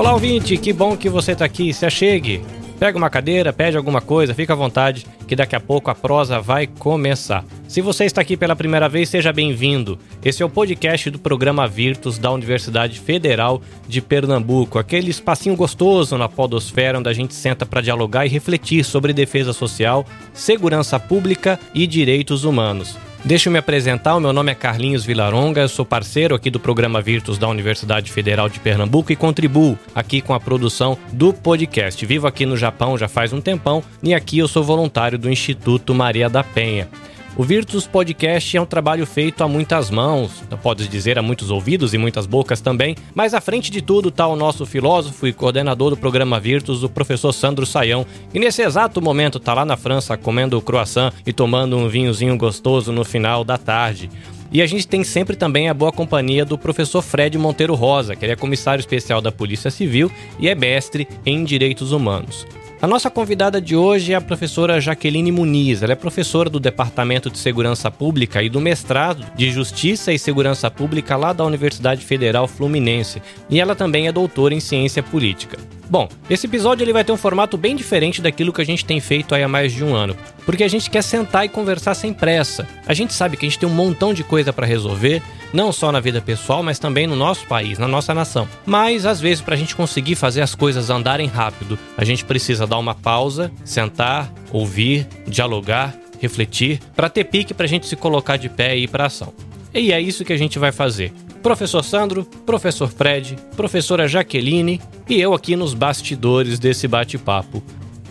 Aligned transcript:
Olá, 0.00 0.14
ouvinte, 0.14 0.56
que 0.56 0.72
bom 0.72 0.96
que 0.96 1.10
você 1.10 1.32
está 1.32 1.44
aqui. 1.44 1.74
Se 1.74 1.84
achegue. 1.84 2.40
Pega 2.78 2.96
uma 2.96 3.10
cadeira, 3.10 3.52
pede 3.52 3.76
alguma 3.76 4.00
coisa, 4.00 4.34
fica 4.34 4.54
à 4.54 4.56
vontade, 4.56 5.04
que 5.28 5.36
daqui 5.36 5.54
a 5.54 5.60
pouco 5.60 5.90
a 5.90 5.94
prosa 5.94 6.40
vai 6.40 6.66
começar. 6.66 7.44
Se 7.68 7.82
você 7.82 8.06
está 8.06 8.22
aqui 8.22 8.34
pela 8.34 8.56
primeira 8.56 8.88
vez, 8.88 9.10
seja 9.10 9.30
bem-vindo. 9.30 9.98
Esse 10.24 10.42
é 10.42 10.46
o 10.46 10.48
podcast 10.48 11.10
do 11.10 11.18
programa 11.18 11.68
Virtus 11.68 12.16
da 12.16 12.32
Universidade 12.32 12.98
Federal 12.98 13.60
de 13.86 14.00
Pernambuco, 14.00 14.78
aquele 14.78 15.10
espacinho 15.10 15.54
gostoso 15.54 16.16
na 16.16 16.30
podosfera 16.30 16.98
onde 16.98 17.10
a 17.10 17.12
gente 17.12 17.34
senta 17.34 17.66
para 17.66 17.82
dialogar 17.82 18.24
e 18.24 18.30
refletir 18.30 18.82
sobre 18.82 19.12
defesa 19.12 19.52
social, 19.52 20.06
segurança 20.32 20.98
pública 20.98 21.60
e 21.74 21.86
direitos 21.86 22.44
humanos. 22.44 22.96
Deixa 23.22 23.48
eu 23.48 23.52
me 23.52 23.58
apresentar, 23.58 24.16
o 24.16 24.20
meu 24.20 24.32
nome 24.32 24.50
é 24.50 24.54
Carlinhos 24.54 25.04
Vilaronga, 25.04 25.60
eu 25.60 25.68
sou 25.68 25.84
parceiro 25.84 26.34
aqui 26.34 26.50
do 26.50 26.58
programa 26.58 27.02
Virtus 27.02 27.36
da 27.36 27.46
Universidade 27.46 28.10
Federal 28.10 28.48
de 28.48 28.58
Pernambuco 28.58 29.12
e 29.12 29.16
contribuo 29.16 29.78
aqui 29.94 30.22
com 30.22 30.32
a 30.32 30.40
produção 30.40 30.96
do 31.12 31.30
podcast. 31.30 32.04
Vivo 32.06 32.26
aqui 32.26 32.46
no 32.46 32.56
Japão 32.56 32.96
já 32.96 33.08
faz 33.08 33.34
um 33.34 33.40
tempão 33.40 33.84
e 34.02 34.14
aqui 34.14 34.38
eu 34.38 34.48
sou 34.48 34.64
voluntário 34.64 35.18
do 35.18 35.30
Instituto 35.30 35.94
Maria 35.94 36.30
da 36.30 36.42
Penha. 36.42 36.88
O 37.36 37.44
Virtus 37.44 37.86
Podcast 37.86 38.56
é 38.56 38.60
um 38.60 38.66
trabalho 38.66 39.06
feito 39.06 39.42
a 39.42 39.48
muitas 39.48 39.88
mãos, 39.88 40.42
pode 40.62 40.88
dizer 40.88 41.18
a 41.18 41.22
muitos 41.22 41.50
ouvidos 41.50 41.94
e 41.94 41.98
muitas 41.98 42.26
bocas 42.26 42.60
também, 42.60 42.96
mas 43.14 43.34
à 43.34 43.40
frente 43.40 43.70
de 43.70 43.80
tudo 43.80 44.08
está 44.08 44.26
o 44.26 44.34
nosso 44.36 44.66
filósofo 44.66 45.26
e 45.26 45.32
coordenador 45.32 45.90
do 45.90 45.96
programa 45.96 46.40
Virtus, 46.40 46.82
o 46.82 46.88
professor 46.88 47.32
Sandro 47.32 47.64
Saião, 47.64 48.04
que 48.32 48.38
nesse 48.38 48.62
exato 48.62 49.00
momento 49.00 49.38
está 49.38 49.54
lá 49.54 49.64
na 49.64 49.76
França 49.76 50.16
comendo 50.16 50.60
croissant 50.60 51.12
e 51.24 51.32
tomando 51.32 51.76
um 51.76 51.88
vinhozinho 51.88 52.36
gostoso 52.36 52.92
no 52.92 53.04
final 53.04 53.44
da 53.44 53.56
tarde. 53.56 54.10
E 54.52 54.60
a 54.60 54.66
gente 54.66 54.86
tem 54.86 55.04
sempre 55.04 55.36
também 55.36 55.68
a 55.68 55.74
boa 55.74 55.92
companhia 55.92 56.44
do 56.44 56.58
professor 56.58 57.00
Fred 57.00 57.38
Monteiro 57.38 57.74
Rosa, 57.74 58.16
que 58.16 58.24
ele 58.24 58.32
é 58.32 58.36
comissário 58.36 58.80
especial 58.80 59.22
da 59.22 59.30
Polícia 59.30 59.70
Civil 59.70 60.10
e 60.40 60.48
é 60.48 60.54
mestre 60.56 61.06
em 61.24 61.44
Direitos 61.44 61.92
Humanos. 61.92 62.44
A 62.82 62.86
nossa 62.86 63.10
convidada 63.10 63.60
de 63.60 63.76
hoje 63.76 64.14
é 64.14 64.16
a 64.16 64.22
professora 64.22 64.80
Jaqueline 64.80 65.30
Muniz. 65.30 65.82
Ela 65.82 65.92
é 65.92 65.94
professora 65.94 66.48
do 66.48 66.58
Departamento 66.58 67.28
de 67.28 67.36
Segurança 67.36 67.90
Pública 67.90 68.42
e 68.42 68.48
do 68.48 68.58
mestrado 68.58 69.22
de 69.36 69.50
Justiça 69.50 70.14
e 70.14 70.18
Segurança 70.18 70.70
Pública 70.70 71.14
lá 71.14 71.34
da 71.34 71.44
Universidade 71.44 72.02
Federal 72.02 72.48
Fluminense. 72.48 73.20
E 73.50 73.60
ela 73.60 73.74
também 73.74 74.08
é 74.08 74.12
doutora 74.12 74.54
em 74.54 74.60
Ciência 74.60 75.02
Política. 75.02 75.58
Bom, 75.90 76.08
esse 76.30 76.46
episódio 76.46 76.84
ele 76.84 76.92
vai 76.92 77.02
ter 77.02 77.10
um 77.10 77.16
formato 77.16 77.56
bem 77.56 77.74
diferente 77.74 78.22
daquilo 78.22 78.52
que 78.52 78.62
a 78.62 78.64
gente 78.64 78.84
tem 78.84 79.00
feito 79.00 79.34
há 79.34 79.48
mais 79.48 79.72
de 79.72 79.82
um 79.82 79.92
ano, 79.92 80.16
porque 80.46 80.62
a 80.62 80.68
gente 80.68 80.88
quer 80.88 81.02
sentar 81.02 81.44
e 81.44 81.48
conversar 81.48 81.94
sem 81.94 82.14
pressa. 82.14 82.64
A 82.86 82.94
gente 82.94 83.12
sabe 83.12 83.36
que 83.36 83.44
a 83.44 83.48
gente 83.48 83.58
tem 83.58 83.68
um 83.68 83.74
montão 83.74 84.14
de 84.14 84.22
coisa 84.22 84.52
para 84.52 84.64
resolver, 84.64 85.20
não 85.52 85.72
só 85.72 85.90
na 85.90 85.98
vida 85.98 86.20
pessoal, 86.20 86.62
mas 86.62 86.78
também 86.78 87.08
no 87.08 87.16
nosso 87.16 87.44
país, 87.48 87.76
na 87.76 87.88
nossa 87.88 88.14
nação. 88.14 88.48
Mas 88.64 89.04
às 89.04 89.20
vezes 89.20 89.42
para 89.42 89.56
a 89.56 89.58
gente 89.58 89.74
conseguir 89.74 90.14
fazer 90.14 90.42
as 90.42 90.54
coisas 90.54 90.90
andarem 90.90 91.26
rápido, 91.26 91.76
a 91.96 92.04
gente 92.04 92.24
precisa 92.24 92.68
dar 92.70 92.78
uma 92.78 92.94
pausa, 92.94 93.52
sentar, 93.64 94.32
ouvir, 94.52 95.06
dialogar, 95.26 95.94
refletir, 96.20 96.80
para 96.94 97.10
ter 97.10 97.24
pique 97.24 97.52
para 97.52 97.66
a 97.66 97.68
gente 97.68 97.86
se 97.86 97.96
colocar 97.96 98.36
de 98.36 98.48
pé 98.48 98.76
e 98.76 98.84
ir 98.84 98.88
para 98.88 99.06
ação. 99.06 99.32
E 99.74 99.92
é 99.92 100.00
isso 100.00 100.24
que 100.24 100.32
a 100.32 100.36
gente 100.36 100.58
vai 100.58 100.70
fazer. 100.70 101.12
Professor 101.42 101.82
Sandro, 101.82 102.24
Professor 102.46 102.88
Fred, 102.88 103.36
Professora 103.56 104.06
Jaqueline 104.06 104.80
e 105.08 105.20
eu 105.20 105.34
aqui 105.34 105.56
nos 105.56 105.74
bastidores 105.74 106.58
desse 106.58 106.86
bate-papo. 106.86 107.62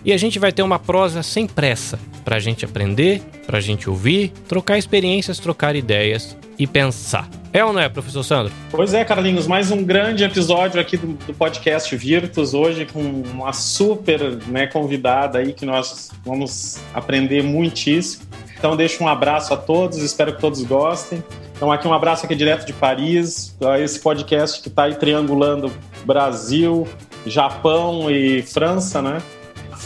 E 0.04 0.14
a 0.14 0.18
gente 0.18 0.40
vai 0.40 0.52
ter 0.52 0.64
uma 0.64 0.80
prosa 0.80 1.22
sem 1.22 1.46
pressa, 1.46 2.00
para 2.24 2.38
a 2.38 2.40
gente 2.40 2.64
aprender, 2.64 3.22
para 3.46 3.58
a 3.58 3.62
gente 3.62 3.90
ouvir, 3.90 4.32
trocar 4.48 4.78
experiências, 4.78 5.40
trocar 5.40 5.76
ideias 5.76 6.38
e 6.58 6.66
pensar. 6.66 7.30
É 7.52 7.66
ou 7.66 7.74
não 7.74 7.82
é, 7.82 7.90
professor 7.90 8.24
Sandro? 8.24 8.54
Pois 8.72 8.94
é, 8.94 9.04
Carlinhos, 9.04 9.48
mais 9.48 9.72
um 9.72 9.84
grande 9.84 10.24
episódio 10.24 10.80
aqui 10.80 10.96
do, 10.96 11.08
do 11.14 11.34
podcast 11.34 11.94
Virtus, 11.96 12.54
hoje 12.54 12.86
com 12.86 13.02
uma 13.02 13.52
super 13.52 14.38
né, 14.48 14.68
convidada 14.68 15.40
aí 15.40 15.52
que 15.52 15.66
nós 15.66 16.12
vamos 16.24 16.80
aprender 16.94 17.44
muitíssimo. 17.44 18.24
Então 18.58 18.78
deixo 18.78 19.04
um 19.04 19.08
abraço 19.08 19.54
a 19.54 19.58
todos, 19.58 19.98
espero 19.98 20.34
que 20.34 20.42
todos 20.42 20.64
gostem. 20.64 21.24
Então, 21.56 21.70
aqui 21.74 21.86
um 21.86 21.94
abraço 21.94 22.26
aqui 22.26 22.36
direto 22.36 22.66
de 22.66 22.72
Paris, 22.72 23.54
esse 23.82 24.00
podcast 24.00 24.62
que 24.62 24.70
está 24.70 24.84
aí 24.84 24.96
triangulando 24.96 25.70
Brasil, 26.06 26.88
Japão 27.26 28.10
e 28.10 28.42
França, 28.44 29.02
né? 29.02 29.22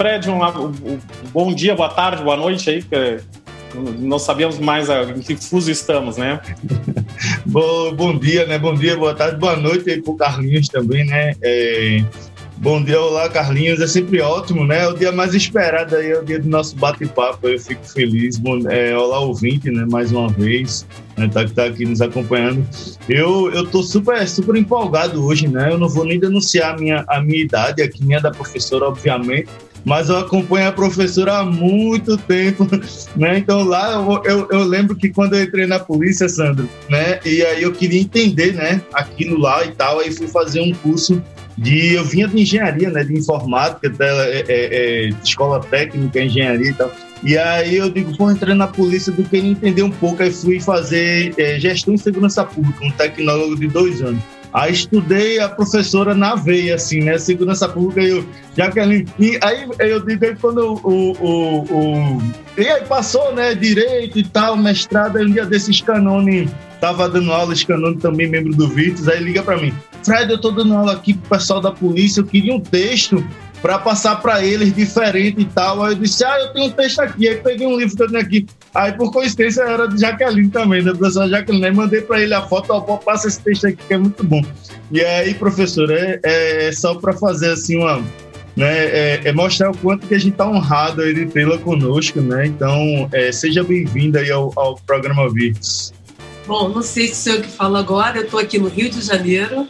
Fred, 0.04 0.30
um, 0.30 0.44
um, 0.44 0.66
um, 0.68 1.00
bom 1.32 1.56
dia, 1.56 1.74
boa 1.74 1.88
tarde, 1.88 2.22
boa 2.22 2.36
noite 2.36 2.70
aí, 2.70 2.84
que 2.84 3.22
não 4.00 4.20
sabemos 4.20 4.60
mais 4.60 4.90
em 4.90 5.22
que 5.22 5.38
fuso 5.38 5.72
estamos, 5.72 6.18
né? 6.18 6.42
bom, 7.48 7.96
bom 7.96 8.20
dia, 8.20 8.46
né? 8.46 8.60
Bom 8.60 8.74
dia, 8.74 8.98
boa 8.98 9.16
tarde, 9.16 9.38
boa 9.38 9.56
noite 9.56 9.90
aí 9.90 10.02
pro 10.02 10.18
Carlinhos 10.18 10.68
também, 10.68 11.06
né? 11.06 11.36
É... 11.42 12.04
Bom 12.58 12.84
dia, 12.84 13.00
olá 13.00 13.30
Carlinhos, 13.30 13.80
é 13.80 13.88
sempre 13.88 14.20
ótimo, 14.20 14.66
né? 14.66 14.84
É 14.84 14.88
o 14.90 14.94
dia 14.94 15.10
mais 15.14 15.34
esperado 15.34 15.96
aí, 15.96 16.12
é 16.12 16.20
o 16.20 16.26
dia 16.26 16.38
do 16.38 16.50
nosso 16.50 16.76
bate-papo, 16.76 17.48
eu 17.48 17.58
fico 17.58 17.86
feliz. 17.86 18.38
Bom, 18.38 18.60
é, 18.70 18.94
olá 18.98 19.22
ouvinte, 19.22 19.72
né? 19.72 19.86
Mais 19.90 20.12
uma 20.12 20.28
vez, 20.28 20.86
né? 21.16 21.30
Tá, 21.30 21.48
tá 21.48 21.64
aqui 21.64 21.86
nos 21.86 22.02
acompanhando. 22.02 22.68
Eu, 23.08 23.50
eu 23.54 23.66
tô 23.66 23.82
super, 23.82 24.28
super 24.28 24.58
empolgado 24.58 25.26
hoje, 25.26 25.48
né? 25.48 25.72
Eu 25.72 25.78
não 25.78 25.88
vou 25.88 26.04
nem 26.04 26.20
denunciar 26.20 26.74
a 26.74 26.78
minha, 26.78 27.06
a 27.08 27.22
minha 27.22 27.42
idade 27.42 27.82
aqui, 27.82 28.04
nem 28.04 28.18
a 28.18 28.20
da 28.20 28.32
professora, 28.32 28.86
obviamente, 28.86 29.48
mas 29.86 30.10
eu 30.10 30.18
acompanho 30.18 30.70
a 30.70 30.72
professora 30.72 31.40
há 31.40 31.46
muito 31.46 32.18
tempo, 32.18 32.68
né? 33.16 33.38
Então 33.38 33.64
lá 33.64 33.94
eu, 33.94 34.22
eu, 34.24 34.48
eu, 34.52 34.64
lembro 34.64 34.96
que 34.96 35.10
quando 35.10 35.36
eu 35.36 35.44
entrei 35.44 35.66
na 35.66 35.80
polícia, 35.80 36.30
Sandro, 36.30 36.70
né? 36.90 37.20
E 37.26 37.42
aí 37.44 37.64
eu 37.64 37.72
queria 37.72 38.02
entender, 38.02 38.54
né? 38.54 38.82
Aquilo 38.94 39.40
lá 39.40 39.66
e 39.66 39.72
tal, 39.72 40.00
aí 40.00 40.12
fui 40.12 40.28
fazer 40.28 40.62
um 40.62 40.74
curso 40.74 41.22
de 41.58 41.94
eu 41.94 42.04
vinha 42.04 42.28
de 42.28 42.42
engenharia, 42.42 42.90
né, 42.90 43.04
de 43.04 43.14
informática, 43.14 43.90
de, 43.90 44.04
é, 44.04 44.40
é, 44.40 44.46
é, 44.48 45.10
escola 45.24 45.60
técnica, 45.60 46.20
engenharia 46.20 46.70
e 46.70 46.74
tal. 46.74 46.92
E 47.24 47.38
aí 47.38 47.78
eu 47.78 47.90
digo, 47.90 48.16
pô, 48.18 48.30
entrei 48.30 48.54
na 48.54 48.68
polícia 48.68 49.12
do 49.12 49.24
que 49.24 49.38
entender 49.38 49.84
um 49.84 49.92
pouco, 49.92 50.22
aí 50.22 50.32
fui 50.32 50.60
fazer 50.60 51.34
é, 51.38 51.60
gestão 51.60 51.94
em 51.94 51.98
segurança 51.98 52.44
pública, 52.44 52.84
um 52.84 52.92
tecnólogo 52.92 53.56
de 53.56 53.68
dois 53.68 54.02
anos. 54.02 54.22
Aí 54.54 54.72
estudei 54.72 55.40
a 55.40 55.50
professora 55.50 56.14
na 56.14 56.36
veia, 56.36 56.76
assim, 56.76 57.02
né? 57.02 57.18
Segurança 57.18 57.68
pública, 57.68 58.02
eu, 58.02 58.24
Jaqueline. 58.56 59.08
E 59.18 59.40
aí 59.42 59.68
eu 59.80 60.06
digo 60.06 60.26
quando 60.40 60.80
o, 60.84 61.12
o, 61.20 62.18
o, 62.18 62.22
E 62.56 62.68
aí 62.68 62.86
passou, 62.86 63.34
né? 63.34 63.56
Direito 63.56 64.20
e 64.20 64.24
tal, 64.24 64.56
mestrado, 64.56 65.18
aí 65.18 65.26
um 65.26 65.32
dia 65.32 65.46
desses 65.46 65.82
Canone, 65.82 66.48
tava 66.80 67.10
dando 67.10 67.32
aula, 67.32 67.54
Canone 67.66 67.98
também, 67.98 68.30
membro 68.30 68.54
do 68.54 68.68
Virtus, 68.68 69.08
aí 69.08 69.24
liga 69.24 69.42
para 69.42 69.58
mim. 69.58 69.74
Fred, 70.04 70.32
eu 70.32 70.40
tô 70.40 70.52
dando 70.52 70.76
aula 70.76 70.94
aqui 70.94 71.14
pro 71.14 71.38
pessoal 71.38 71.60
da 71.60 71.72
polícia, 71.72 72.20
eu 72.20 72.26
queria 72.26 72.54
um 72.54 72.60
texto 72.60 73.26
para 73.64 73.80
passar 73.80 74.18
para 74.18 74.44
eles 74.44 74.76
diferente 74.76 75.40
e 75.40 75.46
tal. 75.46 75.82
Aí 75.82 75.94
eu 75.94 76.00
disse, 76.00 76.26
ah, 76.26 76.38
eu 76.38 76.50
tenho 76.50 76.66
um 76.66 76.70
texto 76.70 77.00
aqui. 77.00 77.30
Aí 77.30 77.38
peguei 77.38 77.66
um 77.66 77.78
livro 77.80 77.96
que 77.96 78.04
eu 78.04 78.08
tenho 78.10 78.22
aqui. 78.22 78.46
Aí, 78.76 78.92
por 78.92 79.10
coincidência, 79.10 79.62
era 79.62 79.88
de 79.88 80.02
Jaqueline 80.02 80.50
também, 80.50 80.84
da 80.84 80.94
professora 80.94 81.30
Jaqueline. 81.30 81.68
Aí 81.68 81.74
mandei 81.74 82.02
para 82.02 82.22
ele 82.22 82.34
a 82.34 82.42
foto, 82.42 82.74
ó, 82.74 82.82
passa 82.98 83.30
esse 83.30 83.40
texto 83.40 83.68
aqui 83.68 83.78
que 83.88 83.94
é 83.94 83.98
muito 83.98 84.22
bom. 84.22 84.42
E 84.92 85.00
aí, 85.02 85.34
professor, 85.34 85.90
é, 85.92 86.20
é 86.24 86.72
só 86.74 86.96
para 86.96 87.14
fazer 87.14 87.52
assim 87.52 87.78
uma. 87.78 88.04
Né, 88.56 88.86
é, 88.86 89.22
é, 89.24 89.32
mostrar 89.32 89.72
o 89.72 89.78
quanto 89.78 90.06
que 90.06 90.14
a 90.14 90.20
gente 90.20 90.34
está 90.34 90.48
honrado 90.48 91.02
aí 91.02 91.12
de 91.12 91.26
tê-la 91.26 91.58
conosco, 91.58 92.22
né? 92.22 92.46
Então, 92.46 93.10
é, 93.12 93.32
seja 93.32 93.64
bem-vinda 93.64 94.20
aí 94.20 94.30
ao, 94.30 94.52
ao 94.56 94.76
programa 94.76 95.28
Virtus. 95.34 95.92
Bom, 96.46 96.70
não 96.70 96.84
sei 96.84 97.08
se 97.08 97.16
sou 97.16 97.34
eu 97.34 97.42
que 97.42 97.48
falo 97.48 97.78
agora, 97.78 98.18
eu 98.18 98.26
estou 98.26 98.40
aqui 98.40 98.60
no 98.60 98.68
Rio 98.68 98.92
de 98.92 99.02
Janeiro, 99.02 99.68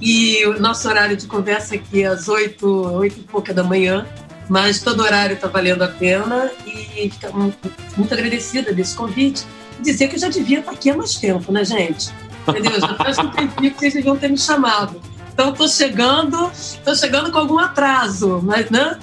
e 0.00 0.44
o 0.46 0.60
nosso 0.60 0.88
horário 0.88 1.16
de 1.16 1.26
conversa 1.26 1.74
aqui 1.74 2.02
é 2.02 2.06
às 2.06 2.28
oito, 2.28 2.68
oito 2.96 3.20
e 3.20 3.22
pouca 3.22 3.54
da 3.54 3.62
manhã, 3.62 4.06
mas 4.48 4.80
todo 4.80 5.02
horário 5.02 5.34
está 5.34 5.48
valendo 5.48 5.82
a 5.82 5.88
pena 5.88 6.50
e 6.66 7.10
fico 7.10 7.36
muito, 7.36 7.72
muito 7.96 8.12
agradecida 8.12 8.72
desse 8.72 8.94
convite. 8.94 9.44
Dizer 9.80 10.08
que 10.08 10.16
eu 10.16 10.20
já 10.20 10.28
devia 10.28 10.60
estar 10.60 10.72
aqui 10.72 10.90
há 10.90 10.96
mais 10.96 11.16
tempo, 11.16 11.50
né, 11.50 11.64
gente? 11.64 12.10
Entendeu? 12.46 12.80
Já 12.80 12.94
faz 12.94 13.18
um 13.18 13.30
tempinho 13.30 13.72
que 13.72 13.78
vocês 13.78 13.94
deviam 13.94 14.16
ter 14.16 14.28
me 14.28 14.38
chamado. 14.38 15.00
Então, 15.32 15.50
estou 15.50 15.66
chegando, 15.66 16.50
estou 16.52 16.94
chegando 16.94 17.32
com 17.32 17.38
algum 17.38 17.58
atraso, 17.58 18.40
mas, 18.42 18.70
né? 18.70 18.98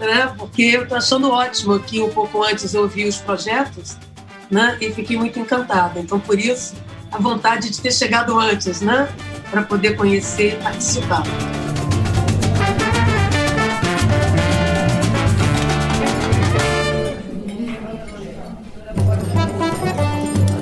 né? 0.00 0.32
Porque 0.36 0.62
eu 0.62 0.84
estou 0.84 0.96
achando 0.96 1.30
ótimo 1.30 1.78
que 1.80 2.00
um 2.00 2.08
pouco 2.08 2.42
antes 2.42 2.72
eu 2.72 2.82
ouvi 2.82 3.06
os 3.06 3.18
projetos, 3.18 3.96
né? 4.50 4.78
E 4.80 4.92
fiquei 4.92 5.16
muito 5.16 5.38
encantada. 5.38 6.00
Então, 6.00 6.18
por 6.18 6.38
isso, 6.38 6.74
a 7.10 7.18
vontade 7.18 7.70
de 7.70 7.80
ter 7.80 7.92
chegado 7.92 8.38
antes, 8.38 8.80
né? 8.80 9.08
para 9.50 9.62
poder 9.62 9.96
conhecer 9.96 10.54
e 10.54 10.62
participar. 10.62 11.22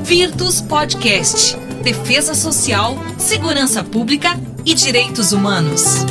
Virtus 0.03 0.61
Podcast. 0.61 1.57
Defesa 1.83 2.35
Social, 2.35 2.97
Segurança 3.19 3.85
Pública 3.85 4.37
e 4.65 4.75
Direitos 4.75 5.33
Humanos. 5.33 6.05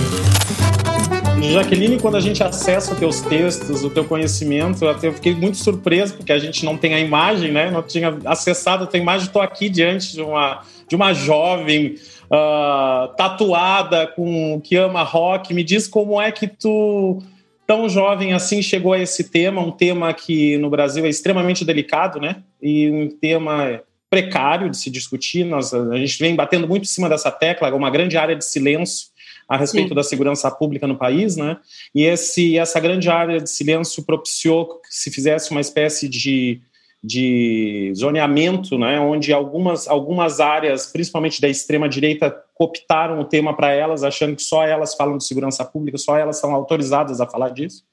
Jaqueline, 1.41 1.99
quando 1.99 2.15
a 2.15 2.19
gente 2.19 2.43
acessa 2.43 2.95
teus 2.95 3.21
textos, 3.21 3.83
o 3.83 3.89
teu 3.89 4.05
conhecimento, 4.05 4.85
eu 4.85 5.13
fiquei 5.13 5.33
muito 5.33 5.57
surpreso, 5.57 6.15
porque 6.15 6.31
a 6.31 6.37
gente 6.37 6.65
não 6.65 6.77
tem 6.77 6.93
a 6.93 6.99
imagem, 6.99 7.51
né? 7.51 7.69
Não 7.71 7.83
tinha 7.83 8.17
acessado 8.25 8.83
a 8.83 8.87
tua 8.87 8.99
imagem, 8.99 9.27
estou 9.27 9.41
aqui 9.41 9.69
diante 9.69 10.13
de 10.13 10.21
uma, 10.21 10.63
de 10.87 10.95
uma 10.95 11.13
jovem 11.13 11.95
uh, 12.25 13.13
tatuada 13.15 14.07
com 14.07 14.59
que 14.61 14.75
ama 14.75 15.03
rock. 15.03 15.53
Me 15.53 15.63
diz 15.63 15.87
como 15.87 16.21
é 16.21 16.31
que 16.31 16.47
tu, 16.47 17.21
tão 17.67 17.87
jovem 17.89 18.33
assim, 18.33 18.61
chegou 18.61 18.93
a 18.93 18.99
esse 18.99 19.29
tema, 19.29 19.61
um 19.61 19.71
tema 19.71 20.13
que 20.13 20.57
no 20.57 20.69
Brasil 20.69 21.05
é 21.05 21.09
extremamente 21.09 21.63
delicado, 21.63 22.19
né? 22.19 22.37
E 22.61 22.89
um 22.89 23.09
tema 23.09 23.81
precário 24.09 24.69
de 24.69 24.77
se 24.77 24.89
discutir. 24.89 25.43
Nós, 25.43 25.73
a 25.73 25.97
gente 25.97 26.17
vem 26.19 26.35
batendo 26.35 26.67
muito 26.67 26.83
em 26.83 26.87
cima 26.87 27.09
dessa 27.09 27.31
tecla, 27.31 27.73
uma 27.73 27.89
grande 27.89 28.17
área 28.17 28.35
de 28.35 28.45
silêncio 28.45 29.14
a 29.47 29.57
respeito 29.57 29.89
Sim. 29.89 29.95
da 29.95 30.03
segurança 30.03 30.49
pública 30.49 30.87
no 30.87 30.97
país, 30.97 31.35
né? 31.35 31.57
E 31.93 32.03
esse, 32.03 32.57
essa 32.57 32.79
grande 32.79 33.09
área 33.09 33.39
de 33.39 33.49
silêncio 33.49 34.03
propiciou 34.03 34.79
que 34.79 34.87
se 34.89 35.11
fizesse 35.11 35.51
uma 35.51 35.61
espécie 35.61 36.09
de, 36.09 36.61
de 37.03 37.93
zoneamento, 37.95 38.77
né? 38.77 38.99
Onde 38.99 39.31
algumas, 39.31 39.87
algumas 39.87 40.39
áreas, 40.39 40.87
principalmente 40.87 41.39
da 41.39 41.47
extrema 41.47 41.87
direita, 41.87 42.35
cooptaram 42.55 43.19
o 43.19 43.25
tema 43.25 43.55
para 43.55 43.71
elas, 43.71 44.03
achando 44.03 44.35
que 44.35 44.41
só 44.41 44.63
elas 44.63 44.95
falam 44.95 45.17
de 45.17 45.25
segurança 45.25 45.63
pública, 45.63 45.97
só 45.97 46.17
elas 46.17 46.39
são 46.39 46.53
autorizadas 46.53 47.21
a 47.21 47.27
falar 47.27 47.49
disso. 47.49 47.83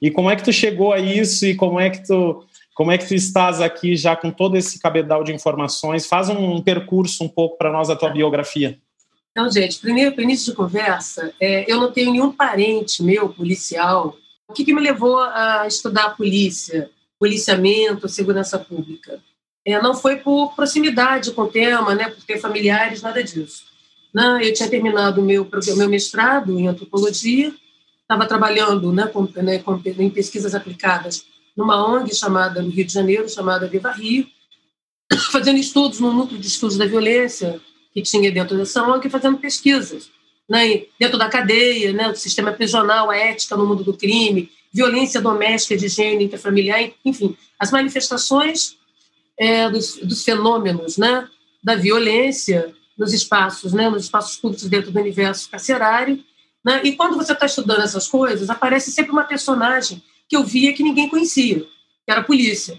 E 0.00 0.10
como 0.10 0.30
é 0.30 0.36
que 0.36 0.44
tu 0.44 0.52
chegou 0.52 0.92
a 0.92 0.98
isso 0.98 1.46
e 1.46 1.54
como 1.54 1.78
é 1.78 1.90
que 1.90 2.06
tu 2.06 2.44
como 2.74 2.90
é 2.90 2.98
que 2.98 3.06
tu 3.06 3.14
estás 3.14 3.60
aqui 3.60 3.94
já 3.94 4.16
com 4.16 4.32
todo 4.32 4.56
esse 4.56 4.80
cabedal 4.80 5.22
de 5.22 5.32
informações? 5.32 6.06
Faz 6.06 6.28
um 6.28 6.60
percurso 6.60 7.22
um 7.22 7.28
pouco 7.28 7.56
para 7.56 7.70
nós 7.70 7.88
a 7.88 7.94
tua 7.94 8.10
biografia. 8.10 8.76
Então, 9.36 9.50
gente, 9.50 9.80
primeiro, 9.80 10.14
para 10.14 10.22
início 10.22 10.52
de 10.52 10.56
conversa, 10.56 11.34
é, 11.40 11.68
eu 11.70 11.80
não 11.80 11.90
tenho 11.90 12.12
nenhum 12.12 12.30
parente 12.30 13.02
meu 13.02 13.28
policial. 13.28 14.16
O 14.46 14.52
que, 14.52 14.64
que 14.64 14.72
me 14.72 14.80
levou 14.80 15.18
a 15.18 15.66
estudar 15.66 16.04
a 16.04 16.10
polícia, 16.10 16.88
policiamento, 17.18 18.08
segurança 18.08 18.60
pública? 18.60 19.20
É, 19.66 19.82
não 19.82 19.92
foi 19.92 20.18
por 20.18 20.54
proximidade 20.54 21.32
com 21.32 21.42
o 21.42 21.48
tema, 21.48 21.96
né, 21.96 22.10
por 22.10 22.22
ter 22.22 22.38
familiares, 22.38 23.02
nada 23.02 23.24
disso. 23.24 23.64
Não, 24.14 24.40
eu 24.40 24.54
tinha 24.54 24.70
terminado 24.70 25.20
o 25.20 25.24
meu, 25.24 25.48
meu 25.76 25.88
mestrado 25.88 26.56
em 26.56 26.68
antropologia, 26.68 27.52
estava 28.02 28.26
trabalhando 28.26 28.92
né, 28.92 29.08
com, 29.08 29.28
né, 29.42 29.58
com, 29.58 29.82
em 29.84 30.10
pesquisas 30.10 30.54
aplicadas 30.54 31.26
numa 31.56 31.84
ONG 31.84 32.14
chamada, 32.14 32.62
no 32.62 32.70
Rio 32.70 32.84
de 32.84 32.92
Janeiro, 32.92 33.28
chamada 33.28 33.66
Viva 33.66 33.90
Rio, 33.90 34.28
fazendo 35.32 35.58
estudos 35.58 35.98
no 35.98 36.12
núcleo 36.12 36.38
de 36.38 36.46
estudos 36.46 36.76
da 36.76 36.86
violência 36.86 37.60
que 37.94 38.02
tinha 38.02 38.30
dentro 38.32 38.56
dessa 38.56 38.82
ONG 38.82 39.08
fazendo 39.08 39.38
pesquisas, 39.38 40.10
né, 40.48 40.82
dentro 40.98 41.16
da 41.16 41.28
cadeia, 41.28 41.92
né, 41.92 42.08
o 42.08 42.16
sistema 42.16 42.52
prisional, 42.52 43.08
a 43.08 43.16
ética 43.16 43.56
no 43.56 43.66
mundo 43.66 43.84
do 43.84 43.96
crime, 43.96 44.50
violência 44.72 45.20
doméstica 45.20 45.76
de 45.76 45.86
gênero 45.86 46.24
interfamiliar, 46.24 46.90
enfim, 47.04 47.36
as 47.58 47.70
manifestações 47.70 48.76
é, 49.38 49.70
dos, 49.70 49.96
dos, 49.98 50.24
fenômenos 50.24 50.98
né, 50.98 51.28
da 51.62 51.76
violência 51.76 52.74
nos 52.98 53.12
espaços, 53.12 53.72
né, 53.72 53.88
nos 53.88 54.04
espaços 54.04 54.36
públicos 54.36 54.68
dentro 54.68 54.90
do 54.90 54.98
universo 54.98 55.48
carcerário. 55.48 56.22
Né, 56.64 56.80
e 56.82 56.92
quando 56.96 57.16
você 57.16 57.32
está 57.32 57.46
estudando 57.46 57.82
essas 57.82 58.08
coisas, 58.08 58.50
aparece 58.50 58.90
sempre 58.90 59.12
uma 59.12 59.24
personagem 59.24 60.02
que 60.28 60.36
eu 60.36 60.42
via 60.42 60.72
que 60.72 60.82
ninguém 60.82 61.08
conhecia, 61.08 61.60
que 61.60 62.10
era 62.10 62.20
a 62.20 62.24
polícia. 62.24 62.78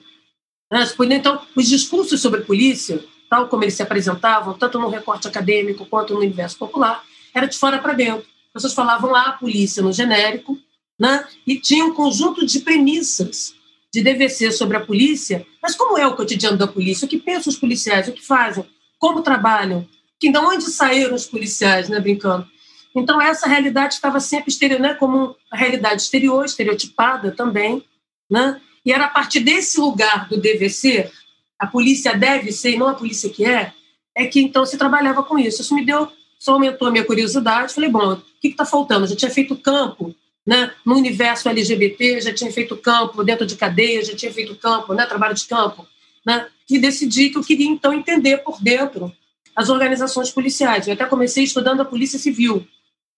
Né? 0.72 0.86
Então, 1.12 1.42
os 1.56 1.70
discursos 1.70 2.22
sobre 2.22 2.42
polícia 2.42 3.02
tal 3.30 3.48
como 3.48 3.64
eles 3.64 3.74
se 3.74 3.84
apresentavam, 3.84 4.54
tanto 4.54 4.80
no 4.80 4.90
recorte 4.90 5.28
acadêmico 5.28 5.86
quanto 5.86 6.14
no 6.14 6.20
universo 6.20 6.58
popular, 6.58 7.04
era 7.34 7.48
de 7.48 7.58
fora 7.58 7.80
para 7.80 7.94
dentro. 7.94 8.26
As 8.48 8.54
pessoas 8.54 8.74
falavam 8.74 9.12
lá 9.12 9.28
a 9.28 9.32
polícia 9.34 9.84
no 9.84 9.92
genérico, 9.92 10.58
né? 11.00 11.26
e 11.46 11.60
tinha 11.60 11.86
um 11.86 11.94
conjunto 11.94 12.46
de 12.46 12.60
premissas 12.60 13.54
de 13.94 14.02
DVC 14.02 14.52
sobre 14.52 14.78
a 14.78 14.86
polícia, 14.86 15.46
mas 15.62 15.76
como 15.76 15.98
é 15.98 16.06
o 16.08 16.16
cotidiano 16.16 16.58
da 16.58 16.68
polícia? 16.68 17.06
O 17.06 17.10
que 17.10 17.18
pensam 17.18 17.52
os 17.52 17.60
policiais? 17.60 18.08
O 18.08 18.14
que 18.14 18.26
fazem? 18.26 18.66
Como 18.98 19.22
trabalham? 19.22 19.88
Que, 20.20 20.32
de 20.32 20.38
onde 20.38 20.66
saíram 20.66 21.16
os 21.16 21.26
policiais, 21.26 21.90
né, 21.90 22.00
brincando? 22.00 22.48
Então, 22.96 23.22
essa 23.22 23.48
realidade 23.48 23.96
estava 23.96 24.20
sempre 24.22 24.50
exterior, 24.50 24.80
né, 24.80 24.94
como 24.94 25.36
a 25.52 25.58
realidade 25.58 26.02
exterior, 26.02 26.46
estereotipada 26.46 27.32
também, 27.32 27.84
né? 28.30 28.62
e 28.86 28.94
era 28.94 29.06
a 29.06 29.10
partir 29.10 29.40
desse 29.40 29.80
lugar 29.80 30.30
do 30.30 30.38
DVC 30.38 31.12
a 31.60 31.68
polícia 31.68 32.16
deve 32.16 32.52
ser 32.52 32.72
e 32.72 32.78
não 32.78 32.88
a 32.88 32.94
polícia 32.94 33.30
que 33.30 33.46
é, 33.46 33.74
é 34.16 34.26
que 34.26 34.42
então 34.42 34.66
se 34.66 34.78
trabalhava 34.78 35.24
com 35.24 35.38
isso. 35.38 35.62
Isso 35.62 35.76
me 35.76 35.86
deu, 35.86 36.12
só 36.40 36.54
aumentou 36.54 36.88
a 36.88 36.92
minha 36.92 37.04
curiosidade. 37.04 37.74
Falei, 37.74 37.90
bom, 37.90 38.14
o 38.14 38.22
que 38.42 38.50
está 38.50 38.66
faltando? 38.66 39.06
Eu 39.06 39.10
já 39.10 39.16
tinha 39.16 39.32
feito 39.32 39.56
campo 39.56 40.16
né, 40.46 40.72
no 40.86 40.96
universo 40.96 41.50
LGBT, 41.50 42.22
já 42.22 42.34
tinha 42.34 42.52
feito 42.52 42.78
campo 42.78 43.24
dentro 43.24 43.46
de 43.46 43.56
cadeia, 43.56 44.06
já 44.06 44.16
tinha 44.16 44.32
feito 44.32 44.56
campo, 44.56 44.94
né, 44.94 45.06
trabalho 45.06 45.34
de 45.34 45.46
campo. 45.46 45.88
Né, 46.26 46.48
e 46.70 46.80
decidi 46.80 47.30
que 47.30 47.38
eu 47.38 47.44
queria 47.44 47.68
então 47.68 47.94
entender 47.94 48.38
por 48.38 48.62
dentro 48.62 49.14
as 49.56 49.70
organizações 49.70 50.32
policiais. 50.32 50.88
Eu 50.88 50.94
até 50.94 51.06
comecei 51.06 51.44
estudando 51.44 51.82
a 51.82 51.86
Polícia 51.86 52.20
Civil, 52.20 52.68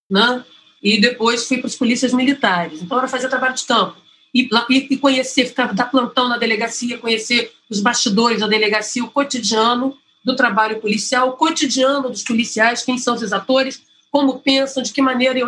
né, 0.10 0.44
e 0.82 1.00
depois 1.00 1.48
fui 1.48 1.58
para 1.58 1.68
as 1.68 1.76
polícias 1.76 2.14
militares. 2.14 2.82
Então, 2.82 2.98
era 2.98 3.08
fazer 3.08 3.30
trabalho 3.30 3.56
de 3.56 3.66
campo 3.66 4.07
e, 4.34 4.50
e 4.70 4.98
conhecer, 4.98 5.46
ficar 5.46 5.74
dar 5.74 5.86
plantão 5.86 6.28
na 6.28 6.38
delegacia, 6.38 6.98
conhecer 6.98 7.52
os 7.70 7.80
bastidores 7.80 8.40
da 8.40 8.48
delegacia, 8.48 9.04
o 9.04 9.12
cotidiano 9.12 9.98
do 10.24 10.36
trabalho 10.36 10.80
policial, 10.80 11.30
o 11.30 11.34
cotidiano 11.34 12.10
dos 12.10 12.24
policiais, 12.24 12.84
quem 12.84 12.98
são 12.98 13.16
os 13.16 13.34
atores, 13.34 13.82
como 14.12 14.40
pensam, 14.40 14.84
de 14.84 14.92
que 14.92 15.02
maneira 15.02 15.40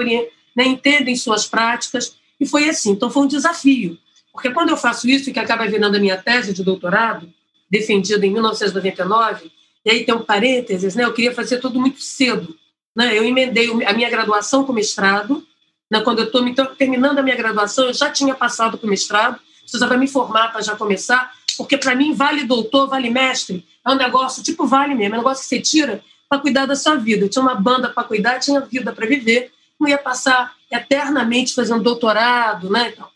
né, 0.55 0.65
entendem 0.65 1.15
suas 1.15 1.45
práticas. 1.45 2.15
E 2.39 2.45
foi 2.45 2.69
assim. 2.69 2.91
Então, 2.91 3.09
foi 3.09 3.23
um 3.23 3.27
desafio. 3.27 3.97
Porque 4.31 4.51
quando 4.51 4.69
eu 4.69 4.77
faço 4.77 5.09
isso, 5.09 5.31
que 5.31 5.39
acaba 5.39 5.67
virando 5.67 5.97
a 5.97 5.99
minha 5.99 6.17
tese 6.17 6.53
de 6.53 6.63
doutorado, 6.63 7.29
defendida 7.69 8.25
em 8.25 8.31
1999, 8.31 9.51
e 9.85 9.91
aí 9.91 10.03
tem 10.03 10.15
um 10.15 10.23
parênteses, 10.23 10.95
né, 10.95 11.03
eu 11.03 11.13
queria 11.13 11.33
fazer 11.33 11.59
tudo 11.59 11.79
muito 11.79 12.01
cedo. 12.01 12.55
Né? 12.95 13.17
Eu 13.17 13.23
emendei 13.23 13.69
a 13.85 13.93
minha 13.93 14.09
graduação 14.09 14.63
com 14.63 14.73
mestrado, 14.73 15.45
né, 15.89 16.01
quando 16.01 16.19
eu 16.19 16.25
estou 16.25 16.65
terminando 16.67 17.19
a 17.19 17.23
minha 17.23 17.35
graduação, 17.35 17.85
eu 17.85 17.93
já 17.93 18.09
tinha 18.09 18.35
passado 18.35 18.77
para 18.77 18.85
o 18.85 18.89
mestrado, 18.89 19.39
precisava 19.61 19.97
me 19.97 20.07
formar 20.07 20.51
para 20.51 20.61
já 20.61 20.75
começar, 20.75 21.31
porque 21.57 21.77
para 21.77 21.95
mim 21.95 22.13
vale 22.13 22.43
doutor, 22.43 22.87
vale 22.87 23.09
mestre, 23.09 23.65
é 23.85 23.89
um 23.91 23.95
negócio 23.95 24.43
tipo 24.43 24.65
vale 24.65 24.93
mesmo, 24.93 25.15
é 25.15 25.17
um 25.17 25.21
negócio 25.21 25.43
que 25.43 25.49
você 25.49 25.61
tira 25.61 26.03
para 26.29 26.39
cuidar 26.39 26.67
da 26.67 26.75
sua 26.75 26.95
vida. 26.95 27.25
Eu 27.25 27.29
tinha 27.29 27.41
uma 27.41 27.55
banda 27.55 27.89
para 27.89 28.03
cuidar, 28.03 28.39
tinha 28.39 28.61
vida 28.61 28.93
para 28.93 29.07
viver, 29.07 29.51
não 29.79 29.89
ia 29.89 29.97
passar 29.97 30.53
eternamente 30.71 31.55
fazendo 31.55 31.81
doutorado, 31.81 32.69
né? 32.69 32.93
Então, 32.93 33.07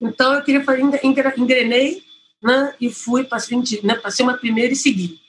então 0.00 0.34
eu 0.34 0.42
queria 0.42 0.64
fazer, 0.64 1.00
engrenei, 1.04 2.02
né? 2.42 2.74
E 2.80 2.90
fui 2.90 3.28
frente, 3.44 3.84
né? 3.84 3.94
Passei 3.94 4.24
uma 4.24 4.34
primeira 4.34 4.72
e 4.72 4.76
segui. 4.76 5.20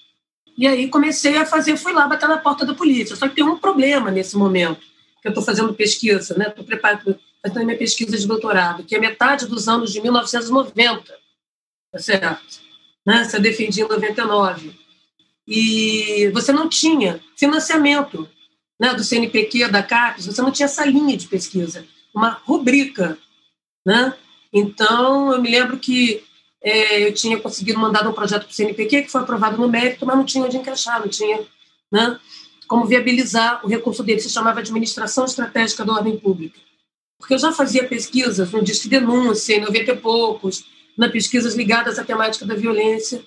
E 0.58 0.66
aí 0.66 0.88
comecei 0.88 1.38
a 1.38 1.46
fazer, 1.46 1.76
fui 1.78 1.92
lá 1.92 2.08
bater 2.08 2.30
na 2.30 2.38
porta 2.38 2.66
da 2.66 2.74
polícia. 2.74 3.16
Só 3.16 3.28
que 3.28 3.36
tem 3.36 3.44
um 3.44 3.58
problema 3.58 4.10
nesse 4.10 4.38
momento 4.38 4.80
eu 5.24 5.30
estou 5.30 5.44
fazendo 5.44 5.74
pesquisa, 5.74 6.36
né? 6.38 6.48
Estou 6.48 6.64
preparando 6.64 7.20
fazendo 7.42 7.66
minha 7.66 7.78
pesquisa 7.78 8.18
de 8.18 8.28
doutorado, 8.28 8.84
que 8.84 8.96
é 8.96 9.00
metade 9.00 9.48
dos 9.48 9.68
anos 9.68 9.92
de 9.92 10.02
1990, 10.02 11.14
tá 11.92 12.00
certo? 12.00 12.62
Né? 13.06 13.24
Você 13.24 13.40
defendia 13.40 13.86
em 13.86 13.88
99. 13.88 14.72
E 15.48 16.30
você 16.34 16.52
não 16.52 16.68
tinha 16.68 17.22
financiamento 17.38 18.30
né, 18.80 18.94
do 18.94 19.04
CNPq, 19.04 19.70
da 19.70 19.82
CAPES, 19.82 20.26
você 20.26 20.42
não 20.42 20.52
tinha 20.52 20.66
essa 20.66 20.86
linha 20.86 21.16
de 21.16 21.28
pesquisa, 21.28 21.86
uma 22.14 22.30
rubrica, 22.30 23.18
né? 23.86 24.14
Então, 24.52 25.34
eu 25.34 25.42
me 25.42 25.50
lembro 25.50 25.78
que 25.78 26.24
é, 26.62 27.08
eu 27.08 27.14
tinha 27.14 27.40
conseguido 27.40 27.80
mandar 27.80 28.08
um 28.08 28.14
projeto 28.14 28.44
para 28.44 28.52
o 28.52 28.54
CNPq, 28.54 29.04
que 29.04 29.12
foi 29.12 29.22
aprovado 29.22 29.58
no 29.58 29.70
mérito, 29.70 30.06
mas 30.06 30.18
não 30.18 30.26
tinha 30.26 30.44
onde 30.44 30.58
encaixar, 30.58 31.00
não 31.00 31.08
tinha, 31.08 31.46
né? 31.92 32.20
Como 32.68 32.86
viabilizar 32.86 33.66
o 33.66 33.68
recurso 33.68 34.04
dele, 34.04 34.20
se 34.20 34.30
chamava 34.30 34.60
Administração 34.60 35.26
Estratégica 35.26 35.86
da 35.86 35.94
Ordem 35.94 36.18
Pública. 36.18 36.60
Porque 37.18 37.34
eu 37.34 37.40
já 37.40 37.52
fazia 37.52 37.88
pesquisas 37.88 38.52
no 38.52 38.64
Disque 38.64 38.88
Denúncia, 38.88 39.56
em 39.56 39.62
90 39.62 39.92
e 39.92 39.98
poucos, 39.98 40.66
na 40.98 41.10
pesquisas 41.10 41.56
ligadas 41.56 41.98
à 41.98 42.04
temática 42.04 42.46
da 42.46 42.56
violência. 42.56 43.24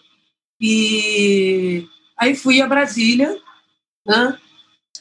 E 0.61 1.87
aí 2.17 2.37
fui 2.37 2.61
a 2.61 2.67
Brasília, 2.67 3.37
né, 4.07 4.39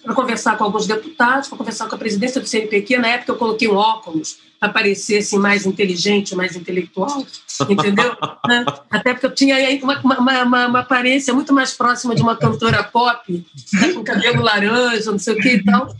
para 0.03 0.15
conversar 0.15 0.57
com 0.57 0.63
alguns 0.63 0.87
deputados, 0.87 1.49
para 1.49 1.57
conversar 1.57 1.87
com 1.87 1.95
a 1.95 1.99
presidência 1.99 2.39
do 2.39 2.47
CNPq. 2.47 2.97
Na 2.97 3.09
época 3.09 3.31
eu 3.31 3.37
coloquei 3.37 3.67
um 3.67 3.75
óculos 3.75 4.39
assim, 4.61 5.37
mais 5.37 5.65
inteligente, 5.65 6.35
mais 6.35 6.55
intelectual, 6.55 7.25
entendeu? 7.69 8.15
né? 8.47 8.65
Até 8.89 9.13
porque 9.13 9.25
eu 9.25 9.33
tinha 9.33 9.55
uma, 9.81 9.99
uma, 10.01 10.43
uma, 10.43 10.67
uma, 10.67 10.79
aparência 10.79 11.33
muito 11.33 11.53
mais 11.53 11.73
próxima 11.73 12.13
de 12.13 12.21
uma 12.21 12.35
cantora 12.35 12.83
pop, 12.83 13.45
né? 13.73 13.93
com 13.93 14.03
cabelo 14.03 14.43
laranja, 14.43 15.11
não 15.11 15.19
sei 15.19 15.33
o 15.33 15.37
que 15.37 15.49
e 15.49 15.63
tal. 15.63 15.95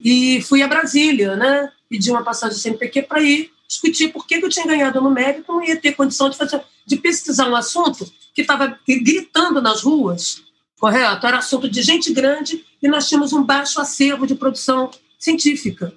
E 0.00 0.42
fui 0.42 0.62
a 0.62 0.68
Brasília, 0.68 1.36
né? 1.36 1.70
Pedi 1.88 2.10
uma 2.10 2.24
passagem 2.24 2.58
CNPq 2.58 3.02
para 3.02 3.22
ir 3.22 3.50
discutir 3.68 4.08
por 4.08 4.26
que 4.26 4.36
eu 4.36 4.48
tinha 4.48 4.66
ganhado 4.66 5.00
no 5.00 5.10
mérito, 5.10 5.52
não 5.52 5.62
ia 5.62 5.76
ter 5.76 5.92
condição 5.92 6.28
de, 6.28 6.36
fazer, 6.36 6.60
de 6.84 6.96
pesquisar 6.96 7.48
um 7.48 7.56
assunto 7.56 8.10
que 8.34 8.42
estava 8.42 8.78
gritando 8.86 9.62
nas 9.62 9.82
ruas, 9.82 10.42
correto? 10.78 11.26
Era 11.26 11.38
assunto 11.38 11.68
de 11.68 11.82
gente 11.82 12.12
grande 12.12 12.64
e 12.82 12.88
nós 12.88 13.08
tínhamos 13.08 13.32
um 13.32 13.42
baixo 13.42 13.80
acervo 13.80 14.26
de 14.26 14.34
produção 14.34 14.90
científica 15.18 15.92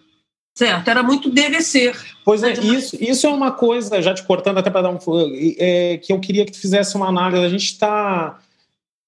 Certo, 0.60 0.89
era 0.89 1.01
muito 1.01 1.30
deve 1.30 1.62
ser. 1.62 1.98
Pois 2.25 2.44
é, 2.44 2.51
isso, 2.51 2.98
isso 3.00 3.25
é 3.25 3.30
uma 3.30 3.50
coisa, 3.50 4.01
já 4.01 4.13
te 4.13 4.24
cortando 4.24 4.58
até 4.58 4.70
para 4.70 4.82
dar 4.82 4.89
um. 4.89 5.00
É, 5.58 5.96
que 6.04 6.12
eu 6.12 6.20
queria 6.20 6.44
que 6.44 6.51
tu 6.51 6.60
fizesse 6.60 6.98
uma 6.98 7.08
análise. 7.08 7.46
A 7.46 7.48
gente 7.48 7.63
está 7.63 8.38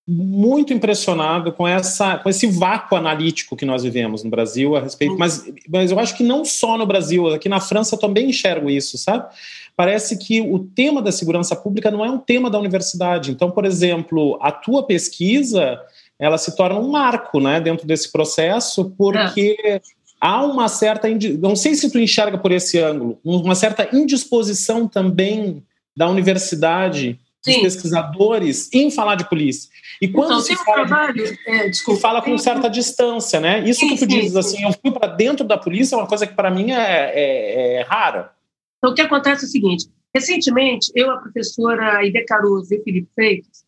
muito 0.08 0.72
impressionado 0.72 1.52
com, 1.52 1.68
essa, 1.68 2.18
com 2.20 2.30
esse 2.30 2.48
vácuo 2.48 2.96
analítico 2.96 3.58
que 3.58 3.66
nós 3.66 3.84
vivemos 3.84 4.24
no 4.24 4.30
Brasil 4.30 4.78
a 4.78 4.80
respeito, 4.80 5.18
mas, 5.18 5.46
mas 5.68 5.92
eu 5.92 6.00
acho 6.00 6.16
que 6.16 6.24
não 6.24 6.46
só 6.46 6.78
no 6.78 6.86
Brasil, 6.86 7.28
aqui 7.28 7.50
na 7.50 7.60
França 7.60 7.98
também 7.98 8.30
enxergo 8.30 8.70
isso, 8.70 8.98
sabe? 8.98 9.28
Parece 9.76 10.18
que 10.18 10.40
o 10.40 10.58
tema 10.58 11.02
da 11.02 11.12
segurança 11.12 11.54
pública 11.54 11.92
não 11.92 12.06
é 12.06 12.10
um 12.10 12.18
tema 12.18 12.50
da 12.50 12.58
universidade. 12.58 13.30
Então, 13.30 13.52
por 13.52 13.66
exemplo, 13.66 14.40
a 14.42 14.54
tua 14.54 14.84
pesquisa 14.84 15.82
ela 16.18 16.38
se 16.38 16.56
torna 16.56 16.80
um 16.80 16.92
marco 16.92 17.42
né, 17.42 17.60
dentro 17.60 17.86
desse 17.86 18.10
processo, 18.10 18.94
porque 18.98 19.58
é. 19.66 19.82
Há 20.22 20.46
uma 20.46 20.68
certa. 20.68 21.08
Não 21.40 21.56
sei 21.56 21.74
se 21.74 21.92
tu 21.92 21.98
enxerga 21.98 22.38
por 22.38 22.52
esse 22.52 22.78
ângulo, 22.78 23.20
uma 23.24 23.56
certa 23.56 23.90
indisposição 23.92 24.88
também 24.88 25.64
da 25.98 26.08
universidade 26.08 27.20
Sim. 27.42 27.54
dos 27.54 27.62
pesquisadores 27.62 28.70
em 28.72 28.92
falar 28.92 29.16
de 29.16 29.28
polícia. 29.28 29.70
E 30.00 30.08
quando 30.08 30.28
então, 30.28 30.42
se 30.42 30.56
fala, 30.56 30.86
trabalho, 30.86 31.14
de, 31.14 31.40
é, 31.48 31.70
desculpa, 31.70 32.00
fala 32.00 32.22
com 32.22 32.38
certa 32.38 32.70
distância, 32.70 33.40
né? 33.40 33.68
Isso 33.68 33.82
sim, 33.82 33.90
que 33.90 33.96
tu 33.96 34.12
sim, 34.12 34.20
dizes 34.20 34.36
assim, 34.36 34.64
eu 34.64 34.72
fui 34.74 34.92
para 34.92 35.08
dentro 35.08 35.46
da 35.46 35.58
polícia 35.58 35.96
é 35.96 35.98
uma 35.98 36.08
coisa 36.08 36.26
que 36.26 36.34
para 36.34 36.52
mim 36.52 36.72
é, 36.72 37.12
é, 37.14 37.74
é, 37.80 37.82
rara. 37.84 38.32
Então, 38.78 38.92
o 38.92 38.96
que 38.96 39.02
acontece 39.02 39.46
é 39.46 39.48
o 39.48 39.52
seguinte: 39.52 39.90
recentemente, 40.14 40.92
eu, 40.96 41.12
a 41.12 41.18
professora 41.18 42.06
Ide 42.06 42.24
Caruso 42.26 42.74
e 42.74 42.82
Felipe 42.84 43.10
Freitas, 43.14 43.64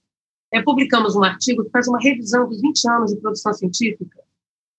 é, 0.52 0.62
publicamos 0.62 1.16
um 1.16 1.24
artigo 1.24 1.64
que 1.66 1.72
faz 1.72 1.88
uma 1.88 2.00
revisão 2.00 2.48
dos 2.48 2.62
20 2.62 2.90
anos 2.90 3.14
de 3.14 3.20
produção 3.20 3.54
científica 3.54 4.23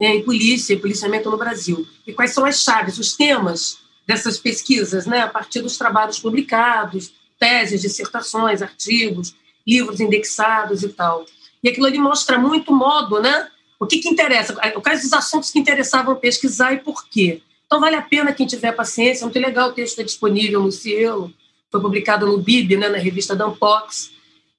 é, 0.01 0.17
em 0.17 0.23
polícia 0.23 0.75
e 0.75 0.79
policiamento 0.79 1.31
no 1.31 1.37
Brasil. 1.37 1.87
E 2.07 2.13
quais 2.13 2.33
são 2.33 2.45
as 2.45 2.63
chaves, 2.63 2.99
os 2.99 3.15
temas 3.15 3.79
dessas 4.07 4.39
pesquisas, 4.39 5.07
né, 5.07 5.21
a 5.21 5.29
partir 5.29 5.63
dos 5.63 5.79
trabalhos 5.79 6.19
publicados, 6.19 7.13
teses, 7.39 7.83
dissertações, 7.83 8.63
artigos, 8.63 9.35
livros 9.67 10.01
indexados 10.01 10.83
e 10.83 10.89
tal. 10.89 11.25
E 11.63 11.69
aquilo 11.69 11.87
ali 11.87 11.99
mostra 11.99 12.39
muito 12.39 12.73
modo, 12.73 13.21
né? 13.21 13.49
O 13.81 13.87
que, 13.87 13.99
que 13.99 14.09
interessa, 14.09 14.55
quais 14.83 15.05
os 15.05 15.13
assuntos 15.13 15.51
que 15.51 15.59
interessavam 15.59 16.15
pesquisar 16.17 16.73
e 16.73 16.79
por 16.79 17.09
quê. 17.09 17.43
Então, 17.67 17.81
vale 17.81 17.97
a 17.97 18.03
pena 18.03 18.33
quem 18.33 18.47
tiver 18.47 18.73
paciência, 18.73 19.25
é 19.25 19.27
muito 19.27 19.39
legal, 19.39 19.71
o 19.71 19.73
texto 19.73 19.99
é 19.99 20.05
disponível 20.05 20.63
no 20.63 20.71
Cielo, 20.71 21.33
foi 21.73 21.81
publicado 21.81 22.27
no 22.27 22.39
BIB, 22.39 22.77
né, 22.77 22.89
na 22.89 22.99
revista 22.99 23.35
da 23.35 23.49
Unpox, 23.49 24.13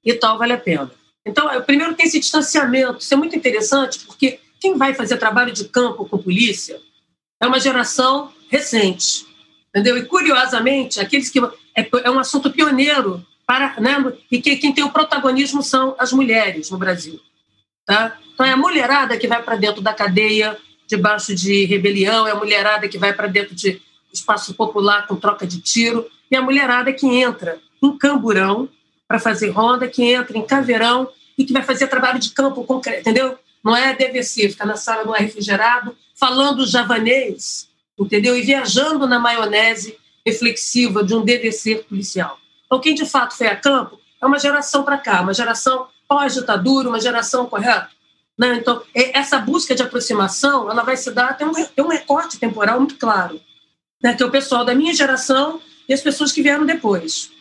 e 0.04 0.14
tal, 0.14 0.38
vale 0.38 0.54
a 0.54 0.58
pena. 0.58 0.92
Então, 1.26 1.50
primeiro 1.62 1.96
tem 1.96 2.06
esse 2.06 2.20
distanciamento, 2.20 3.00
isso 3.00 3.14
é 3.14 3.18
muito 3.18 3.36
interessante, 3.36 4.00
porque 4.06 4.40
quem 4.66 4.76
vai 4.76 4.96
fazer 4.96 5.18
trabalho 5.18 5.54
de 5.54 5.66
campo 5.66 6.06
com 6.06 6.18
polícia 6.18 6.82
é 7.40 7.46
uma 7.46 7.60
geração 7.60 8.34
recente, 8.50 9.24
entendeu? 9.70 9.96
E, 9.96 10.06
curiosamente, 10.06 11.00
aqueles 11.00 11.30
que 11.30 11.40
é, 11.76 11.88
é 12.04 12.10
um 12.10 12.18
assunto 12.18 12.50
pioneiro 12.50 13.24
para, 13.46 13.80
né, 13.80 14.12
e 14.32 14.42
que 14.42 14.56
quem 14.56 14.74
tem 14.74 14.84
o 14.84 14.90
protagonismo 14.90 15.62
são 15.62 15.96
as 16.00 16.12
mulheres 16.12 16.72
no 16.72 16.80
Brasil. 16.80 17.20
Tá? 17.86 18.18
Então 18.34 18.44
é 18.44 18.54
a 18.54 18.58
mulherada 18.58 19.16
que 19.18 19.28
vai 19.28 19.44
para 19.44 19.56
dentro 19.56 19.84
da 19.84 19.94
cadeia 19.94 20.58
debaixo 20.88 21.36
de 21.36 21.66
rebelião, 21.66 22.28
é 22.28 22.32
a 22.32 22.36
mulherada 22.36 22.88
que 22.88 22.98
vai 22.98 23.14
para 23.14 23.28
dentro 23.28 23.54
de 23.54 23.80
espaço 24.12 24.56
popular 24.56 25.06
com 25.06 25.16
troca 25.16 25.46
de 25.46 25.62
tiro, 25.62 26.10
e 26.32 26.36
a 26.36 26.42
mulherada 26.42 26.92
que 26.92 27.06
entra 27.06 27.60
em 27.84 27.96
camburão 27.96 28.68
para 29.08 29.20
fazer 29.20 29.50
ronda, 29.50 29.88
que 29.88 30.04
entra 30.04 30.36
em 30.36 30.42
caveirão 30.44 31.08
e 31.38 31.46
que 31.46 31.54
vai 31.54 31.62
fazer 31.62 31.86
trabalho 31.86 32.18
de 32.18 32.32
campo 32.32 32.64
concreto, 32.64 33.02
entendeu? 33.02 33.38
Não 33.66 33.76
é 33.76 33.96
DVC, 33.96 34.50
ficar 34.50 34.68
na 34.68 34.76
sala 34.76 35.04
do 35.04 35.12
ar 35.12 35.20
refrigerado, 35.20 35.98
falando 36.14 36.68
javanês, 36.68 37.68
entendeu? 38.00 38.38
E 38.38 38.44
viajando 38.44 39.08
na 39.08 39.18
maionese 39.18 39.98
reflexiva 40.24 41.04
de 41.04 41.16
um 41.16 41.26
ser 41.52 41.84
policial. 41.86 42.38
Então, 42.68 42.80
quem 42.80 42.94
de 42.94 43.06
fato 43.08 43.36
foi 43.36 43.48
a 43.48 43.56
campo 43.56 44.00
é 44.22 44.26
uma 44.26 44.38
geração 44.38 44.84
para 44.84 45.00
cá, 45.00 45.22
uma 45.22 45.34
geração 45.34 45.88
pós-ditadura, 46.08 46.90
uma 46.90 47.00
geração 47.00 47.48
correta. 47.48 47.90
Né? 48.38 48.56
Então, 48.56 48.84
essa 48.94 49.40
busca 49.40 49.74
de 49.74 49.82
aproximação 49.82 50.70
ela 50.70 50.84
vai 50.84 50.98
se 50.98 51.12
dar, 51.12 51.38
tem 51.38 51.48
um, 51.48 51.54
tem 51.54 51.84
um 51.84 51.90
recorte 51.90 52.38
temporal 52.38 52.80
muito 52.80 52.98
claro, 52.98 53.42
né? 54.02 54.14
que 54.14 54.22
é 54.22 54.26
o 54.26 54.32
pessoal 54.32 54.64
da 54.64 54.76
minha 54.76 54.94
geração 54.94 55.60
e 55.88 55.94
as 55.94 56.02
pessoas 56.02 56.32
que 56.32 56.42
vieram 56.42 56.66
depois. 56.66 57.32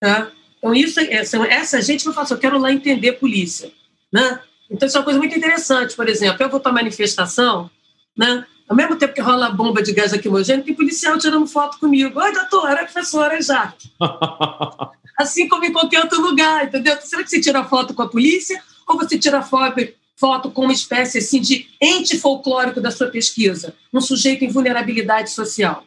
Tá? 0.00 0.30
Então, 0.58 0.74
isso, 0.74 1.00
essa, 1.00 1.36
essa 1.46 1.82
gente 1.82 2.04
vai 2.04 2.14
falar 2.14 2.24
assim, 2.24 2.34
eu 2.34 2.40
quero 2.40 2.58
lá 2.58 2.72
entender 2.72 3.12
polícia. 3.12 3.70
Né? 4.12 4.40
Então, 4.70 4.86
isso 4.86 4.96
é 4.96 5.00
uma 5.00 5.04
coisa 5.04 5.18
muito 5.18 5.36
interessante. 5.36 5.94
Por 5.94 6.08
exemplo, 6.08 6.42
eu 6.42 6.50
vou 6.50 6.60
para 6.60 6.72
manifestação, 6.72 7.70
né? 8.16 8.44
Ao 8.68 8.74
mesmo 8.74 8.96
tempo 8.96 9.14
que 9.14 9.20
rola 9.20 9.46
a 9.46 9.50
bomba 9.50 9.80
de 9.80 9.92
gás 9.92 10.12
lacrimogêneo, 10.12 10.64
tem 10.64 10.74
policial 10.74 11.16
tirando 11.18 11.46
foto 11.46 11.78
comigo. 11.78 12.18
Oi, 12.18 12.32
doutor, 12.32 12.68
era 12.68 12.80
a 12.82 12.84
professora 12.84 13.40
Jaque. 13.40 13.92
assim 15.16 15.48
como 15.48 15.64
em 15.64 15.72
qualquer 15.72 16.02
outro 16.02 16.20
lugar, 16.20 16.66
entendeu? 16.66 16.96
Será 17.00 17.22
que 17.22 17.30
você 17.30 17.40
tira 17.40 17.64
foto 17.64 17.94
com 17.94 18.02
a 18.02 18.08
polícia 18.08 18.62
ou 18.86 18.96
você 18.96 19.18
tira 19.18 19.40
foto, 19.40 19.88
foto 20.16 20.50
com 20.50 20.62
uma 20.62 20.72
espécie 20.72 21.18
assim, 21.18 21.40
de 21.40 21.68
ente 21.80 22.18
folclórico 22.18 22.80
da 22.80 22.90
sua 22.90 23.06
pesquisa? 23.06 23.74
Um 23.92 24.00
sujeito 24.00 24.44
em 24.44 24.48
vulnerabilidade 24.48 25.30
social. 25.30 25.84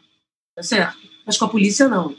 Tá 0.54 0.62
certo? 0.62 0.98
Mas 1.24 1.38
com 1.38 1.44
a 1.44 1.48
polícia, 1.48 1.86
não. 1.86 2.16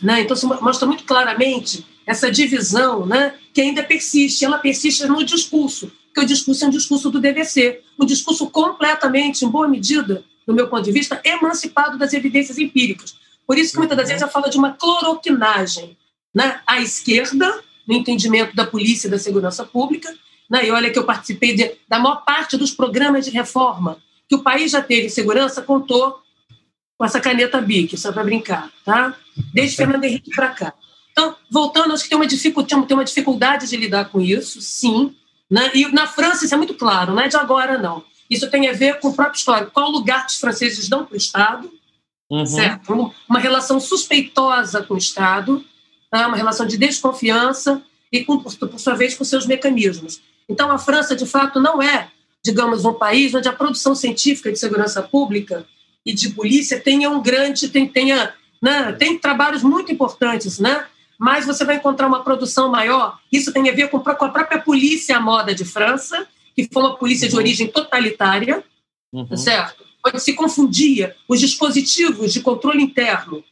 Né? 0.00 0.20
Então, 0.20 0.36
se 0.36 0.46
mostra 0.46 0.86
muito 0.86 1.04
claramente 1.04 1.84
essa 2.06 2.30
divisão 2.30 3.04
né, 3.04 3.34
que 3.52 3.60
ainda 3.60 3.82
persiste. 3.82 4.44
Ela 4.44 4.58
persiste 4.58 5.06
no 5.06 5.24
discurso 5.24 5.90
que 6.14 6.20
o 6.20 6.26
discurso 6.26 6.64
é 6.64 6.68
um 6.68 6.70
discurso 6.70 7.10
do 7.10 7.20
DVC, 7.20 7.82
um 7.98 8.06
discurso 8.06 8.48
completamente, 8.48 9.44
em 9.44 9.48
boa 9.48 9.68
medida, 9.68 10.24
do 10.46 10.54
meu 10.54 10.68
ponto 10.68 10.84
de 10.84 10.92
vista, 10.92 11.20
emancipado 11.22 11.98
das 11.98 12.14
evidências 12.14 12.56
empíricas. 12.58 13.16
Por 13.46 13.58
isso 13.58 13.72
que 13.72 13.78
muitas 13.78 13.96
das 13.98 14.08
vezes 14.08 14.22
eu 14.22 14.28
falo 14.28 14.48
de 14.48 14.56
uma 14.56 14.72
cloroquinagem 14.72 15.96
né? 16.34 16.60
à 16.66 16.80
esquerda, 16.80 17.62
no 17.86 17.94
entendimento 17.94 18.56
da 18.56 18.66
polícia 18.66 19.08
e 19.08 19.10
da 19.10 19.18
segurança 19.18 19.64
pública, 19.64 20.12
né? 20.48 20.66
e 20.66 20.70
olha 20.70 20.90
que 20.90 20.98
eu 20.98 21.04
participei 21.04 21.54
de, 21.54 21.72
da 21.86 21.98
maior 21.98 22.24
parte 22.24 22.56
dos 22.56 22.70
programas 22.70 23.26
de 23.26 23.30
reforma 23.30 23.98
que 24.28 24.34
o 24.34 24.42
país 24.42 24.72
já 24.72 24.82
teve 24.82 25.06
em 25.06 25.10
segurança, 25.10 25.62
contou 25.62 26.20
com 26.98 27.04
essa 27.04 27.20
caneta 27.20 27.60
BIC, 27.60 27.96
só 27.96 28.10
para 28.10 28.24
brincar, 28.24 28.70
tá? 28.84 29.14
Desde 29.52 29.76
Fernando 29.76 30.04
Henrique 30.04 30.34
para 30.34 30.48
cá. 30.48 30.74
Então, 31.18 31.34
voltando, 31.50 31.94
acho 31.94 32.02
que 32.02 32.10
tem 32.10 32.18
uma, 32.18 32.26
dificuldade, 32.26 32.86
tem 32.86 32.94
uma 32.94 33.04
dificuldade 33.04 33.66
de 33.66 33.74
lidar 33.74 34.10
com 34.10 34.20
isso, 34.20 34.60
sim, 34.60 35.16
né? 35.50 35.70
E 35.74 35.90
na 35.90 36.06
França 36.06 36.44
isso 36.44 36.54
é 36.54 36.58
muito 36.58 36.74
claro, 36.74 37.14
não 37.14 37.22
é 37.22 37.28
de 37.28 37.38
agora, 37.38 37.78
não. 37.78 38.04
Isso 38.28 38.50
tem 38.50 38.68
a 38.68 38.72
ver 38.74 39.00
com 39.00 39.08
o 39.08 39.14
próprio 39.14 39.38
histórico. 39.38 39.70
Qual 39.72 39.90
lugar 39.90 40.26
que 40.26 40.32
os 40.32 40.38
franceses 40.38 40.90
dão 40.90 41.06
para 41.06 41.14
o 41.14 41.16
Estado, 41.16 41.72
uhum. 42.30 42.44
certo? 42.44 43.14
Uma 43.26 43.38
relação 43.38 43.80
suspeitosa 43.80 44.82
com 44.82 44.92
o 44.92 44.98
Estado, 44.98 45.64
tá? 46.10 46.28
uma 46.28 46.36
relação 46.36 46.66
de 46.66 46.76
desconfiança 46.76 47.82
e, 48.12 48.22
com, 48.22 48.38
por 48.38 48.78
sua 48.78 48.94
vez, 48.94 49.14
com 49.14 49.24
seus 49.24 49.46
mecanismos. 49.46 50.20
Então, 50.46 50.70
a 50.70 50.76
França, 50.76 51.16
de 51.16 51.24
fato, 51.24 51.58
não 51.60 51.82
é, 51.82 52.10
digamos, 52.44 52.84
um 52.84 52.92
país 52.92 53.34
onde 53.34 53.48
a 53.48 53.52
produção 53.54 53.94
científica 53.94 54.52
de 54.52 54.58
segurança 54.58 55.02
pública 55.02 55.66
e 56.04 56.12
de 56.12 56.28
polícia 56.28 56.78
tenha 56.78 57.08
um 57.08 57.22
grande, 57.22 57.70
tem, 57.70 57.88
tenha, 57.88 58.34
né? 58.60 58.92
tem 58.92 59.18
trabalhos 59.18 59.62
muito 59.62 59.90
importantes, 59.90 60.58
né? 60.58 60.84
Mas 61.18 61.46
você 61.46 61.64
vai 61.64 61.76
encontrar 61.76 62.06
uma 62.06 62.22
produção 62.22 62.70
maior. 62.70 63.18
Isso 63.32 63.52
tem 63.52 63.68
a 63.68 63.72
ver 63.72 63.88
com, 63.88 64.00
com 64.00 64.24
a 64.24 64.28
própria 64.28 64.60
polícia 64.60 65.16
à 65.16 65.20
moda 65.20 65.54
de 65.54 65.64
França, 65.64 66.26
que 66.54 66.68
foi 66.72 66.82
uma 66.82 66.96
polícia 66.96 67.26
uhum. 67.26 67.30
de 67.30 67.36
origem 67.36 67.66
totalitária, 67.68 68.64
uhum. 69.12 69.36
certo? 69.36 69.84
Onde 70.06 70.20
se 70.20 70.34
confundia 70.34 71.16
os 71.28 71.40
dispositivos 71.40 72.32
de 72.32 72.40
controle 72.40 72.82
interno, 72.82 73.42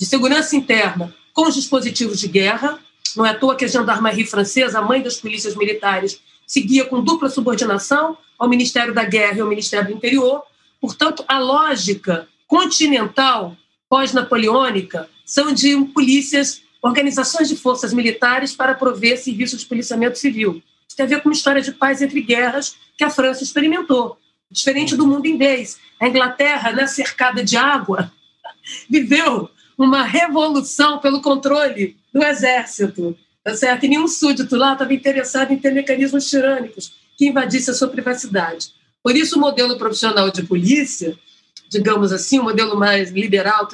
de 0.00 0.06
segurança 0.06 0.56
interna, 0.56 1.14
com 1.32 1.48
os 1.48 1.54
dispositivos 1.54 2.20
de 2.20 2.28
guerra. 2.28 2.78
Não 3.16 3.26
é 3.26 3.30
à 3.30 3.34
toa 3.38 3.56
que 3.56 3.64
a 3.64 3.68
gendarmerie 3.68 4.26
francesa, 4.26 4.78
a 4.78 4.82
mãe 4.82 5.02
das 5.02 5.16
polícias 5.16 5.54
militares, 5.56 6.20
seguia 6.46 6.84
com 6.84 7.02
dupla 7.02 7.28
subordinação 7.28 8.16
ao 8.38 8.48
Ministério 8.48 8.94
da 8.94 9.04
Guerra 9.04 9.38
e 9.38 9.40
ao 9.40 9.48
Ministério 9.48 9.88
do 9.88 9.96
Interior. 9.96 10.42
Portanto, 10.80 11.24
a 11.26 11.38
lógica 11.38 12.28
continental 12.46 13.56
pós-napoleônica 13.88 15.08
são 15.24 15.52
de 15.52 15.76
polícias 15.86 16.62
organizações 16.84 17.48
de 17.48 17.56
forças 17.56 17.94
militares 17.94 18.54
para 18.54 18.74
prover 18.74 19.16
serviços 19.16 19.60
de 19.60 19.66
policiamento 19.66 20.18
civil. 20.18 20.62
Isso 20.86 20.94
tem 20.94 21.06
a 21.06 21.08
ver 21.08 21.22
com 21.22 21.30
uma 21.30 21.34
história 21.34 21.62
de 21.62 21.72
paz 21.72 22.02
entre 22.02 22.20
guerras 22.20 22.76
que 22.98 23.02
a 23.02 23.08
França 23.08 23.42
experimentou, 23.42 24.18
diferente 24.50 24.94
do 24.94 25.06
mundo 25.06 25.26
inglês. 25.26 25.78
A 25.98 26.06
Inglaterra, 26.06 26.72
né, 26.72 26.86
cercada 26.86 27.42
de 27.42 27.56
água, 27.56 28.12
viveu 28.88 29.48
uma 29.78 30.02
revolução 30.02 30.98
pelo 30.98 31.22
controle 31.22 31.96
do 32.12 32.22
exército, 32.22 33.16
tá 33.42 33.56
certo? 33.56 33.84
E 33.86 33.88
nenhum 33.88 34.06
súdito 34.06 34.54
lá 34.54 34.74
estava 34.74 34.92
interessado 34.92 35.52
em 35.52 35.58
ter 35.58 35.72
mecanismos 35.72 36.28
tirânicos 36.28 36.92
que 37.16 37.26
invadissem 37.26 37.72
a 37.72 37.76
sua 37.76 37.88
privacidade. 37.88 38.74
Por 39.02 39.16
isso, 39.16 39.38
o 39.38 39.40
modelo 39.40 39.78
profissional 39.78 40.30
de 40.30 40.42
polícia, 40.42 41.18
digamos 41.70 42.12
assim, 42.12 42.38
o 42.38 42.42
um 42.42 42.44
modelo 42.44 42.78
mais 42.78 43.10
liberal, 43.10 43.66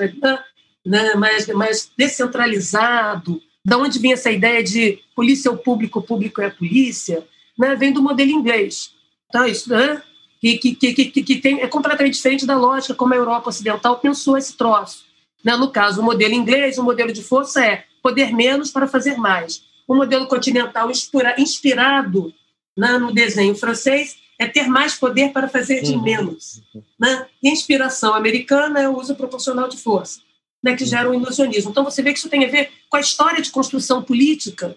né, 0.85 1.15
mais, 1.15 1.47
mais 1.49 1.91
descentralizado. 1.97 3.41
Da 3.65 3.77
onde 3.77 3.99
vem 3.99 4.13
essa 4.13 4.31
ideia 4.31 4.63
de 4.63 4.99
polícia 5.15 5.49
é 5.49 5.53
o 5.53 5.59
público, 5.59 5.99
o 5.99 6.03
público 6.03 6.41
é 6.41 6.47
a 6.47 6.51
polícia? 6.51 7.27
Né, 7.59 7.77
vem 7.77 7.93
do 7.93 8.03
modelo 8.03 8.31
inglês. 8.31 8.93
Então, 9.29 9.47
isso, 9.47 9.69
né? 9.71 10.03
que, 10.41 10.75
que, 10.75 10.95
que, 10.95 11.23
que, 11.23 11.37
tem, 11.37 11.61
é 11.61 11.67
completamente 11.67 12.15
diferente 12.15 12.47
da 12.47 12.57
lógica 12.57 12.95
como 12.95 13.13
a 13.13 13.17
Europa 13.17 13.51
Ocidental 13.51 13.99
pensou 13.99 14.39
esse 14.39 14.57
troço. 14.57 15.05
Né? 15.45 15.55
No 15.57 15.71
caso, 15.71 16.01
o 16.01 16.05
modelo 16.05 16.33
inglês, 16.33 16.79
o 16.79 16.83
modelo 16.83 17.13
de 17.13 17.23
força 17.23 17.65
é 17.65 17.85
poder 18.03 18.33
menos 18.33 18.71
para 18.71 18.89
fazer 18.89 19.17
mais. 19.17 19.63
O 19.87 19.95
modelo 19.95 20.27
continental 20.27 20.91
inspirado 21.39 22.33
né, 22.77 22.97
no 22.99 23.13
desenho 23.13 23.55
francês 23.55 24.17
é 24.39 24.47
ter 24.47 24.67
mais 24.69 24.95
poder 24.95 25.33
para 25.33 25.49
fazer 25.49 25.83
de 25.83 25.93
uhum. 25.93 26.03
menos. 26.03 26.63
Né? 26.99 27.27
E 27.43 27.49
a 27.49 27.53
inspiração 27.53 28.15
americana 28.15 28.81
é 28.81 28.89
o 28.89 28.99
uso 28.99 29.15
proporcional 29.15 29.69
de 29.69 29.77
força, 29.77 30.21
né, 30.63 30.77
que 30.77 30.85
gera 30.85 31.11
um 31.11 31.15
ilusionismo. 31.15 31.71
Então, 31.71 31.85
você 31.85 32.03
vê 32.03 32.13
que 32.13 32.19
isso 32.19 32.29
tem 32.29 32.45
a 32.45 32.49
ver 32.49 32.71
com 32.89 32.97
a 32.97 33.01
história 33.01 33.41
de 33.41 33.51
construção 33.51 34.03
política 34.03 34.77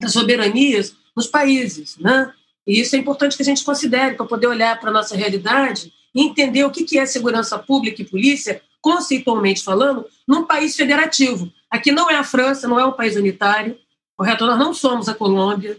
das 0.00 0.12
soberanias 0.12 0.94
nos 1.16 1.26
países. 1.26 1.96
Né? 1.98 2.32
E 2.66 2.80
isso 2.80 2.96
é 2.96 2.98
importante 2.98 3.36
que 3.36 3.42
a 3.42 3.46
gente 3.46 3.64
considere 3.64 4.14
para 4.14 4.26
poder 4.26 4.46
olhar 4.46 4.78
para 4.80 4.90
a 4.90 4.92
nossa 4.92 5.16
realidade 5.16 5.92
e 6.14 6.22
entender 6.22 6.64
o 6.64 6.70
que 6.70 6.98
é 6.98 7.06
segurança 7.06 7.58
pública 7.58 8.00
e 8.00 8.04
polícia, 8.04 8.62
conceitualmente 8.80 9.62
falando, 9.62 10.06
num 10.26 10.44
país 10.44 10.76
federativo. 10.76 11.52
Aqui 11.70 11.92
não 11.92 12.10
é 12.10 12.16
a 12.16 12.24
França, 12.24 12.66
não 12.66 12.80
é 12.80 12.86
um 12.86 12.92
país 12.92 13.16
unitário, 13.16 13.76
correto? 14.16 14.46
Nós 14.46 14.58
não 14.58 14.72
somos 14.72 15.08
a 15.08 15.14
Colômbia. 15.14 15.78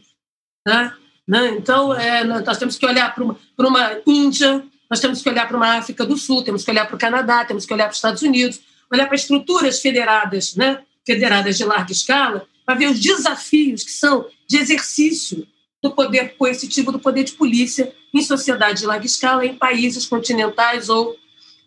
Né? 0.68 0.94
Né? 1.27 1.50
Então, 1.50 1.94
é, 1.94 2.24
nós 2.24 2.58
temos 2.58 2.75
que 2.77 2.86
olhar 2.86 3.13
para 3.13 3.24
uma, 3.24 3.38
para 3.56 3.68
uma 3.68 4.01
Índia, 4.06 4.63
nós 4.89 5.00
temos 5.00 5.22
que 5.22 5.29
olhar 5.29 5.48
para 5.48 5.56
uma 5.56 5.77
África 5.77 6.03
do 6.03 6.18
Sul, 6.18 6.44
temos 6.44 6.63
que 6.63 6.72
olhar 6.72 6.88
para 6.88 6.96
o 6.96 7.00
Canadá, 7.00 7.46
temos 7.46 7.68
que 7.68 7.74
olhar 7.74 7.86
para 7.86 7.91
os 7.91 7.98
Estados 7.98 8.24
Unidos, 8.24 8.60
olhar 8.91 9.05
para 9.05 9.15
estruturas 9.15 9.81
federadas, 9.81 10.55
né? 10.55 10.81
federadas 11.05 11.58
de 11.58 11.63
larga 11.63 11.91
escala, 11.91 12.48
para 12.65 12.75
ver 12.75 12.88
os 12.88 13.00
desafios 13.00 13.84
que 13.84 13.91
são 13.91 14.27
de 14.48 14.58
exercício 14.58 15.48
do 15.81 15.91
poder 15.91 16.36
coercitivo, 16.38 16.91
do 16.91 17.00
poder 17.00 17.24
de 17.24 17.31
polícia 17.34 17.93
em 18.13 18.22
sociedade 18.22 18.79
de 18.79 18.86
larga 18.86 19.05
escala, 19.05 19.46
em 19.46 19.55
países 19.55 20.05
continentais 20.05 20.89
ou 20.89 21.15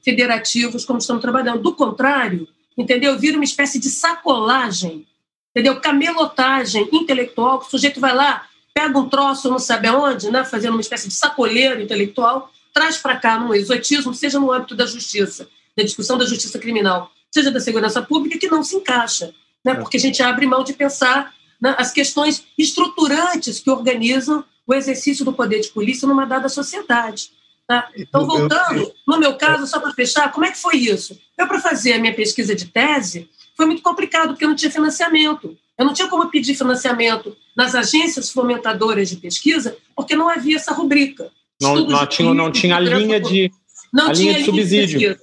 federativos, 0.05 0.85
como 0.85 0.99
estamos 0.99 1.23
trabalhando. 1.23 1.63
Do 1.63 1.75
contrário, 1.75 2.47
entendeu? 2.77 3.19
Vira 3.19 3.37
uma 3.37 3.45
espécie 3.45 3.79
de 3.79 3.89
sacolagem, 3.89 5.07
entendeu? 5.51 5.81
Camelotagem 5.81 6.89
intelectual, 6.93 7.61
que 7.61 7.67
o 7.67 7.71
sujeito 7.71 8.01
vai 8.01 8.15
lá, 8.15 8.47
pega 8.75 8.99
um 8.99 9.09
troço, 9.09 9.51
não 9.51 9.59
sabe 9.59 9.89
aonde, 9.89 10.31
né? 10.31 10.45
fazendo 10.45 10.73
uma 10.73 10.81
espécie 10.81 11.09
de 11.09 11.15
sacoleiro 11.15 11.81
intelectual, 11.81 12.51
traz 12.73 12.97
para 12.97 13.17
cá 13.17 13.39
num 13.39 13.55
exotismo, 13.55 14.15
seja 14.15 14.41
no 14.41 14.53
âmbito 14.53 14.75
da 14.75 14.87
justiça, 14.87 15.49
da 15.77 15.83
discussão 15.83 16.19
da 16.19 16.27
justiça 16.27 16.59
criminal, 16.59 17.11
seja 17.31 17.51
da 17.51 17.61
segurança 17.61 18.03
pública, 18.03 18.39
que 18.39 18.49
não 18.49 18.63
se 18.63 18.77
encaixa, 18.77 19.35
né? 19.65 19.75
porque 19.75 19.97
a 19.97 20.01
gente 20.01 20.23
abre 20.23 20.47
mão 20.47 20.63
de 20.63 20.73
pensar 20.73 21.35
né, 21.61 21.75
as 21.79 21.93
questões 21.93 22.45
estruturantes 22.59 23.61
que 23.61 23.71
organizam 23.71 24.45
o 24.67 24.75
exercício 24.75 25.25
do 25.25 25.33
poder 25.33 25.61
de 25.61 25.69
polícia 25.69 26.07
numa 26.07 26.27
dada 26.27 26.49
sociedade. 26.49 27.31
Tá? 27.67 27.89
Então, 27.97 28.27
voltando, 28.27 28.93
no 29.07 29.19
meu 29.19 29.37
caso, 29.37 29.67
só 29.67 29.81
para 29.81 29.93
fechar, 29.93 30.31
como 30.33 30.45
é 30.45 30.51
que 30.51 30.59
foi 30.59 30.77
isso? 30.77 31.19
Eu, 31.39 31.47
para 31.47 31.61
fazer 31.61 31.95
a 31.95 31.99
minha 31.99 32.15
pesquisa 32.15 32.55
de 32.55 32.67
tese, 32.67 33.31
foi 33.57 33.67
muito 33.67 33.83
complicado, 33.83 34.31
porque 34.31 34.45
eu 34.45 34.49
não 34.49 34.57
tinha 34.57 34.71
financiamento. 34.71 35.57
Eu 35.79 35.87
não 35.87 35.95
tinha 35.95 36.09
como 36.09 36.29
pedir 36.29 36.55
financiamento 36.55 37.37
nas 37.57 37.75
agências 37.75 38.31
fomentadoras 38.31 39.09
de 39.09 39.17
pesquisa, 39.17 39.77
porque 39.97 40.15
não 40.15 40.29
havia 40.29 40.57
essa 40.57 40.73
rubrica. 40.73 41.31
Não, 41.61 41.77
não, 41.87 42.07
tinha, 42.07 42.35
não 42.35 42.51
tinha 42.51 42.77
a 42.77 42.81
linha 42.81 43.21
de, 43.21 43.51
não 43.93 44.09
a 44.09 44.13
tinha 44.13 44.33
linha 44.33 44.39
de 44.41 44.45
subsídio. 44.45 44.99
De 44.99 45.17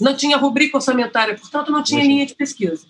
não 0.00 0.16
tinha 0.16 0.36
rubrica 0.36 0.76
orçamentária, 0.76 1.36
portanto, 1.36 1.70
não 1.70 1.82
tinha 1.82 2.02
linha 2.02 2.26
de 2.26 2.34
pesquisa. 2.34 2.86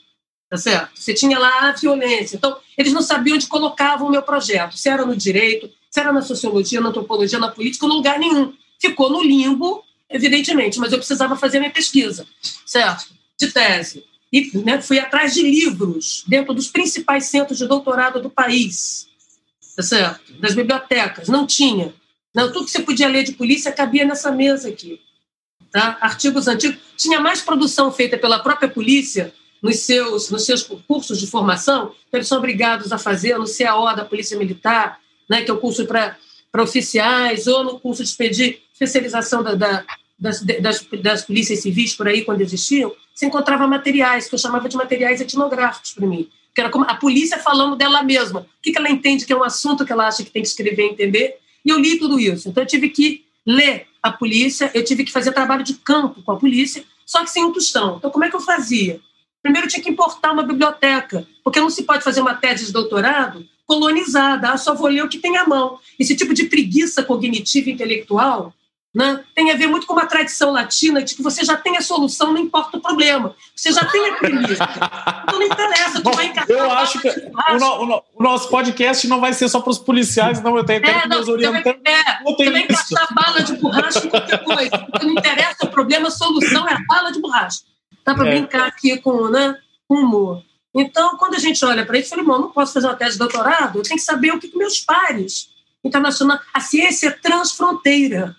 Tá 0.48 0.56
certo? 0.56 0.90
Você 0.94 1.14
tinha 1.14 1.38
lá 1.38 1.68
a 1.68 1.72
violência. 1.72 2.36
Então, 2.36 2.56
eles 2.76 2.92
não 2.92 3.02
sabiam 3.02 3.36
onde 3.36 3.46
colocavam 3.46 4.08
o 4.08 4.10
meu 4.10 4.22
projeto. 4.22 4.76
Se 4.76 4.88
era 4.88 5.06
no 5.06 5.14
direito, 5.14 5.70
se 5.88 6.00
era 6.00 6.12
na 6.12 6.22
sociologia, 6.22 6.80
na 6.80 6.88
antropologia, 6.88 7.38
na 7.38 7.50
política, 7.50 7.86
em 7.86 7.88
lugar 7.88 8.18
nenhum. 8.18 8.52
Ficou 8.80 9.10
no 9.10 9.22
limbo, 9.22 9.84
evidentemente, 10.08 10.78
mas 10.80 10.90
eu 10.90 10.98
precisava 10.98 11.36
fazer 11.36 11.58
a 11.58 11.60
minha 11.60 11.72
pesquisa, 11.72 12.26
certo? 12.66 13.06
De 13.38 13.52
tese. 13.52 14.04
E 14.32 14.56
né, 14.58 14.80
fui 14.80 14.98
atrás 14.98 15.34
de 15.34 15.42
livros 15.42 16.24
dentro 16.26 16.54
dos 16.54 16.68
principais 16.68 17.26
centros 17.26 17.58
de 17.58 17.66
doutorado 17.66 18.20
do 18.20 18.30
país, 18.30 19.08
tá 19.76 19.82
certo? 19.82 20.32
Das 20.40 20.54
bibliotecas. 20.54 21.28
Não 21.28 21.46
tinha. 21.46 21.92
Não, 22.34 22.52
tudo 22.52 22.64
que 22.64 22.70
você 22.70 22.82
podia 22.82 23.08
ler 23.08 23.24
de 23.24 23.32
polícia 23.32 23.72
cabia 23.72 24.04
nessa 24.04 24.30
mesa 24.30 24.68
aqui. 24.68 25.00
Tá? 25.72 25.98
Artigos 26.00 26.48
antigos. 26.48 26.78
Tinha 26.96 27.20
mais 27.20 27.40
produção 27.40 27.92
feita 27.92 28.18
pela 28.18 28.40
própria 28.40 28.68
polícia 28.68 29.32
nos 29.62 29.80
seus, 29.80 30.30
nos 30.30 30.44
seus 30.44 30.62
cursos 30.62 31.18
de 31.20 31.26
formação, 31.26 31.92
eles 32.12 32.26
são 32.26 32.38
obrigados 32.38 32.92
a 32.92 32.98
fazer 32.98 33.38
no 33.38 33.44
CAO 33.44 33.94
da 33.94 34.04
Polícia 34.04 34.38
Militar, 34.38 34.98
né, 35.28 35.42
que 35.42 35.50
é 35.50 35.54
o 35.54 35.58
curso 35.58 35.86
para 35.86 36.16
oficiais, 36.58 37.46
ou 37.46 37.62
no 37.62 37.78
curso 37.78 38.02
de 38.02 38.14
pedir 38.14 38.62
especialização 38.72 39.42
da, 39.42 39.54
da, 39.54 39.84
das, 40.18 40.42
das, 40.42 40.86
das 41.02 41.24
polícias 41.24 41.60
civis 41.60 41.94
por 41.94 42.08
aí, 42.08 42.24
quando 42.24 42.40
existiam, 42.40 42.92
você 43.14 43.26
encontrava 43.26 43.66
materiais, 43.66 44.28
que 44.28 44.34
eu 44.34 44.38
chamava 44.38 44.68
de 44.68 44.76
materiais 44.76 45.20
etnográficos 45.20 45.92
para 45.92 46.06
mim. 46.06 46.28
Que 46.54 46.60
era 46.62 46.70
como 46.70 46.84
a 46.84 46.94
polícia 46.94 47.38
falando 47.38 47.76
dela 47.76 48.02
mesma. 48.02 48.40
O 48.40 48.46
que, 48.62 48.72
que 48.72 48.78
ela 48.78 48.90
entende 48.90 49.24
que 49.24 49.32
é 49.32 49.36
um 49.36 49.44
assunto 49.44 49.84
que 49.84 49.92
ela 49.92 50.08
acha 50.08 50.24
que 50.24 50.30
tem 50.30 50.42
que 50.42 50.48
escrever 50.48 50.84
e 50.84 50.90
entender. 50.90 51.36
E 51.64 51.68
eu 51.68 51.78
li 51.78 51.98
tudo 51.98 52.18
isso. 52.18 52.48
Então, 52.48 52.62
eu 52.62 52.66
tive 52.66 52.88
que 52.88 53.24
ler 53.46 53.86
a 54.02 54.10
polícia, 54.10 54.70
eu 54.74 54.84
tive 54.84 55.04
que 55.04 55.12
fazer 55.12 55.32
trabalho 55.32 55.64
de 55.64 55.74
campo 55.74 56.22
com 56.22 56.32
a 56.32 56.36
polícia, 56.36 56.84
só 57.04 57.22
que 57.22 57.30
sem 57.30 57.44
um 57.44 57.52
tostão. 57.52 57.96
Então, 57.96 58.10
como 58.10 58.24
é 58.24 58.30
que 58.30 58.36
eu 58.36 58.40
fazia? 58.40 59.00
Primeiro 59.42 59.68
tinha 59.68 59.82
que 59.82 59.90
importar 59.90 60.32
uma 60.32 60.42
biblioteca, 60.42 61.26
porque 61.42 61.60
não 61.60 61.70
se 61.70 61.82
pode 61.82 62.04
fazer 62.04 62.20
uma 62.20 62.34
tese 62.34 62.66
de 62.66 62.72
doutorado 62.72 63.46
colonizada, 63.66 64.50
ah, 64.50 64.58
só 64.58 64.74
vou 64.74 64.88
ler 64.88 65.04
o 65.04 65.08
que 65.08 65.18
tem 65.18 65.36
à 65.36 65.46
mão. 65.46 65.78
Esse 65.96 66.16
tipo 66.16 66.34
de 66.34 66.46
preguiça 66.46 67.04
cognitiva 67.04 67.70
e 67.70 67.72
intelectual 67.72 68.52
né, 68.92 69.22
tem 69.36 69.52
a 69.52 69.56
ver 69.56 69.68
muito 69.68 69.86
com 69.86 69.92
uma 69.92 70.06
tradição 70.06 70.50
latina 70.50 71.00
de 71.02 71.14
que 71.14 71.22
você 71.22 71.44
já 71.44 71.56
tem 71.56 71.76
a 71.76 71.80
solução, 71.80 72.32
não 72.32 72.40
importa 72.40 72.76
o 72.76 72.80
problema. 72.80 73.36
Você 73.54 73.72
já 73.72 73.84
tem 73.84 74.10
a 74.10 74.14
premissa. 74.16 74.68
Então 75.22 75.38
não 75.38 75.46
interessa, 75.46 76.02
tu 76.02 76.10
vai 76.10 76.26
encaixar. 76.26 76.56
Eu 76.56 76.72
acho 76.72 77.00
que 77.00 77.08
o, 77.08 77.58
no, 77.58 78.02
o, 78.16 78.22
nosso 78.22 78.48
podcast 78.48 79.06
não 79.06 79.20
vai 79.20 79.32
ser 79.32 79.48
só 79.48 79.60
para 79.60 79.70
os 79.70 79.78
policiais, 79.78 80.42
não. 80.42 80.56
Eu 80.56 80.64
tenho 80.64 80.84
é, 80.84 81.02
que 81.02 81.08
nos 81.08 81.28
orientar. 81.28 81.76
É, 81.84 82.22
você 82.24 82.50
vai 82.50 82.62
encaixar 82.62 83.14
bala 83.14 83.42
de 83.42 83.56
borracha 83.56 84.06
em 84.06 84.10
qualquer 84.10 84.42
coisa. 84.42 84.86
Não 85.02 85.10
interessa 85.10 85.66
o 85.66 85.68
problema, 85.68 86.08
a 86.08 86.10
solução 86.10 86.68
é 86.68 86.74
a 86.74 86.80
bala 86.88 87.12
de 87.12 87.20
borracha. 87.20 87.60
Dá 88.04 88.14
para 88.14 88.26
é. 88.28 88.30
brincar 88.32 88.66
aqui 88.66 88.98
com, 88.98 89.28
né, 89.28 89.56
com 89.86 89.94
humor. 89.94 90.42
Então, 90.74 91.16
quando 91.16 91.34
a 91.34 91.38
gente 91.38 91.64
olha 91.64 91.86
para 91.86 91.98
isso, 91.98 92.14
eu 92.14 92.24
falei, 92.24 92.40
não 92.40 92.50
posso 92.50 92.72
fazer 92.72 92.86
uma 92.86 92.96
tese 92.96 93.12
de 93.12 93.18
doutorado, 93.18 93.78
eu 93.78 93.82
tenho 93.82 93.96
que 93.96 94.04
saber 94.04 94.32
o 94.32 94.38
que, 94.38 94.48
que 94.48 94.56
meus 94.56 94.80
pares 94.80 95.48
internacional. 95.84 96.38
A 96.52 96.60
ciência 96.60 97.08
é 97.08 97.10
transfronteira. 97.10 98.36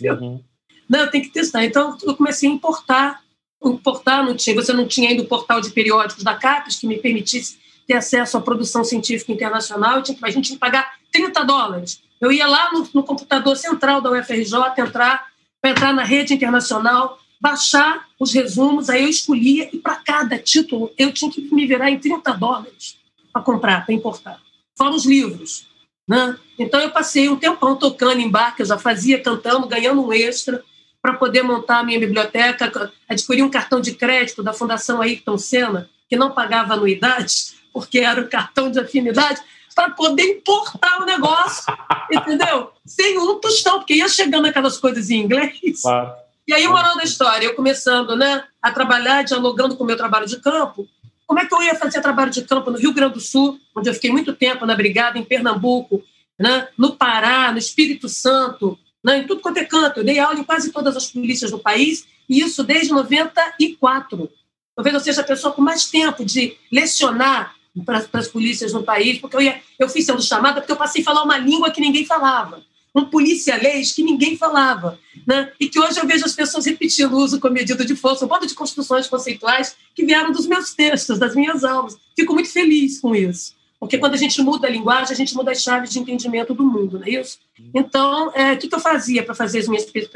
Uhum. 0.00 0.42
Não, 0.88 1.00
eu 1.00 1.10
tenho 1.10 1.24
que 1.24 1.30
testar. 1.30 1.64
Então, 1.64 1.96
eu 2.02 2.14
comecei 2.16 2.48
a 2.48 2.52
importar. 2.52 3.22
Importar, 3.62 4.24
não 4.24 4.36
tinha, 4.36 4.54
você 4.54 4.72
não 4.72 4.86
tinha 4.86 5.10
ainda 5.10 5.22
o 5.22 5.26
portal 5.26 5.60
de 5.60 5.70
periódicos 5.70 6.22
da 6.22 6.36
CAPES 6.36 6.76
que 6.76 6.86
me 6.86 6.98
permitisse 6.98 7.58
ter 7.86 7.94
acesso 7.94 8.36
à 8.36 8.40
produção 8.40 8.84
científica 8.84 9.32
internacional. 9.32 10.02
tinha 10.02 10.16
que, 10.16 10.24
a 10.24 10.30
gente 10.30 10.46
tinha 10.46 10.56
que 10.56 10.60
pagar 10.60 10.94
30 11.10 11.44
dólares. 11.44 12.00
Eu 12.20 12.30
ia 12.30 12.46
lá 12.46 12.72
no, 12.72 12.88
no 12.94 13.02
computador 13.02 13.56
central 13.56 14.00
da 14.00 14.10
UFRJ, 14.10 14.54
entrar, 14.78 15.26
para 15.60 15.70
entrar 15.70 15.92
na 15.92 16.04
rede 16.04 16.34
internacional, 16.34 17.18
baixar 17.40 18.06
os 18.18 18.32
resumos, 18.32 18.90
aí 18.90 19.04
eu 19.04 19.08
escolhia, 19.08 19.68
e 19.72 19.78
para 19.78 19.96
cada 19.96 20.38
título 20.38 20.92
eu 20.98 21.12
tinha 21.12 21.30
que 21.30 21.40
me 21.54 21.66
virar 21.66 21.90
em 21.90 21.98
30 21.98 22.32
dólares 22.32 22.96
para 23.32 23.42
comprar, 23.42 23.84
para 23.84 23.94
importar. 23.94 24.40
Fora 24.76 24.94
os 24.94 25.04
livros. 25.04 25.67
Né? 26.08 26.36
Então 26.58 26.80
eu 26.80 26.90
passei 26.90 27.28
um 27.28 27.36
tempão 27.36 27.76
tocando 27.76 28.20
em 28.20 28.30
bar, 28.30 28.56
que 28.56 28.62
eu 28.62 28.66
já 28.66 28.78
fazia, 28.78 29.20
cantando, 29.22 29.68
ganhando 29.68 30.04
um 30.04 30.12
extra, 30.12 30.62
para 31.02 31.14
poder 31.14 31.42
montar 31.42 31.80
a 31.80 31.84
minha 31.84 32.00
biblioteca. 32.00 32.90
Adquiri 33.08 33.42
um 33.42 33.50
cartão 33.50 33.80
de 33.80 33.94
crédito 33.94 34.42
da 34.42 34.52
Fundação 34.52 35.02
Ayrton 35.02 35.36
Senna, 35.36 35.88
que 36.08 36.16
não 36.16 36.30
pagava 36.30 36.74
anuidade, 36.74 37.54
porque 37.72 37.98
era 37.98 38.20
o 38.20 38.28
cartão 38.28 38.70
de 38.70 38.80
afinidade, 38.80 39.40
para 39.74 39.90
poder 39.90 40.24
importar 40.24 41.00
o 41.00 41.04
negócio, 41.04 41.72
entendeu? 42.10 42.72
Sem 42.84 43.16
um 43.18 43.38
tostão, 43.38 43.78
porque 43.78 43.94
ia 43.94 44.08
chegando 44.08 44.46
aquelas 44.46 44.78
coisas 44.78 45.08
em 45.10 45.20
inglês. 45.20 45.82
Claro 45.82 46.28
e 46.48 46.54
aí, 46.54 46.66
moral 46.66 46.96
da 46.96 47.04
história, 47.04 47.44
eu 47.44 47.54
começando 47.54 48.16
né, 48.16 48.42
a 48.62 48.72
trabalhar, 48.72 49.22
dialogando 49.22 49.76
com 49.76 49.84
o 49.84 49.86
meu 49.86 49.98
trabalho 49.98 50.26
de 50.26 50.40
campo, 50.40 50.88
como 51.28 51.40
é 51.40 51.46
que 51.46 51.54
eu 51.54 51.62
ia 51.62 51.74
fazer 51.74 52.00
trabalho 52.00 52.30
de 52.30 52.40
campo 52.42 52.70
no 52.70 52.78
Rio 52.78 52.94
Grande 52.94 53.12
do 53.12 53.20
Sul, 53.20 53.60
onde 53.76 53.90
eu 53.90 53.92
fiquei 53.92 54.10
muito 54.10 54.32
tempo 54.32 54.64
na 54.64 54.74
Brigada, 54.74 55.18
em 55.18 55.24
Pernambuco, 55.24 56.02
né, 56.38 56.68
no 56.76 56.96
Pará, 56.96 57.52
no 57.52 57.58
Espírito 57.58 58.08
Santo, 58.08 58.78
né, 59.04 59.18
em 59.18 59.26
tudo 59.26 59.42
quanto 59.42 59.58
é 59.58 59.64
canto. 59.66 60.00
Eu 60.00 60.04
dei 60.04 60.18
aula 60.18 60.40
em 60.40 60.42
quase 60.42 60.72
todas 60.72 60.96
as 60.96 61.08
polícias 61.08 61.50
do 61.50 61.58
país, 61.58 62.06
e 62.26 62.40
isso 62.40 62.64
desde 62.64 62.94
94. 62.94 64.30
Talvez 64.74 64.94
eu 64.94 65.00
seja 65.00 65.20
a 65.20 65.24
pessoa 65.24 65.52
com 65.52 65.60
mais 65.60 65.84
tempo 65.84 66.24
de 66.24 66.56
lecionar 66.72 67.54
para, 67.84 68.06
as 68.14 68.28
polícias 68.28 68.72
no 68.72 68.82
país, 68.82 69.18
porque 69.18 69.36
eu, 69.36 69.42
ia, 69.42 69.60
eu 69.78 69.86
fui 69.86 70.00
sendo 70.00 70.22
chamada 70.22 70.62
porque 70.62 70.72
eu 70.72 70.76
passei 70.76 71.02
a 71.02 71.04
falar 71.04 71.24
uma 71.24 71.36
língua 71.36 71.70
que 71.70 71.80
ninguém 71.80 72.06
falava 72.06 72.62
um 72.98 73.04
policialês 73.06 73.92
que 73.92 74.02
ninguém 74.02 74.36
falava, 74.36 74.98
né? 75.26 75.52
e 75.58 75.68
que 75.68 75.78
hoje 75.78 75.98
eu 76.00 76.06
vejo 76.06 76.24
as 76.24 76.34
pessoas 76.34 76.66
repetindo 76.66 77.12
o 77.12 77.18
uso 77.18 77.40
com 77.40 77.48
medida 77.48 77.84
de 77.84 77.94
força, 77.94 78.24
um 78.24 78.28
modo 78.28 78.46
de 78.46 78.54
construções 78.54 79.06
conceituais 79.06 79.76
que 79.94 80.04
vieram 80.04 80.32
dos 80.32 80.46
meus 80.46 80.74
textos, 80.74 81.18
das 81.18 81.34
minhas 81.34 81.64
aulas. 81.64 81.96
Fico 82.16 82.34
muito 82.34 82.50
feliz 82.50 83.00
com 83.00 83.14
isso. 83.14 83.56
Porque 83.80 83.98
quando 83.98 84.14
a 84.14 84.18
gente 84.18 84.42
muda 84.42 84.66
a 84.66 84.70
linguagem, 84.70 85.12
a 85.12 85.16
gente 85.16 85.34
muda 85.34 85.52
as 85.52 85.62
chaves 85.62 85.90
de 85.90 86.00
entendimento 86.00 86.52
do 86.52 86.64
mundo, 86.64 86.98
não 86.98 87.06
é 87.06 87.10
isso? 87.10 87.38
Então, 87.72 88.32
é, 88.34 88.52
o 88.52 88.58
que, 88.58 88.74
eu 88.74 88.80
fazia 88.80 89.22
para 89.22 89.34
fazer, 89.34 89.60
as 89.60 89.66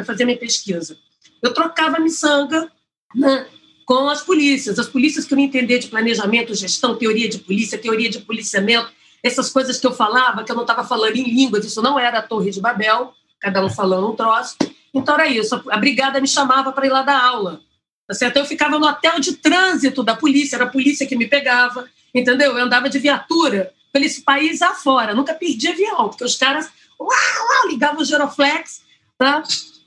fazer 0.05 0.25
a 0.25 0.27
minha 0.27 0.39
pesquisa? 0.39 0.99
Eu 1.41 1.55
trocava 1.55 1.97
a 1.99 2.01
miçanga 2.01 2.71
né, 3.15 3.47
com 3.87 4.09
as 4.09 4.21
polícias. 4.21 4.79
As 4.79 4.89
polícias 4.89 5.25
que 5.25 5.33
eu 5.33 5.39
entender 5.39 5.79
de 5.79 5.87
planejamento, 5.87 6.55
gestão, 6.55 6.97
teoria 6.97 7.29
de 7.29 7.39
polícia, 7.39 7.79
teoria 7.79 8.11
de 8.11 8.19
policiamento, 8.21 8.91
essas 9.23 9.51
coisas 9.51 9.79
que 9.79 9.87
eu 9.87 9.93
falava, 9.93 10.43
que 10.45 10.51
eu 10.51 10.57
não 10.57 10.63
estava 10.63 10.85
falando 10.85 11.17
em 11.17 11.25
línguas, 11.25 11.65
isso 11.65 11.81
não 11.81 11.99
era 11.99 12.19
a 12.19 12.23
Torre 12.23 12.51
de 12.51 12.61
Babel, 12.61 13.15
cada 13.41 13.65
um 13.65 13.71
falando 13.71 14.11
um 14.11 14.17
troço. 14.17 14.57
Então 14.93 15.15
era 15.15 15.27
isso, 15.27 15.63
a 15.71 15.77
brigada 15.77 16.21
me 16.21 16.29
chamava 16.29 16.73
para 16.73 16.87
ir 16.87 16.91
lá 16.91 17.03
dar 17.03 17.23
aula. 17.23 17.61
Tá 18.07 18.15
certo? 18.15 18.37
Eu 18.37 18.45
ficava 18.45 18.79
no 18.79 18.87
hotel 18.87 19.21
de 19.21 19.35
trânsito 19.35 20.03
da 20.03 20.17
polícia, 20.17 20.57
era 20.57 20.65
a 20.65 20.69
polícia 20.69 21.07
que 21.07 21.17
me 21.17 21.29
pegava, 21.29 21.89
entendeu? 22.15 22.57
Eu 22.57 22.65
andava 22.65 22.89
de 22.89 22.99
viatura 22.99 23.73
pelo 23.93 24.05
esse 24.05 24.23
país 24.23 24.61
afora, 24.61 25.15
nunca 25.15 25.35
perdi 25.35 25.69
avião, 25.69 26.09
porque 26.09 26.25
os 26.25 26.37
caras 26.37 26.69
uau, 26.99 27.09
uau, 27.09 27.69
ligavam 27.69 28.03
o 28.03 28.05
Geroflex, 28.05 28.83
tá? 29.19 29.43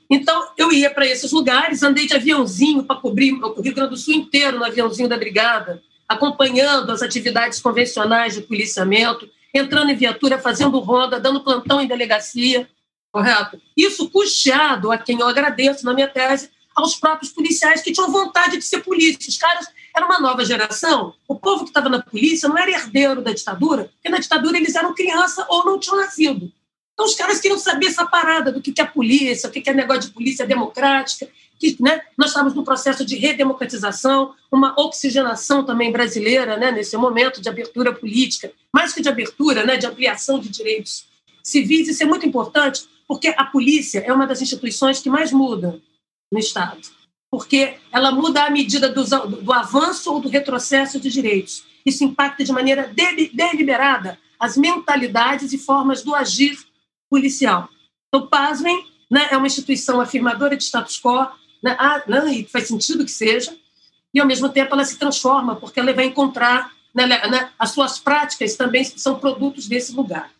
Então, 0.08 0.50
eu 0.56 0.72
ia 0.72 0.88
para 0.88 1.06
esses 1.06 1.32
lugares, 1.32 1.82
andei 1.82 2.06
de 2.06 2.14
aviãozinho 2.14 2.84
para 2.84 2.96
cobrir 2.96 3.32
o 3.32 3.60
Rio 3.60 3.74
Grande 3.74 3.90
do 3.90 3.96
Sul 3.96 4.14
inteiro 4.14 4.58
no 4.58 4.64
aviãozinho 4.64 5.08
da 5.08 5.16
brigada, 5.16 5.82
acompanhando 6.08 6.90
as 6.90 7.02
atividades 7.02 7.60
convencionais 7.60 8.34
de 8.34 8.42
policiamento, 8.42 9.28
entrando 9.54 9.90
em 9.90 9.96
viatura, 9.96 10.38
fazendo 10.38 10.78
ronda, 10.78 11.18
dando 11.18 11.42
plantão 11.42 11.80
em 11.80 11.86
delegacia, 11.86 12.68
correto? 13.10 13.60
Isso 13.76 14.10
custeado, 14.10 14.92
a 14.92 14.98
quem 14.98 15.20
eu 15.20 15.26
agradeço 15.26 15.84
na 15.84 15.94
minha 15.94 16.08
tese, 16.08 16.50
aos 16.74 16.94
próprios 16.94 17.32
policiais 17.32 17.80
que 17.80 17.92
tinham 17.92 18.12
vontade 18.12 18.58
de 18.58 18.64
ser 18.64 18.80
polícia. 18.80 19.28
Os 19.28 19.38
caras 19.38 19.66
eram 19.96 20.08
uma 20.08 20.20
nova 20.20 20.44
geração. 20.44 21.14
O 21.26 21.34
povo 21.34 21.64
que 21.64 21.70
estava 21.70 21.88
na 21.88 22.02
polícia 22.02 22.48
não 22.48 22.58
era 22.58 22.70
herdeiro 22.70 23.22
da 23.22 23.32
ditadura, 23.32 23.90
porque 23.94 24.10
na 24.10 24.18
ditadura 24.18 24.58
eles 24.58 24.74
eram 24.74 24.94
criança 24.94 25.46
ou 25.48 25.64
não 25.64 25.80
tinham 25.80 25.96
nascido. 25.96 26.52
Então, 26.92 27.06
os 27.06 27.14
caras 27.14 27.40
queriam 27.40 27.58
saber 27.58 27.86
essa 27.86 28.06
parada 28.06 28.52
do 28.52 28.60
que 28.60 28.78
é 28.80 28.84
polícia, 28.84 29.48
o 29.48 29.52
que 29.52 29.68
é 29.68 29.72
negócio 29.72 30.02
de 30.02 30.14
polícia 30.14 30.46
democrática. 30.46 31.28
Que, 31.58 31.76
né, 31.80 32.02
nós 32.16 32.28
estávamos 32.28 32.54
num 32.54 32.64
processo 32.64 33.04
de 33.04 33.16
redemocratização, 33.16 34.34
uma 34.52 34.74
oxigenação 34.78 35.64
também 35.64 35.90
brasileira, 35.90 36.56
né, 36.56 36.70
nesse 36.70 36.96
momento 36.96 37.40
de 37.40 37.48
abertura 37.48 37.94
política, 37.94 38.52
mais 38.72 38.92
que 38.92 39.00
de 39.00 39.08
abertura, 39.08 39.64
né, 39.64 39.76
de 39.76 39.86
ampliação 39.86 40.38
de 40.38 40.48
direitos 40.48 41.06
civis. 41.42 41.88
Isso 41.88 42.02
é 42.02 42.06
muito 42.06 42.26
importante, 42.26 42.86
porque 43.08 43.28
a 43.36 43.44
polícia 43.44 44.00
é 44.00 44.12
uma 44.12 44.26
das 44.26 44.42
instituições 44.42 45.00
que 45.00 45.08
mais 45.08 45.32
muda 45.32 45.80
no 46.30 46.38
Estado, 46.38 46.80
porque 47.30 47.74
ela 47.92 48.10
muda 48.10 48.44
à 48.44 48.50
medida 48.50 48.88
do, 48.88 49.04
do 49.04 49.52
avanço 49.52 50.12
ou 50.12 50.20
do 50.20 50.28
retrocesso 50.28 51.00
de 51.00 51.10
direitos. 51.10 51.64
Isso 51.84 52.02
impacta 52.04 52.42
de 52.44 52.52
maneira 52.52 52.92
deliberada 53.32 54.18
as 54.38 54.56
mentalidades 54.56 55.52
e 55.52 55.58
formas 55.58 56.02
do 56.02 56.14
agir 56.14 56.58
policial. 57.08 57.68
Então, 58.08 58.26
pasmem, 58.26 58.84
né, 59.10 59.28
é 59.30 59.36
uma 59.36 59.46
instituição 59.46 60.00
afirmadora 60.00 60.56
de 60.56 60.64
status 60.64 61.00
quo, 61.00 61.28
né, 61.62 61.76
ah, 61.78 62.02
não, 62.06 62.28
e 62.28 62.44
faz 62.44 62.68
sentido 62.68 63.04
que 63.04 63.10
seja, 63.10 63.56
e 64.12 64.20
ao 64.20 64.26
mesmo 64.26 64.48
tempo 64.48 64.74
ela 64.74 64.84
se 64.84 64.98
transforma, 64.98 65.56
porque 65.56 65.80
ela 65.80 65.92
vai 65.92 66.06
encontrar, 66.06 66.72
né, 66.94 67.06
né, 67.06 67.50
as 67.58 67.70
suas 67.70 67.98
práticas 67.98 68.56
também 68.56 68.84
são 68.84 69.18
produtos 69.18 69.66
desse 69.68 69.92
lugar. 69.94 70.30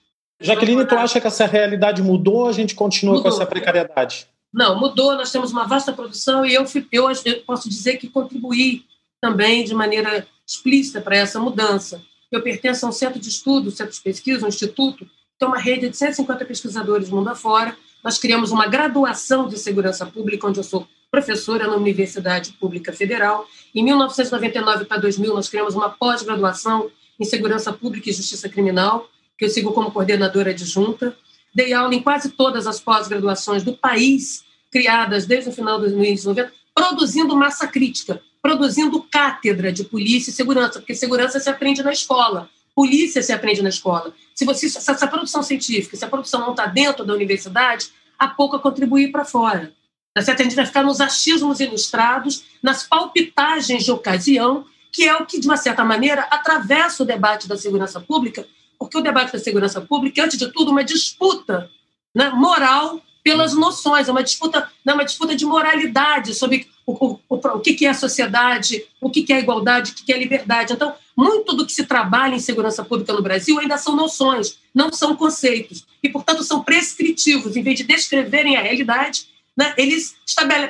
Jaqueline, 0.40 0.86
tu 0.86 0.94
acha 0.96 1.20
que 1.20 1.26
essa 1.26 1.46
realidade 1.46 2.02
mudou 2.02 2.40
ou 2.40 2.48
a 2.48 2.52
gente 2.52 2.74
continua 2.74 3.16
mudou. 3.16 3.30
com 3.30 3.36
essa 3.36 3.46
precariedade? 3.46 4.26
Não, 4.52 4.78
mudou, 4.78 5.14
nós 5.14 5.30
temos 5.30 5.50
uma 5.50 5.66
vasta 5.66 5.92
produção 5.92 6.44
e 6.44 6.54
eu, 6.54 6.64
eu, 6.92 7.10
eu 7.24 7.42
posso 7.42 7.68
dizer 7.68 7.96
que 7.96 8.08
contribuí 8.08 8.84
também 9.20 9.64
de 9.64 9.74
maneira 9.74 10.26
explícita 10.46 11.00
para 11.00 11.16
essa 11.16 11.40
mudança. 11.40 12.02
Eu 12.30 12.42
pertenço 12.42 12.86
a 12.86 12.88
um 12.88 12.92
centro 12.92 13.18
de 13.18 13.28
estudo, 13.28 13.68
um 13.68 13.72
centro 13.72 13.92
de 13.92 14.00
pesquisa, 14.00 14.44
um 14.44 14.48
instituto, 14.48 15.08
tem 15.38 15.48
uma 15.48 15.58
rede 15.58 15.88
de 15.88 15.96
150 15.96 16.44
pesquisadores 16.44 17.10
mundo 17.10 17.28
afora. 17.28 17.76
Nós 18.02 18.18
criamos 18.18 18.50
uma 18.50 18.66
graduação 18.66 19.48
de 19.48 19.58
segurança 19.58 20.06
pública, 20.06 20.46
onde 20.46 20.58
eu 20.58 20.64
sou 20.64 20.86
professora 21.16 21.66
na 21.66 21.76
Universidade 21.76 22.52
Pública 22.52 22.92
Federal. 22.92 23.48
Em 23.74 23.82
1999 23.82 24.84
para 24.84 24.98
2000, 24.98 25.32
nós 25.32 25.48
criamos 25.48 25.74
uma 25.74 25.88
pós-graduação 25.88 26.90
em 27.18 27.24
segurança 27.24 27.72
pública 27.72 28.10
e 28.10 28.12
justiça 28.12 28.50
criminal, 28.50 29.08
que 29.38 29.46
eu 29.46 29.48
sigo 29.48 29.72
como 29.72 29.90
coordenadora 29.90 30.50
adjunta. 30.50 31.16
Dei 31.54 31.72
aula 31.72 31.94
em 31.94 32.02
quase 32.02 32.32
todas 32.32 32.66
as 32.66 32.78
pós-graduações 32.78 33.62
do 33.62 33.72
país, 33.72 34.44
criadas 34.70 35.24
desde 35.24 35.48
o 35.48 35.52
final 35.54 35.80
dos 35.80 35.90
anos 35.90 36.24
90, 36.26 36.52
produzindo 36.74 37.34
massa 37.34 37.66
crítica, 37.66 38.20
produzindo 38.42 39.02
cátedra 39.10 39.72
de 39.72 39.84
polícia 39.84 40.30
e 40.30 40.34
segurança, 40.34 40.80
porque 40.80 40.94
segurança 40.94 41.40
se 41.40 41.48
aprende 41.48 41.82
na 41.82 41.92
escola 41.92 42.50
polícia 42.74 43.22
se 43.22 43.32
aprende 43.32 43.62
na 43.62 43.70
escola. 43.70 44.12
Se, 44.34 44.44
você, 44.44 44.68
se 44.68 44.76
essa 44.76 45.06
produção 45.06 45.42
científica, 45.42 45.96
se 45.96 46.04
a 46.04 46.08
produção 46.08 46.40
não 46.40 46.50
está 46.50 46.66
dentro 46.66 47.06
da 47.06 47.14
universidade, 47.14 47.88
há 48.18 48.28
pouco 48.28 48.54
a 48.54 48.60
contribuir 48.60 49.10
para 49.10 49.24
fora. 49.24 49.72
Tá 50.16 50.22
certo? 50.22 50.40
A 50.40 50.44
gente 50.44 50.56
vai 50.56 50.64
ficar 50.64 50.82
nos 50.82 50.98
achismos 50.98 51.60
ilustrados, 51.60 52.44
nas 52.62 52.82
palpitagens 52.82 53.84
de 53.84 53.92
ocasião, 53.92 54.64
que 54.90 55.06
é 55.06 55.14
o 55.14 55.26
que, 55.26 55.38
de 55.38 55.46
uma 55.46 55.58
certa 55.58 55.84
maneira, 55.84 56.22
atravessa 56.30 57.02
o 57.02 57.06
debate 57.06 57.46
da 57.46 57.54
segurança 57.54 58.00
pública, 58.00 58.48
porque 58.78 58.96
o 58.96 59.02
debate 59.02 59.34
da 59.34 59.38
segurança 59.38 59.78
pública 59.78 60.22
é, 60.22 60.24
antes 60.24 60.38
de 60.38 60.50
tudo, 60.50 60.70
uma 60.70 60.82
disputa 60.82 61.70
né, 62.14 62.30
moral 62.30 62.98
pelas 63.22 63.52
noções, 63.52 64.08
é 64.08 64.10
uma 64.10 64.22
disputa, 64.22 64.72
não, 64.82 64.94
uma 64.94 65.04
disputa 65.04 65.36
de 65.36 65.44
moralidade 65.44 66.34
sobre 66.34 66.66
o, 66.86 66.92
o, 66.92 67.20
o, 67.28 67.36
o 67.36 67.60
que, 67.60 67.84
é 67.84 67.90
a 67.90 67.94
sociedade, 67.94 68.86
o 68.98 69.10
que, 69.10 69.30
é 69.30 69.36
a 69.36 69.40
igualdade, 69.40 69.92
o 69.92 69.94
que, 69.96 70.10
é 70.10 70.16
a 70.16 70.18
liberdade. 70.18 70.72
Então, 70.72 70.94
muito 71.14 71.54
do 71.54 71.66
que 71.66 71.72
se 71.72 71.84
trabalha 71.84 72.34
em 72.34 72.40
segurança 72.40 72.82
pública 72.82 73.12
no 73.12 73.20
Brasil 73.20 73.58
ainda 73.58 73.76
são 73.76 73.94
noções, 73.94 74.56
não 74.74 74.90
são 74.90 75.14
conceitos, 75.14 75.84
e, 76.02 76.08
portanto, 76.08 76.42
são 76.42 76.64
prescritivos. 76.64 77.54
Em 77.54 77.62
vez 77.62 77.76
de 77.76 77.84
descreverem 77.84 78.56
a 78.56 78.62
realidade, 78.62 79.35
né, 79.56 79.74
eles 79.76 80.16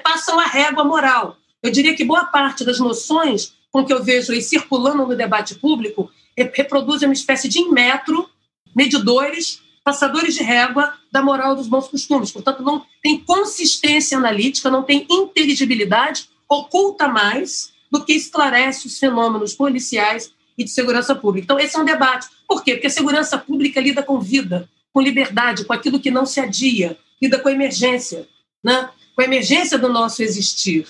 passam 0.03 0.39
a 0.39 0.45
régua 0.45 0.85
moral. 0.85 1.37
Eu 1.63 1.71
diria 1.71 1.95
que 1.95 2.05
boa 2.05 2.27
parte 2.27 2.65
das 2.65 2.79
noções 2.79 3.55
com 3.73 3.85
que 3.85 3.93
eu 3.93 4.03
vejo 4.03 4.33
aí 4.33 4.41
circulando 4.41 5.07
no 5.07 5.17
debate 5.17 5.55
público 5.57 6.11
reproduzem 6.37 7.09
uma 7.09 7.15
espécie 7.15 7.49
de 7.49 7.69
metro, 7.69 8.29
medidores 8.75 9.61
passadores 9.87 10.35
de 10.35 10.43
régua 10.43 10.95
da 11.13 11.23
moral 11.23 11.55
dos 11.55 11.69
bons 11.69 11.87
costumes. 11.87 12.33
Portanto, 12.33 12.61
não 12.61 12.85
tem 13.01 13.21
consistência 13.21 14.19
analítica, 14.19 14.69
não 14.69 14.83
tem 14.83 15.07
inteligibilidade, 15.09 16.29
oculta 16.49 17.07
mais 17.07 17.73
do 17.89 18.05
que 18.05 18.13
esclarece 18.13 18.89
os 18.89 18.99
fenômenos 18.99 19.55
policiais 19.55 20.33
e 20.59 20.65
de 20.65 20.71
segurança 20.71 21.15
pública. 21.15 21.45
Então, 21.45 21.61
esse 21.61 21.77
é 21.77 21.81
um 21.81 21.85
debate. 21.85 22.27
Por 22.49 22.65
quê? 22.65 22.73
Porque 22.73 22.89
a 22.89 22.91
segurança 22.91 23.39
pública 23.39 23.81
lida 23.81 24.03
com 24.03 24.19
vida, 24.19 24.69
com 24.93 25.01
liberdade, 25.01 25.65
com 25.65 25.73
aquilo 25.73 26.01
que 26.01 26.11
não 26.11 26.27
se 26.27 26.41
adia, 26.41 26.99
lida 27.23 27.39
com 27.39 27.49
emergência, 27.49 28.27
né? 28.63 28.91
com 29.15 29.23
a 29.23 29.25
emergência 29.25 29.79
do 29.79 29.89
nosso 29.89 30.23
existir. 30.23 30.87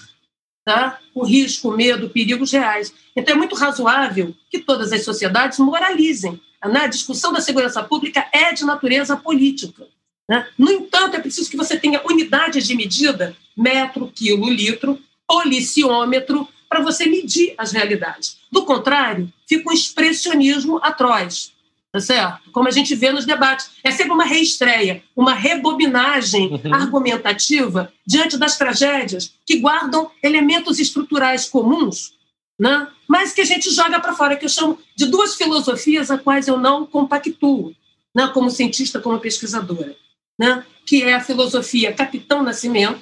Tá? 0.65 0.99
O 1.15 1.25
risco, 1.25 1.71
o 1.71 1.77
medo, 1.77 2.11
perigos 2.11 2.51
reais. 2.51 2.93
Então, 3.15 3.35
é 3.35 3.39
muito 3.39 3.55
razoável 3.55 4.35
que 4.51 4.59
todas 4.59 4.93
as 4.93 5.05
sociedades 5.05 5.59
moralizem 5.59 6.41
na 6.65 6.87
discussão 6.87 7.33
da 7.33 7.41
segurança 7.41 7.83
pública 7.83 8.27
é 8.33 8.53
de 8.53 8.65
natureza 8.65 9.17
política. 9.17 9.87
Né? 10.29 10.47
No 10.59 10.71
entanto, 10.71 11.17
é 11.17 11.21
preciso 11.21 11.49
que 11.49 11.57
você 11.57 11.79
tenha 11.79 12.03
unidades 12.05 12.67
de 12.67 12.75
medida, 12.75 13.37
metro, 13.57 14.11
quilo, 14.13 14.51
litro, 14.51 15.01
policiômetro, 15.27 16.49
para 16.69 16.81
você 16.81 17.07
medir 17.07 17.55
as 17.57 17.73
realidades. 17.73 18.39
Do 18.51 18.65
contrário, 18.65 19.33
fica 19.47 19.71
um 19.71 19.73
expressionismo 19.73 20.79
atroz, 20.83 21.53
tá 21.97 22.07
certo? 22.07 22.51
Como 22.53 22.69
a 22.69 22.71
gente 22.71 22.95
vê 22.95 23.11
nos 23.11 23.25
debates. 23.25 23.71
É 23.83 23.91
sempre 23.91 24.13
uma 24.13 24.25
reestreia, 24.25 25.03
uma 25.15 25.33
rebobinagem 25.33 26.49
uhum. 26.49 26.75
argumentativa 26.75 27.93
diante 28.07 28.37
das 28.37 28.59
tragédias 28.59 29.35
que 29.47 29.59
guardam 29.59 30.11
elementos 30.23 30.79
estruturais 30.79 31.49
comuns 31.49 32.17
né? 32.59 32.89
mas 33.07 33.33
que 33.33 33.41
a 33.41 33.45
gente 33.45 33.71
joga 33.71 34.01
para 34.01 34.15
fora, 34.15 34.37
que 34.37 34.45
eu 34.45 34.49
chamo 34.49 34.79
de 34.97 35.07
duas 35.07 35.35
filosofias 35.35 36.11
a 36.11 36.19
quais 36.19 36.49
eu 36.49 36.59
não 36.59 36.87
compactuo, 36.87 37.75
né? 38.15 38.29
como 38.33 38.51
cientista, 38.51 39.01
como 39.01 39.21
pesquisadora, 39.21 39.95
né? 40.39 40.65
que 40.87 41.03
é 41.03 41.15
a 41.15 41.21
filosofia 41.21 41.93
Capitão 41.93 42.43
Nascimento, 42.43 43.01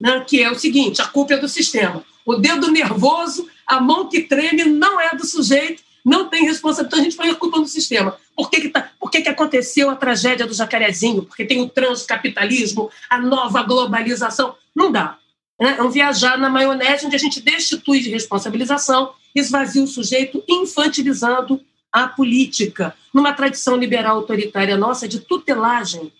né? 0.00 0.24
que 0.26 0.42
é 0.42 0.50
o 0.50 0.58
seguinte, 0.58 1.00
a 1.00 1.06
culpa 1.06 1.34
é 1.34 1.38
do 1.38 1.48
sistema. 1.48 2.04
O 2.26 2.36
dedo 2.36 2.70
nervoso, 2.70 3.48
a 3.66 3.80
mão 3.80 4.08
que 4.08 4.20
treme, 4.22 4.64
não 4.64 5.00
é 5.00 5.14
do 5.16 5.26
sujeito, 5.26 5.82
não 6.10 6.28
tem 6.28 6.44
responsabilidade, 6.44 6.88
então 6.88 6.98
a 6.98 7.02
gente 7.04 7.16
põe 7.16 7.30
a 7.30 7.36
culpa 7.36 7.64
sistema. 7.66 8.16
Por 8.34 8.50
que, 8.50 8.62
que, 8.62 8.68
tá, 8.68 8.90
por 8.98 9.08
que, 9.12 9.22
que 9.22 9.28
aconteceu 9.28 9.88
a 9.88 9.94
tragédia 9.94 10.44
do 10.44 10.52
jacarezinho? 10.52 11.22
Porque 11.22 11.44
tem 11.44 11.62
o 11.62 11.68
transcapitalismo, 11.68 12.90
a 13.08 13.20
nova 13.20 13.62
globalização. 13.62 14.56
Não 14.74 14.90
dá. 14.90 15.16
Né? 15.60 15.76
É 15.78 15.82
um 15.82 15.88
viajar 15.88 16.36
na 16.36 16.50
maionese 16.50 17.06
onde 17.06 17.14
a 17.14 17.18
gente 17.18 17.40
destitui 17.40 18.00
de 18.00 18.10
responsabilização, 18.10 19.12
esvazia 19.32 19.84
o 19.84 19.86
sujeito, 19.86 20.42
infantilizando 20.48 21.60
a 21.92 22.08
política, 22.08 22.92
numa 23.14 23.32
tradição 23.32 23.76
liberal 23.76 24.16
autoritária 24.16 24.76
nossa 24.76 25.06
de 25.06 25.20
tutelagem 25.20 26.12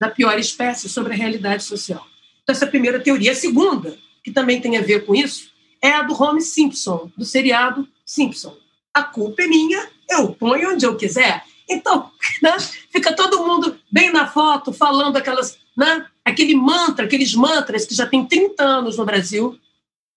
da 0.00 0.08
pior 0.08 0.38
espécie 0.38 0.88
sobre 0.88 1.12
a 1.12 1.16
realidade 1.16 1.62
social. 1.62 2.06
Então, 2.42 2.54
essa 2.54 2.64
é 2.64 2.68
a 2.68 2.70
primeira 2.70 3.00
teoria. 3.00 3.32
A 3.32 3.34
segunda, 3.34 3.98
que 4.24 4.30
também 4.30 4.62
tem 4.62 4.78
a 4.78 4.82
ver 4.82 5.04
com 5.04 5.14
isso, 5.14 5.50
é 5.82 5.92
a 5.92 6.02
do 6.02 6.14
Homer 6.14 6.42
Simpson, 6.42 7.10
do 7.16 7.24
seriado 7.24 7.86
Simpson. 8.04 8.56
A 8.96 9.02
culpa 9.02 9.42
é 9.42 9.46
minha, 9.46 9.86
eu 10.08 10.32
ponho 10.32 10.72
onde 10.72 10.86
eu 10.86 10.96
quiser. 10.96 11.44
Então, 11.68 12.10
né, 12.42 12.56
fica 12.90 13.14
todo 13.14 13.46
mundo 13.46 13.78
bem 13.92 14.10
na 14.10 14.26
foto, 14.26 14.72
falando 14.72 15.18
aquelas, 15.18 15.58
né, 15.76 16.06
aquele 16.24 16.54
mantra, 16.54 17.04
aqueles 17.04 17.34
mantras 17.34 17.84
que 17.84 17.94
já 17.94 18.06
tem 18.06 18.24
30 18.24 18.64
anos 18.64 18.96
no 18.96 19.04
Brasil. 19.04 19.60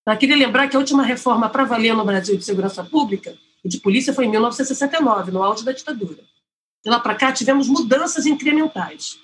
Eu 0.06 0.16
queria 0.16 0.34
lembrar 0.34 0.66
que 0.66 0.76
a 0.76 0.78
última 0.78 1.02
reforma 1.02 1.50
para 1.50 1.64
valer 1.64 1.94
no 1.94 2.06
Brasil 2.06 2.38
de 2.38 2.42
segurança 2.42 2.82
pública 2.82 3.36
e 3.62 3.68
de 3.68 3.76
polícia 3.80 4.14
foi 4.14 4.24
em 4.24 4.30
1969, 4.30 5.30
no 5.30 5.42
auge 5.42 5.62
da 5.62 5.72
ditadura. 5.72 6.22
De 6.82 6.90
lá 6.90 6.98
para 6.98 7.14
cá 7.14 7.30
tivemos 7.32 7.68
mudanças 7.68 8.24
incrementais. 8.24 9.18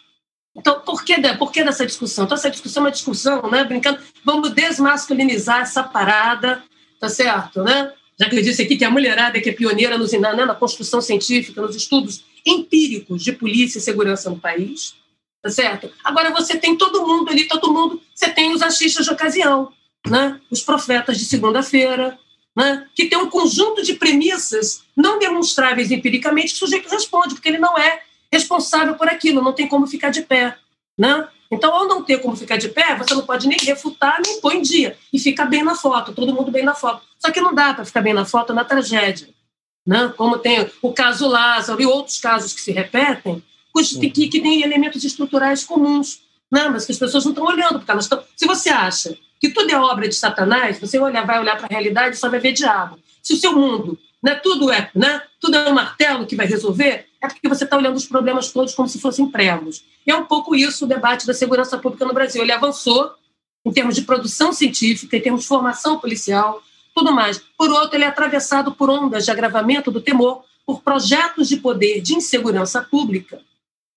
Então, 0.55 0.81
por 0.81 1.03
que, 1.03 1.17
por 1.39 1.51
que 1.51 1.65
dessa 1.65 1.87
discussão? 1.87 2.27
Então, 2.27 2.37
essa 2.37 2.51
discussão 2.51 2.83
é 2.83 2.85
uma 2.85 2.93
discussão, 2.93 3.51
né, 3.51 3.65
brincando, 3.65 4.01
vamos 4.23 4.51
desmasculinizar 4.51 5.63
essa 5.63 5.83
parada, 5.83 6.63
tá 7.01 7.09
certo, 7.09 7.63
né? 7.63 7.95
Já 8.19 8.31
que 8.31 8.37
eu 8.37 8.43
disse 8.43 8.63
aqui 8.63 8.77
que 8.77 8.85
a 8.85 8.91
mulherada 8.91 9.41
que 9.41 9.51
é 9.51 9.53
pioneira 9.53 9.99
nos, 9.99 10.13
na, 10.13 10.35
na 10.35 10.55
construção 10.55 11.01
científica, 11.01 11.61
nos 11.61 11.77
estudos 11.77 12.25
empíricos 12.45 13.23
de 13.23 13.33
polícia 13.33 13.79
e 13.79 13.83
segurança 13.83 14.31
no 14.31 14.39
país, 14.39 14.95
tá 15.43 15.51
certo? 15.51 15.91
Agora 16.03 16.31
você 16.31 16.57
tem 16.57 16.77
todo 16.77 17.07
mundo 17.07 17.31
ali, 17.31 17.47
todo 17.47 17.73
mundo, 17.73 18.01
você 18.15 18.29
tem 18.31 18.53
os 18.53 18.63
achistas 18.63 19.05
de 19.05 19.13
ocasião, 19.13 19.73
né? 20.07 20.41
Os 20.51 20.63
profetas 20.63 21.19
de 21.19 21.25
segunda-feira, 21.25 22.19
né? 22.57 22.87
Que 22.95 23.07
tem 23.07 23.19
um 23.19 23.29
conjunto 23.29 23.83
de 23.83 23.95
premissas 23.95 24.83
não 24.97 25.19
demonstráveis 25.19 25.91
empiricamente 25.91 26.49
que 26.49 26.57
o 26.57 26.59
sujeito 26.59 26.89
responde, 26.89 27.35
porque 27.35 27.49
ele 27.49 27.59
não 27.59 27.77
é 27.77 28.01
responsável 28.33 28.95
por 28.95 29.09
aquilo, 29.09 29.43
não 29.43 29.53
tem 29.53 29.69
como 29.69 29.87
ficar 29.87 30.11
de 30.11 30.23
pé. 30.23 30.57
Né? 30.97 31.29
Então, 31.51 31.73
ao 31.73 31.87
não 31.87 32.03
ter 32.03 32.19
como 32.19 32.37
ficar 32.37 32.57
de 32.57 32.69
pé, 32.69 32.97
você 32.97 33.15
não 33.15 33.25
pode 33.25 33.47
nem 33.47 33.59
refutar, 33.59 34.21
nem 34.25 34.41
pôr 34.41 34.55
em 34.55 34.63
dia. 34.63 34.97
E 35.13 35.19
fica 35.19 35.45
bem 35.45 35.63
na 35.63 35.75
foto, 35.75 36.13
todo 36.13 36.35
mundo 36.35 36.51
bem 36.51 36.65
na 36.65 36.75
foto. 36.75 37.03
Só 37.19 37.31
que 37.31 37.41
não 37.41 37.55
dá 37.55 37.75
para 37.75 37.85
ficar 37.85 38.01
bem 38.01 38.15
na 38.15 38.25
foto 38.25 38.53
na 38.53 38.65
tragédia. 38.65 39.29
Né? 39.87 40.13
Como 40.17 40.39
tem 40.39 40.69
o 40.83 40.93
caso 40.93 41.29
Lázaro 41.29 41.81
e 41.81 41.87
outros 41.87 42.19
casos 42.19 42.53
que 42.53 42.61
se 42.61 42.73
repetem, 42.73 43.43
que, 44.01 44.11
que, 44.11 44.29
que 44.29 44.41
têm 44.41 44.63
elementos 44.63 45.05
estruturais 45.05 45.63
comuns, 45.63 46.21
né? 46.51 46.69
mas 46.69 46.85
que 46.85 46.93
as 46.93 46.99
pessoas 46.99 47.25
não 47.25 47.33
estão 47.33 47.45
olhando, 47.45 47.79
porque 47.79 47.91
elas 47.91 48.05
estão. 48.05 48.23
Se 48.37 48.47
você 48.47 48.71
acha 48.71 49.17
que 49.41 49.51
tudo 49.51 49.71
é 49.71 49.79
obra 49.79 50.09
de 50.09 50.15
Satanás, 50.15 50.81
você 50.81 50.99
olhar, 50.99 51.25
vai 51.25 51.39
olhar 51.39 51.57
para 51.57 51.67
a 51.67 51.71
realidade 51.71 52.17
e 52.17 52.19
só 52.19 52.29
vai 52.29 52.41
ver 52.41 52.53
diabo. 52.53 52.99
Se 53.23 53.35
o 53.35 53.37
seu 53.37 53.53
mundo 53.53 53.99
né, 54.23 54.35
tudo 54.35 54.73
é, 54.73 54.91
né, 54.95 55.23
tudo 55.41 55.57
é 55.57 55.71
um 55.71 55.75
martelo 55.75 56.27
que 56.27 56.35
vai 56.35 56.47
resolver, 56.47 57.06
é 57.23 57.29
porque 57.29 57.49
você 57.49 57.65
está 57.65 57.77
olhando 57.77 57.97
os 57.97 58.07
problemas 58.07 58.51
todos 58.53 58.75
como 58.75 58.89
se 58.89 59.01
fossem 59.01 59.31
pregos. 59.31 59.85
E 60.07 60.11
é 60.11 60.17
um 60.17 60.25
pouco 60.25 60.55
isso 60.55 60.85
o 60.85 60.89
debate 60.89 61.27
da 61.27 61.35
segurança 61.35 61.79
pública 61.79 62.05
no 62.05 62.15
Brasil. 62.15 62.43
Ele 62.43 62.53
avançou 62.53 63.13
em 63.65 63.73
termos 63.73 63.97
de 63.97 64.03
produção 64.03 64.53
científica, 64.53 65.17
em 65.17 65.21
termos 65.21 65.43
de 65.43 65.49
formação 65.49 65.99
policial, 65.99 66.63
tudo 66.95 67.13
mais. 67.13 67.41
Por 67.59 67.71
outro, 67.71 67.97
ele 67.97 68.05
é 68.05 68.09
atravessado 68.09 68.73
por 68.73 68.89
ondas 68.89 69.25
de 69.25 69.31
agravamento 69.31 69.91
do 69.91 70.01
temor 70.01 70.45
por 70.65 70.83
projetos 70.83 71.49
de 71.49 71.57
poder 71.57 72.01
de 72.01 72.15
insegurança 72.15 72.83
pública 72.83 73.41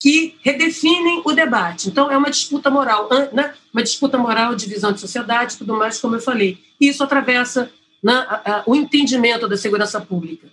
que 0.02 0.38
redefinem 0.42 1.22
o 1.26 1.34
debate. 1.34 1.90
Então, 1.90 2.10
é 2.10 2.18
uma 2.18 2.30
disputa 2.30 2.70
moral, 2.70 3.10
né? 3.34 3.54
uma 3.74 3.84
disputa 3.84 4.18
moral, 4.18 4.56
divisão 4.56 4.94
de 4.94 5.00
sociedade, 5.00 5.58
tudo 5.58 5.76
mais, 5.76 6.00
como 6.00 6.16
eu 6.16 6.22
falei. 6.22 6.58
E 6.80 6.88
isso 6.88 7.04
atravessa 7.04 7.70
né, 8.02 8.26
o 8.66 8.76
entendimento 8.76 9.48
da 9.48 9.58
segurança 9.58 10.00
pública. 10.00 10.48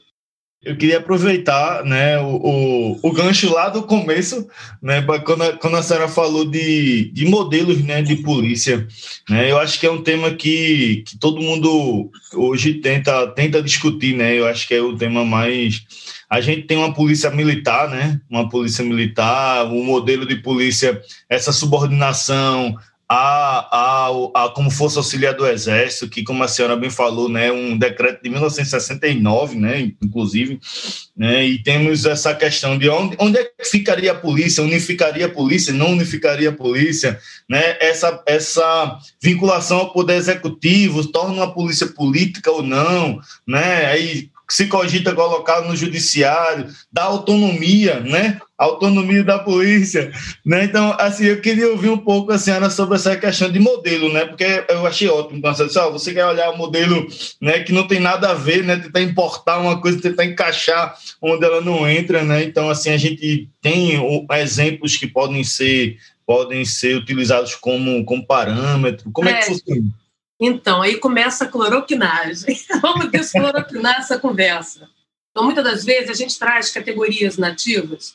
Eu 0.66 0.76
queria 0.76 0.98
aproveitar 0.98 1.84
né, 1.84 2.18
o, 2.18 2.26
o, 2.26 3.00
o, 3.00 3.12
gancho 3.12 3.54
lá 3.54 3.68
do 3.68 3.84
começo, 3.84 4.48
né, 4.82 5.00
quando, 5.24 5.44
a, 5.44 5.52
quando 5.52 5.76
a 5.76 5.82
senhora 5.82 6.08
falou 6.08 6.44
de, 6.44 7.08
de 7.12 7.24
modelos 7.24 7.84
né, 7.84 8.02
de 8.02 8.16
polícia. 8.16 8.84
Né, 9.30 9.48
eu 9.48 9.60
acho 9.60 9.78
que 9.78 9.86
é 9.86 9.90
um 9.90 10.02
tema 10.02 10.32
que, 10.32 11.04
que 11.06 11.16
todo 11.18 11.40
mundo 11.40 12.10
hoje 12.34 12.74
tenta, 12.74 13.28
tenta 13.28 13.62
discutir. 13.62 14.16
Né, 14.16 14.40
eu 14.40 14.44
acho 14.44 14.66
que 14.66 14.74
é 14.74 14.82
o 14.82 14.96
tema 14.96 15.24
mais. 15.24 15.84
A 16.28 16.40
gente 16.40 16.62
tem 16.62 16.76
uma 16.76 16.92
polícia 16.92 17.30
militar, 17.30 17.88
né, 17.88 18.20
uma 18.28 18.48
polícia 18.48 18.84
militar, 18.84 19.66
um 19.66 19.84
modelo 19.84 20.26
de 20.26 20.34
polícia, 20.34 21.00
essa 21.30 21.52
subordinação, 21.52 22.76
a, 23.08 24.08
a, 24.08 24.44
a, 24.44 24.48
como 24.48 24.70
força 24.70 24.98
auxiliar 24.98 25.34
do 25.34 25.46
Exército, 25.46 26.08
que, 26.08 26.24
como 26.24 26.42
a 26.42 26.48
senhora 26.48 26.76
bem 26.76 26.90
falou, 26.90 27.28
né, 27.28 27.52
um 27.52 27.78
decreto 27.78 28.20
de 28.22 28.28
1969, 28.28 29.56
né, 29.56 29.92
inclusive, 30.02 30.58
né, 31.16 31.44
e 31.44 31.62
temos 31.62 32.04
essa 32.04 32.34
questão 32.34 32.76
de 32.76 32.88
onde, 32.88 33.16
onde 33.20 33.38
é 33.38 33.44
que 33.44 33.64
ficaria 33.64 34.10
a 34.10 34.14
polícia, 34.14 34.62
unificaria 34.62 35.26
a 35.26 35.30
polícia, 35.30 35.72
não 35.72 35.92
unificaria 35.92 36.48
a 36.48 36.52
polícia, 36.52 37.18
né, 37.48 37.76
essa, 37.80 38.22
essa 38.26 38.98
vinculação 39.22 39.78
ao 39.78 39.92
poder 39.92 40.14
executivo, 40.14 41.06
torna 41.06 41.34
uma 41.34 41.54
polícia 41.54 41.86
política 41.86 42.50
ou 42.50 42.62
não, 42.62 43.20
né, 43.46 43.86
aí 43.86 44.30
se 44.48 44.66
cogita 44.66 45.14
colocar 45.14 45.62
no 45.62 45.76
judiciário, 45.76 46.66
da 46.92 47.04
autonomia, 47.04 48.00
né? 48.00 48.40
Autonomia 48.56 49.22
da 49.22 49.38
polícia, 49.38 50.12
né? 50.44 50.64
Então, 50.64 50.94
assim, 50.98 51.24
eu 51.24 51.40
queria 51.40 51.68
ouvir 51.68 51.90
um 51.90 51.98
pouco 51.98 52.32
a 52.32 52.38
senhora 52.38 52.70
sobre 52.70 52.96
essa 52.96 53.16
questão 53.16 53.50
de 53.50 53.58
modelo, 53.58 54.12
né? 54.12 54.24
Porque 54.24 54.64
eu 54.68 54.86
achei 54.86 55.08
ótimo 55.08 55.40
quando 55.40 55.56
você 55.56 55.66
disse, 55.66 55.90
você 55.90 56.14
quer 56.14 56.26
olhar 56.26 56.50
o 56.50 56.56
modelo, 56.56 57.06
né, 57.40 57.60
que 57.60 57.72
não 57.72 57.86
tem 57.86 58.00
nada 58.00 58.30
a 58.30 58.34
ver, 58.34 58.64
né? 58.64 58.76
Tentar 58.76 59.02
importar 59.02 59.58
uma 59.58 59.80
coisa, 59.80 60.00
tentar 60.00 60.24
encaixar 60.24 60.96
onde 61.20 61.44
ela 61.44 61.60
não 61.60 61.88
entra, 61.88 62.22
né? 62.22 62.44
Então, 62.44 62.70
assim, 62.70 62.90
a 62.90 62.96
gente 62.96 63.48
tem 63.60 64.00
exemplos 64.30 64.96
que 64.96 65.06
podem 65.06 65.42
ser 65.42 65.98
podem 66.26 66.64
ser 66.64 66.96
utilizados 66.96 67.54
como, 67.54 68.04
como 68.04 68.26
parâmetro. 68.26 69.10
Como 69.12 69.28
é, 69.28 69.32
é 69.32 69.38
que 69.38 69.46
funciona? 69.46 69.84
Então, 70.40 70.82
aí 70.82 70.98
começa 70.98 71.44
a 71.44 71.48
cloroquinagem. 71.48 72.58
Vamos 72.82 73.10
descloroquinar 73.10 73.98
essa 73.98 74.18
conversa. 74.18 74.88
Então, 75.30 75.44
muitas 75.44 75.64
das 75.64 75.84
vezes, 75.84 76.10
a 76.10 76.14
gente 76.14 76.38
traz 76.38 76.70
categorias 76.70 77.38
nativas, 77.38 78.14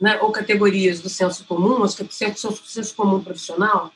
né, 0.00 0.18
ou 0.20 0.32
categorias 0.32 1.00
do 1.00 1.08
senso 1.08 1.44
comum, 1.44 1.82
as 1.82 1.94
senso, 2.10 2.56
senso 2.64 2.94
comum 2.94 3.22
profissional, 3.22 3.92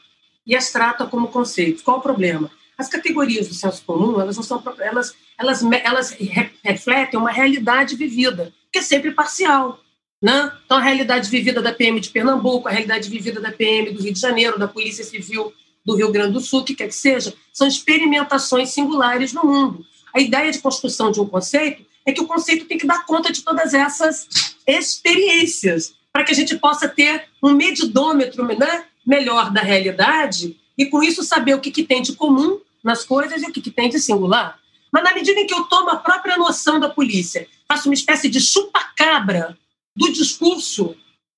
e 0.47 0.55
as 0.55 0.71
trata 0.71 1.07
como 1.07 1.29
conceitos. 1.29 1.83
Qual 1.83 1.99
o 1.99 2.03
problema? 2.03 2.51
As 2.77 2.89
categorias 2.89 3.49
do 3.49 3.55
senso 3.55 3.83
comum, 3.85 4.21
elas 4.21 4.37
não 4.37 4.43
são 4.43 4.63
elas, 4.81 5.15
elas, 5.39 5.63
elas 5.85 6.17
refletem 6.63 7.19
uma 7.19 7.31
realidade 7.31 7.97
vivida, 7.97 8.53
que 8.73 8.81
é 8.81 8.83
sempre 8.83 9.13
parcial. 9.13 9.81
Né? 10.21 10.53
Então, 10.65 10.79
a 10.79 10.83
realidade 10.83 11.31
vivida 11.31 11.61
da 11.61 11.73
PM 11.73 12.01
de 12.01 12.11
Pernambuco, 12.11 12.69
a 12.69 12.71
realidade 12.71 13.09
vivida 13.09 13.41
da 13.41 13.53
PM 13.53 13.91
do 13.91 14.03
Rio 14.03 14.13
de 14.13 14.21
Janeiro, 14.21 14.59
da 14.59 14.67
Polícia 14.67 15.05
Civil 15.05 15.53
do 15.85 15.94
Rio 15.97 16.11
Grande 16.11 16.33
do 16.33 16.40
Sul, 16.40 16.64
que 16.64 16.75
quer 16.75 16.88
que 16.88 16.94
seja, 16.94 17.35
são 17.53 17.66
experimentações 17.66 18.70
singulares 18.70 19.33
no 19.33 19.44
mundo. 19.44 19.85
A 20.12 20.20
ideia 20.20 20.51
de 20.51 20.61
construção 20.61 21.11
de 21.11 21.20
um 21.20 21.27
conceito 21.27 21.85
é 22.07 22.12
que 22.12 22.20
o 22.20 22.27
conceito 22.27 22.66
tem 22.66 22.79
que 22.79 22.87
dar 22.87 23.05
conta 23.05 23.33
de 23.33 23.42
todas 23.42 23.75
essas 23.75 24.29
experiências, 24.66 25.94
para 26.12 26.25
que 26.25 26.33
a 26.33 26.35
gente 26.35 26.57
possa 26.59 26.88
ter 26.88 27.25
um 27.42 27.53
medidômetro 27.53 28.47
né, 28.47 28.85
melhor 29.07 29.51
da 29.51 29.61
realidade 29.61 30.57
e, 30.79 30.87
com 30.87 31.03
isso, 31.03 31.23
saber 31.23 31.55
o 31.55 31.61
que, 31.61 31.70
que 31.70 31.83
tem 31.83 32.01
de 32.01 32.14
comum 32.14 32.61
nas 32.83 33.05
coisas 33.05 33.42
e 33.42 33.47
o 33.47 33.53
que, 33.53 33.61
que 33.61 33.70
tem 33.70 33.88
de 33.88 33.99
singular. 33.99 34.59
Mas, 34.92 35.03
na 35.03 35.14
medida 35.14 35.40
em 35.40 35.47
que 35.47 35.55
eu 35.55 35.64
tomo 35.64 35.90
a 35.90 35.97
própria 35.97 36.37
noção 36.37 36.79
da 36.79 36.88
polícia, 36.88 37.49
faço 37.66 37.88
uma 37.88 37.94
espécie 37.94 38.29
de 38.29 38.40
chupa-cabra 38.40 39.59
do 39.97 40.12
discurso 40.12 40.94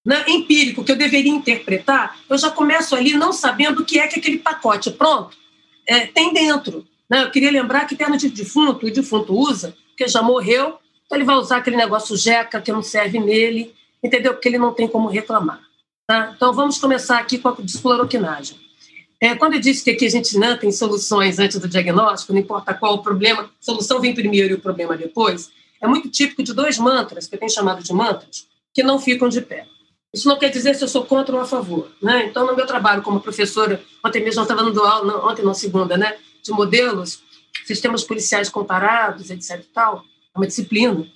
né, 0.07 0.25
empírico 0.29 0.85
que 0.85 0.93
eu 0.93 0.97
deveria 0.97 1.33
interpretar, 1.33 2.17
eu 2.31 2.39
já 2.39 2.49
começo 2.49 2.95
ali 2.95 3.15
não 3.15 3.33
sabendo 3.33 3.83
o 3.83 3.85
que 3.85 3.99
é 3.99 4.07
que 4.07 4.21
aquele 4.21 4.39
pacote 4.39 4.93
pronto 4.93 5.37
é, 5.85 6.07
tem 6.07 6.33
dentro. 6.33 6.87
Né? 7.11 7.25
Eu 7.25 7.31
queria 7.33 7.51
lembrar 7.51 7.87
que 7.87 7.97
terno 7.97 8.17
de 8.17 8.29
defunto, 8.29 8.87
o 8.87 8.91
defunto 8.93 9.35
usa, 9.35 9.77
porque 9.89 10.07
já 10.07 10.23
morreu, 10.23 10.79
então 11.05 11.19
ele 11.19 11.25
vai 11.25 11.35
usar 11.35 11.57
aquele 11.57 11.77
negócio 11.77 12.17
jeca 12.17 12.61
que 12.61 12.71
não 12.71 12.85
serve 12.85 13.19
nele, 13.19 13.75
entendeu? 14.03 14.33
Porque 14.33 14.49
ele 14.49 14.59
não 14.59 14.73
tem 14.73 14.87
como 14.87 15.09
reclamar. 15.09 15.61
Tá? 16.07 16.33
Então 16.37 16.53
vamos 16.53 16.79
começar 16.79 17.19
aqui 17.19 17.37
com 17.39 17.49
a 17.49 17.57
descloroquinagem. 17.59 18.57
É, 19.21 19.35
quando 19.35 19.55
eu 19.55 19.61
disse 19.61 19.83
que 19.83 19.91
aqui 19.91 20.07
a 20.07 20.11
gente 20.11 20.39
não 20.39 20.57
tem 20.57 20.71
soluções 20.71 21.41
antes 21.41 21.59
do 21.59 21.67
diagnóstico, 21.67 22.33
não 22.33 22.41
importa 22.41 22.75
qual 22.75 22.95
o 22.95 23.03
problema, 23.03 23.43
a 23.43 23.49
solução 23.61 24.01
vem 24.01 24.15
primeiro 24.15 24.53
e 24.53 24.55
o 24.55 24.61
problema 24.61 24.97
depois, 24.97 25.51
é 25.83 25.87
muito 25.89 26.09
típico 26.09 26.45
de 26.45 26.53
dois 26.55 26.79
mantras, 26.79 27.27
que 27.27 27.35
eu 27.35 27.39
tenho 27.41 27.51
chamado 27.51 27.83
de 27.83 27.93
mantras, 27.93 28.47
que 28.73 28.85
não 28.85 29.01
ficam 29.01 29.29
de 29.29 29.41
pé. 29.41 29.67
Isso 30.17 30.27
não 30.27 30.39
quer 30.39 30.49
dizer 30.49 30.75
se 30.75 30.83
eu 30.83 30.89
sou 30.89 31.05
contra 31.05 31.37
ou 31.37 31.43
a 31.43 31.45
favor. 31.45 31.91
Né? 32.01 32.25
Então, 32.25 32.47
no 32.47 32.57
meu 32.57 32.67
trabalho 32.67 33.03
como 33.03 33.21
professora, 33.21 33.85
ontem 34.03 34.25
mesmo 34.25 34.41
eu 34.41 34.45
estava 34.45 34.65
dando 34.65 34.81
aula, 34.83 35.05
não, 35.05 35.29
ontem 35.29 35.45
não, 35.45 35.53
segunda, 35.53 35.95
né, 35.99 36.17
de 36.43 36.51
modelos, 36.53 37.21
sistemas 37.67 38.03
policiais 38.03 38.49
comparados, 38.49 39.29
etc. 39.29 39.63
Tal, 39.75 40.03
é 40.35 40.39
uma 40.39 40.47
disciplina 40.47 41.07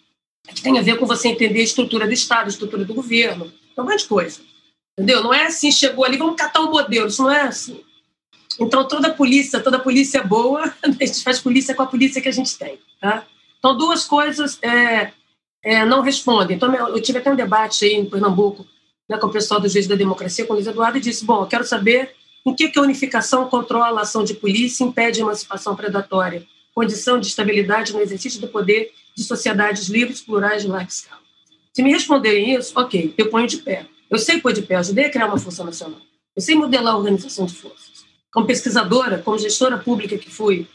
que 0.55 0.61
tem 0.61 0.79
a 0.79 0.83
ver 0.83 0.99
com 0.99 1.07
você 1.07 1.29
entender 1.29 1.61
a 1.61 1.65
estrutura 1.65 2.07
do 2.07 2.13
Estado, 2.13 2.45
a 2.45 2.51
estrutura 2.51 2.85
do 2.85 2.93
governo, 2.93 3.51
um 3.79 3.85
monte 3.85 4.07
coisa. 4.07 4.43
Entendeu? 4.93 5.23
Não 5.23 5.33
é 5.33 5.47
assim, 5.47 5.73
chegou 5.73 6.05
ali, 6.05 6.19
vamos 6.19 6.37
catar 6.37 6.61
um 6.61 6.71
modelo, 6.71 7.07
isso 7.07 7.23
não 7.23 7.31
é 7.31 7.41
assim. 7.41 7.81
Então, 8.61 8.87
toda 8.87 9.15
polícia, 9.15 9.61
toda 9.61 9.79
polícia 9.79 10.19
é 10.19 10.25
boa, 10.25 10.75
a 10.85 10.89
gente 11.07 11.23
faz 11.23 11.41
polícia 11.41 11.75
com 11.75 11.85
a 11.85 11.87
polícia 11.87 12.21
que 12.21 12.29
a 12.29 12.33
gente 12.33 12.59
tem. 12.59 12.79
Tá? 13.01 13.25
Então, 13.59 13.75
duas 13.79 14.05
coisas 14.05 14.59
é, 14.61 15.11
é, 15.65 15.87
não 15.87 16.03
respondem. 16.03 16.55
Então, 16.55 16.75
eu 16.75 17.01
tive 17.01 17.19
até 17.19 17.33
um 17.33 17.37
debate 17.37 17.87
aí 17.87 17.95
em 17.95 18.05
Pernambuco 18.05 18.67
né, 19.11 19.19
com 19.19 19.27
o 19.27 19.33
pessoal 19.33 19.61
do 19.61 19.69
Juiz 19.69 19.87
da 19.87 19.97
Democracia, 19.97 20.47
com 20.47 20.53
o 20.53 20.57
Luiz 20.57 20.67
Eduardo, 20.67 20.97
e 20.97 21.01
disse: 21.01 21.25
Bom, 21.25 21.43
eu 21.43 21.47
quero 21.47 21.65
saber 21.65 22.15
em 22.47 22.55
que, 22.55 22.69
que 22.69 22.79
a 22.79 22.83
unificação 22.83 23.47
controla 23.49 23.99
a 23.99 24.03
ação 24.05 24.25
de 24.25 24.33
polícia 24.33 24.85
e 24.85 24.87
impede 24.87 25.21
a 25.21 25.25
emancipação 25.25 25.75
predatória 25.77 26.47
condição 26.75 27.19
de 27.19 27.27
estabilidade 27.27 27.93
no 27.93 28.01
exercício 28.01 28.41
do 28.41 28.49
poder 28.49 28.93
de 29.15 29.25
sociedades 29.25 29.89
livres, 29.89 30.21
plurais 30.21 30.63
de 30.63 30.69
larga 30.69 30.89
escala. 30.89 31.21
Se 31.73 31.83
me 31.83 31.91
responderem 31.91 32.55
isso, 32.55 32.73
ok, 32.79 33.15
eu 33.17 33.29
ponho 33.29 33.47
de 33.47 33.59
pé. 33.59 33.87
Eu 34.09 34.19
sei 34.19 34.41
pôr 34.41 34.53
de 34.53 34.63
pé, 34.63 34.77
ajudei 34.77 35.07
a 35.07 35.11
criar 35.11 35.27
uma 35.27 35.39
força 35.39 35.63
nacional. 35.63 36.01
Eu 36.35 36.43
sei 36.43 36.55
modelar 36.55 36.95
a 36.95 36.97
organização 36.97 37.47
de 37.47 37.55
forças. 37.55 38.05
Como 38.33 38.47
pesquisadora, 38.47 39.19
como 39.19 39.39
gestora 39.39 39.79
pública 39.79 40.17
que 40.17 40.31
fui, 40.31 40.67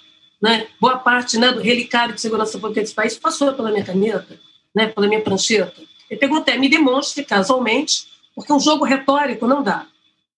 né, 0.41 0.67
boa 0.79 0.97
parte 0.97 1.37
né, 1.37 1.51
do 1.51 1.61
relicário 1.61 2.13
de 2.13 2.21
segurança 2.21 2.59
pública 2.59 2.81
desse 2.81 2.93
país 2.93 3.17
passou 3.17 3.53
pela 3.53 3.71
minha 3.71 3.83
caneta, 3.83 4.39
né, 4.75 4.87
pela 4.87 5.07
minha 5.07 5.21
prancheta. 5.21 5.81
Eu 6.09 6.17
perguntei, 6.17 6.57
me 6.57 6.69
demonstre 6.69 7.23
casualmente, 7.23 8.05
porque 8.35 8.51
um 8.51 8.59
jogo 8.59 8.83
retórico 8.83 9.47
não 9.47 9.63
dá, 9.63 9.87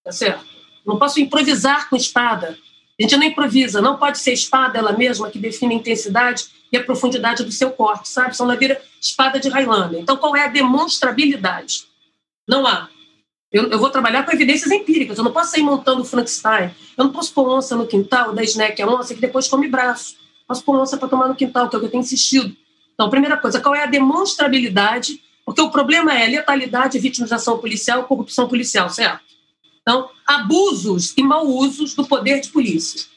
tá 0.04 0.12
certo? 0.12 0.46
Não 0.86 0.98
posso 0.98 1.20
improvisar 1.20 1.90
com 1.90 1.96
espada. 1.96 2.58
A 3.00 3.04
gente 3.04 3.18
não 3.18 3.24
improvisa, 3.24 3.82
não 3.82 3.98
pode 3.98 4.20
ser 4.20 4.34
espada 4.34 4.78
ela 4.78 4.94
mesma 4.94 5.30
que 5.30 5.38
define 5.38 5.76
a 5.76 5.78
intensidade 5.78 6.48
e 6.72 6.78
a 6.78 6.84
profundidade 6.84 7.44
do 7.44 7.52
seu 7.52 7.72
corte, 7.72 8.10
sabe? 8.10 8.36
Só 8.36 8.44
ela 8.44 8.56
vira 8.56 8.82
espada 9.02 9.40
de 9.40 9.50
Highlander. 9.50 10.00
Então, 10.00 10.18
qual 10.18 10.36
é 10.36 10.46
a 10.46 10.48
demonstrabilidade? 10.48 11.86
Não 12.48 12.66
há. 12.66 12.90
Eu, 13.52 13.70
eu, 13.70 13.80
vou 13.80 13.90
trabalhar 13.90 14.24
com 14.24 14.32
evidências 14.32 14.72
empíricas. 14.72 15.18
Eu 15.18 15.24
não 15.24 15.32
posso 15.32 15.52
sair 15.52 15.64
montando 15.64 16.04
Frankenstein. 16.04 16.72
Eu 16.98 17.06
não 17.06 17.12
posso 17.12 17.34
pôr 17.34 17.48
onça 17.50 17.76
no 17.76 17.88
quintal, 17.88 18.34
da 18.34 18.44
snack 18.44 18.82
a 18.82 18.88
onça, 18.88 19.14
que 19.14 19.22
depois 19.22 19.48
come 19.48 19.68
braço. 19.68 20.16
Posso 20.48 20.64
pôr 20.64 20.78
onça 20.78 20.98
para 20.98 21.08
tomar 21.08 21.28
no 21.28 21.36
quintal, 21.36 21.70
que 21.70 21.76
é 21.76 21.78
o 21.78 21.80
que 21.80 21.88
eu 21.88 21.92
tenho 21.92 22.02
insistido. 22.02 22.56
Então, 22.94 23.10
primeira 23.10 23.38
coisa, 23.38 23.62
qual 23.62 23.76
é 23.76 23.84
a 23.84 23.88
demonstrabilidade? 23.88 25.22
Porque 25.48 25.62
o 25.62 25.72
problema 25.72 26.14
é 26.14 26.28
letalidade, 26.28 27.00
vitimização 27.00 27.58
policial, 27.58 28.04
corrupção 28.04 28.48
policial, 28.48 28.90
certo? 28.90 29.22
Então, 29.82 30.10
abusos 30.28 31.14
e 31.18 31.24
mau 31.24 31.48
usos 31.48 31.96
do 31.96 32.06
poder 32.06 32.42
de 32.42 32.50
polícia 32.50 33.08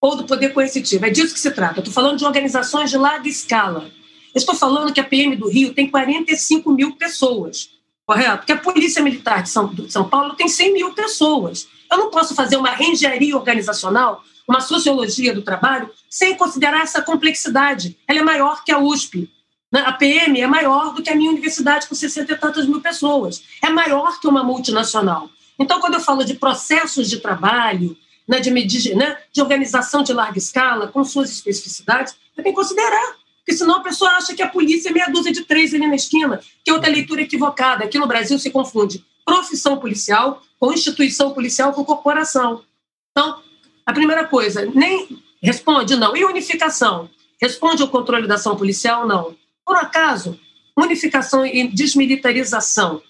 ou 0.00 0.16
do 0.16 0.24
poder 0.24 0.54
coercitivo. 0.54 1.04
É 1.04 1.10
disso 1.10 1.34
que 1.34 1.40
se 1.40 1.50
trata. 1.50 1.80
Estou 1.80 1.92
falando 1.92 2.18
de 2.18 2.24
organizações 2.24 2.90
de 2.90 2.96
larga 2.96 3.28
escala. 3.28 3.90
Estou 4.34 4.54
falando 4.54 4.92
que 4.92 5.00
a 5.00 5.04
PM 5.04 5.34
do 5.34 5.48
Rio 5.48 5.74
tem 5.74 5.90
45 5.90 6.70
mil 6.70 6.94
pessoas 6.96 7.74
correto? 8.06 8.38
Porque 8.38 8.52
a 8.52 8.56
Polícia 8.56 9.02
Militar 9.02 9.42
de 9.42 9.50
São, 9.50 9.66
de 9.68 9.90
São 9.90 10.08
Paulo 10.08 10.34
tem 10.34 10.48
100 10.48 10.72
mil 10.72 10.92
pessoas. 10.92 11.66
Eu 11.90 11.98
não 11.98 12.10
posso 12.10 12.34
fazer 12.34 12.56
uma 12.56 12.74
engenharia 12.82 13.36
organizacional, 13.36 14.22
uma 14.48 14.60
sociologia 14.60 15.34
do 15.34 15.42
trabalho, 15.42 15.90
sem 16.08 16.36
considerar 16.36 16.82
essa 16.82 17.02
complexidade. 17.02 17.96
Ela 18.06 18.20
é 18.20 18.22
maior 18.22 18.64
que 18.64 18.72
a 18.72 18.78
USP. 18.78 19.30
Né? 19.74 19.80
A 19.80 19.92
PM 19.92 20.40
é 20.40 20.46
maior 20.46 20.94
do 20.94 21.02
que 21.02 21.10
a 21.10 21.16
minha 21.16 21.32
universidade, 21.32 21.88
com 21.88 21.96
60 21.96 22.32
e 22.32 22.38
tantas 22.38 22.64
mil 22.64 22.80
pessoas. 22.80 23.42
É 23.60 23.68
maior 23.68 24.20
que 24.20 24.28
uma 24.28 24.44
multinacional. 24.44 25.28
Então, 25.58 25.80
quando 25.80 25.94
eu 25.94 26.00
falo 26.00 26.24
de 26.24 26.34
processos 26.34 27.10
de 27.10 27.18
trabalho, 27.18 27.96
né, 28.28 28.38
de, 28.38 28.50
né, 28.94 29.18
de 29.32 29.42
organização 29.42 30.04
de 30.04 30.12
larga 30.12 30.38
escala, 30.38 30.86
com 30.86 31.02
suas 31.02 31.28
especificidades, 31.28 32.14
eu 32.36 32.44
tenho 32.44 32.54
que 32.54 32.62
considerar 32.62 33.16
porque 33.44 33.58
senão 33.58 33.76
a 33.76 33.82
pessoa 33.82 34.12
acha 34.12 34.34
que 34.34 34.40
a 34.40 34.48
polícia 34.48 34.88
é 34.88 34.92
meia 34.92 35.06
dúzia 35.08 35.30
de 35.30 35.44
três 35.44 35.74
ali 35.74 35.86
na 35.86 35.96
esquina, 35.96 36.40
que 36.64 36.70
é 36.70 36.72
outra 36.72 36.90
leitura 36.90 37.20
equivocada. 37.20 37.84
Aqui 37.84 37.98
no 37.98 38.06
Brasil 38.06 38.38
se 38.38 38.50
confunde 38.50 39.04
profissão 39.22 39.76
policial 39.76 40.42
com 40.58 40.72
instituição 40.72 41.30
policial 41.34 41.74
com 41.74 41.84
corporação. 41.84 42.62
Então, 43.10 43.42
a 43.84 43.92
primeira 43.92 44.26
coisa, 44.26 44.64
nem 44.74 45.22
responde 45.42 45.94
não. 45.94 46.16
E 46.16 46.24
unificação? 46.24 47.10
Responde 47.38 47.82
ao 47.82 47.88
controle 47.88 48.26
da 48.26 48.36
ação 48.36 48.56
policial? 48.56 49.06
Não. 49.06 49.36
Por 49.64 49.76
acaso, 49.76 50.38
unificação 50.76 51.44
e 51.46 51.68
desmilitarização 51.68 53.02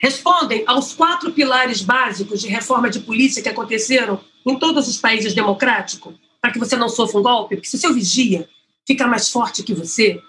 respondem 0.00 0.62
aos 0.66 0.94
quatro 0.94 1.32
pilares 1.32 1.82
básicos 1.82 2.40
de 2.40 2.48
reforma 2.48 2.88
de 2.88 3.00
polícia 3.00 3.42
que 3.42 3.48
aconteceram 3.48 4.20
em 4.46 4.58
todos 4.58 4.88
os 4.88 4.96
países 4.96 5.34
democráticos, 5.34 6.14
para 6.40 6.52
que 6.52 6.58
você 6.58 6.76
não 6.76 6.88
sofra 6.88 7.18
um 7.18 7.22
golpe? 7.22 7.56
Porque 7.56 7.68
se 7.68 7.76
o 7.76 7.78
seu 7.78 7.92
vigia 7.92 8.48
fica 8.86 9.06
mais 9.06 9.28
forte 9.28 9.62
que 9.62 9.74
você, 9.74 10.20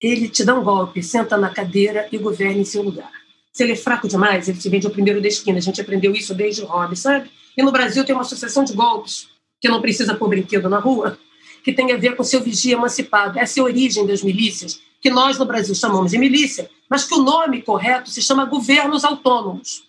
ele 0.00 0.28
te 0.28 0.44
dá 0.44 0.54
um 0.54 0.62
golpe, 0.62 1.02
senta 1.02 1.36
na 1.36 1.50
cadeira 1.50 2.08
e 2.12 2.18
governa 2.18 2.60
em 2.60 2.64
seu 2.64 2.82
lugar. 2.82 3.10
Se 3.52 3.62
ele 3.62 3.72
é 3.72 3.76
fraco 3.76 4.06
demais, 4.06 4.48
ele 4.48 4.58
te 4.58 4.68
vende 4.68 4.86
ao 4.86 4.92
primeiro 4.92 5.20
da 5.20 5.28
esquina. 5.28 5.58
A 5.58 5.62
gente 5.62 5.80
aprendeu 5.80 6.12
isso 6.12 6.34
desde 6.34 6.62
o 6.62 6.66
hobby, 6.66 6.96
sabe? 6.96 7.30
E 7.56 7.62
no 7.62 7.72
Brasil 7.72 8.04
tem 8.04 8.14
uma 8.14 8.22
associação 8.22 8.64
de 8.64 8.74
golpes, 8.74 9.28
que 9.60 9.68
não 9.68 9.80
precisa 9.80 10.14
pôr 10.14 10.28
brinquedo 10.28 10.68
na 10.68 10.78
rua, 10.78 11.18
que 11.64 11.72
tem 11.72 11.90
a 11.90 11.96
ver 11.96 12.14
com 12.16 12.22
seu 12.22 12.40
vigia 12.40 12.74
emancipado. 12.74 13.38
Essa 13.38 13.58
é 13.58 13.60
a 13.62 13.64
origem 13.64 14.06
das 14.06 14.22
milícias, 14.22 14.78
que 15.06 15.10
nós 15.10 15.38
no 15.38 15.46
Brasil 15.46 15.72
chamamos 15.72 16.10
de 16.10 16.18
milícia, 16.18 16.68
mas 16.90 17.04
que 17.04 17.14
o 17.14 17.22
nome 17.22 17.62
correto 17.62 18.10
se 18.10 18.20
chama 18.20 18.44
governos 18.44 19.04
autônomos. 19.04 19.84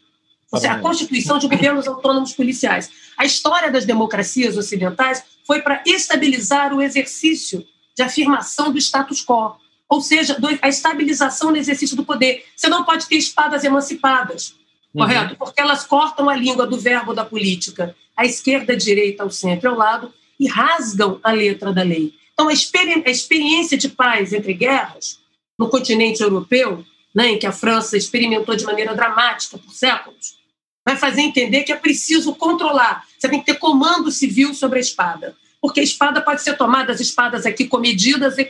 Ou 0.51 0.59
seja, 0.59 0.73
a 0.73 0.79
constituição 0.79 1.39
de 1.39 1.47
governos 1.47 1.87
autônomos 1.87 2.33
policiais. 2.33 2.91
A 3.17 3.25
história 3.25 3.71
das 3.71 3.83
democracias 3.83 4.55
ocidentais 4.55 5.23
foi 5.43 5.63
para 5.63 5.81
estabilizar 5.87 6.71
o 6.71 6.83
exercício 6.83 7.65
de 7.95 8.03
afirmação 8.03 8.71
do 8.71 8.77
status 8.77 9.25
quo, 9.25 9.55
ou 9.89 10.01
seja, 10.01 10.37
a 10.61 10.69
estabilização 10.69 11.49
no 11.49 11.57
exercício 11.57 11.97
do 11.97 12.05
poder. 12.05 12.45
Você 12.55 12.67
não 12.67 12.83
pode 12.83 13.07
ter 13.07 13.15
espadas 13.15 13.63
emancipadas, 13.63 14.53
uhum. 14.93 15.01
correto? 15.01 15.35
Porque 15.35 15.59
elas 15.59 15.83
cortam 15.83 16.29
a 16.29 16.35
língua 16.35 16.67
do 16.67 16.77
verbo 16.77 17.15
da 17.15 17.25
política, 17.25 17.95
à 18.15 18.23
esquerda, 18.23 18.73
à 18.73 18.75
direita, 18.75 19.23
ao 19.23 19.31
centro, 19.31 19.67
ao 19.67 19.75
lado, 19.75 20.13
e 20.39 20.47
rasgam 20.47 21.19
a 21.23 21.31
letra 21.31 21.73
da 21.73 21.81
lei. 21.81 22.13
Então, 22.37 22.49
a, 22.49 22.53
experi 22.53 23.03
a 23.05 23.09
experiência 23.09 23.77
de 23.77 23.89
paz 23.89 24.31
entre 24.31 24.53
guerras 24.53 25.19
no 25.57 25.69
continente 25.69 26.21
europeu, 26.21 26.85
né, 27.13 27.29
em 27.29 27.39
que 27.39 27.47
a 27.47 27.51
França 27.51 27.97
experimentou 27.97 28.55
de 28.55 28.63
maneira 28.63 28.93
dramática 28.93 29.57
por 29.57 29.73
séculos, 29.73 30.37
vai 30.85 30.95
fazer 30.95 31.21
entender 31.21 31.63
que 31.63 31.71
é 31.71 31.75
preciso 31.75 32.35
controlar. 32.35 33.05
Você 33.17 33.27
tem 33.27 33.39
que 33.39 33.45
ter 33.47 33.59
comando 33.59 34.11
civil 34.11 34.53
sobre 34.53 34.77
a 34.77 34.81
espada 34.81 35.35
porque 35.61 35.79
a 35.79 35.83
espada 35.83 36.21
pode 36.21 36.41
ser 36.41 36.55
tomada, 36.55 36.91
as 36.91 36.99
espadas 36.99 37.45
aqui 37.45 37.65
comedidas 37.65 38.37
e 38.37 38.47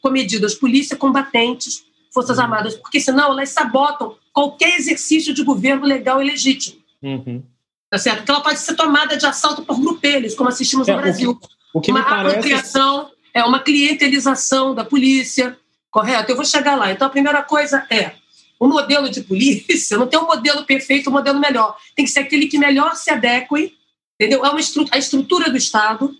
comedidas, 0.00 0.54
polícia, 0.54 0.96
combatentes, 0.96 1.84
forças 2.12 2.38
armadas, 2.38 2.74
porque 2.74 3.00
senão 3.00 3.32
elas 3.32 3.48
sabotam 3.48 4.16
qualquer 4.32 4.78
exercício 4.78 5.34
de 5.34 5.42
governo 5.42 5.84
legal 5.84 6.22
e 6.22 6.26
legítimo. 6.26 6.80
Uhum. 7.02 7.42
Tá 7.90 7.98
certo? 7.98 8.18
Porque 8.18 8.30
ela 8.30 8.40
pode 8.40 8.58
ser 8.58 8.74
tomada 8.74 9.16
de 9.16 9.26
assalto 9.26 9.62
por 9.62 9.80
grupelhos, 9.80 10.34
como 10.34 10.48
assistimos 10.48 10.88
é, 10.88 10.94
no 10.94 11.00
Brasil. 11.00 11.30
O 11.30 11.36
que, 11.36 11.48
o 11.74 11.80
que 11.80 11.90
uma 11.90 12.00
apropriação, 12.00 13.10
é 13.34 13.44
uma 13.44 13.58
clientelização 13.58 14.74
da 14.74 14.84
polícia, 14.84 15.58
correto? 15.90 16.30
Eu 16.30 16.36
vou 16.36 16.44
chegar 16.44 16.76
lá. 16.76 16.92
Então, 16.92 17.08
a 17.08 17.10
primeira 17.10 17.42
coisa 17.42 17.84
é 17.90 18.12
o 18.58 18.68
modelo 18.68 19.10
de 19.10 19.20
polícia 19.22 19.96
não 19.98 20.06
tem 20.06 20.18
um 20.18 20.26
modelo 20.26 20.64
perfeito, 20.64 21.10
um 21.10 21.12
modelo 21.12 21.40
melhor. 21.40 21.76
Tem 21.94 22.04
que 22.04 22.10
ser 22.10 22.20
aquele 22.20 22.46
que 22.46 22.58
melhor 22.58 22.94
se 22.94 23.10
adeque, 23.10 23.74
entendeu? 24.14 24.44
É 24.44 24.48
uma 24.48 24.60
estru 24.60 24.86
a 24.90 24.96
estrutura 24.96 25.50
do 25.50 25.56
Estado, 25.56 26.16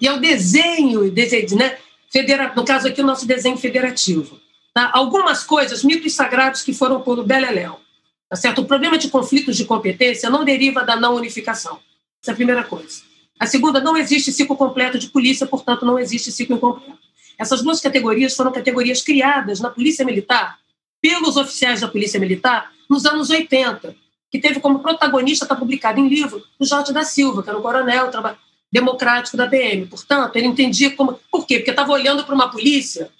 e 0.00 0.06
é 0.06 0.12
o 0.12 0.20
desenho, 0.20 1.10
desenho 1.10 1.56
né, 1.56 1.76
federa, 2.12 2.52
no 2.54 2.64
caso 2.64 2.88
aqui, 2.88 3.00
o 3.00 3.06
nosso 3.06 3.26
desenho 3.26 3.56
federativo. 3.56 4.40
Tá? 4.72 4.90
Algumas 4.92 5.44
coisas, 5.44 5.82
mitos 5.84 6.12
sagrados 6.14 6.62
que 6.62 6.72
foram 6.72 7.00
por 7.00 7.24
Beleléu. 7.24 7.80
Tá 8.28 8.36
certo? 8.36 8.62
O 8.62 8.64
problema 8.64 8.98
de 8.98 9.08
conflitos 9.08 9.56
de 9.56 9.64
competência 9.64 10.30
não 10.30 10.44
deriva 10.44 10.82
da 10.82 10.96
não 10.96 11.14
unificação. 11.14 11.78
Essa 12.22 12.30
é 12.30 12.32
a 12.32 12.36
primeira 12.36 12.64
coisa. 12.64 13.02
A 13.38 13.46
segunda, 13.46 13.80
não 13.80 13.96
existe 13.96 14.32
ciclo 14.32 14.56
completo 14.56 14.98
de 14.98 15.08
polícia, 15.08 15.46
portanto, 15.46 15.84
não 15.84 15.98
existe 15.98 16.30
ciclo 16.30 16.56
incompleto. 16.56 16.98
Essas 17.38 17.62
duas 17.62 17.80
categorias 17.80 18.34
foram 18.36 18.52
categorias 18.52 19.02
criadas 19.02 19.60
na 19.60 19.70
Polícia 19.70 20.04
Militar 20.04 20.58
pelos 21.02 21.36
oficiais 21.36 21.80
da 21.80 21.88
Polícia 21.88 22.18
Militar 22.20 22.72
nos 22.88 23.04
anos 23.04 23.30
80, 23.30 23.94
que 24.30 24.38
teve 24.38 24.60
como 24.60 24.78
protagonista, 24.78 25.44
está 25.44 25.54
publicado 25.54 26.00
em 26.00 26.08
livro, 26.08 26.42
o 26.58 26.64
Jorge 26.64 26.92
da 26.92 27.04
Silva, 27.04 27.42
que 27.42 27.48
era 27.48 27.58
um 27.58 27.62
coronel, 27.62 28.10
democrático 28.72 29.36
da 29.36 29.46
PM. 29.46 29.86
Portanto, 29.86 30.36
ele 30.36 30.46
entendia 30.46 30.90
como. 30.96 31.20
Por 31.30 31.46
quê? 31.46 31.58
Porque 31.58 31.70
estava 31.70 31.92
olhando 31.92 32.24
para 32.24 32.34
uma 32.34 32.50
polícia 32.50 33.10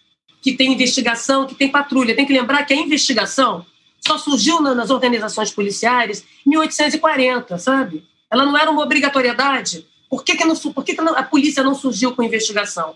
que 0.42 0.52
tem 0.52 0.72
investigação, 0.72 1.46
que 1.46 1.54
tem 1.54 1.70
patrulha. 1.70 2.14
Tem 2.16 2.26
que 2.26 2.32
lembrar 2.32 2.64
que 2.64 2.74
a 2.74 2.76
investigação 2.76 3.64
só 4.06 4.18
surgiu 4.18 4.60
nas 4.60 4.90
organizações 4.90 5.50
policiais 5.50 6.24
em 6.46 6.50
1840, 6.50 7.58
sabe? 7.58 8.04
Ela 8.30 8.44
não 8.44 8.58
era 8.58 8.70
uma 8.70 8.82
obrigatoriedade. 8.82 9.86
Por 10.14 10.22
que, 10.22 10.36
que, 10.36 10.44
não, 10.44 10.54
por 10.54 10.84
que, 10.84 10.94
que 10.94 11.00
a 11.00 11.22
polícia 11.24 11.60
não 11.64 11.74
surgiu 11.74 12.14
com 12.14 12.22
investigação? 12.22 12.94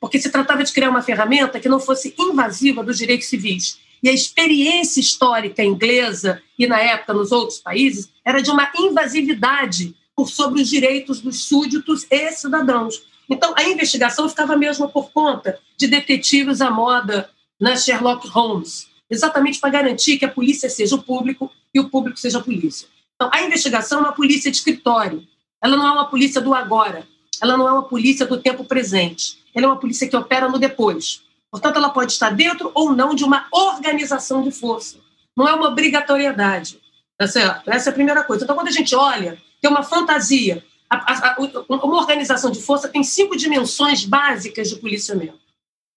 Porque 0.00 0.20
se 0.20 0.30
tratava 0.30 0.62
de 0.62 0.72
criar 0.72 0.88
uma 0.88 1.02
ferramenta 1.02 1.58
que 1.58 1.68
não 1.68 1.80
fosse 1.80 2.14
invasiva 2.16 2.84
dos 2.84 2.96
direitos 2.96 3.26
civis. 3.26 3.80
E 4.00 4.08
a 4.08 4.12
experiência 4.12 5.00
histórica 5.00 5.64
inglesa 5.64 6.40
e, 6.56 6.68
na 6.68 6.80
época, 6.80 7.12
nos 7.12 7.32
outros 7.32 7.58
países, 7.58 8.08
era 8.24 8.40
de 8.40 8.52
uma 8.52 8.70
invasividade 8.78 9.96
por 10.14 10.30
sobre 10.30 10.62
os 10.62 10.68
direitos 10.68 11.20
dos 11.20 11.42
súditos 11.42 12.06
e 12.08 12.30
cidadãos. 12.30 13.02
Então, 13.28 13.52
a 13.56 13.64
investigação 13.64 14.28
ficava 14.28 14.56
mesmo 14.56 14.88
por 14.88 15.10
conta 15.10 15.58
de 15.76 15.88
detetives 15.88 16.60
à 16.60 16.70
moda 16.70 17.28
na 17.60 17.74
Sherlock 17.74 18.28
Holmes, 18.28 18.86
exatamente 19.10 19.58
para 19.58 19.70
garantir 19.70 20.18
que 20.18 20.24
a 20.24 20.30
polícia 20.30 20.70
seja 20.70 20.94
o 20.94 21.02
público 21.02 21.50
e 21.74 21.80
o 21.80 21.88
público 21.90 22.16
seja 22.16 22.38
a 22.38 22.42
polícia. 22.42 22.86
Então, 23.16 23.28
a 23.34 23.42
investigação 23.42 23.98
é 23.98 24.02
uma 24.02 24.12
polícia 24.12 24.52
de 24.52 24.56
escritório. 24.56 25.26
Ela 25.62 25.76
não 25.76 25.86
é 25.86 25.92
uma 25.92 26.06
polícia 26.06 26.40
do 26.40 26.54
agora. 26.54 27.06
Ela 27.42 27.56
não 27.56 27.68
é 27.68 27.72
uma 27.72 27.82
polícia 27.82 28.26
do 28.26 28.40
tempo 28.40 28.64
presente. 28.64 29.38
Ela 29.54 29.66
é 29.66 29.68
uma 29.68 29.78
polícia 29.78 30.08
que 30.08 30.16
opera 30.16 30.48
no 30.48 30.58
depois. 30.58 31.22
Portanto, 31.50 31.76
ela 31.76 31.90
pode 31.90 32.12
estar 32.12 32.30
dentro 32.30 32.70
ou 32.74 32.92
não 32.92 33.14
de 33.14 33.24
uma 33.24 33.46
organização 33.50 34.42
de 34.42 34.50
força. 34.50 34.98
Não 35.36 35.48
é 35.48 35.54
uma 35.54 35.68
obrigatoriedade. 35.68 36.80
Tá 37.18 37.26
certo? 37.26 37.70
Essa 37.70 37.88
é 37.88 37.92
a 37.92 37.94
primeira 37.94 38.24
coisa. 38.24 38.44
Então, 38.44 38.56
quando 38.56 38.68
a 38.68 38.72
gente 38.72 38.94
olha 38.94 39.38
tem 39.60 39.70
uma 39.70 39.82
fantasia. 39.82 40.64
a, 40.88 40.96
a, 40.96 41.32
a, 41.32 41.36
uma 41.68 41.98
organização 41.98 42.50
de 42.50 42.60
força 42.60 42.88
tem 42.88 43.04
cinco 43.04 43.36
dimensões 43.36 44.04
básicas 44.04 44.68
de 44.68 44.76
policiamento, 44.76 45.38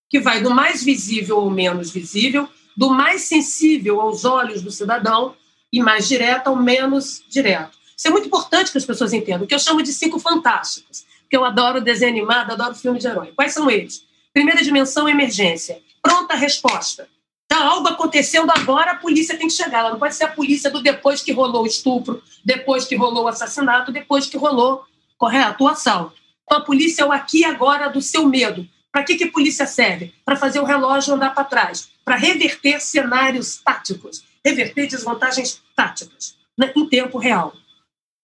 que 0.09 0.19
vai 0.19 0.41
do 0.41 0.51
mais 0.51 0.83
visível 0.83 1.39
ao 1.39 1.49
menos 1.49 1.91
visível, 1.91 2.47
do 2.75 2.89
mais 2.89 3.21
sensível 3.21 4.01
aos 4.01 4.25
olhos 4.25 4.61
do 4.61 4.71
cidadão 4.71 5.35
e 5.71 5.81
mais 5.81 6.07
direto 6.07 6.47
ao 6.47 6.55
menos 6.55 7.23
direto. 7.29 7.77
Isso 7.97 8.07
é 8.07 8.11
muito 8.11 8.27
importante 8.27 8.71
que 8.71 8.77
as 8.77 8.85
pessoas 8.85 9.13
entendam, 9.13 9.43
o 9.43 9.47
que 9.47 9.55
eu 9.55 9.59
chamo 9.59 9.81
de 9.81 9.93
cinco 9.93 10.19
fantásticos, 10.19 11.05
porque 11.21 11.37
eu 11.37 11.45
adoro 11.45 11.81
desenho 11.81 12.11
animado, 12.11 12.51
adoro 12.51 12.75
filme 12.75 12.99
de 12.99 13.07
herói. 13.07 13.31
Quais 13.35 13.53
são 13.53 13.69
eles? 13.69 14.05
Primeira 14.33 14.63
dimensão, 14.63 15.07
emergência. 15.07 15.81
Pronta 16.01 16.35
resposta. 16.35 17.07
Tá 17.47 17.63
algo 17.65 17.87
acontecendo 17.87 18.51
agora, 18.51 18.91
a 18.91 18.95
polícia 18.95 19.37
tem 19.37 19.47
que 19.47 19.53
chegar. 19.53 19.79
Ela 19.79 19.91
não 19.91 19.99
pode 19.99 20.15
ser 20.15 20.23
a 20.23 20.29
polícia 20.29 20.71
do 20.71 20.81
depois 20.81 21.21
que 21.21 21.31
rolou 21.31 21.63
o 21.63 21.67
estupro, 21.67 22.21
depois 22.43 22.85
que 22.85 22.95
rolou 22.95 23.25
o 23.25 23.27
assassinato, 23.27 23.91
depois 23.91 24.25
que 24.25 24.37
rolou, 24.37 24.83
correto, 25.17 25.63
o 25.63 25.67
assalto. 25.67 26.15
Então, 26.43 26.57
a 26.57 26.61
polícia 26.61 27.03
é 27.03 27.05
o 27.05 27.11
aqui 27.11 27.39
e 27.39 27.45
agora 27.45 27.89
do 27.89 28.01
seu 28.01 28.27
medo. 28.27 28.67
Para 28.91 29.03
que, 29.03 29.15
que 29.15 29.23
a 29.25 29.31
polícia 29.31 29.65
serve? 29.65 30.13
Para 30.25 30.35
fazer 30.35 30.59
o 30.59 30.65
relógio 30.65 31.13
andar 31.13 31.33
para 31.33 31.43
trás, 31.43 31.89
para 32.03 32.15
reverter 32.15 32.79
cenários 32.79 33.57
táticos, 33.57 34.23
reverter 34.43 34.87
desvantagens 34.87 35.61
táticas 35.75 36.35
né, 36.57 36.71
em 36.75 36.87
tempo 36.87 37.17
real. 37.17 37.53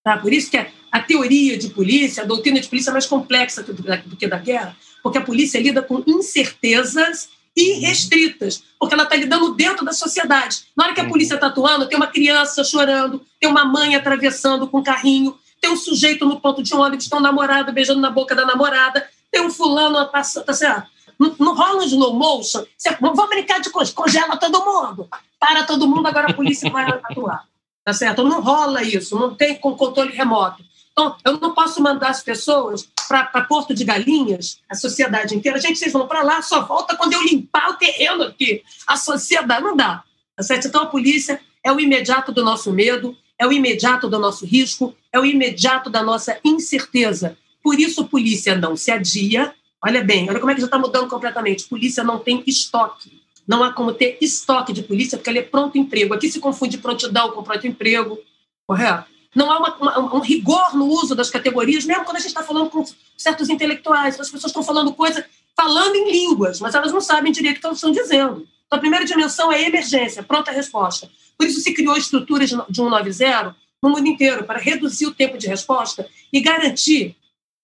Tá? 0.10 0.18
Por 0.18 0.34
isso 0.34 0.50
que 0.50 0.58
a 0.58 1.00
teoria 1.02 1.56
de 1.56 1.70
polícia, 1.70 2.24
a 2.24 2.26
doutrina 2.26 2.60
de 2.60 2.68
polícia 2.68 2.90
é 2.90 2.94
mais 2.94 3.06
complexa 3.06 3.62
do 3.62 4.18
que 4.18 4.28
da 4.28 4.40
guerra, 4.40 4.76
porque 5.04 5.20
a 5.20 5.22
polícia 5.22 5.62
lida 5.62 5.84
com 5.84 6.04
incertezas 6.08 7.30
irrestritas, 7.56 8.64
porque 8.80 8.96
ela 8.96 9.04
está 9.04 9.16
lidando 9.16 9.54
dentro 9.54 9.86
da 9.86 9.94
sociedade. 9.94 10.64
Na 10.76 10.86
hora 10.86 10.94
que 10.96 11.00
a 11.00 11.04
uhum. 11.04 11.12
polícia 11.12 11.36
está 11.36 11.46
atuando, 11.46 11.86
tem 11.86 11.96
uma 11.96 12.08
criança 12.08 12.64
chorando, 12.64 13.24
tem 13.40 13.48
uma 13.48 13.66
mãe 13.66 13.96
atravessando 13.96 14.68
com 14.68 14.80
um 14.80 14.84
carrinho, 14.84 15.38
tem 15.62 15.70
um 15.70 15.78
sujeito 15.78 16.26
no 16.26 16.40
ponto 16.40 16.64
de 16.64 16.74
ônibus, 16.74 17.08
tem 17.08 17.20
um 17.20 17.22
namorado 17.22 17.72
beijando 17.72 18.02
na 18.02 18.10
boca 18.10 18.34
da 18.34 18.48
namorada, 18.48 19.08
tem 19.32 19.46
um 19.46 19.52
fulano 19.52 20.10
passando, 20.10 20.46
tá 20.46 20.54
certo? 20.54 20.90
Não, 21.20 21.36
não 21.38 21.54
rola 21.54 21.84
um 21.84 21.86
slow 21.86 22.16
motion, 22.16 22.66
você, 22.76 22.98
vamos 23.00 23.30
brincar 23.30 23.62
de 23.62 23.70
congela 23.70 24.38
todo 24.38 24.66
mundo, 24.66 25.08
para 25.40 25.66
todo 25.66 25.88
mundo, 25.88 26.08
agora 26.08 26.32
a 26.32 26.34
polícia 26.34 26.68
vai 26.72 26.88
atuar. 26.90 27.49
Tá 27.90 27.94
certo? 27.94 28.24
Não 28.24 28.40
rola 28.40 28.84
isso, 28.84 29.18
não 29.18 29.34
tem 29.34 29.56
com 29.56 29.76
controle 29.76 30.12
remoto. 30.12 30.64
Então, 30.92 31.16
eu 31.26 31.40
não 31.40 31.56
posso 31.56 31.82
mandar 31.82 32.10
as 32.10 32.22
pessoas 32.22 32.88
para 33.08 33.42
Porto 33.46 33.74
de 33.74 33.84
Galinhas, 33.84 34.60
a 34.70 34.76
sociedade 34.76 35.36
inteira. 35.36 35.60
Gente, 35.60 35.80
vocês 35.80 35.92
vão 35.92 36.08
para 36.08 36.22
lá, 36.22 36.40
só 36.44 36.62
volta 36.62 36.96
quando 36.96 37.14
eu 37.14 37.24
limpar 37.24 37.72
o 37.72 37.78
terreno 37.78 38.26
aqui. 38.26 38.62
A 38.86 38.96
sociedade 38.96 39.64
não 39.64 39.76
dá. 39.76 40.04
Tá 40.38 40.44
certo? 40.44 40.68
Então, 40.68 40.84
a 40.84 40.86
polícia 40.86 41.42
é 41.66 41.72
o 41.72 41.80
imediato 41.80 42.32
do 42.32 42.46
nosso 42.46 42.72
medo, 42.72 43.18
é 43.40 43.48
o 43.48 43.52
imediato 43.52 44.08
do 44.08 44.20
nosso 44.20 44.46
risco, 44.46 44.96
é 45.12 45.20
o 45.20 45.26
imediato 45.26 45.90
da 45.90 46.04
nossa 46.04 46.38
incerteza. 46.46 47.36
Por 47.64 47.80
isso, 47.80 48.06
polícia 48.06 48.56
não 48.56 48.76
se 48.76 48.92
adia. 48.92 49.52
Olha 49.84 50.04
bem, 50.04 50.30
olha 50.30 50.40
como 50.40 50.52
é 50.52 50.54
que 50.54 50.62
já 50.62 50.68
está 50.68 50.78
mudando 50.78 51.10
completamente. 51.10 51.68
Polícia 51.68 52.04
não 52.04 52.20
tem 52.20 52.44
estoque. 52.46 53.20
Não 53.50 53.64
há 53.64 53.74
como 53.74 53.92
ter 53.92 54.20
estoque 54.22 54.72
de 54.72 54.84
polícia, 54.84 55.18
porque 55.18 55.28
ele 55.28 55.40
é 55.40 55.42
pronto 55.42 55.76
emprego. 55.76 56.14
Aqui 56.14 56.30
se 56.30 56.40
confunde 56.40 56.78
prontidão 56.78 57.32
com 57.32 57.42
pronto 57.42 57.66
emprego, 57.66 58.20
correto? 58.68 59.06
Não 59.36 59.52
há 59.52 59.58
uma, 59.58 59.76
uma, 59.78 60.16
um 60.18 60.20
rigor 60.20 60.76
no 60.76 60.86
uso 60.86 61.16
das 61.16 61.32
categorias, 61.32 61.84
mesmo 61.84 62.06
quando 62.06 62.18
a 62.18 62.20
gente 62.20 62.30
está 62.30 62.44
falando 62.44 62.70
com 62.70 62.86
certos 63.18 63.50
intelectuais. 63.50 64.20
As 64.20 64.30
pessoas 64.30 64.52
estão 64.52 64.62
falando 64.62 64.94
coisa, 64.94 65.26
falando 65.56 65.96
em 65.96 66.12
línguas, 66.12 66.60
mas 66.60 66.76
elas 66.76 66.92
não 66.92 67.02
sabem 67.02 67.32
direito 67.32 67.58
o 67.58 67.60
que 67.60 67.66
elas 67.66 67.80
estão 67.80 67.92
dizendo. 67.92 68.48
Então, 68.68 68.78
a 68.78 68.80
primeira 68.80 69.04
dimensão 69.04 69.52
é 69.52 69.64
emergência, 69.64 70.22
pronta 70.22 70.52
resposta. 70.52 71.10
Por 71.36 71.48
isso 71.48 71.60
se 71.60 71.74
criou 71.74 71.98
estruturas 71.98 72.52
de 72.52 72.56
190 72.56 73.56
no 73.82 73.90
mundo 73.90 74.08
inteiro, 74.08 74.44
para 74.44 74.60
reduzir 74.60 75.08
o 75.08 75.14
tempo 75.14 75.40
de 75.40 75.48
resposta 75.48 76.08
e 76.32 76.40
garantir, 76.40 77.16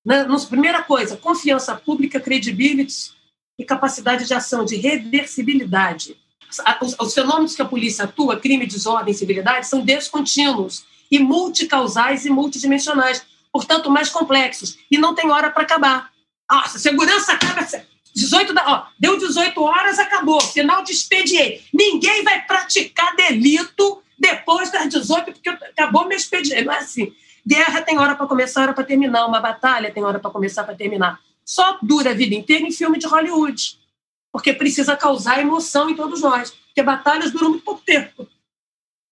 né, 0.03 0.25
primeira 0.49 0.81
coisa, 0.81 1.15
confiança 1.15 1.75
pública, 1.75 2.19
credibility 2.19 3.13
e 3.57 3.63
capacidade 3.63 4.25
de 4.25 4.33
ação, 4.33 4.65
de 4.65 4.75
reversibilidade. 4.75 6.17
Os, 6.81 6.95
os 6.99 7.13
fenômenos 7.13 7.55
que 7.55 7.61
a 7.61 7.65
polícia 7.65 8.05
atua, 8.05 8.39
crime, 8.39 8.65
desordem, 8.65 9.13
civilidade, 9.13 9.67
são 9.67 9.81
descontínuos 9.81 10.85
e 11.09 11.19
multicausais 11.19 12.25
e 12.25 12.29
multidimensionais, 12.29 13.25
portanto, 13.51 13.89
mais 13.89 14.09
complexos. 14.09 14.77
E 14.89 14.97
não 14.97 15.15
tem 15.15 15.29
hora 15.29 15.49
para 15.49 15.63
acabar. 15.63 16.11
Nossa, 16.49 16.79
segurança 16.79 17.33
acaba. 17.33 17.65
18 18.15 18.53
da, 18.53 18.63
ó, 18.65 18.85
deu 18.97 19.17
18 19.17 19.61
horas, 19.61 19.99
acabou. 19.99 20.39
Final 20.39 20.83
de 20.83 20.91
expediente. 20.91 21.67
Ninguém 21.73 22.23
vai 22.23 22.41
praticar 22.45 23.15
delito 23.15 24.01
depois 24.17 24.71
das 24.71 24.87
18, 24.87 25.33
porque 25.33 25.49
acabou 25.49 26.07
meu 26.07 26.17
expediente. 26.17 26.63
Não 26.63 26.73
é 26.73 26.77
assim. 26.77 27.13
Guerra 27.45 27.81
tem 27.81 27.99
hora 27.99 28.15
para 28.15 28.25
começar, 28.25 28.61
hora 28.61 28.73
para 28.73 28.83
terminar. 28.83 29.25
Uma 29.25 29.39
batalha 29.39 29.91
tem 29.91 30.03
hora 30.03 30.17
para 30.17 30.31
começar, 30.31 30.63
para 30.63 30.75
terminar 30.75 31.19
só 31.45 31.77
dura 31.81 32.11
a 32.11 32.13
vida 32.13 32.33
inteira 32.33 32.65
em 32.65 32.71
filme 32.71 32.97
de 32.97 33.05
Hollywood, 33.05 33.79
porque 34.31 34.51
precisa 34.51 34.97
causar 34.97 35.39
emoção 35.39 35.89
em 35.89 35.95
todos 35.95 36.21
nós, 36.21 36.51
porque 36.51 36.81
batalhas 36.81 37.31
duram 37.31 37.51
muito 37.51 37.63
pouco 37.63 37.81
tempo. 37.85 38.27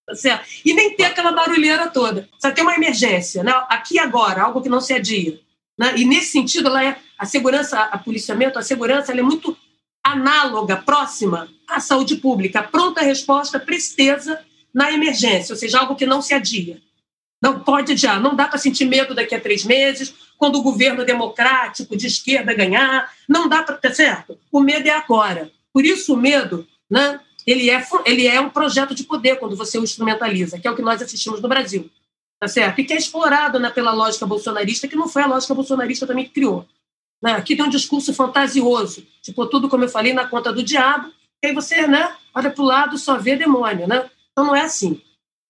Tá 0.05 0.15
certo? 0.15 0.45
E 0.65 0.73
nem 0.73 0.95
ter 0.95 1.05
aquela 1.05 1.31
barulheira 1.31 1.87
toda. 1.89 2.27
Só 2.37 2.51
tem 2.51 2.63
uma 2.63 2.75
emergência, 2.75 3.41
né? 3.41 3.53
aqui 3.69 3.97
agora, 3.97 4.43
algo 4.43 4.61
que 4.61 4.67
não 4.67 4.81
se 4.81 4.93
adia. 4.93 5.39
Né? 5.77 5.93
E 5.97 6.05
nesse 6.05 6.31
sentido, 6.31 6.67
ela 6.67 6.83
é, 6.83 6.99
a 7.17 7.25
segurança, 7.25 7.79
a 7.79 7.97
policiamento, 7.97 8.59
a 8.59 8.61
segurança 8.63 9.11
ela 9.11 9.21
é 9.21 9.23
muito 9.23 9.55
análoga, 10.03 10.75
próxima 10.77 11.47
à 11.69 11.79
saúde 11.79 12.17
pública, 12.17 12.61
pronta 12.61 13.01
resposta, 13.01 13.59
presteza 13.59 14.43
na 14.73 14.91
emergência, 14.91 15.53
ou 15.53 15.57
seja, 15.57 15.79
algo 15.79 15.95
que 15.95 16.05
não 16.05 16.21
se 16.21 16.33
adia. 16.33 16.81
Não 17.43 17.59
pode 17.59 17.91
adiar, 17.91 18.21
não 18.21 18.37
dá 18.37 18.47
para 18.47 18.57
sentir 18.57 18.85
medo 18.85 19.13
daqui 19.13 19.35
a 19.35 19.41
três 19.41 19.65
meses, 19.65 20.13
quando 20.37 20.55
o 20.55 20.63
governo 20.63 21.03
democrático 21.03 21.97
de 21.97 22.07
esquerda 22.07 22.53
ganhar, 22.53 23.11
não 23.27 23.49
dá 23.49 23.61
para 23.61 23.75
ter 23.75 23.93
certo. 23.93 24.39
O 24.49 24.61
medo 24.61 24.87
é 24.87 24.91
agora. 24.91 25.51
Por 25.73 25.83
isso 25.83 26.13
o 26.13 26.17
medo, 26.17 26.65
né, 26.89 27.19
ele 27.45 27.69
é 27.69 27.85
ele 28.05 28.27
é 28.27 28.39
um 28.39 28.49
projeto 28.49 28.95
de 28.95 29.03
poder 29.03 29.39
quando 29.39 29.57
você 29.57 29.77
o 29.77 29.83
instrumentaliza, 29.83 30.57
que 30.57 30.65
é 30.65 30.71
o 30.71 30.75
que 30.75 30.81
nós 30.81 31.01
assistimos 31.01 31.41
no 31.41 31.49
Brasil, 31.49 31.89
tá 32.39 32.47
certo? 32.47 32.79
E 32.79 32.85
que 32.85 32.93
é 32.93 32.97
explorado 32.97 33.59
né, 33.59 33.69
pela 33.69 33.91
lógica 33.91 34.25
bolsonarista, 34.25 34.87
que 34.87 34.95
não 34.95 35.09
foi 35.09 35.23
a 35.23 35.27
lógica 35.27 35.53
bolsonarista 35.53 36.07
também 36.07 36.23
que 36.23 36.31
criou. 36.31 36.65
Né? 37.21 37.33
Aqui 37.33 37.57
tem 37.57 37.65
um 37.65 37.69
discurso 37.69 38.13
fantasioso, 38.13 39.05
tipo 39.21 39.45
tudo 39.47 39.67
como 39.67 39.83
eu 39.83 39.89
falei 39.89 40.13
na 40.13 40.25
conta 40.25 40.53
do 40.53 40.63
diabo, 40.63 41.11
que 41.41 41.47
aí 41.47 41.53
você, 41.53 41.87
né, 41.87 42.15
olha 42.33 42.49
para 42.49 42.63
o 42.63 42.65
lado 42.65 42.97
só 42.97 43.17
vê 43.17 43.35
demônio, 43.35 43.85
né? 43.85 44.09
Então 44.31 44.45
não 44.45 44.55
é 44.55 44.61
assim 44.61 45.01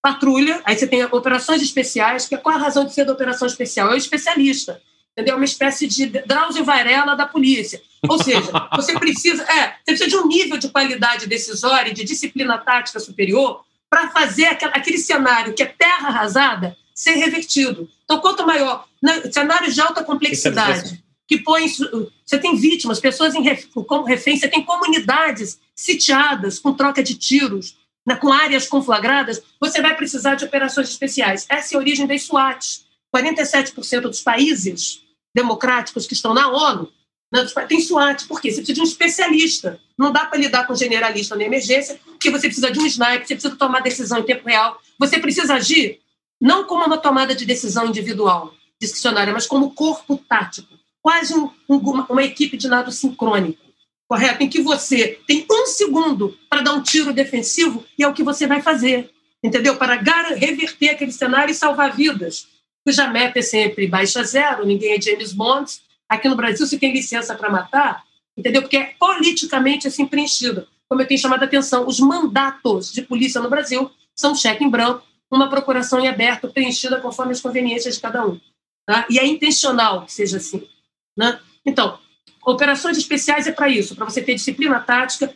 patrulha, 0.04 0.60
aí 0.66 0.76
você 0.76 0.86
tem 0.86 1.02
operações 1.02 1.62
especiais, 1.62 2.28
que 2.28 2.34
é 2.34 2.38
qual 2.38 2.54
a 2.54 2.58
razão 2.58 2.84
de 2.84 2.92
ser 2.92 3.06
da 3.06 3.14
operação 3.14 3.48
especial? 3.48 3.90
É 3.90 3.94
o 3.94 3.96
especialista, 3.96 4.78
entendeu? 5.12 5.34
Uma 5.34 5.46
espécie 5.46 5.86
de 5.86 6.04
Drauzio 6.04 6.62
Varela 6.62 7.16
da 7.16 7.26
polícia. 7.26 7.80
Ou 8.06 8.22
seja, 8.22 8.52
você 8.76 8.92
precisa, 8.98 9.42
é, 9.44 9.76
você 9.78 9.96
precisa 9.96 10.10
de 10.10 10.16
um 10.18 10.28
nível 10.28 10.58
de 10.58 10.68
qualidade 10.68 11.26
decisória 11.26 11.88
e 11.88 11.94
de 11.94 12.04
disciplina 12.04 12.58
tática 12.58 13.00
superior 13.00 13.64
para 13.88 14.10
fazer 14.10 14.44
aquele 14.44 14.98
cenário 14.98 15.54
que 15.54 15.62
é 15.62 15.66
terra 15.66 16.08
arrasada 16.08 16.76
ser 16.94 17.14
revertido. 17.14 17.88
Então, 18.04 18.20
quanto 18.20 18.46
maior, 18.46 18.86
né, 19.02 19.22
cenários 19.32 19.74
de 19.74 19.80
alta 19.80 20.04
complexidade, 20.04 21.02
que 21.26 21.38
põe, 21.38 21.66
você 21.66 22.36
tem 22.38 22.56
vítimas, 22.56 23.00
pessoas 23.00 23.34
em, 23.34 23.42
como 23.86 24.04
refém, 24.04 24.36
você 24.36 24.48
tem 24.48 24.62
comunidades 24.62 25.58
sitiadas 25.74 26.58
com 26.58 26.74
troca 26.74 27.02
de 27.02 27.14
tiros, 27.14 27.74
né, 28.06 28.16
com 28.16 28.32
áreas 28.32 28.66
conflagradas, 28.66 29.42
você 29.60 29.80
vai 29.80 29.96
precisar 29.96 30.34
de 30.34 30.44
operações 30.44 30.88
especiais. 30.88 31.46
Essa 31.48 31.74
é 31.74 31.76
a 31.76 31.80
origem 31.80 32.06
das 32.06 32.24
SWAT. 32.24 32.84
47% 33.14 34.00
dos 34.00 34.20
países 34.20 35.02
democráticos 35.34 36.06
que 36.06 36.14
estão 36.14 36.34
na 36.34 36.48
ONU 36.48 36.92
né, 37.32 37.44
tem 37.68 37.80
SWAT. 37.80 38.26
Por 38.26 38.40
quê? 38.40 38.50
Você 38.50 38.58
precisa 38.58 38.74
de 38.74 38.80
um 38.80 38.84
especialista. 38.84 39.80
Não 39.96 40.12
dá 40.12 40.26
para 40.26 40.38
lidar 40.38 40.66
com 40.66 40.74
generalista 40.74 41.34
na 41.36 41.44
emergência, 41.44 41.98
porque 42.04 42.30
você 42.30 42.46
precisa 42.46 42.70
de 42.70 42.78
um 42.78 42.86
sniper, 42.86 43.26
você 43.26 43.34
precisa 43.34 43.56
tomar 43.56 43.80
decisão 43.80 44.18
em 44.18 44.24
tempo 44.24 44.46
real. 44.46 44.80
Você 44.98 45.18
precisa 45.18 45.54
agir 45.54 46.00
não 46.40 46.64
como 46.64 46.84
uma 46.84 46.98
tomada 46.98 47.34
de 47.34 47.46
decisão 47.46 47.86
individual, 47.86 48.52
discricionária, 48.80 49.32
mas 49.32 49.46
como 49.46 49.74
corpo 49.74 50.16
tático. 50.28 50.74
Quase 51.00 51.34
um, 51.34 51.50
um, 51.68 51.78
uma 51.78 52.22
equipe 52.22 52.56
de 52.56 52.68
nado 52.68 52.90
sincrônico 52.90 53.63
correto? 54.08 54.42
Em 54.42 54.48
que 54.48 54.60
você 54.60 55.20
tem 55.26 55.46
um 55.50 55.66
segundo 55.66 56.36
para 56.48 56.62
dar 56.62 56.74
um 56.74 56.82
tiro 56.82 57.12
defensivo 57.12 57.84
e 57.98 58.04
é 58.04 58.08
o 58.08 58.12
que 58.12 58.22
você 58.22 58.46
vai 58.46 58.60
fazer, 58.62 59.10
entendeu? 59.42 59.76
Para 59.76 59.94
reverter 60.34 60.90
aquele 60.90 61.12
cenário 61.12 61.52
e 61.52 61.54
salvar 61.54 61.94
vidas. 61.94 62.46
Cuja 62.84 63.08
meta 63.08 63.38
é 63.38 63.42
sempre 63.42 63.86
baixa 63.86 64.22
zero, 64.22 64.66
ninguém 64.66 64.92
é 64.92 65.00
James 65.00 65.32
Bond. 65.32 65.72
Aqui 66.08 66.28
no 66.28 66.36
Brasil 66.36 66.66
se 66.66 66.78
tem 66.78 66.92
licença 66.92 67.34
para 67.34 67.50
matar, 67.50 68.04
entendeu? 68.36 68.62
Porque 68.62 68.76
é 68.76 68.94
politicamente 68.98 69.88
assim 69.88 70.06
preenchido. 70.06 70.68
Como 70.88 71.00
eu 71.00 71.06
tenho 71.06 71.18
chamado 71.18 71.42
a 71.42 71.46
atenção, 71.46 71.86
os 71.88 71.98
mandatos 71.98 72.92
de 72.92 73.02
polícia 73.02 73.40
no 73.40 73.48
Brasil 73.48 73.90
são 74.14 74.34
cheque 74.34 74.62
em 74.62 74.70
branco, 74.70 75.02
uma 75.30 75.48
procuração 75.48 75.98
em 75.98 76.06
aberto, 76.06 76.52
preenchida 76.52 77.00
conforme 77.00 77.32
as 77.32 77.40
conveniências 77.40 77.96
de 77.96 78.00
cada 78.00 78.24
um. 78.26 78.38
Tá? 78.86 79.06
E 79.08 79.18
é 79.18 79.26
intencional 79.26 80.04
que 80.04 80.12
seja 80.12 80.36
assim. 80.36 80.68
Né? 81.16 81.40
Então, 81.64 81.98
Operações 82.44 82.98
especiais 82.98 83.46
é 83.46 83.52
para 83.52 83.68
isso, 83.68 83.94
para 83.94 84.04
você 84.04 84.20
ter 84.20 84.34
disciplina 84.34 84.80
tática, 84.80 85.34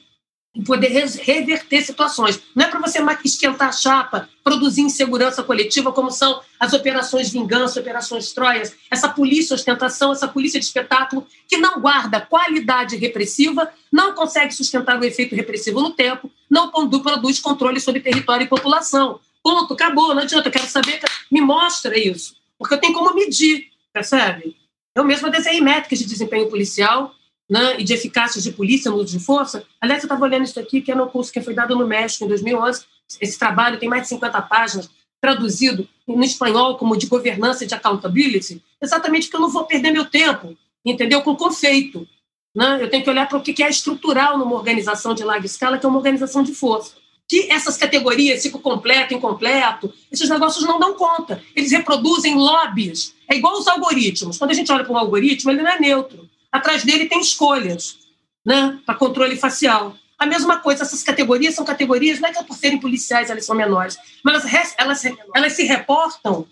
e 0.54 0.62
poder 0.62 0.88
reverter 0.88 1.82
situações. 1.82 2.40
Não 2.54 2.64
é 2.64 2.68
para 2.68 2.80
você 2.80 2.98
esquentar 3.24 3.68
a 3.68 3.72
chapa, 3.72 4.28
produzir 4.42 4.80
insegurança 4.80 5.42
coletiva, 5.42 5.92
como 5.92 6.10
são 6.10 6.40
as 6.58 6.72
operações 6.72 7.30
vingança, 7.30 7.78
operações 7.78 8.32
troias, 8.32 8.74
essa 8.90 9.08
polícia 9.08 9.54
ostentação, 9.54 10.10
essa 10.10 10.26
polícia 10.26 10.58
de 10.58 10.66
espetáculo, 10.66 11.26
que 11.46 11.58
não 11.58 11.80
guarda 11.80 12.20
qualidade 12.20 12.96
repressiva, 12.96 13.70
não 13.92 14.14
consegue 14.14 14.52
sustentar 14.52 14.98
o 15.00 15.04
efeito 15.04 15.36
repressivo 15.36 15.80
no 15.80 15.90
tempo, 15.90 16.30
não 16.50 16.70
produz 16.70 17.38
controle 17.38 17.78
sobre 17.78 18.00
território 18.00 18.44
e 18.44 18.48
população. 18.48 19.20
Ponto, 19.42 19.74
acabou, 19.74 20.14
não 20.14 20.22
adianta, 20.22 20.48
eu 20.48 20.52
quero 20.52 20.66
saber, 20.66 21.00
me 21.30 21.40
mostra 21.40 21.96
isso, 21.96 22.34
porque 22.58 22.74
eu 22.74 22.80
tenho 22.80 22.94
como 22.94 23.14
medir, 23.14 23.68
percebe? 23.92 24.56
Eu 24.98 25.04
mesma 25.04 25.30
desenhei 25.30 25.60
métricas 25.60 26.00
de 26.00 26.04
desempenho 26.04 26.48
policial, 26.48 27.14
né, 27.48 27.80
e 27.80 27.84
de 27.84 27.94
eficácia 27.94 28.42
de 28.42 28.50
polícia 28.50 28.90
no 28.90 28.96
uso 28.96 29.16
de 29.16 29.24
força. 29.24 29.64
Aliás, 29.80 30.02
eu 30.02 30.06
estava 30.06 30.24
olhando 30.24 30.44
isso 30.44 30.58
aqui, 30.58 30.82
que 30.82 30.90
é 30.90 30.94
no 30.94 31.08
curso 31.08 31.32
que 31.32 31.40
foi 31.40 31.54
dado 31.54 31.76
no 31.76 31.86
México 31.86 32.24
em 32.24 32.28
2011. 32.28 32.84
Esse 33.20 33.38
trabalho 33.38 33.78
tem 33.78 33.88
mais 33.88 34.02
de 34.02 34.08
50 34.08 34.42
páginas, 34.42 34.90
traduzido 35.20 35.88
no 36.06 36.24
espanhol 36.24 36.76
como 36.76 36.96
de 36.96 37.06
governança 37.06 37.64
e 37.64 37.66
de 37.66 37.74
accountability, 37.74 38.62
exatamente 38.82 39.26
porque 39.26 39.36
eu 39.36 39.40
não 39.40 39.48
vou 39.48 39.64
perder 39.64 39.92
meu 39.92 40.04
tempo, 40.04 40.56
entendeu? 40.84 41.22
Com 41.22 41.36
confeito. 41.36 42.06
Né? 42.54 42.78
Eu 42.80 42.90
tenho 42.90 43.04
que 43.04 43.10
olhar 43.10 43.28
para 43.28 43.38
o 43.38 43.42
que 43.42 43.62
é 43.62 43.68
estrutural 43.68 44.36
numa 44.36 44.56
organização 44.56 45.14
de 45.14 45.22
larga 45.22 45.46
escala, 45.46 45.78
que 45.78 45.86
é 45.86 45.88
uma 45.88 45.98
organização 45.98 46.42
de 46.42 46.52
força. 46.52 46.94
Que 47.28 47.52
essas 47.52 47.76
categorias, 47.76 48.42
ciclo 48.42 48.60
completo, 48.60 49.12
incompleto, 49.12 49.92
esses 50.10 50.28
negócios 50.30 50.64
não 50.64 50.80
dão 50.80 50.94
conta. 50.94 51.42
Eles 51.54 51.70
reproduzem 51.70 52.34
lobbies. 52.34 53.14
É 53.28 53.36
igual 53.36 53.58
os 53.58 53.68
algoritmos. 53.68 54.38
Quando 54.38 54.52
a 54.52 54.54
gente 54.54 54.72
olha 54.72 54.84
para 54.84 54.92
um 54.92 54.98
algoritmo, 54.98 55.50
ele 55.50 55.62
não 55.62 55.70
é 55.70 55.78
neutro 55.78 56.28
atrás 56.50 56.84
dele 56.84 57.06
tem 57.06 57.20
escolhas 57.20 57.98
né, 58.44 58.78
para 58.84 58.94
controle 58.94 59.36
facial. 59.36 59.96
A 60.18 60.26
mesma 60.26 60.58
coisa, 60.58 60.82
essas 60.82 61.02
categorias 61.02 61.54
são 61.54 61.64
categorias, 61.64 62.18
não 62.18 62.28
é 62.28 62.32
que 62.32 62.44
por 62.44 62.56
serem 62.56 62.80
policiais 62.80 63.30
elas 63.30 63.46
são 63.46 63.54
menores, 63.54 63.96
mas 64.24 64.44
elas, 64.44 64.74
elas, 64.76 65.04
elas 65.34 65.52
se 65.52 65.62
reportam 65.64 66.46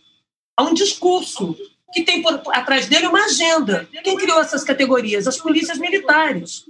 a 0.56 0.62
um 0.62 0.72
discurso 0.72 1.56
que 1.92 2.02
tem 2.02 2.22
por, 2.22 2.40
atrás 2.52 2.86
dele 2.86 3.06
uma 3.08 3.24
agenda. 3.24 3.88
Quem 4.04 4.16
criou 4.16 4.40
essas 4.40 4.62
categorias? 4.62 5.26
As 5.26 5.38
polícias 5.38 5.78
militares, 5.78 6.64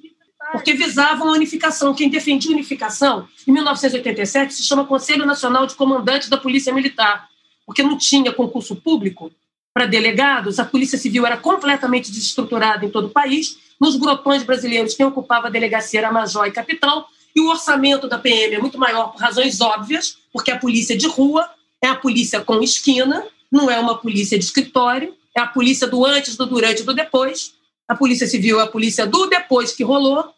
porque 0.53 0.75
visavam 0.75 1.29
a 1.29 1.33
unificação. 1.33 1.95
Quem 1.95 2.09
defendia 2.09 2.51
unificação, 2.51 3.29
em 3.47 3.53
1987, 3.53 4.55
se 4.55 4.63
chama 4.63 4.85
Conselho 4.85 5.27
Nacional 5.27 5.67
de 5.67 5.75
Comandantes 5.75 6.29
da 6.29 6.37
Polícia 6.37 6.73
Militar, 6.73 7.29
porque 7.65 7.83
não 7.83 7.99
tinha 7.99 8.33
concurso 8.33 8.77
público 8.77 9.31
para 9.75 9.87
delegados, 9.87 10.59
a 10.59 10.65
Polícia 10.65 10.97
Civil 10.97 11.27
era 11.27 11.37
completamente 11.37 12.11
desestruturada 12.11 12.87
em 12.87 12.89
todo 12.89 13.09
o 13.09 13.11
país. 13.11 13.59
Nos 13.79 13.97
grotões 13.97 14.43
brasileiros, 14.43 14.95
quem 14.95 15.05
ocupava 15.05 15.49
a 15.49 15.51
delegacia 15.51 16.01
era 16.01 16.11
major 16.11 16.47
e 16.47 16.51
capitão, 16.51 17.05
e 17.35 17.41
o 17.43 17.51
orçamento 17.51 18.09
da 18.09 18.19
PM 18.19 18.55
é 18.55 18.59
muito 18.59 18.79
maior 18.79 19.13
por 19.13 19.21
razões 19.21 19.61
óbvias, 19.61 20.17
porque 20.33 20.51
a 20.51 20.59
polícia 20.59 20.97
de 20.97 21.07
rua 21.07 21.47
é 21.83 21.89
a 21.89 21.95
polícia 21.95 22.41
com 22.41 22.63
esquina, 22.63 23.23
não 23.53 23.71
é 23.71 23.79
uma 23.79 23.99
polícia 23.99 24.39
de 24.39 24.45
escritório, 24.47 25.15
é 25.37 25.41
a 25.41 25.47
polícia 25.47 25.87
do 25.87 26.07
antes, 26.07 26.37
do 26.37 26.47
durante 26.47 26.81
e 26.81 26.85
do 26.85 26.95
depois. 26.95 27.53
A 27.87 27.95
Polícia 27.95 28.27
Civil 28.27 28.59
é 28.59 28.63
a 28.63 28.67
polícia 28.67 29.07
do 29.07 29.27
depois 29.27 29.73
que 29.73 29.85
rolou, 29.85 30.33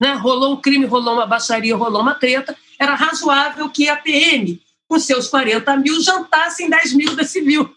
né? 0.00 0.14
rolou 0.14 0.54
um 0.54 0.60
crime, 0.60 0.86
rolou 0.86 1.14
uma 1.14 1.26
baixaria, 1.26 1.76
rolou 1.76 2.02
uma 2.02 2.14
treta. 2.14 2.56
Era 2.78 2.94
razoável 2.94 3.68
que 3.70 3.88
a 3.88 3.96
PM, 3.96 4.60
com 4.88 4.98
seus 4.98 5.28
40 5.28 5.76
mil, 5.78 6.00
jantasse 6.00 6.64
em 6.64 6.70
10 6.70 6.92
mil 6.94 7.16
da 7.16 7.24
civil. 7.24 7.68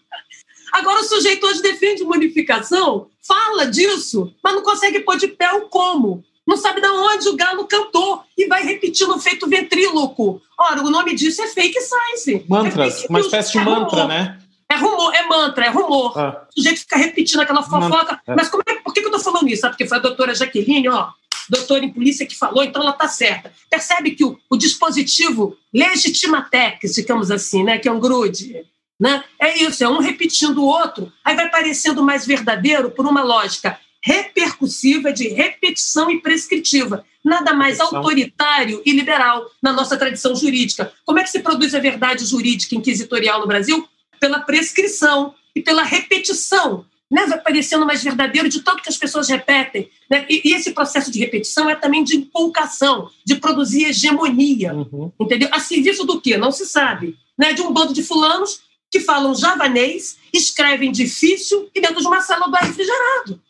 Agora, 0.72 1.00
o 1.00 1.04
sujeito 1.04 1.44
hoje 1.46 1.62
defende 1.62 2.04
modificação, 2.04 3.08
fala 3.26 3.66
disso, 3.66 4.32
mas 4.42 4.54
não 4.54 4.62
consegue 4.62 5.00
pôr 5.00 5.16
de 5.16 5.28
pé 5.28 5.52
o 5.52 5.62
como. 5.62 6.24
Não 6.46 6.56
sabe 6.56 6.80
de 6.80 6.88
onde 6.88 7.28
o 7.28 7.36
galo 7.36 7.64
cantou 7.66 8.22
e 8.36 8.46
vai 8.46 8.62
repetindo 8.62 9.14
o 9.14 9.20
feito 9.20 9.48
ventríloco. 9.48 10.40
Ora, 10.58 10.82
o 10.82 10.90
nome 10.90 11.14
disso 11.14 11.42
é 11.42 11.46
fake 11.46 11.80
science. 11.80 12.44
Mantras, 12.48 13.04
é 13.04 13.06
uma 13.08 13.20
espécie 13.20 13.52
de 13.52 13.58
é 13.58 13.64
mantra, 13.64 14.06
né? 14.06 14.38
É 14.68 14.76
rumor, 14.76 15.14
é 15.14 15.22
mantra, 15.26 15.66
é 15.66 15.68
rumor. 15.68 16.18
Ah. 16.18 16.46
O 16.48 16.60
sujeito 16.60 16.80
fica 16.80 16.96
repetindo 16.96 17.40
aquela 17.40 17.62
fofoca. 17.62 18.20
É. 18.26 18.34
Mas 18.34 18.48
como 18.48 18.62
é, 18.66 18.74
por 18.76 18.92
que 18.94 19.00
eu 19.00 19.06
estou 19.06 19.20
falando 19.20 19.48
isso? 19.48 19.62
Sabe 19.62 19.74
porque 19.74 19.86
foi 19.86 19.98
a 19.98 20.00
doutora 20.00 20.34
Jaqueline, 20.34 20.88
ó, 20.88 21.10
doutora 21.48 21.84
em 21.84 21.92
polícia 21.92 22.26
que 22.26 22.36
falou, 22.36 22.62
então 22.62 22.82
ela 22.82 22.92
está 22.92 23.08
certa. 23.08 23.52
Percebe 23.68 24.12
que 24.12 24.24
o, 24.24 24.38
o 24.48 24.56
dispositivo 24.56 25.56
legitimatex, 25.72 26.94
digamos 26.94 27.30
assim, 27.30 27.62
né, 27.62 27.78
que 27.78 27.88
é 27.88 27.92
um 27.92 28.00
grude, 28.00 28.64
né? 28.98 29.24
É 29.40 29.62
isso, 29.62 29.82
é 29.82 29.88
um 29.88 29.98
repetindo 29.98 30.58
o 30.58 30.66
outro, 30.66 31.10
aí 31.24 31.34
vai 31.34 31.48
parecendo 31.48 32.02
mais 32.02 32.26
verdadeiro 32.26 32.90
por 32.90 33.06
uma 33.06 33.22
lógica 33.22 33.78
repercussiva 34.02 35.12
de 35.12 35.28
repetição 35.28 36.10
e 36.10 36.20
prescritiva. 36.20 37.04
Nada 37.22 37.52
mais 37.52 37.80
autoritário 37.80 38.82
e 38.84 38.92
liberal 38.92 39.44
na 39.62 39.72
nossa 39.72 39.96
tradição 39.96 40.34
jurídica. 40.34 40.92
Como 41.04 41.18
é 41.18 41.22
que 41.22 41.30
se 41.30 41.40
produz 41.40 41.74
a 41.74 41.78
verdade 41.78 42.24
jurídica 42.24 42.74
inquisitorial 42.74 43.40
no 43.40 43.46
Brasil? 43.46 43.86
Pela 44.18 44.40
prescrição 44.40 45.34
e 45.54 45.60
pela 45.60 45.82
repetição. 45.82 46.86
Né? 47.10 47.26
Vai 47.26 47.40
parecendo 47.40 47.84
mais 47.84 48.02
verdadeiro 48.02 48.48
de 48.48 48.60
tanto 48.62 48.82
que 48.82 48.88
as 48.88 48.96
pessoas 48.96 49.28
repetem. 49.28 49.90
Né? 50.08 50.26
E, 50.28 50.48
e, 50.48 50.54
esse 50.54 50.72
processo 50.72 51.10
de 51.10 51.18
repetição 51.18 51.68
é 51.68 51.74
também 51.74 52.04
de 52.04 52.16
empolcação, 52.16 53.10
de 53.24 53.36
produzir 53.36 53.86
hegemonia. 53.86 54.72
Uhum. 54.72 55.12
Entendeu? 55.18 55.48
A 55.52 55.58
serviço 55.58 56.04
do 56.04 56.20
quê? 56.20 56.36
Não 56.36 56.52
se 56.52 56.66
sabe. 56.66 57.16
Né? 57.36 57.52
De 57.52 57.62
um 57.62 57.72
bando 57.72 57.92
de 57.92 58.02
fulanos 58.02 58.60
que 58.90 59.00
falam 59.00 59.34
javanês, 59.34 60.18
escrevem 60.32 60.90
difícil 60.90 61.68
e 61.74 61.80
dentro 61.80 62.00
de 62.00 62.06
uma 62.06 62.20
sala 62.20 62.48
do 62.48 62.56
ar 62.56 62.64
refrigerado. 62.64 63.40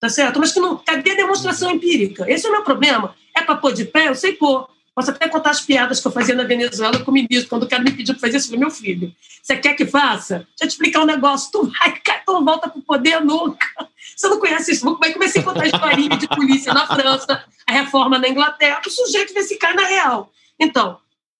Tá 0.00 0.08
certo? 0.08 0.38
Mas 0.38 0.52
que 0.52 0.60
não. 0.60 0.76
Cadê 0.76 1.12
a 1.12 1.16
demonstração 1.16 1.70
empírica? 1.70 2.30
Esse 2.30 2.46
é 2.46 2.48
o 2.48 2.52
meu 2.52 2.62
problema. 2.62 3.14
É 3.34 3.42
para 3.42 3.56
pôr 3.56 3.72
de 3.72 3.84
pé? 3.84 4.08
Eu 4.08 4.14
sei 4.14 4.32
pôr. 4.32 4.68
Posso 4.96 5.10
até 5.10 5.28
contar 5.28 5.50
as 5.50 5.60
piadas 5.60 6.00
que 6.00 6.06
eu 6.06 6.10
fazia 6.10 6.34
na 6.34 6.44
Venezuela 6.44 6.98
com 7.00 7.10
o 7.10 7.14
ministro, 7.14 7.50
quando 7.50 7.64
o 7.64 7.68
cara 7.68 7.82
me 7.82 7.90
pediu 7.90 8.14
para 8.14 8.22
fazer 8.22 8.38
isso 8.38 8.48
para 8.48 8.58
meu 8.58 8.70
filho. 8.70 9.14
Você 9.42 9.54
quer 9.54 9.74
que 9.74 9.84
faça? 9.84 10.38
Deixa 10.38 10.62
eu 10.62 10.68
te 10.68 10.70
explicar 10.70 11.02
um 11.02 11.04
negócio. 11.04 11.52
Tu 11.52 11.70
vai, 11.78 11.92
cara, 12.00 12.22
tu 12.24 12.32
não 12.32 12.42
volta 12.42 12.66
para 12.70 12.78
o 12.78 12.82
poder 12.82 13.20
nunca. 13.20 13.66
Você 14.16 14.26
não 14.26 14.40
conhece 14.40 14.72
isso? 14.72 14.98
Mas 14.98 15.12
comecei 15.12 15.42
a 15.42 15.44
contar 15.44 15.66
historinha 15.66 16.16
de 16.16 16.26
polícia 16.26 16.72
na 16.72 16.86
França, 16.86 17.44
a 17.66 17.72
reforma 17.72 18.18
na 18.18 18.26
Inglaterra. 18.26 18.80
O 18.86 18.90
sujeito 18.90 19.38
se 19.42 19.58
cai 19.58 19.74
na 19.74 19.86
real. 19.86 20.32
Então, 20.58 20.98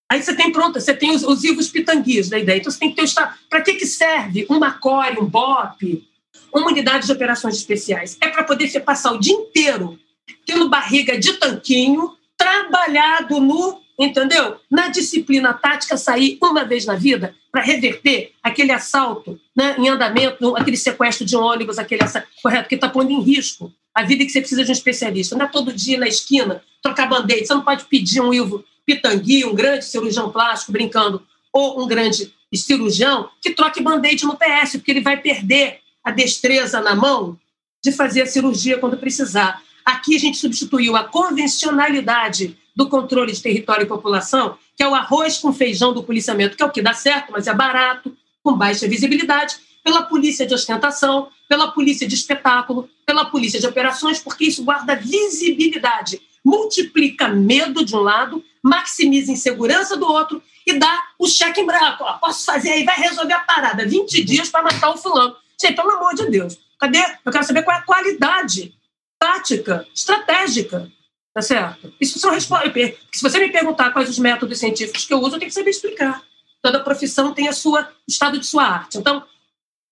Aí 0.08 0.22
você 0.22 0.36
tem 0.36 0.52
pronto, 0.52 0.80
você 0.80 0.94
tem 0.94 1.10
os, 1.10 1.24
os 1.24 1.42
Ivos 1.42 1.68
Pitanguis 1.68 2.28
da 2.28 2.38
ideia. 2.38 2.58
Então 2.58 2.70
você 2.70 2.78
tem 2.78 2.90
que 2.90 2.96
ter 2.96 3.02
o 3.02 3.28
Para 3.48 3.62
que, 3.62 3.72
que 3.72 3.86
serve 3.86 4.46
uma 4.48 4.72
core, 4.72 5.18
um 5.18 5.24
BOP, 5.24 6.06
uma 6.54 6.68
unidade 6.68 7.06
de 7.06 7.12
operações 7.12 7.56
especiais? 7.56 8.16
É 8.20 8.28
para 8.28 8.44
poder 8.44 8.68
passar 8.80 9.12
o 9.12 9.18
dia 9.18 9.34
inteiro 9.34 9.98
tendo 10.44 10.68
barriga 10.68 11.18
de 11.18 11.32
tanquinho, 11.34 12.15
trabalhado 12.56 13.40
no, 13.40 13.80
entendeu? 13.98 14.56
Na 14.70 14.88
disciplina 14.88 15.52
tática, 15.52 15.96
sair 15.96 16.38
uma 16.42 16.64
vez 16.64 16.86
na 16.86 16.94
vida 16.94 17.34
para 17.50 17.62
reverter 17.62 18.32
aquele 18.42 18.72
assalto 18.72 19.38
né, 19.54 19.76
em 19.78 19.88
andamento, 19.88 20.56
aquele 20.56 20.76
sequestro 20.76 21.24
de 21.24 21.36
ônibus, 21.36 21.78
aquele 21.78 22.02
assalto, 22.02 22.28
correto, 22.42 22.68
que 22.68 22.74
está 22.74 22.88
pondo 22.88 23.10
em 23.10 23.20
risco 23.20 23.72
a 23.94 24.02
vida 24.02 24.26
que 24.26 24.30
você 24.30 24.40
precisa 24.40 24.62
de 24.62 24.70
um 24.70 24.74
especialista. 24.74 25.34
Não 25.34 25.46
é 25.46 25.48
todo 25.48 25.72
dia 25.72 25.98
na 25.98 26.06
esquina 26.06 26.62
trocar 26.82 27.08
band-aid. 27.08 27.46
Você 27.46 27.54
não 27.54 27.64
pode 27.64 27.86
pedir 27.86 28.20
um 28.20 28.32
Ivo 28.32 28.62
Pitangui, 28.84 29.46
um 29.46 29.54
grande 29.54 29.86
cirurgião 29.86 30.30
plástico 30.30 30.70
brincando, 30.70 31.22
ou 31.50 31.82
um 31.82 31.86
grande 31.86 32.30
cirurgião 32.54 33.30
que 33.40 33.50
troque 33.50 33.82
band-aid 33.82 34.24
no 34.24 34.36
PS, 34.36 34.72
porque 34.72 34.90
ele 34.90 35.00
vai 35.00 35.16
perder 35.16 35.80
a 36.04 36.10
destreza 36.10 36.80
na 36.80 36.94
mão 36.94 37.38
de 37.82 37.90
fazer 37.90 38.22
a 38.22 38.26
cirurgia 38.26 38.78
quando 38.78 38.98
precisar. 38.98 39.62
Aqui 39.86 40.16
a 40.16 40.18
gente 40.18 40.36
substituiu 40.36 40.96
a 40.96 41.04
convencionalidade 41.04 42.58
do 42.74 42.88
controle 42.88 43.32
de 43.32 43.40
território 43.40 43.84
e 43.84 43.88
população, 43.88 44.58
que 44.76 44.82
é 44.82 44.88
o 44.88 44.96
arroz 44.96 45.38
com 45.38 45.52
feijão 45.52 45.94
do 45.94 46.02
policiamento, 46.02 46.56
que 46.56 46.62
é 46.62 46.66
o 46.66 46.72
que 46.72 46.82
dá 46.82 46.92
certo, 46.92 47.30
mas 47.30 47.46
é 47.46 47.54
barato, 47.54 48.16
com 48.42 48.52
baixa 48.52 48.88
visibilidade, 48.88 49.56
pela 49.84 50.02
polícia 50.02 50.44
de 50.44 50.52
ostentação, 50.52 51.28
pela 51.48 51.70
polícia 51.70 52.06
de 52.06 52.16
espetáculo, 52.16 52.90
pela 53.06 53.26
polícia 53.26 53.60
de 53.60 53.66
operações, 53.68 54.18
porque 54.18 54.46
isso 54.46 54.64
guarda 54.64 54.96
visibilidade, 54.96 56.20
multiplica 56.44 57.28
medo 57.28 57.84
de 57.84 57.94
um 57.94 58.00
lado, 58.00 58.44
maximiza 58.60 59.30
insegurança 59.30 59.96
do 59.96 60.06
outro 60.06 60.42
e 60.66 60.72
dá 60.72 61.00
o 61.16 61.28
cheque 61.28 61.60
em 61.60 61.66
branco. 61.66 62.02
Ó, 62.02 62.12
posso 62.14 62.44
fazer 62.44 62.70
aí, 62.70 62.84
vai 62.84 62.96
resolver 62.96 63.34
a 63.34 63.38
parada. 63.38 63.86
20 63.86 64.24
dias 64.24 64.48
para 64.48 64.64
matar 64.64 64.90
o 64.90 64.96
fulano. 64.96 65.36
Gente, 65.60 65.76
pelo 65.76 65.92
amor 65.92 66.12
de 66.14 66.28
Deus. 66.28 66.58
Cadê? 66.78 66.98
Eu 67.24 67.30
quero 67.30 67.44
saber 67.44 67.62
qual 67.62 67.76
é 67.76 67.80
a 67.80 67.84
qualidade 67.84 68.75
tática, 69.18 69.86
estratégica. 69.94 70.90
Tá 71.34 71.42
certo? 71.42 71.92
Isso 72.00 72.18
são 72.18 72.30
respostas. 72.30 72.72
Se 73.12 73.22
você 73.22 73.38
me 73.38 73.52
perguntar 73.52 73.90
quais 73.90 74.08
os 74.08 74.18
métodos 74.18 74.58
científicos 74.58 75.04
que 75.04 75.12
eu 75.12 75.18
uso, 75.18 75.36
eu 75.36 75.38
tenho 75.38 75.50
que 75.50 75.54
saber 75.54 75.70
explicar. 75.70 76.22
Toda 76.62 76.82
profissão 76.82 77.34
tem 77.34 77.46
a 77.46 77.52
sua 77.52 77.92
estado 78.08 78.38
de 78.38 78.46
sua 78.46 78.64
arte. 78.64 78.96
Então, 78.96 79.22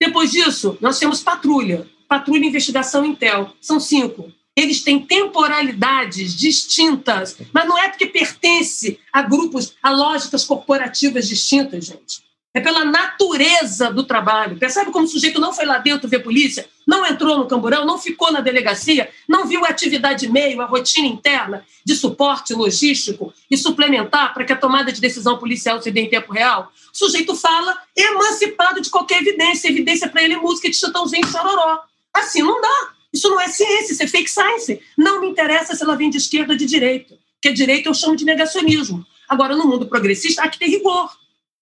depois 0.01 0.31
disso, 0.31 0.79
nós 0.81 0.99
temos 0.99 1.23
patrulha. 1.23 1.87
Patrulha 2.09 2.47
Investigação 2.47 3.05
Intel. 3.05 3.55
São 3.61 3.79
cinco 3.79 4.33
eles 4.57 4.83
têm 4.83 5.05
temporalidades 5.05 6.35
distintas, 6.35 7.37
mas 7.53 7.67
não 7.67 7.77
é 7.77 7.89
porque 7.89 8.07
pertence 8.07 9.01
a 9.13 9.23
grupos, 9.23 9.75
a 9.83 9.91
lógicas 9.91 10.45
corporativas 10.45 11.27
distintas, 11.27 11.87
gente. 11.87 12.23
É 12.55 12.61
pela 12.61 12.85
natureza 12.85 13.93
do 13.93 14.05
trabalho. 14.05 14.57
Percebe 14.57 14.93
como 14.93 15.07
o 15.07 15.09
sujeito 15.09 15.41
não 15.41 15.53
foi 15.53 15.67
lá 15.67 15.79
dentro 15.79 16.09
ver 16.09 16.21
polícia, 16.21 16.69
não 16.87 17.05
entrou 17.05 17.37
no 17.37 17.49
camburão, 17.49 17.85
não 17.85 17.99
ficou 17.99 18.31
na 18.31 18.41
delegacia, 18.41 19.11
não 19.29 19.49
viu 19.49 19.65
a 19.65 19.69
atividade 19.69 20.29
meio, 20.31 20.61
a 20.63 20.65
rotina 20.65 21.09
interna 21.09 21.67
de 21.85 21.97
suporte 21.97 22.55
logístico 22.55 23.35
e 23.51 23.57
suplementar 23.57 24.33
para 24.33 24.45
que 24.45 24.53
a 24.53 24.57
tomada 24.57 24.93
de 24.93 25.01
decisão 25.01 25.37
policial 25.37 25.83
se 25.83 25.91
dê 25.91 26.03
em 26.03 26.09
tempo 26.09 26.33
real? 26.33 26.73
O 26.93 26.97
sujeito 26.97 27.35
fala 27.35 27.77
emancipado 27.97 28.81
de 28.81 28.89
qualquer 28.89 29.21
evidência. 29.21 29.69
Evidência 29.69 30.09
para 30.09 30.23
ele 30.23 30.35
é 30.35 30.37
música 30.37 30.71
de 30.71 30.77
chutãozinho 30.77 31.27
e 31.27 31.31
chororó. 31.31 31.81
Assim 32.15 32.43
não 32.43 32.61
dá. 32.61 32.93
Isso 33.13 33.29
não 33.29 33.41
é 33.41 33.49
ciência, 33.49 33.93
isso 33.93 34.03
é 34.03 34.07
fake 34.07 34.31
science. 34.31 34.81
Não 34.97 35.21
me 35.21 35.29
interessa 35.29 35.75
se 35.75 35.83
ela 35.83 35.97
vem 35.97 36.09
de 36.09 36.19
esquerda 36.19 36.53
ou 36.53 36.59
de 36.59 36.67
direita. 36.67 37.17
Porque 37.35 37.53
direita 37.53 37.89
eu 37.89 37.95
chamo 37.95 38.15
de 38.15 38.25
negacionismo. 38.25 39.05
Agora, 39.29 39.57
no 39.57 39.67
mundo 39.67 39.87
progressista, 39.87 40.43
há 40.43 40.49
que 40.49 40.59
ter 40.59 40.67
rigor 40.67 41.11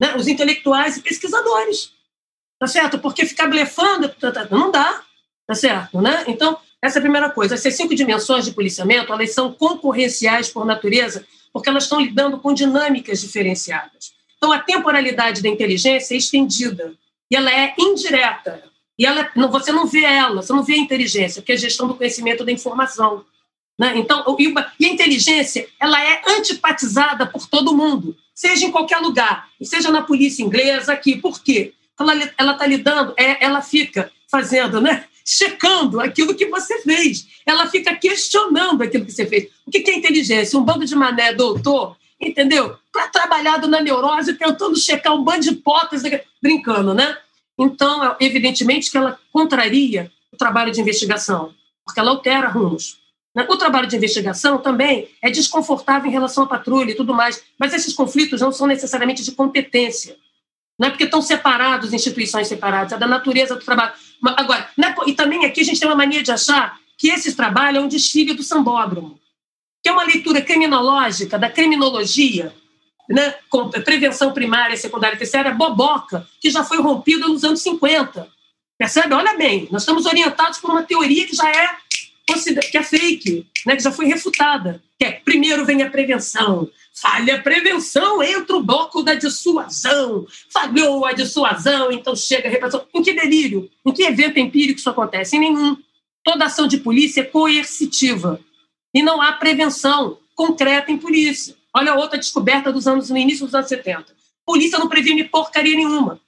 né? 0.02 0.16
os 0.16 0.26
intelectuais 0.26 0.96
e 0.96 1.02
pesquisadores. 1.02 1.92
Tá 2.58 2.66
certo? 2.66 2.98
Porque 2.98 3.24
ficar 3.24 3.46
blefando 3.46 4.08
tá, 4.08 4.32
tá, 4.32 4.48
não 4.50 4.68
dá. 4.68 5.00
Tá 5.46 5.54
certo? 5.54 6.00
Né? 6.00 6.24
Então, 6.26 6.58
essa 6.82 6.98
é 6.98 7.00
a 7.00 7.02
primeira 7.02 7.30
coisa. 7.30 7.54
Essas 7.54 7.76
cinco 7.76 7.94
dimensões 7.94 8.44
de 8.44 8.50
policiamento, 8.50 9.12
elas 9.12 9.32
são 9.32 9.52
concorrenciais 9.52 10.48
por 10.48 10.64
natureza, 10.64 11.24
porque 11.52 11.68
elas 11.68 11.84
estão 11.84 12.00
lidando 12.00 12.38
com 12.40 12.52
dinâmicas 12.52 13.20
diferenciadas. 13.20 14.12
Então, 14.36 14.50
a 14.50 14.58
temporalidade 14.58 15.40
da 15.40 15.48
inteligência 15.48 16.14
é 16.14 16.18
estendida 16.18 16.92
e 17.30 17.36
ela 17.36 17.52
é 17.52 17.72
indireta. 17.78 18.64
E 18.98 19.06
ela, 19.06 19.30
você 19.48 19.70
não 19.70 19.86
vê 19.86 20.02
ela, 20.02 20.42
você 20.42 20.52
não 20.52 20.64
vê 20.64 20.74
a 20.74 20.78
inteligência, 20.78 21.40
porque 21.40 21.52
é 21.52 21.54
a 21.54 21.58
gestão 21.58 21.86
do 21.86 21.94
conhecimento 21.94 22.44
da 22.44 22.50
informação. 22.50 23.24
Né? 23.82 23.94
Então, 23.96 24.24
e 24.78 24.86
a 24.86 24.88
inteligência 24.88 25.66
ela 25.80 26.00
é 26.00 26.22
antipatizada 26.38 27.26
por 27.26 27.48
todo 27.48 27.76
mundo 27.76 28.16
seja 28.32 28.64
em 28.64 28.70
qualquer 28.70 28.98
lugar, 28.98 29.48
seja 29.60 29.90
na 29.90 30.02
polícia 30.02 30.40
inglesa 30.40 30.92
aqui. 30.92 31.16
Por 31.16 31.42
quê? 31.42 31.74
Ela 32.38 32.52
está 32.52 32.64
lidando, 32.64 33.12
é, 33.16 33.44
ela 33.44 33.60
fica 33.60 34.08
fazendo, 34.30 34.80
né? 34.80 35.04
checando 35.24 36.00
aquilo 36.00 36.32
que 36.32 36.46
você 36.46 36.80
fez. 36.82 37.26
Ela 37.44 37.68
fica 37.68 37.92
questionando 37.96 38.82
aquilo 38.82 39.04
que 39.04 39.10
você 39.10 39.26
fez. 39.26 39.48
O 39.66 39.70
que 39.72 39.90
é 39.90 39.96
inteligência? 39.96 40.56
Um 40.56 40.62
bando 40.62 40.84
de 40.84 40.94
mané 40.94 41.34
doutor, 41.34 41.96
entendeu? 42.20 42.76
Para 42.92 43.08
trabalhado 43.08 43.66
na 43.66 43.80
neurose, 43.80 44.34
tentando 44.34 44.76
checar 44.76 45.12
um 45.12 45.24
bando 45.24 45.40
de 45.40 45.50
hipóteses, 45.50 46.20
brincando, 46.40 46.94
né? 46.94 47.18
Então, 47.58 48.16
evidentemente 48.20 48.92
que 48.92 48.96
ela 48.96 49.18
contraria 49.32 50.08
o 50.32 50.36
trabalho 50.36 50.70
de 50.70 50.80
investigação, 50.80 51.52
porque 51.84 51.98
ela 51.98 52.10
altera 52.10 52.48
rumos. 52.48 53.01
Né? 53.34 53.46
O 53.48 53.56
trabalho 53.56 53.86
de 53.86 53.96
investigação 53.96 54.58
também 54.58 55.08
é 55.22 55.30
desconfortável 55.30 56.08
em 56.08 56.12
relação 56.12 56.44
à 56.44 56.46
patrulha 56.46 56.92
e 56.92 56.94
tudo 56.94 57.14
mais, 57.14 57.42
mas 57.58 57.72
esses 57.72 57.94
conflitos 57.94 58.40
não 58.40 58.52
são 58.52 58.66
necessariamente 58.66 59.24
de 59.24 59.32
competência. 59.32 60.16
Não 60.78 60.88
é 60.88 60.90
porque 60.90 61.04
estão 61.04 61.22
separados, 61.22 61.92
instituições 61.92 62.48
separadas, 62.48 62.92
é 62.92 62.98
da 62.98 63.06
natureza 63.06 63.54
do 63.54 63.64
trabalho. 63.64 63.92
Agora, 64.36 64.68
né, 64.76 64.94
e 65.06 65.12
também 65.12 65.44
aqui 65.44 65.60
a 65.60 65.64
gente 65.64 65.78
tem 65.78 65.88
uma 65.88 65.96
mania 65.96 66.22
de 66.22 66.32
achar 66.32 66.78
que 66.98 67.08
esse 67.08 67.34
trabalho 67.34 67.78
é 67.78 67.80
um 67.80 67.88
desfile 67.88 68.34
do 68.34 68.42
sambódromo, 68.42 69.18
que 69.82 69.88
é 69.88 69.92
uma 69.92 70.04
leitura 70.04 70.40
criminológica, 70.40 71.38
da 71.38 71.50
criminologia, 71.50 72.54
né, 73.08 73.34
com 73.50 73.68
prevenção 73.68 74.32
primária, 74.32 74.76
secundária 74.76 75.16
e 75.16 75.18
terciária, 75.18 75.52
boboca, 75.52 76.26
que 76.40 76.50
já 76.50 76.64
foi 76.64 76.80
rompida 76.80 77.26
nos 77.28 77.44
anos 77.44 77.60
50. 77.62 78.28
Percebe? 78.78 79.14
Olha 79.14 79.36
bem, 79.36 79.68
nós 79.70 79.82
estamos 79.82 80.06
orientados 80.06 80.58
por 80.58 80.70
uma 80.70 80.82
teoria 80.82 81.26
que 81.26 81.36
já 81.36 81.48
é 81.48 81.76
que 82.70 82.78
é 82.78 82.82
fake, 82.82 83.46
né, 83.66 83.76
que 83.76 83.82
já 83.82 83.92
foi 83.92 84.06
refutada. 84.06 84.82
Que 84.98 85.04
é, 85.04 85.12
primeiro 85.12 85.64
vem 85.64 85.82
a 85.82 85.90
prevenção, 85.90 86.68
falha 86.94 87.36
a 87.36 87.42
prevenção, 87.42 88.22
entra 88.22 88.56
o 88.56 88.62
bloco 88.62 89.02
da 89.02 89.14
dissuasão, 89.14 90.26
falhou 90.52 91.04
a 91.04 91.12
dissuasão, 91.12 91.90
então 91.90 92.14
chega 92.14 92.48
a 92.48 92.50
repressão. 92.50 92.86
Em 92.94 93.02
que 93.02 93.12
delírio? 93.12 93.68
Em 93.84 93.92
que 93.92 94.02
evento 94.02 94.38
empírico 94.38 94.78
isso 94.78 94.90
acontece? 94.90 95.36
Em 95.36 95.40
nenhum. 95.40 95.76
Toda 96.24 96.44
ação 96.44 96.68
de 96.68 96.78
polícia 96.78 97.22
é 97.22 97.24
coercitiva 97.24 98.40
e 98.94 99.02
não 99.02 99.20
há 99.20 99.32
prevenção 99.32 100.18
concreta 100.34 100.92
em 100.92 100.98
polícia. 100.98 101.56
Olha 101.74 101.94
outra 101.94 102.18
descoberta 102.18 102.72
dos 102.72 102.86
anos 102.86 103.10
no 103.10 103.16
início 103.16 103.46
dos 103.46 103.54
anos 103.54 103.68
70. 103.68 104.14
Polícia 104.44 104.78
não 104.78 104.88
previne 104.88 105.24
porcaria 105.24 105.74
nenhuma. 105.74 106.20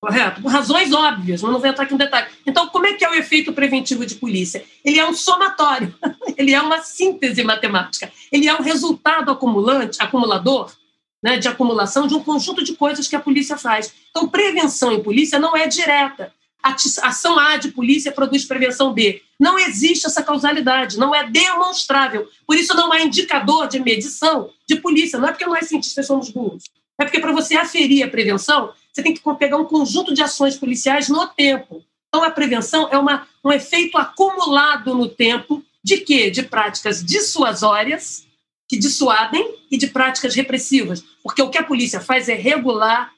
Correto? 0.00 0.40
Por 0.40 0.50
razões 0.50 0.92
óbvias, 0.92 1.42
mas 1.42 1.52
não 1.52 1.60
vou 1.60 1.68
entrar 1.68 1.84
aqui 1.84 1.92
no 1.92 1.98
detalhe. 1.98 2.28
Então, 2.46 2.68
como 2.68 2.86
é 2.86 2.94
que 2.94 3.04
é 3.04 3.10
o 3.10 3.14
efeito 3.14 3.52
preventivo 3.52 4.06
de 4.06 4.14
polícia? 4.14 4.64
Ele 4.82 4.98
é 4.98 5.06
um 5.06 5.12
somatório, 5.12 5.94
ele 6.38 6.54
é 6.54 6.60
uma 6.60 6.80
síntese 6.80 7.44
matemática, 7.44 8.10
ele 8.32 8.48
é 8.48 8.54
um 8.54 8.62
resultado 8.62 9.30
acumulante, 9.30 9.98
acumulador, 10.00 10.72
né, 11.22 11.36
de 11.36 11.48
acumulação 11.48 12.06
de 12.06 12.14
um 12.14 12.22
conjunto 12.22 12.64
de 12.64 12.74
coisas 12.74 13.06
que 13.06 13.14
a 13.14 13.20
polícia 13.20 13.58
faz. 13.58 13.92
Então, 14.08 14.26
prevenção 14.26 14.90
em 14.90 15.02
polícia 15.02 15.38
não 15.38 15.54
é 15.54 15.66
direta. 15.66 16.32
Ação 16.62 17.38
A 17.38 17.56
de 17.56 17.68
polícia 17.68 18.12
produz 18.12 18.44
prevenção 18.44 18.92
B. 18.92 19.22
Não 19.38 19.58
existe 19.58 20.06
essa 20.06 20.22
causalidade, 20.22 20.98
não 20.98 21.14
é 21.14 21.28
demonstrável. 21.28 22.28
Por 22.46 22.56
isso, 22.56 22.74
não 22.74 22.92
há 22.92 23.00
indicador 23.02 23.66
de 23.66 23.80
medição 23.80 24.50
de 24.66 24.76
polícia. 24.76 25.18
Não 25.18 25.28
é 25.28 25.32
porque 25.32 25.46
nós 25.46 25.68
cientistas 25.68 26.06
somos 26.06 26.30
burros. 26.30 26.64
É 26.98 27.04
porque 27.04 27.18
para 27.18 27.32
você 27.32 27.56
aferir 27.56 28.04
a 28.04 28.08
prevenção, 28.08 28.72
você 28.92 29.02
tem 29.02 29.14
que 29.14 29.22
pegar 29.38 29.56
um 29.56 29.64
conjunto 29.64 30.12
de 30.12 30.22
ações 30.22 30.56
policiais 30.56 31.08
no 31.08 31.26
tempo. 31.28 31.84
Então, 32.08 32.24
a 32.24 32.30
prevenção 32.30 32.88
é 32.90 32.98
uma, 32.98 33.26
um 33.44 33.52
efeito 33.52 33.96
acumulado 33.96 34.94
no 34.94 35.08
tempo 35.08 35.64
de 35.82 35.98
quê? 35.98 36.30
De 36.30 36.42
práticas 36.42 37.04
dissuasórias, 37.04 38.26
que 38.68 38.76
dissuadem, 38.76 39.58
e 39.70 39.78
de 39.78 39.86
práticas 39.86 40.34
repressivas. 40.34 41.04
Porque 41.22 41.40
o 41.40 41.48
que 41.48 41.58
a 41.58 41.64
polícia 41.64 42.00
faz 42.00 42.28
é 42.28 42.34
regular, 42.34 43.12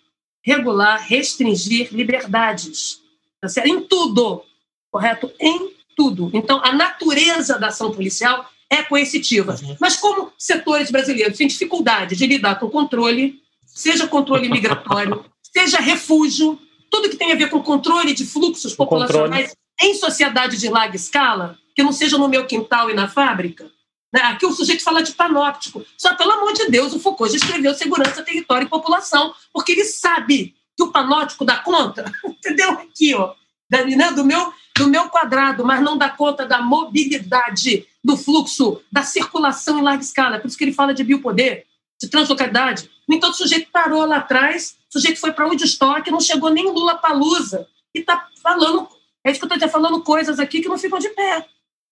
regular, 0.44 1.00
restringir 1.06 1.88
liberdades. 1.92 3.00
Tá 3.40 3.48
certo? 3.48 3.68
Em 3.68 3.80
tudo, 3.80 4.44
correto? 4.90 5.32
Em 5.40 5.72
tudo. 5.96 6.30
Então, 6.34 6.60
a 6.62 6.72
natureza 6.72 7.58
da 7.58 7.68
ação 7.68 7.92
policial 7.92 8.48
é 8.68 8.82
coercitiva. 8.82 9.56
Uhum. 9.62 9.76
Mas 9.80 9.96
como 9.96 10.32
setores 10.38 10.90
brasileiros 10.90 11.36
têm 11.36 11.46
dificuldade 11.46 12.16
de 12.16 12.26
lidar 12.26 12.58
com 12.58 12.70
controle, 12.70 13.40
seja 13.66 14.06
controle 14.06 14.48
migratório, 14.48 15.24
seja 15.53 15.78
refúgio, 15.78 16.59
tudo 16.90 17.09
que 17.09 17.16
tem 17.16 17.32
a 17.32 17.36
ver 17.36 17.48
com 17.48 17.62
controle 17.62 18.14
de 18.14 18.24
fluxos 18.24 18.74
populacionais 18.74 19.55
em 19.80 19.94
sociedade 19.94 20.57
de 20.59 20.68
larga 20.68 20.96
escala, 20.96 21.59
que 21.74 21.82
não 21.82 21.92
seja 21.92 22.18
no 22.18 22.28
meu 22.28 22.46
quintal 22.46 22.90
e 22.90 22.94
na 22.94 23.09
fábrica. 23.09 23.70
Né? 24.12 24.20
Aqui 24.20 24.44
o 24.46 24.53
sujeito 24.53 24.82
fala 24.82 25.03
de 25.03 25.12
panóptico. 25.12 25.84
Só, 25.96 26.14
pelo 26.14 26.32
amor 26.32 26.53
de 26.53 26.66
Deus, 26.66 26.92
o 26.92 27.00
Foucault 27.00 27.32
já 27.32 27.44
escreveu 27.44 27.74
segurança, 27.74 28.22
território 28.22 28.66
e 28.66 28.70
população, 28.70 29.34
porque 29.53 29.72
ele 29.72 29.84
sabe 29.84 30.55
que 30.76 30.82
o 30.82 30.92
panóptico 30.92 31.44
dá 31.44 31.59
conta, 31.59 32.11
entendeu? 32.24 32.70
Aqui, 32.72 33.14
ó, 33.14 33.34
né? 33.70 34.12
do, 34.12 34.24
meu, 34.24 34.53
do 34.76 34.88
meu 34.88 35.09
quadrado, 35.09 35.64
mas 35.64 35.80
não 35.82 35.96
dá 35.96 36.11
conta 36.11 36.46
da 36.46 36.61
mobilidade, 36.61 37.86
do 38.05 38.16
fluxo, 38.16 38.82
da 38.90 39.03
circulação 39.03 39.78
em 39.78 39.82
larga 39.82 40.03
escala. 40.03 40.38
Por 40.38 40.48
isso 40.48 40.59
que 40.59 40.64
ele 40.64 40.72
fala 40.72 40.92
de 40.92 41.03
biopoder, 41.03 41.64
de 42.00 42.09
translocalidade. 42.09 42.90
Então, 43.09 43.30
o 43.30 43.34
sujeito 43.34 43.70
parou 43.72 44.05
lá 44.05 44.18
atrás 44.18 44.76
o 44.93 44.99
sujeito 44.99 45.18
foi 45.18 45.32
para 45.32 45.53
estoque, 45.55 46.11
não 46.11 46.20
chegou 46.20 46.51
nem 46.51 46.70
Lula 46.70 46.97
Palusa 46.97 47.66
e 47.95 48.01
está 48.01 48.28
falando, 48.43 48.86
é 49.24 49.30
isso 49.30 49.40
que 49.40 49.51
eu 49.51 49.55
estou 49.55 49.70
falando 49.70 50.03
coisas 50.03 50.38
aqui 50.38 50.61
que 50.61 50.68
não 50.68 50.76
ficam 50.76 50.99
de 50.99 51.09
pé. 51.09 51.47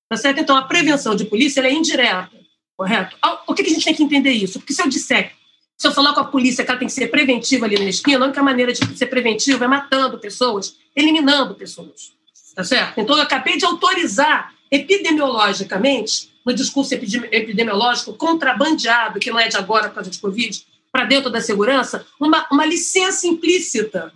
Tá 0.07 0.17
certo? 0.17 0.41
Então, 0.41 0.55
a 0.55 0.63
prevenção 0.63 1.15
de 1.15 1.25
polícia 1.25 1.61
é 1.63 1.73
indireta, 1.73 2.31
correto? 2.77 3.17
Que, 3.55 3.63
que 3.63 3.71
a 3.71 3.75
gente 3.75 3.85
tem 3.85 3.95
que 3.95 4.03
entender 4.03 4.33
isso? 4.33 4.59
Porque 4.59 4.75
se 4.75 4.83
eu 4.83 4.89
disser, 4.89 5.33
se 5.79 5.87
eu 5.87 5.93
falar 5.93 6.13
com 6.13 6.21
a 6.21 6.25
polícia 6.25 6.63
que 6.63 6.71
ela 6.71 6.79
tem 6.79 6.89
que 6.89 6.95
ser 6.95 7.07
preventiva 7.07 7.65
ali 7.65 7.79
na 7.79 7.89
esquina, 7.89 8.25
a 8.25 8.27
única 8.27 8.43
maneira 8.43 8.73
de 8.73 8.99
ser 8.99 9.07
preventiva 9.07 9.65
é 9.65 9.69
matando 9.69 10.19
pessoas, 10.19 10.77
eliminando 10.95 11.55
pessoas. 11.55 12.13
Tá 12.55 12.65
certo? 12.65 13.01
Então, 13.01 13.17
eu 13.17 13.23
acabei 13.23 13.57
de 13.57 13.65
autorizar 13.65 14.53
epidemiologicamente, 14.71 16.31
no 16.45 16.53
discurso 16.53 16.95
epidemiológico 16.95 18.13
contrabandeado, 18.15 19.21
que 19.21 19.31
não 19.31 19.39
é 19.39 19.49
de 19.49 19.57
agora 19.57 19.89
por 19.89 19.97
causa 19.97 20.11
de 20.11 20.19
Covid, 20.19 20.67
para 20.93 21.05
dentro 21.05 21.31
da 21.31 21.41
segurança 21.41 22.07
uma, 22.21 22.47
uma 22.51 22.67
licença 22.67 23.27
implícita 23.27 24.13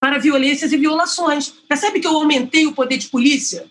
para 0.00 0.18
violências 0.18 0.72
e 0.72 0.76
violações. 0.76 1.50
Percebe 1.68 2.00
que 2.00 2.06
eu 2.06 2.16
aumentei 2.16 2.66
o 2.66 2.72
poder 2.72 2.98
de 2.98 3.08
polícia 3.08 3.70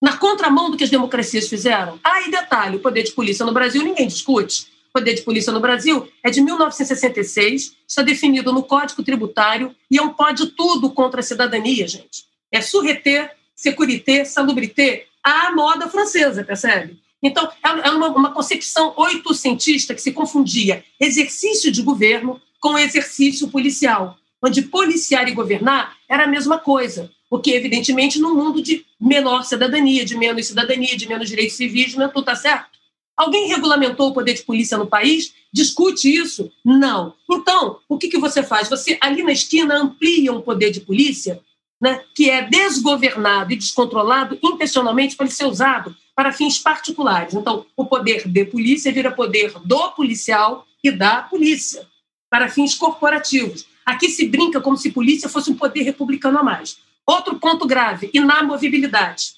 na 0.00 0.16
contramão 0.16 0.70
do 0.70 0.76
que 0.76 0.84
as 0.84 0.90
democracias 0.90 1.48
fizeram? 1.48 1.98
Ah, 2.02 2.22
e 2.22 2.30
detalhe, 2.30 2.76
o 2.76 2.80
poder 2.80 3.02
de 3.02 3.12
polícia 3.12 3.44
no 3.44 3.52
Brasil 3.52 3.82
ninguém 3.82 4.06
discute. 4.06 4.66
O 4.90 4.92
poder 4.92 5.14
de 5.14 5.22
polícia 5.22 5.52
no 5.52 5.60
Brasil 5.60 6.08
é 6.22 6.30
de 6.30 6.40
1966, 6.40 7.76
está 7.86 8.02
definido 8.02 8.52
no 8.52 8.62
Código 8.62 9.04
Tributário 9.04 9.74
e 9.90 9.98
é 9.98 10.02
um 10.02 10.10
pode 10.10 10.48
tudo 10.48 10.90
contra 10.90 11.20
a 11.20 11.22
cidadania, 11.22 11.86
gente. 11.86 12.24
É 12.50 12.60
surreter, 12.60 13.36
securité, 13.54 14.24
salubrité, 14.24 15.06
a 15.22 15.52
moda 15.52 15.88
francesa, 15.88 16.42
percebe? 16.42 16.98
Então, 17.22 17.48
é, 17.62 17.88
é 17.88 17.90
uma, 17.90 18.08
uma 18.08 18.32
concepção 18.32 18.94
oitocentista 18.96 19.94
que 19.94 20.02
se 20.02 20.12
confundia 20.12 20.84
exercício 20.98 21.70
de 21.70 21.82
governo 21.82 22.40
com 22.58 22.78
exercício 22.78 23.48
policial, 23.48 24.16
onde 24.42 24.62
policiar 24.62 25.28
e 25.28 25.32
governar 25.32 25.96
era 26.08 26.24
a 26.24 26.28
mesma 26.28 26.58
coisa, 26.58 27.10
o 27.30 27.38
que, 27.38 27.52
evidentemente, 27.52 28.18
no 28.18 28.34
mundo 28.34 28.60
de 28.60 28.84
menor 29.00 29.44
cidadania, 29.44 30.04
de 30.04 30.16
menos 30.16 30.46
cidadania, 30.46 30.96
de 30.96 31.08
menos 31.08 31.28
direitos 31.28 31.56
civis, 31.56 31.94
não 31.94 32.06
é 32.06 32.08
está 32.08 32.34
certo. 32.34 32.80
Alguém 33.16 33.48
regulamentou 33.48 34.08
o 34.08 34.14
poder 34.14 34.32
de 34.32 34.42
polícia 34.42 34.78
no 34.78 34.86
país? 34.86 35.34
Discute 35.52 36.12
isso? 36.12 36.50
Não. 36.64 37.14
Então, 37.30 37.78
o 37.88 37.98
que, 37.98 38.08
que 38.08 38.18
você 38.18 38.42
faz? 38.42 38.68
Você, 38.68 38.96
ali 39.00 39.22
na 39.22 39.32
esquina, 39.32 39.78
amplia 39.78 40.32
um 40.32 40.40
poder 40.40 40.70
de 40.70 40.80
polícia 40.80 41.40
né, 41.80 42.02
que 42.14 42.28
é 42.28 42.42
desgovernado 42.42 43.52
e 43.52 43.56
descontrolado 43.56 44.38
intencionalmente 44.42 45.16
para 45.16 45.26
ele 45.26 45.34
ser 45.34 45.46
usado 45.46 45.96
para 46.14 46.32
fins 46.32 46.58
particulares. 46.58 47.32
Então, 47.32 47.64
o 47.74 47.86
poder 47.86 48.28
de 48.28 48.44
polícia 48.44 48.92
vira 48.92 49.10
poder 49.10 49.52
do 49.64 49.90
policial 49.92 50.66
e 50.84 50.90
da 50.90 51.22
polícia, 51.22 51.86
para 52.28 52.48
fins 52.48 52.74
corporativos. 52.74 53.66
Aqui 53.86 54.08
se 54.08 54.28
brinca 54.28 54.60
como 54.60 54.76
se 54.76 54.92
polícia 54.92 55.28
fosse 55.28 55.50
um 55.50 55.56
poder 55.56 55.82
republicano 55.82 56.38
a 56.38 56.42
mais. 56.42 56.78
Outro 57.06 57.36
ponto 57.36 57.66
grave: 57.66 58.10
inamovibilidade. 58.12 59.34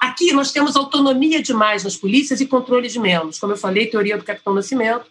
Aqui 0.00 0.32
nós 0.32 0.50
temos 0.50 0.76
autonomia 0.76 1.42
demais 1.42 1.84
nas 1.84 1.96
polícias 1.96 2.40
e 2.40 2.46
controle 2.46 2.88
de 2.88 2.98
menos. 2.98 3.38
Como 3.38 3.52
eu 3.52 3.56
falei, 3.56 3.86
teoria 3.86 4.18
do 4.18 4.24
Capitão 4.24 4.52
Nascimento 4.52 5.06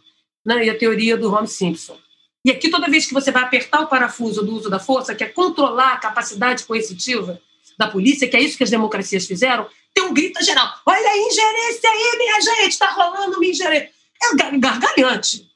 né, 0.45 0.65
e 0.65 0.69
a 0.69 0.77
teoria 0.77 1.15
do 1.15 1.29
Ron 1.29 1.47
Simpson. 1.47 1.97
E 2.45 2.51
aqui, 2.51 2.69
toda 2.69 2.89
vez 2.89 3.05
que 3.05 3.13
você 3.13 3.31
vai 3.31 3.43
apertar 3.43 3.81
o 3.81 3.87
parafuso 3.87 4.43
do 4.43 4.53
uso 4.53 4.69
da 4.69 4.79
força, 4.79 5.15
que 5.15 5.23
é 5.23 5.29
controlar 5.29 5.93
a 5.93 5.97
capacidade 5.97 6.63
coercitiva 6.65 7.39
da 7.77 7.87
polícia, 7.87 8.27
que 8.27 8.35
é 8.35 8.41
isso 8.41 8.57
que 8.57 8.63
as 8.63 8.69
democracias 8.69 9.25
fizeram, 9.25 9.65
tem 9.93 10.03
um 10.03 10.13
grito 10.13 10.43
geral: 10.43 10.73
olha 10.85 11.09
a 11.09 11.17
ingerência 11.17 11.89
aí, 11.89 12.17
minha 12.17 12.41
gente, 12.41 12.71
está 12.71 12.91
rolando 12.91 13.37
uma 13.37 13.45
ingerência. 13.45 13.91
É 14.21 14.57
gargalhante, 14.57 15.49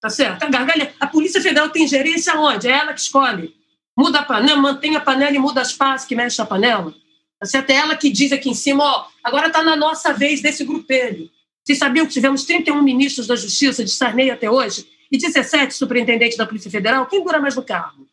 tá 0.00 0.10
certo? 0.10 0.42
É 0.42 0.50
gargalhante. 0.50 0.94
A 1.00 1.06
Polícia 1.06 1.40
Federal 1.40 1.70
tem 1.70 1.84
ingerência 1.84 2.34
onde? 2.38 2.68
É 2.68 2.72
ela 2.72 2.92
que 2.92 3.00
escolhe. 3.00 3.54
Muda 3.96 4.20
a 4.20 4.22
panela, 4.22 4.60
mantém 4.60 4.96
a 4.96 5.00
panela 5.00 5.34
e 5.34 5.38
muda 5.38 5.60
as 5.60 5.72
pás 5.72 6.04
que 6.04 6.16
mexe 6.16 6.40
a 6.40 6.46
panela. 6.46 6.92
Tá 7.38 7.46
certo? 7.46 7.70
É 7.70 7.74
ela 7.74 7.96
que 7.96 8.10
diz 8.10 8.32
aqui 8.32 8.50
em 8.50 8.54
cima: 8.54 8.84
ó, 8.84 9.06
agora 9.22 9.46
está 9.46 9.62
na 9.62 9.76
nossa 9.76 10.12
vez 10.12 10.42
desse 10.42 10.64
grupelho. 10.64 11.30
Vocês 11.62 11.78
sabiam 11.78 12.04
que 12.06 12.12
tivemos 12.12 12.44
31 12.44 12.82
ministros 12.82 13.26
da 13.26 13.36
Justiça 13.36 13.82
de 13.82 13.90
Sarney 13.90 14.30
até 14.30 14.50
hoje? 14.50 14.86
E 15.14 15.18
17 15.18 15.72
superintendentes 15.72 16.36
da 16.36 16.44
Polícia 16.44 16.68
Federal, 16.68 17.06
quem 17.06 17.22
dura 17.22 17.40
mais 17.40 17.54
no 17.54 17.62
cargo? 17.62 18.04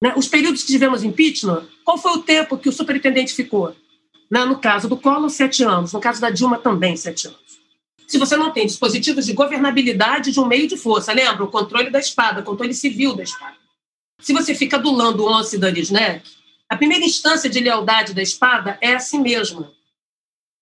Né? 0.00 0.14
Os 0.16 0.28
períodos 0.28 0.62
que 0.62 0.70
tivemos 0.70 1.02
impeachment, 1.02 1.66
qual 1.84 1.98
foi 1.98 2.12
o 2.12 2.22
tempo 2.22 2.56
que 2.56 2.68
o 2.68 2.72
superintendente 2.72 3.34
ficou? 3.34 3.74
Né? 4.30 4.44
No 4.44 4.60
caso 4.60 4.88
do 4.88 4.96
Collor, 4.96 5.28
sete 5.30 5.64
anos. 5.64 5.92
No 5.92 5.98
caso 5.98 6.20
da 6.20 6.30
Dilma, 6.30 6.56
também 6.56 6.96
sete 6.96 7.26
anos. 7.26 7.40
Se 8.06 8.18
você 8.18 8.36
não 8.36 8.52
tem 8.52 8.66
dispositivos 8.66 9.26
de 9.26 9.32
governabilidade 9.32 10.30
de 10.30 10.38
um 10.38 10.46
meio 10.46 10.68
de 10.68 10.76
força, 10.76 11.12
lembra? 11.12 11.42
O 11.42 11.50
controle 11.50 11.90
da 11.90 11.98
espada, 11.98 12.40
o 12.40 12.44
controle 12.44 12.72
civil 12.72 13.16
da 13.16 13.24
espada. 13.24 13.56
Se 14.20 14.32
você 14.32 14.54
fica 14.54 14.76
adulando 14.76 15.24
o 15.24 15.28
once 15.28 15.58
da 15.58 15.68
Lisneck, 15.68 16.22
a 16.68 16.76
primeira 16.76 17.04
instância 17.04 17.50
de 17.50 17.58
lealdade 17.58 18.14
da 18.14 18.22
espada 18.22 18.78
é 18.80 18.94
a 18.94 19.00
si 19.00 19.18
mesma. 19.18 19.72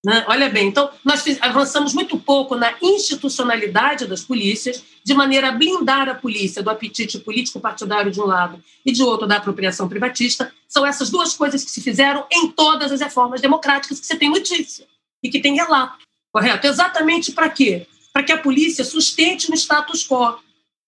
Né? 0.05 0.25
Olha 0.27 0.49
bem, 0.49 0.67
então 0.67 0.91
nós 1.05 1.25
avançamos 1.41 1.95
muito 1.95 2.19
pouco 2.19 2.57
na 2.57 2.75
institucionalidade 2.83 4.05
das 4.05 4.25
polícias, 4.25 4.83
de 5.05 5.15
maneira 5.15 5.49
a 5.49 5.53
blindar 5.53 6.09
a 6.09 6.15
polícia 6.15 6.61
do 6.61 6.71
apetite 6.71 7.21
político 7.21 7.61
partidário 7.61 8.11
de 8.11 8.21
um 8.21 8.25
lado 8.25 8.63
e 8.85 8.91
de 8.91 9.03
outro 9.03 9.29
da 9.29 9.37
apropriação 9.37 9.89
privatista. 9.89 10.53
São 10.67 10.85
essas 10.85 11.09
duas 11.09 11.35
coisas 11.35 11.63
que 11.63 11.71
se 11.71 11.81
fizeram 11.81 12.27
em 12.33 12.51
todas 12.51 12.91
as 12.91 13.01
reformas 13.01 13.41
democráticas 13.41 14.01
que 14.01 14.07
você 14.07 14.17
tem 14.17 14.29
notícia 14.29 14.87
e 15.23 15.31
que 15.31 15.41
tem 15.41 15.55
relato, 15.55 15.99
correto? 16.33 16.67
Exatamente 16.67 17.31
para 17.31 17.49
quê? 17.49 17.87
Para 18.13 18.25
que 18.25 18.33
a 18.33 18.39
polícia 18.39 18.85
sustente 18.85 19.49
no 19.49 19.57
status 19.57 20.05
quo. 20.05 20.37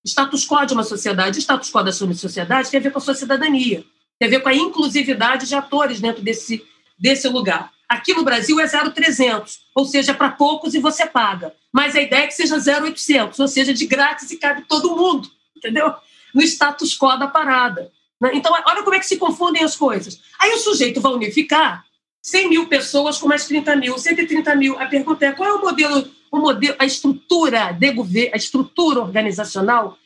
Status 0.05 0.45
quo 0.45 0.67
de 0.67 0.75
uma 0.75 0.83
sociedade, 0.83 1.39
status 1.39 1.71
quo 1.71 1.85
da 1.85 1.93
sua 1.93 2.13
sociedade 2.15 2.69
tem 2.69 2.81
a 2.81 2.83
ver 2.83 2.91
com 2.91 2.99
a 2.99 3.01
sua 3.01 3.15
cidadania, 3.15 3.85
tem 4.19 4.27
a 4.27 4.31
ver 4.31 4.41
com 4.41 4.49
a 4.49 4.55
inclusividade 4.55 5.47
de 5.47 5.55
atores 5.55 6.01
dentro 6.01 6.21
desse, 6.21 6.65
desse 6.99 7.29
lugar. 7.29 7.74
Aqui 7.95 8.13
no 8.13 8.25
Brasil 8.25 8.59
é 8.59 8.67
0,300, 8.67 9.61
ou 9.73 9.85
seja, 9.85 10.13
para 10.13 10.31
poucos 10.31 10.75
e 10.75 10.81
você 10.81 11.07
paga. 11.07 11.55
Mas 11.73 11.95
a 11.95 12.01
ideia 12.01 12.25
é 12.25 12.27
que 12.27 12.35
seja 12.35 12.59
0,800, 12.59 13.39
ou 13.39 13.47
seja, 13.47 13.73
de 13.73 13.87
grátis 13.87 14.33
e 14.33 14.37
cabe 14.37 14.63
todo 14.69 14.97
mundo, 14.97 15.31
entendeu? 15.57 15.95
No 16.35 16.43
status 16.43 16.99
quo 16.99 17.17
da 17.17 17.29
parada. 17.29 17.93
Né? 18.21 18.33
Então, 18.35 18.53
olha 18.53 18.83
como 18.83 18.97
é 18.97 18.99
que 18.99 19.07
se 19.07 19.17
confundem 19.17 19.63
as 19.63 19.77
coisas. 19.77 20.19
Aí 20.41 20.51
o 20.55 20.59
sujeito 20.59 21.01
vai 21.01 21.13
unificar 21.13 21.85
100 22.21 22.49
mil 22.49 22.67
pessoas 22.67 23.17
com 23.17 23.29
mais 23.29 23.47
30 23.47 23.77
mil, 23.77 23.97
130 23.97 24.57
mil. 24.57 24.77
A 24.77 24.87
pergunta 24.87 25.25
é 25.27 25.33
qual 25.33 25.49
é 25.49 25.53
o 25.53 25.61
modelo, 25.61 26.11
o 26.33 26.39
modelo 26.39 26.75
a 26.81 26.85
estrutura 26.85 27.71
de 27.71 27.93
governo, 27.93 28.31
a 28.35 28.37
estrutura 28.37 29.03
organizacional 29.03 29.97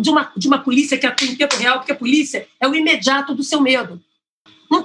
de 0.00 0.10
uma, 0.10 0.30
de 0.36 0.48
uma 0.48 0.58
polícia 0.58 0.98
que 0.98 1.06
atua 1.06 1.26
em 1.26 1.34
tempo 1.34 1.56
real, 1.56 1.78
porque 1.78 1.92
a 1.92 1.96
polícia 1.96 2.46
é 2.60 2.68
o 2.68 2.74
imediato 2.74 3.34
do 3.34 3.42
seu 3.42 3.62
medo. 3.62 4.02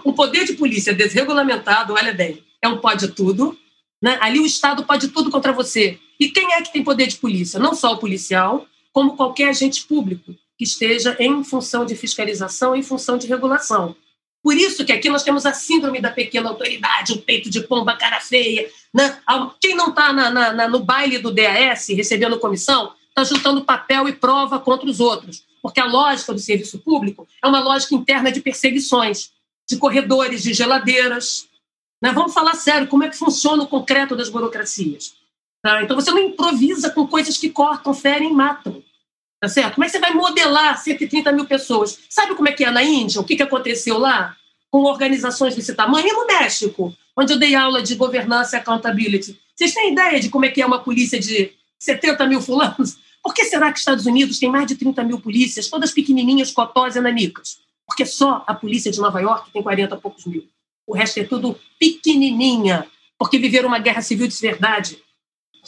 O 0.05 0.13
poder 0.13 0.45
de 0.45 0.53
polícia 0.53 0.93
desregulamentado, 0.93 1.93
olha 1.93 2.13
bem, 2.13 2.41
é 2.63 2.67
um 2.67 2.79
pode 2.79 3.09
tudo. 3.09 3.57
Né? 4.01 4.17
Ali 4.21 4.39
o 4.39 4.45
Estado 4.45 4.83
pode 4.83 5.09
tudo 5.09 5.29
contra 5.29 5.51
você. 5.51 5.99
E 6.19 6.29
quem 6.29 6.53
é 6.53 6.61
que 6.61 6.71
tem 6.71 6.83
poder 6.83 7.07
de 7.07 7.17
polícia? 7.17 7.59
Não 7.59 7.75
só 7.75 7.93
o 7.93 7.97
policial, 7.97 8.65
como 8.91 9.15
qualquer 9.15 9.49
agente 9.49 9.85
público 9.85 10.35
que 10.57 10.63
esteja 10.63 11.15
em 11.19 11.43
função 11.43 11.85
de 11.85 11.95
fiscalização, 11.95 12.75
em 12.75 12.83
função 12.83 13.17
de 13.17 13.27
regulação. 13.27 13.95
Por 14.41 14.55
isso 14.55 14.85
que 14.85 14.91
aqui 14.91 15.09
nós 15.09 15.23
temos 15.23 15.45
a 15.45 15.53
síndrome 15.53 16.01
da 16.01 16.11
pequena 16.11 16.49
autoridade, 16.49 17.13
o 17.13 17.21
peito 17.21 17.49
de 17.49 17.61
pomba, 17.61 17.95
cara 17.95 18.19
feia. 18.19 18.69
Né? 18.93 19.17
Quem 19.59 19.73
não 19.73 19.89
está 19.89 20.11
no 20.67 20.79
baile 20.79 21.17
do 21.17 21.31
DAS, 21.31 21.87
recebendo 21.89 22.39
comissão, 22.39 22.93
está 23.09 23.23
juntando 23.23 23.63
papel 23.63 24.07
e 24.07 24.13
prova 24.13 24.59
contra 24.59 24.89
os 24.89 24.99
outros. 24.99 25.43
Porque 25.61 25.79
a 25.79 25.85
lógica 25.85 26.33
do 26.33 26.39
serviço 26.39 26.77
público 26.79 27.25
é 27.41 27.47
uma 27.47 27.61
lógica 27.61 27.95
interna 27.95 28.31
de 28.31 28.41
perseguições 28.41 29.31
de 29.67 29.77
corredores, 29.77 30.43
de 30.43 30.53
geladeiras. 30.53 31.47
Né? 32.03 32.11
Vamos 32.11 32.33
falar 32.33 32.55
sério, 32.55 32.87
como 32.87 33.03
é 33.03 33.09
que 33.09 33.17
funciona 33.17 33.63
o 33.63 33.67
concreto 33.67 34.15
das 34.15 34.29
burocracias? 34.29 35.15
Tá? 35.61 35.81
Então, 35.81 35.95
você 35.95 36.11
não 36.11 36.19
improvisa 36.19 36.89
com 36.89 37.07
coisas 37.07 37.37
que 37.37 37.49
cortam, 37.49 37.93
ferem 37.93 38.33
matam. 38.33 38.83
Tá 39.39 39.47
certo? 39.47 39.75
Como 39.75 39.83
é 39.83 39.87
que 39.87 39.93
você 39.93 39.99
vai 39.99 40.13
modelar 40.13 40.77
130 40.77 41.31
mil 41.31 41.45
pessoas? 41.45 41.99
Sabe 42.09 42.35
como 42.35 42.47
é 42.47 42.51
que 42.51 42.63
é 42.63 42.71
na 42.71 42.83
Índia? 42.83 43.19
O 43.19 43.23
que, 43.23 43.35
que 43.35 43.43
aconteceu 43.43 43.97
lá? 43.97 44.35
Com 44.69 44.83
organizações 44.83 45.55
desse 45.55 45.73
tamanho? 45.73 46.07
E 46.07 46.13
no 46.13 46.25
México, 46.27 46.95
onde 47.15 47.33
eu 47.33 47.39
dei 47.39 47.55
aula 47.55 47.81
de 47.81 47.95
governança 47.95 48.55
e 48.55 48.59
accountability. 48.59 49.39
Vocês 49.55 49.73
têm 49.73 49.91
ideia 49.91 50.19
de 50.19 50.29
como 50.29 50.45
é 50.45 50.49
que 50.49 50.61
é 50.61 50.65
uma 50.65 50.79
polícia 50.79 51.19
de 51.19 51.51
70 51.79 52.25
mil 52.27 52.41
fulanos? 52.41 52.97
Por 53.21 53.33
que 53.33 53.45
será 53.45 53.67
que 53.67 53.75
os 53.75 53.81
Estados 53.81 54.05
Unidos 54.05 54.39
tem 54.39 54.49
mais 54.49 54.65
de 54.67 54.75
30 54.75 55.03
mil 55.03 55.19
polícias, 55.19 55.67
todas 55.67 55.91
pequenininhas, 55.91 56.51
cotós 56.51 56.95
e 56.95 57.01
nanicas? 57.01 57.63
porque 57.85 58.05
só 58.05 58.43
a 58.47 58.53
polícia 58.53 58.91
de 58.91 58.99
Nova 58.99 59.19
York 59.21 59.51
tem 59.51 59.61
40 59.61 59.95
e 59.95 59.99
poucos 59.99 60.25
mil. 60.25 60.47
O 60.87 60.93
resto 60.93 61.19
é 61.19 61.23
tudo 61.23 61.59
pequenininha, 61.79 62.87
porque 63.17 63.37
viveram 63.37 63.67
uma 63.67 63.79
guerra 63.79 64.01
civil 64.01 64.27
de 64.27 64.37
verdade. 64.37 64.97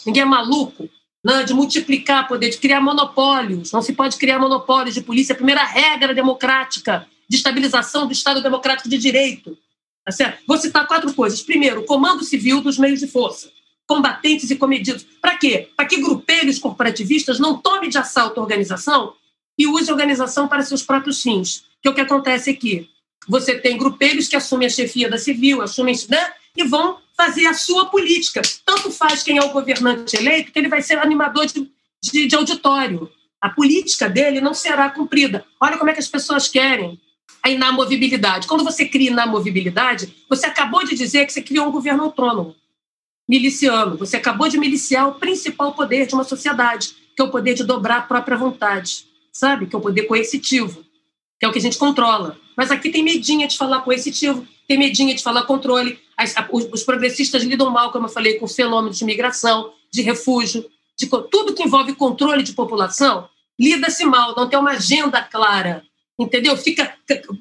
Ninguém 0.04 0.22
é 0.22 0.26
maluco 0.26 0.88
não, 1.24 1.38
né, 1.38 1.42
de 1.42 1.54
multiplicar 1.54 2.28
poder, 2.28 2.50
de 2.50 2.58
criar 2.58 2.80
monopólios. 2.80 3.72
Não 3.72 3.82
se 3.82 3.92
pode 3.92 4.16
criar 4.16 4.38
monopólios 4.38 4.94
de 4.94 5.00
polícia. 5.00 5.32
A 5.32 5.36
primeira 5.36 5.64
regra 5.64 6.14
democrática 6.14 7.06
de 7.28 7.36
estabilização 7.36 8.06
do 8.06 8.12
Estado 8.12 8.42
democrático 8.42 8.88
de 8.88 8.96
direito. 8.96 9.58
Tá 10.04 10.12
certo? 10.12 10.44
Vou 10.46 10.56
citar 10.56 10.86
quatro 10.86 11.12
coisas. 11.12 11.42
Primeiro, 11.42 11.84
comando 11.84 12.22
civil 12.22 12.60
dos 12.60 12.78
meios 12.78 13.00
de 13.00 13.08
força, 13.08 13.50
combatentes 13.88 14.50
e 14.50 14.56
comedidos. 14.56 15.04
Para 15.20 15.36
quê? 15.36 15.68
Para 15.76 15.86
que 15.86 16.00
grupelhos 16.00 16.60
corporativistas 16.60 17.40
não 17.40 17.58
tomem 17.58 17.90
de 17.90 17.98
assalto 17.98 18.38
a 18.38 18.42
organização 18.42 19.14
e 19.58 19.66
use 19.66 19.90
a 19.90 19.92
organização 19.92 20.46
para 20.46 20.62
seus 20.62 20.82
próprios 20.82 21.20
fins 21.22 21.64
que 21.86 21.88
é 21.88 21.92
o 21.92 21.94
que 21.94 22.00
acontece 22.00 22.50
aqui. 22.50 22.88
Você 23.28 23.58
tem 23.58 23.76
grupelhos 23.76 24.28
que 24.28 24.36
assumem 24.36 24.66
a 24.66 24.70
chefia 24.70 25.08
da 25.10 25.18
civil, 25.18 25.62
assumem 25.62 25.94
né, 26.08 26.32
e 26.56 26.64
vão 26.64 26.98
fazer 27.16 27.46
a 27.46 27.54
sua 27.54 27.86
política. 27.86 28.42
Tanto 28.64 28.90
faz 28.90 29.22
quem 29.22 29.38
é 29.38 29.42
o 29.42 29.50
governante 29.50 30.16
eleito, 30.16 30.52
que 30.52 30.58
ele 30.58 30.68
vai 30.68 30.82
ser 30.82 30.98
animador 30.98 31.46
de, 31.46 31.68
de, 32.02 32.26
de 32.26 32.36
auditório. 32.36 33.10
A 33.40 33.48
política 33.48 34.08
dele 34.08 34.40
não 34.40 34.54
será 34.54 34.90
cumprida. 34.90 35.44
Olha 35.60 35.76
como 35.78 35.90
é 35.90 35.92
que 35.92 36.00
as 36.00 36.08
pessoas 36.08 36.48
querem 36.48 37.00
a 37.42 37.50
inamovibilidade. 37.50 38.46
Quando 38.46 38.64
você 38.64 38.84
cria 38.84 39.10
inamovibilidade, 39.10 40.14
você 40.28 40.46
acabou 40.46 40.84
de 40.84 40.94
dizer 40.94 41.26
que 41.26 41.32
você 41.32 41.42
criou 41.42 41.68
um 41.68 41.72
governo 41.72 42.04
autônomo, 42.04 42.54
miliciano. 43.28 43.96
Você 43.96 44.16
acabou 44.16 44.48
de 44.48 44.58
miliciar 44.58 45.08
o 45.08 45.14
principal 45.14 45.72
poder 45.72 46.06
de 46.06 46.14
uma 46.14 46.24
sociedade, 46.24 46.96
que 47.14 47.22
é 47.22 47.24
o 47.24 47.30
poder 47.30 47.54
de 47.54 47.64
dobrar 47.64 47.98
a 47.98 48.02
própria 48.02 48.36
vontade, 48.36 49.06
sabe? 49.32 49.66
Que 49.66 49.74
é 49.74 49.78
o 49.78 49.82
poder 49.82 50.02
coercitivo 50.02 50.84
que 51.38 51.44
é 51.44 51.48
o 51.48 51.52
que 51.52 51.58
a 51.58 51.62
gente 51.62 51.78
controla. 51.78 52.38
Mas 52.56 52.70
aqui 52.70 52.90
tem 52.90 53.02
medinha 53.02 53.46
de 53.46 53.56
falar 53.56 53.80
coercitivo, 53.82 54.46
tem 54.66 54.78
medinha 54.78 55.14
de 55.14 55.22
falar 55.22 55.42
controle. 55.42 55.98
As, 56.16 56.36
a, 56.36 56.48
os, 56.50 56.64
os, 56.72 56.82
progressistas 56.82 57.42
lidam 57.42 57.70
mal, 57.70 57.92
como 57.92 58.06
eu 58.06 58.10
falei, 58.10 58.34
com 58.34 58.48
fenômenos 58.48 58.98
de 58.98 59.04
migração, 59.04 59.72
de 59.92 60.02
refúgio, 60.02 60.64
de 60.98 61.06
tudo 61.06 61.54
que 61.54 61.62
envolve 61.62 61.94
controle 61.94 62.42
de 62.42 62.52
população, 62.52 63.28
lida-se 63.58 64.04
mal, 64.04 64.34
não 64.34 64.48
tem 64.48 64.58
uma 64.58 64.72
agenda 64.72 65.20
clara, 65.22 65.84
entendeu? 66.18 66.56
Fica 66.56 66.94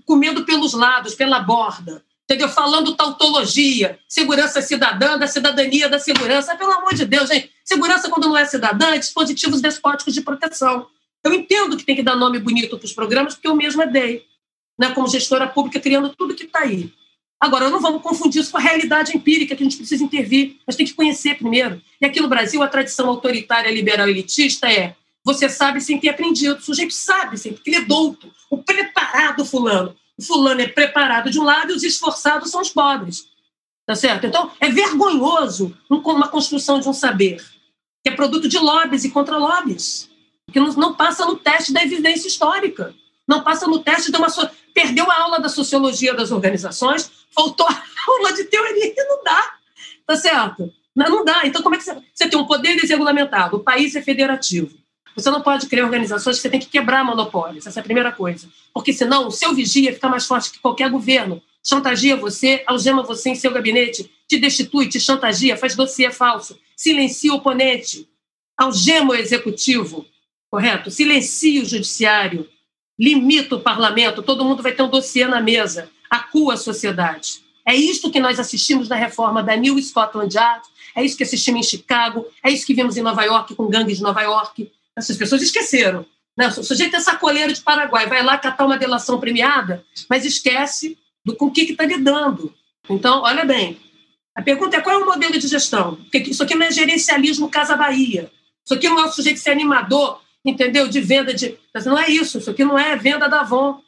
comendo 0.06 0.44
pelos 0.44 0.74
lados, 0.74 1.16
pela 1.16 1.40
borda, 1.40 2.04
entendeu? 2.26 2.50
Falando 2.50 2.96
tautologia, 2.96 3.98
segurança 4.10 4.62
cidadã, 4.62 5.18
da 5.18 5.28
cidadania 5.28 5.88
da 5.88 6.00
segurança. 6.00 6.56
Pelo 6.56 6.74
amor 6.74 6.94
de 6.94 7.06
Deus, 7.06 7.30
gente, 7.30 7.50
segurança 7.64 8.10
quando 8.10 8.28
não 8.28 8.38
é 8.38 8.44
cidadã 8.46 8.94
é 8.94 8.98
dispositivos 8.98 9.62
despóticos 9.62 10.14
de 10.14 10.22
proteção. 10.22 10.88
Eu 11.26 11.34
entendo 11.34 11.76
que 11.76 11.84
tem 11.84 11.96
que 11.96 12.04
dar 12.04 12.16
nome 12.16 12.38
bonito 12.38 12.78
para 12.78 12.86
os 12.86 12.94
programas, 12.94 13.34
porque 13.34 13.48
eu 13.48 13.56
mesma 13.56 13.88
dei, 13.88 14.24
né, 14.80 14.92
como 14.92 15.08
gestora 15.08 15.48
pública, 15.48 15.80
criando 15.80 16.16
tudo 16.16 16.36
que 16.36 16.44
está 16.44 16.60
aí. 16.60 16.94
Agora, 17.40 17.68
não 17.70 17.82
vamos 17.82 18.04
confundir 18.04 18.42
isso 18.42 18.52
com 18.52 18.58
a 18.58 18.62
realidade 18.62 19.18
empírica, 19.18 19.56
que 19.56 19.64
a 19.64 19.66
gente 19.66 19.78
precisa 19.78 20.04
intervir, 20.04 20.58
mas 20.68 20.76
tem 20.76 20.86
que 20.86 20.94
conhecer 20.94 21.36
primeiro. 21.36 21.82
E 22.00 22.06
aqui 22.06 22.22
no 22.22 22.28
Brasil, 22.28 22.62
a 22.62 22.68
tradição 22.68 23.10
autoritária, 23.10 23.72
liberal 23.72 24.08
elitista 24.08 24.72
é 24.72 24.96
você 25.24 25.50
sabe 25.50 25.82
sem 25.82 26.00
ter 26.00 26.10
aprendido, 26.10 26.60
o 26.60 26.62
sujeito 26.62 26.94
sabe, 26.94 27.38
sem, 27.40 27.52
porque 27.52 27.72
ele 27.72 27.78
é 27.78 27.82
douto, 27.82 28.32
o 28.50 28.60
preparado 28.60 29.44
fulano. 29.44 29.96
O 30.16 30.24
fulano 30.24 30.62
é 30.62 30.68
preparado 30.68 31.32
de 31.32 31.40
um 31.40 31.44
lado 31.44 31.72
e 31.72 31.76
os 31.76 31.84
esforçados 31.84 32.52
são 32.52 32.62
os 32.62 32.70
pobres. 32.70 33.28
Tá 33.88 33.96
certo? 33.96 34.28
Então, 34.28 34.52
é 34.60 34.70
vergonhoso 34.70 35.76
uma 35.90 36.28
construção 36.28 36.80
de 36.80 36.88
um 36.88 36.94
saber 36.94 37.44
que 38.04 38.10
é 38.10 38.12
produto 38.12 38.48
de 38.48 38.58
lobbies 38.60 39.04
e 39.04 39.10
contra-lobbies, 39.10 40.10
que 40.52 40.60
não 40.60 40.94
passa 40.94 41.26
no 41.26 41.36
teste 41.36 41.74
da 41.74 41.84
evidência 41.84 42.28
histórica, 42.28 42.94
não 43.28 43.44
passa 43.44 43.68
no 43.68 43.80
teste 43.80 44.12
de 44.12 44.18
uma. 44.18 44.28
Perdeu 44.74 45.10
a 45.10 45.22
aula 45.22 45.40
da 45.40 45.50
sociologia 45.50 46.14
das 46.14 46.32
organizações, 46.32 47.10
faltou 47.32 47.68
a 47.68 47.72
aula 48.08 48.34
de 48.34 48.44
teoria 48.46 48.88
e 48.88 49.04
não 49.04 49.24
dá. 49.24 49.54
Tá 50.06 50.16
certo? 50.16 50.72
Não, 50.96 51.10
não 51.10 51.26
dá. 51.26 51.42
Então, 51.46 51.62
como 51.62 51.76
é 51.76 51.78
que 51.78 51.84
você, 51.84 51.98
você 52.14 52.30
tem 52.30 52.40
um 52.40 52.46
poder 52.46 52.76
desregulamentado? 52.76 53.58
O 53.58 53.64
país 53.64 53.96
é 53.96 54.02
federativo. 54.02 54.78
Você 55.16 55.32
não 55.32 55.42
pode 55.42 55.68
criar 55.68 55.86
organizações 55.86 56.36
que 56.36 56.42
você 56.42 56.50
tem 56.50 56.60
que 56.60 56.68
quebrar 56.68 57.04
monopólios. 57.04 57.66
Essa 57.66 57.80
é 57.80 57.82
a 57.82 57.84
primeira 57.84 58.12
coisa. 58.12 58.50
Porque 58.74 58.92
senão 58.92 59.28
o 59.28 59.32
seu 59.32 59.54
vigia 59.54 59.94
fica 59.94 60.10
mais 60.10 60.26
forte 60.26 60.52
que 60.52 60.60
qualquer 60.60 60.90
governo. 60.90 61.42
Chantageia 61.64 62.16
você, 62.16 62.64
algema 62.68 63.02
você 63.02 63.30
em 63.30 63.36
seu 63.36 63.52
gabinete, 63.52 64.12
te 64.28 64.38
destitui, 64.38 64.88
te 64.88 65.00
chantageia, 65.00 65.58
faz 65.58 65.76
dossiê 65.76 66.12
falso, 66.12 66.60
silencia 66.76 67.34
o 67.34 67.38
oponente, 67.38 68.08
algema 68.56 69.14
o 69.14 69.16
executivo, 69.16 70.06
correto? 70.56 70.90
Silencia 70.90 71.62
o 71.62 71.66
judiciário, 71.66 72.48
limita 72.98 73.58
o 73.58 73.60
parlamento, 73.60 74.24
todo 74.24 74.46
mundo 74.46 74.64
vai 74.64 74.72
ter 74.72 74.84
um 74.84 74.90
dossiê 74.90 75.28
na 75.28 75.42
mesa, 75.42 75.90
acua 76.10 76.54
a 76.54 76.58
sociedade. 76.58 77.44
É 77.68 77.76
isto 77.76 78.10
que 78.10 78.22
nós 78.22 78.40
assistimos 78.40 78.88
na 78.88 78.96
reforma 78.96 79.44
da 79.44 79.54
New 79.58 79.78
Scotland 79.82 80.34
Yard, 80.34 80.66
é 80.96 81.04
isso 81.04 81.18
que 81.18 81.24
assistimos 81.24 81.68
em 81.68 81.70
Chicago, 81.70 82.26
é 82.42 82.50
isso 82.50 82.66
que 82.66 82.74
vimos 82.74 82.96
em 82.96 83.02
Nova 83.02 83.22
York 83.24 83.54
com 83.54 83.68
gangues 83.68 83.98
de 83.98 84.04
Nova 84.04 84.22
York. 84.22 84.72
Essas 84.96 85.18
pessoas 85.18 85.42
esqueceram. 85.42 86.06
Né? 86.38 86.48
O 86.48 86.64
sujeito 86.64 86.96
é 86.96 87.02
sacoleiro 87.02 87.52
de 87.52 87.60
Paraguai, 87.60 88.08
vai 88.08 88.24
lá 88.24 88.38
catar 88.38 88.66
uma 88.66 88.78
delação 88.78 89.20
premiada, 89.20 89.84
mas 90.10 90.24
esquece 90.24 90.98
do 91.26 91.36
com 91.36 91.48
o 91.48 91.52
que 91.52 91.64
está 91.64 91.84
lidando. 91.84 92.54
Então, 92.90 93.24
olha 93.24 93.44
bem, 93.44 93.78
a 94.34 94.42
pergunta 94.42 94.78
é 94.78 94.80
qual 94.80 95.02
é 95.02 95.04
o 95.04 95.06
modelo 95.06 95.38
de 95.38 95.50
gestão? 95.50 95.96
Porque 95.96 96.20
isso 96.20 96.44
aqui 96.44 96.56
não 96.56 96.66
é 96.66 96.72
gerencialismo 96.72 97.50
Casa 97.50 97.76
Bahia. 97.76 98.32
Isso 98.64 98.74
aqui 98.74 98.88
não 98.88 99.00
é 99.00 99.06
o 99.06 99.12
sujeito 99.12 99.40
ser 99.40 99.52
animador, 99.52 100.22
entendeu? 100.46 100.88
De 100.88 101.02
venda 101.02 101.34
de. 101.34 101.58
Não 101.86 101.98
é 101.98 102.10
isso. 102.10 102.38
Isso 102.38 102.50
aqui 102.50 102.64
não 102.64 102.78
é 102.78 102.96
venda 102.96 103.28
da 103.28 103.42
Avon. 103.42 103.82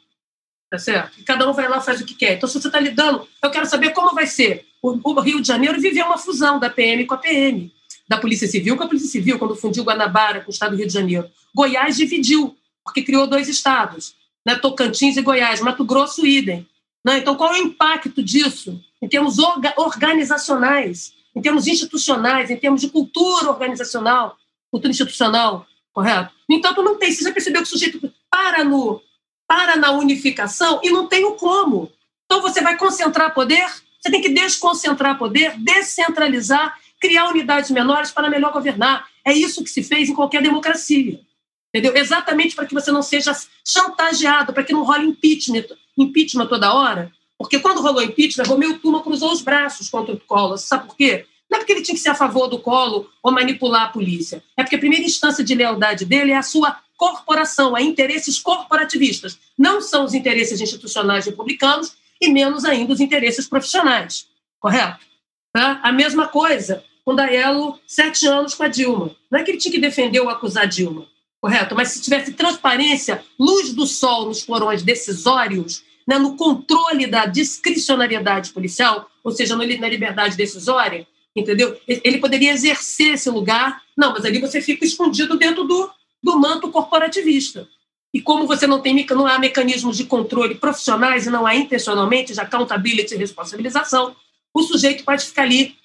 Tá 0.70 0.78
certo? 0.78 1.18
E 1.18 1.22
cada 1.22 1.48
um 1.48 1.54
vai 1.54 1.66
lá 1.66 1.80
faz 1.80 2.00
o 2.00 2.04
que 2.04 2.14
quer. 2.14 2.34
Então, 2.34 2.46
se 2.48 2.60
você 2.60 2.68
está 2.68 2.78
lidando, 2.78 3.26
eu 3.42 3.50
quero 3.50 3.64
saber 3.64 3.90
como 3.90 4.14
vai 4.14 4.26
ser. 4.26 4.66
O 4.82 5.20
Rio 5.20 5.40
de 5.40 5.48
Janeiro 5.48 5.80
viveu 5.80 6.04
uma 6.04 6.18
fusão 6.18 6.60
da 6.60 6.68
PM 6.68 7.06
com 7.06 7.14
a 7.14 7.18
PM 7.18 7.72
da 8.08 8.16
Polícia 8.16 8.48
Civil 8.48 8.76
com 8.76 8.84
a 8.84 8.88
Polícia 8.88 9.10
Civil, 9.10 9.38
quando 9.38 9.54
fundiu 9.54 9.84
Guanabara 9.84 10.40
com 10.40 10.48
o 10.48 10.50
estado 10.50 10.70
do 10.70 10.78
Rio 10.78 10.86
de 10.86 10.92
Janeiro. 10.92 11.28
Goiás 11.54 11.96
dividiu, 11.96 12.56
porque 12.82 13.02
criou 13.02 13.26
dois 13.26 13.48
estados, 13.48 14.14
né? 14.46 14.56
Tocantins 14.56 15.18
e 15.18 15.22
Goiás, 15.22 15.60
Mato 15.60 15.84
Grosso, 15.84 16.26
idem. 16.26 16.66
Né? 17.04 17.18
Então, 17.18 17.36
qual 17.36 17.54
é 17.54 17.60
o 17.60 17.62
impacto 17.62 18.22
disso 18.22 18.82
em 19.02 19.08
termos 19.08 19.36
organizacionais, 19.76 21.12
em 21.36 21.42
termos 21.42 21.66
institucionais, 21.66 22.50
em 22.50 22.56
termos 22.56 22.80
de 22.80 22.88
cultura 22.88 23.50
organizacional, 23.50 24.36
cultura 24.70 24.90
institucional, 24.90 25.66
correto? 25.98 26.32
No 26.48 26.56
entanto, 26.56 26.82
não 26.82 26.96
tem. 26.96 27.12
Você 27.12 27.24
já 27.24 27.32
percebeu 27.32 27.62
que 27.62 27.68
o 27.68 27.70
sujeito 27.70 28.12
para, 28.30 28.64
no, 28.64 29.02
para 29.46 29.76
na 29.76 29.90
unificação 29.90 30.80
e 30.82 30.90
não 30.90 31.08
tem 31.08 31.24
o 31.24 31.32
como. 31.32 31.90
Então, 32.24 32.40
você 32.40 32.60
vai 32.60 32.76
concentrar 32.76 33.34
poder, 33.34 33.66
você 34.00 34.10
tem 34.10 34.20
que 34.20 34.28
desconcentrar 34.28 35.18
poder, 35.18 35.58
descentralizar 35.58 36.78
criar 37.00 37.28
unidades 37.28 37.70
menores 37.70 38.10
para 38.10 38.30
melhor 38.30 38.52
governar. 38.52 39.06
É 39.24 39.32
isso 39.32 39.62
que 39.62 39.70
se 39.70 39.82
fez 39.82 40.08
em 40.08 40.14
qualquer 40.14 40.42
democracia. 40.42 41.20
Entendeu? 41.68 41.96
Exatamente 41.96 42.54
para 42.56 42.66
que 42.66 42.74
você 42.74 42.90
não 42.90 43.02
seja 43.02 43.36
chantageado, 43.66 44.52
para 44.52 44.64
que 44.64 44.72
não 44.72 44.84
role 44.84 45.06
impeachment, 45.06 45.66
impeachment 45.96 46.46
toda 46.46 46.72
hora. 46.72 47.12
Porque 47.38 47.60
quando 47.60 47.80
rolou 47.80 48.02
impeachment, 48.02 48.46
Romeu 48.46 48.78
Tuma 48.78 49.02
cruzou 49.02 49.32
os 49.32 49.42
braços 49.42 49.88
contra 49.88 50.14
o 50.14 50.20
Collor. 50.20 50.58
Sabe 50.58 50.86
por 50.86 50.96
quê? 50.96 51.26
Não 51.50 51.56
é 51.56 51.60
porque 51.60 51.72
ele 51.72 51.82
tinha 51.82 51.94
que 51.94 52.00
ser 52.00 52.10
a 52.10 52.14
favor 52.14 52.48
do 52.48 52.58
Collor 52.58 53.08
ou 53.22 53.32
manipular 53.32 53.84
a 53.84 53.88
polícia. 53.88 54.42
É 54.56 54.62
porque 54.62 54.76
a 54.76 54.78
primeira 54.78 55.04
instância 55.04 55.42
de 55.42 55.54
lealdade 55.54 56.04
dele 56.04 56.32
é 56.32 56.36
a 56.36 56.42
sua 56.42 56.78
corporação, 56.96 57.76
é 57.76 57.82
interesses 57.82 58.38
corporativistas. 58.38 59.38
Não 59.56 59.80
são 59.80 60.04
os 60.04 60.14
interesses 60.14 60.60
institucionais 60.60 61.26
republicanos 61.26 61.92
e 62.20 62.28
menos 62.28 62.64
ainda 62.64 62.92
os 62.92 63.00
interesses 63.00 63.48
profissionais. 63.48 64.26
Correto? 64.60 65.06
Tá? 65.52 65.80
A 65.82 65.92
mesma 65.92 66.28
coisa 66.28 66.84
com 67.04 67.14
Daiello, 67.14 67.80
sete 67.86 68.26
anos 68.26 68.54
com 68.54 68.64
a 68.64 68.68
Dilma. 68.68 69.16
Não 69.30 69.38
é 69.38 69.42
que 69.42 69.50
ele 69.50 69.58
tinha 69.58 69.72
que 69.72 69.80
defender 69.80 70.20
ou 70.20 70.28
acusar 70.28 70.66
Dilma, 70.66 71.06
correto? 71.40 71.74
Mas 71.74 71.88
se 71.88 72.02
tivesse 72.02 72.34
transparência, 72.34 73.24
luz 73.38 73.72
do 73.72 73.86
sol 73.86 74.26
nos 74.26 74.44
porões 74.44 74.82
decisórios, 74.82 75.82
né, 76.06 76.18
no 76.18 76.36
controle 76.36 77.06
da 77.06 77.24
discricionariedade 77.24 78.50
policial, 78.50 79.10
ou 79.24 79.32
seja, 79.32 79.56
na 79.56 79.64
liberdade 79.64 80.36
decisória, 80.36 81.06
entendeu? 81.38 81.78
Ele 81.86 82.18
poderia 82.18 82.52
exercer 82.52 83.14
esse 83.14 83.30
lugar. 83.30 83.82
Não, 83.96 84.12
mas 84.12 84.24
ali 84.24 84.40
você 84.40 84.60
fica 84.60 84.84
escondido 84.84 85.36
dentro 85.36 85.64
do, 85.64 85.90
do 86.22 86.38
manto 86.38 86.70
corporativista. 86.70 87.68
E 88.12 88.20
como 88.20 88.46
você 88.46 88.66
não 88.66 88.80
tem 88.80 89.06
não 89.10 89.26
há 89.26 89.38
mecanismos 89.38 89.96
de 89.96 90.04
controle 90.04 90.54
profissionais 90.54 91.26
e 91.26 91.30
não 91.30 91.46
há 91.46 91.54
intencionalmente 91.54 92.32
de 92.32 92.40
accountability 92.40 93.14
e 93.14 93.18
responsabilização, 93.18 94.16
o 94.54 94.62
sujeito 94.62 95.04
pode 95.04 95.24
ficar 95.24 95.42
ali 95.42 95.76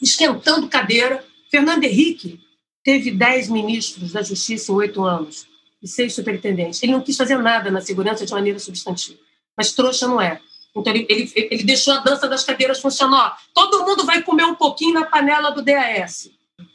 esquentando 0.00 0.68
cadeira. 0.68 1.24
Fernando 1.50 1.84
Henrique 1.84 2.40
teve 2.84 3.10
dez 3.10 3.48
ministros 3.48 4.12
da 4.12 4.22
Justiça 4.22 4.70
em 4.70 4.74
oito 4.74 5.02
anos 5.02 5.46
e 5.82 5.88
seis 5.88 6.14
superintendentes. 6.14 6.82
Ele 6.82 6.92
não 6.92 7.00
quis 7.00 7.16
fazer 7.16 7.38
nada 7.38 7.70
na 7.70 7.80
segurança 7.80 8.26
de 8.26 8.32
maneira 8.32 8.58
substantiva, 8.58 9.18
mas 9.56 9.72
trouxa 9.72 10.06
não 10.06 10.20
é. 10.20 10.40
Então, 10.74 10.92
ele, 10.92 11.06
ele, 11.08 11.32
ele 11.34 11.62
deixou 11.64 11.94
a 11.94 11.98
dança 11.98 12.28
das 12.28 12.44
cadeiras 12.44 12.80
funcionar. 12.80 13.38
Todo 13.54 13.84
mundo 13.84 14.04
vai 14.04 14.22
comer 14.22 14.44
um 14.44 14.54
pouquinho 14.54 14.94
na 14.94 15.04
panela 15.04 15.50
do 15.50 15.62
DAS, 15.62 16.30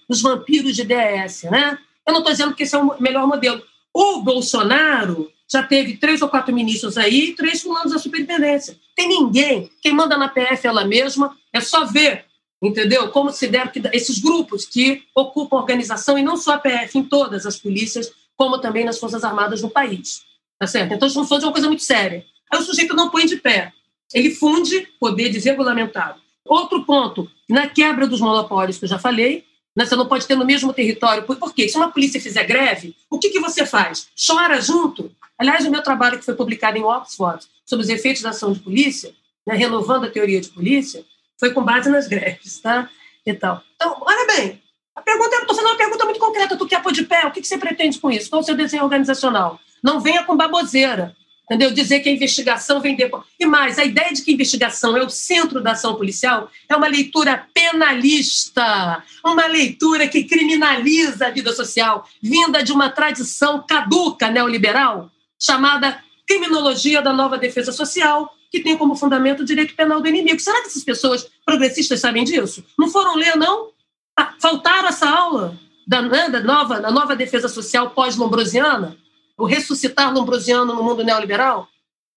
os 0.08 0.22
vampiros 0.22 0.76
de 0.76 0.84
DAS, 0.84 1.44
né? 1.44 1.78
Eu 2.06 2.14
não 2.14 2.20
estou 2.20 2.32
dizendo 2.32 2.56
que 2.56 2.64
esse 2.64 2.76
é 2.76 2.78
o 2.78 3.02
melhor 3.02 3.28
modelo. 3.28 3.62
O 3.94 4.22
Bolsonaro 4.22 5.32
já 5.50 5.64
teve 5.64 5.98
três 5.98 6.22
ou 6.22 6.30
quatro 6.30 6.54
ministros 6.54 6.98
aí, 6.98 7.34
três 7.34 7.62
fulanos 7.62 7.92
da 7.92 8.00
superintendência. 8.00 8.78
Tem 8.96 9.08
ninguém. 9.08 9.70
Quem 9.82 9.94
manda 9.94 10.18
na 10.18 10.28
PF 10.28 10.68
ela 10.68 10.86
mesma, 10.86 11.36
é 11.52 11.60
só 11.60 11.86
ver, 11.86 12.26
entendeu? 12.62 13.10
Como 13.10 13.32
se 13.32 13.48
der 13.48 13.72
que 13.72 13.82
esses 13.94 14.20
grupos 14.20 14.66
que 14.66 15.04
ocupam 15.16 15.58
a 15.58 15.62
organização, 15.62 16.18
e 16.18 16.24
não 16.24 16.38
só 16.38 16.54
a 16.54 16.58
PF, 16.60 16.98
em 16.98 17.04
todas 17.04 17.46
as 17.46 17.58
polícias, 17.58 18.12
como 18.36 18.60
também 18.60 18.86
nas 18.86 19.00
Forças 19.00 19.24
Armadas 19.24 19.62
no 19.62 19.70
país. 19.70 20.22
Tá 20.60 20.68
certo? 20.68 20.94
Então, 20.94 21.08
estamos 21.08 21.30
falando 21.30 21.42
de 21.42 21.48
uma 21.48 21.54
coisa 21.54 21.68
muito 21.68 21.84
séria. 21.84 22.26
Aí 22.52 22.60
o 22.60 22.64
sujeito 22.64 22.96
não 22.96 23.10
põe 23.10 23.26
de 23.26 23.38
pé. 23.38 23.74
Ele 24.14 24.32
funde 24.32 24.88
poder 25.00 25.30
desregulamentado. 25.30 26.20
Outro 26.46 26.86
ponto, 26.86 27.30
na 27.50 27.68
quebra 27.68 28.08
dos 28.08 28.22
monopólios, 28.22 28.78
que 28.78 28.86
eu 28.86 28.90
já 28.90 29.00
falei, 29.00 29.46
né? 29.76 29.86
Você 29.86 29.96
não 29.96 30.08
pode 30.08 30.26
ter 30.26 30.36
no 30.36 30.46
mesmo 30.46 30.74
território. 30.74 31.24
Por, 31.24 31.54
quê? 31.54 31.70
Se 31.70 31.78
uma 31.78 31.92
polícia 31.92 32.20
fizer 32.20 32.44
greve, 32.46 32.96
o 33.12 33.20
que, 33.20 33.30
que 33.30 33.40
você 33.40 33.66
faz? 33.66 34.08
Chora 34.16 34.60
junto? 34.60 35.12
Aliás, 35.38 35.66
o 35.66 35.72
meu 35.72 35.84
trabalho 35.84 36.18
que 36.18 36.26
foi 36.26 36.34
publicado 36.34 36.78
em 36.78 36.84
Oxford 36.84 37.46
sobre 37.64 37.84
os 37.84 37.90
efeitos 37.90 38.24
da 38.24 38.32
ação 38.32 38.52
de 38.52 38.60
polícia, 38.60 39.14
né, 39.46 39.56
renovando 39.56 40.06
a 40.06 40.10
teoria 40.10 40.42
de 40.42 40.50
polícia, 40.50 41.06
foi 41.40 41.52
com 41.52 41.64
base 41.64 41.90
nas 41.90 42.08
greves, 42.08 42.60
tá? 42.60 42.90
Então, 43.24 43.62
então 43.76 43.98
olha 44.02 44.26
bem, 44.26 44.60
a 44.96 45.02
pergunta, 45.02 45.36
eu 45.36 45.42
estou 45.42 45.56
fazendo 45.56 45.70
uma 45.70 45.78
pergunta 45.78 46.06
muito 46.06 46.20
concreta. 46.20 46.58
Tu 46.58 46.66
quer 46.66 46.82
pôr 46.82 46.92
de 46.92 47.04
pé? 47.04 47.28
O 47.28 47.32
que, 47.32 47.42
que 47.42 47.48
você 47.48 47.58
pretende 47.58 48.00
com 48.00 48.10
isso? 48.10 48.32
Qual 48.32 48.42
o 48.42 48.44
seu 48.44 48.56
desenho 48.56 48.84
organizacional? 48.84 49.60
Não 49.84 50.00
venha 50.00 50.24
com 50.24 50.36
baboseira 50.36 51.16
entendeu? 51.48 51.72
Dizer 51.72 52.02
que 52.02 52.10
a 52.10 52.12
investigação 52.12 52.82
vem 52.82 52.96
depois. 52.96 53.24
E 53.40 53.46
mais, 53.46 53.80
a 53.80 53.86
ideia 53.86 54.14
de 54.14 54.22
que 54.22 54.32
a 54.32 54.34
investigação 54.34 54.98
é 54.98 55.04
o 55.04 55.10
centro 55.10 55.62
da 55.62 55.72
ação 55.72 55.96
policial 55.96 56.52
é 56.68 56.76
uma 56.76 56.88
leitura 56.88 57.48
penalista, 57.54 59.02
uma 59.24 59.48
leitura 59.48 60.08
que 60.08 60.26
criminaliza 60.26 61.28
a 61.28 61.32
vida 61.32 61.54
social, 61.54 62.08
vinda 62.22 62.62
de 62.62 62.74
uma 62.74 62.90
tradição 62.90 63.64
caduca 63.66 64.30
neoliberal, 64.30 65.10
chamada 65.40 66.04
criminologia 66.28 67.02
da 67.02 67.14
nova 67.14 67.38
defesa 67.38 67.72
social, 67.72 68.36
que 68.52 68.60
tem 68.60 68.78
como 68.78 68.96
fundamento 68.96 69.42
o 69.42 69.46
direito 69.46 69.74
penal 69.74 70.02
do 70.02 70.08
inimigo. 70.08 70.40
Será 70.40 70.62
que 70.62 70.68
essas 70.68 70.84
pessoas 70.84 71.28
progressistas 71.46 72.02
sabem 72.02 72.26
disso? 72.26 72.64
Não 72.78 72.90
foram 72.90 73.16
ler, 73.16 73.38
não? 73.38 73.70
Ah, 74.18 74.34
faltaram 74.40 74.90
essa 74.90 75.10
aula 75.10 75.58
da, 75.88 76.02
né, 76.02 76.30
da, 76.30 76.42
nova, 76.42 76.82
da 76.82 76.92
nova 76.92 77.16
defesa 77.16 77.48
social 77.48 77.92
pós-lombrosiana? 77.92 78.98
O 79.38 79.46
ressuscitar 79.46 80.14
lombrosiano 80.14 80.74
no 80.74 80.84
mundo 80.84 81.04
neoliberal? 81.04 81.68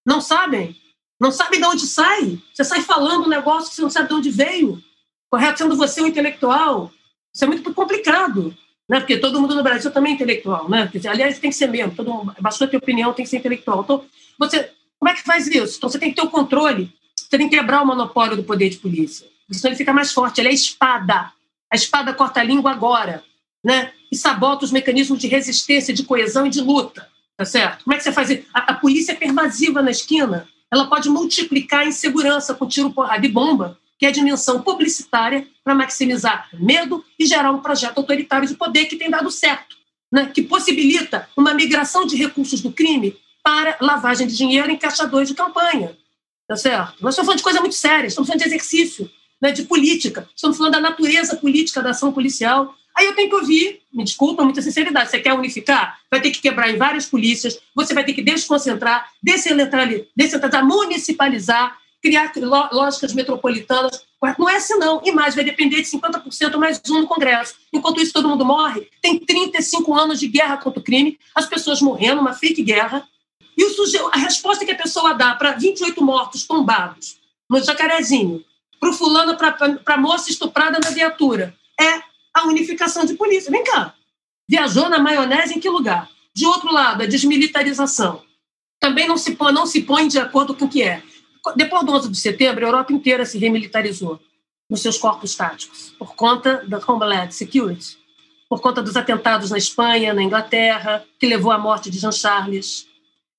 Não 0.05 0.21
sabem. 0.21 0.77
Não 1.21 1.31
sabem 1.31 1.61
de 1.61 1.67
onde 1.67 1.87
sai. 1.87 2.39
Você 2.53 2.65
sai 2.65 2.81
falando 2.81 3.27
um 3.27 3.29
negócio 3.29 3.69
que 3.69 3.77
você 3.77 3.83
não 3.83 3.91
sabe 3.91 4.09
de 4.09 4.15
onde 4.15 4.31
veio. 4.31 4.83
Correto? 5.31 5.59
Sendo 5.59 5.77
você 5.77 6.01
um 6.01 6.07
intelectual. 6.07 6.91
Isso 7.33 7.45
é 7.45 7.47
muito 7.47 7.75
complicado. 7.75 8.57
Né? 8.89 8.99
Porque 8.99 9.19
todo 9.19 9.41
mundo 9.41 9.55
no 9.55 9.63
Brasil 9.63 9.91
também 9.91 10.13
é 10.13 10.15
intelectual. 10.15 10.69
Né? 10.69 10.91
Aliás, 11.09 11.39
tem 11.39 11.51
que 11.51 11.57
ser 11.57 11.69
mesmo. 11.69 11.95
Todo 11.95 12.33
bastou 12.41 12.67
ter 12.67 12.79
opinião, 12.79 13.13
tem 13.13 13.25
que 13.25 13.31
ser 13.31 13.37
intelectual. 13.37 13.83
Então, 13.83 14.05
você, 14.39 14.73
como 14.99 15.11
é 15.11 15.15
que 15.15 15.23
faz 15.23 15.47
isso? 15.47 15.77
Então, 15.77 15.91
você 15.91 15.99
tem 15.99 16.09
que 16.09 16.17
ter 16.17 16.27
o 16.27 16.31
controle. 16.31 16.91
Você 17.15 17.37
tem 17.37 17.49
que 17.49 17.57
quebrar 17.57 17.83
o 17.83 17.87
monopólio 17.87 18.37
do 18.37 18.43
poder 18.43 18.71
de 18.71 18.79
polícia. 18.79 19.29
Senão 19.53 19.71
ele 19.71 19.77
fica 19.77 19.93
mais 19.93 20.13
forte. 20.13 20.41
Ele 20.41 20.49
é 20.49 20.55
espada. 20.55 21.31
A 21.71 21.77
espada 21.77 22.15
corta 22.15 22.41
a 22.41 22.45
língua 22.45 22.71
agora. 22.71 23.23
Né? 23.63 23.93
E 24.11 24.17
sabota 24.17 24.65
os 24.65 24.73
mecanismos 24.73 25.19
de 25.19 25.29
resistência, 25.29 25.93
de 25.93 26.03
coesão 26.03 26.47
e 26.47 26.51
de 26.51 26.63
luta. 26.63 27.10
Tá 27.41 27.47
certo? 27.47 27.85
Como 27.85 27.95
é 27.95 27.97
que 27.97 28.05
você 28.05 28.13
faz 28.13 28.29
isso? 28.29 28.43
A, 28.53 28.73
a 28.73 28.75
polícia 28.75 29.13
é 29.13 29.15
pervasiva 29.15 29.81
na 29.81 29.91
esquina. 29.91 30.47
Ela 30.71 30.91
pode 30.91 31.09
multiplicar 31.09 31.81
a 31.81 31.87
insegurança 31.87 32.53
com 32.53 32.69
tiro, 32.69 32.93
porrada 32.93 33.25
e 33.25 33.31
bomba, 33.31 33.79
que 33.99 34.05
é 34.05 34.11
a 34.11 34.13
dimensão 34.13 34.61
publicitária 34.61 35.49
para 35.65 35.75
maximizar 35.75 36.51
medo 36.53 37.03
e 37.19 37.25
gerar 37.25 37.51
um 37.51 37.61
projeto 37.61 37.97
autoritário 37.97 38.47
de 38.47 38.55
poder 38.57 38.85
que 38.85 38.97
tem 38.97 39.09
dado 39.09 39.31
certo, 39.31 39.75
né? 40.13 40.27
que 40.27 40.43
possibilita 40.43 41.31
uma 41.35 41.55
migração 41.55 42.05
de 42.05 42.15
recursos 42.15 42.61
do 42.61 42.73
crime 42.73 43.17
para 43.43 43.75
lavagem 43.81 44.27
de 44.27 44.37
dinheiro 44.37 44.71
em 44.71 44.77
caixadores 44.77 45.27
de 45.27 45.35
campanha. 45.35 45.97
Tá 46.47 46.57
certo? 46.57 46.97
Nós 47.01 47.15
estamos 47.15 47.25
falando 47.25 47.39
de 47.39 47.43
coisa 47.43 47.61
muito 47.61 47.75
séria, 47.75 48.07
estamos 48.07 48.29
falando 48.29 48.43
de 48.43 48.49
exercício, 48.49 49.11
né, 49.41 49.51
de 49.51 49.63
política, 49.63 50.29
estamos 50.37 50.59
falando 50.59 50.75
da 50.75 50.81
natureza 50.81 51.37
política 51.37 51.81
da 51.81 51.89
ação 51.89 52.13
policial. 52.13 52.75
Aí 53.01 53.07
eu 53.07 53.15
tenho 53.15 53.31
que 53.31 53.35
ouvir, 53.35 53.81
me 53.91 54.05
desculpa, 54.05 54.45
muita 54.45 54.61
sinceridade, 54.61 55.09
você 55.09 55.19
quer 55.19 55.33
unificar? 55.33 55.99
Vai 56.11 56.21
ter 56.21 56.31
que 56.31 56.39
quebrar 56.39 56.69
em 56.69 56.77
várias 56.77 57.07
polícias, 57.07 57.59
você 57.75 57.95
vai 57.95 58.05
ter 58.05 58.13
que 58.13 58.21
desconcentrar, 58.21 59.11
descentralizar, 59.23 60.67
municipalizar, 60.67 61.79
criar 62.03 62.31
lógicas 62.71 63.15
metropolitanas. 63.15 64.05
Não 64.39 64.47
é 64.47 64.57
assim, 64.57 64.75
não. 64.75 65.01
E 65.03 65.13
mais, 65.13 65.35
vai 65.35 65.43
depender 65.43 65.77
de 65.77 65.89
50% 65.89 66.59
mais 66.59 66.79
um 66.91 67.01
no 67.01 67.07
Congresso. 67.07 67.55
Enquanto 67.73 68.03
isso, 68.03 68.13
todo 68.13 68.29
mundo 68.29 68.45
morre. 68.45 68.87
Tem 69.01 69.19
35 69.19 69.95
anos 69.95 70.21
de 70.21 70.29
guerra 70.29 70.59
contra 70.59 70.79
o 70.79 70.85
crime, 70.85 71.19
as 71.35 71.47
pessoas 71.47 71.81
morrendo, 71.81 72.21
uma 72.21 72.35
fake 72.35 72.63
guerra. 72.63 73.09
E 73.57 73.65
a 74.13 74.19
resposta 74.19 74.63
que 74.63 74.73
a 74.73 74.77
pessoa 74.77 75.15
dá 75.15 75.35
para 75.35 75.53
28 75.53 76.05
mortos 76.05 76.47
tombados 76.47 77.17
no 77.49 77.65
Jacarezinho, 77.65 78.45
para 78.79 78.91
o 78.91 78.93
fulano, 78.93 79.39
para 79.39 79.81
a 79.87 79.97
moça 79.97 80.31
estuprada 80.31 80.79
na 80.79 80.91
viatura, 80.91 81.57
é 81.81 82.10
a 82.35 82.47
unificação 82.47 83.05
de 83.05 83.15
polícia. 83.15 83.51
Vem 83.51 83.65
cá. 83.65 83.95
Viajou 84.49 84.89
na 84.89 84.99
maionese 84.99 85.55
em 85.55 85.61
que 85.61 85.69
lugar? 85.69 86.09
De 86.35 86.47
outro 86.47 86.73
lado, 86.73 87.03
a 87.03 87.07
desmilitarização. 87.07 88.23
Também 88.79 89.07
não 89.07 89.17
se 89.17 89.37
põe, 89.37 89.53
não 89.53 89.67
se 89.67 89.83
põe 89.83 90.09
de 90.09 90.19
acordo 90.19 90.55
com 90.55 90.65
o 90.65 90.69
que 90.69 90.83
é. 90.83 91.03
Depois 91.57 91.85
do 91.85 91.93
11 91.93 92.11
de 92.11 92.19
setembro, 92.19 92.65
a 92.65 92.69
Europa 92.69 92.93
inteira 92.93 93.25
se 93.25 93.39
remilitarizou 93.39 94.21
nos 94.69 94.83
seus 94.83 94.97
corpos 94.97 95.35
táticos, 95.35 95.93
por 95.99 96.15
conta 96.15 96.65
da 96.69 96.81
Homeland 96.87 97.35
Security, 97.35 97.99
por 98.49 98.61
conta 98.61 98.81
dos 98.83 98.97
atentados 98.97 99.51
na 99.51 99.59
Espanha, 99.59 100.15
na 100.15 100.23
Inglaterra, 100.23 101.05
que 101.19 101.27
levou 101.27 101.51
à 101.51 101.59
morte 101.59 101.91
de 101.91 101.99
Jean 101.99 102.13
Charles, 102.13 102.87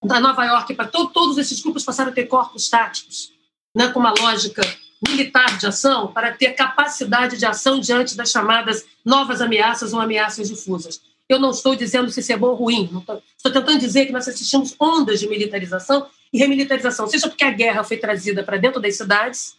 da 0.04 0.20
Nova 0.20 0.44
York, 0.46 0.74
para 0.74 0.88
to 0.88 1.08
todos 1.10 1.38
esses 1.38 1.62
grupos 1.62 1.84
passaram 1.84 2.12
a 2.12 2.14
ter 2.14 2.26
corpos 2.26 2.70
táticos, 2.70 3.32
né, 3.76 3.90
com 3.90 4.00
uma 4.00 4.14
lógica 4.20 4.62
militar 5.08 5.58
de 5.58 5.66
ação, 5.66 6.08
para 6.08 6.32
ter 6.32 6.52
capacidade 6.52 7.38
de 7.38 7.46
ação 7.46 7.80
diante 7.80 8.16
das 8.16 8.30
chamadas 8.30 8.86
novas 9.04 9.42
ameaças 9.42 9.94
ou 9.94 10.00
ameaças 10.00 10.48
difusas. 10.48 11.02
Eu 11.28 11.40
não 11.40 11.52
estou 11.52 11.76
dizendo 11.76 12.10
se 12.12 12.20
isso 12.20 12.32
é 12.32 12.38
bom 12.38 12.48
ou 12.48 12.56
ruim, 12.56 12.90
estou, 13.00 13.24
estou 13.36 13.52
tentando 13.52 13.80
dizer 13.80 14.06
que 14.06 14.12
nós 14.12 14.28
assistimos 14.28 14.76
ondas 14.80 15.20
de 15.20 15.28
militarização 15.28 16.08
e 16.32 16.38
remilitarização, 16.38 17.08
seja 17.08 17.28
porque 17.28 17.44
a 17.44 17.52
guerra 17.52 17.84
foi 17.84 17.98
trazida 17.98 18.44
para 18.44 18.58
dentro 18.58 18.82
das 18.82 18.98
cidades 18.98 19.56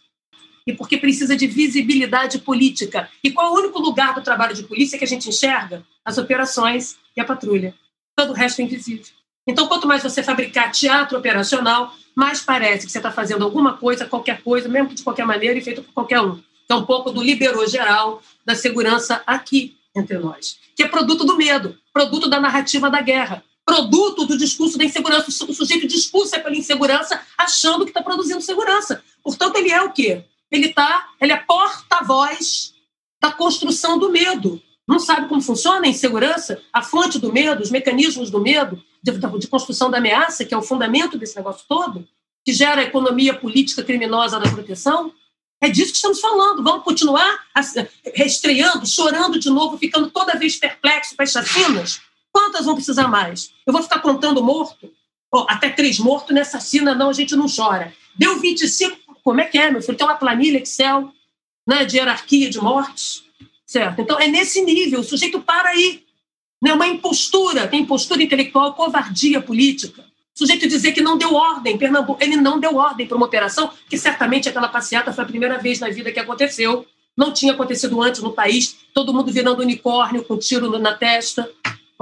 e 0.65 0.73
porque 0.73 0.97
precisa 0.97 1.35
de 1.35 1.47
visibilidade 1.47 2.39
política. 2.39 3.09
E 3.23 3.31
qual 3.31 3.47
é 3.47 3.49
o 3.51 3.61
único 3.63 3.79
lugar 3.79 4.13
do 4.13 4.21
trabalho 4.21 4.55
de 4.55 4.63
polícia 4.63 4.97
que 4.97 5.03
a 5.03 5.07
gente 5.07 5.27
enxerga? 5.27 5.83
As 6.05 6.17
operações 6.17 6.97
e 7.15 7.21
a 7.21 7.25
patrulha. 7.25 7.75
Todo 8.15 8.31
o 8.31 8.33
resto 8.33 8.61
é 8.61 8.65
invisível. 8.65 9.05
Então, 9.47 9.67
quanto 9.67 9.87
mais 9.87 10.01
você 10.01 10.23
fabricar 10.23 10.71
teatro 10.71 11.17
operacional, 11.17 11.93
mais 12.15 12.41
parece 12.41 12.85
que 12.85 12.91
você 12.91 12.99
está 12.99 13.11
fazendo 13.11 13.43
alguma 13.43 13.73
coisa, 13.73 14.05
qualquer 14.05 14.41
coisa, 14.41 14.69
mesmo 14.69 14.89
que 14.89 14.95
de 14.95 15.03
qualquer 15.03 15.25
maneira 15.25 15.57
e 15.57 15.61
feito 15.61 15.83
por 15.83 15.93
qualquer 15.93 16.21
um. 16.21 16.41
É 16.69 16.75
um 16.75 16.85
pouco 16.85 17.11
do 17.11 17.21
liberou 17.21 17.67
geral 17.67 18.21
da 18.45 18.55
segurança 18.55 19.21
aqui 19.27 19.75
entre 19.95 20.17
nós, 20.17 20.57
que 20.75 20.83
é 20.83 20.87
produto 20.87 21.25
do 21.25 21.35
medo, 21.35 21.77
produto 21.91 22.29
da 22.29 22.39
narrativa 22.39 22.89
da 22.89 23.01
guerra, 23.01 23.43
produto 23.65 24.25
do 24.25 24.37
discurso 24.37 24.77
da 24.77 24.85
insegurança. 24.85 25.29
O 25.29 25.53
sujeito 25.53 25.87
discursa 25.87 26.39
pela 26.39 26.55
insegurança 26.55 27.21
achando 27.37 27.83
que 27.83 27.91
está 27.91 28.01
produzindo 28.01 28.41
segurança. 28.41 29.03
Portanto, 29.23 29.57
ele 29.57 29.71
é 29.71 29.81
o 29.81 29.91
quê? 29.91 30.23
Ele, 30.49 30.69
tá, 30.69 31.09
ele 31.19 31.31
é 31.31 31.37
porta-voz 31.37 32.73
da 33.21 33.31
construção 33.31 33.97
do 33.97 34.09
medo. 34.09 34.61
Não 34.87 34.99
sabe 34.99 35.27
como 35.27 35.41
funciona 35.41 35.85
a 35.85 35.89
insegurança, 35.89 36.61
a 36.71 36.81
fonte 36.81 37.19
do 37.19 37.31
medo, 37.31 37.61
os 37.61 37.71
mecanismos 37.71 38.29
do 38.29 38.41
medo, 38.41 38.83
de, 39.03 39.11
de 39.39 39.47
construção 39.47 39.91
da 39.91 39.97
ameaça, 39.97 40.45
que 40.45 40.53
é 40.53 40.57
o 40.57 40.61
fundamento 40.61 41.17
desse 41.17 41.35
negócio 41.35 41.65
todo, 41.67 42.07
que 42.45 42.53
gera 42.53 42.81
a 42.81 42.85
economia 42.85 43.33
política 43.33 43.83
criminosa 43.83 44.39
da 44.39 44.49
proteção. 44.49 45.13
É 45.61 45.69
disso 45.69 45.91
que 45.91 45.97
estamos 45.97 46.19
falando. 46.19 46.63
Vamos 46.63 46.83
continuar 46.83 47.39
restreando, 48.15 48.85
chorando 48.85 49.39
de 49.39 49.49
novo, 49.49 49.77
ficando 49.77 50.09
toda 50.09 50.37
vez 50.37 50.55
perplexo 50.55 51.15
com 51.15 51.23
as 51.23 51.31
chacinas? 51.31 52.01
Quantas 52.31 52.65
vão 52.65 52.75
precisar 52.75 53.07
mais? 53.07 53.51
Eu 53.65 53.73
vou 53.73 53.83
ficar 53.83 53.99
contando 53.99 54.43
morto? 54.43 54.91
Oh, 55.31 55.45
até 55.49 55.69
três 55.69 55.99
mortos 55.99 56.33
nessa 56.33 56.59
cena, 56.59 56.95
não, 56.95 57.09
a 57.09 57.13
gente 57.13 57.35
não 57.35 57.45
chora. 57.53 57.93
Deu 58.15 58.39
25, 58.39 59.19
como 59.23 59.41
é 59.41 59.45
que 59.45 59.57
é, 59.57 59.71
meu 59.71 59.81
filho? 59.81 59.97
Tem 59.97 60.05
uma 60.05 60.15
planilha 60.15 60.59
Excel 60.59 61.11
né, 61.67 61.85
de 61.85 61.97
hierarquia 61.97 62.49
de 62.49 62.59
mortes, 62.59 63.23
certo? 63.65 64.01
Então, 64.01 64.19
é 64.19 64.27
nesse 64.27 64.61
nível, 64.61 64.99
o 64.99 65.03
sujeito 65.03 65.41
para 65.41 65.69
aí. 65.69 66.03
Né, 66.63 66.73
uma 66.73 66.87
impostura, 66.87 67.67
tem 67.67 67.81
impostura 67.81 68.23
intelectual, 68.23 68.73
covardia 68.73 69.41
política. 69.41 70.01
O 70.33 70.37
sujeito 70.37 70.67
dizer 70.67 70.93
que 70.93 71.01
não 71.01 71.17
deu 71.17 71.33
ordem, 71.33 71.77
Pernambuco, 71.77 72.23
ele 72.23 72.37
não 72.37 72.59
deu 72.59 72.75
ordem 72.75 73.05
para 73.05 73.17
uma 73.17 73.25
operação, 73.25 73.69
que 73.89 73.97
certamente 73.97 74.47
aquela 74.47 74.69
passeata 74.69 75.11
foi 75.11 75.23
a 75.23 75.27
primeira 75.27 75.57
vez 75.59 75.79
na 75.79 75.89
vida 75.89 76.11
que 76.11 76.19
aconteceu. 76.19 76.85
Não 77.15 77.31
tinha 77.31 77.53
acontecido 77.53 78.01
antes 78.01 78.21
no 78.21 78.31
país, 78.31 78.77
todo 78.93 79.13
mundo 79.13 79.31
virando 79.31 79.61
unicórnio 79.61 80.23
com 80.23 80.37
tiro 80.37 80.79
na 80.79 80.93
testa 80.93 81.47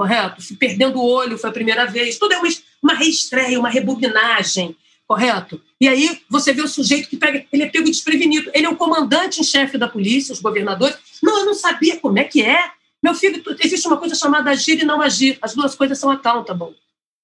correto? 0.02 0.42
Perdendo 0.58 0.98
o 0.98 1.06
olho 1.06 1.38
foi 1.38 1.50
a 1.50 1.52
primeira 1.52 1.86
vez. 1.86 2.18
Tudo 2.18 2.34
é 2.34 2.38
uma, 2.38 2.48
uma 2.82 2.94
reestreia, 2.94 3.58
uma 3.58 3.68
rebobinagem, 3.68 4.76
correto? 5.06 5.60
E 5.80 5.88
aí 5.88 6.20
você 6.28 6.52
vê 6.52 6.62
o 6.62 6.68
sujeito 6.68 7.08
que 7.08 7.16
pega, 7.16 7.44
ele 7.52 7.62
é 7.62 7.68
pego 7.68 7.84
desprevenido. 7.84 8.50
Ele 8.52 8.66
é 8.66 8.68
o 8.68 8.76
comandante 8.76 9.40
em 9.40 9.44
chefe 9.44 9.78
da 9.78 9.88
polícia, 9.88 10.32
os 10.32 10.40
governadores. 10.40 10.96
Não, 11.22 11.38
eu 11.38 11.46
não 11.46 11.54
sabia 11.54 11.98
como 11.98 12.18
é 12.18 12.24
que 12.24 12.42
é. 12.42 12.70
Meu 13.02 13.14
filho, 13.14 13.42
existe 13.60 13.86
uma 13.86 13.96
coisa 13.96 14.14
chamada 14.14 14.50
agir 14.50 14.80
e 14.80 14.84
não 14.84 15.00
agir. 15.00 15.38
As 15.42 15.54
duas 15.54 15.74
coisas 15.74 15.98
são 15.98 16.10
accountable. 16.10 16.76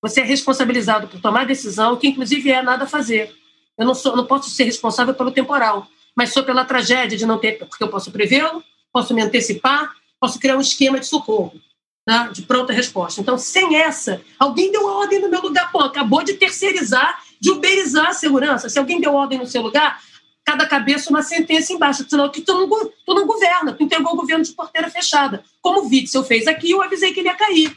Você 0.02 0.20
é 0.20 0.24
responsabilizado 0.24 1.08
por 1.08 1.20
tomar 1.20 1.46
decisão, 1.46 1.96
que 1.96 2.08
inclusive 2.08 2.50
é 2.50 2.62
nada 2.62 2.86
fazer. 2.86 3.34
Eu 3.76 3.86
não, 3.86 3.94
sou, 3.94 4.16
não 4.16 4.26
posso 4.26 4.50
ser 4.50 4.64
responsável 4.64 5.14
pelo 5.14 5.30
temporal, 5.30 5.86
mas 6.16 6.32
sou 6.32 6.42
pela 6.42 6.64
tragédia 6.64 7.16
de 7.16 7.26
não 7.26 7.38
ter, 7.38 7.58
porque 7.58 7.82
eu 7.82 7.88
posso 7.88 8.10
prevê-lo, 8.10 8.62
posso 8.92 9.14
me 9.14 9.22
antecipar, 9.22 9.92
posso 10.20 10.38
criar 10.38 10.56
um 10.56 10.60
esquema 10.60 10.98
de 10.98 11.06
socorro 11.06 11.60
né, 12.08 12.30
de 12.32 12.40
pronta 12.40 12.72
resposta. 12.72 13.20
Então, 13.20 13.36
sem 13.36 13.76
essa, 13.76 14.22
alguém 14.38 14.72
deu 14.72 14.86
ordem 14.86 15.20
no 15.20 15.28
meu 15.28 15.42
lugar. 15.42 15.70
Pô, 15.70 15.80
acabou 15.80 16.24
de 16.24 16.32
terceirizar, 16.32 17.22
de 17.38 17.50
uberizar 17.50 18.06
a 18.06 18.14
segurança. 18.14 18.70
Se 18.70 18.78
alguém 18.78 18.98
deu 18.98 19.12
ordem 19.12 19.38
no 19.38 19.46
seu 19.46 19.60
lugar, 19.60 20.00
cada 20.48 20.64
cabeça 20.64 21.10
uma 21.10 21.22
sentença 21.22 21.74
embaixo, 21.74 22.06
senão 22.08 22.30
que 22.30 22.40
tu 22.40 22.54
não, 22.54 22.66
tu 22.66 23.14
não 23.14 23.26
governa, 23.26 23.74
tu 23.74 23.82
entregou 23.82 24.14
o 24.14 24.16
governo 24.16 24.42
de 24.42 24.52
porteira 24.52 24.88
fechada. 24.88 25.44
Como 25.60 25.82
o 25.82 25.88
Witzel 25.90 26.24
fez 26.24 26.46
aqui, 26.46 26.70
eu 26.70 26.80
avisei 26.80 27.12
que 27.12 27.20
ele 27.20 27.28
ia 27.28 27.34
cair. 27.34 27.76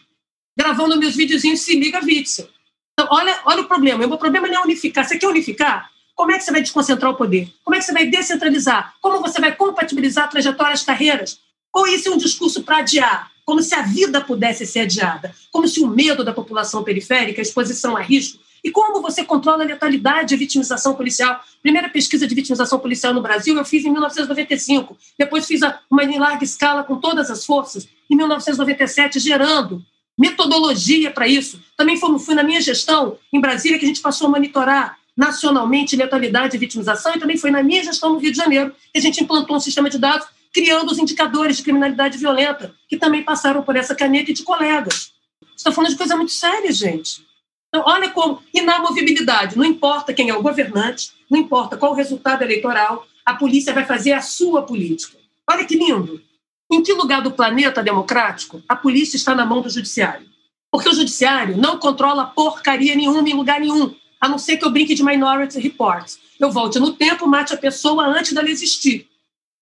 Gravando 0.57 0.97
meus 0.97 1.13
videozinhos, 1.13 1.59
se 1.59 1.77
liga, 1.77 1.99
Witzel. 2.01 2.47
Então, 2.93 3.09
olha, 3.11 3.37
olha 3.43 3.63
o 3.63 3.67
problema. 3.67 4.05
O 4.05 4.17
problema 4.17 4.47
não 4.47 4.61
é 4.61 4.63
unificar. 4.63 5.03
Você 5.03 5.19
quer 5.19 5.27
unificar? 5.27 5.91
Como 6.15 6.31
é 6.31 6.37
que 6.37 6.45
você 6.45 6.51
vai 6.51 6.61
desconcentrar 6.61 7.11
o 7.11 7.17
poder? 7.17 7.53
Como 7.61 7.75
é 7.75 7.79
que 7.79 7.83
você 7.83 7.91
vai 7.91 8.05
descentralizar? 8.05 8.93
Como 9.01 9.19
você 9.19 9.41
vai 9.41 9.53
compatibilizar 9.53 10.29
trajetórias, 10.29 10.81
carreiras? 10.81 11.41
Ou 11.73 11.85
isso 11.87 12.07
é 12.07 12.11
um 12.11 12.17
discurso 12.17 12.63
para 12.63 12.77
adiar? 12.77 13.31
como 13.43 13.61
se 13.61 13.75
a 13.75 13.81
vida 13.81 14.21
pudesse 14.21 14.65
ser 14.65 14.81
adiada, 14.81 15.33
como 15.51 15.67
se 15.67 15.81
o 15.81 15.87
medo 15.87 16.23
da 16.23 16.31
população 16.31 16.83
periférica, 16.85 17.41
a 17.41 17.43
exposição 17.43 17.97
a 17.97 18.01
risco, 18.01 18.39
e 18.63 18.71
como 18.71 19.01
você 19.01 19.23
controla 19.23 19.63
a 19.63 19.67
letalidade 19.67 20.33
e 20.33 20.35
a 20.35 20.37
vitimização 20.37 20.93
policial. 20.93 21.43
Primeira 21.61 21.89
pesquisa 21.89 22.27
de 22.27 22.35
vitimização 22.35 22.79
policial 22.79 23.13
no 23.13 23.21
Brasil 23.21 23.57
eu 23.57 23.65
fiz 23.65 23.83
em 23.85 23.91
1995, 23.91 24.97
depois 25.17 25.45
fiz 25.45 25.61
uma 25.89 26.03
em 26.03 26.19
larga 26.19 26.43
escala 26.43 26.83
com 26.83 26.97
todas 26.97 27.31
as 27.31 27.45
forças, 27.45 27.87
em 28.09 28.15
1997, 28.15 29.19
gerando 29.19 29.83
metodologia 30.17 31.11
para 31.11 31.27
isso. 31.27 31.59
Também 31.75 31.97
foi, 31.97 32.19
fui 32.19 32.35
na 32.35 32.43
minha 32.43 32.61
gestão 32.61 33.17
em 33.33 33.39
Brasília 33.39 33.79
que 33.79 33.85
a 33.85 33.87
gente 33.87 34.01
passou 34.01 34.27
a 34.27 34.29
monitorar 34.29 34.97
nacionalmente 35.15 35.95
letalidade 35.95 36.55
e 36.55 36.59
vitimização, 36.59 37.13
e 37.15 37.19
também 37.19 37.37
foi 37.37 37.51
na 37.51 37.61
minha 37.61 37.83
gestão 37.83 38.13
no 38.13 38.19
Rio 38.19 38.31
de 38.31 38.37
Janeiro 38.37 38.73
que 38.91 38.99
a 38.99 39.01
gente 39.01 39.23
implantou 39.23 39.55
um 39.55 39.59
sistema 39.59 39.89
de 39.89 39.97
dados 39.97 40.27
criando 40.53 40.91
os 40.91 40.99
indicadores 40.99 41.57
de 41.57 41.63
criminalidade 41.63 42.17
violenta, 42.17 42.73
que 42.87 42.97
também 42.97 43.23
passaram 43.23 43.63
por 43.63 43.75
essa 43.75 43.95
caneta 43.95 44.33
de 44.33 44.43
colegas. 44.43 45.11
Está 45.55 45.71
falando 45.71 45.91
de 45.91 45.97
coisa 45.97 46.15
muito 46.15 46.31
séria, 46.31 46.71
gente. 46.71 47.25
Então, 47.73 47.85
olha 47.87 48.09
como 48.09 48.43
inamovibilidade. 48.53 49.57
Não 49.57 49.63
importa 49.63 50.13
quem 50.13 50.29
é 50.29 50.35
o 50.35 50.41
governante, 50.41 51.13
não 51.29 51.39
importa 51.39 51.77
qual 51.77 51.93
o 51.93 51.95
resultado 51.95 52.41
eleitoral, 52.41 53.07
a 53.25 53.33
polícia 53.33 53.73
vai 53.73 53.85
fazer 53.85 54.11
a 54.11 54.21
sua 54.21 54.63
política. 54.63 55.17
Olha 55.49 55.63
que 55.63 55.77
lindo. 55.77 56.21
Em 56.69 56.83
que 56.83 56.93
lugar 56.93 57.21
do 57.21 57.31
planeta 57.31 57.81
democrático 57.81 58.61
a 58.67 58.75
polícia 58.75 59.15
está 59.15 59.33
na 59.33 59.45
mão 59.45 59.61
do 59.61 59.69
judiciário? 59.69 60.27
Porque 60.69 60.89
o 60.89 60.93
judiciário 60.93 61.57
não 61.57 61.77
controla 61.77 62.25
porcaria 62.25 62.95
nenhuma 62.95 63.27
em 63.27 63.33
lugar 63.33 63.59
nenhum. 63.59 63.95
A 64.19 64.27
não 64.27 64.37
ser 64.37 64.57
que 64.57 64.65
eu 64.65 64.69
brinque 64.69 64.93
de 64.93 65.03
Minority 65.03 65.59
Report. 65.59 66.11
Eu 66.39 66.51
volte 66.51 66.79
no 66.79 66.93
tempo, 66.93 67.27
mate 67.27 67.53
a 67.53 67.57
pessoa 67.57 68.05
antes 68.05 68.33
dela 68.33 68.49
existir. 68.49 69.07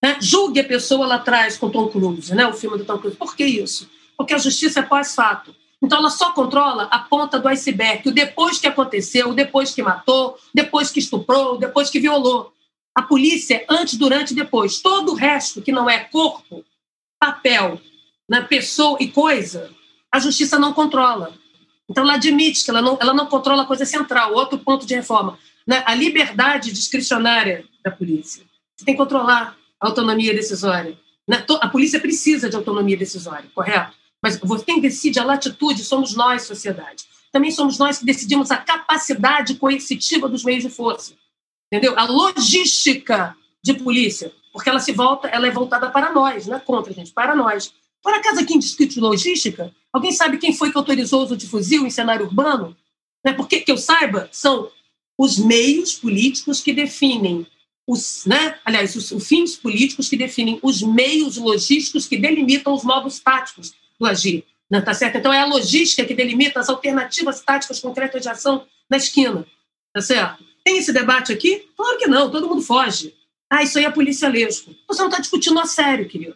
Né? 0.03 0.17
Julgue 0.19 0.59
a 0.59 0.63
pessoa 0.63 1.05
lá 1.05 1.15
atrás 1.15 1.57
com 1.57 1.69
Tom 1.69 1.87
Cruise, 1.87 2.33
né? 2.33 2.47
o 2.47 2.53
filme 2.53 2.77
do 2.77 2.85
Tom 2.85 2.97
Cruise. 2.97 3.17
Por 3.17 3.35
que 3.35 3.45
isso? 3.45 3.89
Porque 4.17 4.33
a 4.33 4.37
justiça 4.37 4.79
é 4.79 4.83
pós-fato. 4.83 5.55
Então, 5.81 5.99
ela 5.99 6.09
só 6.09 6.33
controla 6.33 6.83
a 6.83 6.99
ponta 6.99 7.39
do 7.39 7.47
iceberg, 7.47 8.07
o 8.07 8.11
depois 8.11 8.59
que 8.59 8.67
aconteceu, 8.67 9.29
o 9.29 9.33
depois 9.33 9.73
que 9.73 9.81
matou, 9.81 10.37
depois 10.53 10.91
que 10.91 10.99
estuprou, 10.99 11.57
depois 11.57 11.89
que 11.89 11.99
violou. 11.99 12.53
A 12.93 13.01
polícia 13.01 13.65
antes, 13.69 13.97
durante 13.97 14.31
e 14.31 14.35
depois. 14.35 14.81
Todo 14.81 15.13
o 15.13 15.15
resto 15.15 15.61
que 15.61 15.71
não 15.71 15.89
é 15.89 15.99
corpo, 15.99 16.65
papel, 17.17 17.79
né, 18.29 18.41
pessoa 18.41 18.97
e 18.99 19.07
coisa, 19.07 19.69
a 20.11 20.19
justiça 20.19 20.59
não 20.59 20.73
controla. 20.73 21.33
Então, 21.89 22.03
ela 22.03 22.15
admite 22.15 22.63
que 22.63 22.69
ela 22.69 22.81
não, 22.81 22.97
ela 22.99 23.13
não 23.13 23.27
controla 23.27 23.63
a 23.63 23.65
coisa 23.65 23.85
central. 23.85 24.33
Outro 24.33 24.59
ponto 24.59 24.85
de 24.85 24.95
reforma, 24.95 25.39
né, 25.65 25.81
a 25.85 25.95
liberdade 25.95 26.73
discricionária 26.73 27.63
da 27.83 27.91
polícia. 27.91 28.43
Você 28.75 28.85
tem 28.85 28.95
que 28.95 29.01
controlar 29.01 29.55
a 29.79 29.87
autonomia 29.87 30.33
decisória. 30.33 30.97
Né? 31.27 31.45
A 31.61 31.67
polícia 31.69 31.99
precisa 31.99 32.49
de 32.49 32.55
autonomia 32.55 32.97
decisória, 32.97 33.49
correto? 33.53 33.98
Mas 34.21 34.39
quem 34.65 34.81
decide 34.81 35.19
a 35.19 35.23
latitude 35.23 35.83
somos 35.83 36.13
nós, 36.13 36.43
sociedade. 36.43 37.05
Também 37.31 37.51
somos 37.51 37.77
nós 37.77 37.99
que 37.99 38.05
decidimos 38.05 38.51
a 38.51 38.57
capacidade 38.57 39.55
coercitiva 39.55 40.27
dos 40.27 40.43
meios 40.43 40.63
de 40.63 40.69
força. 40.69 41.13
Entendeu? 41.71 41.97
A 41.97 42.05
logística 42.05 43.35
de 43.63 43.75
polícia, 43.75 44.33
porque 44.51 44.69
ela 44.69 44.79
se 44.79 44.91
volta, 44.91 45.27
ela 45.27 45.47
é 45.47 45.51
voltada 45.51 45.89
para 45.89 46.11
nós, 46.11 46.47
não 46.47 46.57
é 46.57 46.59
contra 46.59 46.91
a 46.91 46.95
gente, 46.95 47.11
para 47.11 47.35
nós. 47.35 47.73
Por 48.01 48.13
acaso 48.13 48.39
aqui 48.39 48.55
em 48.55 48.59
Distrito 48.59 48.95
de 48.95 48.99
Logística, 48.99 49.73
alguém 49.93 50.11
sabe 50.11 50.37
quem 50.37 50.53
foi 50.53 50.71
que 50.71 50.77
autorizou 50.77 51.21
o 51.21 51.23
uso 51.25 51.37
de 51.37 51.47
fuzil 51.47 51.85
em 51.85 51.89
cenário 51.89 52.25
urbano? 52.25 52.75
Né? 53.23 53.33
Porque 53.33 53.59
que 53.59 53.71
eu 53.71 53.77
saiba, 53.77 54.27
são 54.31 54.71
os 55.17 55.37
meios 55.37 55.93
políticos 55.93 56.61
que 56.61 56.73
definem 56.73 57.45
os, 57.85 58.25
né? 58.25 58.57
aliás, 58.65 58.95
os, 58.95 59.11
os 59.11 59.27
fins 59.27 59.55
políticos 59.55 60.09
que 60.09 60.17
definem 60.17 60.59
os 60.63 60.81
meios 60.81 61.37
logísticos 61.37 62.07
que 62.07 62.17
delimitam 62.17 62.73
os 62.73 62.83
modos 62.83 63.19
táticos 63.19 63.73
do 63.99 64.05
agir. 64.05 64.45
Tá 64.85 64.93
certo? 64.93 65.17
Então, 65.17 65.33
é 65.33 65.39
a 65.39 65.45
logística 65.45 66.05
que 66.05 66.13
delimita 66.13 66.59
as 66.59 66.69
alternativas 66.69 67.41
táticas 67.41 67.79
concretas 67.79 68.21
de 68.21 68.29
ação 68.29 68.65
na 68.89 68.97
esquina. 68.97 69.45
Tá 69.93 70.01
certo? 70.01 70.43
Tem 70.63 70.77
esse 70.77 70.93
debate 70.93 71.33
aqui? 71.33 71.67
Claro 71.75 71.97
que 71.97 72.07
não, 72.07 72.29
todo 72.29 72.47
mundo 72.47 72.61
foge. 72.61 73.15
Ah, 73.49 73.63
isso 73.63 73.79
aí 73.79 73.85
é 73.85 73.89
policialesco. 73.89 74.75
Você 74.87 75.01
não 75.01 75.09
está 75.09 75.19
discutindo 75.19 75.59
a 75.59 75.65
sério, 75.65 76.07
querido. 76.07 76.35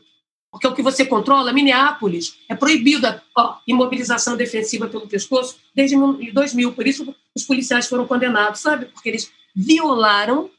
Porque 0.51 0.67
o 0.67 0.73
que 0.73 0.81
você 0.81 1.05
controla, 1.05 1.53
Minneapolis, 1.53 2.35
é 2.49 2.55
proibida 2.55 3.23
a 3.37 3.59
imobilização 3.67 4.35
defensiva 4.35 4.87
pelo 4.87 5.07
pescoço 5.07 5.57
desde 5.75 5.95
2000. 6.31 6.73
Por 6.73 6.87
isso, 6.87 7.15
os 7.35 7.43
policiais 7.43 7.87
foram 7.87 8.07
condenados, 8.07 8.61
sabe? 8.61 8.85
Porque 8.85 9.09
eles 9.09 9.31
violaram 9.55 10.49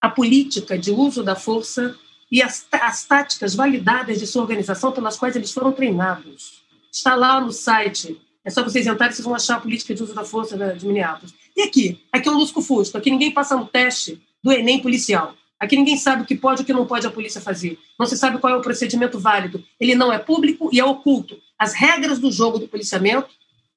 a 0.00 0.08
política 0.08 0.76
de 0.76 0.90
uso 0.90 1.22
da 1.22 1.36
força 1.36 1.96
e 2.32 2.42
as, 2.42 2.66
as 2.72 3.04
táticas 3.04 3.54
validadas 3.54 4.18
de 4.18 4.26
sua 4.26 4.40
organização 4.40 4.90
pelas 4.90 5.18
quais 5.18 5.36
eles 5.36 5.52
foram 5.52 5.70
treinados. 5.70 6.62
Está 6.90 7.14
lá 7.14 7.38
no 7.38 7.52
site. 7.52 8.18
É 8.42 8.48
só 8.48 8.64
vocês 8.64 8.86
entrarem, 8.86 9.14
vocês 9.14 9.24
vão 9.24 9.34
achar 9.34 9.56
a 9.56 9.60
política 9.60 9.94
de 9.94 10.02
uso 10.02 10.14
da 10.14 10.24
força 10.24 10.56
de 10.56 10.86
Minneapolis. 10.86 11.34
E 11.54 11.60
aqui? 11.60 12.00
Aqui 12.10 12.30
é 12.30 12.32
um 12.32 12.36
lusco-fusco. 12.36 12.96
Aqui 12.96 13.10
ninguém 13.10 13.30
passa 13.30 13.54
no 13.54 13.66
teste 13.66 14.18
do 14.42 14.50
Enem 14.50 14.80
policial. 14.80 15.34
Aqui 15.60 15.76
ninguém 15.76 15.96
sabe 15.98 16.22
o 16.22 16.24
que 16.24 16.34
pode 16.34 16.62
e 16.62 16.64
o 16.64 16.66
que 16.66 16.72
não 16.72 16.86
pode 16.86 17.06
a 17.06 17.10
polícia 17.10 17.40
fazer. 17.40 17.78
Não 17.98 18.06
se 18.06 18.16
sabe 18.16 18.38
qual 18.38 18.54
é 18.54 18.56
o 18.56 18.62
procedimento 18.62 19.20
válido. 19.20 19.62
Ele 19.78 19.94
não 19.94 20.10
é 20.10 20.18
público 20.18 20.70
e 20.72 20.80
é 20.80 20.84
oculto. 20.84 21.38
As 21.58 21.74
regras 21.74 22.18
do 22.18 22.32
jogo 22.32 22.58
do 22.58 22.66
policiamento 22.66 23.28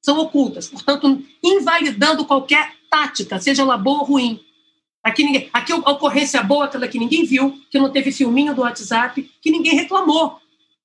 são 0.02 0.18
ocultas, 0.20 0.68
portanto, 0.70 1.22
invalidando 1.44 2.26
qualquer 2.26 2.74
tática, 2.90 3.40
seja 3.40 3.64
ela 3.64 3.78
boa 3.78 4.00
ou 4.00 4.06
ruim. 4.06 4.40
Aqui, 5.06 5.24
ninguém, 5.24 5.48
aqui 5.54 5.72
a 5.72 5.76
ocorrência 5.76 6.42
boa, 6.42 6.66
aquela 6.66 6.88
que 6.88 6.98
ninguém 6.98 7.24
viu, 7.24 7.62
que 7.70 7.78
não 7.78 7.92
teve 7.92 8.12
filminho 8.12 8.56
do 8.56 8.62
WhatsApp, 8.62 9.32
que 9.40 9.52
ninguém 9.52 9.76
reclamou. 9.76 10.40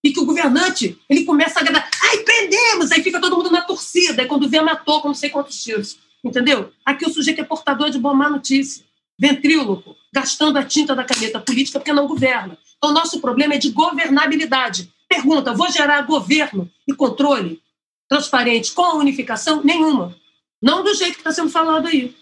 E 0.05 0.13
que 0.13 0.21
o 0.21 0.27
governante, 0.27 0.99
ele 1.09 1.25
começa 1.25 1.59
a 1.59 1.63
gritar, 1.63 1.89
ai, 2.03 2.19
prendemos! 2.19 2.93
Aí 2.93 3.03
fica 3.03 3.19
todo 3.19 3.35
mundo 3.35 3.51
na 3.51 3.63
torcida, 3.63 4.21
aí 4.21 4.29
quando 4.29 4.47
vê, 4.47 4.61
matou 4.61 5.01
com 5.01 5.09
não 5.09 5.15
sei 5.15 5.31
quantos 5.31 5.63
tiros. 5.63 5.97
Entendeu? 6.23 6.71
Aqui 6.85 7.07
o 7.07 7.11
sujeito 7.11 7.41
é 7.41 7.45
portador 7.45 7.89
de 7.89 7.99
boa 7.99 8.13
má 8.13 8.29
notícia, 8.29 8.85
ventríloco, 9.19 9.97
gastando 10.13 10.59
a 10.59 10.65
tinta 10.65 10.95
da 10.95 11.03
caneta 11.03 11.41
política 11.41 11.79
porque 11.79 11.93
não 11.93 12.07
governa. 12.07 12.59
Então, 12.77 12.91
o 12.91 12.95
nosso 12.95 13.21
problema 13.21 13.55
é 13.55 13.59
de 13.59 13.71
governabilidade. 13.71 14.93
Pergunta, 15.09 15.55
vou 15.55 15.73
gerar 15.73 16.03
governo 16.03 16.71
e 16.87 16.93
controle 16.93 17.63
transparente 18.07 18.73
com 18.73 18.85
a 18.85 18.95
unificação? 18.97 19.63
Nenhuma. 19.65 20.15
Não 20.61 20.85
do 20.85 20.93
jeito 20.93 21.15
que 21.15 21.21
está 21.21 21.33
sendo 21.33 21.49
falado 21.49 21.87
aí. 21.87 22.15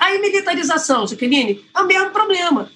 A 0.00 0.18
militarização, 0.18 1.06
Jaqueline, 1.06 1.64
é 1.74 1.80
o 1.80 1.86
mesmo 1.86 2.10
problema. 2.10 2.70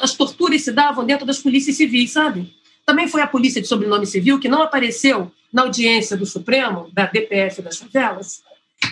As 0.00 0.14
torturas 0.14 0.62
se 0.62 0.72
davam 0.72 1.04
dentro 1.04 1.26
das 1.26 1.38
polícias 1.38 1.76
civis, 1.76 2.12
sabe? 2.12 2.54
Também 2.84 3.08
foi 3.08 3.20
a 3.20 3.26
polícia 3.26 3.60
de 3.60 3.68
sobrenome 3.68 4.06
civil 4.06 4.38
que 4.38 4.48
não 4.48 4.62
apareceu 4.62 5.30
na 5.52 5.62
audiência 5.62 6.16
do 6.16 6.26
Supremo, 6.26 6.90
da 6.92 7.06
DPF 7.06 7.62
das 7.62 7.78
favelas, 7.78 8.42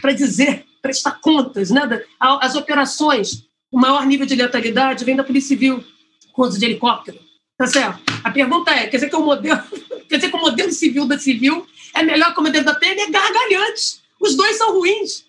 para 0.00 0.12
dizer, 0.12 0.64
prestar 0.82 1.12
contas, 1.20 1.70
né? 1.70 2.02
As 2.18 2.54
operações, 2.54 3.44
o 3.70 3.78
maior 3.78 4.04
nível 4.06 4.26
de 4.26 4.34
letalidade 4.34 5.04
vem 5.04 5.16
da 5.16 5.24
Polícia 5.24 5.48
Civil, 5.48 5.84
com 6.32 6.42
uso 6.42 6.58
de 6.58 6.64
helicóptero. 6.64 7.18
Tá 7.56 7.66
certo? 7.66 8.00
A 8.22 8.30
pergunta 8.30 8.70
é: 8.70 8.86
quer 8.86 8.96
dizer 8.96 9.08
que 9.08 9.16
o 9.16 9.24
modelo, 9.24 9.62
quer 10.08 10.16
dizer 10.16 10.30
que 10.30 10.36
o 10.36 10.40
modelo 10.40 10.72
civil 10.72 11.06
da 11.06 11.18
civil 11.18 11.66
é 11.94 12.02
melhor 12.02 12.34
que 12.34 12.40
o 12.40 12.42
modelo 12.42 12.64
da 12.64 12.74
PM? 12.74 13.00
É 13.00 13.10
gargalhante. 13.10 14.00
Os 14.20 14.36
dois 14.36 14.56
são 14.56 14.78
ruins 14.78 15.25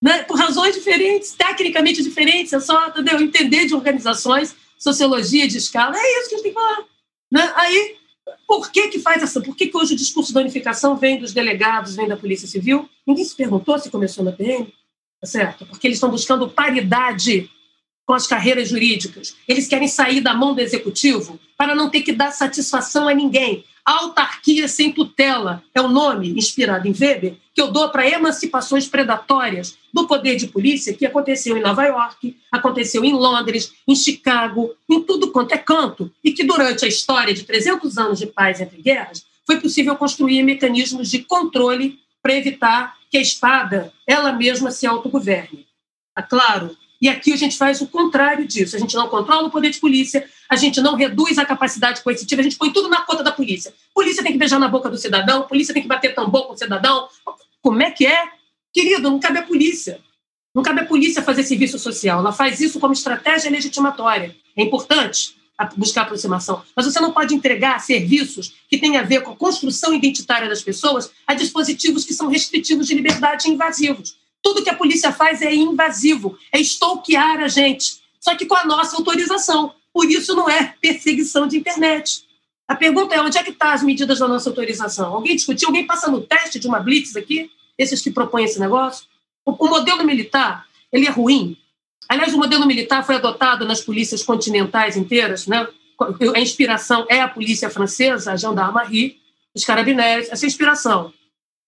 né, 0.00 0.22
por 0.22 0.38
razões 0.38 0.74
diferentes, 0.74 1.32
tecnicamente 1.32 2.02
diferentes, 2.02 2.52
é 2.52 2.60
só 2.60 2.88
entendeu? 2.88 3.20
entender 3.20 3.66
de 3.66 3.74
organizações, 3.74 4.56
sociologia 4.78 5.46
de 5.46 5.58
escala, 5.58 5.96
é 5.96 6.20
isso 6.20 6.28
que 6.28 6.34
a 6.34 6.38
gente 6.38 6.42
tem 6.42 6.52
que 6.52 6.58
falar. 6.58 6.84
Né? 7.30 7.52
Aí, 7.54 7.96
por 8.46 8.70
que 8.70 8.88
que 8.88 8.98
faz 8.98 9.22
essa? 9.22 9.40
Por 9.40 9.54
que, 9.54 9.66
que 9.66 9.76
hoje 9.76 9.94
o 9.94 9.96
discurso 9.96 10.32
da 10.32 10.40
unificação 10.40 10.96
vem 10.96 11.18
dos 11.18 11.32
delegados, 11.32 11.96
vem 11.96 12.08
da 12.08 12.16
Polícia 12.16 12.48
Civil? 12.48 12.88
Ninguém 13.06 13.24
se 13.24 13.36
perguntou 13.36 13.78
se 13.78 13.90
começou 13.90 14.24
na 14.24 14.32
PM, 14.32 14.72
tá 15.20 15.26
certo? 15.26 15.66
Porque 15.66 15.86
eles 15.86 15.96
estão 15.96 16.10
buscando 16.10 16.48
paridade 16.48 17.50
com 18.06 18.14
as 18.14 18.26
carreiras 18.26 18.68
jurídicas. 18.68 19.36
Eles 19.46 19.68
querem 19.68 19.86
sair 19.86 20.20
da 20.20 20.34
mão 20.34 20.54
do 20.54 20.60
executivo 20.60 21.38
para 21.56 21.74
não 21.74 21.90
ter 21.90 22.02
que 22.02 22.12
dar 22.12 22.32
satisfação 22.32 23.06
a 23.06 23.14
ninguém. 23.14 23.64
Autarquia 23.84 24.68
sem 24.68 24.92
tutela 24.92 25.62
é 25.74 25.80
o 25.80 25.88
nome 25.88 26.30
inspirado 26.30 26.86
em 26.86 26.94
Weber 26.98 27.36
que 27.54 27.60
eu 27.60 27.70
dou 27.70 27.88
para 27.90 28.08
emancipações 28.08 28.86
predatórias 28.86 29.76
do 29.92 30.06
poder 30.06 30.36
de 30.36 30.46
polícia 30.46 30.94
que 30.94 31.04
aconteceu 31.04 31.56
em 31.56 31.60
Nova 31.60 31.84
York, 31.84 32.36
aconteceu 32.50 33.04
em 33.04 33.12
Londres, 33.12 33.72
em 33.86 33.94
Chicago, 33.94 34.74
em 34.88 35.02
tudo 35.02 35.32
quanto 35.32 35.52
é 35.52 35.58
canto, 35.58 36.10
e 36.22 36.32
que 36.32 36.44
durante 36.44 36.84
a 36.84 36.88
história 36.88 37.34
de 37.34 37.44
300 37.44 37.98
anos 37.98 38.18
de 38.18 38.26
paz 38.26 38.60
entre 38.60 38.80
guerras 38.80 39.24
foi 39.46 39.60
possível 39.60 39.96
construir 39.96 40.42
mecanismos 40.42 41.10
de 41.10 41.20
controle 41.20 41.98
para 42.22 42.34
evitar 42.34 42.96
que 43.10 43.18
a 43.18 43.20
espada 43.20 43.92
ela 44.06 44.32
mesma 44.32 44.70
se 44.70 44.86
autogoverne. 44.86 45.66
Claro? 46.28 46.76
E 47.00 47.08
aqui 47.08 47.32
a 47.32 47.36
gente 47.36 47.56
faz 47.56 47.80
o 47.80 47.86
contrário 47.86 48.46
disso. 48.46 48.76
A 48.76 48.78
gente 48.78 48.94
não 48.94 49.08
controla 49.08 49.48
o 49.48 49.50
poder 49.50 49.70
de 49.70 49.80
polícia, 49.80 50.28
a 50.48 50.56
gente 50.56 50.80
não 50.80 50.94
reduz 50.94 51.38
a 51.38 51.46
capacidade 51.46 52.02
coercitiva, 52.02 52.40
a 52.40 52.44
gente 52.44 52.56
põe 52.56 52.70
tudo 52.72 52.88
na 52.88 53.00
conta 53.02 53.22
da 53.22 53.32
polícia. 53.32 53.72
Polícia 53.94 54.22
tem 54.22 54.32
que 54.32 54.38
beijar 54.38 54.58
na 54.58 54.68
boca 54.68 54.90
do 54.90 54.98
cidadão, 54.98 55.42
polícia 55.42 55.72
tem 55.72 55.82
que 55.82 55.88
bater 55.88 56.14
tambor 56.14 56.46
com 56.46 56.52
o 56.52 56.58
cidadão. 56.58 57.08
Como 57.62 57.82
é 57.82 57.90
que 57.90 58.06
é? 58.06 58.28
Querido, 58.72 59.10
não 59.10 59.18
cabe 59.18 59.38
à 59.38 59.42
polícia. 59.42 60.00
Não 60.54 60.62
cabe 60.62 60.80
à 60.80 60.84
polícia 60.84 61.22
fazer 61.22 61.42
serviço 61.44 61.78
social. 61.78 62.18
Ela 62.18 62.32
faz 62.32 62.60
isso 62.60 62.78
como 62.78 62.92
estratégia 62.92 63.50
legitimatória. 63.50 64.36
É 64.56 64.62
importante 64.62 65.40
buscar 65.76 66.02
aproximação. 66.02 66.62
Mas 66.74 66.86
você 66.86 67.00
não 67.00 67.12
pode 67.12 67.34
entregar 67.34 67.78
serviços 67.80 68.54
que 68.68 68.78
têm 68.78 68.96
a 68.96 69.02
ver 69.02 69.22
com 69.22 69.32
a 69.32 69.36
construção 69.36 69.92
identitária 69.92 70.48
das 70.48 70.62
pessoas 70.62 71.10
a 71.26 71.34
dispositivos 71.34 72.04
que 72.04 72.14
são 72.14 72.28
restritivos 72.28 72.86
de 72.86 72.94
liberdade 72.94 73.48
e 73.48 73.52
invasivos. 73.52 74.16
Tudo 74.42 74.62
que 74.62 74.70
a 74.70 74.74
polícia 74.74 75.12
faz 75.12 75.42
é 75.42 75.54
invasivo, 75.54 76.38
é 76.52 76.58
stalkear 76.60 77.40
a 77.40 77.48
gente, 77.48 78.00
só 78.20 78.34
que 78.34 78.46
com 78.46 78.56
a 78.56 78.64
nossa 78.64 78.96
autorização. 78.96 79.74
Por 79.92 80.08
isso 80.10 80.34
não 80.34 80.48
é 80.48 80.74
perseguição 80.80 81.46
de 81.46 81.58
internet. 81.58 82.24
A 82.68 82.76
pergunta 82.76 83.14
é 83.14 83.20
onde 83.20 83.36
é 83.36 83.42
que 83.42 83.50
estão 83.50 83.68
tá 83.68 83.74
as 83.74 83.82
medidas 83.82 84.20
da 84.20 84.28
nossa 84.28 84.48
autorização? 84.48 85.12
Alguém 85.12 85.34
discutiu? 85.34 85.68
Alguém 85.68 85.86
passa 85.86 86.10
no 86.10 86.20
teste 86.20 86.60
de 86.60 86.68
uma 86.68 86.78
blitz 86.78 87.16
aqui? 87.16 87.50
Esses 87.76 88.00
que 88.00 88.10
propõem 88.10 88.44
esse 88.44 88.60
negócio? 88.60 89.06
O, 89.44 89.66
o 89.66 89.68
modelo 89.68 90.04
militar, 90.04 90.66
ele 90.92 91.06
é 91.06 91.10
ruim. 91.10 91.56
Aliás, 92.08 92.32
o 92.32 92.38
modelo 92.38 92.66
militar 92.66 93.04
foi 93.04 93.16
adotado 93.16 93.64
nas 93.64 93.80
polícias 93.80 94.22
continentais 94.22 94.96
inteiras, 94.96 95.46
né? 95.46 95.66
A 96.34 96.40
inspiração 96.40 97.06
é 97.08 97.20
a 97.20 97.28
polícia 97.28 97.68
francesa, 97.68 98.32
a 98.32 98.36
gendarmerie, 98.36 99.18
os 99.54 99.64
carabineiros, 99.64 100.28
essa 100.30 100.46
é 100.46 100.48
inspiração. 100.48 101.12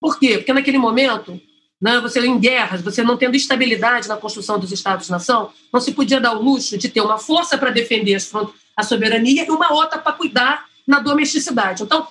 Por 0.01 0.19
quê? 0.19 0.39
Porque 0.39 0.53
naquele 0.53 0.79
momento 0.79 1.41
né? 1.83 1.99
você 2.01 2.25
em 2.25 2.39
guerras, 2.39 2.81
você 2.81 3.03
não 3.03 3.17
tendo 3.17 3.35
estabilidade 3.35 4.07
na 4.07 4.17
construção 4.17 4.57
dos 4.57 4.71
Estados-nação, 4.71 5.53
não 5.73 5.81
se 5.81 5.93
podia 5.93 6.21
dar 6.21 6.33
o 6.37 6.41
luxo 6.41 6.79
de 6.79 6.89
ter 6.89 7.01
uma 7.01 7.19
força 7.19 7.59
para 7.59 7.71
defender 7.71 8.17
a 8.77 8.83
soberania 8.85 9.45
e 9.45 9.51
uma 9.51 9.73
outra 9.73 9.99
para 9.99 10.13
cuidar 10.13 10.67
na 10.87 11.01
domesticidade. 11.01 11.83
Então, 11.83 12.07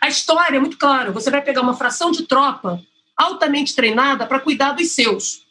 a 0.00 0.06
história 0.06 0.56
é 0.56 0.60
muito 0.60 0.78
clara. 0.78 1.10
Você 1.10 1.28
vai 1.30 1.42
pegar 1.42 1.60
uma 1.60 1.76
fração 1.76 2.12
de 2.12 2.22
tropa 2.22 2.80
altamente 3.16 3.74
treinada 3.74 4.26
para 4.26 4.38
cuidar 4.38 4.72
dos 4.72 4.92
seus. 4.92 5.42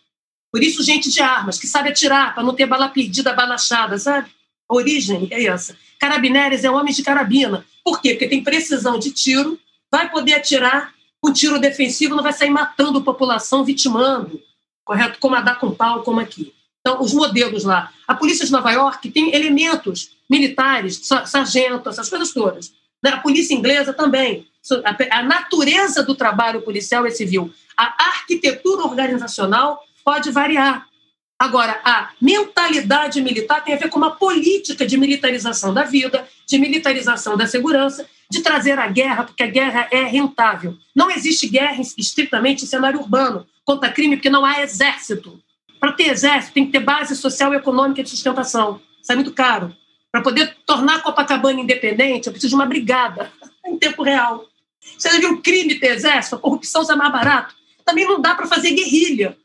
Por 0.51 0.63
isso, 0.63 0.81
gente 0.81 1.09
de 1.09 1.21
armas, 1.21 1.59
que 1.59 1.67
sabe 1.67 1.89
atirar, 1.89 2.33
para 2.33 2.43
não 2.43 2.53
ter 2.53 2.65
bala 2.65 2.87
perdida, 2.87 3.33
bala 3.33 3.55
achada, 3.55 3.97
sabe? 3.97 4.29
A 4.69 4.75
origem 4.75 5.27
é 5.31 5.43
essa. 5.45 5.75
Carabineres 5.99 6.63
é 6.63 6.71
homens 6.71 6.95
de 6.95 7.03
carabina. 7.03 7.65
Por 7.83 8.01
quê? 8.01 8.11
Porque 8.11 8.27
tem 8.27 8.43
precisão 8.43 8.97
de 8.97 9.11
tiro, 9.11 9.59
vai 9.91 10.09
poder 10.09 10.35
atirar 10.35 10.94
com 11.25 11.33
tiro 11.33 11.57
defensivo, 11.57 12.15
não 12.15 12.21
vai 12.21 12.33
sair 12.33 12.51
matando 12.51 13.03
população, 13.03 13.65
vitimando, 13.65 14.39
correto? 14.83 15.17
Como 15.19 15.33
a 15.33 15.41
dar 15.41 15.59
com 15.59 15.71
pau, 15.71 16.03
como 16.03 16.19
aqui. 16.19 16.53
Então, 16.79 17.01
os 17.01 17.13
modelos 17.13 17.63
lá. 17.63 17.91
A 18.07 18.13
polícia 18.13 18.45
de 18.45 18.51
Nova 18.51 18.71
York 18.71 19.09
tem 19.09 19.33
elementos 19.33 20.11
militares, 20.29 21.01
sargento, 21.25 21.89
essas 21.89 22.07
coisas 22.09 22.31
todas. 22.31 22.71
Né? 23.03 23.09
A 23.09 23.17
polícia 23.17 23.55
inglesa 23.55 23.91
também. 23.91 24.47
A 25.09 25.23
natureza 25.23 26.03
do 26.03 26.13
trabalho 26.13 26.61
policial 26.61 27.07
é 27.07 27.09
civil. 27.09 27.51
A 27.75 28.05
arquitetura 28.05 28.83
organizacional 28.83 29.81
pode 30.03 30.29
variar. 30.29 30.85
Agora, 31.39 31.81
a 31.83 32.11
mentalidade 32.21 33.19
militar 33.19 33.63
tem 33.63 33.73
a 33.73 33.77
ver 33.77 33.89
com 33.89 33.97
uma 33.97 34.11
política 34.11 34.85
de 34.85 34.95
militarização 34.95 35.73
da 35.73 35.83
vida, 35.83 36.27
de 36.47 36.59
militarização 36.59 37.35
da 37.35 37.47
segurança, 37.47 38.07
de 38.29 38.41
trazer 38.41 38.79
a 38.79 38.87
guerra, 38.87 39.23
porque 39.23 39.43
a 39.43 39.47
guerra 39.47 39.87
é 39.91 40.03
rentável. 40.03 40.77
Não 40.95 41.11
existe 41.11 41.47
guerra 41.47 41.81
estritamente 41.97 42.63
em 42.63 42.67
cenário 42.67 42.99
urbano 42.99 43.45
contra 43.63 43.91
crime, 43.91 44.15
porque 44.15 44.29
não 44.29 44.45
há 44.45 44.61
exército. 44.61 45.41
Para 45.79 45.91
ter 45.91 46.09
exército, 46.09 46.53
tem 46.53 46.65
que 46.65 46.71
ter 46.71 46.79
base 46.79 47.15
social 47.15 47.53
e 47.53 47.57
econômica 47.57 48.03
de 48.03 48.09
sustentação. 48.09 48.81
Isso 49.01 49.11
é 49.11 49.15
muito 49.15 49.33
caro. 49.33 49.75
Para 50.11 50.21
poder 50.21 50.55
tornar 50.65 51.03
Copacabana 51.03 51.59
independente, 51.59 52.27
eu 52.27 52.31
preciso 52.31 52.51
de 52.51 52.55
uma 52.55 52.65
brigada 52.65 53.31
em 53.65 53.77
tempo 53.77 54.01
real. 54.01 54.45
Você 54.97 55.09
já 55.09 55.19
viu 55.19 55.33
o 55.33 55.41
crime 55.41 55.75
ter 55.75 55.91
exército? 55.91 56.35
A 56.35 56.39
corrupção 56.39 56.83
é 56.89 56.95
mais 56.95 57.11
barato. 57.11 57.55
Também 57.83 58.05
não 58.05 58.21
dá 58.21 58.33
para 58.33 58.47
fazer 58.47 58.71
guerrilha 58.71 59.37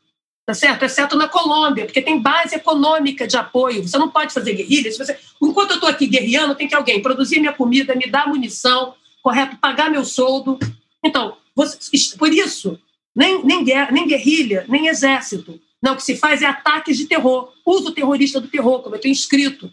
tá 0.50 0.54
certo? 0.54 0.84
Exceto 0.84 1.16
na 1.16 1.28
Colômbia, 1.28 1.84
porque 1.84 2.02
tem 2.02 2.20
base 2.20 2.56
econômica 2.56 3.24
de 3.24 3.36
apoio. 3.36 3.86
Você 3.86 3.96
não 3.96 4.08
pode 4.08 4.34
fazer 4.34 4.52
guerrilha. 4.52 4.90
Você... 4.90 5.16
Enquanto 5.40 5.70
eu 5.70 5.74
estou 5.74 5.88
aqui 5.88 6.06
guerreando, 6.08 6.56
tem 6.56 6.66
que 6.66 6.74
alguém 6.74 7.00
produzir 7.00 7.38
minha 7.38 7.52
comida, 7.52 7.94
me 7.94 8.10
dar 8.10 8.26
munição, 8.26 8.94
correto? 9.22 9.56
Pagar 9.58 9.90
meu 9.90 10.04
soldo. 10.04 10.58
Então, 11.04 11.36
você... 11.54 11.78
por 12.18 12.32
isso, 12.32 12.78
nem, 13.14 13.44
nem, 13.44 13.62
guerra, 13.62 13.92
nem 13.92 14.08
guerrilha, 14.08 14.64
nem 14.68 14.88
exército. 14.88 15.60
Não, 15.80 15.92
o 15.92 15.96
que 15.96 16.02
se 16.02 16.16
faz 16.16 16.42
é 16.42 16.46
ataques 16.46 16.96
de 16.96 17.06
terror, 17.06 17.52
uso 17.64 17.92
terrorista 17.92 18.40
do 18.40 18.48
terror, 18.48 18.82
como 18.82 18.96
eu 18.96 19.00
tenho 19.00 19.12
escrito 19.12 19.72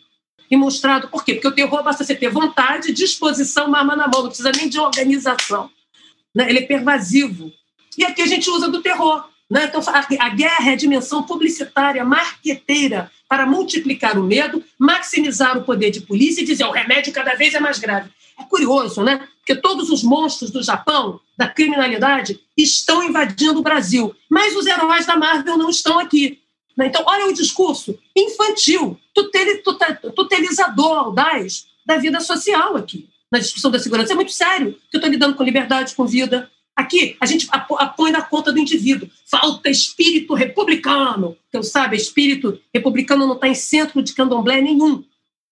e 0.49 0.55
mostrado. 0.55 1.07
Por 1.07 1.25
quê? 1.25 1.33
Porque 1.33 1.47
o 1.47 1.55
terror 1.55 1.83
basta 1.83 2.03
você 2.03 2.15
ter 2.15 2.29
vontade, 2.29 2.93
disposição, 2.93 3.67
uma 3.67 3.79
arma 3.79 3.95
na 3.95 4.07
mão, 4.07 4.21
não 4.21 4.27
precisa 4.27 4.51
nem 4.51 4.69
de 4.69 4.79
organização. 4.79 5.71
Né? 6.35 6.47
Ele 6.49 6.59
é 6.59 6.67
pervasivo. 6.67 7.51
E 7.97 8.05
aqui 8.05 8.21
a 8.21 8.27
gente 8.27 8.47
usa 8.49 8.69
do 8.69 8.81
terror. 8.81 9.27
Né? 9.49 9.65
Então, 9.65 9.81
a 10.19 10.29
guerra 10.29 10.69
é 10.69 10.73
a 10.73 10.77
dimensão 10.77 11.23
publicitária, 11.23 12.03
marqueteira, 12.03 13.09
para 13.29 13.45
multiplicar 13.45 14.17
o 14.17 14.23
medo, 14.23 14.63
maximizar 14.77 15.57
o 15.57 15.63
poder 15.63 15.91
de 15.91 16.01
polícia 16.01 16.41
e 16.41 16.45
dizer 16.45 16.65
o 16.65 16.71
remédio 16.71 17.13
cada 17.13 17.35
vez 17.35 17.53
é 17.53 17.59
mais 17.59 17.79
grave. 17.79 18.09
É 18.39 18.43
curioso, 18.43 19.03
né? 19.03 19.27
Porque 19.39 19.55
todos 19.55 19.89
os 19.89 20.03
monstros 20.03 20.51
do 20.51 20.61
Japão, 20.61 21.19
da 21.37 21.47
criminalidade, 21.47 22.39
estão 22.55 23.03
invadindo 23.03 23.59
o 23.59 23.63
Brasil, 23.63 24.15
mas 24.29 24.55
os 24.55 24.65
heróis 24.65 25.05
da 25.05 25.15
Marvel 25.15 25.57
não 25.57 25.69
estão 25.69 25.97
aqui. 25.99 26.39
Né? 26.77 26.87
Então, 26.87 27.03
olha 27.05 27.25
o 27.25 27.33
discurso 27.33 27.97
infantil, 28.15 28.99
tutelizador, 30.15 30.97
audaz 30.97 31.65
da 31.85 31.97
vida 31.97 32.19
social 32.19 32.75
aqui, 32.75 33.09
na 33.31 33.39
discussão 33.39 33.71
da 33.71 33.79
segurança. 33.79 34.13
É 34.13 34.15
muito 34.15 34.31
sério 34.31 34.73
que 34.91 34.97
eu 34.97 34.99
estou 34.99 35.09
lidando 35.09 35.35
com 35.35 35.43
liberdade, 35.43 35.95
com 35.95 36.05
vida, 36.05 36.51
Aqui, 36.77 37.17
a 37.19 37.25
gente 37.25 37.47
põe 37.97 38.11
na 38.11 38.21
conta 38.21 38.53
do 38.53 38.59
indivíduo. 38.59 39.09
Falta 39.25 39.67
espírito 39.67 40.35
republicano. 40.35 41.35
Então, 41.49 41.63
sabe, 41.63 41.97
espírito 41.97 42.59
republicano 42.71 43.25
não 43.25 43.33
está 43.33 43.47
em 43.47 43.55
centro 43.55 44.03
de 44.03 44.13
candomblé 44.13 44.61
nenhum, 44.61 45.03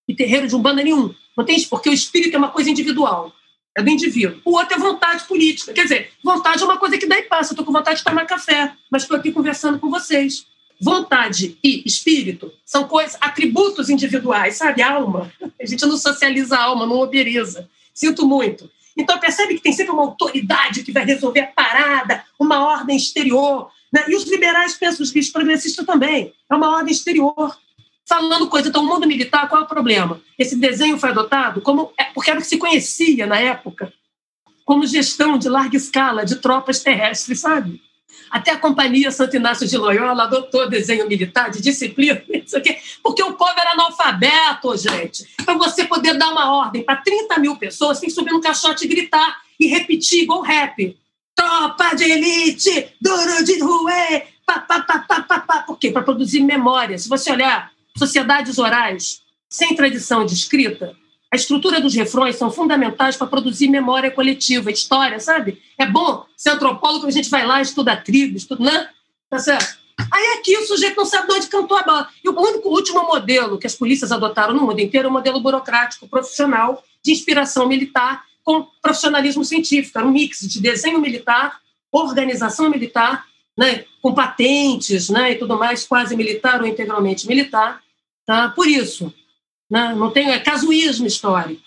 e 0.07 0.15
terreiro 0.15 0.47
de 0.47 0.55
umbanda 0.55 0.83
nenhum. 0.83 1.11
Não 1.35 1.43
tem 1.43 1.57
isso, 1.57 1.67
porque 1.67 1.89
o 1.89 1.93
espírito 1.93 2.35
é 2.35 2.37
uma 2.37 2.49
coisa 2.49 2.69
individual, 2.69 3.33
é 3.75 3.81
do 3.81 3.89
indivíduo. 3.89 4.39
O 4.45 4.51
outro 4.51 4.75
é 4.75 4.79
vontade 4.79 5.23
política. 5.23 5.73
Quer 5.73 5.83
dizer, 5.83 6.11
vontade 6.23 6.61
é 6.61 6.65
uma 6.65 6.77
coisa 6.77 6.95
que 6.95 7.07
daí 7.07 7.23
passa. 7.23 7.53
Estou 7.53 7.65
com 7.65 7.73
vontade 7.73 7.97
de 7.97 8.03
tomar 8.03 8.25
café, 8.25 8.71
mas 8.91 9.01
estou 9.01 9.17
aqui 9.17 9.31
conversando 9.31 9.79
com 9.79 9.89
vocês. 9.89 10.45
Vontade 10.79 11.57
e 11.63 11.81
espírito 11.85 12.51
são 12.63 12.87
coisas, 12.87 13.17
atributos 13.19 13.89
individuais, 13.89 14.57
sabe? 14.57 14.83
Alma. 14.83 15.33
A 15.59 15.65
gente 15.65 15.85
não 15.87 15.97
socializa 15.97 16.55
a 16.55 16.63
alma, 16.65 16.85
não 16.85 17.01
uberiza. 17.01 17.67
Sinto 17.93 18.27
muito. 18.27 18.69
Então, 18.97 19.19
percebe 19.19 19.55
que 19.55 19.61
tem 19.61 19.73
sempre 19.73 19.91
uma 19.91 20.03
autoridade 20.03 20.83
que 20.83 20.91
vai 20.91 21.05
resolver 21.05 21.41
a 21.41 21.47
parada, 21.47 22.23
uma 22.39 22.63
ordem 22.65 22.95
exterior. 22.95 23.69
Né? 23.91 24.05
E 24.07 24.15
os 24.15 24.25
liberais 24.25 24.75
pensam, 24.75 25.03
os 25.03 25.29
progressistas 25.29 25.85
também, 25.85 26.33
é 26.49 26.55
uma 26.55 26.69
ordem 26.69 26.93
exterior. 26.93 27.57
Falando 28.07 28.47
coisa, 28.47 28.69
então, 28.69 28.83
o 28.83 28.87
mundo 28.87 29.07
militar, 29.07 29.49
qual 29.49 29.61
é 29.61 29.65
o 29.65 29.67
problema? 29.67 30.21
Esse 30.37 30.55
desenho 30.55 30.97
foi 30.97 31.09
adotado 31.09 31.61
como, 31.61 31.91
é, 31.99 32.05
porque 32.05 32.29
era 32.29 32.39
o 32.39 32.41
que 32.41 32.47
se 32.47 32.57
conhecia 32.57 33.25
na 33.25 33.39
época, 33.39 33.91
como 34.63 34.85
gestão 34.85 35.37
de 35.37 35.49
larga 35.49 35.75
escala 35.75 36.25
de 36.25 36.35
tropas 36.35 36.81
terrestres, 36.81 37.39
sabe? 37.39 37.81
Até 38.29 38.51
a 38.51 38.57
Companhia 38.57 39.11
Santo 39.11 39.35
Inácio 39.35 39.67
de 39.67 39.77
Loyola 39.77 40.23
adotou 40.23 40.69
desenho 40.69 41.07
militar 41.07 41.49
de 41.49 41.61
disciplina, 41.61 42.21
isso 42.29 42.57
aqui, 42.57 42.77
porque 43.01 43.23
o 43.23 43.33
povo 43.33 43.53
era 43.57 43.71
analfabeto, 43.71 44.75
gente. 44.77 45.25
Para 45.45 45.55
você 45.55 45.85
poder 45.85 46.17
dar 46.17 46.29
uma 46.29 46.55
ordem 46.55 46.83
para 46.83 46.97
30 46.97 47.39
mil 47.39 47.55
pessoas, 47.55 47.99
tem 47.99 48.09
que 48.09 48.15
subir 48.15 48.31
no 48.31 48.41
caixote 48.41 48.85
e 48.85 48.87
gritar 48.87 49.37
e 49.59 49.67
repetir 49.67 50.23
igual 50.23 50.41
rap. 50.41 50.97
Tropa 51.35 51.95
de 51.95 52.03
elite, 52.03 52.95
duro 53.01 53.43
de 53.43 53.59
ruê, 53.59 54.23
pá, 54.45 54.59
pá, 54.59 54.79
pá, 54.81 54.99
pá, 54.99 55.21
pá, 55.21 55.39
pá. 55.39 55.59
Por 55.63 55.77
quê? 55.77 55.91
Para 55.91 56.03
produzir 56.03 56.41
memória. 56.41 56.97
Se 56.97 57.09
você 57.09 57.31
olhar 57.31 57.71
sociedades 57.97 58.57
orais 58.57 59.21
sem 59.49 59.75
tradição 59.75 60.25
de 60.25 60.33
escrita, 60.33 60.95
a 61.35 61.37
estrutura 61.37 61.81
dos 61.81 61.93
refrões 61.93 62.37
são 62.37 62.49
fundamentais 62.49 63.17
para 63.17 63.27
produzir 63.27 63.67
memória 63.67 64.09
coletiva, 64.09 64.71
história, 64.71 65.19
sabe? 65.19 65.61
É 65.77 65.85
bom 65.85 66.25
ser 66.35 66.51
antropólogo, 66.51 67.05
a 67.05 67.11
gente 67.11 67.29
vai 67.29 67.45
lá, 67.45 67.61
estuda 67.61 67.91
a 67.91 67.97
tribo, 67.97 68.37
estuda, 68.37 68.63
né? 68.63 68.89
Tá 69.29 69.37
certo? 69.37 69.77
Aí 70.11 70.37
aqui 70.37 70.57
o 70.57 70.65
sujeito 70.65 70.95
não 70.95 71.05
sabe 71.05 71.27
de 71.27 71.33
onde 71.33 71.47
cantou 71.47 71.77
a 71.77 71.83
bola. 71.83 72.09
E 72.23 72.29
o 72.29 72.39
único 72.39 72.69
último 72.69 73.05
modelo 73.05 73.57
que 73.57 73.67
as 73.67 73.75
polícias 73.75 74.13
adotaram 74.13 74.53
no 74.53 74.61
mundo 74.61 74.79
inteiro 74.79 75.07
é 75.07 75.09
o 75.09 75.13
modelo 75.13 75.41
burocrático, 75.41 76.07
profissional, 76.07 76.81
de 77.03 77.11
inspiração 77.11 77.67
militar, 77.67 78.23
com 78.41 78.65
profissionalismo 78.81 79.43
científico. 79.43 79.97
Era 79.97 80.07
um 80.07 80.11
mix 80.11 80.39
de 80.39 80.61
desenho 80.61 81.01
militar, 81.01 81.59
organização 81.91 82.69
militar, 82.69 83.25
né, 83.57 83.83
com 84.01 84.13
patentes 84.13 85.09
né, 85.09 85.31
e 85.33 85.35
tudo 85.35 85.57
mais, 85.57 85.85
quase 85.85 86.15
militar 86.15 86.61
ou 86.61 86.67
integralmente 86.67 87.27
militar. 87.27 87.81
Tá? 88.25 88.49
Por 88.49 88.67
isso, 88.67 89.13
né? 89.69 89.93
não 89.95 90.11
tem 90.11 90.31
é 90.31 90.39
casuísmo 90.39 91.07
histórico. 91.07 91.63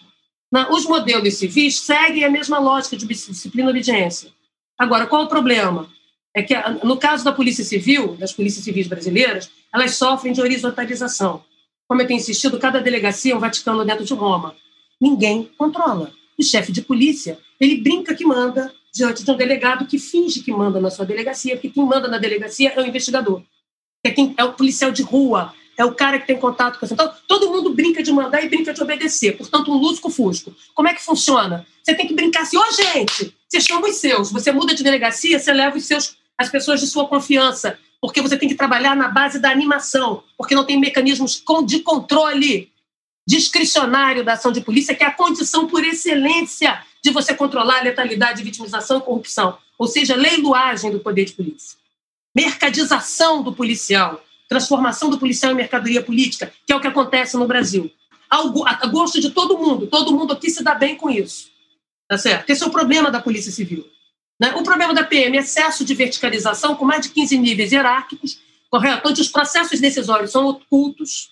Né? 0.52 0.66
Os 0.70 0.86
modelos 0.86 1.34
civis 1.34 1.80
seguem 1.80 2.24
a 2.24 2.30
mesma 2.30 2.58
lógica 2.58 2.96
de 2.96 3.06
disciplina 3.06 3.68
e 3.68 3.70
obediência. 3.70 4.30
Agora, 4.78 5.06
qual 5.06 5.24
o 5.24 5.28
problema? 5.28 5.90
É 6.34 6.42
que, 6.42 6.54
no 6.84 6.96
caso 6.96 7.24
da 7.24 7.32
Polícia 7.32 7.64
Civil, 7.64 8.16
das 8.16 8.32
polícias 8.32 8.64
civis 8.64 8.86
brasileiras, 8.86 9.50
elas 9.74 9.96
sofrem 9.96 10.32
de 10.32 10.40
horizontalização. 10.40 11.42
Como 11.88 12.02
eu 12.02 12.06
tenho 12.06 12.18
insistido, 12.18 12.58
cada 12.58 12.80
delegacia 12.80 13.32
é 13.32 13.36
um 13.36 13.40
Vaticano 13.40 13.84
dentro 13.84 14.04
de 14.04 14.14
Roma. 14.14 14.54
Ninguém 15.00 15.50
controla. 15.56 16.12
O 16.38 16.42
chefe 16.42 16.70
de 16.70 16.82
polícia, 16.82 17.38
ele 17.58 17.80
brinca 17.80 18.14
que 18.14 18.24
manda 18.24 18.72
diante 18.94 19.24
de 19.24 19.30
um 19.30 19.36
delegado 19.36 19.86
que 19.86 19.98
finge 19.98 20.42
que 20.42 20.52
manda 20.52 20.80
na 20.80 20.90
sua 20.90 21.04
delegacia, 21.04 21.54
porque 21.54 21.70
quem 21.70 21.84
manda 21.84 22.08
na 22.08 22.18
delegacia 22.18 22.72
é 22.74 22.80
o 22.80 22.86
investigador. 22.86 23.42
É, 24.04 24.10
quem, 24.10 24.34
é 24.36 24.44
o 24.44 24.52
policial 24.52 24.90
de 24.90 25.02
rua, 25.02 25.52
é 25.78 25.84
o 25.84 25.94
cara 25.94 26.18
que 26.18 26.26
tem 26.26 26.36
contato 26.36 26.78
com 26.78 26.86
você. 26.86 26.92
Então, 26.92 27.14
todo 27.28 27.52
mundo 27.52 27.72
brinca 27.72 28.02
de 28.02 28.10
mandar 28.10 28.42
e 28.42 28.48
brinca 28.48 28.74
de 28.74 28.82
obedecer. 28.82 29.36
Portanto, 29.36 29.72
um 29.72 29.76
lusco-fusco. 29.76 30.52
Como 30.74 30.88
é 30.88 30.92
que 30.92 31.00
funciona? 31.00 31.64
Você 31.80 31.94
tem 31.94 32.09
que 32.09 32.14
brincar 32.14 32.42
assim, 32.42 32.56
ô 32.56 32.60
oh, 32.60 32.72
gente, 32.72 33.32
você 33.48 33.60
chama 33.60 33.88
os 33.88 33.94
seus. 33.94 34.32
Você 34.32 34.50
muda 34.50 34.74
de 34.74 34.82
delegacia, 34.82 35.38
você 35.38 35.52
leva 35.52 35.76
os 35.76 35.84
seus, 35.84 36.16
as 36.36 36.48
pessoas 36.48 36.80
de 36.80 36.88
sua 36.88 37.06
confiança. 37.06 37.78
Porque 38.00 38.20
você 38.20 38.36
tem 38.36 38.48
que 38.48 38.56
trabalhar 38.56 38.96
na 38.96 39.06
base 39.06 39.38
da 39.38 39.52
animação. 39.52 40.24
Porque 40.36 40.52
não 40.52 40.64
tem 40.64 40.80
mecanismos 40.80 41.40
de 41.64 41.78
controle 41.78 42.72
discricionário 43.24 44.24
da 44.24 44.32
ação 44.32 44.50
de 44.50 44.60
polícia, 44.60 44.96
que 44.96 45.05
é 45.05 45.06
a 45.06 45.12
condição 45.12 45.68
por 45.68 45.84
excelência 45.84 46.82
de 47.05 47.12
você 47.12 47.32
controlar 47.32 47.78
a 47.78 47.82
letalidade, 47.82 48.42
vitimização, 48.42 49.00
corrupção. 49.00 49.56
Ou 49.78 49.86
seja, 49.86 50.16
leiloagem 50.16 50.90
do 50.90 50.98
poder 50.98 51.24
de 51.24 51.34
polícia. 51.34 51.78
Mercadização 52.34 53.44
do 53.44 53.52
policial 53.52 54.24
transformação 54.48 55.10
do 55.10 55.18
policial 55.18 55.52
em 55.52 55.56
mercadoria 55.56 56.02
política, 56.02 56.52
que 56.66 56.72
é 56.72 56.76
o 56.76 56.80
que 56.80 56.86
acontece 56.86 57.36
no 57.36 57.46
Brasil. 57.46 57.90
A 58.30 58.86
gosto 58.86 59.20
de 59.20 59.30
todo 59.30 59.58
mundo, 59.58 59.86
todo 59.86 60.12
mundo 60.12 60.32
aqui 60.32 60.50
se 60.50 60.62
dá 60.62 60.74
bem 60.74 60.96
com 60.96 61.10
isso. 61.10 61.50
Tá 62.08 62.16
certo? 62.16 62.48
Esse 62.48 62.64
é 62.64 62.66
o 62.66 62.70
problema 62.70 63.10
da 63.10 63.20
Polícia 63.20 63.52
Civil. 63.52 63.86
Né? 64.40 64.54
O 64.54 64.62
problema 64.62 64.94
da 64.94 65.04
PM 65.04 65.36
é 65.36 65.40
excesso 65.40 65.84
de 65.84 65.94
verticalização, 65.94 66.74
com 66.74 66.84
mais 66.84 67.02
de 67.02 67.10
15 67.10 67.36
níveis 67.36 67.72
hierárquicos, 67.72 68.40
correto? 68.70 69.08
onde 69.08 69.20
os 69.20 69.28
processos 69.28 69.80
decisórios 69.80 70.30
são 70.30 70.46
ocultos, 70.46 71.30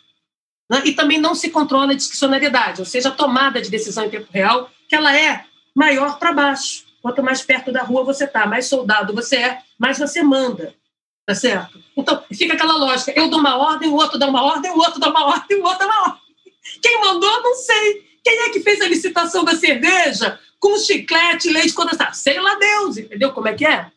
né? 0.70 0.82
e 0.84 0.92
também 0.92 1.18
não 1.18 1.34
se 1.34 1.50
controla 1.50 1.92
a 1.92 1.96
discricionariedade, 1.96 2.80
ou 2.80 2.86
seja, 2.86 3.08
a 3.08 3.12
tomada 3.12 3.60
de 3.62 3.70
decisão 3.70 4.04
em 4.04 4.10
tempo 4.10 4.28
real, 4.30 4.70
que 4.88 4.94
ela 4.94 5.16
é 5.16 5.44
maior 5.74 6.18
para 6.18 6.32
baixo. 6.32 6.84
Quanto 7.00 7.22
mais 7.22 7.42
perto 7.42 7.70
da 7.70 7.82
rua 7.82 8.02
você 8.02 8.24
está, 8.24 8.46
mais 8.46 8.66
soldado 8.66 9.14
você 9.14 9.36
é, 9.36 9.62
mais 9.78 9.98
você 9.98 10.22
manda. 10.22 10.74
Tá 11.26 11.34
certo? 11.34 11.82
Então, 11.96 12.22
fica 12.32 12.54
aquela 12.54 12.76
lógica: 12.76 13.12
eu 13.16 13.28
dou 13.28 13.40
uma 13.40 13.56
ordem, 13.56 13.88
o 13.88 13.94
outro 13.94 14.16
dá 14.16 14.28
uma 14.28 14.42
ordem, 14.44 14.70
o 14.70 14.78
outro 14.78 15.00
dá 15.00 15.10
uma 15.10 15.26
ordem, 15.26 15.58
o 15.58 15.64
outro 15.64 15.78
dá 15.80 15.86
uma 15.86 16.02
ordem. 16.02 16.20
Quem 16.80 17.00
mandou, 17.00 17.42
não 17.42 17.54
sei. 17.56 18.06
Quem 18.22 18.38
é 18.42 18.50
que 18.50 18.60
fez 18.60 18.80
a 18.80 18.88
licitação 18.88 19.44
da 19.44 19.56
cerveja 19.56 20.38
com 20.60 20.78
chiclete, 20.78 21.50
leite 21.50 21.74
condensado? 21.74 22.14
Sei 22.14 22.40
lá 22.40 22.54
Deus, 22.54 22.96
entendeu 22.96 23.32
como 23.32 23.48
é 23.48 23.54
que 23.54 23.66
é? 23.66 23.90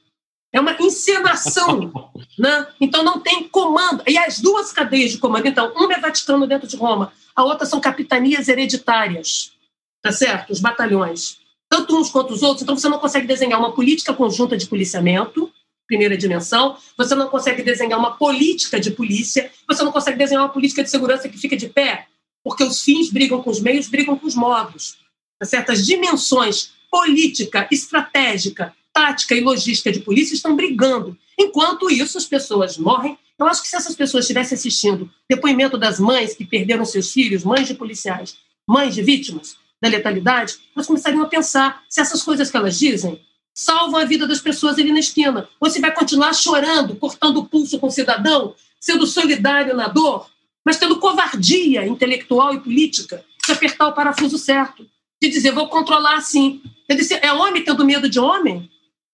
É 0.51 0.59
uma 0.59 0.75
encenação, 0.79 1.91
né? 2.37 2.67
Então 2.81 3.03
não 3.03 3.19
tem 3.19 3.47
comando. 3.47 4.03
E 4.07 4.17
as 4.17 4.39
duas 4.39 4.71
cadeias 4.71 5.11
de 5.11 5.19
comando, 5.19 5.47
então, 5.47 5.71
uma 5.75 5.93
é 5.93 5.99
Vaticano 5.99 6.47
dentro 6.47 6.67
de 6.67 6.75
Roma, 6.75 7.13
a 7.35 7.43
outra 7.43 7.65
são 7.65 7.79
capitanias 7.79 8.47
hereditárias, 8.47 9.53
tá 10.01 10.11
certo? 10.11 10.51
Os 10.51 10.59
batalhões. 10.59 11.39
Tanto 11.69 11.95
uns 11.95 12.09
quanto 12.09 12.33
os 12.33 12.41
outros, 12.41 12.63
então 12.63 12.75
você 12.75 12.89
não 12.89 12.97
consegue 12.97 13.27
desenhar 13.27 13.59
uma 13.59 13.73
política 13.73 14.13
conjunta 14.13 14.57
de 14.57 14.65
policiamento, 14.65 15.51
primeira 15.89 16.15
dimensão, 16.15 16.77
você 16.95 17.15
não 17.15 17.27
consegue 17.27 17.63
desenhar 17.63 17.97
uma 17.97 18.15
política 18.15 18.79
de 18.79 18.91
polícia, 18.91 19.51
você 19.67 19.83
não 19.83 19.91
consegue 19.91 20.19
desenhar 20.19 20.43
uma 20.43 20.53
política 20.53 20.83
de 20.83 20.89
segurança 20.89 21.27
que 21.27 21.37
fica 21.37 21.57
de 21.57 21.67
pé, 21.67 22.05
porque 22.43 22.63
os 22.63 22.83
fins 22.83 23.09
brigam 23.09 23.41
com 23.41 23.49
os 23.49 23.59
meios, 23.59 23.89
brigam 23.89 24.15
com 24.15 24.27
os 24.27 24.35
modos. 24.35 24.97
Tá 25.39 25.47
certo? 25.47 25.71
As 25.71 25.85
dimensões 25.85 26.71
política, 26.91 27.67
estratégica, 27.71 28.73
tática 28.93 29.33
e 29.33 29.41
logística 29.41 29.91
de 29.91 29.99
polícia 29.99 30.35
estão 30.35 30.55
brigando. 30.55 31.17
Enquanto 31.37 31.89
isso, 31.89 32.17
as 32.17 32.25
pessoas 32.25 32.77
morrem. 32.77 33.17
Eu 33.39 33.47
acho 33.47 33.61
que 33.61 33.67
se 33.67 33.75
essas 33.75 33.95
pessoas 33.95 34.25
estivessem 34.25 34.55
assistindo 34.55 35.09
depoimento 35.27 35.77
das 35.77 35.99
mães 35.99 36.35
que 36.35 36.45
perderam 36.45 36.85
seus 36.85 37.11
filhos, 37.11 37.43
mães 37.43 37.67
de 37.67 37.73
policiais, 37.73 38.35
mães 38.67 38.93
de 38.93 39.01
vítimas 39.01 39.55
da 39.81 39.87
letalidade, 39.87 40.57
elas 40.75 40.85
começariam 40.85 41.23
a 41.23 41.27
pensar 41.27 41.83
se 41.89 42.01
essas 42.01 42.21
coisas 42.21 42.51
que 42.51 42.57
elas 42.57 42.77
dizem 42.77 43.19
salvam 43.59 43.99
a 43.99 44.05
vida 44.05 44.25
das 44.25 44.39
pessoas 44.39 44.79
ali 44.79 44.91
na 44.91 44.99
esquina. 44.99 45.49
Se 45.69 45.81
vai 45.81 45.93
continuar 45.93 46.33
chorando, 46.33 46.95
cortando 46.95 47.37
o 47.37 47.45
pulso 47.45 47.77
com 47.77 47.87
o 47.87 47.91
cidadão, 47.91 48.55
sendo 48.79 49.05
solidário 49.05 49.75
na 49.75 49.89
dor, 49.89 50.29
mas 50.65 50.77
tendo 50.77 50.97
covardia 50.97 51.85
intelectual 51.85 52.53
e 52.53 52.61
política 52.61 53.23
de 53.45 53.51
apertar 53.51 53.87
o 53.87 53.93
parafuso 53.93 54.37
certo, 54.37 54.87
de 55.21 55.29
dizer, 55.29 55.51
vou 55.51 55.67
controlar 55.67 56.15
assim. 56.15 56.61
Quer 56.87 56.95
dizer, 56.95 57.19
é 57.21 57.33
homem 57.33 57.63
tendo 57.63 57.83
medo 57.85 58.09
de 58.09 58.17
homem? 58.17 58.71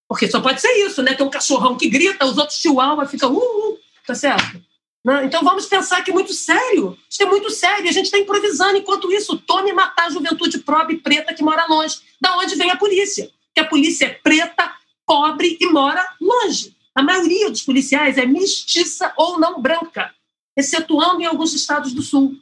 Porque 0.08 0.30
só 0.30 0.40
pode 0.40 0.62
ser 0.62 0.72
isso, 0.86 1.02
né? 1.02 1.16
Tem 1.16 1.26
um 1.26 1.30
cachorrão 1.30 1.76
que 1.76 1.90
grita, 1.90 2.26
os 2.26 2.38
outros 2.38 2.60
chihuahua 2.60 3.08
ficam, 3.08 3.34
uh, 3.34 3.72
uh, 3.72 3.80
tá 4.06 4.14
certo? 4.14 4.62
Né? 5.04 5.26
Então 5.26 5.44
vamos 5.44 5.66
pensar 5.66 6.04
que 6.04 6.12
é 6.12 6.14
muito 6.14 6.34
sério. 6.34 6.96
Isso 7.10 7.24
é 7.24 7.26
muito 7.26 7.50
sério. 7.50 7.90
A 7.90 7.92
gente 7.92 8.06
está 8.06 8.20
improvisando. 8.20 8.78
Enquanto 8.78 9.12
isso, 9.12 9.38
tome 9.38 9.74
matar 9.74 10.06
a 10.06 10.10
juventude 10.12 10.60
pobre 10.60 10.96
e 10.96 11.00
preta 11.00 11.34
que 11.34 11.44
mora 11.44 11.66
longe. 11.68 11.98
Da 12.22 12.38
onde 12.38 12.56
vem 12.56 12.70
a 12.70 12.76
polícia? 12.76 13.32
Que 13.56 13.62
a 13.62 13.66
polícia 13.66 14.06
é 14.06 14.10
preta, 14.10 14.72
pobre 15.06 15.58
e 15.60 15.68
mora 15.72 16.06
longe. 16.22 16.76
A 16.94 17.02
maioria 17.02 17.50
dos 17.50 17.64
policiais 17.64 18.18
é 18.18 18.26
mestiça 18.26 19.14
ou 19.18 19.40
não 19.40 19.62
branca, 19.62 20.14
excetuando 20.56 21.22
em 21.22 21.26
alguns 21.26 21.54
estados 21.54 21.94
do 21.94 22.02
sul. 22.02 22.36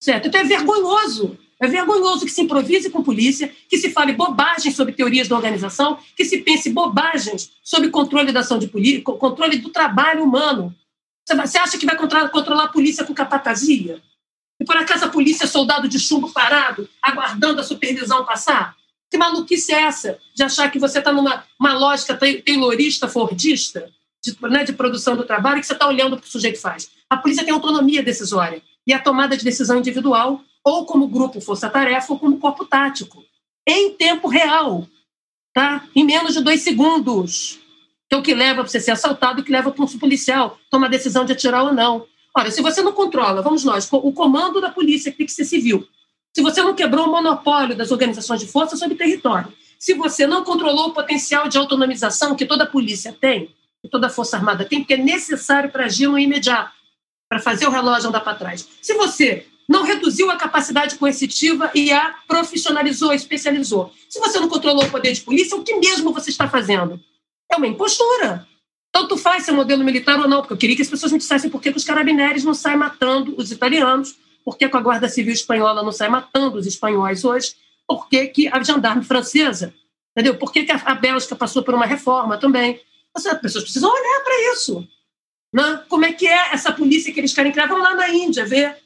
Certo? 0.00 0.28
Então 0.28 0.40
é 0.40 0.44
vergonhoso 0.44 1.38
é 1.64 1.68
vergonhoso 1.68 2.26
que 2.26 2.32
se 2.32 2.42
improvise 2.42 2.90
com 2.90 3.02
polícia, 3.02 3.50
que 3.68 3.78
se 3.78 3.90
fale 3.90 4.12
bobagem 4.12 4.72
sobre 4.72 4.92
teorias 4.92 5.28
da 5.28 5.36
organização, 5.36 5.98
que 6.16 6.24
se 6.24 6.38
pense 6.38 6.70
bobagens 6.70 7.52
sobre 7.62 7.90
controle 7.90 8.32
da 8.32 8.40
ação 8.40 8.58
de 8.58 8.66
polícia, 8.66 9.02
controle 9.02 9.58
do 9.58 9.70
trabalho 9.70 10.24
humano. 10.24 10.74
Você 11.26 11.58
acha 11.58 11.78
que 11.78 11.86
vai 11.86 11.96
controlar 11.96 12.64
a 12.64 12.68
polícia 12.68 13.04
com 13.04 13.14
capatazia? 13.14 14.02
E 14.60 14.64
por 14.64 14.76
acaso 14.76 15.06
a 15.06 15.08
polícia 15.08 15.44
é 15.44 15.48
soldado 15.48 15.88
de 15.88 15.98
chumbo 15.98 16.30
parado, 16.30 16.88
aguardando 17.00 17.60
a 17.60 17.64
supervisão 17.64 18.24
passar? 18.24 18.76
Que 19.10 19.18
maluquice 19.18 19.72
é 19.72 19.82
essa 19.82 20.18
de 20.34 20.42
achar 20.42 20.70
que 20.70 20.78
você 20.78 20.98
está 20.98 21.12
numa 21.12 21.44
uma 21.58 21.72
lógica 21.74 22.16
taylorista, 22.16 23.08
fordista, 23.08 23.90
de, 24.22 24.36
né, 24.42 24.64
de 24.64 24.72
produção 24.72 25.16
do 25.16 25.24
trabalho, 25.24 25.60
que 25.60 25.66
você 25.66 25.72
está 25.74 25.86
olhando 25.86 26.18
que 26.18 26.26
o 26.26 26.30
sujeito 26.30 26.60
faz? 26.60 26.90
A 27.08 27.16
polícia 27.16 27.44
tem 27.44 27.52
autonomia 27.52 28.02
decisória 28.02 28.62
e 28.86 28.92
a 28.92 28.98
tomada 28.98 29.36
de 29.36 29.44
decisão 29.44 29.78
individual 29.78 30.42
ou 30.64 30.86
como 30.86 31.06
grupo 31.06 31.40
força-tarefa, 31.40 32.12
ou 32.12 32.18
como 32.18 32.38
corpo 32.38 32.64
tático, 32.64 33.22
em 33.66 33.92
tempo 33.92 34.28
real, 34.28 34.88
tá? 35.52 35.86
em 35.94 36.02
menos 36.04 36.32
de 36.32 36.40
dois 36.40 36.62
segundos. 36.62 37.60
Que 38.08 38.14
é 38.14 38.18
o 38.18 38.22
que 38.22 38.34
leva 38.34 38.62
para 38.62 38.70
você 38.70 38.80
ser 38.80 38.92
assaltado, 38.92 39.40
o 39.40 39.44
que 39.44 39.52
leva 39.52 39.70
para 39.70 39.84
um 39.84 39.98
policial 39.98 40.58
tomar 40.70 40.86
a 40.86 40.90
decisão 40.90 41.24
de 41.24 41.32
atirar 41.32 41.64
ou 41.64 41.72
não. 41.72 42.06
Olha, 42.36 42.50
se 42.50 42.62
você 42.62 42.82
não 42.82 42.92
controla, 42.92 43.42
vamos 43.42 43.62
nós, 43.62 43.88
o 43.90 44.12
comando 44.12 44.60
da 44.60 44.70
polícia 44.70 45.12
que 45.12 45.18
tem 45.18 45.26
que 45.26 45.32
ser 45.32 45.44
civil. 45.44 45.86
Se 46.34 46.42
você 46.42 46.60
não 46.62 46.74
quebrou 46.74 47.06
o 47.06 47.10
monopólio 47.10 47.76
das 47.76 47.92
organizações 47.92 48.40
de 48.40 48.48
força 48.48 48.76
sobre 48.76 48.96
território, 48.96 49.52
se 49.78 49.94
você 49.94 50.26
não 50.26 50.42
controlou 50.42 50.88
o 50.88 50.92
potencial 50.92 51.48
de 51.48 51.56
autonomização 51.56 52.34
que 52.34 52.44
toda 52.44 52.66
polícia 52.66 53.16
tem, 53.18 53.54
que 53.80 53.88
toda 53.88 54.08
força 54.08 54.36
armada 54.36 54.64
tem, 54.64 54.82
que 54.82 54.94
é 54.94 54.96
necessário 54.96 55.70
para 55.70 55.84
agir 55.84 56.08
no 56.08 56.18
imediato, 56.18 56.72
para 57.28 57.38
fazer 57.38 57.66
o 57.68 57.70
relógio 57.70 58.08
andar 58.08 58.20
para 58.20 58.34
trás. 58.34 58.68
Se 58.82 58.94
você 58.94 59.46
não 59.68 59.84
reduziu 59.84 60.30
a 60.30 60.36
capacidade 60.36 60.96
coercitiva 60.96 61.70
e 61.74 61.92
a 61.92 62.14
profissionalizou, 62.26 63.12
especializou. 63.12 63.92
Se 64.08 64.18
você 64.18 64.40
não 64.40 64.48
controlou 64.48 64.84
o 64.84 64.90
poder 64.90 65.12
de 65.12 65.20
polícia, 65.20 65.56
o 65.56 65.62
que 65.62 65.76
mesmo 65.76 66.12
você 66.12 66.30
está 66.30 66.48
fazendo? 66.48 67.00
É 67.50 67.56
uma 67.56 67.66
impostura. 67.66 68.46
Tanto 68.92 69.16
faz 69.16 69.44
ser 69.44 69.52
modelo 69.52 69.84
militar 69.84 70.18
ou 70.18 70.28
não, 70.28 70.40
porque 70.40 70.54
eu 70.54 70.58
queria 70.58 70.76
que 70.76 70.82
as 70.82 70.90
pessoas 70.90 71.12
me 71.12 71.18
dissessem 71.18 71.48
por 71.48 71.60
que 71.60 71.70
os 71.70 71.84
carabineres 71.84 72.44
não 72.44 72.54
saem 72.54 72.76
matando 72.76 73.34
os 73.36 73.50
italianos, 73.50 74.16
por 74.44 74.58
que 74.58 74.64
a 74.64 74.68
Guarda 74.68 75.08
Civil 75.08 75.32
Espanhola 75.32 75.82
não 75.82 75.92
sai 75.92 76.08
matando 76.08 76.58
os 76.58 76.66
espanhóis 76.66 77.24
hoje, 77.24 77.54
por 77.86 78.08
que, 78.08 78.26
que 78.28 78.48
a 78.48 78.62
gendarme 78.62 79.04
francesa, 79.04 79.74
entendeu? 80.12 80.36
Por 80.36 80.52
que, 80.52 80.64
que 80.64 80.72
a 80.72 80.94
Bélgica 80.94 81.34
passou 81.34 81.62
por 81.62 81.74
uma 81.74 81.86
reforma 81.86 82.38
também? 82.38 82.80
As 83.14 83.22
pessoas 83.38 83.64
precisam 83.64 83.90
olhar 83.90 84.20
para 84.24 84.52
isso. 84.52 84.86
Né? 85.52 85.82
Como 85.88 86.04
é 86.04 86.12
que 86.12 86.26
é 86.26 86.52
essa 86.52 86.72
polícia 86.72 87.12
que 87.12 87.20
eles 87.20 87.32
querem 87.32 87.52
criar? 87.52 87.66
Vão 87.66 87.78
lá 87.78 87.94
na 87.94 88.08
Índia 88.08 88.44
ver 88.44 88.76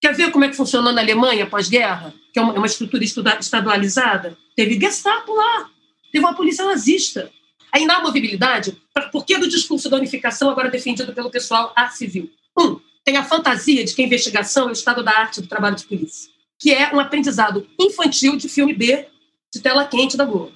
Quer 0.00 0.14
ver 0.14 0.30
como 0.30 0.44
é 0.44 0.48
que 0.48 0.56
funcionou 0.56 0.92
na 0.92 1.00
Alemanha 1.00 1.46
pós-guerra, 1.46 2.14
que 2.32 2.38
é 2.38 2.42
uma, 2.42 2.54
é 2.54 2.66
estrutura 2.66 3.02
estadualizada? 3.02 4.38
Teve 4.54 4.78
Gestapo 4.78 5.34
lá, 5.34 5.68
teve 6.12 6.24
uma 6.24 6.34
polícia 6.34 6.64
nazista. 6.64 7.30
A 7.72 7.80
inamovibilidade, 7.80 8.80
por 9.12 9.26
que 9.26 9.36
do 9.36 9.48
discurso 9.48 9.90
da 9.90 9.96
unificação 9.96 10.48
agora 10.48 10.70
defendido 10.70 11.12
pelo 11.12 11.30
pessoal 11.30 11.72
a 11.76 11.90
civil? 11.90 12.30
Um, 12.56 12.80
tem 13.08 13.16
a 13.16 13.24
fantasia 13.24 13.82
de 13.86 13.94
que 13.94 14.02
a 14.02 14.04
investigação 14.04 14.66
é 14.66 14.68
o 14.68 14.72
estado 14.72 15.02
da 15.02 15.10
arte 15.10 15.40
do 15.40 15.46
trabalho 15.46 15.74
de 15.74 15.86
polícia, 15.86 16.30
que 16.58 16.74
é 16.74 16.94
um 16.94 17.00
aprendizado 17.00 17.66
infantil 17.80 18.36
de 18.36 18.50
filme 18.50 18.74
B 18.74 19.06
de 19.50 19.62
tela 19.62 19.86
quente 19.86 20.14
da 20.14 20.26
Globo. 20.26 20.52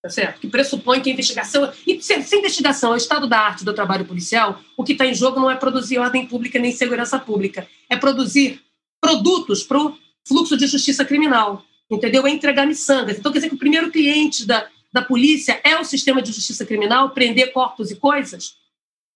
Tá 0.00 0.08
certo? 0.08 0.38
Que 0.38 0.46
pressupõe 0.46 1.00
que 1.00 1.10
a 1.10 1.12
investigação. 1.12 1.72
E 1.84 2.00
se, 2.00 2.22
se 2.22 2.36
investigação 2.36 2.92
é 2.92 2.94
o 2.94 2.96
estado 2.96 3.26
da 3.26 3.40
arte 3.40 3.64
do 3.64 3.74
trabalho 3.74 4.04
policial, 4.04 4.60
o 4.76 4.84
que 4.84 4.92
está 4.92 5.04
em 5.04 5.12
jogo 5.12 5.40
não 5.40 5.50
é 5.50 5.56
produzir 5.56 5.98
ordem 5.98 6.24
pública 6.24 6.56
nem 6.60 6.70
segurança 6.70 7.18
pública, 7.18 7.66
é 7.90 7.96
produzir 7.96 8.62
produtos 9.00 9.64
para 9.64 9.82
o 9.82 9.98
fluxo 10.24 10.56
de 10.56 10.68
justiça 10.68 11.04
criminal, 11.04 11.64
entendeu? 11.90 12.24
É 12.28 12.30
entregar 12.30 12.64
miçangas. 12.64 13.18
Então, 13.18 13.32
quer 13.32 13.38
dizer 13.38 13.48
que 13.48 13.56
o 13.56 13.58
primeiro 13.58 13.90
cliente 13.90 14.46
da, 14.46 14.68
da 14.92 15.02
polícia 15.02 15.60
é 15.64 15.76
o 15.76 15.84
sistema 15.84 16.22
de 16.22 16.30
justiça 16.30 16.64
criminal, 16.64 17.10
prender 17.10 17.52
corpos 17.52 17.90
e 17.90 17.96
coisas? 17.96 18.54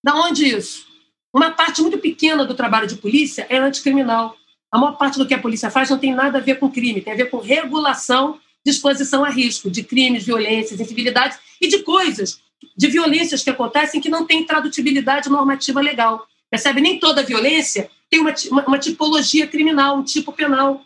Da 0.03 0.13
onde 0.15 0.45
isso? 0.45 0.92
Uma 1.33 1.51
parte 1.51 1.81
muito 1.81 1.97
pequena 1.97 2.45
do 2.45 2.53
trabalho 2.53 2.87
de 2.87 2.95
polícia 2.95 3.47
é 3.49 3.57
anticriminal. 3.57 4.37
A 4.71 4.77
maior 4.77 4.97
parte 4.97 5.17
do 5.17 5.25
que 5.25 5.33
a 5.33 5.39
polícia 5.39 5.71
faz 5.71 5.89
não 5.89 5.97
tem 5.97 6.13
nada 6.13 6.37
a 6.37 6.41
ver 6.41 6.59
com 6.59 6.69
crime, 6.69 7.01
tem 7.01 7.13
a 7.13 7.15
ver 7.15 7.29
com 7.29 7.37
regulação 7.37 8.39
de 8.65 8.71
exposição 8.71 9.25
a 9.25 9.29
risco, 9.29 9.69
de 9.69 9.83
crimes, 9.83 10.25
violências, 10.25 10.79
incivilidades 10.79 11.37
e 11.59 11.67
de 11.67 11.79
coisas, 11.79 12.39
de 12.77 12.87
violências 12.87 13.43
que 13.43 13.49
acontecem 13.49 13.99
que 13.99 14.09
não 14.09 14.25
têm 14.25 14.45
tradutibilidade 14.45 15.29
normativa 15.29 15.81
legal. 15.81 16.25
Percebe? 16.49 16.81
Nem 16.81 16.99
toda 16.99 17.23
violência 17.23 17.89
tem 18.09 18.19
uma, 18.19 18.33
uma, 18.51 18.65
uma 18.67 18.79
tipologia 18.79 19.47
criminal, 19.47 19.97
um 19.97 20.03
tipo 20.03 20.31
penal. 20.31 20.85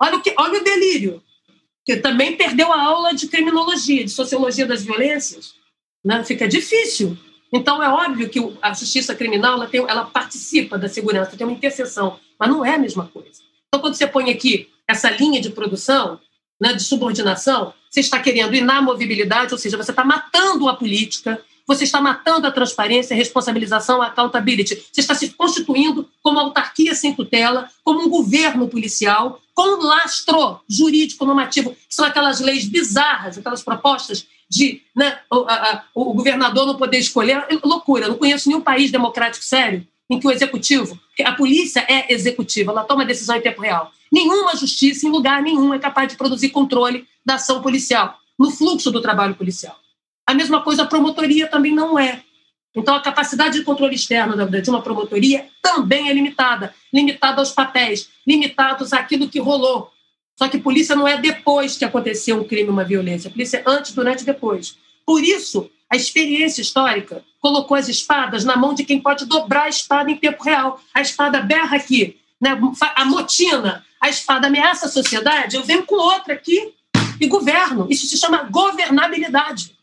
Olha 0.00 0.16
o, 0.16 0.20
que, 0.20 0.34
olha 0.36 0.60
o 0.60 0.64
delírio, 0.64 1.22
que 1.84 1.96
também 1.96 2.36
perdeu 2.36 2.70
a 2.72 2.80
aula 2.80 3.14
de 3.14 3.26
criminologia, 3.26 4.04
de 4.04 4.10
sociologia 4.10 4.66
das 4.66 4.84
violências. 4.84 5.54
Né? 6.04 6.22
Fica 6.24 6.46
difícil. 6.46 7.16
Então, 7.52 7.82
é 7.82 7.88
óbvio 7.88 8.28
que 8.28 8.38
a 8.60 8.72
justiça 8.74 9.14
criminal 9.14 9.54
ela, 9.54 9.66
tem, 9.66 9.80
ela 9.80 10.04
participa 10.04 10.78
da 10.78 10.88
segurança, 10.88 11.36
tem 11.36 11.46
uma 11.46 11.56
interseção, 11.56 12.18
mas 12.38 12.48
não 12.48 12.64
é 12.64 12.74
a 12.74 12.78
mesma 12.78 13.06
coisa. 13.06 13.40
Então, 13.68 13.80
quando 13.80 13.94
você 13.94 14.06
põe 14.06 14.30
aqui 14.30 14.68
essa 14.86 15.10
linha 15.10 15.40
de 15.40 15.50
produção, 15.50 16.20
né, 16.60 16.72
de 16.72 16.82
subordinação, 16.82 17.72
você 17.88 18.00
está 18.00 18.18
querendo 18.20 18.54
inamovibilidade, 18.54 19.52
ou 19.52 19.58
seja, 19.58 19.76
você 19.76 19.92
está 19.92 20.04
matando 20.04 20.68
a 20.68 20.74
política, 20.74 21.40
você 21.68 21.84
está 21.84 22.00
matando 22.00 22.46
a 22.46 22.50
transparência, 22.50 23.12
a 23.12 23.16
responsabilização, 23.16 24.00
a 24.00 24.06
accountability. 24.06 24.74
Você 24.90 25.02
está 25.02 25.14
se 25.14 25.28
constituindo 25.28 26.08
como 26.22 26.40
autarquia 26.40 26.94
sem 26.94 27.14
tutela, 27.14 27.68
como 27.84 28.00
um 28.00 28.08
governo 28.08 28.66
policial, 28.68 29.38
com 29.54 29.76
um 29.76 29.86
lastro 29.86 30.60
jurídico 30.66 31.26
normativo, 31.26 31.72
que 31.72 31.94
são 31.94 32.06
aquelas 32.06 32.40
leis 32.40 32.64
bizarras, 32.64 33.36
aquelas 33.36 33.62
propostas 33.62 34.26
de 34.48 34.80
né, 34.96 35.18
o, 35.30 35.40
a, 35.46 35.84
o, 35.94 36.14
governador 36.14 36.66
não 36.66 36.76
poder 36.76 36.98
escolher. 36.98 37.44
É 37.50 37.58
loucura, 37.62 38.08
não 38.08 38.16
conheço 38.16 38.48
nenhum 38.48 38.62
país 38.62 38.90
democrático 38.90 39.44
sério 39.44 39.86
em 40.08 40.18
que 40.18 40.26
o 40.26 40.30
executivo, 40.30 40.98
a 41.22 41.32
polícia 41.32 41.84
é 41.86 42.10
executiva, 42.14 42.72
ela 42.72 42.82
toma 42.82 43.04
decisão 43.04 43.36
em 43.36 43.42
tempo 43.42 43.60
real. 43.60 43.92
Nenhuma 44.10 44.56
justiça, 44.56 45.06
em 45.06 45.10
lugar 45.10 45.42
nenhum, 45.42 45.74
é 45.74 45.78
capaz 45.78 46.08
de 46.08 46.16
produzir 46.16 46.48
controle 46.48 47.06
da 47.22 47.34
ação 47.34 47.60
policial, 47.60 48.18
no 48.38 48.50
fluxo 48.50 48.90
do 48.90 49.02
trabalho 49.02 49.34
policial. 49.34 49.78
A 50.28 50.34
mesma 50.34 50.60
coisa 50.60 50.82
a 50.82 50.86
promotoria 50.86 51.46
também 51.46 51.74
não 51.74 51.98
é. 51.98 52.20
Então, 52.76 52.94
a 52.94 53.00
capacidade 53.00 53.58
de 53.58 53.64
controle 53.64 53.94
externo 53.94 54.36
de 54.46 54.68
uma 54.68 54.82
promotoria 54.82 55.48
também 55.62 56.10
é 56.10 56.12
limitada 56.12 56.74
limitada 56.92 57.40
aos 57.40 57.50
papéis, 57.50 58.10
limitados 58.26 58.92
àquilo 58.92 59.26
que 59.26 59.40
rolou. 59.40 59.90
Só 60.36 60.46
que 60.46 60.58
polícia 60.58 60.94
não 60.94 61.08
é 61.08 61.16
depois 61.16 61.78
que 61.78 61.84
aconteceu 61.84 62.38
um 62.38 62.44
crime, 62.44 62.68
uma 62.68 62.84
violência. 62.84 63.30
Polícia 63.30 63.56
é 63.56 63.62
antes, 63.66 63.92
durante 63.92 64.20
e 64.20 64.26
depois. 64.26 64.76
Por 65.06 65.24
isso, 65.24 65.70
a 65.90 65.96
experiência 65.96 66.60
histórica 66.60 67.24
colocou 67.40 67.74
as 67.74 67.88
espadas 67.88 68.44
na 68.44 68.54
mão 68.54 68.74
de 68.74 68.84
quem 68.84 69.00
pode 69.00 69.24
dobrar 69.24 69.64
a 69.64 69.68
espada 69.70 70.10
em 70.10 70.16
tempo 70.16 70.44
real. 70.44 70.78
A 70.92 71.00
espada 71.00 71.40
berra 71.40 71.78
aqui, 71.78 72.18
né? 72.38 72.50
a 72.94 73.04
motina, 73.06 73.82
a 73.98 74.10
espada 74.10 74.48
ameaça 74.48 74.84
a 74.84 74.90
sociedade, 74.90 75.56
eu 75.56 75.64
venho 75.64 75.86
com 75.86 75.94
outra 75.94 76.34
aqui 76.34 76.74
e 77.18 77.26
governo. 77.26 77.86
Isso 77.88 78.06
se 78.06 78.18
chama 78.18 78.42
governabilidade. 78.42 79.77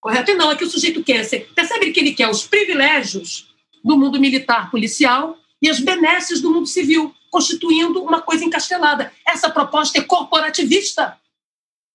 Correto? 0.00 0.30
E 0.30 0.34
não, 0.34 0.50
é 0.50 0.56
que 0.56 0.64
o 0.64 0.70
sujeito 0.70 1.04
quer. 1.04 1.24
Você 1.24 1.40
percebe 1.40 1.92
que 1.92 2.00
ele 2.00 2.12
quer 2.12 2.28
os 2.28 2.46
privilégios 2.46 3.48
do 3.84 3.98
mundo 3.98 4.18
militar 4.18 4.70
policial 4.70 5.36
e 5.60 5.68
as 5.68 5.78
benesses 5.78 6.40
do 6.40 6.50
mundo 6.50 6.66
civil, 6.66 7.14
constituindo 7.30 8.02
uma 8.02 8.22
coisa 8.22 8.44
encastelada. 8.44 9.12
Essa 9.26 9.50
proposta 9.50 9.98
é 9.98 10.02
corporativista. 10.02 11.16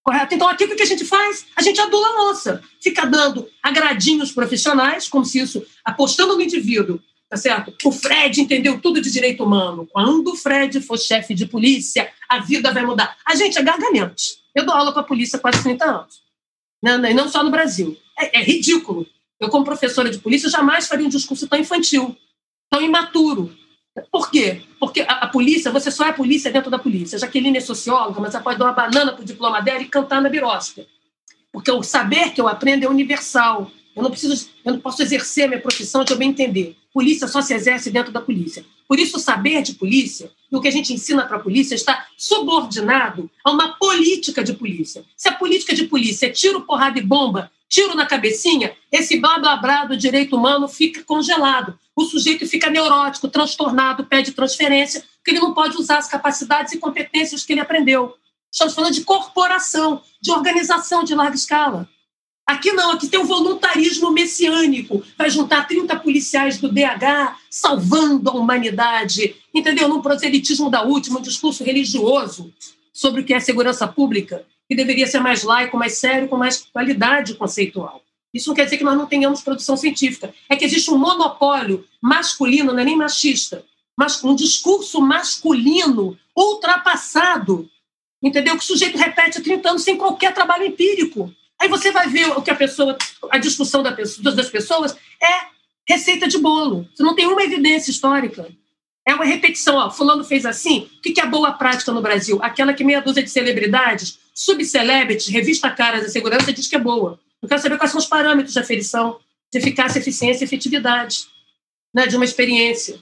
Correto? 0.03 0.35
Então, 0.35 0.47
aqui 0.47 0.65
o 0.65 0.75
que 0.75 0.83
a 0.83 0.85
gente 0.85 1.03
faz? 1.03 1.47
A 1.55 1.63
gente 1.63 1.81
adula 1.81 2.07
a 2.09 2.27
moça. 2.27 2.61
Fica 2.79 3.07
dando 3.07 3.49
agradinhos 3.63 4.31
profissionais, 4.31 5.09
como 5.09 5.25
se 5.25 5.39
isso, 5.39 5.65
apostando 5.83 6.35
no 6.35 6.43
indivíduo, 6.43 6.99
tá 7.27 7.35
certo? 7.37 7.73
O 7.83 7.91
Fred 7.91 8.39
entendeu 8.39 8.79
tudo 8.79 9.01
de 9.01 9.11
direito 9.11 9.43
humano. 9.43 9.87
Quando 9.91 10.33
o 10.33 10.35
Fred 10.35 10.79
for 10.81 10.99
chefe 10.99 11.33
de 11.33 11.47
polícia, 11.47 12.11
a 12.29 12.37
vida 12.37 12.71
vai 12.71 12.85
mudar. 12.85 13.17
A 13.25 13.33
gente 13.33 13.57
é 13.57 13.63
gargalhante. 13.63 14.37
Eu 14.53 14.63
dou 14.63 14.75
aula 14.75 14.91
para 14.91 15.01
a 15.01 15.05
polícia 15.05 15.37
há 15.37 15.39
quase 15.39 15.63
30 15.63 15.83
anos. 15.83 16.24
Né, 16.85 17.11
e 17.11 17.13
não 17.15 17.27
só 17.27 17.43
no 17.43 17.49
Brasil. 17.49 17.97
É, 18.15 18.39
é 18.39 18.43
ridículo. 18.43 19.07
Eu, 19.39 19.49
como 19.49 19.65
professora 19.65 20.11
de 20.11 20.19
polícia, 20.19 20.47
jamais 20.47 20.87
faria 20.87 21.07
um 21.07 21.09
discurso 21.09 21.47
tão 21.47 21.57
infantil, 21.57 22.15
tão 22.69 22.79
imaturo. 22.79 23.51
Por 24.11 24.29
quê? 24.29 24.61
Porque 24.79 25.01
a, 25.01 25.13
a, 25.13 25.27
polícia, 25.27 25.71
você 25.71 25.89
só 25.89 26.05
é 26.05 26.13
polícia 26.13 26.51
dentro 26.51 26.69
da 26.69 26.77
polícia. 26.77 27.17
Jaqueline 27.17 27.57
é 27.57 27.61
socióloga, 27.61 28.21
mas 28.21 28.35
ela 28.35 28.43
pode 28.43 28.59
dar 28.59 28.65
uma 28.65 28.73
banana 28.73 29.13
para 29.13 29.23
o 29.23 29.25
diploma 29.25 29.61
dela 29.61 29.81
e 29.81 29.87
cantar 29.87 30.21
na 30.21 30.29
birosca. 30.29 30.85
Porque 31.51 31.71
o 31.71 31.81
saber 31.81 32.33
que 32.33 32.39
eu 32.39 32.47
aprendo 32.47 32.83
é 32.83 32.87
universal. 32.87 33.71
Eu 33.95 34.03
não 34.03 34.11
preciso, 34.11 34.49
eu 34.63 34.73
não 34.73 34.79
posso 34.79 35.01
exercer 35.01 35.45
a 35.45 35.47
minha 35.47 35.61
profissão 35.61 36.03
de 36.03 36.11
eu 36.11 36.17
bem 36.17 36.29
entender. 36.29 36.75
Polícia 36.93 37.27
só 37.27 37.41
se 37.41 37.53
exerce 37.53 37.89
dentro 37.89 38.11
da 38.11 38.19
polícia. 38.19 38.65
Por 38.87 38.99
isso, 38.99 39.17
o 39.17 39.19
saber 39.19 39.61
de 39.61 39.73
polícia 39.73 40.31
e 40.51 40.55
o 40.55 40.61
que 40.61 40.67
a 40.67 40.71
gente 40.71 40.93
ensina 40.93 41.25
para 41.25 41.37
a 41.37 41.39
polícia 41.39 41.75
está 41.75 42.05
subordinado 42.17 43.29
a 43.43 43.51
uma 43.51 43.77
política 43.77 44.43
de 44.43 44.53
polícia. 44.53 45.03
Se 45.15 45.29
a 45.29 45.33
política 45.33 45.73
de 45.73 45.85
polícia 45.85 46.27
é 46.27 46.29
tiro, 46.29 46.61
porrada 46.61 46.99
e 46.99 47.01
bomba, 47.01 47.51
tiro 47.69 47.95
na 47.95 48.05
cabecinha, 48.05 48.75
esse 48.91 49.19
blá 49.19 49.39
blá 49.39 49.55
blá 49.55 49.85
do 49.85 49.97
direito 49.97 50.35
humano 50.35 50.67
fica 50.67 51.03
congelado. 51.03 51.77
O 51.95 52.03
sujeito 52.03 52.45
fica 52.45 52.69
neurótico, 52.69 53.27
transtornado, 53.27 54.05
pede 54.05 54.33
transferência, 54.33 55.03
porque 55.17 55.31
ele 55.31 55.39
não 55.39 55.53
pode 55.53 55.77
usar 55.77 55.97
as 55.97 56.07
capacidades 56.07 56.73
e 56.73 56.77
competências 56.77 57.43
que 57.43 57.53
ele 57.53 57.61
aprendeu. 57.61 58.15
Estamos 58.51 58.73
falando 58.73 58.93
de 58.93 59.01
corporação, 59.03 60.01
de 60.21 60.31
organização 60.31 61.03
de 61.03 61.15
larga 61.15 61.35
escala. 61.35 61.89
Aqui 62.45 62.71
não, 62.73 62.91
aqui 62.91 63.07
tem 63.07 63.19
o 63.19 63.25
voluntarismo 63.25 64.11
messiânico. 64.11 65.03
Vai 65.17 65.29
juntar 65.31 65.67
30 65.67 65.95
policiais 65.97 66.59
do 66.59 66.71
DH 66.71 67.37
salvando 67.49 68.29
a 68.29 68.33
humanidade, 68.33 69.35
entendeu? 69.53 69.87
Num 69.87 70.01
proselitismo 70.01 70.69
da 70.69 70.83
última, 70.83 71.19
um 71.19 71.23
discurso 71.23 71.63
religioso 71.63 72.53
sobre 72.93 73.21
o 73.21 73.25
que 73.25 73.33
é 73.33 73.39
segurança 73.39 73.87
pública, 73.87 74.45
que 74.69 74.75
deveria 74.75 75.07
ser 75.07 75.19
mais 75.19 75.43
laico, 75.43 75.75
mais 75.75 75.97
sério, 75.97 76.27
com 76.27 76.37
mais 76.37 76.59
qualidade 76.71 77.33
conceitual. 77.33 78.01
Isso 78.31 78.49
não 78.49 78.55
quer 78.55 78.65
dizer 78.65 78.77
que 78.77 78.83
nós 78.83 78.97
não 78.97 79.07
tenhamos 79.07 79.41
produção 79.41 79.75
científica. 79.75 80.33
É 80.47 80.55
que 80.55 80.65
existe 80.65 80.91
um 80.91 80.97
monopólio 80.97 81.85
masculino, 82.01 82.73
não 82.73 82.79
é 82.79 82.85
nem 82.85 82.95
machista, 82.95 83.65
mas 83.97 84.23
um 84.23 84.35
discurso 84.35 85.01
masculino 85.01 86.17
ultrapassado, 86.35 87.69
entendeu? 88.21 88.57
Que 88.57 88.63
o 88.63 88.67
sujeito 88.67 88.97
repete 88.97 89.39
há 89.39 89.41
30 89.41 89.69
anos 89.69 89.83
sem 89.83 89.97
qualquer 89.97 90.33
trabalho 90.33 90.65
empírico. 90.65 91.33
Aí 91.61 91.67
você 91.69 91.91
vai 91.91 92.09
ver 92.09 92.29
o 92.29 92.41
que 92.41 92.51
a 92.51 92.55
pessoa, 92.55 92.97
a 93.29 93.37
discussão 93.37 93.81
da 93.81 93.91
pessoa, 93.91 94.35
das 94.35 94.49
pessoas 94.49 94.95
é 95.21 95.55
receita 95.87 96.27
de 96.27 96.37
bolo. 96.37 96.87
Você 96.93 97.03
não 97.03 97.15
tem 97.15 97.27
uma 97.27 97.43
evidência 97.43 97.91
histórica. 97.91 98.47
É 99.07 99.13
uma 99.13 99.25
repetição. 99.25 99.75
Ó, 99.75 99.89
fulano 99.89 100.23
fez 100.23 100.45
assim. 100.45 100.89
O 100.97 101.01
que 101.01 101.19
é 101.19 101.25
boa 101.25 101.53
prática 101.53 101.91
no 101.91 102.01
Brasil? 102.01 102.39
Aquela 102.41 102.73
que 102.73 102.83
meia 102.83 103.01
dúzia 103.01 103.23
de 103.23 103.29
celebridades, 103.29 104.19
subcelebrities, 104.33 105.27
revista 105.27 105.69
Caras 105.69 106.03
da 106.03 106.09
Segurança 106.09 106.51
diz 106.51 106.67
que 106.67 106.75
é 106.75 106.79
boa. 106.79 107.19
Eu 107.41 107.47
quero 107.47 107.61
saber 107.61 107.77
quais 107.77 107.91
são 107.91 107.99
os 107.99 108.07
parâmetros 108.07 108.53
de 108.53 108.59
aferição, 108.59 109.19
de 109.51 109.59
eficácia, 109.59 109.99
eficiência 109.99 110.43
e 110.43 110.47
efetividade 110.47 111.27
né, 111.95 112.05
de 112.07 112.17
uma 112.17 112.25
experiência. 112.25 112.99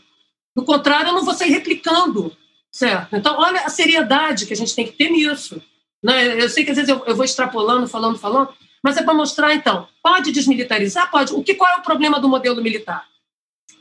Do 0.56 0.64
contrário, 0.64 1.08
eu 1.08 1.14
não 1.14 1.26
vou 1.26 1.34
sair 1.34 1.50
replicando, 1.50 2.36
certo? 2.72 3.16
Então, 3.16 3.36
olha 3.40 3.62
a 3.62 3.70
seriedade 3.70 4.46
que 4.46 4.54
a 4.54 4.56
gente 4.56 4.76
tem 4.76 4.86
que 4.86 4.92
ter 4.92 5.10
nisso. 5.10 5.60
Né? 6.04 6.42
Eu 6.42 6.50
sei 6.50 6.66
que 6.66 6.72
às 6.72 6.76
vezes 6.76 6.90
eu, 6.90 7.04
eu 7.06 7.16
vou 7.16 7.24
extrapolando, 7.24 7.88
falando, 7.88 8.20
falando, 8.20 8.50
mas 8.84 8.98
é 8.98 9.04
para 9.04 9.14
mostrar, 9.14 9.54
então, 9.54 9.88
pode 10.04 10.32
desmilitarizar? 10.32 11.10
Pode. 11.10 11.34
O 11.34 11.42
que, 11.42 11.56
qual 11.56 11.72
é 11.72 11.78
o 11.78 11.84
problema 11.84 12.20
do 12.20 12.28
modelo 12.28 12.62
militar? 12.62 13.08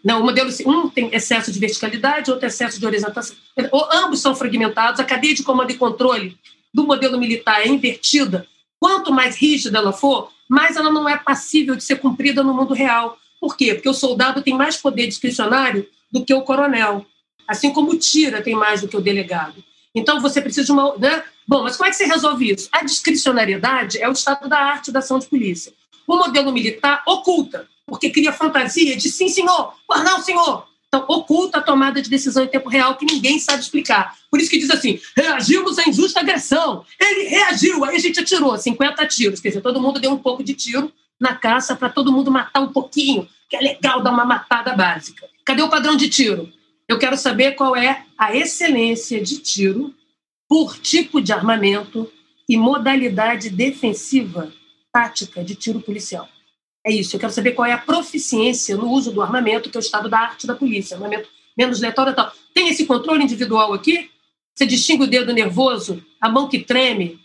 Não, 0.04 0.20
o 0.20 0.24
modelo, 0.24 0.50
um 0.66 0.88
tem 0.88 1.12
excesso 1.12 1.50
de 1.50 1.58
verticalidade, 1.58 2.30
outro 2.30 2.46
excesso 2.46 2.78
de 2.78 2.86
horizontação. 2.86 3.36
Ou 3.70 3.88
ambos 3.92 4.20
são 4.20 4.34
fragmentados, 4.34 5.00
a 5.00 5.04
cadeia 5.04 5.34
de 5.34 5.42
comando 5.42 5.70
e 5.70 5.76
controle 5.76 6.36
do 6.72 6.84
modelo 6.84 7.18
militar 7.18 7.60
é 7.60 7.68
invertida. 7.68 8.46
Quanto 8.80 9.12
mais 9.12 9.36
rígida 9.36 9.78
ela 9.78 9.92
for, 9.92 10.30
mais 10.48 10.76
ela 10.76 10.90
não 10.90 11.08
é 11.08 11.16
passível 11.16 11.76
de 11.76 11.84
ser 11.84 11.96
cumprida 11.96 12.42
no 12.42 12.54
mundo 12.54 12.74
real. 12.74 13.16
Por 13.40 13.56
quê? 13.56 13.74
Porque 13.74 13.88
o 13.88 13.94
soldado 13.94 14.42
tem 14.42 14.54
mais 14.54 14.76
poder 14.76 15.06
discricionário 15.06 15.88
do 16.10 16.24
que 16.24 16.34
o 16.34 16.42
coronel, 16.42 17.06
assim 17.46 17.72
como 17.72 17.92
o 17.92 17.98
tira 17.98 18.42
tem 18.42 18.54
mais 18.54 18.80
do 18.80 18.88
que 18.88 18.96
o 18.96 19.00
delegado. 19.00 19.62
Então 19.94 20.20
você 20.20 20.40
precisa 20.40 20.66
de 20.66 20.72
uma. 20.72 20.96
Né? 20.96 21.22
Bom, 21.46 21.62
mas 21.62 21.76
como 21.76 21.86
é 21.86 21.90
que 21.90 21.96
você 21.96 22.06
resolve 22.06 22.50
isso? 22.50 22.68
A 22.72 22.84
discricionariedade 22.84 23.98
é 23.98 24.08
o 24.08 24.12
estado 24.12 24.48
da 24.48 24.58
arte 24.58 24.90
da 24.90 25.00
ação 25.00 25.18
de 25.18 25.26
polícia. 25.26 25.72
O 26.06 26.16
modelo 26.16 26.52
militar 26.52 27.02
oculta, 27.06 27.68
porque 27.86 28.10
cria 28.10 28.32
fantasia 28.32 28.96
de 28.96 29.08
sim, 29.10 29.28
senhor, 29.28 29.74
não, 29.88 30.20
senhor. 30.20 30.66
Então, 30.88 31.06
oculta 31.08 31.58
a 31.58 31.62
tomada 31.62 32.02
de 32.02 32.10
decisão 32.10 32.44
em 32.44 32.48
tempo 32.48 32.68
real 32.68 32.96
que 32.96 33.06
ninguém 33.06 33.38
sabe 33.38 33.62
explicar. 33.62 34.14
Por 34.30 34.38
isso 34.38 34.50
que 34.50 34.58
diz 34.58 34.70
assim: 34.70 35.00
reagimos 35.16 35.78
à 35.78 35.88
injusta 35.88 36.20
agressão. 36.20 36.84
Ele 37.00 37.28
reagiu, 37.28 37.82
aí 37.84 37.96
a 37.96 37.98
gente 37.98 38.20
atirou 38.20 38.56
50 38.56 39.06
tiros. 39.06 39.40
Quer 39.40 39.48
dizer, 39.48 39.62
todo 39.62 39.80
mundo 39.80 39.98
deu 39.98 40.10
um 40.10 40.18
pouco 40.18 40.44
de 40.44 40.52
tiro 40.52 40.92
na 41.18 41.34
caça 41.34 41.74
para 41.74 41.88
todo 41.88 42.12
mundo 42.12 42.30
matar 42.30 42.60
um 42.60 42.72
pouquinho, 42.72 43.26
que 43.48 43.56
é 43.56 43.60
legal 43.60 44.02
dar 44.02 44.10
uma 44.10 44.26
matada 44.26 44.74
básica. 44.74 45.26
Cadê 45.46 45.62
o 45.62 45.70
padrão 45.70 45.96
de 45.96 46.10
tiro? 46.10 46.52
Eu 46.88 46.98
quero 46.98 47.16
saber 47.16 47.52
qual 47.52 47.76
é 47.76 48.04
a 48.18 48.36
excelência 48.36 49.20
de 49.22 49.38
tiro 49.38 49.94
por 50.48 50.78
tipo 50.78 51.20
de 51.20 51.32
armamento 51.32 52.10
e 52.48 52.56
modalidade 52.56 53.48
defensiva 53.48 54.52
tática 54.92 55.42
de 55.42 55.54
tiro 55.54 55.80
policial. 55.80 56.28
É 56.84 56.92
isso, 56.92 57.16
eu 57.16 57.20
quero 57.20 57.32
saber 57.32 57.52
qual 57.52 57.66
é 57.66 57.72
a 57.72 57.78
proficiência 57.78 58.76
no 58.76 58.90
uso 58.90 59.12
do 59.12 59.22
armamento, 59.22 59.70
que 59.70 59.76
é 59.76 59.80
o 59.80 59.80
estado 59.80 60.08
da 60.08 60.18
arte 60.18 60.46
da 60.46 60.54
polícia, 60.54 60.96
armamento 60.96 61.28
menos 61.56 61.80
letal 61.80 62.08
e 62.08 62.12
tal. 62.12 62.32
Tem 62.52 62.68
esse 62.68 62.84
controle 62.86 63.22
individual 63.22 63.72
aqui? 63.72 64.10
Você 64.54 64.66
distingue 64.66 65.04
o 65.04 65.06
dedo 65.06 65.32
nervoso, 65.32 66.04
a 66.20 66.28
mão 66.28 66.48
que 66.48 66.58
treme, 66.58 67.18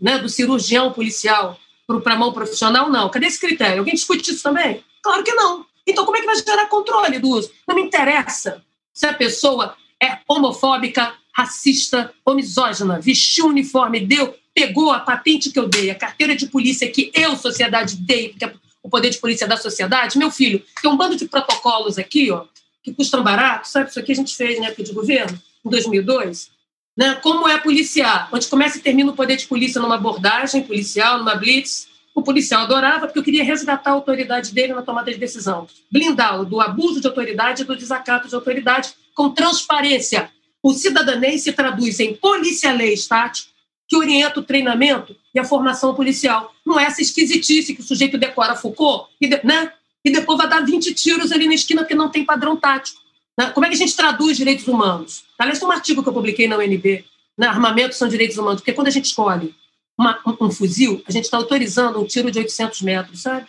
né, 0.00 0.18
do 0.18 0.28
cirurgião 0.28 0.92
policial 0.92 1.58
para 1.86 2.14
a 2.14 2.18
mão 2.18 2.32
profissional? 2.32 2.90
Não. 2.90 3.08
Cadê 3.08 3.26
esse 3.26 3.40
critério? 3.40 3.78
Alguém 3.78 3.94
discute 3.94 4.30
isso 4.30 4.42
também? 4.42 4.82
Claro 5.02 5.22
que 5.22 5.32
não. 5.32 5.64
Então, 5.86 6.04
como 6.04 6.16
é 6.16 6.20
que 6.20 6.26
vai 6.26 6.36
gerar 6.36 6.66
controle 6.66 7.18
do 7.18 7.28
uso? 7.28 7.50
Não 7.66 7.74
me 7.74 7.82
interessa 7.82 8.62
se 8.94 9.06
a 9.06 9.12
pessoa 9.12 9.76
é 10.00 10.18
homofóbica, 10.28 11.12
racista 11.32 12.12
ou 12.24 12.36
misógina, 12.36 13.00
vestiu 13.00 13.46
o 13.46 13.48
uniforme, 13.48 14.00
deu, 14.00 14.34
pegou 14.54 14.92
a 14.92 15.00
patente 15.00 15.50
que 15.50 15.58
eu 15.58 15.68
dei, 15.68 15.90
a 15.90 15.94
carteira 15.94 16.36
de 16.36 16.46
polícia 16.46 16.88
que 16.88 17.10
eu, 17.12 17.36
sociedade, 17.36 17.96
dei, 17.96 18.28
porque 18.28 18.44
é 18.44 18.54
o 18.82 18.88
poder 18.88 19.10
de 19.10 19.18
polícia 19.18 19.48
da 19.48 19.56
sociedade, 19.56 20.16
meu 20.16 20.30
filho, 20.30 20.62
tem 20.80 20.90
um 20.90 20.96
bando 20.96 21.16
de 21.16 21.26
protocolos 21.26 21.98
aqui, 21.98 22.30
ó, 22.30 22.44
que 22.82 22.92
custam 22.92 23.22
barato, 23.22 23.66
sabe? 23.66 23.90
Isso 23.90 23.98
aqui 23.98 24.12
a 24.12 24.14
gente 24.14 24.36
fez 24.36 24.60
na 24.60 24.66
época 24.66 24.84
de 24.84 24.92
governo, 24.92 25.42
em 25.64 25.70
2002. 25.70 26.50
Né? 26.96 27.14
Como 27.16 27.48
é 27.48 27.58
policiar? 27.58 28.28
Onde 28.30 28.46
começa 28.46 28.76
e 28.76 28.80
termina 28.80 29.10
o 29.10 29.16
poder 29.16 29.36
de 29.36 29.46
polícia 29.46 29.80
numa 29.80 29.96
abordagem 29.96 30.62
policial, 30.62 31.18
numa 31.18 31.34
blitz. 31.34 31.88
O 32.14 32.22
policial 32.22 32.62
adorava 32.62 33.06
porque 33.06 33.18
eu 33.18 33.24
queria 33.24 33.42
resgatar 33.42 33.90
a 33.90 33.94
autoridade 33.94 34.54
dele 34.54 34.72
na 34.72 34.82
tomada 34.82 35.10
de 35.10 35.18
decisão, 35.18 35.66
blindá-lo 35.90 36.44
do 36.44 36.60
abuso 36.60 37.00
de 37.00 37.06
autoridade 37.08 37.62
e 37.62 37.64
do 37.64 37.76
desacato 37.76 38.28
de 38.28 38.34
autoridade 38.34 38.94
com 39.14 39.30
transparência. 39.30 40.30
O 40.62 40.72
cidadania 40.72 41.36
se 41.36 41.52
traduz 41.52 41.98
em 41.98 42.14
policialês 42.14 43.06
tático, 43.08 43.50
que 43.88 43.96
orienta 43.96 44.40
o 44.40 44.42
treinamento 44.42 45.14
e 45.34 45.38
a 45.38 45.44
formação 45.44 45.94
policial. 45.94 46.54
Não 46.64 46.78
é 46.78 46.84
essa 46.84 47.02
esquisitice 47.02 47.74
que 47.74 47.80
o 47.80 47.84
sujeito 47.84 48.16
decora 48.16 48.54
Foucault 48.54 49.10
e, 49.20 49.26
de, 49.26 49.40
né? 49.44 49.72
e 50.04 50.10
depois 50.10 50.38
vai 50.38 50.48
dar 50.48 50.64
20 50.64 50.94
tiros 50.94 51.32
ali 51.32 51.46
na 51.46 51.54
esquina 51.54 51.82
porque 51.82 51.94
não 51.94 52.08
tem 52.08 52.24
padrão 52.24 52.56
tático. 52.56 53.00
Né? 53.38 53.50
Como 53.50 53.66
é 53.66 53.68
que 53.68 53.74
a 53.74 53.78
gente 53.78 53.96
traduz 53.96 54.36
direitos 54.36 54.66
humanos? 54.68 55.24
Aliás, 55.38 55.58
tem 55.58 55.68
um 55.68 55.72
artigo 55.72 56.02
que 56.02 56.08
eu 56.08 56.12
publiquei 56.12 56.46
na 56.46 56.56
UNB, 56.56 57.04
né? 57.36 57.46
Armamentos 57.46 57.98
são 57.98 58.08
direitos 58.08 58.38
humanos, 58.38 58.60
porque 58.60 58.72
quando 58.72 58.86
a 58.86 58.90
gente 58.90 59.06
escolhe 59.06 59.54
uma, 59.98 60.18
um, 60.26 60.46
um, 60.46 60.50
fuzil, 60.50 61.02
a 61.06 61.12
gente 61.12 61.24
está 61.24 61.36
autorizando 61.36 62.00
um 62.00 62.06
tiro 62.06 62.30
de 62.30 62.38
800 62.38 62.82
metros, 62.82 63.22
sabe? 63.22 63.46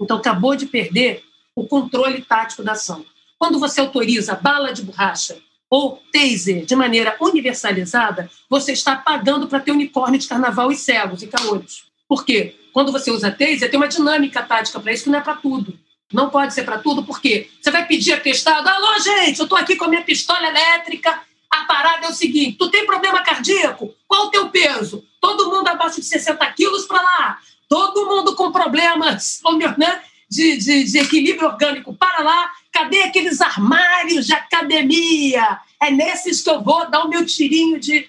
Então, 0.00 0.16
acabou 0.16 0.54
de 0.54 0.66
perder 0.66 1.24
o 1.54 1.66
controle 1.66 2.22
tático 2.22 2.62
da 2.62 2.72
ação. 2.72 3.04
Quando 3.38 3.58
você 3.58 3.80
autoriza 3.80 4.34
bala 4.34 4.72
de 4.72 4.82
borracha 4.82 5.38
ou 5.70 6.02
taser 6.12 6.64
de 6.64 6.74
maneira 6.74 7.16
universalizada, 7.20 8.30
você 8.48 8.72
está 8.72 8.96
pagando 8.96 9.48
para 9.48 9.60
ter 9.60 9.72
unicórnio 9.72 10.18
de 10.18 10.26
carnaval 10.26 10.72
e 10.72 10.76
cegos 10.76 11.22
e 11.22 11.26
caolhos. 11.26 11.84
Por 12.08 12.24
quê? 12.24 12.56
Quando 12.72 12.92
você 12.92 13.10
usa 13.10 13.30
taser, 13.30 13.70
tem 13.70 13.78
uma 13.78 13.88
dinâmica 13.88 14.42
tática 14.42 14.80
para 14.80 14.92
isso 14.92 15.04
que 15.04 15.10
não 15.10 15.18
é 15.18 15.22
para 15.22 15.34
tudo. 15.34 15.78
Não 16.12 16.30
pode 16.30 16.54
ser 16.54 16.62
para 16.62 16.78
tudo, 16.78 17.04
porque 17.04 17.50
você 17.60 17.70
vai 17.70 17.86
pedir 17.86 18.14
atestado. 18.14 18.66
Alô, 18.66 18.98
gente, 18.98 19.38
eu 19.38 19.44
estou 19.44 19.58
aqui 19.58 19.76
com 19.76 19.84
a 19.84 19.88
minha 19.88 20.02
pistola 20.02 20.46
elétrica. 20.48 21.22
A 21.58 21.64
parada 21.64 22.06
é 22.06 22.10
o 22.10 22.14
seguinte: 22.14 22.56
tu 22.56 22.70
tem 22.70 22.86
problema 22.86 23.22
cardíaco? 23.22 23.94
Qual 24.06 24.26
o 24.26 24.30
teu 24.30 24.48
peso? 24.48 25.04
Todo 25.20 25.50
mundo 25.50 25.66
abaixo 25.68 26.00
de 26.00 26.06
60 26.06 26.44
quilos 26.52 26.86
para 26.86 27.02
lá. 27.02 27.38
Todo 27.68 28.06
mundo 28.06 28.34
com 28.34 28.52
problemas 28.52 29.40
né, 29.76 30.02
de, 30.30 30.56
de, 30.56 30.84
de 30.84 30.98
equilíbrio 30.98 31.48
orgânico 31.48 31.94
para 31.94 32.22
lá. 32.22 32.52
Cadê 32.72 33.02
aqueles 33.02 33.40
armários 33.40 34.26
de 34.26 34.32
academia? 34.32 35.58
É 35.82 35.90
nesses 35.90 36.42
que 36.42 36.50
eu 36.50 36.62
vou 36.62 36.88
dar 36.88 37.04
o 37.04 37.08
meu 37.08 37.26
tirinho 37.26 37.78
de. 37.80 38.08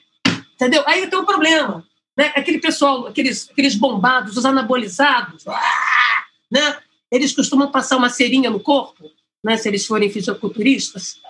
Entendeu? 0.53 0.83
Aí 0.85 1.07
tem 1.07 1.19
um 1.19 1.25
problema. 1.25 1.83
Né? 2.15 2.31
Aquele 2.35 2.59
pessoal, 2.59 3.07
aqueles, 3.07 3.49
aqueles 3.49 3.75
bombados, 3.75 4.35
os 4.37 4.45
anabolizados, 4.45 5.45
né? 6.51 6.77
eles 7.09 7.33
costumam 7.33 7.71
passar 7.71 7.95
uma 7.95 8.09
cerinha 8.09 8.49
no 8.49 8.59
corpo, 8.59 9.09
né? 9.41 9.55
se 9.55 9.69
eles 9.69 9.85
forem 9.85 10.11
fisiculturistas, 10.11 11.21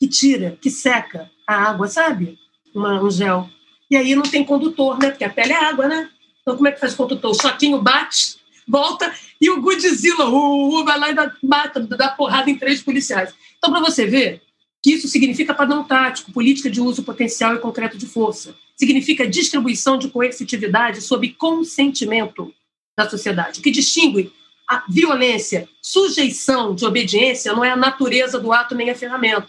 que 0.00 0.08
tira, 0.08 0.58
que 0.60 0.70
seca 0.70 1.30
a 1.46 1.70
água, 1.70 1.86
sabe? 1.86 2.38
Uma, 2.74 3.02
um 3.02 3.10
gel. 3.10 3.48
E 3.90 3.96
aí 3.96 4.14
não 4.14 4.22
tem 4.22 4.42
condutor, 4.42 4.98
né? 4.98 5.10
Porque 5.10 5.24
a 5.24 5.30
pele 5.30 5.52
é 5.52 5.64
água, 5.64 5.86
né? 5.86 6.08
Então 6.40 6.56
como 6.56 6.66
é 6.66 6.72
que 6.72 6.80
faz 6.80 6.94
o 6.94 6.96
condutor? 6.96 7.32
O 7.32 7.40
choquinho 7.40 7.82
bate, 7.82 8.36
volta 8.66 9.12
e 9.38 9.50
o 9.50 9.60
Godzilla 9.60 10.28
uh, 10.28 10.80
uh, 10.80 10.84
vai 10.84 10.98
lá 10.98 11.10
e 11.10 11.14
dá, 11.14 11.32
mata, 11.42 11.80
dá 11.80 12.08
porrada 12.08 12.48
em 12.48 12.56
três 12.56 12.82
policiais. 12.82 13.34
Então, 13.58 13.70
para 13.70 13.80
você 13.80 14.06
ver 14.06 14.40
que 14.82 14.92
isso 14.92 15.08
significa 15.08 15.52
padrão 15.52 15.84
tático, 15.84 16.32
política 16.32 16.70
de 16.70 16.80
uso 16.80 17.02
potencial 17.02 17.54
e 17.54 17.58
concreto 17.58 17.98
de 17.98 18.06
força. 18.06 18.54
Significa 18.76 19.28
distribuição 19.28 19.98
de 19.98 20.08
coercitividade 20.08 21.02
sob 21.02 21.28
consentimento 21.34 22.54
da 22.96 23.08
sociedade. 23.08 23.60
O 23.60 23.62
que 23.62 23.70
distingue 23.70 24.32
a 24.66 24.84
violência, 24.88 25.68
sujeição 25.82 26.74
de 26.74 26.86
obediência 26.86 27.52
não 27.52 27.64
é 27.64 27.70
a 27.70 27.76
natureza 27.76 28.38
do 28.38 28.52
ato 28.52 28.74
nem 28.74 28.88
a 28.88 28.94
ferramenta. 28.94 29.48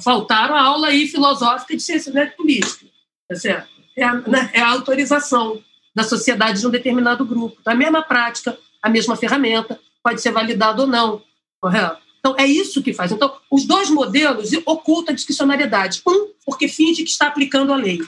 Faltaram 0.00 0.54
a 0.54 0.62
aula 0.62 0.88
aí 0.88 1.06
filosófica 1.06 1.76
de 1.76 1.82
ciência 1.82 2.12
né, 2.12 2.26
política, 2.26 2.86
tá 3.28 3.34
certo? 3.34 3.68
É 3.96 4.04
a, 4.04 4.14
né, 4.14 4.50
é 4.52 4.60
a 4.60 4.70
autorização 4.70 5.62
da 5.94 6.02
sociedade 6.02 6.60
de 6.60 6.66
um 6.66 6.70
determinado 6.70 7.24
grupo. 7.24 7.56
Então, 7.60 7.72
a 7.72 7.76
mesma 7.76 8.02
prática, 8.02 8.56
a 8.82 8.88
mesma 8.88 9.16
ferramenta, 9.16 9.78
pode 10.02 10.20
ser 10.20 10.30
validada 10.30 10.82
ou 10.82 10.88
não, 10.88 11.22
correto? 11.60 12.00
Então, 12.18 12.36
é 12.38 12.46
isso 12.46 12.82
que 12.82 12.94
faz. 12.94 13.10
Então, 13.10 13.34
os 13.50 13.66
dois 13.66 13.90
modelos 13.90 14.50
ocultam 14.64 15.12
a 15.12 15.16
discricionariedade. 15.16 16.00
Um, 16.06 16.28
porque 16.46 16.68
finge 16.68 17.02
que 17.02 17.10
está 17.10 17.26
aplicando 17.26 17.72
a 17.72 17.76
lei. 17.76 18.00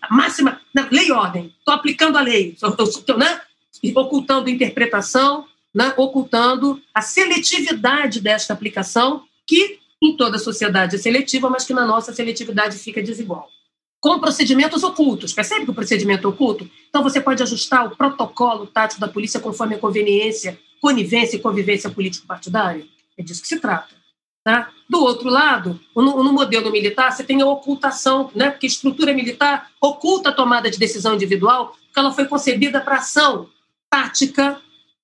A 0.00 0.14
máxima, 0.14 0.60
né, 0.74 0.86
lei 0.90 1.08
e 1.08 1.12
ordem. 1.12 1.54
Estou 1.58 1.72
aplicando 1.72 2.18
a 2.18 2.20
lei. 2.20 2.54
Estou, 2.54 3.16
né, 3.16 3.40
ocultando 3.94 4.50
interpretação, 4.50 5.46
né, 5.74 5.94
ocultando 5.96 6.82
a 6.94 7.00
seletividade 7.00 8.20
desta 8.20 8.52
aplicação, 8.52 9.24
que 9.46 9.78
em 10.02 10.16
toda 10.16 10.36
a 10.36 10.40
sociedade 10.40 10.96
é 10.96 10.98
seletiva, 10.98 11.48
mas 11.48 11.64
que 11.64 11.72
na 11.72 11.86
nossa 11.86 12.12
seletividade 12.12 12.76
fica 12.78 13.02
desigual 13.02 13.48
com 14.02 14.18
procedimentos 14.18 14.82
ocultos. 14.82 15.32
Percebe 15.32 15.64
que 15.64 15.70
o 15.70 15.74
procedimento 15.74 16.26
é 16.26 16.30
oculto? 16.30 16.68
Então, 16.88 17.04
você 17.04 17.20
pode 17.20 17.40
ajustar 17.40 17.86
o 17.86 17.96
protocolo 17.96 18.66
tático 18.66 19.00
da 19.00 19.06
polícia 19.06 19.38
conforme 19.38 19.76
a 19.76 19.78
conveniência, 19.78 20.58
conivência 20.80 21.36
e 21.36 21.38
convivência 21.38 21.88
político-partidária. 21.88 22.84
É 23.16 23.22
disso 23.22 23.40
que 23.40 23.46
se 23.46 23.60
trata. 23.60 23.94
Tá? 24.42 24.70
Do 24.90 24.98
outro 25.00 25.30
lado, 25.30 25.80
no, 25.94 26.24
no, 26.24 26.32
modelo 26.32 26.72
militar, 26.72 27.12
você 27.12 27.22
tem 27.22 27.42
a 27.42 27.46
ocultação, 27.46 28.28
né? 28.34 28.50
porque 28.50 28.66
estrutura 28.66 29.14
militar 29.14 29.70
oculta 29.80 30.30
a 30.30 30.32
tomada 30.32 30.68
de 30.68 30.80
decisão 30.80 31.14
individual, 31.14 31.76
porque 31.86 32.00
ela 32.00 32.12
foi 32.12 32.24
concebida 32.24 32.80
para 32.80 32.96
ação 32.96 33.48
tática 33.88 34.60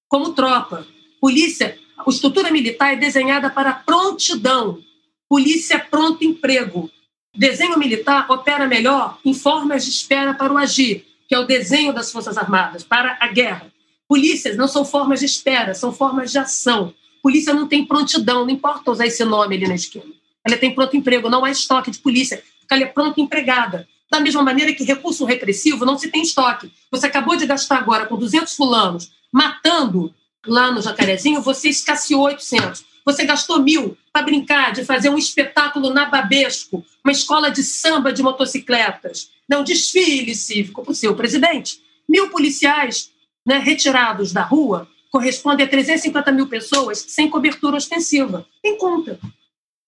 como 0.09 0.33
tropa. 0.33 0.85
Polícia, 1.21 1.79
a 1.97 2.11
estrutura 2.11 2.51
militar 2.51 2.95
é 2.95 2.97
desenhada 2.97 3.49
para 3.49 3.75
prontidão. 3.75 4.81
Polícia 5.29 5.75
é 5.75 5.79
pronto 5.79 6.25
emprego. 6.25 6.91
Desenho 7.37 7.79
militar 7.79 8.27
opera 8.31 8.67
melhor 8.67 9.19
em 9.25 9.35
formas 9.35 9.85
de 9.85 9.91
espera 9.91 10.33
para 10.33 10.53
o 10.53 10.57
agir, 10.57 11.07
que 11.29 11.35
é 11.35 11.39
o 11.39 11.45
desenho 11.45 11.93
das 11.93 12.11
Forças 12.11 12.39
Armadas, 12.39 12.83
para 12.83 13.19
a 13.21 13.29
guerra. 13.29 13.71
Polícias 14.09 14.57
não 14.57 14.67
são 14.67 14.85
formas 14.85 15.21
de 15.21 15.27
espera, 15.27 15.75
são 15.75 15.93
formas 15.93 16.33
de 16.33 16.39
ação. 16.39 16.95
Polícia 17.23 17.53
não 17.53 17.69
tem 17.69 17.85
prontidão, 17.85 18.45
não 18.45 18.51
importa 18.51 18.91
usar 18.91 19.07
esse 19.07 19.23
nome 19.25 19.57
ali 19.57 19.69
na 19.69 19.75
esquina. 19.75 20.07
Ela 20.47 20.57
tem 20.57 20.75
pronto 20.75 20.97
emprego, 20.97 21.29
não 21.29 21.45
há 21.45 21.51
estoque 21.51 21.91
de 21.91 21.99
polícia, 21.99 22.43
porque 22.61 22.73
ela 22.73 22.85
é 22.85 22.87
pronto 22.87 23.21
empregada. 23.21 23.87
Da 24.11 24.21
mesma 24.21 24.43
maneira 24.43 24.73
que 24.73 24.83
recurso 24.83 25.27
repressivo 25.27 25.85
não 25.85 25.99
se 25.99 26.09
tem 26.09 26.23
estoque. 26.23 26.73
Você 26.91 27.07
acabou 27.07 27.37
de 27.37 27.45
gastar 27.45 27.77
agora 27.77 28.07
com 28.07 28.17
200 28.17 28.57
fulanos 28.57 29.11
matando 29.31 30.15
lá 30.47 30.73
no 30.73 30.81
Jacarezinho, 30.81 31.43
você 31.43 31.69
escasseou 31.69 32.23
800. 32.23 32.83
Você 33.09 33.25
gastou 33.25 33.63
mil 33.63 33.97
para 34.13 34.21
brincar 34.21 34.71
de 34.71 34.85
fazer 34.85 35.09
um 35.09 35.17
espetáculo 35.17 35.95
na 35.95 36.05
Babesco, 36.05 36.85
uma 37.03 37.11
escola 37.11 37.51
de 37.51 37.63
samba 37.63 38.13
de 38.13 38.23
motocicletas, 38.23 39.31
não 39.49 39.65
desfile 39.65 40.35
cívico 40.35 40.83
para 40.83 40.93
o 40.93 40.95
seu 40.95 41.17
presidente. 41.17 41.81
Mil 42.07 42.29
policiais 42.29 43.11
né, 43.47 43.57
retirados 43.57 44.31
da 44.31 44.43
rua 44.43 44.87
correspondem 45.11 45.65
a 45.65 45.69
350 45.71 46.31
mil 46.33 46.49
pessoas 46.49 46.99
sem 47.09 47.31
cobertura 47.31 47.79
ostensiva. 47.79 48.47
Tem 48.63 48.77
conta. 48.77 49.19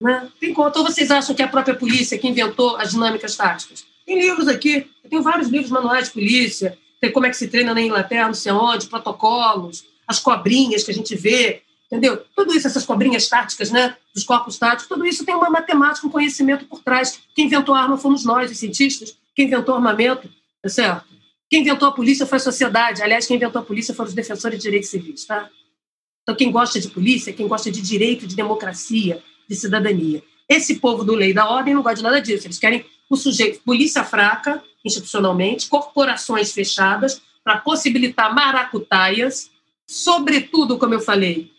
Né? 0.01 0.27
Tem 0.39 0.51
conta. 0.51 0.79
Ou 0.79 0.85
vocês 0.85 1.11
acham 1.11 1.35
que 1.35 1.43
é 1.43 1.45
a 1.45 1.47
própria 1.47 1.75
polícia 1.75 2.17
que 2.17 2.27
inventou 2.27 2.75
as 2.77 2.89
dinâmicas 2.89 3.35
táticas? 3.37 3.85
Tem 4.03 4.19
livros 4.19 4.47
aqui, 4.47 4.87
eu 5.03 5.09
tenho 5.11 5.21
vários 5.21 5.47
livros 5.47 5.69
manuais 5.69 6.07
de 6.07 6.13
polícia, 6.13 6.75
tem 6.99 7.11
como 7.11 7.27
é 7.27 7.29
que 7.29 7.37
se 7.37 7.49
treina 7.49 7.71
na 7.71 7.83
Inglaterra, 7.83 8.25
não 8.25 8.33
sei 8.33 8.51
onde, 8.51 8.87
protocolos, 8.87 9.85
as 10.07 10.17
cobrinhas 10.17 10.83
que 10.83 10.89
a 10.89 10.93
gente 10.95 11.15
vê, 11.15 11.61
entendeu? 11.91 12.23
Tudo 12.33 12.55
isso, 12.55 12.65
essas 12.65 12.85
cobrinhas 12.85 13.27
táticas, 13.27 13.69
né, 13.69 13.97
dos 14.15 14.23
corpos 14.23 14.57
táticos, 14.57 14.87
tudo 14.87 15.05
isso 15.05 15.25
tem 15.25 15.35
uma 15.35 15.49
matemática, 15.49 16.07
um 16.07 16.09
conhecimento 16.09 16.65
por 16.65 16.81
trás. 16.81 17.19
Quem 17.35 17.47
inventou 17.47 17.75
a 17.75 17.81
arma 17.81 17.97
fomos 17.97 18.23
nós, 18.23 18.49
os 18.49 18.57
cientistas. 18.57 19.17
Quem 19.35 19.47
inventou 19.47 19.75
o 19.75 19.77
armamento, 19.77 20.29
tá 20.63 20.69
certo? 20.69 21.05
Quem 21.49 21.61
inventou 21.61 21.89
a 21.89 21.91
polícia 21.91 22.25
foi 22.25 22.37
a 22.37 22.39
sociedade. 22.39 23.03
Aliás, 23.03 23.27
quem 23.27 23.35
inventou 23.35 23.61
a 23.61 23.65
polícia 23.65 23.93
foram 23.93 24.07
os 24.07 24.15
defensores 24.15 24.57
de 24.57 24.63
direitos 24.63 24.89
civis, 24.89 25.25
tá? 25.25 25.49
Então, 26.23 26.33
quem 26.33 26.49
gosta 26.49 26.79
de 26.79 26.87
polícia, 26.87 27.33
quem 27.33 27.47
gosta 27.47 27.69
de 27.69 27.81
direito, 27.81 28.25
de 28.25 28.35
democracia, 28.35 29.21
de 29.49 29.55
cidadania. 29.55 30.23
Esse 30.47 30.75
povo 30.75 31.03
do 31.03 31.13
lei 31.13 31.33
da 31.33 31.49
ordem 31.49 31.73
não 31.73 31.81
gosta 31.81 31.97
de 31.97 32.03
nada 32.03 32.21
disso. 32.21 32.47
Eles 32.47 32.57
querem 32.57 32.85
o 33.09 33.17
sujeito, 33.17 33.61
polícia 33.65 34.03
fraca, 34.05 34.63
institucionalmente, 34.85 35.67
corporações 35.67 36.53
fechadas, 36.53 37.21
para 37.43 37.57
possibilitar 37.57 38.33
maracutaias, 38.33 39.51
sobretudo, 39.85 40.77
como 40.77 40.93
eu 40.93 41.01
falei, 41.01 41.50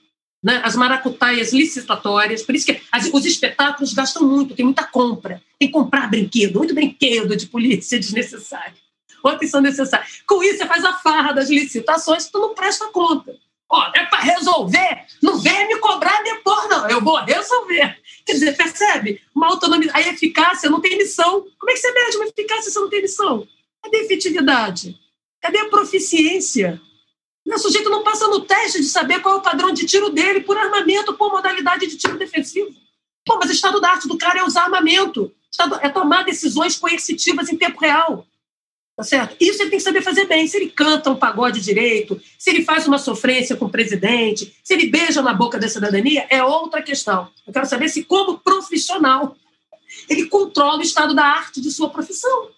né, 0.43 0.61
as 0.65 0.75
maracutaias 0.75 1.53
licitatórias, 1.53 2.43
por 2.43 2.55
isso 2.55 2.67
que 2.67 2.81
as, 2.91 3.09
os 3.13 3.25
espetáculos 3.25 3.95
gastam 3.95 4.27
muito, 4.27 4.55
tem 4.55 4.65
muita 4.65 4.85
compra, 4.85 5.41
tem 5.59 5.69
que 5.69 5.73
comprar 5.73 6.11
brinquedo, 6.11 6.59
muito 6.59 6.75
brinquedo 6.75 7.37
de 7.37 7.47
polícia 7.47 7.99
desnecessário, 8.01 8.75
outros 9.23 9.51
são 9.51 9.61
necessários. 9.61 10.23
Com 10.27 10.43
isso, 10.43 10.59
você 10.59 10.67
faz 10.67 10.85
a 10.85 10.95
farra 10.95 11.33
das 11.33 11.49
licitações, 11.49 12.29
tu 12.29 12.41
não 12.41 12.55
presta 12.55 12.89
conta. 12.89 13.37
Ó, 13.71 13.91
é 13.95 14.05
para 14.05 14.19
resolver, 14.19 15.07
não 15.23 15.39
vem 15.39 15.67
me 15.67 15.79
cobrar 15.79 16.23
depois, 16.23 16.69
não, 16.69 16.91
eu 16.91 17.01
vou 17.01 17.17
resolver. 17.25 17.97
Quer 18.27 18.33
dizer, 18.33 18.57
percebe? 18.57 19.23
Uma 19.35 19.49
autonomia, 19.49 19.91
a 19.95 20.01
eficácia 20.01 20.69
não 20.69 20.81
tem 20.81 20.99
missão. 20.99 21.47
Como 21.59 21.71
é 21.71 21.75
que 21.75 21.81
você 21.81 21.91
mede 21.91 22.17
uma 22.17 22.27
eficácia 22.27 22.71
se 22.71 22.79
não 22.79 22.91
tem 22.91 23.01
missão? 23.01 23.49
Cadê 23.83 23.97
a 23.97 24.05
efetividade? 24.05 24.99
Cadê 25.41 25.59
a 25.59 25.71
proficiência? 25.71 26.81
O 27.47 27.59
sujeito 27.59 27.91
não 27.91 28.03
passa 28.03 28.27
no 28.29 28.41
teste 28.41 28.81
de 28.81 28.87
saber 28.87 29.21
qual 29.21 29.37
é 29.37 29.39
o 29.39 29.43
padrão 29.43 29.73
de 29.73 29.87
tiro 29.87 30.11
dele 30.11 30.41
por 30.41 30.57
armamento, 30.57 31.15
por 31.15 31.31
modalidade 31.31 31.87
de 31.87 31.97
tiro 31.97 32.17
defensivo. 32.17 32.71
Pô, 33.25 33.39
mas 33.39 33.51
o 33.51 33.53
estado 33.53 33.81
da 33.81 33.91
arte 33.91 34.09
do 34.09 34.17
cara 34.17 34.41
é 34.41 34.45
usar 34.45 34.65
armamento, 34.65 35.33
é 35.81 35.89
tomar 35.89 36.25
decisões 36.25 36.77
coercitivas 36.77 37.49
em 37.49 37.57
tempo 37.57 37.81
real. 37.81 38.27
Tá 38.97 39.03
certo? 39.03 39.37
Isso 39.41 39.63
ele 39.63 39.71
tem 39.71 39.79
que 39.79 39.85
saber 39.85 40.03
fazer 40.03 40.27
bem. 40.27 40.47
Se 40.47 40.57
ele 40.57 40.71
canta 40.71 41.11
um 41.11 41.17
pagode 41.17 41.61
direito, 41.61 42.21
se 42.39 42.51
ele 42.51 42.63
faz 42.63 42.87
uma 42.87 42.99
sofrência 42.99 43.57
com 43.57 43.65
o 43.65 43.71
presidente, 43.71 44.55
se 44.63 44.75
ele 44.75 44.89
beija 44.89 45.23
na 45.23 45.33
boca 45.33 45.59
da 45.59 45.69
cidadania, 45.69 46.27
é 46.29 46.43
outra 46.45 46.83
questão. 46.83 47.29
Eu 47.47 47.53
quero 47.53 47.67
saber 47.67 47.89
se, 47.89 48.05
como 48.05 48.39
profissional, 48.39 49.35
ele 50.09 50.27
controla 50.27 50.79
o 50.79 50.83
estado 50.83 51.15
da 51.15 51.25
arte 51.25 51.61
de 51.61 51.71
sua 51.71 51.89
profissão. 51.89 52.51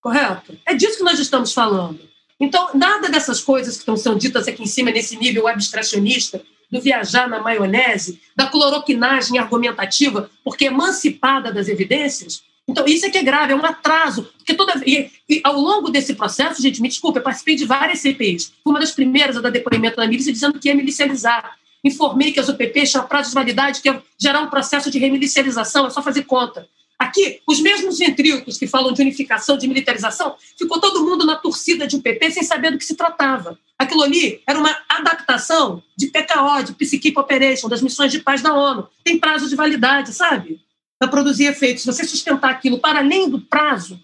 Correto? 0.00 0.58
É 0.64 0.72
disso 0.72 0.98
que 0.98 1.04
nós 1.04 1.18
estamos 1.18 1.52
falando. 1.52 2.00
Então, 2.38 2.70
nada 2.74 3.08
dessas 3.08 3.40
coisas 3.40 3.74
que 3.74 3.80
estão 3.80 3.96
sendo 3.96 4.18
ditas 4.18 4.46
aqui 4.46 4.62
em 4.62 4.66
cima, 4.66 4.90
nesse 4.90 5.16
nível 5.16 5.48
abstracionista, 5.48 6.42
do 6.70 6.80
viajar 6.80 7.28
na 7.28 7.40
maionese, 7.40 8.20
da 8.34 8.46
cloroquinagem 8.46 9.38
argumentativa, 9.38 10.30
porque 10.44 10.66
emancipada 10.66 11.52
das 11.52 11.68
evidências. 11.68 12.42
Então, 12.68 12.84
isso 12.86 13.06
é 13.06 13.10
que 13.10 13.18
é 13.18 13.22
grave, 13.22 13.52
é 13.52 13.56
um 13.56 13.64
atraso. 13.64 14.24
Porque 14.38 14.52
toda 14.52 14.72
e, 14.84 15.08
e 15.28 15.40
ao 15.44 15.54
longo 15.54 15.88
desse 15.88 16.14
processo, 16.14 16.60
gente, 16.60 16.82
me 16.82 16.88
desculpe, 16.88 17.18
eu 17.18 17.22
participei 17.22 17.54
de 17.54 17.64
várias 17.64 18.00
CPIs. 18.00 18.52
Fui 18.62 18.72
uma 18.72 18.80
das 18.80 18.90
primeiras 18.90 19.36
a 19.36 19.40
dar 19.40 19.50
depoimento 19.50 19.96
na 19.98 20.06
milícia 20.06 20.32
dizendo 20.32 20.58
que 20.58 20.68
ia 20.68 20.74
milicializar. 20.74 21.56
informei 21.84 22.32
que 22.32 22.40
as 22.40 22.48
UPPs 22.48 22.90
tinham 22.90 23.06
prazo 23.06 23.28
de 23.28 23.34
validade, 23.34 23.80
que 23.80 23.88
ia 23.88 24.02
gerar 24.18 24.40
um 24.40 24.50
processo 24.50 24.90
de 24.90 24.98
remilicialização, 24.98 25.86
é 25.86 25.90
só 25.90 26.02
fazer 26.02 26.24
conta. 26.24 26.68
Aqui, 26.98 27.40
os 27.46 27.60
mesmos 27.60 27.98
ventrílocos 27.98 28.56
que 28.56 28.66
falam 28.66 28.92
de 28.92 29.02
unificação, 29.02 29.58
de 29.58 29.68
militarização, 29.68 30.34
ficou 30.58 30.80
todo 30.80 31.04
mundo 31.04 31.26
na 31.26 31.36
torcida 31.36 31.86
de 31.86 31.96
UPP 31.96 32.30
sem 32.30 32.42
saber 32.42 32.70
do 32.70 32.78
que 32.78 32.84
se 32.84 32.94
tratava. 32.94 33.58
Aquilo 33.78 34.02
ali 34.02 34.42
era 34.46 34.58
uma 34.58 34.74
adaptação 34.88 35.82
de 35.96 36.06
PKO, 36.06 36.64
de 36.64 36.72
Peacekeeping 36.72 37.20
Operation, 37.20 37.68
das 37.68 37.82
missões 37.82 38.10
de 38.10 38.20
paz 38.20 38.40
da 38.40 38.54
ONU. 38.54 38.88
Tem 39.04 39.18
prazo 39.18 39.48
de 39.48 39.54
validade, 39.54 40.12
sabe? 40.14 40.58
Para 40.98 41.08
produzir 41.08 41.44
efeitos. 41.44 41.82
Se 41.82 41.86
você 41.86 42.04
sustentar 42.04 42.50
aquilo 42.50 42.78
para 42.78 43.00
além 43.00 43.28
do 43.28 43.40
prazo 43.40 44.00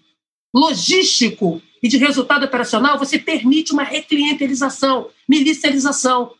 logístico 0.54 1.62
e 1.82 1.88
de 1.88 1.96
resultado 1.96 2.44
operacional, 2.44 2.98
você 2.98 3.18
permite 3.18 3.72
uma 3.72 3.82
reclientelização, 3.82 5.08
milicialização, 5.26 6.34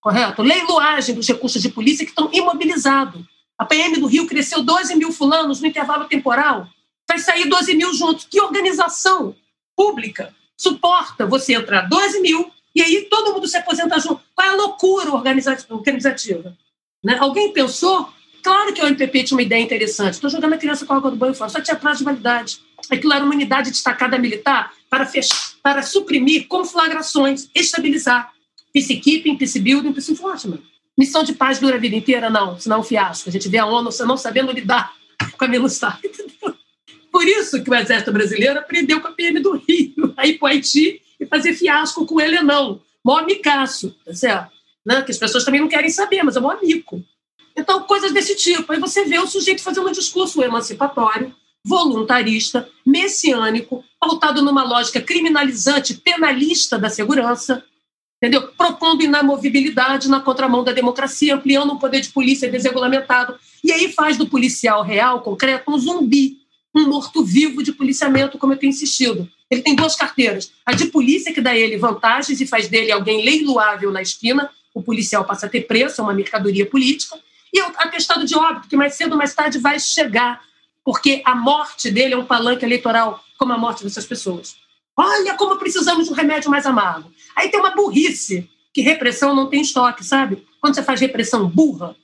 correto? 0.00 0.40
Leiloagem 0.40 1.16
dos 1.16 1.26
recursos 1.26 1.60
de 1.60 1.68
polícia 1.68 2.04
que 2.04 2.12
estão 2.12 2.30
imobilizados. 2.32 3.22
A 3.60 3.66
PM 3.66 4.00
do 4.00 4.06
Rio 4.06 4.26
cresceu 4.26 4.62
12 4.62 4.96
mil 4.96 5.12
fulanos 5.12 5.60
no 5.60 5.66
intervalo 5.66 6.06
temporal. 6.06 6.66
Vai 7.06 7.18
sair 7.18 7.46
12 7.46 7.74
mil 7.74 7.92
juntos. 7.92 8.24
Que 8.24 8.40
organização 8.40 9.36
pública 9.76 10.34
suporta 10.56 11.26
você 11.26 11.52
entrar 11.52 11.82
12 11.82 12.20
mil 12.20 12.50
e 12.74 12.80
aí 12.80 13.06
todo 13.10 13.34
mundo 13.34 13.46
se 13.46 13.58
aposenta 13.58 14.00
junto? 14.00 14.22
Qual 14.34 14.48
é 14.48 14.50
a 14.50 14.54
loucura 14.54 15.12
organizativa? 15.12 16.56
Né? 17.04 17.18
Alguém 17.20 17.52
pensou? 17.52 18.10
Claro 18.42 18.72
que 18.72 18.80
o 18.80 18.86
MPP 18.86 19.24
tinha 19.24 19.36
uma 19.36 19.42
ideia 19.42 19.62
interessante. 19.62 20.14
Estou 20.14 20.30
jogando 20.30 20.54
a 20.54 20.56
criança 20.56 20.86
com 20.86 20.94
a 20.94 20.96
água 20.96 21.10
do 21.10 21.18
banho 21.18 21.34
fora. 21.34 21.50
Só 21.50 21.60
tinha 21.60 21.76
prazo 21.76 21.98
de 21.98 22.04
validade. 22.04 22.62
Aquilo 22.90 23.12
era 23.12 23.22
uma 23.22 23.34
unidade 23.34 23.70
destacada 23.70 24.16
militar 24.16 24.72
para, 24.88 25.04
fechar, 25.04 25.36
para 25.62 25.82
suprimir 25.82 26.48
conflagrações, 26.48 27.50
estabilizar. 27.54 28.32
Peacekeeping, 28.72 29.36
peacebuilding, 29.36 29.92
peace 29.92 30.10
enforcement. 30.10 30.62
Missão 31.00 31.24
de 31.24 31.32
paz 31.32 31.58
dura 31.58 31.76
a 31.76 31.78
vida 31.78 31.96
inteira? 31.96 32.28
Não, 32.28 32.60
senão 32.60 32.76
é 32.76 32.80
um 32.80 32.82
fiasco. 32.82 33.30
A 33.30 33.32
gente 33.32 33.48
vê 33.48 33.56
a 33.56 33.64
ONU 33.64 33.88
não 34.00 34.18
sabendo 34.18 34.52
lidar 34.52 34.92
com 35.38 35.44
a 35.46 35.48
MINUSTAH. 35.48 35.98
Por 37.10 37.26
isso 37.26 37.64
que 37.64 37.70
o 37.70 37.74
Exército 37.74 38.12
Brasileiro 38.12 38.58
aprendeu 38.58 39.00
com 39.00 39.08
a 39.08 39.12
PM 39.12 39.40
do 39.40 39.56
Rio 39.56 40.12
a 40.14 40.26
ir 40.26 40.38
para 40.38 40.44
o 40.44 40.48
Haiti 40.50 41.00
e 41.18 41.24
fazer 41.24 41.54
fiasco 41.54 42.04
com 42.04 42.20
ele, 42.20 42.42
não. 42.42 42.82
Mó 43.02 43.16
amicaço, 43.16 43.96
tá 44.04 44.12
certo? 44.12 44.52
Né? 44.84 45.00
Que 45.00 45.10
as 45.10 45.16
pessoas 45.16 45.42
também 45.42 45.62
não 45.62 45.68
querem 45.68 45.88
saber, 45.88 46.22
mas 46.22 46.36
é 46.36 46.40
um 46.40 46.50
amigo. 46.50 47.02
Então, 47.56 47.84
coisas 47.84 48.12
desse 48.12 48.36
tipo. 48.36 48.70
Aí 48.70 48.78
você 48.78 49.02
vê 49.06 49.18
o 49.18 49.26
sujeito 49.26 49.62
fazendo 49.62 49.88
um 49.88 49.92
discurso 49.92 50.42
emancipatório, 50.42 51.34
voluntarista, 51.64 52.68
messiânico, 52.86 53.82
pautado 53.98 54.42
numa 54.42 54.64
lógica 54.64 55.00
criminalizante, 55.00 55.94
penalista 55.94 56.78
da 56.78 56.90
segurança, 56.90 57.64
entendeu? 58.20 58.48
Propondo 58.48 59.02
inamovibilidade 59.02 60.08
na 60.08 60.20
contramão 60.20 60.62
da 60.62 60.72
democracia, 60.72 61.34
ampliando 61.34 61.72
o 61.72 61.78
poder 61.78 62.00
de 62.00 62.10
polícia 62.10 62.50
desregulamentado. 62.50 63.34
E 63.64 63.72
aí 63.72 63.90
faz 63.90 64.18
do 64.18 64.26
policial 64.26 64.82
real, 64.82 65.22
concreto, 65.22 65.70
um 65.70 65.78
zumbi, 65.78 66.38
um 66.74 66.86
morto-vivo 66.88 67.62
de 67.62 67.72
policiamento, 67.72 68.36
como 68.36 68.52
eu 68.52 68.58
tenho 68.58 68.70
insistido. 68.70 69.28
Ele 69.50 69.62
tem 69.62 69.74
duas 69.74 69.96
carteiras. 69.96 70.52
A 70.64 70.74
de 70.74 70.86
polícia, 70.86 71.32
que 71.32 71.40
dá 71.40 71.56
ele 71.56 71.78
vantagens 71.78 72.40
e 72.40 72.46
faz 72.46 72.68
dele 72.68 72.92
alguém 72.92 73.24
leiloável 73.24 73.90
na 73.90 74.02
esquina, 74.02 74.50
o 74.74 74.82
policial 74.82 75.24
passa 75.24 75.46
a 75.46 75.48
ter 75.48 75.62
preço, 75.62 76.00
é 76.00 76.04
uma 76.04 76.14
mercadoria 76.14 76.66
política. 76.66 77.18
E 77.52 77.60
o 77.60 77.66
atestado 77.78 78.24
de 78.24 78.36
óbito, 78.36 78.68
que 78.68 78.76
mais 78.76 78.94
cedo 78.94 79.12
ou 79.12 79.18
mais 79.18 79.34
tarde 79.34 79.58
vai 79.58 79.80
chegar, 79.80 80.40
porque 80.84 81.22
a 81.24 81.34
morte 81.34 81.90
dele 81.90 82.14
é 82.14 82.16
um 82.16 82.24
palanque 82.24 82.64
eleitoral, 82.64 83.24
como 83.36 83.52
a 83.52 83.58
morte 83.58 83.82
dessas 83.82 84.06
pessoas. 84.06 84.59
Olha 85.02 85.34
como 85.34 85.56
precisamos 85.56 86.06
de 86.06 86.12
um 86.12 86.14
remédio 86.14 86.50
mais 86.50 86.66
amargo. 86.66 87.10
Aí 87.34 87.48
tem 87.48 87.58
uma 87.58 87.70
burrice, 87.70 88.46
que 88.70 88.82
repressão 88.82 89.34
não 89.34 89.46
tem 89.46 89.62
estoque, 89.62 90.04
sabe? 90.04 90.46
Quando 90.60 90.74
você 90.74 90.82
faz 90.82 91.00
repressão 91.00 91.48
burra, 91.48 91.96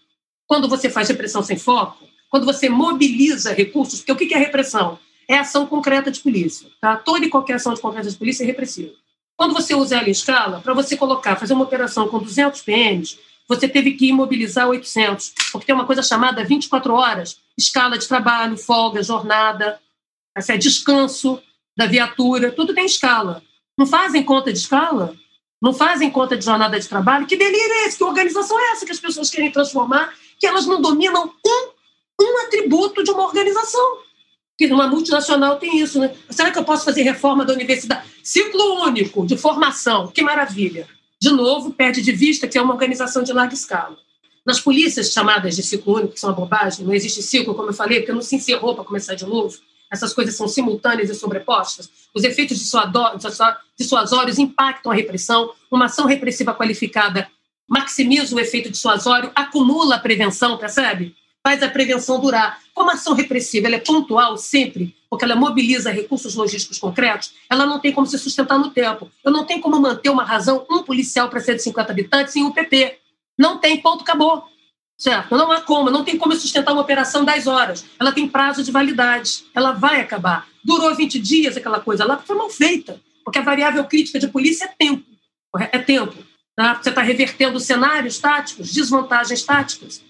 quando 0.47 0.67
você 0.67 0.89
faz 0.89 1.07
repressão 1.09 1.43
sem 1.43 1.59
foco, 1.59 2.09
quando 2.31 2.47
você 2.47 2.71
mobiliza 2.71 3.53
recursos, 3.53 4.01
porque 4.01 4.13
o 4.13 4.17
que 4.17 4.33
é 4.33 4.39
repressão? 4.39 4.99
É 5.29 5.37
ação 5.37 5.67
concreta 5.67 6.11
de 6.11 6.21
polícia. 6.21 6.71
Tá? 6.81 6.97
Toda 6.97 7.27
e 7.27 7.29
qualquer 7.29 7.57
ação 7.57 7.75
de 7.75 7.83
concreta 7.83 8.09
de 8.09 8.17
polícia 8.17 8.45
é 8.45 8.47
repressiva. 8.47 8.93
Quando 9.37 9.53
você 9.53 9.75
usa 9.75 9.97
ela 9.99 10.09
em 10.09 10.13
escala, 10.13 10.63
para 10.63 10.73
você 10.73 10.97
colocar, 10.97 11.37
fazer 11.37 11.53
uma 11.53 11.65
operação 11.65 12.09
com 12.09 12.19
200 12.19 12.63
PMs, 12.63 13.19
você 13.47 13.69
teve 13.69 13.93
que 13.93 14.09
imobilizar 14.09 14.69
800, 14.69 15.35
porque 15.53 15.67
tem 15.67 15.75
uma 15.75 15.85
coisa 15.85 16.03
chamada 16.03 16.43
24 16.43 16.95
horas, 16.95 17.37
escala 17.59 17.99
de 17.99 18.09
trabalho, 18.09 18.57
folga, 18.57 19.03
jornada, 19.03 19.79
é 20.35 20.57
descanso, 20.57 21.43
da 21.77 21.87
viatura, 21.87 22.51
tudo 22.51 22.75
tem 22.75 22.87
escala. 22.87 23.43
Não 23.79 23.87
fazem 23.87 24.23
conta 24.23 24.53
de 24.53 24.59
escala? 24.59 25.15
Não 25.61 25.75
fazem 25.75 26.11
conta 26.11 26.37
de 26.37 26.45
jornada 26.45 26.79
de 26.81 26.89
trabalho? 26.89 27.27
Que 27.27 27.37
delírio 27.37 27.73
é 27.73 27.87
esse? 27.87 27.99
Que 27.99 28.05
organização 28.05 28.59
é 28.59 28.73
essa 28.73 28.87
que 28.87 28.93
as 28.93 29.01
pessoas 29.01 29.31
querem 29.31 29.51
transformar? 29.51 30.15
Que 30.39 30.47
elas 30.47 30.67
não 30.67 30.81
dominam 30.81 31.31
um, 31.45 31.69
um 32.23 32.47
atributo 32.47 33.05
de 33.05 33.11
uma 33.11 33.25
organização. 33.25 33.99
Que 34.57 34.67
uma 34.67 34.87
multinacional 34.87 35.57
tem 35.59 35.79
isso, 35.79 35.99
né? 35.99 36.15
Será 36.31 36.51
que 36.51 36.59
eu 36.59 36.65
posso 36.65 36.85
fazer 36.85 37.03
reforma 37.03 37.45
da 37.45 37.53
universidade? 37.53 38.09
Ciclo 38.23 38.83
único 38.83 39.27
de 39.27 39.37
formação, 39.37 40.09
que 40.09 40.23
maravilha. 40.23 40.89
De 41.21 41.31
novo, 41.31 41.73
perde 41.73 42.01
de 42.01 42.13
vista 42.13 42.49
que 42.49 42.57
é 42.57 42.63
uma 42.63 42.73
organização 42.73 43.23
de 43.23 43.33
larga 43.33 43.55
escala. 43.55 43.99
Nas 44.47 44.61
polícias 44.61 45.11
chamadas 45.11 45.57
de 45.57 45.63
ciclo 45.63 45.97
único, 45.97 46.15
que 46.15 46.21
são 46.21 46.31
uma 46.31 46.37
bobagem, 46.37 46.87
não 46.87 46.95
existe 46.95 47.23
ciclo, 47.23 47.55
como 47.55 47.71
eu 47.71 47.75
falei, 47.75 48.01
porque 48.01 48.13
não 48.13 48.23
se 48.23 48.37
encerrou 48.37 48.75
para 48.75 48.85
começar 48.85 49.15
de 49.15 49.27
novo 49.27 49.59
essas 49.91 50.13
coisas 50.13 50.37
são 50.37 50.49
simultâneas 50.49 51.11
e 51.11 51.15
sobrepostas, 51.15 51.91
os 52.15 52.25
efeitos 52.25 52.59
dissuasórios 53.77 54.39
impactam 54.39 54.91
a 54.91 54.95
repressão, 54.95 55.53
uma 55.71 55.87
ação 55.87 56.07
repressiva 56.07 56.55
qualificada 56.55 57.29
maximiza 57.69 58.35
o 58.35 58.41
efeito 58.41 58.71
dissuasório, 58.71 59.31
acumula 59.35 59.97
a 59.97 59.99
prevenção, 59.99 60.57
percebe? 60.57 61.15
Faz 61.43 61.63
a 61.63 61.69
prevenção 61.69 62.21
durar. 62.21 62.61
Como 62.75 62.91
a 62.91 62.95
ação 62.95 63.15
repressiva 63.15 63.67
ela 63.67 63.77
é 63.77 63.81
pontual 63.81 64.37
sempre, 64.37 64.97
porque 65.09 65.25
ela 65.25 65.37
mobiliza 65.37 65.91
recursos 65.91 66.35
logísticos 66.35 66.79
concretos, 66.79 67.33
ela 67.49 67.67
não 67.67 67.81
tem 67.81 67.93
como 67.93 68.07
se 68.07 68.19
sustentar 68.19 68.59
no 68.59 68.71
tempo. 68.71 69.11
Eu 69.25 69.33
não 69.33 69.45
tenho 69.45 69.61
como 69.61 69.81
manter 69.81 70.11
uma 70.11 70.25
razão, 70.25 70.67
um 70.71 70.83
policial 70.83 71.29
para 71.29 71.41
150 71.41 71.93
habitantes 71.93 72.37
em 72.37 72.45
UPP. 72.45 72.99
Não 73.39 73.59
tem, 73.59 73.81
ponto, 73.81 74.03
acabou. 74.03 74.45
Certo? 74.99 75.37
Não 75.37 75.53
há 75.53 75.61
como, 75.61 75.91
não 75.91 76.05
tem 76.05 76.17
como 76.17 76.35
sustentar 76.35 76.73
uma 76.73 76.81
operação 76.81 77.25
10 77.25 77.47
horas. 77.47 77.85
Ela 78.01 78.13
tem 78.13 78.27
prazo 78.27 78.63
de 78.63 78.73
validade, 78.73 79.45
ela 79.55 79.73
vai 79.73 80.01
acabar. 80.01 80.49
Durou 80.65 80.95
20 80.95 81.19
dias 81.19 81.57
aquela 81.57 81.81
coisa 81.81 82.05
lá, 82.05 82.17
foi 82.19 82.35
mal 82.35 82.49
feita, 82.49 83.01
porque 83.25 83.39
a 83.39 83.43
variável 83.43 83.85
crítica 83.85 84.19
de 84.19 84.29
polícia 84.29 84.65
é 84.65 84.69
tempo. 84.69 85.05
É 85.73 85.79
tempo. 85.79 86.17
Tá? 86.55 86.75
Você 86.75 86.89
está 86.89 87.03
revertendo 87.03 87.61
cenários 87.61 88.19
táticos, 88.19 88.73
desvantagens 88.73 89.43
táticas. 89.43 90.03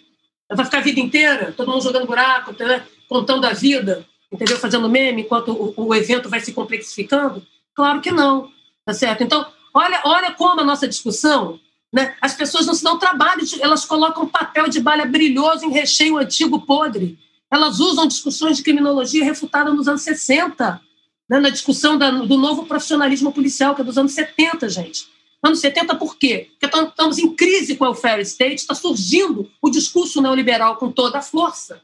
Vai 0.50 0.64
ficar 0.64 0.78
a 0.78 0.82
vida 0.82 1.00
inteira, 1.00 1.52
todo 1.52 1.70
mundo 1.70 1.82
jogando 1.82 2.06
buraco, 2.06 2.54
tá? 2.54 2.84
contando 3.08 3.44
a 3.44 3.52
vida, 3.52 4.06
entendeu? 4.32 4.56
Fazendo 4.56 4.88
meme 4.88 5.22
enquanto 5.22 5.50
o, 5.52 5.88
o 5.88 5.94
evento 5.94 6.28
vai 6.28 6.40
se 6.40 6.52
complexificando? 6.52 7.44
Claro 7.74 8.00
que 8.00 8.12
não, 8.12 8.50
tá 8.84 8.94
certo? 8.94 9.22
Então, 9.24 9.44
olha, 9.74 10.00
olha 10.04 10.32
como 10.32 10.60
a 10.60 10.64
nossa 10.64 10.86
discussão 10.86 11.58
né? 11.96 12.14
As 12.20 12.34
pessoas 12.34 12.66
não 12.66 12.74
se 12.74 12.84
dão 12.84 12.98
trabalho, 12.98 13.40
elas 13.58 13.86
colocam 13.86 14.28
papel 14.28 14.68
de 14.68 14.80
balha 14.80 15.06
brilhoso 15.06 15.64
em 15.64 15.70
recheio 15.70 16.18
antigo 16.18 16.60
podre. 16.60 17.18
Elas 17.50 17.80
usam 17.80 18.06
discussões 18.06 18.58
de 18.58 18.62
criminologia 18.62 19.24
refutada 19.24 19.72
nos 19.72 19.88
anos 19.88 20.02
60, 20.02 20.78
né? 21.26 21.40
na 21.40 21.48
discussão 21.48 21.96
da, 21.96 22.10
do 22.10 22.36
novo 22.36 22.66
profissionalismo 22.66 23.32
policial, 23.32 23.74
que 23.74 23.80
é 23.80 23.84
dos 23.84 23.96
anos 23.96 24.12
70, 24.12 24.68
gente. 24.68 25.08
Anos 25.42 25.58
70 25.60 25.94
por 25.94 26.18
quê? 26.18 26.50
Porque 26.60 26.76
estamos 26.76 27.16
em 27.16 27.34
crise 27.34 27.76
com 27.76 27.84
o 27.84 27.86
welfare 27.86 28.20
state, 28.20 28.56
está 28.56 28.74
surgindo 28.74 29.50
o 29.62 29.70
discurso 29.70 30.20
neoliberal 30.20 30.76
com 30.76 30.92
toda 30.92 31.20
a 31.20 31.22
força, 31.22 31.80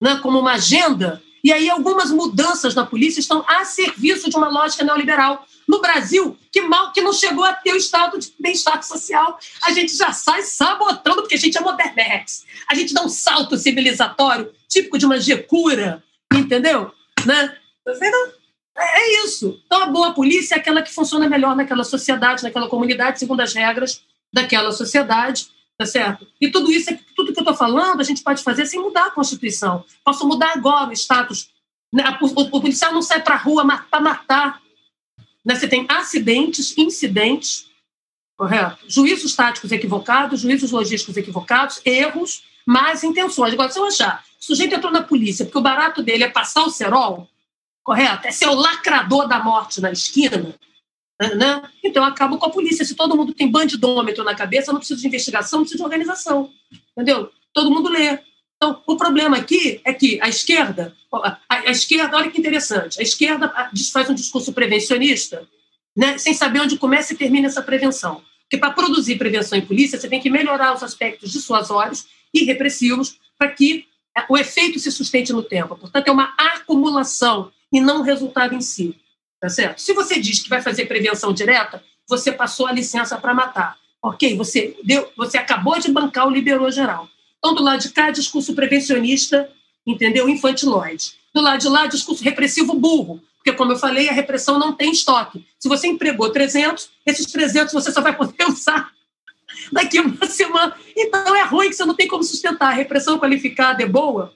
né? 0.00 0.18
como 0.22 0.38
uma 0.38 0.52
agenda 0.52 1.22
e 1.42 1.52
aí 1.52 1.68
algumas 1.70 2.10
mudanças 2.10 2.74
na 2.74 2.84
polícia 2.84 3.20
estão 3.20 3.44
a 3.46 3.64
serviço 3.64 4.28
de 4.28 4.36
uma 4.36 4.48
lógica 4.48 4.84
neoliberal 4.84 5.46
no 5.66 5.80
Brasil, 5.80 6.36
que 6.52 6.60
mal 6.62 6.92
que 6.92 7.00
não 7.00 7.12
chegou 7.12 7.44
a 7.44 7.52
ter 7.52 7.72
o 7.72 7.76
estado 7.76 8.18
de 8.18 8.32
bem-estar 8.38 8.82
social, 8.82 9.38
a 9.62 9.70
gente 9.70 9.96
já 9.96 10.12
sai 10.12 10.42
sabotando, 10.42 11.22
porque 11.22 11.36
a 11.36 11.38
gente 11.38 11.56
é 11.56 11.60
modernex. 11.60 12.44
A 12.68 12.74
gente 12.74 12.92
dá 12.92 13.02
um 13.02 13.08
salto 13.08 13.56
civilizatório, 13.56 14.52
típico 14.68 14.98
de 14.98 15.06
uma 15.06 15.20
gecura, 15.20 16.02
entendeu? 16.34 16.92
Né? 17.24 17.56
É, 18.76 19.00
é 19.00 19.24
isso. 19.24 19.60
Então, 19.64 19.82
a 19.82 19.86
boa 19.86 20.12
polícia 20.12 20.56
é 20.56 20.58
aquela 20.58 20.82
que 20.82 20.92
funciona 20.92 21.28
melhor 21.28 21.54
naquela 21.54 21.84
sociedade, 21.84 22.42
naquela 22.42 22.68
comunidade, 22.68 23.18
segundo 23.18 23.40
as 23.40 23.54
regras 23.54 24.02
daquela 24.32 24.72
sociedade, 24.72 25.48
tá 25.80 25.86
certo? 25.86 26.26
E 26.38 26.50
tudo 26.50 26.70
isso, 26.70 26.90
tudo 27.16 27.32
que 27.32 27.38
eu 27.38 27.42
estou 27.42 27.56
falando, 27.56 28.00
a 28.00 28.04
gente 28.04 28.22
pode 28.22 28.42
fazer 28.42 28.66
sem 28.66 28.78
mudar 28.78 29.06
a 29.06 29.10
Constituição. 29.10 29.82
Posso 30.04 30.28
mudar 30.28 30.52
agora 30.54 30.90
o 30.90 30.92
status. 30.92 31.48
Né? 31.90 32.04
O 32.20 32.60
policial 32.60 32.92
não 32.92 33.00
sai 33.00 33.22
para 33.22 33.34
a 33.34 33.38
rua 33.38 33.64
para 33.90 34.00
matar 34.00 34.60
né? 35.44 35.54
Você 35.54 35.66
tem 35.66 35.86
acidentes, 35.88 36.76
incidentes, 36.76 37.66
correto? 38.36 38.78
Juízos 38.86 39.34
táticos 39.34 39.72
equivocados, 39.72 40.40
juízos 40.40 40.70
logísticos 40.70 41.16
equivocados, 41.16 41.80
erros, 41.84 42.42
más 42.66 43.02
intenções. 43.02 43.54
Agora, 43.54 43.70
se 43.70 43.78
eu 43.78 43.86
achar 43.86 44.22
o 44.38 44.44
sujeito 44.44 44.74
entrou 44.74 44.92
na 44.92 45.02
polícia 45.02 45.44
porque 45.44 45.58
o 45.58 45.62
barato 45.62 46.02
dele 46.02 46.24
é 46.24 46.28
passar 46.28 46.62
o 46.62 46.70
cerol, 46.70 47.28
correto? 47.82 48.26
É 48.26 48.30
ser 48.30 48.48
o 48.48 48.54
lacrador 48.54 49.28
da 49.28 49.38
morte 49.42 49.80
na 49.80 49.92
esquina, 49.92 50.54
Né? 51.20 51.62
Então, 51.84 52.02
acabo 52.02 52.38
com 52.38 52.46
a 52.46 52.50
polícia. 52.50 52.84
Se 52.84 52.94
todo 52.94 53.16
mundo 53.16 53.34
tem 53.34 53.50
bandidômetro 53.50 54.24
na 54.24 54.34
cabeça, 54.34 54.72
não 54.72 54.78
precisa 54.78 55.00
de 55.00 55.06
investigação, 55.06 55.58
não 55.58 55.64
precisa 55.64 55.82
de 55.82 55.84
organização. 55.84 56.50
Entendeu? 56.96 57.30
Todo 57.52 57.70
mundo 57.70 57.90
lê. 57.90 58.18
Então, 58.56 58.82
o 58.86 58.96
problema 58.96 59.36
aqui 59.36 59.80
é 59.84 59.92
que 59.92 60.18
a 60.22 60.28
esquerda, 60.28 60.94
a, 61.12 61.38
a 61.48 61.70
esquerda, 61.70 62.16
olha 62.16 62.30
que 62.30 62.38
interessante, 62.38 63.00
a 63.00 63.02
esquerda 63.02 63.52
faz 63.92 64.08
um 64.08 64.14
discurso 64.14 64.52
prevencionista, 64.52 65.46
né, 65.96 66.18
sem 66.18 66.32
saber 66.34 66.60
onde 66.60 66.78
começa 66.78 67.12
e 67.12 67.16
termina 67.16 67.48
essa 67.48 67.62
prevenção. 67.62 68.22
Porque 68.42 68.58
para 68.58 68.72
produzir 68.72 69.16
prevenção 69.16 69.58
em 69.58 69.64
polícia, 69.64 69.98
você 69.98 70.08
tem 70.08 70.20
que 70.20 70.30
melhorar 70.30 70.74
os 70.74 70.82
aspectos 70.82 71.32
dissuasórios 71.32 72.06
e 72.34 72.44
repressivos 72.44 73.18
para 73.38 73.48
que 73.50 73.86
é, 74.16 74.24
o 74.28 74.36
efeito 74.36 74.78
se 74.78 74.90
sustente 74.90 75.32
no 75.32 75.42
tempo. 75.42 75.76
Portanto, 75.76 76.08
é 76.08 76.12
uma 76.12 76.34
acumulação 76.36 77.50
e 77.72 77.80
não 77.80 78.00
um 78.00 78.02
resultado 78.02 78.54
em 78.54 78.60
si. 78.60 78.94
Tá 79.40 79.48
certo? 79.48 79.80
Se 79.80 79.94
você 79.94 80.20
diz 80.20 80.40
que 80.40 80.50
vai 80.50 80.60
fazer 80.60 80.84
prevenção 80.84 81.32
direta, 81.32 81.82
você 82.06 82.30
passou 82.30 82.66
a 82.66 82.72
licença 82.72 83.16
para 83.16 83.32
matar. 83.32 83.78
Ok? 84.02 84.36
Você, 84.36 84.76
deu, 84.84 85.10
você 85.16 85.38
acabou 85.38 85.78
de 85.78 85.90
bancar 85.90 86.26
o 86.26 86.30
liberou 86.30 86.70
geral. 86.70 87.08
Então, 87.38 87.54
do 87.54 87.62
lado 87.62 87.80
de 87.80 87.88
cá, 87.88 88.10
discurso 88.10 88.54
prevencionista, 88.54 89.50
entendeu? 89.86 90.28
Infantiloide. 90.28 91.14
Do 91.32 91.40
lado 91.40 91.60
de 91.60 91.68
lá, 91.68 91.86
discurso 91.86 92.22
repressivo 92.22 92.74
burro. 92.74 93.22
Porque, 93.36 93.52
como 93.52 93.72
eu 93.72 93.78
falei, 93.78 94.10
a 94.10 94.12
repressão 94.12 94.58
não 94.58 94.74
tem 94.74 94.90
estoque. 94.92 95.46
Se 95.58 95.68
você 95.68 95.86
empregou 95.86 96.30
300, 96.30 96.90
esses 97.06 97.24
300 97.26 97.72
você 97.72 97.90
só 97.90 98.02
vai 98.02 98.14
poder 98.14 98.44
usar 98.46 98.90
daqui 99.72 99.98
a 99.98 100.02
uma 100.02 100.26
semana. 100.26 100.76
Então, 100.94 101.34
é 101.34 101.44
ruim 101.44 101.70
que 101.70 101.76
você 101.76 101.84
não 101.86 101.94
tem 101.94 102.06
como 102.06 102.22
sustentar. 102.22 102.72
A 102.72 102.74
repressão 102.74 103.18
qualificada 103.18 103.82
é 103.82 103.86
boa, 103.86 104.34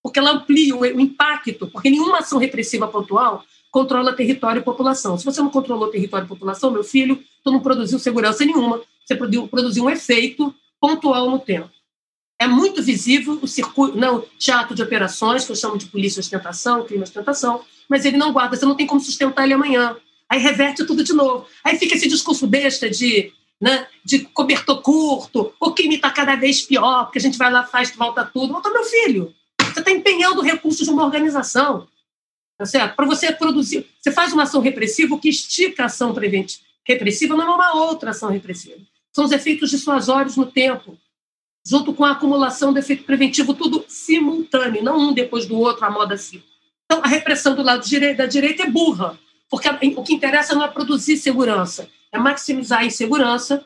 porque 0.00 0.20
ela 0.20 0.30
amplia 0.30 0.76
o 0.76 1.00
impacto, 1.00 1.66
porque 1.68 1.90
nenhuma 1.90 2.18
ação 2.18 2.38
repressiva 2.38 2.86
pontual 2.86 3.44
controla 3.74 4.12
território 4.12 4.60
e 4.60 4.64
população. 4.64 5.18
Se 5.18 5.24
você 5.24 5.42
não 5.42 5.50
controlou 5.50 5.88
território 5.88 6.26
e 6.26 6.28
população, 6.28 6.70
meu 6.70 6.84
filho, 6.84 7.20
tu 7.42 7.50
não 7.50 7.58
produziu 7.58 7.98
segurança 7.98 8.44
nenhuma. 8.44 8.80
Você 9.04 9.16
produziu 9.16 9.84
um 9.84 9.90
efeito 9.90 10.54
pontual 10.80 11.28
no 11.28 11.40
tempo. 11.40 11.68
É 12.38 12.46
muito 12.46 12.80
visível 12.80 13.36
o 13.42 13.48
circuito, 13.48 13.98
não, 13.98 14.24
teatro 14.38 14.76
de 14.76 14.82
operações, 14.82 15.44
que 15.44 15.50
eu 15.50 15.56
chamo 15.56 15.76
de 15.76 15.86
polícia 15.86 16.20
ostentação, 16.20 16.84
crime 16.84 17.02
ostentação, 17.02 17.62
mas 17.88 18.04
ele 18.04 18.16
não 18.16 18.32
guarda, 18.32 18.56
você 18.56 18.64
não 18.64 18.76
tem 18.76 18.86
como 18.86 19.00
sustentar 19.00 19.42
ele 19.42 19.54
amanhã. 19.54 19.96
Aí 20.30 20.38
reverte 20.38 20.86
tudo 20.86 21.02
de 21.02 21.12
novo. 21.12 21.44
Aí 21.64 21.76
fica 21.76 21.96
esse 21.96 22.06
discurso 22.06 22.46
besta 22.46 22.88
de, 22.88 23.32
né, 23.60 23.88
de 24.04 24.20
cobertor 24.20 24.82
curto, 24.82 25.52
o 25.58 25.72
crime 25.72 25.96
está 25.96 26.12
cada 26.12 26.36
vez 26.36 26.62
pior, 26.62 27.06
porque 27.06 27.18
a 27.18 27.22
gente 27.22 27.36
vai 27.36 27.50
lá, 27.50 27.64
faz, 27.64 27.92
volta 27.96 28.24
tudo. 28.24 28.52
Volta, 28.52 28.70
meu 28.70 28.84
filho, 28.84 29.34
você 29.60 29.80
está 29.80 29.90
empenhando 29.90 30.40
recursos 30.42 30.86
de 30.86 30.92
uma 30.92 31.04
organização. 31.04 31.88
Tá 32.56 32.64
certo? 32.64 32.94
Para 32.94 33.06
você 33.06 33.32
produzir. 33.32 33.86
Você 34.00 34.12
faz 34.12 34.32
uma 34.32 34.44
ação 34.44 34.60
repressiva, 34.60 35.14
o 35.14 35.18
que 35.18 35.28
estica 35.28 35.82
a 35.82 35.86
ação 35.86 36.14
preventiva. 36.14 36.62
Repressiva 36.86 37.36
não 37.36 37.44
é 37.44 37.54
uma 37.54 37.74
outra 37.86 38.10
ação 38.10 38.30
repressiva. 38.30 38.80
São 39.12 39.24
os 39.24 39.32
efeitos 39.32 39.70
dissuasórios 39.70 40.36
no 40.36 40.46
tempo, 40.46 40.98
junto 41.66 41.94
com 41.94 42.04
a 42.04 42.12
acumulação 42.12 42.72
do 42.72 42.78
efeito 42.78 43.04
preventivo, 43.04 43.54
tudo 43.54 43.84
simultâneo, 43.88 44.82
não 44.82 44.98
um 44.98 45.12
depois 45.12 45.46
do 45.46 45.58
outro, 45.58 45.84
a 45.84 45.90
moda 45.90 46.14
assim. 46.14 46.42
Então, 46.84 47.02
a 47.02 47.08
repressão 47.08 47.54
do 47.54 47.62
lado 47.62 47.84
da 48.16 48.26
direita 48.26 48.64
é 48.64 48.70
burra, 48.70 49.18
porque 49.48 49.68
o 49.96 50.02
que 50.02 50.14
interessa 50.14 50.54
não 50.54 50.64
é 50.64 50.68
produzir 50.68 51.16
segurança, 51.16 51.88
é 52.12 52.18
maximizar 52.18 52.80
a 52.80 52.84
insegurança 52.84 53.64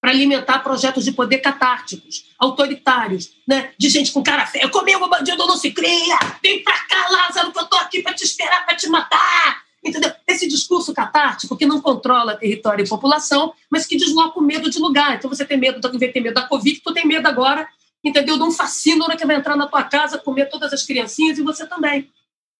para 0.00 0.10
alimentar 0.10 0.60
projetos 0.60 1.04
de 1.04 1.12
poder 1.12 1.38
catárticos, 1.38 2.24
autoritários, 2.38 3.32
né? 3.46 3.72
de 3.78 3.88
gente 3.90 4.12
com 4.12 4.22
cara 4.22 4.46
feia. 4.46 4.68
Comigo, 4.68 5.08
bandido 5.08 5.46
não 5.46 5.56
se 5.56 5.70
cria! 5.70 6.18
Vem 6.42 6.64
pra 6.64 6.78
cá, 6.84 7.08
Lázaro, 7.10 7.52
que 7.52 7.58
eu 7.58 7.66
tô 7.66 7.76
aqui 7.76 8.02
para 8.02 8.14
te 8.14 8.24
esperar, 8.24 8.64
para 8.64 8.76
te 8.76 8.88
matar! 8.88 9.62
Entendeu? 9.84 10.12
Esse 10.26 10.46
discurso 10.46 10.92
catártico 10.92 11.56
que 11.56 11.66
não 11.66 11.80
controla 11.80 12.36
território 12.36 12.84
e 12.84 12.88
população, 12.88 13.52
mas 13.70 13.86
que 13.86 13.96
desloca 13.96 14.38
o 14.38 14.42
medo 14.42 14.70
de 14.70 14.78
lugar. 14.78 15.16
Então 15.16 15.28
você 15.28 15.44
tem 15.44 15.56
medo, 15.56 15.86
em 15.86 15.98
vez 15.98 16.12
ter 16.12 16.20
medo 16.20 16.34
da 16.34 16.46
Covid, 16.46 16.80
tu 16.80 16.92
tem 16.92 17.06
medo 17.06 17.26
agora, 17.26 17.66
entendeu? 18.04 18.36
De 18.36 18.42
um 18.42 18.50
fascínio 18.50 19.06
que 19.16 19.26
vai 19.26 19.36
entrar 19.36 19.56
na 19.56 19.66
tua 19.66 19.82
casa, 19.82 20.18
comer 20.18 20.48
todas 20.50 20.72
as 20.72 20.84
criancinhas 20.84 21.38
e 21.38 21.42
você 21.42 21.66
também. 21.66 22.10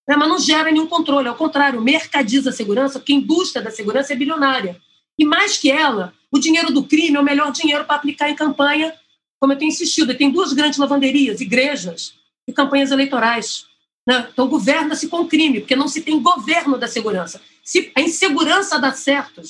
É, 0.08 0.16
mas 0.16 0.28
não 0.28 0.38
gera 0.38 0.70
nenhum 0.72 0.86
controle, 0.86 1.28
ao 1.28 1.36
contrário, 1.36 1.80
mercadiza 1.80 2.50
a 2.50 2.52
segurança, 2.52 2.98
porque 2.98 3.12
a 3.12 3.16
indústria 3.16 3.62
da 3.62 3.70
segurança 3.70 4.12
é 4.12 4.16
bilionária. 4.16 4.80
E 5.18 5.24
mais 5.24 5.58
que 5.58 5.70
ela, 5.70 6.14
o 6.32 6.38
dinheiro 6.38 6.72
do 6.72 6.84
crime 6.84 7.16
é 7.16 7.20
o 7.20 7.24
melhor 7.24 7.50
dinheiro 7.50 7.84
para 7.84 7.96
aplicar 7.96 8.30
em 8.30 8.36
campanha, 8.36 8.94
como 9.38 9.52
eu 9.52 9.58
tenho 9.58 9.70
insistido. 9.70 10.16
Tem 10.16 10.30
duas 10.30 10.52
grandes 10.52 10.78
lavanderias, 10.78 11.40
igrejas 11.40 12.14
e 12.46 12.52
campanhas 12.52 12.90
eleitorais. 12.90 13.66
Né? 14.06 14.28
Então, 14.32 14.48
governa-se 14.48 15.08
com 15.08 15.26
crime, 15.26 15.60
porque 15.60 15.76
não 15.76 15.88
se 15.88 16.02
tem 16.02 16.20
governo 16.20 16.78
da 16.78 16.86
segurança. 16.86 17.40
Se, 17.64 17.90
a 17.96 18.00
insegurança 18.00 18.78
dá 18.78 18.92
certo. 18.92 19.42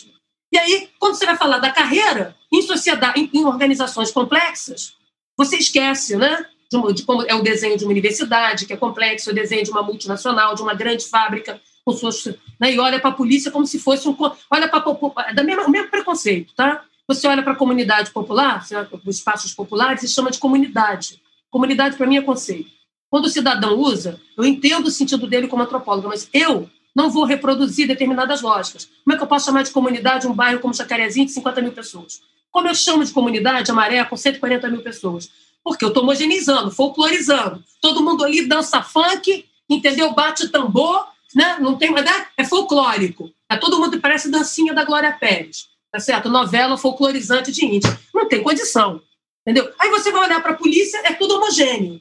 E 0.53 0.59
aí, 0.59 0.89
quando 0.99 1.15
você 1.15 1.27
vai 1.27 1.37
falar 1.37 1.59
da 1.59 1.71
carreira, 1.71 2.37
em 2.53 2.63
sociedade, 2.63 3.21
em, 3.21 3.31
em 3.33 3.45
organizações 3.45 4.11
complexas, 4.11 4.95
você 5.37 5.57
esquece, 5.57 6.17
né? 6.17 6.47
De, 6.71 6.93
de, 6.95 7.03
como 7.05 7.23
é 7.23 7.35
o 7.35 7.43
desenho 7.43 7.77
de 7.77 7.85
uma 7.85 7.91
universidade, 7.91 8.67
que 8.67 8.73
é 8.73 8.77
complexo, 8.77 9.31
o 9.31 9.35
desenho 9.35 9.65
de 9.65 9.71
uma 9.71 9.83
multinacional, 9.83 10.55
de 10.55 10.63
uma 10.63 10.75
grande 10.75 11.07
fábrica, 11.07 11.61
suas, 11.99 12.25
né? 12.59 12.73
e 12.73 12.79
olha 12.79 13.01
para 13.01 13.11
a 13.11 13.15
polícia 13.15 13.51
como 13.51 13.67
se 13.67 13.79
fosse 13.79 14.09
um. 14.09 14.17
Olha 14.51 14.69
para 14.69 15.33
da 15.33 15.43
mesma, 15.43 15.65
o 15.65 15.71
mesmo 15.71 15.91
preconceito, 15.91 16.55
tá? 16.55 16.85
Você 17.09 17.27
olha 17.27 17.43
para 17.43 17.55
a 17.55 17.57
comunidade 17.57 18.11
popular, 18.13 18.65
os 19.05 19.17
espaços 19.17 19.53
populares, 19.53 20.03
e 20.03 20.09
chama 20.09 20.31
de 20.31 20.39
comunidade. 20.39 21.21
Comunidade, 21.51 21.97
para 21.97 22.07
mim, 22.07 22.17
é 22.17 22.23
conceito. 22.23 22.71
Quando 23.11 23.25
o 23.25 23.29
cidadão 23.29 23.77
usa, 23.77 24.21
eu 24.39 24.45
entendo 24.45 24.87
o 24.87 24.91
sentido 24.91 25.27
dele 25.27 25.49
como 25.49 25.63
antropólogo, 25.63 26.09
mas 26.09 26.29
eu 26.33 26.71
não 26.95 27.11
vou 27.11 27.25
reproduzir 27.25 27.89
determinadas 27.89 28.43
lógicas. 28.43 28.89
Como 29.05 29.15
é 29.15 29.17
que 29.17 29.23
eu 29.25 29.27
posso 29.27 29.47
chamar 29.47 29.63
de 29.65 29.73
comunidade 29.73 30.27
um 30.29 30.33
bairro 30.33 30.61
como 30.61 30.73
Jacarezinho 30.75 31.27
de 31.27 31.33
50 31.33 31.61
mil 31.63 31.73
pessoas? 31.73 32.21
Como 32.51 32.69
eu 32.69 32.75
chamo 32.75 33.05
de 33.05 33.13
comunidade 33.13 33.71
a 33.71 33.75
Maré 33.75 34.05
com 34.05 34.17
140 34.17 34.69
mil 34.69 34.83
pessoas? 34.83 35.31
Porque 35.63 35.85
eu 35.85 35.89
estou 35.89 36.03
homogeneizando, 36.03 36.71
folclorizando. 36.71 37.63
Todo 37.81 38.03
mundo 38.03 38.25
ali 38.25 38.47
dança 38.47 38.83
funk, 38.83 39.45
entendeu? 39.69 40.13
Bate 40.13 40.49
tambor, 40.49 41.07
né? 41.35 41.59
Não 41.61 41.77
tem 41.77 41.91
mais. 41.91 42.07
É 42.37 42.45
folclórico. 42.45 43.31
É 43.49 43.57
todo 43.57 43.79
mundo 43.79 44.01
parece 44.01 44.31
dancinha 44.31 44.75
da 44.75 44.85
Glória 44.85 45.13
Pérez. 45.13 45.69
Tá 45.91 45.99
certo? 45.99 46.29
Novela 46.29 46.79
folclorizante 46.79 47.51
de 47.51 47.65
índia. 47.65 48.01
Não 48.15 48.29
tem 48.29 48.43
condição. 48.43 49.03
Entendeu? 49.43 49.73
Aí 49.79 49.91
você 49.91 50.13
vai 50.13 50.25
olhar 50.25 50.41
para 50.41 50.53
a 50.53 50.57
polícia, 50.57 50.99
é 51.05 51.13
tudo 51.15 51.35
homogêneo. 51.35 52.01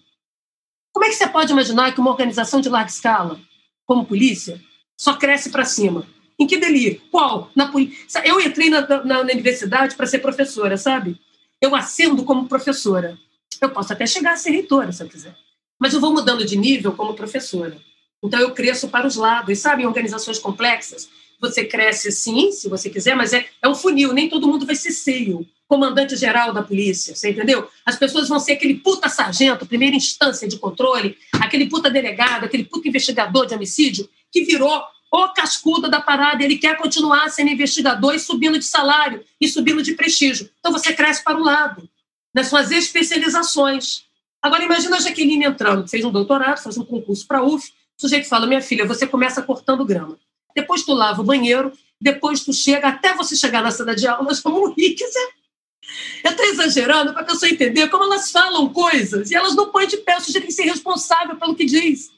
Como 0.93 1.05
é 1.05 1.09
que 1.09 1.15
você 1.15 1.27
pode 1.27 1.51
imaginar 1.51 1.93
que 1.93 1.99
uma 1.99 2.11
organização 2.11 2.59
de 2.59 2.69
larga 2.69 2.89
escala, 2.89 3.39
como 3.85 4.05
polícia, 4.05 4.61
só 4.97 5.13
cresce 5.13 5.49
para 5.49 5.65
cima? 5.65 6.05
Em 6.37 6.45
que 6.45 6.57
delírio? 6.57 7.01
Qual? 7.09 7.51
Na 7.55 7.71
polícia. 7.71 8.21
Eu 8.25 8.39
entrei 8.39 8.69
na, 8.69 8.87
na, 8.87 9.03
na 9.03 9.19
universidade 9.21 9.95
para 9.95 10.07
ser 10.07 10.19
professora, 10.19 10.77
sabe? 10.77 11.19
Eu 11.61 11.75
acendo 11.75 12.23
como 12.23 12.47
professora. 12.47 13.17
Eu 13.61 13.69
posso 13.69 13.91
até 13.91 14.05
chegar 14.05 14.33
a 14.33 14.37
ser 14.37 14.51
reitora, 14.51 14.91
se 14.91 15.03
eu 15.03 15.09
quiser. 15.09 15.35
Mas 15.79 15.93
eu 15.93 15.99
vou 15.99 16.13
mudando 16.13 16.45
de 16.45 16.57
nível 16.57 16.93
como 16.93 17.13
professora. 17.13 17.77
Então 18.23 18.39
eu 18.39 18.51
cresço 18.51 18.89
para 18.89 19.07
os 19.07 19.15
lados, 19.15 19.57
sabe? 19.59 19.83
Em 19.83 19.85
organizações 19.85 20.39
complexas, 20.39 21.09
você 21.39 21.63
cresce 21.63 22.11
sim, 22.11 22.51
se 22.51 22.67
você 22.67 22.89
quiser, 22.89 23.15
mas 23.15 23.33
é, 23.33 23.45
é 23.61 23.67
um 23.67 23.75
funil, 23.75 24.13
nem 24.13 24.29
todo 24.29 24.47
mundo 24.47 24.65
vai 24.65 24.75
ser 24.75 24.91
seio 24.91 25.47
comandante-geral 25.67 26.51
da 26.51 26.63
polícia, 26.63 27.15
você 27.15 27.29
entendeu? 27.29 27.69
As 27.85 27.95
pessoas 27.95 28.27
vão 28.27 28.39
ser 28.39 28.53
aquele 28.53 28.75
puta 28.75 29.07
sargento, 29.07 29.67
primeira 29.67 29.95
instância 29.95 30.47
de 30.47 30.57
controle, 30.57 31.15
aquele 31.33 31.69
puta 31.69 31.91
delegado, 31.91 32.45
aquele 32.45 32.65
puta 32.65 32.87
investigador 32.87 33.45
de 33.45 33.53
homicídio, 33.53 34.09
que 34.31 34.43
virou 34.43 34.81
o 35.11 35.27
cascudo 35.29 35.89
da 35.89 36.01
parada, 36.01 36.43
ele 36.43 36.57
quer 36.57 36.75
continuar 36.77 37.29
sendo 37.29 37.51
investigador 37.51 38.15
e 38.15 38.19
subindo 38.19 38.57
de 38.57 38.65
salário 38.65 39.23
e 39.39 39.47
subindo 39.47 39.81
de 39.81 39.93
prestígio. 39.93 40.49
Então 40.59 40.71
você 40.71 40.91
cresce 40.93 41.23
para 41.23 41.37
um 41.37 41.43
lado, 41.43 41.87
nas 42.33 42.47
suas 42.47 42.71
especializações. 42.71 44.03
Agora 44.41 44.63
imagina 44.63 44.97
a 44.97 44.99
Jaqueline 44.99 45.45
entrando, 45.45 45.87
fez 45.87 46.03
um 46.03 46.11
doutorado, 46.11 46.61
faz 46.61 46.77
um 46.77 46.85
concurso 46.85 47.27
para 47.27 47.39
a 47.39 47.43
UF, 47.43 47.71
o 47.99 48.01
sujeito 48.01 48.29
fala, 48.29 48.47
minha 48.47 48.61
filha, 48.61 48.85
você 48.85 49.05
começa 49.05 49.41
cortando 49.41 49.83
grama. 49.83 50.17
Depois 50.55 50.83
tu 50.83 50.93
lava 50.93 51.21
o 51.21 51.25
banheiro, 51.25 51.73
depois 51.99 52.45
tu 52.45 52.53
chega, 52.53 52.87
até 52.87 53.13
você 53.13 53.35
chegar 53.35 53.61
na 53.61 53.71
sala 53.71 53.93
de 53.93 54.07
aula, 54.07 54.23
nós 54.23 54.41
vamos 54.41 54.73
rir, 54.77 54.95
dizer, 54.95 55.29
eu 56.23 56.31
estou 56.31 56.45
exagerando 56.45 57.11
para 57.11 57.23
a 57.23 57.25
pessoa 57.25 57.49
entender 57.49 57.89
como 57.89 58.05
elas 58.05 58.31
falam 58.31 58.69
coisas 58.69 59.29
e 59.29 59.35
elas 59.35 59.53
não 59.53 59.69
põem 59.69 59.85
de 59.85 59.97
pé, 59.97 60.15
o 60.15 60.21
sujeito 60.21 60.45
tem 60.45 60.47
que 60.47 60.53
ser 60.53 60.63
responsável 60.63 61.35
pelo 61.35 61.53
que 61.53 61.65
diz. 61.65 62.09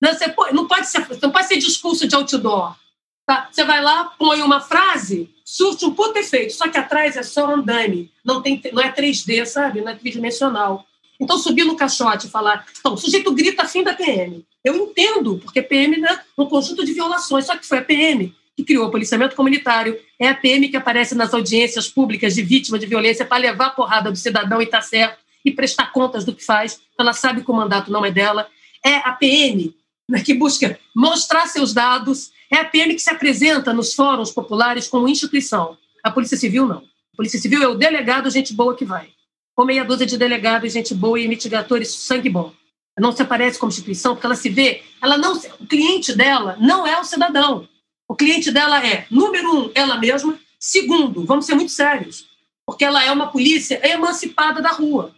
Né? 0.00 0.10
Não 0.52 0.66
pode 0.66 0.88
ser, 0.88 1.06
não 1.22 1.30
pode 1.30 1.46
ser 1.46 1.58
discurso 1.58 2.08
de 2.08 2.16
outdoor. 2.16 2.76
Tá? 3.24 3.48
Você 3.52 3.64
vai 3.64 3.80
lá, 3.80 4.06
põe 4.18 4.42
uma 4.42 4.60
frase, 4.60 5.32
surte 5.44 5.84
um 5.84 5.94
puto 5.94 6.18
efeito, 6.18 6.52
só 6.52 6.68
que 6.68 6.78
atrás 6.78 7.16
é 7.16 7.22
só 7.22 7.54
andame, 7.54 8.10
não, 8.24 8.42
tem, 8.42 8.60
não 8.72 8.82
é 8.82 8.90
3D, 8.90 9.46
sabe? 9.46 9.80
Não 9.80 9.92
é 9.92 9.94
tridimensional. 9.94 10.84
Então, 11.20 11.38
subir 11.38 11.64
no 11.64 11.76
caixote 11.76 12.26
e 12.26 12.30
falar, 12.30 12.66
então, 12.80 12.94
o 12.94 12.96
sujeito 12.96 13.32
grita 13.32 13.64
fim 13.68 13.84
da 13.84 13.94
PM. 13.94 14.44
Eu 14.64 14.76
entendo, 14.76 15.38
porque 15.38 15.60
PM 15.60 15.98
né, 15.98 16.20
um 16.38 16.46
conjunto 16.46 16.84
de 16.84 16.92
violações, 16.92 17.46
só 17.46 17.56
que 17.56 17.66
foi 17.66 17.78
a 17.78 17.82
PM 17.82 18.34
que 18.56 18.64
criou 18.64 18.86
o 18.86 18.90
policiamento 18.90 19.34
comunitário, 19.34 19.98
é 20.18 20.28
a 20.28 20.34
PM 20.34 20.68
que 20.68 20.76
aparece 20.76 21.14
nas 21.14 21.32
audiências 21.32 21.88
públicas 21.88 22.34
de 22.34 22.42
vítima 22.42 22.78
de 22.78 22.86
violência 22.86 23.24
para 23.24 23.38
levar 23.38 23.66
a 23.66 23.70
porrada 23.70 24.10
do 24.10 24.16
cidadão 24.16 24.60
e 24.60 24.66
tá 24.66 24.80
certo, 24.80 25.18
e 25.44 25.50
prestar 25.50 25.90
contas 25.90 26.24
do 26.24 26.34
que 26.34 26.44
faz, 26.44 26.80
ela 26.98 27.12
sabe 27.12 27.42
que 27.42 27.50
o 27.50 27.54
mandato 27.54 27.90
não 27.90 28.04
é 28.04 28.10
dela. 28.10 28.46
É 28.84 28.96
a 28.96 29.12
PM 29.12 29.74
né, 30.08 30.22
que 30.22 30.34
busca 30.34 30.78
mostrar 30.94 31.46
seus 31.46 31.72
dados, 31.72 32.30
é 32.50 32.56
a 32.56 32.64
PM 32.64 32.94
que 32.94 33.00
se 33.00 33.10
apresenta 33.10 33.72
nos 33.72 33.94
fóruns 33.94 34.30
populares 34.30 34.86
como 34.86 35.08
instituição. 35.08 35.76
A 36.04 36.10
Polícia 36.10 36.36
Civil 36.36 36.66
não. 36.66 36.84
A 37.12 37.16
Polícia 37.16 37.40
Civil 37.40 37.62
é 37.62 37.68
o 37.68 37.74
delegado, 37.74 38.30
gente 38.30 38.52
boa 38.52 38.76
que 38.76 38.84
vai. 38.84 39.08
Com 39.54 39.64
meia 39.64 39.84
dúzia 39.84 40.06
de 40.06 40.16
delegados, 40.16 40.72
gente 40.72 40.94
boa 40.94 41.18
e 41.18 41.26
mitigadores, 41.26 41.90
sangue 41.94 42.28
bom. 42.28 42.52
Não 42.98 43.12
se 43.12 43.22
aparece 43.22 43.58
como 43.58 43.70
instituição, 43.70 44.14
porque 44.14 44.26
ela 44.26 44.34
se 44.34 44.50
vê, 44.50 44.82
ela 45.00 45.16
não, 45.16 45.34
o 45.58 45.66
cliente 45.66 46.14
dela 46.14 46.56
não 46.60 46.86
é 46.86 47.00
o 47.00 47.04
cidadão. 47.04 47.68
O 48.06 48.14
cliente 48.14 48.50
dela 48.50 48.84
é, 48.86 49.06
número 49.10 49.50
um, 49.50 49.70
ela 49.74 49.96
mesma. 49.96 50.38
Segundo, 50.58 51.24
vamos 51.24 51.46
ser 51.46 51.54
muito 51.54 51.72
sérios, 51.72 52.26
porque 52.66 52.84
ela 52.84 53.02
é 53.02 53.10
uma 53.10 53.28
polícia 53.28 53.80
emancipada 53.86 54.60
da 54.60 54.70
rua. 54.70 55.14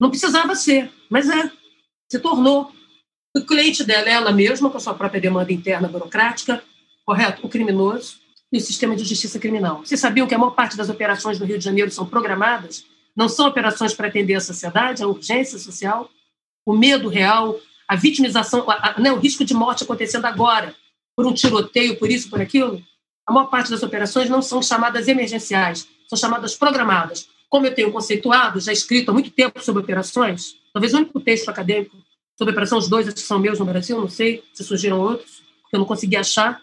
Não 0.00 0.10
precisava 0.10 0.54
ser, 0.54 0.90
mas 1.10 1.28
é. 1.28 1.50
Se 2.10 2.18
tornou. 2.20 2.72
O 3.36 3.44
cliente 3.44 3.84
dela 3.84 4.08
é 4.08 4.12
ela 4.12 4.32
mesma, 4.32 4.70
com 4.70 4.76
a 4.76 4.80
sua 4.80 4.94
própria 4.94 5.20
demanda 5.20 5.52
interna 5.52 5.88
burocrática, 5.88 6.62
correto? 7.04 7.44
O 7.44 7.48
criminoso 7.48 8.16
e 8.52 8.58
o 8.58 8.60
sistema 8.60 8.96
de 8.96 9.04
justiça 9.04 9.38
criminal. 9.38 9.80
Vocês 9.84 10.00
sabiam 10.00 10.26
que 10.26 10.34
a 10.34 10.38
maior 10.38 10.52
parte 10.52 10.76
das 10.76 10.88
operações 10.88 11.38
no 11.38 11.44
Rio 11.44 11.58
de 11.58 11.64
Janeiro 11.64 11.90
são 11.90 12.06
programadas? 12.06 12.84
Não 13.14 13.28
são 13.28 13.46
operações 13.46 13.92
para 13.92 14.08
atender 14.08 14.34
a 14.34 14.40
sociedade, 14.40 15.02
a 15.02 15.08
urgência 15.08 15.58
social, 15.58 16.08
o 16.68 16.76
medo 16.76 17.08
real, 17.08 17.58
a 17.88 17.96
vitimização, 17.96 18.68
a, 18.68 18.90
a, 18.90 19.00
né, 19.00 19.10
o 19.10 19.18
risco 19.18 19.42
de 19.42 19.54
morte 19.54 19.84
acontecendo 19.84 20.26
agora, 20.26 20.74
por 21.16 21.26
um 21.26 21.32
tiroteio, 21.32 21.98
por 21.98 22.10
isso, 22.10 22.28
por 22.28 22.42
aquilo. 22.42 22.82
A 23.26 23.32
maior 23.32 23.46
parte 23.46 23.70
das 23.70 23.82
operações 23.82 24.28
não 24.28 24.42
são 24.42 24.60
chamadas 24.60 25.08
emergenciais, 25.08 25.88
são 26.06 26.18
chamadas 26.18 26.54
programadas. 26.54 27.26
Como 27.48 27.64
eu 27.64 27.74
tenho 27.74 27.90
conceituado, 27.90 28.60
já 28.60 28.70
escrito 28.70 29.10
há 29.10 29.14
muito 29.14 29.30
tempo 29.30 29.64
sobre 29.64 29.82
operações, 29.82 30.56
talvez 30.70 30.92
o 30.92 30.98
único 30.98 31.18
texto 31.20 31.48
acadêmico 31.48 31.96
sobre 32.36 32.52
operação, 32.52 32.76
os 32.76 32.86
dois 32.86 33.10
que 33.10 33.18
são 33.18 33.38
meus 33.38 33.58
no 33.58 33.64
Brasil, 33.64 33.98
não 33.98 34.10
sei 34.10 34.44
se 34.52 34.62
surgiram 34.62 35.00
outros, 35.00 35.42
porque 35.62 35.74
eu 35.74 35.78
não 35.78 35.86
consegui 35.86 36.16
achar. 36.16 36.60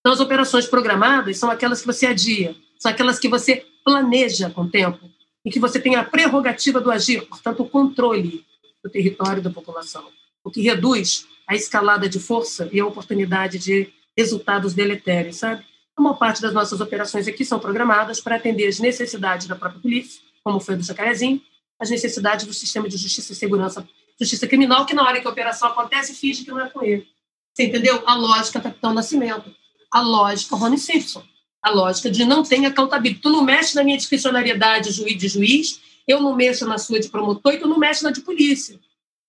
Então, 0.00 0.12
as 0.12 0.18
operações 0.18 0.66
programadas 0.66 1.38
são 1.38 1.48
aquelas 1.52 1.80
que 1.80 1.86
você 1.86 2.06
adia, 2.06 2.56
são 2.80 2.90
aquelas 2.90 3.20
que 3.20 3.28
você 3.28 3.64
planeja 3.84 4.50
com 4.50 4.62
o 4.62 4.68
tempo 4.68 5.08
e 5.44 5.50
que 5.50 5.60
você 5.60 5.78
tem 5.78 5.94
a 5.94 6.02
prerrogativa 6.02 6.80
do 6.80 6.90
agir, 6.90 7.24
portanto, 7.28 7.62
o 7.62 7.68
controle 7.68 8.44
do 8.86 8.90
território 8.90 9.42
da 9.42 9.50
população, 9.50 10.08
o 10.44 10.50
que 10.50 10.62
reduz 10.62 11.26
a 11.46 11.56
escalada 11.56 12.08
de 12.08 12.20
força 12.20 12.68
e 12.72 12.78
a 12.78 12.86
oportunidade 12.86 13.58
de 13.58 13.92
resultados 14.16 14.74
deletérios, 14.74 15.36
sabe? 15.36 15.64
A 15.96 16.00
maior 16.00 16.14
parte 16.14 16.40
das 16.40 16.52
nossas 16.52 16.80
operações 16.80 17.26
aqui 17.26 17.44
são 17.44 17.58
programadas 17.58 18.20
para 18.20 18.36
atender 18.36 18.68
as 18.68 18.78
necessidades 18.78 19.46
da 19.46 19.56
própria 19.56 19.80
polícia, 19.80 20.20
como 20.44 20.60
foi 20.60 20.76
do 20.76 20.84
Jacarezinho, 20.84 21.42
as 21.80 21.90
necessidades 21.90 22.46
do 22.46 22.54
sistema 22.54 22.88
de 22.88 22.96
justiça 22.96 23.32
e 23.32 23.36
segurança 23.36 23.86
justiça 24.18 24.46
criminal, 24.46 24.86
que 24.86 24.94
na 24.94 25.02
hora 25.02 25.20
que 25.20 25.26
a 25.26 25.30
operação 25.30 25.68
acontece, 25.68 26.14
finge 26.14 26.42
que 26.42 26.50
não 26.50 26.60
é 26.60 26.70
com 26.70 26.82
ele. 26.82 27.06
Você 27.52 27.64
entendeu? 27.64 28.02
A 28.06 28.14
lógica 28.14 28.60
Capitão 28.60 28.94
Nascimento. 28.94 29.54
A 29.90 30.00
lógica 30.00 30.56
Rony 30.56 30.78
Simpson. 30.78 31.22
A 31.62 31.70
lógica 31.70 32.10
de 32.10 32.24
não 32.24 32.42
tem 32.42 32.64
accountability. 32.64 33.20
Tu 33.20 33.28
não 33.28 33.42
mexe 33.42 33.74
na 33.74 33.84
minha 33.84 33.96
discricionariedade 33.96 34.94
de 34.94 35.28
juiz, 35.28 35.80
eu 36.06 36.20
não 36.20 36.34
mexo 36.34 36.66
na 36.66 36.78
sua 36.78 37.00
de 37.00 37.08
promotor 37.08 37.54
e 37.54 37.58
tu 37.58 37.68
não 37.68 37.78
mexe 37.78 38.02
na 38.02 38.10
de 38.10 38.20
polícia. 38.20 38.78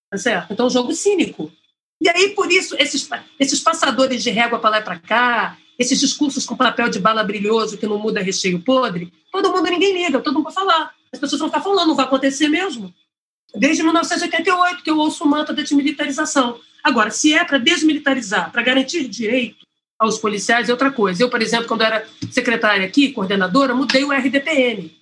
Tá 0.09 0.17
certo? 0.17 0.53
Então, 0.53 0.65
é 0.65 0.67
um 0.67 0.71
jogo 0.71 0.93
cínico. 0.93 1.51
E 2.01 2.09
aí, 2.09 2.29
por 2.29 2.51
isso, 2.51 2.75
esses, 2.77 3.09
esses 3.39 3.59
passadores 3.59 4.23
de 4.23 4.29
régua 4.29 4.59
para 4.59 4.69
lá 4.69 4.79
e 4.79 4.83
para 4.83 4.99
cá, 4.99 5.57
esses 5.77 5.99
discursos 5.99 6.45
com 6.45 6.55
papel 6.55 6.89
de 6.89 6.99
bala 6.99 7.23
brilhoso 7.23 7.77
que 7.77 7.87
não 7.87 7.97
muda 7.97 8.21
recheio 8.21 8.59
podre, 8.59 9.11
todo 9.31 9.51
mundo 9.51 9.69
ninguém 9.69 9.93
liga, 9.93 10.19
todo 10.21 10.35
mundo 10.35 10.45
vai 10.45 10.53
falar. 10.53 10.93
As 11.11 11.19
pessoas 11.19 11.39
vão 11.39 11.49
ficar 11.49 11.61
falando, 11.61 11.87
não 11.87 11.95
vai 11.95 12.05
acontecer 12.05 12.47
mesmo 12.47 12.93
desde 13.55 13.83
1988 13.83 14.83
que 14.83 14.89
eu 14.89 14.97
ouço 14.97 15.23
o 15.23 15.27
mantra 15.27 15.53
da 15.53 15.61
desmilitarização. 15.61 16.59
Agora, 16.83 17.09
se 17.09 17.33
é 17.33 17.43
para 17.43 17.57
desmilitarizar, 17.57 18.51
para 18.51 18.61
garantir 18.61 19.07
direito 19.07 19.65
aos 19.99 20.17
policiais, 20.17 20.69
é 20.69 20.71
outra 20.71 20.91
coisa. 20.91 21.23
Eu, 21.23 21.29
por 21.29 21.41
exemplo, 21.41 21.67
quando 21.67 21.81
era 21.81 22.05
secretária 22.31 22.85
aqui, 22.85 23.11
coordenadora, 23.11 23.73
mudei 23.73 24.03
o 24.03 24.11
RDPM, 24.11 24.95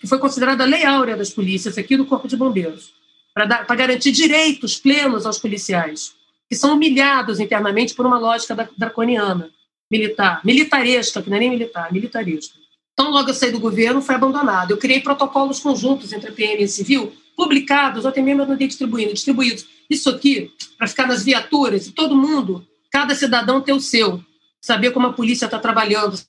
que 0.00 0.06
foi 0.06 0.18
considerada 0.18 0.64
a 0.64 0.66
lei 0.66 0.84
áurea 0.84 1.16
das 1.16 1.30
polícias 1.30 1.76
aqui 1.76 1.96
do 1.96 2.06
Corpo 2.06 2.26
de 2.26 2.36
Bombeiros, 2.36 2.92
para 3.34 3.76
garantir 3.76 4.10
direitos 4.12 4.78
plenos 4.78 5.26
aos 5.26 5.38
policiais, 5.38 6.12
que 6.48 6.56
são 6.56 6.74
humilhados 6.74 7.38
internamente 7.38 7.94
por 7.94 8.06
uma 8.06 8.18
lógica 8.18 8.68
draconiana, 8.76 9.50
militar, 9.90 10.40
militaresca, 10.44 11.22
que 11.22 11.30
não 11.30 11.36
é 11.36 11.40
nem 11.40 11.50
militar, 11.50 11.92
militarista. 11.92 12.58
Então, 12.92 13.10
logo 13.10 13.30
eu 13.30 13.34
saí 13.34 13.52
do 13.52 13.60
governo, 13.60 14.02
foi 14.02 14.14
abandonado. 14.14 14.72
Eu 14.72 14.78
criei 14.78 15.00
protocolos 15.00 15.60
conjuntos 15.60 16.12
entre 16.12 16.30
a 16.30 16.32
PM 16.32 16.60
e 16.60 16.64
a 16.64 16.68
Civil 16.68 17.12
publicados, 17.36 18.04
até 18.04 18.20
mesmo 18.20 18.42
eu 18.42 18.46
não 18.46 18.56
distribuindo, 18.56 19.14
distribuídos. 19.14 19.66
Isso 19.88 20.10
aqui, 20.10 20.52
para 20.76 20.86
ficar 20.86 21.06
nas 21.06 21.24
viaturas, 21.24 21.86
e 21.86 21.92
todo 21.92 22.16
mundo, 22.16 22.66
cada 22.90 23.14
cidadão 23.14 23.60
ter 23.60 23.72
o 23.72 23.80
seu, 23.80 24.22
saber 24.60 24.90
como 24.90 25.06
a 25.06 25.12
polícia 25.12 25.46
está 25.46 25.58
trabalhando. 25.58 26.20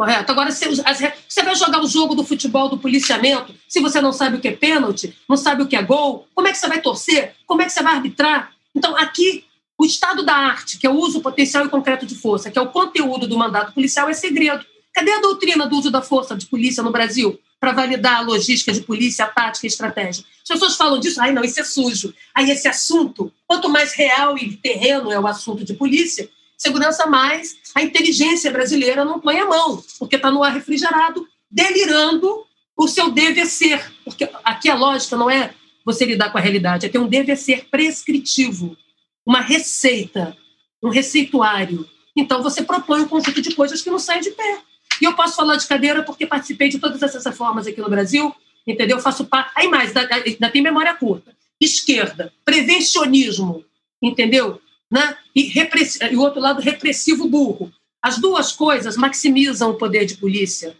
Correto? 0.00 0.32
Agora, 0.32 0.50
você, 0.50 1.42
vai 1.42 1.54
jogar 1.54 1.78
o 1.78 1.86
jogo 1.86 2.14
do 2.14 2.24
futebol, 2.24 2.70
do 2.70 2.78
policiamento, 2.78 3.54
se 3.68 3.80
você 3.80 4.00
não 4.00 4.14
sabe 4.14 4.38
o 4.38 4.40
que 4.40 4.48
é 4.48 4.52
pênalti, 4.52 5.14
não 5.28 5.36
sabe 5.36 5.62
o 5.62 5.68
que 5.68 5.76
é 5.76 5.82
gol, 5.82 6.26
como 6.34 6.48
é 6.48 6.52
que 6.52 6.56
você 6.56 6.66
vai 6.68 6.80
torcer? 6.80 7.34
Como 7.46 7.60
é 7.60 7.66
que 7.66 7.70
você 7.70 7.82
vai 7.82 7.96
arbitrar? 7.96 8.50
Então, 8.74 8.96
aqui, 8.96 9.44
o 9.76 9.84
estado 9.84 10.24
da 10.24 10.34
arte, 10.34 10.78
que 10.78 10.86
é 10.86 10.90
o 10.90 10.94
uso 10.94 11.20
potencial 11.20 11.66
e 11.66 11.68
concreto 11.68 12.06
de 12.06 12.14
força, 12.14 12.50
que 12.50 12.58
é 12.58 12.62
o 12.62 12.68
conteúdo 12.68 13.26
do 13.26 13.36
mandato 13.36 13.74
policial, 13.74 14.08
é 14.08 14.14
segredo. 14.14 14.64
Cadê 14.94 15.12
a 15.12 15.20
doutrina 15.20 15.66
do 15.66 15.76
uso 15.76 15.90
da 15.90 16.00
força 16.00 16.34
de 16.34 16.46
polícia 16.46 16.82
no 16.82 16.90
Brasil? 16.90 17.38
para 17.60 17.72
validar 17.72 18.16
a 18.16 18.20
logística 18.22 18.72
de 18.72 18.80
polícia, 18.80 19.26
a 19.26 19.28
tática 19.28 19.66
e 19.66 19.68
a 19.68 19.68
estratégia. 19.68 20.24
As 20.42 20.48
pessoas 20.48 20.76
falam 20.76 20.98
disso, 20.98 21.20
ai 21.20 21.30
não, 21.30 21.44
isso 21.44 21.60
é 21.60 21.64
sujo. 21.64 22.14
Aí 22.34 22.50
esse 22.50 22.66
assunto, 22.66 23.30
quanto 23.46 23.68
mais 23.68 23.92
real 23.92 24.38
e 24.38 24.56
terreno 24.56 25.12
é 25.12 25.20
o 25.20 25.26
assunto 25.26 25.62
de 25.62 25.74
polícia, 25.74 26.26
segurança 26.60 27.06
mais, 27.06 27.56
a 27.74 27.82
inteligência 27.82 28.50
brasileira 28.50 29.02
não 29.02 29.18
põe 29.18 29.38
a 29.40 29.46
mão, 29.46 29.82
porque 29.98 30.16
está 30.16 30.30
no 30.30 30.44
ar 30.44 30.52
refrigerado, 30.52 31.26
delirando 31.50 32.44
o 32.76 32.86
seu 32.86 33.10
dever 33.10 33.46
ser. 33.46 33.90
Porque 34.04 34.28
aqui 34.44 34.68
a 34.68 34.74
lógica 34.74 35.16
não 35.16 35.30
é 35.30 35.54
você 35.86 36.04
lidar 36.04 36.30
com 36.30 36.36
a 36.36 36.40
realidade, 36.40 36.84
é 36.84 36.88
ter 36.90 36.98
um 36.98 37.08
dever 37.08 37.38
ser 37.38 37.64
prescritivo, 37.70 38.76
uma 39.24 39.40
receita, 39.40 40.36
um 40.82 40.90
receituário. 40.90 41.88
Então 42.14 42.42
você 42.42 42.62
propõe 42.62 43.00
um 43.00 43.08
conjunto 43.08 43.40
de 43.40 43.54
coisas 43.54 43.80
que 43.80 43.90
não 43.90 43.98
saem 43.98 44.20
de 44.20 44.30
pé. 44.30 44.60
E 45.00 45.06
eu 45.06 45.14
posso 45.14 45.36
falar 45.36 45.56
de 45.56 45.66
cadeira 45.66 46.02
porque 46.02 46.26
participei 46.26 46.68
de 46.68 46.78
todas 46.78 47.02
essas 47.02 47.24
reformas 47.24 47.66
aqui 47.66 47.80
no 47.80 47.88
Brasil, 47.88 48.34
entendeu? 48.66 48.98
Eu 48.98 49.02
faço 49.02 49.24
parte. 49.24 49.50
Aí 49.56 49.66
mais, 49.66 49.94
ainda 49.96 50.50
tem 50.50 50.60
memória 50.60 50.94
curta. 50.94 51.34
Esquerda, 51.58 52.30
prevencionismo, 52.44 53.64
entendeu? 54.02 54.60
Né? 54.90 55.16
E, 55.34 55.42
repress... 55.42 55.98
e 56.00 56.16
o 56.16 56.20
outro 56.20 56.40
lado, 56.40 56.60
repressivo 56.60 57.28
burro. 57.28 57.72
As 58.02 58.18
duas 58.18 58.52
coisas 58.52 58.96
maximizam 58.96 59.70
o 59.70 59.74
poder 59.74 60.06
de 60.06 60.16
polícia, 60.16 60.76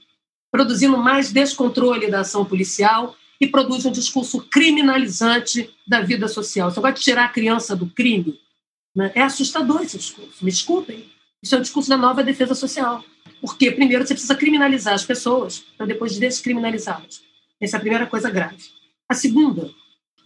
produzindo 0.51 0.97
mais 0.97 1.33
descontrole 1.33 2.11
da 2.11 2.21
ação 2.21 2.45
policial 2.45 3.15
e 3.41 3.47
produz 3.47 3.85
um 3.87 3.93
discurso 3.93 4.43
criminalizante 4.51 5.71
da 5.87 6.01
vida 6.01 6.29
social. 6.29 6.71
Você 6.71 6.81
vai 6.81 6.93
tirar 6.93 7.27
a 7.27 7.29
criança 7.29 7.77
do 7.77 7.87
crime. 7.87 8.39
Né? 8.95 9.13
É 9.15 9.23
assustador 9.23 9.83
esse 9.83 9.99
discurso, 9.99 10.45
me 10.45 10.51
desculpem. 10.51 11.11
Isso 11.43 11.55
é 11.55 11.59
um 11.59 11.63
discurso 11.63 11.89
da 11.89 11.97
nova 11.97 12.23
defesa 12.23 12.55
social. 12.55 13.05
Porque, 13.41 13.71
primeiro, 13.71 14.07
você 14.07 14.13
precisa 14.13 14.35
criminalizar 14.35 14.95
as 14.95 15.05
pessoas 15.05 15.65
para 15.77 15.87
depois 15.87 16.19
descriminalizá-las. 16.19 17.23
Essa 17.61 17.77
é 17.77 17.79
a 17.79 17.81
primeira 17.81 18.07
coisa 18.07 18.29
grave. 18.31 18.63
A 19.09 19.15
segunda 19.15 19.71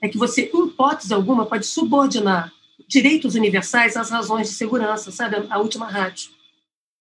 é 0.02 0.08
que 0.08 0.18
você, 0.18 0.50
em 0.52 0.66
hipótese 0.66 1.14
alguma, 1.14 1.46
pode 1.46 1.66
subordinar 1.66 2.52
direitos 2.88 3.34
universais 3.34 3.96
às 3.96 4.10
razões 4.10 4.48
de 4.48 4.54
segurança, 4.54 5.10
sabe? 5.10 5.36
A 5.48 5.58
última 5.58 5.90
rádio. 5.90 6.30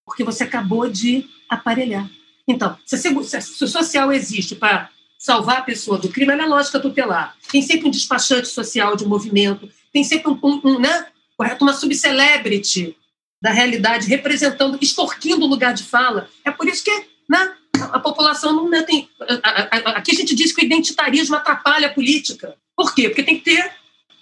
Porque 0.05 0.23
você 0.23 0.43
acabou 0.43 0.89
de 0.89 1.25
aparelhar. 1.49 2.09
Então, 2.47 2.77
se, 2.85 2.97
se 2.97 3.63
o 3.63 3.67
social 3.67 4.11
existe 4.11 4.55
para 4.55 4.89
salvar 5.17 5.59
a 5.59 5.63
pessoa 5.63 5.97
do 5.97 6.09
crime, 6.09 6.33
é 6.33 6.45
lógica 6.45 6.79
tutelar. 6.79 7.35
Tem 7.49 7.61
sempre 7.61 7.87
um 7.87 7.91
despachante 7.91 8.49
social 8.49 8.95
de 8.95 9.05
movimento, 9.05 9.69
tem 9.93 10.03
sempre 10.03 10.31
um, 10.31 10.39
um, 10.43 10.61
um 10.65 10.79
né? 10.79 11.07
Correto? 11.37 11.63
uma 11.63 11.73
subcelebrity 11.73 12.95
da 13.41 13.51
realidade, 13.51 14.07
representando, 14.07 14.77
extorquindo 14.81 15.45
o 15.45 15.49
lugar 15.49 15.73
de 15.73 15.83
fala. 15.83 16.29
É 16.45 16.51
por 16.51 16.67
isso 16.67 16.83
que 16.83 17.05
né, 17.29 17.53
a 17.91 17.99
população 17.99 18.53
não 18.53 18.69
né, 18.69 18.83
tem. 18.83 19.09
Aqui 19.95 20.11
a 20.11 20.15
gente 20.15 20.35
diz 20.35 20.51
que 20.51 20.61
o 20.61 20.65
identitarismo 20.65 21.35
atrapalha 21.35 21.87
a 21.87 21.93
política. 21.93 22.55
Por 22.75 22.93
quê? 22.93 23.09
Porque 23.09 23.23
tem 23.23 23.37
que 23.37 23.43
ter 23.43 23.71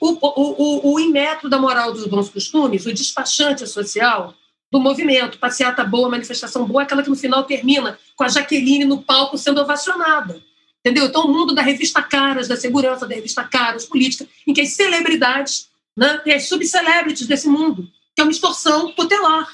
o, 0.01 0.17
o, 0.19 0.89
o, 0.89 0.93
o 0.93 0.99
imetro 0.99 1.47
da 1.47 1.59
moral 1.59 1.93
dos 1.93 2.07
bons 2.07 2.27
costumes, 2.27 2.87
o 2.87 2.93
despachante 2.93 3.67
social 3.67 4.33
do 4.71 4.79
movimento. 4.79 5.37
Passeata 5.37 5.83
boa, 5.83 6.09
manifestação 6.09 6.65
boa, 6.65 6.81
aquela 6.81 7.03
que 7.03 7.09
no 7.09 7.15
final 7.15 7.43
termina 7.43 7.99
com 8.15 8.23
a 8.23 8.27
Jaqueline 8.27 8.83
no 8.83 9.03
palco 9.03 9.37
sendo 9.37 9.61
ovacionada. 9.61 10.41
Entendeu? 10.79 11.05
Então, 11.05 11.25
o 11.25 11.31
mundo 11.31 11.53
da 11.53 11.61
revista 11.61 12.01
Caras, 12.01 12.47
da 12.47 12.55
segurança 12.55 13.07
da 13.07 13.13
revista 13.13 13.43
Caras, 13.43 13.85
política, 13.85 14.27
em 14.47 14.53
que 14.53 14.61
as 14.61 14.69
celebridades, 14.69 15.69
né, 15.95 16.17
tem 16.23 16.33
as 16.33 16.47
subcelebrities 16.47 17.27
desse 17.27 17.47
mundo, 17.47 17.87
que 18.15 18.21
é 18.21 18.23
uma 18.23 18.31
extorsão 18.31 18.91
tutelar, 18.93 19.47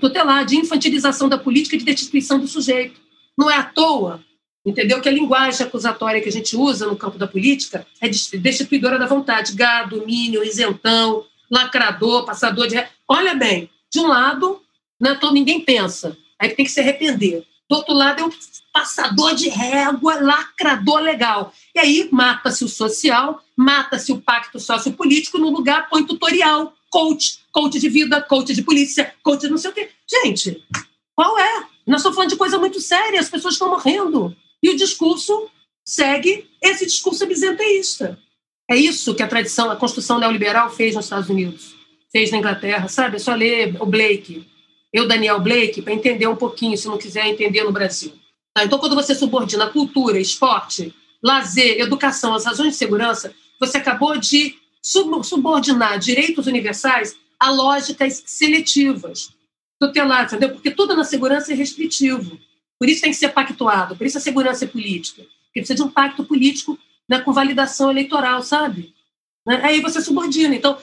tutelar, 0.00 0.46
de 0.46 0.56
infantilização 0.56 1.28
da 1.28 1.36
política 1.36 1.76
e 1.76 1.78
de 1.78 1.84
destituição 1.84 2.38
do 2.38 2.48
sujeito. 2.48 2.98
Não 3.36 3.50
é 3.50 3.56
à 3.56 3.64
toa, 3.64 4.24
entendeu? 4.64 5.00
Que 5.00 5.08
a 5.08 5.12
linguagem 5.12 5.66
acusatória 5.66 6.20
que 6.20 6.28
a 6.28 6.32
gente 6.32 6.56
usa 6.56 6.86
no 6.86 6.96
campo 6.96 7.18
da 7.18 7.26
política 7.26 7.86
é 8.00 8.08
destituidora 8.08 8.98
da 8.98 9.06
vontade. 9.06 9.54
Gado, 9.54 9.98
domínio, 9.98 10.44
isentão, 10.44 11.24
lacrador, 11.50 12.24
passador 12.24 12.66
de. 12.66 12.82
Olha 13.08 13.34
bem, 13.34 13.70
de 13.92 13.98
um 13.98 14.06
lado, 14.06 14.60
né, 15.00 15.14
todo, 15.14 15.32
ninguém 15.32 15.60
pensa, 15.60 16.16
aí 16.38 16.50
tem 16.50 16.64
que 16.64 16.70
se 16.70 16.80
arrepender. 16.80 17.44
Do 17.68 17.76
outro 17.76 17.94
lado 17.94 18.20
é 18.20 18.24
um 18.24 18.30
passador 18.72 19.34
de 19.34 19.48
régua, 19.48 20.20
lacrador 20.20 21.00
legal. 21.00 21.52
E 21.74 21.78
aí 21.78 22.08
mata-se 22.10 22.64
o 22.64 22.68
social, 22.68 23.42
mata-se 23.56 24.12
o 24.12 24.20
pacto 24.20 24.58
sociopolítico, 24.58 25.38
no 25.38 25.50
lugar 25.50 25.88
põe 25.88 26.04
tutorial, 26.04 26.74
coach, 26.90 27.38
coach 27.52 27.78
de 27.78 27.88
vida, 27.88 28.20
coach 28.20 28.52
de 28.54 28.62
polícia, 28.62 29.14
coach 29.22 29.42
de 29.42 29.48
não 29.48 29.58
sei 29.58 29.70
o 29.70 29.74
quê. 29.74 29.88
Gente, 30.08 30.64
qual 31.14 31.38
é? 31.38 31.64
Nós 31.86 32.00
estamos 32.00 32.16
falando 32.16 32.30
de 32.30 32.36
coisa 32.36 32.58
muito 32.58 32.80
séria, 32.80 33.20
as 33.20 33.28
pessoas 33.28 33.54
estão 33.54 33.70
morrendo. 33.70 34.36
E 34.62 34.70
o 34.70 34.76
discurso 34.76 35.48
segue 35.84 36.48
esse 36.62 36.86
discurso 36.86 37.26
bizenteísta. 37.26 38.18
É 38.70 38.76
isso 38.76 39.14
que 39.14 39.22
a 39.22 39.28
tradição, 39.28 39.70
a 39.70 39.76
construção 39.76 40.18
neoliberal 40.18 40.70
fez 40.70 40.94
nos 40.94 41.06
Estados 41.06 41.28
Unidos, 41.28 41.74
fez 42.12 42.30
na 42.30 42.38
Inglaterra, 42.38 42.86
sabe? 42.88 43.16
É 43.16 43.18
só 43.18 43.34
ler 43.34 43.76
o 43.80 43.86
Blake, 43.86 44.46
eu, 44.92 45.06
Daniel 45.06 45.40
Blake, 45.40 45.82
para 45.82 45.92
entender 45.92 46.26
um 46.26 46.36
pouquinho, 46.36 46.76
se 46.76 46.88
não 46.88 46.98
quiser 46.98 47.26
entender 47.26 47.62
no 47.64 47.72
Brasil. 47.72 48.12
Tá? 48.54 48.64
Então, 48.64 48.78
quando 48.78 48.94
você 48.94 49.14
subordina 49.14 49.68
cultura, 49.68 50.18
esporte, 50.18 50.94
lazer, 51.22 51.80
educação, 51.80 52.34
as 52.34 52.44
razões 52.44 52.70
de 52.70 52.76
segurança, 52.76 53.34
você 53.58 53.78
acabou 53.78 54.16
de 54.18 54.56
subordinar 54.82 55.98
direitos 55.98 56.46
universais 56.46 57.16
a 57.38 57.50
lógicas 57.50 58.22
seletivas, 58.26 59.30
tuteladas, 59.80 60.32
entendeu? 60.32 60.54
Porque 60.54 60.70
tudo 60.70 60.96
na 60.96 61.04
segurança 61.04 61.52
é 61.52 61.54
restritivo. 61.54 62.38
Por 62.80 62.88
isso 62.88 63.02
tem 63.02 63.10
que 63.10 63.18
ser 63.18 63.28
pactuado, 63.28 63.94
por 63.94 64.06
isso 64.06 64.16
a 64.16 64.22
segurança 64.22 64.64
é 64.64 64.68
política. 64.68 65.22
Porque 65.22 65.60
precisa 65.60 65.74
de 65.74 65.82
um 65.82 65.90
pacto 65.90 66.24
político 66.24 66.78
né, 67.06 67.20
com 67.20 67.30
validação 67.30 67.90
eleitoral, 67.90 68.42
sabe? 68.42 68.94
Né? 69.46 69.60
Aí 69.62 69.80
você 69.80 70.00
subordina. 70.00 70.54
Então, 70.54 70.78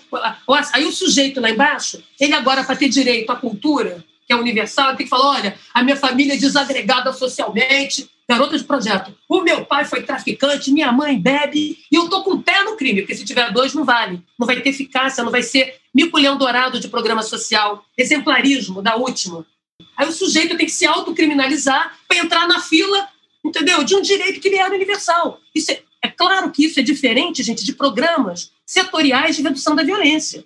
aí 0.73 0.85
o 0.85 0.91
sujeito 0.91 1.41
lá 1.41 1.49
embaixo, 1.49 2.03
ele 2.19 2.33
agora, 2.33 2.63
para 2.63 2.75
ter 2.75 2.87
direito 2.87 3.31
à 3.31 3.35
cultura, 3.35 4.05
que 4.27 4.33
é 4.33 4.35
universal, 4.35 4.95
tem 4.95 5.05
que 5.05 5.09
falar: 5.09 5.37
olha, 5.37 5.57
a 5.73 5.81
minha 5.81 5.95
família 5.95 6.33
é 6.33 6.37
desagregada 6.37 7.11
socialmente, 7.13 8.07
garota 8.29 8.57
de 8.57 8.63
projeto. 8.63 9.11
O 9.27 9.41
meu 9.41 9.65
pai 9.65 9.85
foi 9.85 10.03
traficante, 10.03 10.71
minha 10.71 10.91
mãe 10.91 11.17
bebe, 11.17 11.79
e 11.91 11.95
eu 11.95 12.03
estou 12.03 12.23
com 12.23 12.33
o 12.33 12.43
pé 12.43 12.63
no 12.63 12.75
crime, 12.75 13.01
porque 13.01 13.15
se 13.15 13.25
tiver 13.25 13.51
dois, 13.51 13.73
não 13.73 13.85
vale. 13.85 14.21
Não 14.37 14.45
vai 14.45 14.61
ter 14.61 14.69
eficácia, 14.69 15.23
não 15.23 15.31
vai 15.31 15.41
ser 15.41 15.75
mico-leão 15.95 16.37
dourado 16.37 16.79
de 16.79 16.89
programa 16.89 17.23
social, 17.23 17.83
exemplarismo 17.97 18.83
da 18.83 18.97
última. 18.97 19.45
Aí 19.95 20.07
o 20.07 20.11
sujeito 20.11 20.57
tem 20.57 20.65
que 20.65 20.71
se 20.71 20.85
autocriminalizar 20.85 21.97
para 22.07 22.17
entrar 22.17 22.47
na 22.47 22.59
fila, 22.59 23.07
entendeu? 23.43 23.83
De 23.83 23.95
um 23.95 24.01
direito 24.01 24.39
que 24.39 24.49
lhe 24.49 24.57
era 24.57 24.73
universal. 24.73 25.39
Isso 25.53 25.71
é, 25.71 25.81
é 26.03 26.07
claro 26.07 26.51
que 26.51 26.65
isso 26.65 26.79
é 26.79 26.83
diferente, 26.83 27.43
gente, 27.43 27.63
de 27.63 27.73
programas 27.73 28.51
setoriais 28.65 29.35
de 29.35 29.41
redução 29.41 29.75
da 29.75 29.83
violência. 29.83 30.43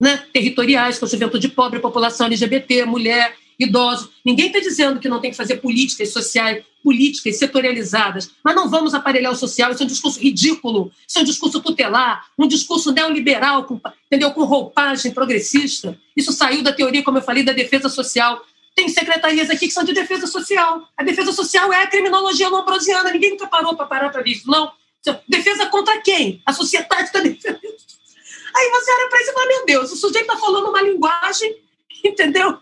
Né? 0.00 0.18
Territoriais, 0.32 0.98
com 0.98 1.06
juventude 1.06 1.48
pobre, 1.48 1.80
população 1.80 2.26
LGBT, 2.26 2.84
mulher, 2.84 3.34
idosos. 3.58 4.10
Ninguém 4.24 4.48
está 4.48 4.60
dizendo 4.60 5.00
que 5.00 5.08
não 5.08 5.20
tem 5.20 5.30
que 5.30 5.36
fazer 5.36 5.56
políticas 5.56 6.10
sociais, 6.12 6.62
políticas 6.84 7.36
setorializadas, 7.36 8.30
mas 8.44 8.54
não 8.54 8.68
vamos 8.68 8.94
aparelhar 8.94 9.32
o 9.32 9.36
social. 9.36 9.72
Isso 9.72 9.82
é 9.82 9.86
um 9.86 9.88
discurso 9.88 10.20
ridículo, 10.20 10.92
isso 11.06 11.18
é 11.18 11.22
um 11.22 11.24
discurso 11.24 11.60
tutelar, 11.60 12.26
um 12.38 12.46
discurso 12.46 12.92
neoliberal, 12.92 13.64
com, 13.64 13.80
entendeu? 14.06 14.30
com 14.32 14.44
roupagem 14.44 15.12
progressista. 15.12 15.98
Isso 16.16 16.32
saiu 16.32 16.62
da 16.62 16.72
teoria, 16.72 17.02
como 17.02 17.18
eu 17.18 17.22
falei, 17.22 17.42
da 17.42 17.52
defesa 17.52 17.88
social. 17.88 18.42
Tem 18.76 18.88
secretarias 18.88 19.50
aqui 19.50 19.66
que 19.66 19.74
são 19.74 19.82
de 19.82 19.92
defesa 19.92 20.28
social. 20.28 20.86
A 20.96 21.02
defesa 21.02 21.32
social 21.32 21.72
é 21.72 21.82
a 21.82 21.86
criminologia 21.88 22.48
lombrosiana. 22.48 23.10
Ninguém 23.10 23.30
nunca 23.30 23.48
parou 23.48 23.74
para 23.74 23.86
parar 23.86 24.10
para 24.10 24.22
isso, 24.24 24.48
não. 24.48 24.70
Defesa 25.28 25.66
contra 25.66 26.00
quem? 26.00 26.40
A 26.46 26.52
sociedade 26.52 27.04
está 27.04 27.18
defendendo. 27.20 27.60
Aí 28.54 28.70
você 28.70 28.92
olha 28.92 29.08
para 29.08 29.20
isso 29.20 29.30
e 29.30 29.34
fala: 29.34 29.46
meu 29.48 29.66
Deus, 29.66 29.92
o 29.92 29.96
sujeito 29.96 30.30
está 30.30 30.36
falando 30.36 30.68
uma 30.68 30.82
linguagem, 30.82 31.56
entendeu? 32.04 32.60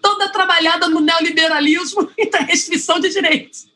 toda 0.00 0.28
trabalhada 0.30 0.88
no 0.88 1.00
neoliberalismo 1.00 2.10
e 2.16 2.28
da 2.30 2.38
restrição 2.38 2.98
de 2.98 3.10
direitos. 3.10 3.68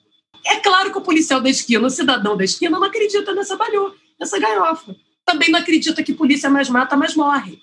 É 0.47 0.57
claro 0.57 0.91
que 0.91 0.99
o 0.99 1.03
policial 1.03 1.41
da 1.41 1.51
esquina, 1.51 1.87
o 1.87 1.91
cidadão 1.91 2.37
da 2.37 2.45
esquina, 2.45 2.79
não 2.79 2.87
acredita 2.87 3.35
nessa 3.35 3.57
balhô, 3.57 3.95
nessa 4.19 4.39
gaiofa. 4.39 4.97
Também 5.25 5.51
não 5.51 5.61
acredita 5.61 6.03
que 6.03 6.15
polícia 6.15 6.49
mais 6.49 6.69
mata, 6.69 6.97
mais 6.97 7.15
morre. 7.15 7.61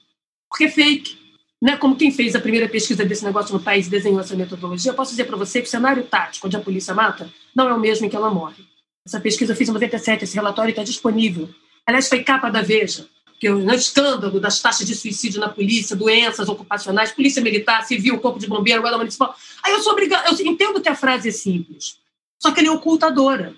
Porque 0.48 0.65
é 0.65 0.69
fake. 0.69 1.16
Né? 1.62 1.76
Como 1.78 1.96
quem 1.96 2.12
fez 2.12 2.36
a 2.36 2.40
primeira 2.40 2.70
pesquisa 2.70 3.04
desse 3.04 3.26
negócio 3.26 3.54
no 3.54 3.60
país 3.60 3.88
desenhou 3.88 4.20
essa 4.20 4.36
metodologia, 4.36 4.92
eu 4.92 4.96
posso 4.96 5.12
dizer 5.12 5.26
para 5.26 5.38
você 5.38 5.62
que 5.62 5.68
o 5.68 5.72
cenário 5.72 6.04
tático 6.04 6.48
onde 6.48 6.56
a 6.56 6.60
polícia 6.60 6.94
mata 6.94 7.32
não 7.56 7.68
é 7.68 7.74
o 7.74 7.80
mesmo 7.80 8.06
em 8.06 8.10
que 8.10 8.16
ela 8.16 8.30
morre. 8.30 8.64
Essa 9.06 9.20
pesquisa 9.20 9.54
eu 9.54 9.56
fiz 9.56 9.70
em 9.70 9.74
97, 9.74 10.24
esse 10.24 10.36
relatório 10.36 10.70
está 10.70 10.84
disponível. 10.84 11.50
Aliás, 11.86 12.08
foi 12.10 12.24
capa 12.24 12.50
da 12.50 12.62
Veja 12.62 13.08
que 13.40 13.50
o 13.50 13.72
escândalo 13.72 14.40
das 14.40 14.60
taxas 14.60 14.86
de 14.86 14.96
suicídio 14.96 15.40
na 15.40 15.50
polícia, 15.50 15.96
doenças 15.96 16.50
ocupacionais, 16.50 17.12
polícia 17.12 17.42
militar, 17.42 17.86
civil, 17.86 18.20
corpo 18.20 18.40
de 18.40 18.48
bombeiro, 18.48 18.82
guarda 18.82 18.98
municipal. 18.98 19.36
Aí 19.64 19.74
eu 19.74 19.82
sou 19.82 19.94
obrigada, 19.94 20.28
eu 20.28 20.46
entendo 20.46 20.82
que 20.82 20.90
a 20.90 20.96
frase 20.96 21.30
é 21.30 21.32
simples, 21.32 21.98
só 22.42 22.52
que 22.52 22.60
ela 22.60 22.70
é 22.70 22.72
ocultadora. 22.72 23.54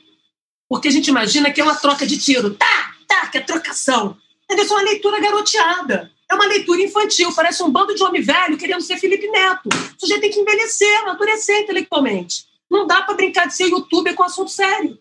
Porque 0.67 0.89
a 0.89 0.91
gente 0.91 1.07
imagina 1.07 1.49
que 1.49 1.59
é 1.59 1.63
uma 1.63 1.75
troca 1.75 2.05
de 2.05 2.17
tiro. 2.17 2.51
Tá, 2.51 2.93
tá, 3.07 3.27
que 3.27 3.39
é 3.39 3.41
trocação. 3.41 4.15
Isso 4.51 4.73
é 4.73 4.77
uma 4.77 4.83
leitura 4.83 5.19
garoteada. 5.19 6.11
É 6.31 6.35
uma 6.35 6.45
leitura 6.45 6.81
infantil, 6.81 7.33
parece 7.33 7.63
um 7.63 7.71
bando 7.71 7.95
de 7.95 8.03
homem 8.03 8.21
velho 8.21 8.57
querendo 8.57 8.81
ser 8.81 8.97
Felipe 8.97 9.27
Neto. 9.27 9.67
O 9.67 9.99
sujeito 9.99 10.21
tem 10.21 10.31
que 10.31 10.39
envelhecer, 10.39 10.99
amadurecer 10.99 11.61
intelectualmente. 11.61 12.45
Não 12.69 12.85
dá 12.85 13.01
para 13.01 13.15
brincar 13.15 13.47
de 13.47 13.55
ser 13.55 13.67
youtuber 13.67 14.13
com 14.13 14.23
assunto 14.23 14.51
sério. 14.51 14.99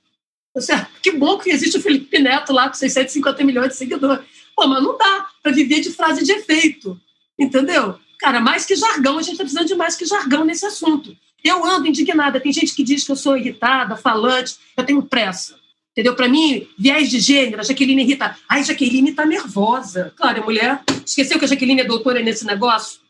Que 1.03 1.11
bom 1.11 1.39
que 1.39 1.51
existe 1.51 1.77
o 1.77 1.83
Felipe 1.83 2.19
Neto 2.19 2.53
lá 2.53 2.69
com 2.69 2.75
650 2.75 3.45
milhões 3.45 3.69
de 3.69 3.77
seguidores. 3.77 4.25
Pô, 4.57 4.67
mas 4.67 4.83
não 4.83 4.97
dá 4.97 5.27
para 5.43 5.53
viver 5.53 5.81
de 5.81 5.91
frase 5.91 6.25
de 6.25 6.33
efeito, 6.33 6.99
entendeu? 7.39 7.99
Cara, 8.19 8.41
mais 8.41 8.65
que 8.65 8.75
jargão, 8.75 9.19
a 9.19 9.23
gente 9.23 9.33
está 9.33 9.45
precisando 9.45 9.69
de 9.69 9.75
mais 9.75 9.95
que 9.95 10.07
jargão 10.07 10.45
nesse 10.45 10.65
assunto. 10.65 11.15
Eu 11.45 11.65
ando 11.65 11.87
indignada. 11.87 12.41
Tem 12.41 12.53
gente 12.53 12.75
que 12.75 12.83
diz 12.83 13.05
que 13.05 13.13
eu 13.13 13.17
sou 13.17 13.37
irritada, 13.37 13.97
falante, 13.97 14.57
eu 14.77 14.85
tenho 14.85 15.03
pressa. 15.03 15.57
Entendeu? 15.99 16.15
Para 16.15 16.29
mim, 16.29 16.65
viés 16.79 17.11
de 17.11 17.19
gênero, 17.19 17.61
a 17.61 17.65
Jaqueline 17.65 18.03
irrita. 18.03 18.39
Ai, 18.49 18.62
Jaqueline 18.62 19.12
tá 19.12 19.27
nervosa. 19.27 20.12
Claro, 20.15 20.39
é 20.39 20.41
mulher. 20.41 20.81
Esqueceu 21.05 21.41
que 21.41 21.45
a 21.45 21.49
Jaqueline 21.49 21.81
é 21.81 21.85
doutora 21.85 22.23
nesse 22.23 22.47
negócio? 22.47 23.01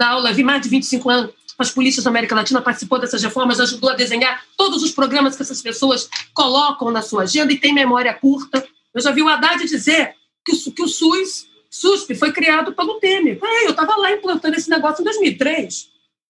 Da 0.00 0.12
aula, 0.12 0.32
vi 0.32 0.42
mais 0.42 0.62
de 0.62 0.70
25 0.70 1.10
anos 1.10 1.30
as 1.58 1.70
polícias 1.70 2.04
da 2.04 2.10
América 2.10 2.34
Latina, 2.34 2.62
participou 2.62 2.98
dessas 2.98 3.22
reformas, 3.22 3.60
ajudou 3.60 3.90
a 3.90 3.94
desenhar 3.94 4.44
todos 4.56 4.82
os 4.82 4.92
programas 4.92 5.36
que 5.36 5.42
essas 5.42 5.60
pessoas 5.60 6.08
colocam 6.32 6.90
na 6.90 7.02
sua 7.02 7.24
agenda 7.24 7.52
e 7.52 7.58
tem 7.58 7.74
memória 7.74 8.14
curta. 8.14 8.64
Eu 8.94 9.02
já 9.02 9.10
vi 9.10 9.22
o 9.22 9.28
Haddad 9.28 9.62
dizer 9.66 10.14
que 10.46 10.52
o, 10.52 10.72
que 10.72 10.82
o 10.82 10.88
SUS, 10.88 11.48
SUSP, 11.68 12.14
foi 12.14 12.32
criado 12.32 12.72
pelo 12.72 12.98
Temer. 13.00 13.38
eu 13.64 13.70
estava 13.70 13.94
lá 13.96 14.12
implantando 14.12 14.56
esse 14.56 14.70
negócio 14.70 15.02
em 15.02 15.04
2003. 15.04 15.88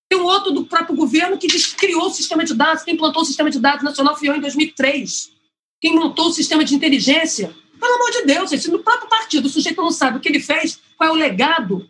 Tem 0.09 0.19
um 0.19 0.25
outro 0.25 0.51
do 0.51 0.65
próprio 0.65 0.97
governo 0.97 1.39
que 1.39 1.47
criou 1.77 2.07
o 2.07 2.11
sistema 2.11 2.43
de 2.43 2.55
dados, 2.55 2.83
quem 2.83 2.95
implantou 2.95 3.23
o 3.23 3.27
sistema 3.27 3.51
de 3.51 3.61
dados 3.61 3.85
nacional 3.85 4.17
foi 4.17 4.29
em 4.29 4.41
2003. 4.41 5.38
Quem 5.81 5.95
montou 5.95 6.29
o 6.29 6.33
sistema 6.33 6.65
de 6.65 6.75
inteligência, 6.75 7.55
pelo 7.79 7.95
amor 7.95 8.11
de 8.11 8.23
Deus, 8.23 8.51
gente, 8.51 8.69
no 8.71 8.81
próprio 8.81 9.09
partido, 9.09 9.47
o 9.47 9.49
sujeito 9.49 9.81
não 9.81 9.91
sabe 9.91 10.19
o 10.19 10.21
que 10.21 10.29
ele 10.29 10.41
fez, 10.41 10.81
qual 10.97 11.11
é 11.11 11.13
o 11.13 11.17
legado. 11.17 11.89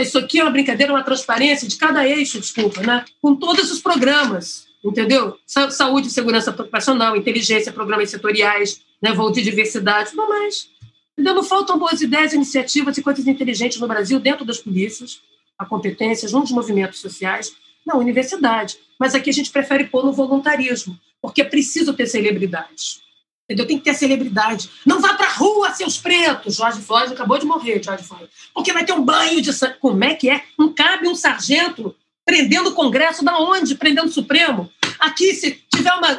Isso 0.00 0.18
aqui 0.18 0.40
é 0.40 0.42
uma 0.42 0.50
brincadeira, 0.50 0.92
uma 0.92 1.02
transparência 1.02 1.66
de 1.66 1.76
cada 1.76 2.06
eixo, 2.06 2.40
desculpa, 2.40 2.80
né? 2.82 3.04
com 3.22 3.36
todos 3.36 3.70
os 3.70 3.80
programas, 3.80 4.66
entendeu? 4.84 5.36
Saúde 5.70 6.10
segurança 6.10 6.50
ocupacional, 6.50 7.16
inteligência, 7.16 7.72
programas 7.72 8.10
setoriais, 8.10 8.80
né? 9.00 9.12
voo 9.12 9.30
de 9.30 9.42
diversidade, 9.42 10.10
tudo 10.10 10.28
mais. 10.28 10.68
Ainda 11.16 11.32
não 11.32 11.42
faltam 11.42 11.78
boas 11.78 12.00
ideias, 12.00 12.32
iniciativas 12.32 12.98
e 12.98 13.02
coisas 13.02 13.26
inteligentes 13.26 13.78
no 13.78 13.88
Brasil, 13.88 14.18
dentro 14.18 14.44
das 14.44 14.58
polícias, 14.58 15.20
a 15.58 15.64
competências, 15.64 16.32
nos 16.32 16.50
movimentos 16.50 17.00
sociais, 17.00 17.52
na 17.86 17.96
universidade. 17.96 18.76
Mas 18.98 19.14
aqui 19.14 19.30
a 19.30 19.32
gente 19.32 19.50
prefere 19.50 19.84
pôr 19.84 20.04
no 20.04 20.12
voluntarismo, 20.12 20.98
porque 21.22 21.42
é 21.42 21.44
preciso 21.44 21.94
ter 21.94 22.06
celebridade. 22.06 23.05
Entendeu? 23.46 23.66
Tem 23.66 23.78
que 23.78 23.84
ter 23.84 23.94
celebridade. 23.94 24.68
Não 24.84 25.00
vá 25.00 25.14
para 25.14 25.26
a 25.26 25.32
rua, 25.32 25.70
seus 25.70 25.96
pretos. 25.96 26.56
Jorge 26.56 26.80
Floyd 26.80 27.12
acabou 27.12 27.38
de 27.38 27.46
morrer, 27.46 27.82
Jorge 27.82 28.02
Floyd. 28.02 28.28
Porque 28.52 28.72
vai 28.72 28.84
ter 28.84 28.92
um 28.92 29.04
banho 29.04 29.40
de 29.40 29.52
sangue. 29.52 29.78
Como 29.80 30.02
é 30.02 30.14
que 30.14 30.28
é? 30.28 30.42
Não 30.58 30.72
cabe 30.72 31.06
um 31.06 31.14
sargento 31.14 31.94
prendendo 32.24 32.70
o 32.70 32.74
Congresso 32.74 33.24
da 33.24 33.38
onde? 33.38 33.76
Prendendo 33.76 34.08
o 34.08 34.12
Supremo? 34.12 34.68
Aqui, 34.98 35.32
se 35.32 35.62
tiver 35.72 35.92
uma. 35.94 36.18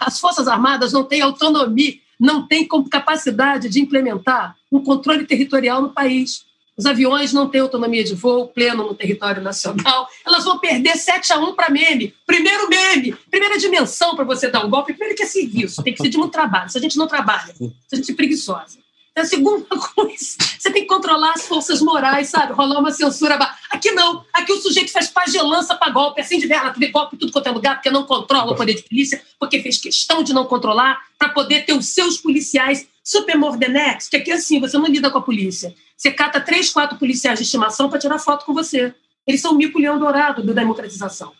As 0.00 0.20
Forças 0.20 0.48
Armadas 0.48 0.92
não 0.92 1.04
têm 1.04 1.22
autonomia 1.22 1.98
não 2.20 2.46
tem 2.46 2.68
capacidade 2.90 3.70
de 3.70 3.80
implementar 3.80 4.54
um 4.70 4.84
controle 4.84 5.24
territorial 5.24 5.80
no 5.80 5.88
país. 5.88 6.44
Os 6.80 6.86
aviões 6.86 7.30
não 7.34 7.46
têm 7.46 7.60
autonomia 7.60 8.02
de 8.02 8.14
voo 8.14 8.48
pleno 8.48 8.84
no 8.84 8.94
território 8.94 9.42
nacional. 9.42 10.08
Elas 10.26 10.44
vão 10.44 10.58
perder 10.58 10.96
7 10.96 11.30
a 11.34 11.38
1 11.38 11.54
para 11.54 11.68
meme. 11.68 12.14
Primeiro 12.26 12.70
meme, 12.70 13.14
primeira 13.30 13.58
dimensão 13.58 14.16
para 14.16 14.24
você 14.24 14.48
dar 14.48 14.64
um 14.64 14.70
golpe. 14.70 14.94
Primeiro 14.94 15.14
que 15.14 15.22
é 15.22 15.26
serviço, 15.26 15.82
tem 15.82 15.92
que 15.92 16.02
ser 16.02 16.08
de 16.08 16.16
muito 16.16 16.32
trabalho. 16.32 16.70
Se 16.70 16.78
a 16.78 16.80
gente 16.80 16.96
não 16.96 17.06
trabalha, 17.06 17.54
se 17.54 17.74
a 17.92 17.96
gente 17.96 18.10
é 18.10 18.14
preguiçosa. 18.14 18.78
A 19.16 19.24
segunda 19.24 19.66
coisa, 19.94 20.36
você 20.58 20.70
tem 20.70 20.82
que 20.82 20.88
controlar 20.88 21.32
as 21.32 21.46
forças 21.46 21.80
morais, 21.80 22.28
sabe? 22.28 22.52
Rolar 22.52 22.78
uma 22.78 22.92
censura. 22.92 23.38
Aqui 23.70 23.90
não. 23.90 24.24
Aqui 24.32 24.52
o 24.52 24.60
sujeito 24.60 24.92
faz 24.92 25.08
pagelança 25.08 25.74
para 25.74 25.92
golpe, 25.92 26.20
assim 26.20 26.38
de 26.38 26.46
verra, 26.46 26.70
tu 26.70 26.78
vê 26.78 26.88
golpe 26.88 27.16
tudo 27.16 27.32
quanto 27.32 27.48
é 27.48 27.50
lugar, 27.50 27.76
porque 27.76 27.90
não 27.90 28.04
controla 28.04 28.52
o 28.52 28.56
poder 28.56 28.74
de 28.74 28.82
polícia, 28.82 29.22
porque 29.38 29.60
fez 29.60 29.78
questão 29.78 30.22
de 30.22 30.32
não 30.32 30.46
controlar, 30.46 31.00
para 31.18 31.28
poder 31.28 31.64
ter 31.66 31.72
os 31.72 31.86
seus 31.86 32.18
policiais 32.18 32.86
super 33.02 33.36
mordenex, 33.36 34.08
que 34.08 34.16
aqui 34.16 34.30
assim, 34.30 34.60
você 34.60 34.78
não 34.78 34.86
lida 34.86 35.10
com 35.10 35.18
a 35.18 35.22
polícia. 35.22 35.74
Você 35.96 36.10
cata 36.10 36.40
três, 36.40 36.70
quatro 36.70 36.98
policiais 36.98 37.38
de 37.38 37.44
estimação 37.44 37.90
para 37.90 37.98
tirar 37.98 38.18
foto 38.18 38.46
com 38.46 38.54
você. 38.54 38.94
Eles 39.26 39.40
são 39.40 39.52
o 39.52 39.56
mico 39.56 39.78
leão 39.78 39.98
dourado 39.98 40.42
da 40.42 40.52
democratização. 40.52 41.32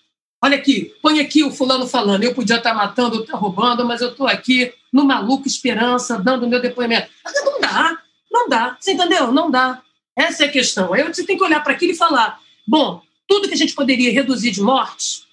Olha 0.42 0.56
aqui, 0.56 0.94
põe 1.02 1.20
aqui 1.20 1.44
o 1.44 1.50
fulano 1.50 1.86
falando, 1.86 2.24
eu 2.24 2.34
podia 2.34 2.56
estar 2.56 2.72
matando, 2.72 3.20
estar 3.20 3.36
roubando, 3.36 3.84
mas 3.84 4.00
eu 4.00 4.08
estou 4.08 4.26
aqui 4.26 4.72
no 4.90 5.04
maluco 5.04 5.46
esperança, 5.46 6.18
dando 6.18 6.48
meu 6.48 6.62
depoimento. 6.62 7.10
Não 7.44 7.60
dá, 7.60 7.98
não 8.30 8.48
dá, 8.48 8.76
você 8.80 8.92
entendeu? 8.92 9.30
Não 9.32 9.50
dá. 9.50 9.82
Essa 10.16 10.44
é 10.44 10.46
a 10.48 10.50
questão. 10.50 10.94
Aí 10.94 11.02
você 11.02 11.24
tem 11.24 11.36
que 11.36 11.44
olhar 11.44 11.62
para 11.62 11.74
aquilo 11.74 11.92
e 11.92 11.96
falar, 11.96 12.40
bom, 12.66 13.02
tudo 13.28 13.48
que 13.48 13.54
a 13.54 13.56
gente 13.56 13.74
poderia 13.74 14.10
reduzir 14.12 14.50
de 14.50 14.62
mortes 14.62 15.24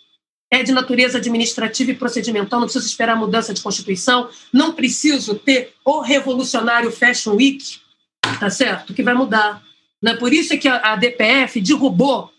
é 0.52 0.62
de 0.62 0.72
natureza 0.72 1.18
administrativa 1.18 1.92
e 1.92 1.96
procedimental, 1.96 2.60
não 2.60 2.68
preciso 2.68 2.88
esperar 2.88 3.16
mudança 3.16 3.54
de 3.54 3.62
Constituição, 3.62 4.30
não 4.52 4.74
preciso 4.74 5.36
ter 5.36 5.74
o 5.86 6.02
revolucionário 6.02 6.92
Fashion 6.92 7.36
Week, 7.36 7.80
tá 8.40 8.50
certo? 8.50 8.94
Que 8.94 9.04
vai 9.04 9.14
mudar. 9.14 9.62
É 10.06 10.14
por 10.16 10.32
isso 10.32 10.58
que 10.58 10.68
a 10.68 10.96
DPF 10.96 11.60
derrubou 11.60 12.32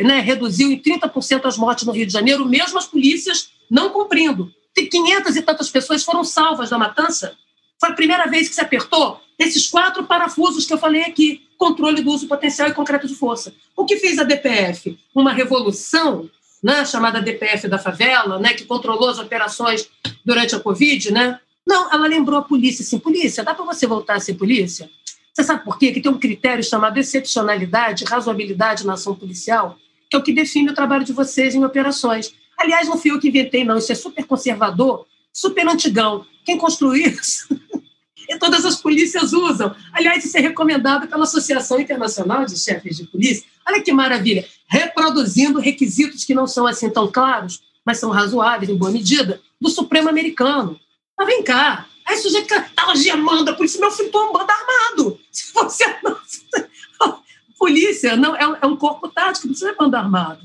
né, 0.00 0.20
reduziu 0.20 0.70
em 0.70 0.80
30% 0.80 1.44
as 1.44 1.56
mortes 1.56 1.84
no 1.84 1.92
Rio 1.92 2.06
de 2.06 2.12
Janeiro, 2.12 2.46
mesmo 2.46 2.78
as 2.78 2.86
polícias 2.86 3.50
não 3.70 3.90
cumprindo. 3.90 4.52
Tem 4.74 4.88
500 4.88 5.36
e 5.36 5.42
tantas 5.42 5.70
pessoas 5.70 6.02
foram 6.02 6.24
salvas 6.24 6.70
da 6.70 6.78
matança. 6.78 7.36
Foi 7.78 7.90
a 7.90 7.94
primeira 7.94 8.26
vez 8.26 8.48
que 8.48 8.54
se 8.54 8.60
apertou 8.60 9.20
esses 9.38 9.68
quatro 9.68 10.04
parafusos 10.04 10.64
que 10.64 10.72
eu 10.72 10.78
falei 10.78 11.02
aqui: 11.02 11.42
controle 11.58 12.02
do 12.02 12.10
uso 12.10 12.26
potencial 12.26 12.68
e 12.68 12.74
concreto 12.74 13.06
de 13.06 13.14
força. 13.14 13.54
O 13.76 13.84
que 13.84 13.96
fez 13.96 14.18
a 14.18 14.24
DPF? 14.24 14.98
Uma 15.14 15.32
revolução, 15.32 16.28
né, 16.62 16.84
chamada 16.84 17.20
DPF 17.20 17.68
da 17.68 17.78
favela, 17.78 18.38
né, 18.38 18.54
que 18.54 18.64
controlou 18.64 19.10
as 19.10 19.18
operações 19.18 19.88
durante 20.24 20.54
a 20.54 20.60
Covid, 20.60 21.12
né? 21.12 21.38
Não, 21.66 21.92
ela 21.92 22.06
lembrou 22.06 22.38
a 22.38 22.42
polícia 22.42 22.82
assim: 22.82 22.98
polícia, 22.98 23.44
dá 23.44 23.54
para 23.54 23.64
você 23.64 23.86
voltar 23.86 24.16
a 24.16 24.20
ser 24.20 24.34
polícia? 24.34 24.90
Você 25.34 25.42
sabe 25.42 25.64
por 25.64 25.78
quê? 25.78 25.90
Que 25.90 26.00
tem 26.00 26.10
um 26.10 26.18
critério 26.18 26.62
chamado 26.62 26.96
excepcionalidade, 26.96 28.04
razoabilidade 28.04 28.86
na 28.86 28.92
ação 28.92 29.16
policial, 29.16 29.76
que 30.08 30.16
é 30.16 30.18
o 30.18 30.22
que 30.22 30.32
define 30.32 30.70
o 30.70 30.74
trabalho 30.74 31.04
de 31.04 31.12
vocês 31.12 31.56
em 31.56 31.64
operações. 31.64 32.32
Aliás, 32.56 32.86
não 32.86 32.96
fui 32.96 33.10
eu 33.10 33.18
que 33.18 33.28
inventei, 33.28 33.64
não. 33.64 33.76
Isso 33.76 33.90
é 33.90 33.96
super 33.96 34.24
conservador, 34.24 35.06
super 35.32 35.66
antigão. 35.66 36.24
Quem 36.44 36.56
construiu 36.56 37.10
isso? 37.10 37.48
e 38.28 38.38
todas 38.38 38.64
as 38.64 38.76
polícias 38.76 39.32
usam. 39.32 39.74
Aliás, 39.92 40.24
isso 40.24 40.38
é 40.38 40.40
recomendado 40.40 41.08
pela 41.08 41.24
Associação 41.24 41.80
Internacional 41.80 42.44
de 42.44 42.56
Chefes 42.56 42.96
de 42.96 43.04
Polícia. 43.04 43.44
Olha 43.66 43.82
que 43.82 43.92
maravilha! 43.92 44.46
Reproduzindo 44.68 45.58
requisitos 45.58 46.24
que 46.24 46.34
não 46.34 46.46
são 46.46 46.64
assim 46.64 46.88
tão 46.88 47.10
claros, 47.10 47.60
mas 47.84 47.98
são 47.98 48.10
razoáveis 48.10 48.70
em 48.70 48.76
boa 48.76 48.90
medida, 48.90 49.40
do 49.60 49.68
Supremo 49.68 50.08
Americano. 50.08 50.78
Mas 51.18 51.26
vem 51.26 51.42
cá, 51.42 51.86
Aí 52.04 52.16
o 52.16 52.22
sujeito 52.22 52.52
estava 52.54 52.94
gemando, 52.94 53.50
a 53.50 53.54
polícia, 53.54 53.80
meu 53.80 53.90
filho, 53.90 54.10
é 54.12 54.18
um 54.18 54.32
bando 54.32 54.52
armado. 54.52 55.20
Se 55.32 55.52
você 55.52 55.84
não. 56.02 56.18
polícia 57.58 58.16
não, 58.16 58.36
é, 58.36 58.58
é, 58.62 58.66
um 58.66 58.76
corpo 58.76 59.08
tático, 59.08 59.48
não 59.48 59.68
é 59.68 59.74
bando 59.74 59.96
armado. 59.96 60.42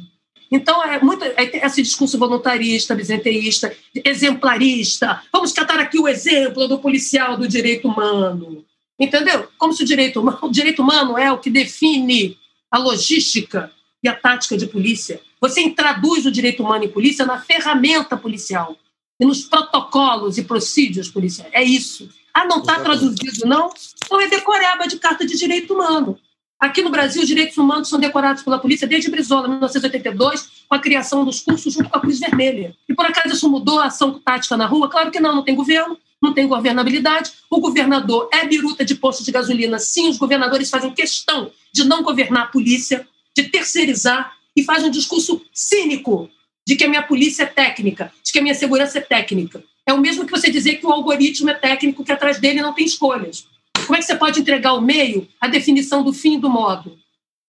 Então, 0.52 0.81
é 0.84 0.99
muito 1.02 1.23
é, 1.23 1.65
esse 1.65 1.81
discurso 1.81 2.18
voluntarista, 2.18 2.95
bisenteísta, 2.95 3.76
exemplarista. 3.94 5.22
Vamos 5.31 5.52
catar 5.52 5.80
aqui 5.80 5.99
o 5.99 6.07
exemplo 6.07 6.68
do 6.68 6.80
policial 6.80 7.38
do 7.38 7.48
direito 7.48 7.88
humano. 7.88 8.65
Entendeu? 8.99 9.48
Como 9.57 9.73
se 9.73 9.84
o 9.84 9.86
direito 9.86 10.22
humano, 10.22 10.40
o 10.44 10.49
direito 10.49 10.81
humano 10.81 11.18
é 11.18 11.31
o 11.31 11.38
que 11.38 11.49
define 11.49 12.38
a 12.72 12.77
logística 12.77 13.72
e 14.03 14.07
a 14.07 14.15
tática 14.15 14.57
de 14.57 14.65
polícia. 14.65 15.22
Você 15.41 15.61
introduz 15.61 16.26
o 16.26 16.31
direito 16.31 16.64
humano 16.64 16.86
em 16.86 16.90
polícia 16.90 17.26
na 17.26 17.40
ferramenta 17.40 18.18
policial 18.18 18.77
e 19.19 19.25
nos 19.25 19.43
protocolos 19.43 20.37
e 20.37 20.43
procídios 20.43 21.09
policiais. 21.09 21.51
É 21.53 21.63
isso. 21.63 22.09
Ah, 22.33 22.45
não 22.45 22.59
está 22.59 22.79
traduzido, 22.79 23.45
não? 23.45 23.69
Então 24.05 24.21
é 24.21 24.27
decoreba 24.27 24.87
de 24.87 24.97
carta 24.97 25.25
de 25.25 25.37
direito 25.37 25.73
humano. 25.73 26.17
Aqui 26.59 26.81
no 26.81 26.89
Brasil, 26.89 27.21
os 27.21 27.27
direitos 27.27 27.57
humanos 27.57 27.87
são 27.87 27.99
decorados 27.99 28.43
pela 28.43 28.59
polícia 28.59 28.85
desde 28.85 29.09
Brizola, 29.09 29.47
1982, 29.47 30.65
com 30.67 30.75
a 30.75 30.79
criação 30.79 31.23
dos 31.23 31.39
cursos 31.39 31.73
junto 31.73 31.89
com 31.89 31.97
a 31.97 32.01
Cruz 32.01 32.19
Vermelha. 32.19 32.75
E 32.87 32.93
por 32.93 33.05
acaso 33.05 33.33
isso 33.33 33.49
mudou 33.49 33.79
a 33.79 33.85
ação 33.85 34.19
tática 34.19 34.57
na 34.57 34.65
rua? 34.65 34.89
Claro 34.89 35.09
que 35.09 35.21
não, 35.21 35.35
não 35.35 35.43
tem 35.43 35.55
governo, 35.55 35.97
não 36.21 36.33
tem 36.33 36.47
governabilidade. 36.47 37.31
O 37.49 37.61
governador 37.61 38.29
é 38.33 38.45
biruta 38.45 38.83
de 38.83 38.95
posto 38.95 39.23
de 39.23 39.31
gasolina. 39.31 39.79
Sim, 39.79 40.09
os 40.09 40.17
governadores 40.17 40.69
fazem 40.69 40.93
questão 40.93 41.49
de 41.71 41.85
não 41.85 42.03
governar 42.03 42.43
a 42.43 42.47
polícia, 42.47 43.07
de 43.33 43.43
terceirizar 43.43 44.33
e 44.53 44.63
fazem 44.63 44.89
um 44.89 44.91
discurso 44.91 45.41
cínico 45.53 46.29
de 46.68 46.76
que 46.76 46.84
a 46.84 46.90
minha 46.90 47.03
polícia 47.03 47.44
é 47.44 47.45
técnica, 47.45 48.11
de 48.23 48.31
que 48.31 48.40
a 48.40 48.41
minha 48.41 48.56
segurança 48.56 48.99
é 48.99 49.02
técnica. 49.02 49.64
É 49.86 49.94
o 49.94 49.99
mesmo 49.99 50.26
que 50.26 50.31
você 50.31 50.52
dizer 50.52 50.76
que 50.76 50.86
o 50.86 50.91
algoritmo 50.91 51.49
é 51.49 51.53
técnico, 51.53 52.03
que 52.03 52.11
atrás 52.11 52.40
dele 52.40 52.61
não 52.61 52.73
tem 52.73 52.86
escolhas. 52.86 53.48
Como 53.86 53.95
é 53.95 53.99
que 53.99 54.06
você 54.06 54.15
pode 54.15 54.40
entregar 54.40 54.69
ao 54.69 54.81
meio 54.81 55.27
a 55.41 55.48
definição 55.48 56.03
do 56.03 56.14
fim 56.14 56.36
e 56.36 56.40
do 56.40 56.49
modo? 56.49 56.99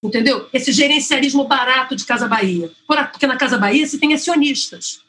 Entendeu? 0.02 0.48
Esse 0.52 0.72
gerencialismo 0.72 1.44
barato 1.44 1.94
de 1.94 2.06
Casa 2.06 2.26
Bahia. 2.26 2.72
Porque 2.86 3.26
na 3.26 3.36
Casa 3.36 3.58
Bahia 3.58 3.86
se 3.86 3.98
tem 3.98 4.14
acionistas. 4.14 5.02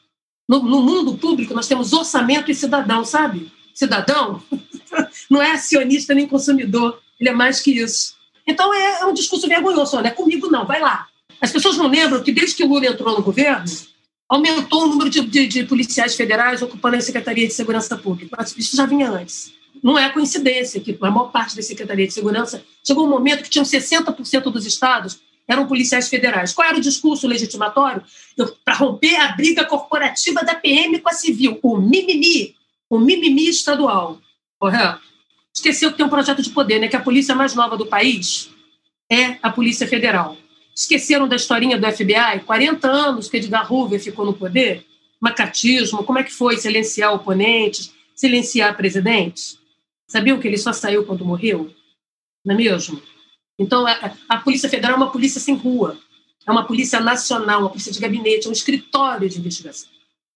No, 0.46 0.62
no 0.62 0.82
mundo 0.82 1.16
público 1.16 1.54
nós 1.54 1.66
temos 1.66 1.92
orçamento 1.94 2.50
e 2.50 2.54
cidadão, 2.54 3.04
sabe? 3.04 3.50
Cidadão 3.74 4.42
não 5.30 5.40
é 5.40 5.52
acionista 5.52 6.12
nem 6.12 6.28
consumidor, 6.28 7.00
ele 7.18 7.30
é 7.30 7.32
mais 7.32 7.60
que 7.60 7.70
isso. 7.70 8.14
Então 8.46 8.74
é, 8.74 9.00
é 9.00 9.06
um 9.06 9.14
discurso 9.14 9.48
vergonhoso. 9.48 9.96
Olha, 9.96 10.10
comigo 10.10 10.50
não, 10.50 10.66
vai 10.66 10.80
lá. 10.80 11.08
As 11.40 11.50
pessoas 11.50 11.76
não 11.78 11.88
lembram 11.88 12.22
que 12.22 12.32
desde 12.32 12.56
que 12.56 12.64
o 12.64 12.68
Lula 12.68 12.86
entrou 12.86 13.16
no 13.16 13.22
governo, 13.22 13.64
aumentou 14.32 14.84
o 14.84 14.86
número 14.86 15.10
de, 15.10 15.20
de, 15.20 15.46
de, 15.46 15.64
policiais 15.64 16.14
federais 16.14 16.62
ocupando 16.62 16.96
a 16.96 17.00
Secretaria 17.02 17.46
de 17.46 17.52
Segurança 17.52 17.98
Pública. 17.98 18.42
Isso 18.56 18.74
já 18.74 18.86
vinha 18.86 19.10
antes. 19.10 19.52
Não 19.82 19.98
é 19.98 20.08
coincidência 20.08 20.80
que 20.80 20.96
a 21.02 21.10
maior 21.10 21.30
parte 21.30 21.54
da 21.54 21.60
Secretaria 21.60 22.06
de 22.06 22.14
Segurança 22.14 22.64
chegou 22.82 23.06
um 23.06 23.10
momento 23.10 23.42
que 23.42 23.50
tinham 23.50 23.64
60% 23.64 24.44
dos 24.44 24.64
estados 24.64 25.20
eram 25.46 25.66
policiais 25.66 26.08
federais. 26.08 26.54
Qual 26.54 26.66
era 26.66 26.78
o 26.78 26.80
discurso 26.80 27.28
legitimatório? 27.28 28.02
Para 28.64 28.74
romper 28.74 29.16
a 29.16 29.32
briga 29.32 29.66
corporativa 29.66 30.42
da 30.42 30.54
PM 30.54 30.98
com 31.00 31.10
a 31.10 31.12
civil, 31.12 31.58
o 31.62 31.76
mimimi, 31.76 32.56
o 32.88 32.98
mimimi 32.98 33.50
estadual. 33.50 34.18
Correto? 34.58 35.02
Esqueceu 35.54 35.90
que 35.90 35.98
tem 35.98 36.06
um 36.06 36.08
projeto 36.08 36.40
de 36.40 36.48
poder, 36.48 36.78
né? 36.78 36.88
que 36.88 36.96
a 36.96 37.00
polícia 37.00 37.34
mais 37.34 37.54
nova 37.54 37.76
do 37.76 37.84
país 37.84 38.48
é 39.10 39.36
a 39.42 39.50
Polícia 39.50 39.86
Federal. 39.86 40.38
Esqueceram 40.74 41.28
da 41.28 41.36
historinha 41.36 41.78
do 41.78 41.90
FBI? 41.90 42.40
40 42.44 42.88
anos 42.88 43.28
que 43.28 43.36
Edgar 43.36 43.70
Hoover 43.72 44.00
ficou 44.00 44.24
no 44.24 44.32
poder? 44.32 44.86
Macatismo, 45.20 46.02
como 46.02 46.18
é 46.18 46.22
que 46.22 46.32
foi 46.32 46.56
silenciar 46.56 47.14
oponentes, 47.14 47.92
silenciar 48.14 48.76
presidentes? 48.76 49.58
Sabiam 50.06 50.38
que 50.38 50.48
ele 50.48 50.58
só 50.58 50.72
saiu 50.72 51.04
quando 51.04 51.24
morreu? 51.24 51.72
Não 52.44 52.54
é 52.54 52.58
mesmo? 52.58 53.00
Então, 53.58 53.86
a, 53.86 54.12
a 54.28 54.38
Polícia 54.38 54.68
Federal 54.68 54.94
é 54.94 54.96
uma 54.96 55.12
polícia 55.12 55.40
sem 55.40 55.54
rua. 55.54 55.98
É 56.46 56.50
uma 56.50 56.66
polícia 56.66 57.00
nacional, 57.00 57.60
uma 57.60 57.68
polícia 57.68 57.92
de 57.92 58.00
gabinete, 58.00 58.46
é 58.46 58.50
um 58.50 58.52
escritório 58.52 59.28
de 59.28 59.38
investigação. 59.38 59.88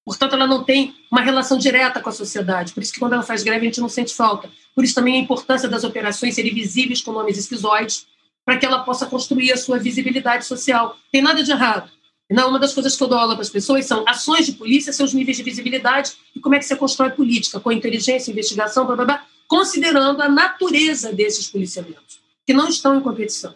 Portanto, 0.05 0.35
ela 0.35 0.47
não 0.47 0.63
tem 0.63 0.95
uma 1.11 1.21
relação 1.21 1.59
direta 1.59 2.01
com 2.01 2.09
a 2.09 2.13
sociedade. 2.13 2.73
Por 2.73 2.81
isso 2.81 2.93
que 2.93 3.01
quando 3.01 3.15
ela 3.15 3.25
faz 3.25 3.43
greve, 3.43 3.63
a 3.63 3.69
gente 3.69 3.81
não 3.81 3.89
sente 3.89 4.15
falta. 4.15 4.49
Por 4.73 4.85
isso 4.85 4.95
também 4.95 5.17
a 5.17 5.21
importância 5.21 5.69
das 5.69 5.83
operações 5.83 6.37
serem 6.37 6.55
visíveis 6.55 7.01
com 7.01 7.11
nomes 7.11 7.37
esquizoides, 7.37 8.07
para 8.47 8.57
que 8.57 8.65
ela 8.65 8.85
possa 8.85 9.07
construir 9.07 9.53
a 9.53 9.57
sua 9.57 9.77
visibilidade 9.77 10.47
social. 10.47 10.97
Tem 11.11 11.21
nada 11.21 11.43
de 11.43 11.51
errado. 11.51 11.91
Não, 12.31 12.49
uma 12.49 12.61
das 12.61 12.73
coisas 12.73 12.97
que 12.97 13.03
eu 13.03 13.09
dou 13.09 13.19
aula 13.19 13.35
para 13.35 13.43
as 13.43 13.51
pessoas 13.51 13.85
são 13.87 14.05
ações 14.07 14.47
de 14.47 14.53
polícia, 14.53 14.93
seus 14.93 15.13
níveis 15.13 15.37
de 15.37 15.43
visibilidade 15.43 16.13
e 16.35 16.41
como 16.41 16.55
é 16.55 16.59
que 16.59 16.65
você 16.65 16.77
constrói 16.77 17.11
política, 17.11 17.59
com 17.59 17.73
inteligência, 17.73 18.31
investigação, 18.31 18.87
blá, 18.87 18.95
blá, 18.95 19.05
blá, 19.05 19.27
considerando 19.49 20.23
a 20.23 20.29
natureza 20.29 21.13
desses 21.13 21.49
policiamentos, 21.49 22.21
que 22.47 22.53
não 22.53 22.69
estão 22.69 22.97
em 22.97 23.01
competição. 23.01 23.53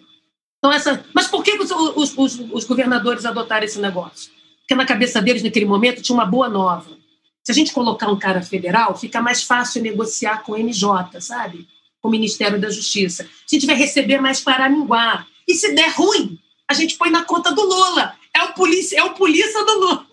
Então, 0.59 0.73
essa... 0.73 1.05
Mas 1.15 1.29
por 1.29 1.43
que 1.43 1.53
os, 1.53 1.71
os, 1.71 2.19
os, 2.19 2.41
os 2.53 2.65
governadores 2.65 3.25
adotaram 3.25 3.65
esse 3.65 3.81
negócio? 3.81 4.31
Porque 4.61 4.75
na 4.75 4.85
cabeça 4.85 5.23
deles, 5.23 5.43
naquele 5.43 5.67
momento, 5.67 6.03
tinha 6.03 6.15
uma 6.15 6.27
boa 6.27 6.49
nova. 6.49 6.97
Se 7.43 7.53
a 7.53 7.55
gente 7.55 7.73
colocar 7.73 8.09
um 8.09 8.19
cara 8.19 8.43
federal, 8.43 8.97
fica 8.97 9.21
mais 9.21 9.43
fácil 9.43 9.83
negociar 9.83 10.43
com 10.43 10.53
o 10.53 10.59
MJ, 10.59 11.21
sabe? 11.21 11.67
Com 12.01 12.09
o 12.09 12.11
Ministério 12.11 12.61
da 12.61 12.71
Justiça. 12.71 13.25
A 13.25 13.55
gente 13.55 13.67
vai 13.67 13.75
receber 13.75 14.21
mais 14.21 14.41
para 14.41 14.69
minguar. 14.69 15.27
E 15.47 15.55
se 15.55 15.75
der 15.75 15.91
ruim, 15.91 16.39
a 16.69 16.75
gente 16.75 16.97
põe 16.97 17.11
na 17.11 17.25
conta 17.25 17.53
do 17.53 17.63
Lula. 17.63 18.15
É 18.35 18.45
o 18.45 18.55
polícia, 18.55 18.99
é 18.99 19.05
o 19.05 19.15
polícia 19.15 19.65
do 19.65 19.79
Lula. 19.79 20.07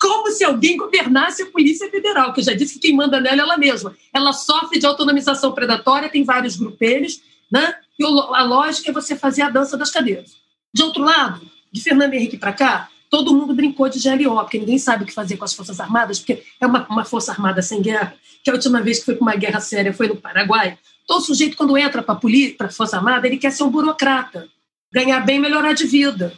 Como 0.00 0.30
se 0.30 0.44
alguém 0.44 0.76
governasse 0.76 1.42
a 1.42 1.46
Polícia 1.46 1.90
Federal, 1.90 2.32
que 2.32 2.40
eu 2.40 2.44
já 2.44 2.54
disse 2.54 2.74
que 2.74 2.80
quem 2.80 2.96
manda 2.96 3.20
nela 3.20 3.36
é 3.36 3.40
ela 3.40 3.58
mesma. 3.58 3.96
Ela 4.12 4.32
sofre 4.32 4.78
de 4.78 4.86
autonomização 4.86 5.52
predatória, 5.52 6.08
tem 6.08 6.22
vários 6.22 6.56
grupelhos, 6.56 7.20
né? 7.50 7.74
E 7.98 8.04
a 8.04 8.42
lógica 8.44 8.90
é 8.90 8.94
você 8.94 9.16
fazer 9.16 9.42
a 9.42 9.50
dança 9.50 9.76
das 9.76 9.90
cadeiras. 9.90 10.36
De 10.72 10.82
outro 10.82 11.02
lado, 11.02 11.40
de 11.72 11.80
Fernando 11.80 12.14
Henrique 12.14 12.36
para 12.36 12.52
cá, 12.52 12.88
todo 13.10 13.34
mundo 13.34 13.54
brincou 13.54 13.88
de 13.88 13.98
GLO, 13.98 14.36
porque 14.40 14.58
ninguém 14.58 14.78
sabe 14.78 15.04
o 15.04 15.06
que 15.06 15.12
fazer 15.12 15.36
com 15.36 15.44
as 15.44 15.54
Forças 15.54 15.80
Armadas, 15.80 16.18
porque 16.18 16.44
é 16.60 16.66
uma, 16.66 16.86
uma 16.88 17.04
Força 17.04 17.32
Armada 17.32 17.62
sem 17.62 17.80
guerra, 17.80 18.14
que 18.44 18.50
a 18.50 18.52
última 18.52 18.80
vez 18.80 18.98
que 18.98 19.06
foi 19.06 19.14
para 19.14 19.22
uma 19.22 19.34
guerra 19.34 19.60
séria 19.60 19.92
foi 19.92 20.06
no 20.06 20.16
Paraguai, 20.16 20.78
Todo 21.06 21.20
sujeito, 21.20 21.56
quando 21.56 21.78
entra 21.78 22.02
para 22.02 22.18
a 22.58 22.68
Força 22.70 22.96
Armada, 22.96 23.26
ele 23.26 23.38
quer 23.38 23.52
ser 23.52 23.62
um 23.62 23.70
burocrata, 23.70 24.48
ganhar 24.92 25.20
bem 25.20 25.38
melhorar 25.38 25.72
de 25.72 25.86
vida. 25.86 26.34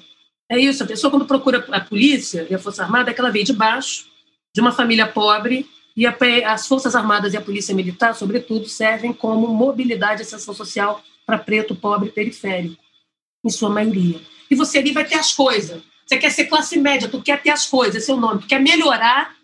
É 0.50 0.58
isso, 0.58 0.82
a 0.82 0.86
pessoa, 0.86 1.10
quando 1.10 1.26
procura 1.26 1.64
a 1.72 1.80
polícia 1.80 2.46
e 2.50 2.54
a 2.54 2.58
Força 2.58 2.82
Armada, 2.82 3.10
é 3.10 3.14
que 3.14 3.20
ela 3.20 3.30
vem 3.30 3.44
de 3.44 3.52
baixo, 3.52 4.06
de 4.54 4.60
uma 4.60 4.72
família 4.72 5.06
pobre, 5.06 5.66
e 5.96 6.06
a, 6.06 6.16
as 6.52 6.66
Forças 6.66 6.94
Armadas 6.94 7.34
e 7.34 7.36
a 7.36 7.40
Polícia 7.40 7.74
Militar, 7.74 8.14
sobretudo, 8.14 8.68
servem 8.68 9.12
como 9.12 9.48
mobilidade 9.48 10.20
e 10.20 10.22
ascensão 10.22 10.54
social 10.54 11.02
para 11.26 11.38
preto, 11.38 11.74
pobre 11.74 12.10
periférico, 12.10 12.80
em 13.44 13.50
sua 13.50 13.68
maioria. 13.68 14.20
E 14.50 14.54
você 14.54 14.78
ali 14.78 14.92
vai 14.92 15.04
ter 15.04 15.16
as 15.16 15.32
coisas. 15.34 15.82
Você 16.06 16.16
quer 16.16 16.30
ser 16.30 16.44
classe 16.44 16.78
média, 16.78 17.08
tu 17.08 17.20
quer 17.20 17.42
ter 17.42 17.50
as 17.50 17.66
coisas, 17.66 17.96
esse 17.96 18.10
é 18.10 18.14
o 18.14 18.16
nome. 18.16 18.40
Tu 18.42 18.46
quer 18.46 18.60
melhorar 18.60 19.34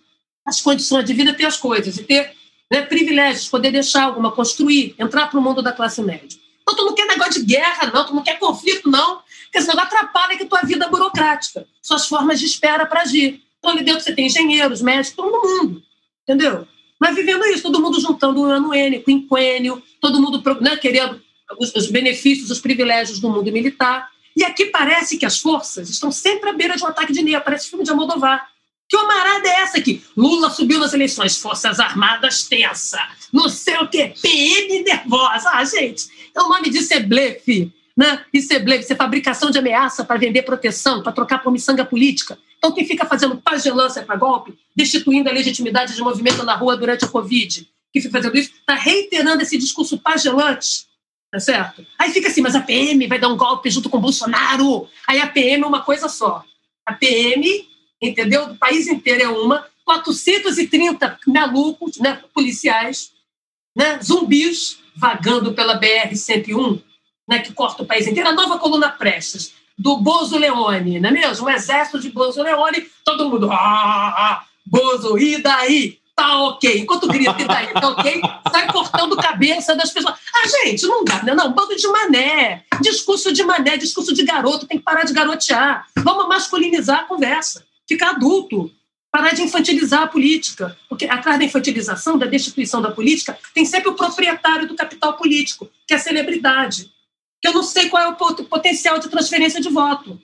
as 0.46 0.60
condições 0.60 1.04
de 1.04 1.12
vida, 1.12 1.34
ter 1.34 1.44
as 1.44 1.56
coisas. 1.56 1.98
E 1.98 2.04
ter 2.04 2.33
né, 2.70 2.82
privilégios, 2.82 3.48
poder 3.48 3.70
deixar 3.70 4.04
alguma, 4.04 4.32
construir, 4.32 4.94
entrar 4.98 5.28
para 5.28 5.38
o 5.38 5.42
mundo 5.42 5.62
da 5.62 5.72
classe 5.72 6.02
média. 6.02 6.38
Então, 6.62 6.74
tu 6.74 6.84
não 6.84 6.94
quer 6.94 7.06
negócio 7.06 7.34
de 7.34 7.46
guerra, 7.46 7.90
não, 7.92 8.06
tu 8.06 8.14
não 8.14 8.22
quer 8.22 8.38
conflito, 8.38 8.90
não, 8.90 9.20
porque 9.44 9.60
senão 9.60 9.82
atrapalha 9.82 10.36
que 10.36 10.46
tua 10.46 10.62
vida 10.62 10.88
burocrática, 10.88 11.66
suas 11.82 12.08
formas 12.08 12.40
de 12.40 12.46
espera 12.46 12.86
para 12.86 13.02
agir. 13.02 13.42
Então, 13.58 13.70
ali 13.70 13.84
dentro 13.84 14.02
você 14.02 14.14
tem 14.14 14.26
engenheiros, 14.26 14.80
médicos, 14.80 15.14
todo 15.14 15.42
mundo, 15.46 15.82
entendeu? 16.22 16.66
Mas 16.98 17.14
vivendo 17.14 17.44
isso, 17.46 17.62
todo 17.62 17.80
mundo 17.80 18.00
juntando 18.00 18.40
um 18.40 18.44
ano 18.44 18.74
N, 18.74 19.00
quinquênio, 19.00 19.82
todo 20.00 20.20
mundo 20.20 20.42
né, 20.60 20.76
querendo 20.76 21.20
os, 21.58 21.74
os 21.74 21.90
benefícios, 21.90 22.50
os 22.50 22.60
privilégios 22.60 23.20
do 23.20 23.28
mundo 23.28 23.52
militar. 23.52 24.10
E 24.36 24.42
aqui 24.42 24.66
parece 24.66 25.18
que 25.18 25.26
as 25.26 25.38
forças 25.38 25.88
estão 25.88 26.10
sempre 26.10 26.50
à 26.50 26.52
beira 26.52 26.76
de 26.76 26.82
um 26.82 26.86
ataque 26.86 27.12
de 27.12 27.22
Nia, 27.22 27.40
parece 27.40 27.68
filme 27.68 27.84
de 27.84 27.90
Almodóvar. 27.90 28.48
Que 28.88 28.96
homarada 28.96 29.48
é 29.48 29.62
essa 29.62 29.78
aqui? 29.78 30.04
Lula 30.16 30.50
subiu 30.50 30.78
nas 30.78 30.92
eleições, 30.92 31.38
Forças 31.38 31.80
Armadas 31.80 32.44
tensa, 32.44 33.00
não 33.32 33.48
sei 33.48 33.76
o 33.78 33.88
quê, 33.88 34.14
PM 34.20 34.82
nervosa. 34.82 35.50
Ah, 35.52 35.64
gente, 35.64 36.06
o 36.36 36.48
nome 36.48 36.70
disso 36.70 36.92
é 36.94 37.00
blefe. 37.00 37.72
Né? 37.96 38.24
Isso 38.32 38.52
é 38.52 38.58
blefe, 38.58 38.82
isso 38.82 38.92
é 38.92 38.96
fabricação 38.96 39.50
de 39.50 39.58
ameaça 39.58 40.04
para 40.04 40.18
vender 40.18 40.42
proteção, 40.42 41.00
para 41.00 41.12
trocar 41.12 41.38
por 41.38 41.52
miçanga 41.52 41.84
política. 41.84 42.36
Então, 42.58 42.72
quem 42.72 42.84
fica 42.84 43.06
fazendo 43.06 43.36
pagelância 43.36 44.02
para 44.02 44.16
golpe, 44.16 44.58
destituindo 44.74 45.28
a 45.28 45.32
legitimidade 45.32 45.94
de 45.94 46.02
movimento 46.02 46.42
na 46.42 46.56
rua 46.56 46.76
durante 46.76 47.04
a 47.04 47.08
Covid, 47.08 47.68
que 47.92 48.00
fica 48.00 48.18
fazendo 48.18 48.36
isso, 48.36 48.50
está 48.52 48.74
reiterando 48.74 49.42
esse 49.42 49.56
discurso 49.56 49.98
pagelante, 49.98 50.86
tá 51.30 51.38
certo? 51.38 51.86
Aí 51.96 52.10
fica 52.10 52.28
assim, 52.28 52.40
mas 52.40 52.56
a 52.56 52.60
PM 52.60 53.06
vai 53.06 53.20
dar 53.20 53.28
um 53.28 53.36
golpe 53.36 53.70
junto 53.70 53.88
com 53.88 53.98
o 53.98 54.00
Bolsonaro. 54.00 54.88
Aí 55.06 55.20
a 55.20 55.28
PM 55.28 55.62
é 55.62 55.66
uma 55.66 55.82
coisa 55.82 56.08
só. 56.08 56.42
A 56.84 56.94
PM 56.94 57.68
entendeu? 58.08 58.46
Do 58.46 58.56
país 58.56 58.86
inteiro 58.86 59.22
é 59.22 59.28
uma, 59.28 59.66
430 59.84 61.18
malucos, 61.26 61.98
né, 61.98 62.20
policiais, 62.32 63.12
né, 63.76 63.98
zumbis 64.02 64.78
vagando 64.96 65.52
pela 65.52 65.78
BR-101, 65.78 66.82
né, 67.28 67.40
que 67.40 67.52
corta 67.52 67.82
o 67.82 67.86
país 67.86 68.06
inteiro. 68.06 68.28
A 68.28 68.32
nova 68.32 68.58
coluna 68.58 68.88
Prestes, 68.88 69.52
do 69.76 69.96
Bozo 69.96 70.38
Leone, 70.38 71.00
não 71.00 71.08
é 71.08 71.12
mesmo? 71.12 71.46
O 71.46 71.50
exército 71.50 71.98
de 71.98 72.10
Bozo 72.10 72.42
Leone, 72.42 72.86
todo 73.04 73.28
mundo, 73.28 73.50
ah, 73.50 74.14
ah, 74.16 74.44
Bozo, 74.64 75.18
e 75.18 75.42
daí? 75.42 75.98
Tá 76.16 76.38
ok. 76.44 76.78
Enquanto 76.78 77.08
grita, 77.08 77.42
e 77.42 77.44
daí? 77.44 77.72
Tá 77.72 77.88
ok? 77.88 78.22
Sai 78.52 78.70
cortando 78.70 79.16
cabeça 79.16 79.74
das 79.74 79.90
pessoas. 79.90 80.14
Ah, 80.32 80.46
gente, 80.46 80.86
não 80.86 81.04
dá, 81.04 81.24
né? 81.24 81.34
Não, 81.34 81.52
bando 81.52 81.74
de 81.74 81.88
mané. 81.88 82.62
Discurso 82.80 83.32
de 83.32 83.42
mané, 83.42 83.76
discurso 83.76 84.14
de 84.14 84.22
garoto, 84.22 84.64
tem 84.64 84.78
que 84.78 84.84
parar 84.84 85.02
de 85.02 85.12
garotear. 85.12 85.88
Vamos 86.04 86.28
masculinizar 86.28 87.00
a 87.00 87.04
conversa 87.04 87.64
ficar 87.88 88.10
adulto, 88.10 88.70
parar 89.14 89.32
de 89.32 89.42
infantilizar 89.42 90.02
a 90.02 90.06
política, 90.08 90.76
porque 90.88 91.04
atrás 91.04 91.38
da 91.38 91.44
infantilização, 91.44 92.18
da 92.18 92.26
destituição 92.26 92.82
da 92.82 92.90
política, 92.90 93.38
tem 93.54 93.64
sempre 93.64 93.88
o 93.88 93.94
proprietário 93.94 94.66
do 94.66 94.74
capital 94.74 95.16
político, 95.16 95.70
que 95.86 95.94
é 95.94 95.96
a 95.96 96.00
celebridade, 96.00 96.90
que 97.40 97.46
eu 97.46 97.52
não 97.52 97.62
sei 97.62 97.88
qual 97.88 98.02
é 98.02 98.08
o 98.08 98.16
potencial 98.44 98.98
de 98.98 99.08
transferência 99.08 99.60
de 99.60 99.68
voto. 99.68 100.20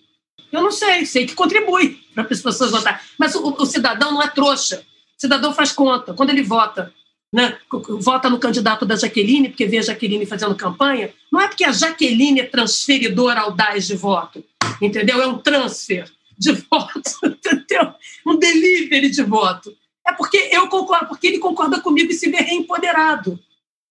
Eu 0.51 0.63
não 0.63 0.73
sei, 0.73 1.07
sei 1.07 1.27
que 1.27 1.35
contribui 1.35 2.01
para 2.15 2.25
as 2.25 2.41
pessoas 2.41 2.71
votarem. 2.73 2.99
Mas 3.17 3.35
o, 3.37 3.55
o, 3.59 3.67
cidadão 3.67 4.11
não 4.11 4.23
é 4.23 4.29
trouxa. 4.29 4.83
O 5.17 5.21
cidadão 5.21 5.55
faz 5.55 5.71
conta. 5.71 6.13
Quando 6.13 6.31
ele 6.31 6.43
vota, 6.43 6.93
né, 7.33 7.57
vota 8.01 8.29
no 8.29 8.41
candidato 8.41 8.85
da 8.85 8.97
Jaqueline, 8.97 9.51
porque 9.51 9.67
vê 9.67 9.79
a 9.79 9.83
Jaqueline 9.83 10.27
fazendo 10.27 10.57
campanha, 10.57 11.13
não 11.31 11.41
é 11.41 11.47
porque 11.47 11.65
a 11.65 11.71
Jaqueline 11.71 12.41
é 12.41 12.47
transferidora 12.47 13.43
audaz 13.43 13.87
de 13.87 13.95
voto, 13.95 14.45
entendeu? 14.83 15.23
É 15.23 15.27
um 15.29 15.39
transfer 15.39 16.11
de 16.41 16.53
voto, 16.53 17.03
entendeu? 17.23 17.93
Um 18.27 18.39
delivery 18.39 19.11
de 19.11 19.23
voto. 19.23 19.77
É 20.07 20.13
porque 20.15 20.49
eu 20.51 20.67
concordo, 20.69 21.07
porque 21.07 21.27
ele 21.27 21.39
concorda 21.39 21.81
comigo 21.81 22.11
e 22.11 22.15
se 22.15 22.31
vê 22.31 22.39
reempoderado. 22.39 23.39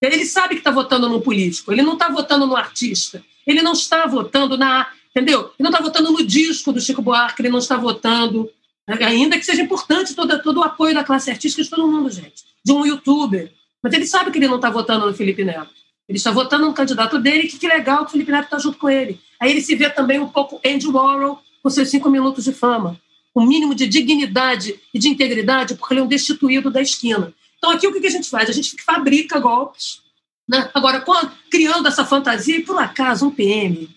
Ele 0.01 0.26
sabe 0.26 0.55
que 0.55 0.61
está 0.61 0.71
votando 0.71 1.07
no 1.07 1.21
político, 1.21 1.71
ele 1.71 1.84
não 1.84 1.93
está 1.93 2.09
votando 2.09 2.47
no 2.47 2.55
artista, 2.55 3.23
ele 3.45 3.61
não 3.61 3.73
está 3.73 4.07
votando 4.07 4.57
na. 4.57 4.91
Entendeu? 5.11 5.39
Ele 5.41 5.53
não 5.59 5.71
está 5.71 5.81
votando 5.81 6.11
no 6.11 6.23
disco 6.23 6.71
do 6.71 6.80
Chico 6.80 7.01
Buarque, 7.01 7.41
ele 7.41 7.49
não 7.49 7.59
está 7.59 7.76
votando, 7.76 8.49
ainda 8.88 9.38
que 9.38 9.45
seja 9.45 9.61
importante 9.61 10.15
todo, 10.15 10.41
todo 10.41 10.59
o 10.59 10.63
apoio 10.63 10.93
da 10.93 11.03
classe 11.03 11.30
artística 11.30 11.63
de 11.63 11.69
todo 11.69 11.88
mundo, 11.88 12.09
gente, 12.09 12.43
de 12.63 12.71
um 12.71 12.85
youtuber. 12.85 13.51
Mas 13.81 13.93
ele 13.93 14.05
sabe 14.05 14.31
que 14.31 14.38
ele 14.38 14.47
não 14.47 14.57
está 14.57 14.69
votando 14.69 15.07
no 15.07 15.13
Felipe 15.13 15.43
Neto. 15.43 15.71
Ele 16.07 16.17
está 16.17 16.31
votando 16.31 16.67
no 16.67 16.73
candidato 16.73 17.19
dele, 17.19 17.47
que, 17.47 17.57
que 17.57 17.67
legal 17.67 17.99
que 17.99 18.09
o 18.09 18.11
Felipe 18.11 18.31
Neto 18.31 18.45
está 18.45 18.59
junto 18.59 18.77
com 18.77 18.89
ele. 18.89 19.19
Aí 19.39 19.51
ele 19.51 19.61
se 19.61 19.76
vê 19.76 19.89
também 19.89 20.19
um 20.19 20.27
pouco 20.27 20.61
Andy 20.65 20.88
Warhol, 20.88 21.41
com 21.61 21.69
seus 21.69 21.90
cinco 21.90 22.10
minutos 22.10 22.44
de 22.44 22.53
fama, 22.53 22.99
o 23.34 23.41
um 23.41 23.45
mínimo 23.45 23.76
de 23.76 23.88
dignidade 23.88 24.80
e 24.94 24.99
de 24.99 25.10
integridade, 25.10 25.76
porque 25.76 25.94
ele 25.94 26.02
é 26.02 26.03
um 26.03 26.07
destituído 26.07 26.69
da 26.69 26.81
esquina. 26.81 27.34
Então, 27.57 27.72
aqui 27.72 27.88
o 27.88 27.94
que 27.94 28.07
a 28.07 28.11
gente 28.11 28.30
faz? 28.30 28.49
A 28.49 28.53
gente 28.53 28.81
fabrica 28.84 29.40
golpes. 29.40 30.02
Né? 30.48 30.69
Agora, 30.73 31.03
criando 31.52 31.88
essa 31.88 32.06
fantasia, 32.06 32.57
e 32.57 32.64
por 32.64 32.81
acaso 32.81 33.27
um 33.27 33.31
PM, 33.31 33.90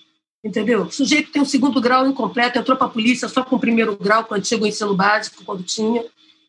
entendeu? 0.45 0.83
O 0.83 0.93
sujeito 0.93 1.31
tem 1.31 1.41
um 1.41 1.47
segundo 1.47 1.81
grau 1.81 2.07
incompleto, 2.07 2.59
entrou 2.59 2.77
para 2.77 2.89
a 2.89 2.91
polícia 2.91 3.29
só 3.29 3.43
com 3.43 3.57
o 3.57 3.61
primeiro 3.61 3.97
grau, 3.97 4.25
com 4.25 4.35
o 4.35 4.37
antigo 4.37 4.67
ensino 4.67 4.95
básico, 4.95 5.45
quando 5.45 5.63
tinha. 5.63 6.05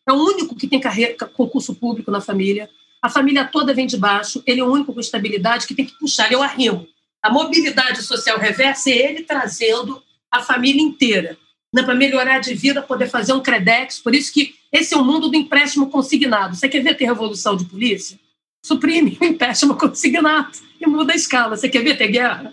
É 0.06 0.12
o 0.12 0.16
único 0.16 0.54
que 0.54 0.66
tem 0.66 0.80
carreira, 0.80 1.14
concurso 1.28 1.74
público 1.74 2.10
na 2.10 2.20
família. 2.20 2.68
A 3.00 3.08
família 3.08 3.44
toda 3.44 3.72
vem 3.72 3.86
de 3.86 3.96
baixo, 3.96 4.42
ele 4.46 4.60
é 4.60 4.64
o 4.64 4.70
único 4.70 4.92
com 4.92 5.00
estabilidade 5.00 5.66
que 5.66 5.74
tem 5.74 5.86
que 5.86 5.98
puxar, 5.98 6.26
ele 6.26 6.34
é 6.34 6.38
o 6.38 6.42
arrimo. 6.42 6.86
A 7.22 7.30
mobilidade 7.30 8.02
social 8.02 8.38
reversa 8.38 8.90
é 8.90 9.10
ele 9.10 9.22
trazendo 9.22 10.02
a 10.34 10.42
família 10.42 10.82
inteira, 10.82 11.38
né, 11.72 11.82
para 11.82 11.94
melhorar 11.94 12.40
de 12.40 12.54
vida, 12.54 12.82
poder 12.82 13.08
fazer 13.08 13.32
um 13.32 13.40
credex. 13.40 13.98
Por 13.98 14.14
isso 14.14 14.32
que 14.32 14.54
esse 14.72 14.94
é 14.94 14.96
o 14.96 15.04
mundo 15.04 15.28
do 15.28 15.36
empréstimo 15.36 15.88
consignado. 15.88 16.56
Você 16.56 16.68
quer 16.68 16.80
ver 16.80 16.96
ter 16.96 17.04
revolução 17.04 17.56
de 17.56 17.64
polícia? 17.64 18.18
Suprime 18.64 19.16
o 19.20 19.24
empréstimo 19.24 19.74
consignado 19.78 20.50
e 20.80 20.86
muda 20.86 21.12
a 21.12 21.16
escala. 21.16 21.56
Você 21.56 21.68
quer 21.68 21.82
ver 21.82 21.96
ter 21.96 22.08
guerra? 22.08 22.52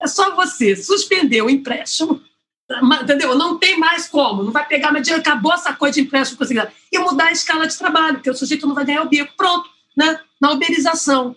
É 0.00 0.06
só 0.06 0.34
você 0.34 0.76
suspender 0.76 1.40
o 1.40 1.48
empréstimo, 1.48 2.20
entendeu? 3.02 3.34
Não 3.36 3.58
tem 3.58 3.78
mais 3.78 4.08
como. 4.08 4.42
Não 4.42 4.52
vai 4.52 4.66
pegar 4.66 4.92
mais 4.92 5.04
dinheiro, 5.04 5.22
acabou 5.22 5.52
essa 5.54 5.72
coisa 5.72 5.94
de 5.94 6.00
empréstimo 6.02 6.38
consignado. 6.38 6.70
E 6.92 6.98
mudar 6.98 7.28
a 7.28 7.32
escala 7.32 7.66
de 7.66 7.78
trabalho, 7.78 8.16
porque 8.16 8.30
o 8.30 8.34
sujeito 8.34 8.66
não 8.66 8.74
vai 8.74 8.84
ganhar 8.84 9.02
o 9.02 9.08
bico. 9.08 9.32
Pronto, 9.36 9.70
né? 9.96 10.20
na 10.40 10.50
uberização 10.50 11.36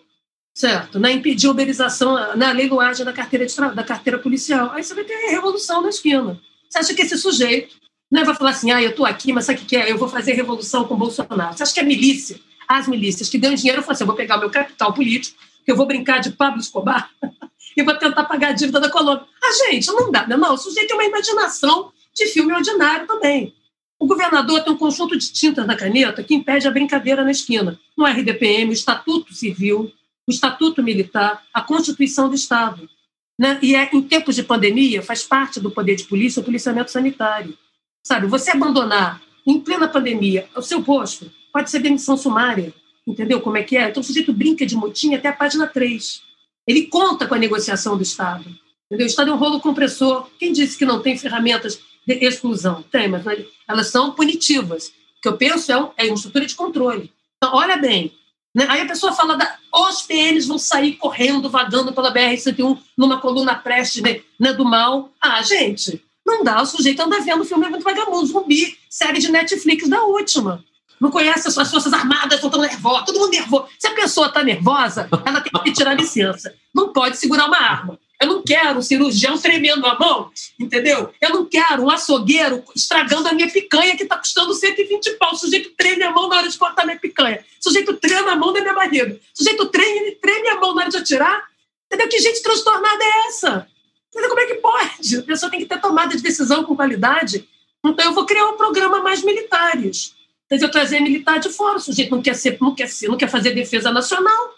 certo? 0.56 0.98
Na 0.98 1.12
impedir 1.12 1.48
a 1.48 1.52
uberização, 1.52 2.36
na 2.38 2.54
leiloagem 2.54 3.06
da 3.06 3.12
carteira, 3.12 3.46
de 3.46 3.54
da 3.54 3.84
carteira 3.84 4.18
policial. 4.18 4.72
Aí 4.72 4.82
você 4.82 4.96
vai 4.96 5.04
ter 5.04 5.14
a 5.14 5.32
revolução 5.32 5.82
na 5.82 5.90
esquina. 5.90 6.40
Você 6.70 6.80
acha 6.80 6.94
que 6.94 7.02
esse 7.02 7.18
sujeito 7.18 7.76
né, 8.10 8.24
vai 8.24 8.34
falar 8.34 8.52
assim, 8.52 8.72
ah, 8.72 8.82
eu 8.82 8.92
estou 8.92 9.06
aqui, 9.06 9.34
mas 9.34 9.46
sabe 9.46 9.62
o 9.62 9.66
que 9.66 9.76
é? 9.76 9.92
Eu 9.92 9.98
vou 9.98 10.08
fazer 10.08 10.32
revolução 10.32 10.86
com 10.86 10.96
Bolsonaro. 10.96 11.56
Você 11.56 11.64
acha 11.64 11.74
que 11.74 11.80
a 11.82 11.84
milícia, 11.84 12.40
as 12.68 12.88
milícias 12.88 13.30
que 13.30 13.38
dão 13.38 13.54
dinheiro, 13.54 13.82
falam 13.82 13.94
assim, 13.94 14.04
eu 14.04 14.08
vou 14.08 14.16
pegar 14.16 14.38
o 14.38 14.40
meu 14.40 14.50
capital 14.50 14.94
político, 14.94 15.38
eu 15.68 15.76
vou 15.76 15.86
brincar 15.86 16.20
de 16.20 16.32
Pablo 16.32 16.62
Escobar 16.62 17.10
e 17.76 17.84
vou 17.84 17.96
tentar 17.98 18.24
pagar 18.24 18.50
a 18.50 18.54
dívida 18.54 18.80
da 18.80 18.90
Colômbia. 18.90 19.26
Ah, 19.44 19.70
gente, 19.70 19.88
não 19.88 20.10
dá, 20.10 20.26
né? 20.26 20.38
não. 20.38 20.54
O 20.54 20.58
sujeito 20.58 20.88
tem 20.88 20.96
uma 20.96 21.04
imaginação 21.04 21.92
de 22.14 22.28
filme 22.28 22.54
ordinário 22.54 23.06
também. 23.06 23.54
O 24.00 24.08
governador 24.08 24.64
tem 24.64 24.72
um 24.72 24.78
conjunto 24.78 25.18
de 25.18 25.34
tintas 25.34 25.68
na 25.68 25.76
caneta 25.76 26.24
que 26.24 26.34
impede 26.34 26.68
a 26.68 26.72
brincadeira 26.72 27.24
na 27.24 27.32
esquina. 27.32 27.78
No 27.98 28.06
RDPM, 28.06 28.70
o 28.70 28.74
Estatuto 28.74 29.34
Civil, 29.34 29.92
o 30.28 30.32
Estatuto 30.32 30.82
Militar, 30.82 31.44
a 31.54 31.62
Constituição 31.62 32.30
do 32.30 32.36
Estado. 32.36 32.90
Né? 33.38 33.60
E 33.62 33.76
é, 33.76 33.90
em 33.94 34.02
tempos 34.02 34.36
de 34.36 34.44
pandemia, 34.44 35.02
faz 35.02 35.24
parte 35.24 35.60
do 35.60 35.72
poder 35.72 35.96
de 35.96 36.06
polícia 36.06 36.42
o 36.42 36.46
policiamento 36.46 36.92
sanitário. 36.92 37.58
Sabe, 38.04 38.28
você 38.28 38.52
abandonar 38.52 39.22
em 39.46 39.60
plena 39.60 39.88
pandemia 39.88 40.48
o 40.56 40.62
seu 40.62 40.82
posto 40.82 41.32
pode 41.54 41.70
ser 41.70 41.80
demissão 41.80 42.18
sumária. 42.18 42.74
Entendeu 43.08 43.40
como 43.40 43.58
é 43.58 43.64
que 43.64 43.78
é? 43.78 43.90
Então 43.90 44.02
o 44.02 44.04
sujeito 44.04 44.34
brinca 44.34 44.66
de 44.66 44.76
motim 44.76 45.14
até 45.14 45.30
a 45.30 45.34
página 45.34 45.68
3. 45.68 46.22
Ele 46.68 46.88
conta 46.88 47.28
com 47.28 47.36
a 47.36 47.40
negociação 47.40 47.96
do 47.96 48.04
Estado. 48.04 48.46
Entendeu? 48.86 49.06
O 49.06 49.10
Estado 49.10 49.32
é 49.32 49.34
um 49.34 49.38
rolo 49.38 49.60
compressor. 49.60 50.30
Quem 50.40 50.52
disse 50.52 50.78
que 50.78 50.86
não 50.86 51.02
tem 51.02 51.18
ferramentas 51.18 51.80
de 52.06 52.14
exclusão? 52.26 52.84
Tem, 52.92 53.08
mas 53.08 53.24
elas 53.68 53.88
são 53.88 54.12
punitivas. 54.12 54.88
O 54.88 55.22
que 55.22 55.28
eu 55.28 55.38
penso 55.38 55.72
é, 55.72 55.76
é 55.98 56.06
uma 56.06 56.16
estrutura 56.16 56.46
de 56.46 56.56
controle. 56.56 57.12
Então, 57.38 57.56
olha 57.56 57.78
bem, 57.78 58.12
né? 58.56 58.66
Aí 58.70 58.82
a 58.82 58.88
pessoa 58.88 59.12
fala, 59.12 59.36
da, 59.36 59.58
os 59.74 60.02
PMs 60.04 60.48
vão 60.48 60.58
sair 60.58 60.94
correndo, 60.94 61.50
vagando 61.50 61.92
pela 61.92 62.14
BR-101 62.14 62.78
numa 62.98 63.20
coluna 63.20 63.54
preste 63.54 64.02
né, 64.02 64.22
né, 64.40 64.54
do 64.54 64.64
mal. 64.64 65.12
Ah, 65.22 65.42
gente, 65.42 66.02
não 66.26 66.42
dá, 66.42 66.62
o 66.62 66.66
sujeito 66.66 67.02
anda 67.02 67.20
vendo 67.20 67.44
filme 67.44 67.68
muito 67.68 67.84
vagabundo, 67.84 68.26
zumbi, 68.26 68.78
série 68.90 69.20
de 69.20 69.30
Netflix 69.30 69.90
da 69.90 70.02
última. 70.04 70.64
não 71.02 71.12
conhece 71.12 71.50
as 71.50 71.70
Forças 71.70 71.92
Armadas, 71.92 72.42
estão 72.42 72.62
nervosas, 72.62 73.06
todo 73.06 73.20
mundo 73.20 73.32
nervoso. 73.32 73.68
Se 73.78 73.88
a 73.88 73.94
pessoa 73.94 74.28
está 74.28 74.42
nervosa, 74.42 75.10
ela 75.26 75.42
tem 75.42 75.52
que 75.62 75.74
tirar 75.74 75.94
licença. 75.94 76.56
Não 76.74 76.94
pode 76.94 77.18
segurar 77.18 77.48
uma 77.48 77.58
arma. 77.58 78.00
Eu 78.22 78.28
não 78.28 78.42
quero 78.42 78.80
um 78.80 78.82
cirurgião 78.82 79.38
tremendo 79.38 79.86
a 79.86 80.00
mão, 80.00 80.32
entendeu? 80.60 81.14
Eu 81.20 81.30
não 81.30 81.46
quero 81.46 81.84
um 81.84 81.90
açougueiro 81.90 82.64
estragando 82.76 83.28
a 83.28 83.34
minha 83.34 83.50
picanha 83.50 83.96
que 83.98 84.04
está 84.04 84.18
custando 84.18 84.54
120 84.54 85.12
pau. 85.18 85.34
O 85.34 85.38
sujeito 85.38 85.72
treme 85.78 86.04
a 86.04 86.12
mão 86.12 86.30
na 86.30 86.38
hora 86.38 86.50
de 86.50 86.58
cortar 86.58 86.86
minha 86.86 86.98
picanha. 86.98 87.44
O 87.60 87.64
sujeito 87.64 87.94
treme 87.98 88.30
a 88.30 88.36
mão 88.36 88.54
da 88.54 88.62
minha 88.62 88.74
barriga. 88.74 89.20
O 89.34 89.38
sujeito 89.38 89.66
treme, 89.68 90.12
treme 90.14 90.48
a 90.50 90.56
mão 90.60 90.74
na 90.74 90.82
hora 90.84 90.92
de 90.92 90.98
atirar. 90.98 91.44
Entendeu? 91.88 92.08
Que 92.08 92.20
gente 92.20 92.42
transtornada 92.42 93.04
é 93.04 93.28
essa? 93.28 93.68
Entendeu? 94.10 94.30
Como 94.30 94.42
é 94.42 94.46
que 94.46 94.56
pode? 94.56 95.18
A 95.18 95.24
pessoa 95.24 95.52
tem 95.52 95.60
que 95.60 95.66
ter 95.66 95.82
tomada 95.82 96.16
de 96.16 96.24
decisão 96.24 96.64
com 96.64 96.76
qualidade. 96.76 97.48
Então 97.86 98.06
eu 98.06 98.14
vou 98.14 98.26
criar 98.26 98.48
um 98.48 98.58
programa 98.58 99.02
mais 99.02 99.24
militares. 99.24 100.16
Entendeu? 100.46 100.72
Trazer 100.72 101.02
militar 101.02 101.40
de 101.40 101.50
fora. 101.50 101.78
O 101.78 101.82
sujeito 101.82 102.12
não 102.12 102.22
quer 102.22 102.36
ser, 102.36 102.58
não 102.62 102.74
quer 102.74 102.88
ser, 102.88 103.10
não 103.10 103.18
quer 103.18 103.30
fazer 103.30 103.52
defesa 103.52 103.92
nacional. 103.92 104.56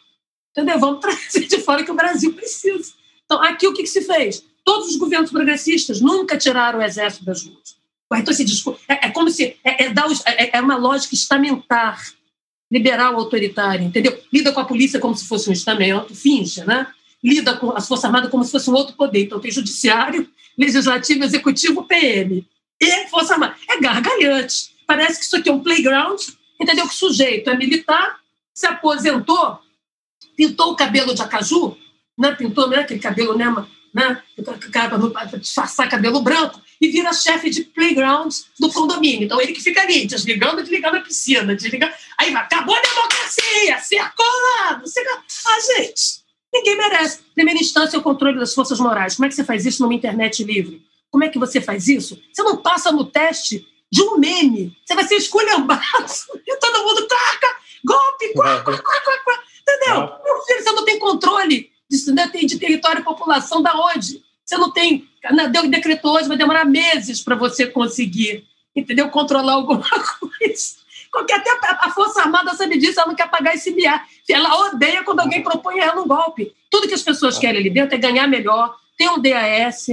Entendeu? 0.51 0.79
Vamos 0.79 1.01
trazer 1.01 1.47
de 1.47 1.59
fora 1.59 1.83
que 1.83 1.91
o 1.91 1.95
Brasil 1.95 2.33
precisa. 2.33 2.93
Então, 3.27 3.43
aqui 3.43 3.67
o 3.67 3.73
que, 3.73 3.83
que 3.83 3.89
se 3.89 4.01
fez? 4.01 4.43
Todos 4.63 4.87
os 4.87 4.95
governos 4.95 5.29
progressistas 5.29 5.99
nunca 5.99 6.37
tiraram 6.37 6.79
o 6.79 6.81
exército 6.81 7.25
das 7.25 7.43
ruas. 7.43 7.75
Então, 8.15 8.33
esse 8.33 8.45
discurso, 8.45 8.79
é, 8.87 9.07
é 9.07 9.09
como 9.11 9.29
se. 9.29 9.57
É, 9.63 9.85
é, 9.85 9.93
é, 10.25 10.49
é 10.53 10.61
uma 10.61 10.77
lógica 10.77 11.13
estamentar, 11.13 12.01
liberal 12.71 13.15
autoritária, 13.15 13.83
entendeu? 13.83 14.17
Lida 14.31 14.53
com 14.53 14.61
a 14.61 14.65
polícia 14.65 14.99
como 14.99 15.15
se 15.15 15.27
fosse 15.27 15.49
um 15.49 15.53
estamento, 15.53 16.15
finge, 16.15 16.63
né? 16.63 16.87
Lida 17.21 17.57
com 17.57 17.71
a 17.71 17.81
Força 17.81 18.07
Armada 18.07 18.29
como 18.29 18.45
se 18.45 18.51
fosse 18.51 18.69
um 18.69 18.73
outro 18.73 18.95
poder. 18.95 19.23
Então, 19.23 19.41
tem 19.41 19.51
judiciário, 19.51 20.29
legislativo, 20.57 21.25
executivo, 21.25 21.83
PM. 21.83 22.47
E 22.79 23.07
Força 23.09 23.33
Armada. 23.33 23.55
É 23.69 23.77
gargalhante. 23.79 24.71
Parece 24.85 25.19
que 25.19 25.25
isso 25.25 25.35
aqui 25.35 25.49
é 25.49 25.53
um 25.53 25.59
playground, 25.59 26.21
entendeu? 26.61 26.87
Que 26.87 26.93
o 26.93 26.97
sujeito 26.97 27.49
é 27.49 27.57
militar, 27.57 28.19
se 28.53 28.65
aposentou, 28.65 29.59
pintou 30.37 30.71
o 30.71 30.75
cabelo 30.77 31.13
de 31.13 31.21
acaju, 31.21 31.77
né? 32.17 32.31
pintou 32.33 32.67
né? 32.67 32.79
aquele 32.79 32.99
cabelo, 32.99 33.37
né? 33.37 33.53
né? 33.93 34.21
para 34.43 35.37
disfarçar 35.37 35.89
cabelo 35.89 36.21
branco, 36.21 36.61
e 36.79 36.89
vira 36.89 37.11
chefe 37.13 37.49
de 37.49 37.63
playground 37.63 38.33
do 38.59 38.71
condomínio. 38.71 39.25
Então, 39.25 39.41
ele 39.41 39.53
que 39.53 39.61
fica 39.61 39.81
ali, 39.81 40.05
desligando 40.05 40.61
desligando 40.61 40.97
a 40.97 41.01
piscina, 41.01 41.55
desligando. 41.55 41.93
Aí 42.19 42.31
vai, 42.31 42.43
acabou 42.43 42.75
a 42.75 42.81
democracia, 42.81 43.79
circulando. 43.79 44.87
Circulando. 44.87 45.23
Ah, 45.47 45.59
gente, 45.75 46.21
ninguém 46.53 46.77
merece. 46.77 47.19
Primeira 47.33 47.59
instância 47.59 47.97
é 47.97 47.99
o 47.99 48.03
controle 48.03 48.37
das 48.37 48.53
forças 48.53 48.79
morais. 48.79 49.15
Como 49.15 49.25
é 49.25 49.29
que 49.29 49.35
você 49.35 49.43
faz 49.43 49.65
isso 49.65 49.81
numa 49.81 49.93
internet 49.93 50.43
livre? 50.43 50.81
Como 51.09 51.23
é 51.23 51.29
que 51.29 51.39
você 51.39 51.59
faz 51.59 51.87
isso? 51.87 52.21
Você 52.31 52.43
não 52.43 52.57
passa 52.57 52.91
no 52.91 53.05
teste 53.05 53.65
de 53.91 54.01
um 54.03 54.17
meme. 54.17 54.75
Você 54.85 54.93
vai 54.93 55.07
ser 55.07 55.15
esculhambado 55.15 55.81
e 56.45 56.55
todo 56.57 56.83
mundo 56.83 57.07
taca, 57.07 57.55
golpe, 57.83 58.33
quá, 58.33 58.61
quá, 58.61 58.77
quá, 58.77 59.01
quá, 59.01 59.17
quá. 59.23 59.43
Entendeu? 59.61 60.11
Meu 60.23 60.43
filho, 60.43 60.63
você 60.63 60.71
não 60.71 60.85
tem 60.85 60.99
controle 60.99 61.71
de, 61.89 62.11
né, 62.11 62.27
de 62.27 62.59
território 62.59 63.01
e 63.01 63.03
população 63.03 63.61
da 63.61 63.73
onde? 63.73 64.21
Você 64.45 64.57
não 64.57 64.71
tem. 64.71 65.07
Deu 65.51 65.67
decretou 65.67 66.15
hoje, 66.15 66.27
vai 66.27 66.37
demorar 66.37 66.65
meses 66.65 67.21
para 67.21 67.35
você 67.35 67.67
conseguir, 67.67 68.45
entendeu? 68.75 69.09
Controlar 69.09 69.53
alguma 69.53 69.83
coisa. 70.19 70.77
Porque 71.11 71.33
até 71.33 71.49
a 71.79 71.89
Força 71.91 72.21
Armada 72.21 72.53
sabe 72.53 72.77
disso, 72.77 72.99
ela 72.99 73.09
não 73.09 73.15
quer 73.15 73.29
pagar 73.29 73.55
esse 73.55 73.71
miar. 73.71 74.05
Ela 74.29 74.67
odeia 74.67 75.03
quando 75.03 75.19
alguém 75.19 75.43
propõe 75.43 75.79
ela 75.79 76.01
um 76.01 76.07
golpe. 76.07 76.53
Tudo 76.69 76.87
que 76.87 76.93
as 76.93 77.01
pessoas 77.01 77.37
querem 77.37 77.59
ali 77.59 77.69
dentro 77.69 77.95
é 77.95 77.97
ganhar 77.97 78.27
melhor, 78.27 78.77
ter 78.97 79.09
um 79.09 79.19
DAS, 79.19 79.87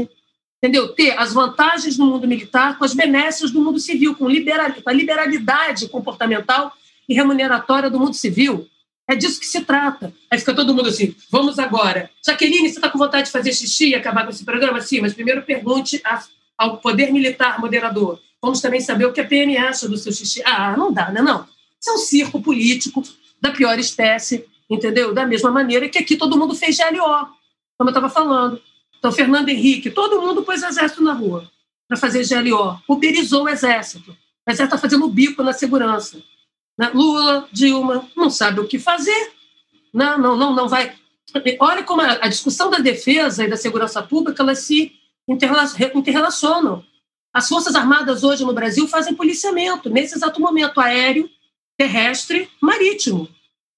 entendeu? 0.58 0.88
Ter 0.88 1.18
as 1.18 1.32
vantagens 1.32 1.96
do 1.96 2.04
mundo 2.06 2.26
militar 2.26 2.78
com 2.78 2.84
as 2.84 2.94
benesses 2.94 3.50
do 3.50 3.60
mundo 3.60 3.78
civil, 3.78 4.14
com, 4.14 4.28
liberal, 4.28 4.72
com 4.72 4.90
a 4.90 4.92
liberalidade 4.92 5.88
comportamental 5.88 6.72
e 7.08 7.14
remuneratória 7.14 7.90
do 7.90 7.98
mundo 7.98 8.14
civil. 8.14 8.68
É 9.08 9.14
disso 9.14 9.38
que 9.38 9.46
se 9.46 9.60
trata. 9.62 10.12
Aí 10.30 10.38
fica 10.38 10.54
todo 10.54 10.74
mundo 10.74 10.88
assim, 10.88 11.14
vamos 11.30 11.58
agora. 11.58 12.10
Jaqueline, 12.24 12.68
você 12.68 12.76
está 12.76 12.88
com 12.88 12.98
vontade 12.98 13.26
de 13.26 13.32
fazer 13.32 13.52
xixi 13.52 13.90
e 13.90 13.94
acabar 13.94 14.24
com 14.24 14.30
esse 14.30 14.44
programa? 14.44 14.80
Sim, 14.80 15.00
mas 15.00 15.12
primeiro 15.12 15.42
pergunte 15.42 16.02
ao 16.56 16.78
poder 16.78 17.12
militar 17.12 17.60
moderador. 17.60 18.18
Vamos 18.40 18.60
também 18.60 18.80
saber 18.80 19.06
o 19.06 19.12
que 19.12 19.20
a 19.20 19.26
PM 19.26 19.56
acha 19.56 19.88
do 19.88 19.96
seu 19.96 20.12
xixi. 20.12 20.42
Ah, 20.44 20.76
não 20.76 20.92
dá, 20.92 21.10
né? 21.10 21.20
Não. 21.20 21.46
Isso 21.80 21.90
é 21.90 21.92
um 21.92 21.98
circo 21.98 22.40
político 22.40 23.02
da 23.40 23.50
pior 23.50 23.78
espécie, 23.78 24.46
entendeu? 24.70 25.12
Da 25.12 25.26
mesma 25.26 25.50
maneira 25.50 25.88
que 25.88 25.98
aqui 25.98 26.16
todo 26.16 26.38
mundo 26.38 26.54
fez 26.54 26.78
GLO, 26.78 27.28
como 27.76 27.88
eu 27.88 27.92
estava 27.92 28.08
falando. 28.08 28.60
Então, 28.98 29.12
Fernando 29.12 29.50
Henrique, 29.50 29.90
todo 29.90 30.20
mundo 30.20 30.42
pôs 30.42 30.62
o 30.62 30.66
exército 30.66 31.02
na 31.02 31.12
rua 31.12 31.50
para 31.86 31.98
fazer 31.98 32.26
GLO. 32.26 32.80
Uberizou 32.88 33.44
o 33.44 33.48
exército. 33.50 34.12
O 34.46 34.50
exército 34.50 34.76
está 34.76 34.78
fazendo 34.78 35.08
bico 35.08 35.42
na 35.42 35.52
segurança. 35.52 36.22
Né? 36.78 36.90
Lula, 36.92 37.48
Dilma, 37.52 38.08
não 38.16 38.28
sabe 38.28 38.60
o 38.60 38.66
que 38.66 38.78
fazer, 38.78 39.32
não, 39.92 40.18
não, 40.18 40.36
não, 40.36 40.54
não 40.54 40.68
vai. 40.68 40.92
Olha 41.60 41.82
como 41.82 42.02
a, 42.02 42.28
discussão 42.28 42.70
da 42.70 42.78
defesa 42.78 43.44
e 43.44 43.48
da 43.48 43.56
segurança 43.56 44.02
pública 44.02 44.42
elas 44.42 44.58
se 44.60 44.92
interrelacionam. 45.28 46.84
As 47.32 47.48
Forças 47.48 47.74
Armadas 47.74 48.22
hoje 48.22 48.44
no 48.44 48.52
Brasil 48.52 48.86
fazem 48.86 49.14
policiamento, 49.14 49.90
nesse 49.90 50.14
exato 50.14 50.40
momento, 50.40 50.80
aéreo, 50.80 51.28
terrestre, 51.76 52.48
marítimo. 52.60 53.28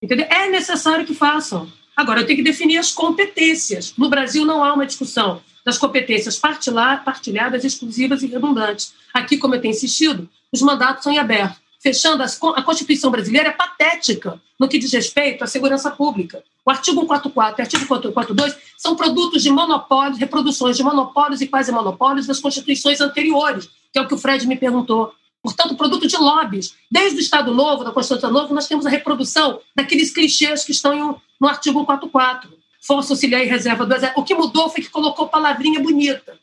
Entendeu? 0.03 0.27
É 0.29 0.51
necessário 0.51 1.07
que 1.07 1.15
façam. 1.15 1.71
Agora, 1.97 2.21
eu 2.21 2.27
tenho 2.27 2.39
que 2.39 2.45
definir 2.45 2.77
as 2.77 2.93
competências. 2.93 3.95
No 3.97 4.11
Brasil 4.11 4.45
não 4.45 4.63
há 4.63 4.75
uma 4.75 4.85
discussão 4.85 5.43
das 5.65 5.79
competências 5.79 6.39
partilhadas, 6.39 7.65
exclusivas 7.65 8.23
e 8.23 8.27
redundantes. 8.27 8.93
Aqui, 9.15 9.39
como 9.39 9.55
eu 9.55 9.61
tenho 9.61 9.73
insistido, 9.73 10.29
os 10.53 10.61
mandatos 10.61 11.03
são 11.03 11.13
em 11.13 11.19
aberto 11.19 11.66
fechando 11.87 12.21
as, 12.21 12.37
a 12.43 12.63
Constituição 12.65 13.13
brasileira 13.13 13.51
é 13.51 13.53
patética 13.53 14.43
no 14.59 14.67
que 14.67 14.77
diz 14.77 14.93
respeito 14.93 15.45
à 15.45 15.47
segurança 15.47 15.89
pública. 15.89 16.43
O 16.65 16.71
artigo 16.71 17.01
144 17.03 17.61
e 17.61 17.63
o 17.63 17.65
artigo 17.65 17.87
442 17.87 18.57
são 18.77 18.97
produtos 18.97 19.41
de 19.41 19.51
monopólios, 19.51 20.19
reproduções 20.19 20.77
de 20.77 20.83
monopólios 20.83 21.41
e 21.41 21.47
quase 21.47 21.71
monopólios 21.71 22.27
das 22.27 22.41
constituições 22.41 23.01
anteriores, 23.01 23.69
que 23.93 24.01
é 24.01 24.03
o 24.03 24.09
que 24.09 24.15
o 24.15 24.19
Fred 24.19 24.45
me 24.49 24.57
perguntou. 24.57 25.13
Portanto, 25.41 25.77
produto 25.77 26.09
de 26.09 26.17
lobbies. 26.17 26.75
Desde 26.91 27.19
o 27.19 27.21
Estado 27.21 27.55
Novo, 27.55 27.85
da 27.85 27.93
Constituição 27.93 28.33
Nova, 28.33 28.53
nós 28.53 28.67
temos 28.67 28.85
a 28.85 28.91
reprodução 28.91 29.61
daqueles 29.77 30.11
clichês 30.11 30.65
que 30.65 30.73
estão 30.73 31.21
no 31.41 31.47
artigo 31.47 31.79
144. 31.79 32.51
Força 32.85 33.13
auxiliar 33.13 33.45
e 33.45 33.49
reserva 33.49 33.87
do 33.87 33.95
Exército. 33.95 34.21
O 34.21 34.25
que 34.25 34.35
mudou 34.35 34.69
foi 34.69 34.83
que 34.83 34.91
colocou 34.91 35.29
palavrinha 35.29 35.79
bonita, 35.79 36.37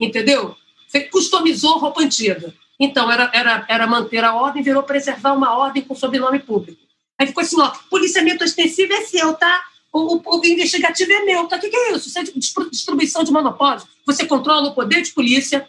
entendeu? 0.00 0.56
Customizou 1.12 1.78
roupa 1.78 2.02
antiga. 2.02 2.52
Então, 2.80 3.12
era, 3.12 3.30
era, 3.34 3.66
era 3.68 3.86
manter 3.86 4.24
a 4.24 4.34
ordem, 4.34 4.62
virou 4.62 4.82
preservar 4.82 5.34
uma 5.34 5.54
ordem 5.54 5.82
com 5.82 5.94
sobrenome 5.94 6.38
público. 6.38 6.80
Aí 7.18 7.26
ficou 7.26 7.42
assim, 7.42 7.60
ó, 7.60 7.70
policiamento 7.90 8.42
extensivo 8.42 8.94
é 8.94 9.02
seu, 9.02 9.34
tá? 9.34 9.62
O, 9.92 10.16
o, 10.16 10.40
o 10.40 10.46
investigativo 10.46 11.12
é 11.12 11.24
meu, 11.24 11.46
tá? 11.46 11.56
O 11.56 11.60
que, 11.60 11.68
que 11.68 11.76
é 11.76 11.92
isso? 11.92 12.08
Isso 12.08 12.18
é 12.18 12.22
distribuição 12.70 13.22
de 13.22 13.30
monopólios. 13.30 13.86
Você 14.06 14.24
controla 14.24 14.70
o 14.70 14.74
poder 14.74 15.02
de 15.02 15.12
polícia 15.12 15.68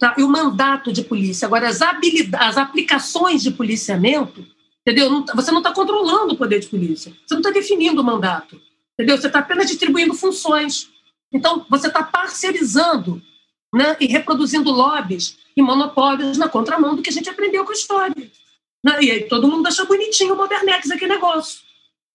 tá? 0.00 0.16
e 0.18 0.24
o 0.24 0.28
mandato 0.28 0.92
de 0.92 1.04
polícia. 1.04 1.46
Agora, 1.46 1.68
as, 1.68 1.80
habilidades, 1.80 2.48
as 2.48 2.58
aplicações 2.58 3.42
de 3.42 3.52
policiamento, 3.52 4.44
entendeu? 4.80 5.08
Não, 5.08 5.24
tá, 5.24 5.32
você 5.36 5.52
não 5.52 5.58
está 5.58 5.72
controlando 5.72 6.34
o 6.34 6.36
poder 6.36 6.58
de 6.58 6.66
polícia. 6.66 7.12
Você 7.24 7.34
não 7.34 7.42
está 7.42 7.50
definindo 7.52 8.00
o 8.00 8.04
mandato, 8.04 8.60
entendeu? 8.94 9.16
Você 9.16 9.28
está 9.28 9.38
apenas 9.38 9.68
distribuindo 9.68 10.14
funções. 10.14 10.88
Então, 11.32 11.64
você 11.70 11.86
está 11.86 12.02
parcerizando 12.02 13.22
né? 13.74 13.96
e 14.00 14.06
reproduzindo 14.06 14.70
lobbies 14.70 15.38
e 15.56 15.62
monopólios 15.62 16.38
na 16.38 16.48
contramão 16.48 16.94
do 16.94 17.02
que 17.02 17.10
a 17.10 17.12
gente 17.12 17.30
aprendeu 17.30 17.64
com 17.64 17.70
a 17.70 17.74
história. 17.74 18.30
Né? 18.84 19.02
E 19.02 19.10
aí 19.10 19.20
todo 19.24 19.48
mundo 19.48 19.66
achou 19.66 19.86
bonitinho 19.86 20.34
o 20.34 20.36
Modernex 20.36 20.90
aquele 20.90 21.14
negócio. 21.14 21.60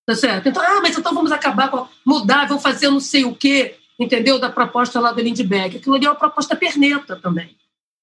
Tá 0.05 0.15
certo? 0.15 0.47
Então, 0.47 0.61
ah, 0.61 0.81
mas 0.81 0.95
então 0.95 1.13
vamos 1.15 1.31
acabar 1.31 1.69
com. 1.71 1.87
mudar, 2.05 2.47
vamos 2.47 2.61
fazer 2.61 2.89
não 2.89 2.99
sei 2.99 3.25
o 3.25 3.35
quê, 3.35 3.75
entendeu? 3.99 4.37
Da 4.37 4.51
proposta 4.51 4.99
lá 4.99 5.11
do 5.11 5.19
Lindbergh. 5.19 5.77
Aquilo 5.77 5.95
ali 5.95 6.05
é 6.05 6.09
uma 6.09 6.15
proposta 6.15 6.55
perneta 6.55 7.15
também. 7.15 7.55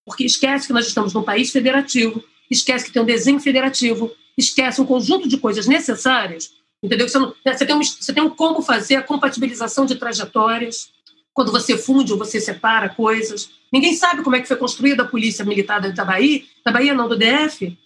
Porque 0.05 0.25
esquece 0.25 0.67
que 0.67 0.73
nós 0.73 0.87
estamos 0.87 1.15
num 1.15 1.23
país 1.23 1.53
federativo, 1.53 2.23
esquece 2.51 2.87
que 2.87 2.93
tem 2.93 3.03
um 3.03 3.07
desenho 3.07 3.39
federativo, 3.39 4.11
esquece 4.37 4.81
um 4.81 4.87
conjunto 4.87 5.29
de 5.29 5.39
coisas 5.39 5.67
necessárias, 5.69 6.53
entendeu? 6.83 7.09
Você, 7.09 7.19
não, 7.19 7.33
você, 7.45 7.65
tem, 7.65 7.77
um, 7.77 7.83
você 7.83 8.13
tem 8.13 8.23
um 8.23 8.31
como 8.31 8.63
fazer 8.63 8.97
a 8.97 9.03
compatibilização 9.03 9.87
de 9.87 9.95
trajetórias, 9.95 10.91
quando 11.35 11.53
você 11.53 11.77
funde 11.77 12.13
ou 12.13 12.19
você 12.19 12.41
separa 12.41 12.89
coisas. 12.89 13.51
Ninguém 13.73 13.95
sabe 13.95 14.23
como 14.23 14.37
é 14.37 14.41
que 14.41 14.49
foi 14.49 14.57
construída 14.57 15.03
a 15.03 15.09
polícia 15.09 15.45
militar 15.45 15.81
da 15.81 16.05
Bahia, 16.05 16.43
da 16.65 16.73
Bahia 16.73 16.95
não, 16.95 17.09
do 17.09 17.17
DF, 17.17 17.77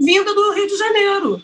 vinda 0.00 0.34
do 0.34 0.52
Rio 0.52 0.66
de 0.66 0.76
Janeiro. 0.76 1.42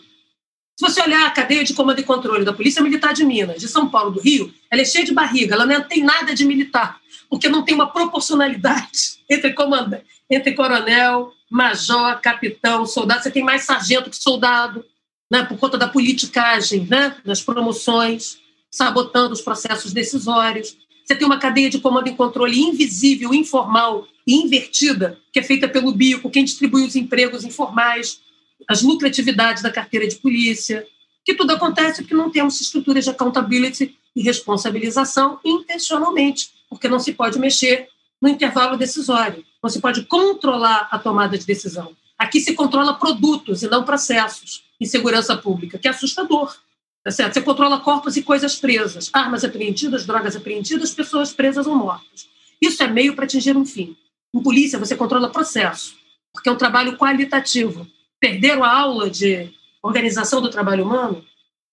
Se 0.79 0.85
você 0.85 1.01
olhar 1.01 1.27
a 1.27 1.31
cadeia 1.31 1.61
de 1.63 1.73
comando 1.73 1.99
e 1.99 2.03
controle 2.03 2.45
da 2.45 2.53
Polícia 2.53 2.81
Militar 2.81 3.13
de 3.13 3.25
Minas, 3.25 3.59
de 3.59 3.67
São 3.67 3.89
Paulo, 3.89 4.11
do 4.11 4.21
Rio, 4.21 4.53
ela 4.71 4.81
é 4.81 4.85
cheia 4.85 5.03
de 5.03 5.13
barriga, 5.13 5.53
ela 5.53 5.65
não 5.65 5.81
tem 5.81 6.01
nada 6.01 6.33
de 6.33 6.45
militar, 6.45 7.01
porque 7.29 7.49
não 7.49 7.65
tem 7.65 7.75
uma 7.75 7.91
proporcionalidade 7.91 9.19
entre, 9.29 9.51
comandante, 9.51 10.05
entre 10.29 10.53
coronel, 10.53 11.33
major, 11.51 12.21
capitão, 12.21 12.85
soldado. 12.85 13.21
Você 13.21 13.29
tem 13.29 13.43
mais 13.43 13.63
sargento 13.63 14.09
que 14.09 14.15
soldado, 14.15 14.85
né, 15.29 15.43
por 15.43 15.57
conta 15.57 15.77
da 15.77 15.87
politicagem, 15.87 16.87
né, 16.89 17.13
das 17.25 17.41
promoções, 17.41 18.37
sabotando 18.71 19.33
os 19.33 19.41
processos 19.41 19.91
decisórios. 19.91 20.77
Você 21.09 21.15
tem 21.15 21.25
uma 21.25 21.39
cadeia 21.39 21.71
de 21.71 21.79
comando 21.79 22.07
e 22.07 22.15
controle 22.15 22.59
invisível, 22.59 23.33
informal 23.33 24.07
e 24.27 24.35
invertida, 24.35 25.17
que 25.33 25.39
é 25.39 25.43
feita 25.43 25.67
pelo 25.67 25.91
bico, 25.91 26.29
quem 26.29 26.43
distribui 26.43 26.85
os 26.85 26.95
empregos 26.95 27.43
informais. 27.43 28.21
as 28.67 28.83
lucratividades 28.83 29.63
da 29.63 29.71
carteira 29.71 30.07
de 30.07 30.17
polícia, 30.17 30.85
que 31.25 31.33
tudo 31.33 31.53
acontece 31.53 32.03
porque 32.03 32.13
não 32.13 32.29
temos 32.29 32.61
estruturas 32.61 33.05
de 33.05 33.09
accountability 33.09 33.97
e 34.15 34.21
responsabilização 34.21 35.39
intencionalmente, 35.43 36.51
porque 36.69 36.87
não 36.87 36.99
se 36.99 37.13
pode 37.13 37.39
mexer 37.39 37.87
no 38.21 38.29
intervalo 38.29 38.77
decisório, 38.77 39.43
não 39.63 39.69
se 39.69 39.79
pode 39.79 40.03
controlar 40.03 40.89
a 40.91 40.99
tomada 40.99 41.39
de 41.39 41.45
decisão. 41.45 41.95
Aqui 42.19 42.39
se 42.39 42.53
controla 42.53 42.93
produtos 42.93 43.63
e 43.63 43.67
não 43.67 43.83
processos 43.83 44.63
em 44.79 44.85
segurança 44.85 45.35
pública, 45.35 45.79
que 45.79 45.87
é 45.87 45.91
assustador. 45.91 46.55
Tá 47.03 47.11
certo? 47.11 47.33
Você 47.33 47.41
controla 47.41 47.79
corpos 47.79 48.17
e 48.17 48.23
coisas 48.23 48.55
presas, 48.55 49.09
armas 49.13 49.43
apreendidas, 49.43 50.05
drogas 50.05 50.35
apreendidas, 50.35 50.93
pessoas 50.93 51.31
presas 51.33 51.65
ou 51.65 51.75
mortas. 51.75 52.27
Isso 52.61 52.83
é 52.83 52.87
meio 52.87 53.15
para 53.15 53.25
atingir 53.25 53.55
um 53.55 53.65
fim. 53.65 53.95
Em 54.33 54.43
polícia, 54.43 54.77
você 54.77 54.95
controla 54.95 55.29
processo, 55.29 55.95
porque 56.33 56.49
é 56.49 56.51
um 56.51 56.57
trabalho 56.57 56.97
qualitativo. 56.97 57.87
Perderam 58.19 58.63
a 58.63 58.71
aula 58.71 59.09
de 59.09 59.49
organização 59.81 60.41
do 60.41 60.49
trabalho 60.49 60.83
humano? 60.83 61.25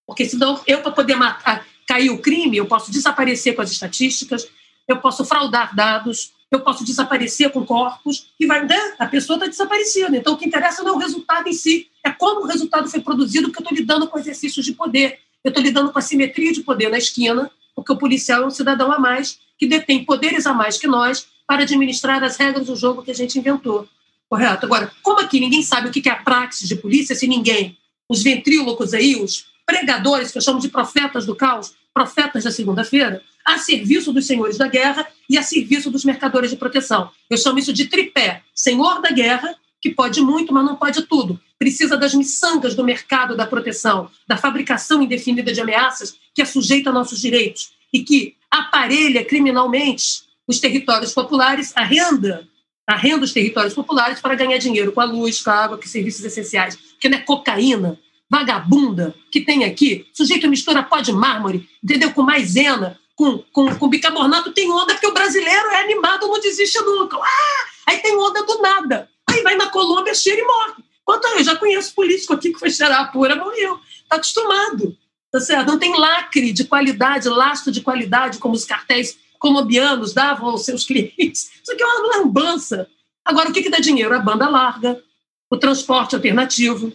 Porque 0.06 0.24
senão 0.24 0.60
eu, 0.66 0.80
para 0.80 0.92
poder 0.92 1.16
matar, 1.16 1.66
cair 1.86 2.10
o 2.10 2.18
crime, 2.18 2.56
eu 2.56 2.66
posso 2.66 2.92
desaparecer 2.92 3.54
com 3.54 3.62
as 3.62 3.70
estatísticas, 3.70 4.48
eu 4.86 4.98
posso 4.98 5.24
fraudar 5.24 5.74
dados, 5.74 6.32
eu 6.50 6.60
posso 6.60 6.84
desaparecer 6.84 7.50
com 7.50 7.66
corpos, 7.66 8.28
e 8.38 8.46
vai, 8.46 8.64
né? 8.64 8.94
a 8.98 9.06
pessoa 9.06 9.36
está 9.36 9.48
desaparecendo. 9.48 10.14
Então, 10.14 10.34
o 10.34 10.36
que 10.36 10.46
interessa 10.46 10.82
não 10.82 10.92
é 10.92 10.96
o 10.96 10.98
resultado 10.98 11.48
em 11.48 11.52
si, 11.52 11.90
é 12.06 12.10
como 12.12 12.42
o 12.42 12.46
resultado 12.46 12.88
foi 12.88 13.00
produzido, 13.00 13.48
porque 13.48 13.58
eu 13.58 13.64
estou 13.64 13.76
lidando 13.76 14.06
com 14.06 14.16
exercícios 14.16 14.64
de 14.64 14.72
poder, 14.72 15.18
eu 15.42 15.48
estou 15.48 15.62
lidando 15.62 15.90
com 15.90 15.98
a 15.98 16.02
simetria 16.02 16.52
de 16.52 16.62
poder 16.62 16.88
na 16.88 16.98
esquina, 16.98 17.50
porque 17.74 17.92
o 17.92 17.96
policial 17.96 18.44
é 18.44 18.46
um 18.46 18.50
cidadão 18.50 18.92
a 18.92 18.98
mais, 18.98 19.40
que 19.58 19.66
detém 19.66 20.04
poderes 20.04 20.46
a 20.46 20.54
mais 20.54 20.78
que 20.78 20.86
nós, 20.86 21.26
para 21.48 21.62
administrar 21.62 22.22
as 22.22 22.36
regras 22.36 22.68
do 22.68 22.76
jogo 22.76 23.02
que 23.02 23.10
a 23.10 23.14
gente 23.14 23.36
inventou. 23.36 23.88
Correto? 24.28 24.66
Agora, 24.66 24.92
como 25.02 25.20
aqui 25.20 25.40
ninguém 25.40 25.62
sabe 25.62 25.88
o 25.88 25.90
que 25.90 26.08
é 26.08 26.12
a 26.12 26.16
praxis 26.16 26.68
de 26.68 26.76
polícia, 26.76 27.16
se 27.16 27.26
ninguém, 27.26 27.76
os 28.08 28.22
ventrílocos 28.22 28.94
aí, 28.94 29.16
os 29.16 29.46
pregadores, 29.64 30.30
que 30.30 30.38
eu 30.38 30.42
chamo 30.42 30.60
de 30.60 30.68
profetas 30.68 31.26
do 31.26 31.34
caos, 31.34 31.74
profetas 31.92 32.44
da 32.44 32.52
segunda-feira, 32.52 33.20
a 33.44 33.58
serviço 33.58 34.12
dos 34.12 34.26
senhores 34.26 34.56
da 34.56 34.68
guerra 34.68 35.06
e 35.28 35.36
a 35.36 35.42
serviço 35.42 35.90
dos 35.90 36.04
mercadores 36.04 36.50
de 36.50 36.56
proteção. 36.56 37.10
Eu 37.28 37.36
chamo 37.36 37.58
isso 37.58 37.72
de 37.72 37.86
tripé: 37.86 38.42
senhor 38.54 39.00
da 39.00 39.10
guerra, 39.10 39.56
que 39.86 39.94
pode 39.94 40.20
muito, 40.20 40.52
mas 40.52 40.64
não 40.64 40.74
pode 40.74 41.02
tudo. 41.02 41.40
Precisa 41.58 41.96
das 41.96 42.12
miçangas 42.12 42.74
do 42.74 42.82
mercado 42.82 43.36
da 43.36 43.46
proteção, 43.46 44.10
da 44.26 44.36
fabricação 44.36 45.00
indefinida 45.00 45.52
de 45.52 45.60
ameaças 45.60 46.16
que 46.34 46.42
é 46.42 46.44
sujeita 46.44 46.90
a 46.90 46.92
nossos 46.92 47.20
direitos 47.20 47.70
e 47.92 48.02
que 48.02 48.34
aparelha 48.50 49.24
criminalmente 49.24 50.24
os 50.46 50.58
territórios 50.58 51.14
populares, 51.14 51.72
a 51.76 51.84
renda, 51.84 52.48
a 52.86 52.96
renda 52.96 53.20
dos 53.20 53.32
territórios 53.32 53.74
populares 53.74 54.20
para 54.20 54.34
ganhar 54.34 54.58
dinheiro 54.58 54.90
com 54.90 55.00
a 55.00 55.04
luz, 55.04 55.40
com 55.40 55.50
a 55.50 55.54
água, 55.54 55.78
com 55.78 55.86
serviços 55.86 56.24
essenciais, 56.24 56.76
que 57.00 57.08
não 57.08 57.18
é 57.18 57.20
cocaína, 57.20 57.98
vagabunda 58.28 59.14
que 59.30 59.40
tem 59.40 59.64
aqui, 59.64 60.06
sujeito 60.12 60.48
mistura 60.48 60.82
pó 60.82 61.00
de 61.00 61.12
mármore, 61.12 61.68
entendeu? 61.82 62.12
Com 62.12 62.22
maisena, 62.22 62.98
com, 63.14 63.38
com, 63.52 63.74
com 63.76 63.88
bicarbonato 63.88 64.52
tem 64.52 64.70
onda, 64.70 64.94
porque 64.94 65.06
o 65.06 65.14
brasileiro 65.14 65.68
é 65.70 65.82
animado, 65.82 66.26
não 66.26 66.40
desiste 66.40 66.80
nunca. 66.80 67.16
Ah! 67.16 67.76
Aí 67.86 67.98
tem 67.98 68.16
onda 68.16 68.42
do 68.44 68.60
nada. 68.60 69.08
Aí 69.36 69.42
vai 69.42 69.56
na 69.56 69.68
Colômbia, 69.68 70.14
cheira 70.14 70.40
e 70.40 70.44
morre. 70.44 70.84
Quanto 71.04 71.26
eu 71.28 71.44
já 71.44 71.54
conheço 71.56 71.94
político 71.94 72.32
aqui 72.32 72.52
que 72.52 72.58
foi 72.58 72.70
cheirar 72.70 73.00
a 73.00 73.04
pura, 73.06 73.36
morreu. 73.36 73.78
Está 74.02 74.16
acostumado. 74.16 74.96
Tá 75.30 75.40
certo? 75.40 75.68
Não 75.68 75.78
tem 75.78 75.96
lacre 75.96 76.52
de 76.52 76.64
qualidade, 76.64 77.28
lastro 77.28 77.70
de 77.70 77.80
qualidade, 77.80 78.38
como 78.38 78.54
os 78.54 78.64
cartéis 78.64 79.18
colombianos 79.38 80.14
davam 80.14 80.48
aos 80.48 80.64
seus 80.64 80.84
clientes. 80.84 81.50
Isso 81.62 81.72
aqui 81.72 81.82
é 81.82 81.86
uma 81.86 82.16
lambança. 82.16 82.88
Agora, 83.24 83.50
o 83.50 83.52
que, 83.52 83.62
que 83.62 83.70
dá 83.70 83.78
dinheiro? 83.78 84.14
A 84.14 84.18
banda 84.18 84.48
larga, 84.48 85.02
o 85.50 85.56
transporte 85.56 86.14
alternativo, 86.14 86.92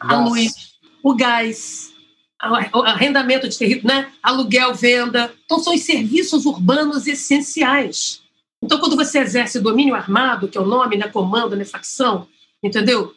a 0.00 0.20
luz, 0.20 0.78
o 1.02 1.14
gás, 1.14 1.92
arrendamento 2.38 3.48
de 3.48 3.58
território, 3.58 4.02
né? 4.02 4.12
aluguel, 4.22 4.74
venda. 4.74 5.32
Então, 5.44 5.58
são 5.58 5.74
os 5.74 5.82
serviços 5.82 6.46
urbanos 6.46 7.06
essenciais. 7.06 8.22
Então, 8.68 8.78
quando 8.78 8.96
você 8.96 9.20
exerce 9.20 9.58
domínio 9.60 9.94
armado, 9.94 10.46
que 10.46 10.58
é 10.58 10.60
o 10.60 10.66
nome, 10.66 10.98
né? 10.98 11.08
comando, 11.08 11.56
né? 11.56 11.64
facção, 11.64 12.28
entendeu? 12.62 13.14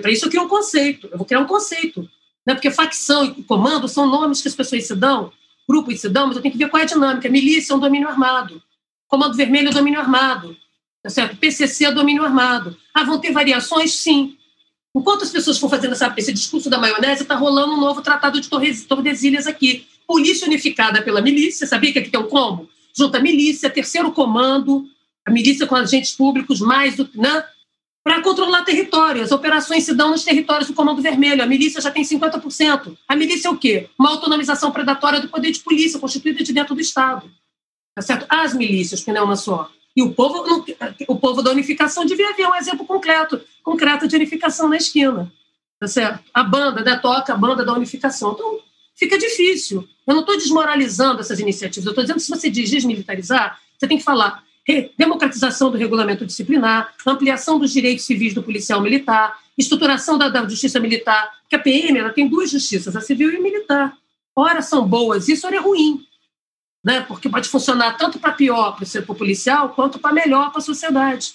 Para 0.00 0.12
isso 0.12 0.24
eu 0.24 0.30
crio 0.30 0.44
um 0.44 0.48
conceito, 0.48 1.08
eu 1.10 1.18
vou 1.18 1.26
criar 1.26 1.40
um 1.40 1.46
conceito. 1.46 2.08
Né? 2.46 2.54
Porque 2.54 2.70
facção 2.70 3.24
e 3.24 3.42
comando 3.42 3.88
são 3.88 4.06
nomes 4.06 4.40
que 4.40 4.46
as 4.46 4.54
pessoas 4.54 4.86
se 4.86 4.94
dão, 4.94 5.32
grupos 5.68 6.00
se 6.00 6.08
dão, 6.08 6.28
mas 6.28 6.36
eu 6.36 6.42
tenho 6.42 6.52
que 6.52 6.58
ver 6.58 6.68
qual 6.68 6.80
é 6.80 6.84
a 6.84 6.86
dinâmica. 6.86 7.28
Milícia 7.28 7.72
é 7.72 7.76
um 7.76 7.80
domínio 7.80 8.06
armado, 8.06 8.62
comando 9.08 9.34
vermelho 9.34 9.70
é 9.70 9.72
domínio 9.72 9.98
armado, 9.98 10.56
tá 11.02 11.10
certo? 11.10 11.36
PCC 11.38 11.86
é 11.86 11.92
domínio 11.92 12.22
armado. 12.22 12.76
Ah, 12.94 13.02
vão 13.02 13.18
ter 13.18 13.32
variações? 13.32 13.94
Sim. 13.94 14.36
Enquanto 14.94 15.24
as 15.24 15.30
pessoas 15.30 15.58
for 15.58 15.68
fazendo 15.68 15.94
essa, 15.94 16.14
esse 16.16 16.32
discurso 16.32 16.70
da 16.70 16.78
maionese, 16.78 17.22
está 17.22 17.34
rolando 17.34 17.72
um 17.72 17.80
novo 17.80 18.00
tratado 18.00 18.40
de 18.40 18.48
Tordesilhas 18.86 19.48
aqui. 19.48 19.88
Polícia 20.06 20.46
unificada 20.46 21.02
pela 21.02 21.20
milícia, 21.20 21.66
sabia 21.66 21.92
que 21.92 21.98
aqui 21.98 22.10
tem 22.10 22.20
um 22.20 22.28
como? 22.28 22.72
Junta 22.96 23.20
milícia, 23.20 23.68
terceiro 23.70 24.12
comando, 24.12 24.86
a 25.26 25.30
milícia 25.30 25.66
com 25.66 25.74
agentes 25.74 26.12
públicos, 26.12 26.60
mais 26.60 26.96
do. 26.96 27.08
Né? 27.14 27.44
Para 28.04 28.22
controlar 28.22 28.64
território. 28.64 29.22
As 29.22 29.32
operações 29.32 29.84
se 29.84 29.94
dão 29.94 30.10
nos 30.10 30.24
territórios 30.24 30.68
do 30.68 30.74
Comando 30.74 31.00
Vermelho. 31.00 31.42
A 31.42 31.46
milícia 31.46 31.80
já 31.80 31.90
tem 31.90 32.02
50%. 32.02 32.96
A 33.08 33.16
milícia 33.16 33.48
é 33.48 33.50
o 33.50 33.56
quê? 33.56 33.88
Uma 33.98 34.10
autonomização 34.10 34.70
predatória 34.70 35.20
do 35.20 35.28
poder 35.28 35.50
de 35.50 35.60
polícia, 35.60 35.98
constituída 35.98 36.44
de 36.44 36.52
dentro 36.52 36.74
do 36.74 36.80
Estado. 36.82 37.30
Tá 37.94 38.02
certo? 38.02 38.26
As 38.28 38.52
milícias, 38.52 39.02
que 39.02 39.10
não 39.10 39.22
é 39.22 39.24
uma 39.24 39.36
só. 39.36 39.70
E 39.96 40.02
o 40.02 40.12
povo, 40.12 40.64
o 41.08 41.16
povo 41.16 41.40
da 41.40 41.50
unificação 41.50 42.04
devia 42.04 42.34
ver 42.34 42.46
um 42.46 42.54
exemplo 42.54 42.84
concreto, 42.84 43.40
concreto 43.62 44.06
de 44.06 44.16
unificação 44.16 44.68
na 44.68 44.76
esquina. 44.76 45.32
Tá 45.80 45.86
certo? 45.86 46.24
A 46.34 46.42
banda, 46.42 46.82
né, 46.82 46.96
toca 46.96 47.32
a 47.32 47.36
banda 47.36 47.64
da 47.64 47.72
unificação. 47.72 48.32
Então, 48.32 48.58
fica 48.94 49.18
difícil. 49.18 49.88
Eu 50.06 50.14
não 50.14 50.20
estou 50.20 50.36
desmoralizando 50.36 51.20
essas 51.20 51.40
iniciativas. 51.40 51.86
Eu 51.86 51.90
estou 51.90 52.04
dizendo 52.04 52.16
que 52.16 52.22
se 52.22 52.30
você 52.30 52.50
diz 52.50 52.70
desmilitarizar, 52.70 53.58
você 53.78 53.86
tem 53.86 53.98
que 53.98 54.04
falar 54.04 54.42
democratização 54.96 55.70
do 55.70 55.76
regulamento 55.76 56.24
disciplinar, 56.24 56.94
ampliação 57.06 57.58
dos 57.58 57.70
direitos 57.70 58.06
civis 58.06 58.32
do 58.32 58.42
policial 58.42 58.80
militar, 58.80 59.38
estruturação 59.58 60.16
da, 60.16 60.30
da 60.30 60.48
justiça 60.48 60.80
militar, 60.80 61.30
porque 61.42 61.56
a 61.56 61.58
PM 61.58 61.98
ela 61.98 62.10
tem 62.10 62.26
duas 62.26 62.50
justiças, 62.50 62.96
a 62.96 63.00
civil 63.00 63.30
e 63.30 63.36
a 63.36 63.40
militar. 63.40 63.94
Ora 64.34 64.62
são 64.62 64.88
boas, 64.88 65.28
isso 65.28 65.46
ora 65.46 65.56
é 65.56 65.60
ruim 65.60 66.04
né? 66.84 67.00
porque 67.00 67.30
pode 67.30 67.48
funcionar 67.48 67.96
tanto 67.96 68.18
para 68.18 68.32
pior 68.32 68.76
para 68.76 69.12
o 69.12 69.14
policial, 69.14 69.70
quanto 69.70 69.98
para 69.98 70.12
melhor 70.12 70.50
para 70.50 70.58
a 70.58 70.64
sociedade. 70.64 71.32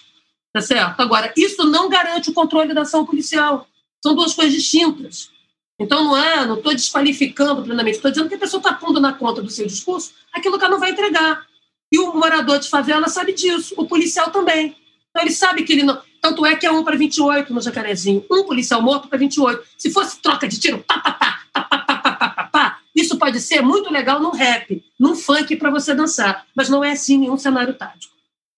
Tá 0.53 0.61
certo? 0.61 0.99
Agora, 0.99 1.34
isso 1.36 1.64
não 1.65 1.90
garante 1.90 2.30
o 2.30 2.34
controle 2.34 2.73
da 2.73 2.81
ação 2.81 3.06
policial. 3.06 3.68
São 4.03 4.15
duas 4.15 4.34
coisas 4.34 4.53
distintas. 4.53 5.31
Então, 5.80 6.03
não 6.03 6.18
é, 6.18 6.45
não 6.45 6.56
estou 6.56 6.73
desqualificando 6.73 7.64
plenamente, 7.64 7.95
estou 7.95 8.11
dizendo 8.11 8.27
que 8.27 8.35
a 8.35 8.39
pessoa 8.39 8.60
está 8.60 8.73
pondo 8.73 8.99
na 8.99 9.14
conta 9.14 9.41
do 9.41 9.49
seu 9.49 9.65
discurso 9.65 10.14
aquilo 10.34 10.57
que 10.57 10.65
ela 10.65 10.73
não 10.73 10.80
vai 10.80 10.91
entregar. 10.91 11.47
E 11.91 11.97
o 11.99 12.14
morador 12.14 12.60
de 12.60 12.69
favela 12.69 13.07
sabe 13.07 13.34
disso, 13.34 13.73
o 13.77 13.88
policial 13.88 14.30
também. 14.30 14.76
Então, 15.10 15.23
ele 15.23 15.31
sabe 15.31 15.64
que 15.64 15.73
ele 15.73 15.84
não. 15.84 15.99
Tanto 16.22 16.45
é 16.45 16.56
que 16.56 16.65
é 16.65 16.72
um 16.72 16.84
para 16.84 16.97
28 16.97 17.53
no 17.53 17.61
Jacarezinho. 17.61 18.26
Um 18.30 18.43
policial 18.43 18.81
morto 18.81 19.07
para 19.07 19.18
28. 19.18 19.64
Se 19.77 19.89
fosse 19.89 20.22
troca 20.22 20.47
de 20.47 20.60
tiro, 20.60 20.80
pá, 20.80 20.99
pá, 20.99 21.11
pá, 21.11 21.39
pá, 21.53 21.61
pá, 21.64 21.77
pá, 21.80 21.95
pá, 21.95 22.30
pá, 22.30 22.43
pá, 22.43 22.80
isso 22.93 23.18
pode 23.18 23.39
ser 23.39 23.61
muito 23.61 23.91
legal 23.91 24.22
num 24.22 24.31
rap, 24.31 24.84
num 24.99 25.15
funk 25.15 25.56
para 25.56 25.72
você 25.72 25.95
dançar, 25.95 26.45
mas 26.53 26.69
não 26.69 26.84
é 26.84 26.91
assim 26.91 27.18
nenhum 27.18 27.38
cenário 27.38 27.73
tático. 27.73 28.14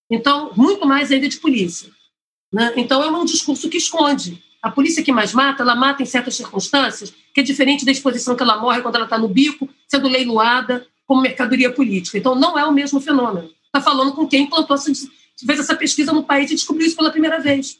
Então, 0.09 0.51
muito 0.57 0.85
mais 0.85 1.11
ainda 1.11 1.29
de 1.29 1.37
polícia. 1.37 1.89
Né? 2.51 2.73
Então, 2.75 3.01
é 3.01 3.09
um 3.09 3.23
discurso 3.23 3.69
que 3.69 3.77
esconde. 3.77 4.43
A 4.61 4.69
polícia 4.69 5.03
que 5.03 5.11
mais 5.11 5.33
mata, 5.33 5.63
ela 5.63 5.75
mata 5.75 6.03
em 6.03 6.05
certas 6.05 6.35
circunstâncias, 6.35 7.13
que 7.33 7.41
é 7.41 7.43
diferente 7.43 7.83
da 7.83 7.91
exposição 7.91 8.35
que 8.35 8.43
ela 8.43 8.59
morre 8.59 8.81
quando 8.81 8.95
ela 8.95 9.05
está 9.05 9.17
no 9.17 9.27
bico, 9.27 9.67
sendo 9.87 10.07
leiloada 10.07 10.85
como 11.07 11.21
mercadoria 11.21 11.71
política. 11.71 12.17
Então, 12.17 12.35
não 12.35 12.57
é 12.57 12.65
o 12.65 12.71
mesmo 12.71 13.01
fenômeno. 13.01 13.49
Está 13.65 13.81
falando 13.81 14.13
com 14.13 14.27
quem 14.27 14.43
implantou 14.43 14.75
essa, 14.75 14.91
fez 14.93 15.59
essa 15.59 15.75
pesquisa 15.75 16.13
no 16.13 16.23
país 16.23 16.51
e 16.51 16.55
descobriu 16.55 16.87
isso 16.87 16.95
pela 16.95 17.11
primeira 17.11 17.39
vez. 17.39 17.79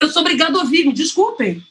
Eu 0.00 0.08
sou 0.10 0.22
obrigado 0.22 0.56
a 0.56 0.60
ouvir, 0.60 0.84
me 0.84 0.92
desculpem. 0.92 1.62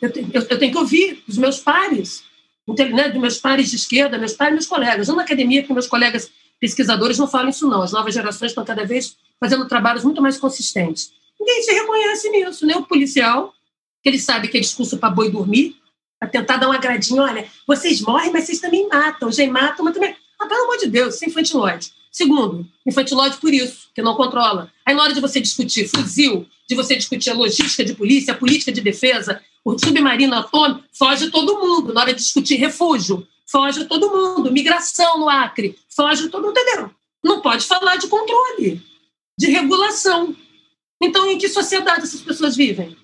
Eu 0.00 0.10
eu, 0.10 0.46
eu 0.50 0.58
tenho 0.58 0.72
que 0.72 0.78
ouvir 0.78 1.22
os 1.26 1.38
meus 1.38 1.58
pares 1.58 2.22
né, 2.66 3.10
dos 3.10 3.20
meus 3.20 3.38
pares 3.38 3.70
de 3.70 3.76
esquerda, 3.76 4.16
meus 4.16 4.32
pares, 4.32 4.54
meus 4.54 4.66
colegas. 4.66 5.08
Não 5.08 5.16
na 5.16 5.22
academia, 5.22 5.60
porque 5.60 5.74
meus 5.74 5.86
colegas 5.86 6.30
pesquisadores 6.58 7.18
não 7.18 7.28
falam 7.28 7.50
isso, 7.50 7.68
não. 7.68 7.82
As 7.82 7.92
novas 7.92 8.14
gerações 8.14 8.52
estão 8.52 8.64
cada 8.64 8.84
vez 8.84 9.16
fazendo 9.38 9.68
trabalhos 9.68 10.02
muito 10.02 10.22
mais 10.22 10.38
consistentes. 10.38 11.12
Ninguém 11.38 11.62
se 11.62 11.72
reconhece 11.72 12.30
nisso, 12.30 12.64
nem 12.64 12.76
o 12.76 12.86
policial, 12.86 13.52
que 14.04 14.10
ele 14.10 14.20
sabe 14.20 14.48
que 14.48 14.58
é 14.58 14.60
discurso 14.60 14.98
para 14.98 15.08
boi 15.08 15.30
dormir, 15.30 15.76
para 16.20 16.28
tentar 16.28 16.58
dar 16.58 16.68
um 16.68 16.72
agradinho. 16.72 17.22
Olha, 17.22 17.48
vocês 17.66 18.02
morrem, 18.02 18.30
mas 18.30 18.44
vocês 18.44 18.60
também 18.60 18.86
matam. 18.86 19.32
Já 19.32 19.50
matam, 19.50 19.82
mas 19.82 19.94
também. 19.94 20.14
Ah, 20.38 20.46
pelo 20.46 20.64
amor 20.64 20.76
de 20.76 20.88
Deus, 20.88 21.14
isso 21.14 21.24
é 21.24 21.28
infantilóide. 21.28 21.90
Segundo, 22.12 22.66
infantilóide 22.86 23.38
por 23.38 23.52
isso, 23.52 23.88
que 23.94 24.02
não 24.02 24.14
controla. 24.14 24.70
Aí, 24.84 24.94
na 24.94 25.02
hora 25.02 25.14
de 25.14 25.22
você 25.22 25.40
discutir 25.40 25.88
fuzil, 25.88 26.46
de 26.68 26.74
você 26.74 26.94
discutir 26.96 27.30
a 27.30 27.34
logística 27.34 27.82
de 27.82 27.94
polícia, 27.94 28.34
a 28.34 28.36
política 28.36 28.70
de 28.70 28.82
defesa, 28.82 29.40
o 29.64 29.78
submarino 29.78 30.34
atômico, 30.34 30.84
foge 30.92 31.30
todo 31.30 31.58
mundo. 31.58 31.94
Na 31.94 32.02
hora 32.02 32.12
de 32.12 32.20
discutir 32.20 32.56
refúgio, 32.56 33.26
foge 33.46 33.86
todo 33.86 34.10
mundo. 34.10 34.52
Migração 34.52 35.18
no 35.18 35.30
Acre, 35.30 35.78
foge 35.88 36.28
todo 36.28 36.46
mundo, 36.46 36.60
entendeu? 36.60 36.90
Não 37.24 37.40
pode 37.40 37.64
falar 37.64 37.96
de 37.96 38.06
controle, 38.06 38.82
de 39.38 39.46
regulação. 39.46 40.36
Então, 41.02 41.30
em 41.30 41.38
que 41.38 41.48
sociedade 41.48 42.02
essas 42.02 42.20
pessoas 42.20 42.54
vivem? 42.54 42.94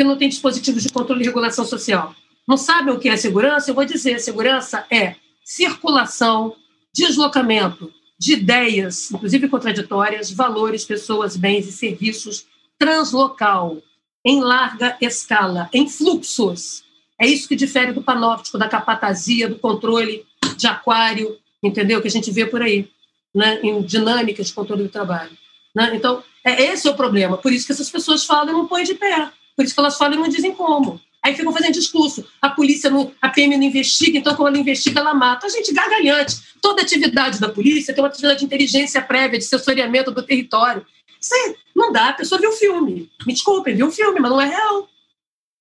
Que 0.00 0.04
não 0.04 0.16
têm 0.16 0.30
dispositivos 0.30 0.82
de 0.82 0.88
controle 0.88 1.22
e 1.22 1.26
regulação 1.26 1.62
social. 1.62 2.14
Não 2.48 2.56
sabem 2.56 2.94
o 2.94 2.98
que 2.98 3.10
é 3.10 3.18
segurança? 3.18 3.70
Eu 3.70 3.74
vou 3.74 3.84
dizer: 3.84 4.18
segurança 4.18 4.86
é 4.90 5.16
circulação, 5.44 6.56
deslocamento 6.90 7.92
de 8.18 8.32
ideias, 8.32 9.10
inclusive 9.10 9.46
contraditórias, 9.50 10.30
valores, 10.30 10.86
pessoas, 10.86 11.36
bens 11.36 11.68
e 11.68 11.72
serviços 11.72 12.46
translocal, 12.78 13.76
em 14.24 14.40
larga 14.40 14.96
escala, 15.02 15.68
em 15.70 15.86
fluxos. 15.86 16.82
É 17.20 17.26
isso 17.26 17.46
que 17.46 17.54
difere 17.54 17.92
do 17.92 18.00
panóptico, 18.02 18.56
da 18.56 18.68
capatazia, 18.68 19.50
do 19.50 19.56
controle 19.56 20.24
de 20.56 20.66
aquário, 20.66 21.36
entendeu? 21.62 22.00
Que 22.00 22.08
a 22.08 22.10
gente 22.10 22.30
vê 22.30 22.46
por 22.46 22.62
aí, 22.62 22.88
né? 23.34 23.60
em 23.62 23.82
dinâmicas 23.82 24.46
de 24.46 24.54
controle 24.54 24.84
do 24.84 24.88
trabalho. 24.88 25.36
Né? 25.74 25.90
Então, 25.94 26.22
é, 26.42 26.72
esse 26.72 26.88
é 26.88 26.90
o 26.90 26.96
problema. 26.96 27.36
Por 27.36 27.52
isso 27.52 27.66
que 27.66 27.72
essas 27.72 27.90
pessoas 27.90 28.24
falam 28.24 28.48
e 28.48 28.52
não 28.56 28.66
põem 28.66 28.84
de 28.84 28.94
pé. 28.94 29.30
Por 29.60 29.66
isso 29.66 29.74
que 29.74 29.80
elas 29.80 29.98
falam 29.98 30.14
e 30.14 30.22
não 30.22 30.26
dizem 30.26 30.54
como. 30.54 30.98
Aí 31.22 31.34
ficam 31.34 31.52
fazendo 31.52 31.74
discurso. 31.74 32.26
A 32.40 32.48
polícia, 32.48 32.88
não, 32.88 33.12
a 33.20 33.28
PM 33.28 33.58
não 33.58 33.64
investiga, 33.64 34.16
então 34.16 34.34
quando 34.34 34.54
ela 34.54 34.58
investiga, 34.58 35.00
ela 35.00 35.12
mata. 35.12 35.46
A 35.46 35.50
gente 35.50 35.70
gargalhante. 35.74 36.36
Toda 36.62 36.80
atividade 36.80 37.38
da 37.38 37.46
polícia 37.46 37.92
tem 37.92 38.02
uma 38.02 38.08
atividade 38.08 38.38
de 38.38 38.46
inteligência 38.46 39.02
prévia, 39.02 39.38
de 39.38 39.44
sensoriamento 39.44 40.10
do 40.10 40.22
território. 40.22 40.86
Isso 41.20 41.34
aí 41.34 41.56
não 41.76 41.92
dá, 41.92 42.08
a 42.08 42.12
pessoa 42.14 42.40
viu 42.40 42.48
o 42.48 42.54
filme. 42.54 43.10
Me 43.26 43.34
desculpem, 43.34 43.76
viu 43.76 43.88
o 43.88 43.92
filme, 43.92 44.18
mas 44.18 44.30
não 44.30 44.40
é 44.40 44.46
real. 44.46 44.88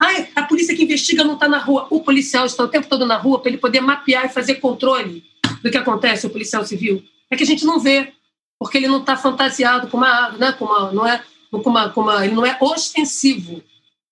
Ai, 0.02 0.30
a 0.34 0.44
polícia 0.44 0.74
que 0.74 0.84
investiga 0.84 1.26
não 1.26 1.34
está 1.34 1.50
na 1.50 1.58
rua. 1.58 1.88
O 1.90 2.00
policial 2.00 2.46
está 2.46 2.64
o 2.64 2.70
tempo 2.70 2.88
todo 2.88 3.06
na 3.06 3.18
rua 3.18 3.42
para 3.42 3.50
ele 3.50 3.58
poder 3.58 3.82
mapear 3.82 4.28
e 4.28 4.30
fazer 4.30 4.56
controle 4.56 5.26
do 5.62 5.70
que 5.70 5.78
acontece, 5.78 6.26
o 6.26 6.30
policial 6.30 6.66
civil. 6.66 7.04
É 7.30 7.36
que 7.36 7.44
a 7.44 7.46
gente 7.46 7.66
não 7.66 7.82
vê, 7.82 8.14
porque 8.58 8.78
ele 8.78 8.88
não 8.88 9.02
está 9.02 9.18
fantasiado 9.18 9.90
com 9.90 9.98
uma, 9.98 10.30
né, 10.38 10.54
com 10.54 10.64
uma, 10.64 10.90
não 10.94 11.06
é, 11.06 11.22
com 11.52 11.70
uma, 11.70 11.90
com 11.90 12.00
uma, 12.00 12.26
ele 12.26 12.34
não 12.34 12.46
é 12.46 12.58
ostensivo, 12.62 13.62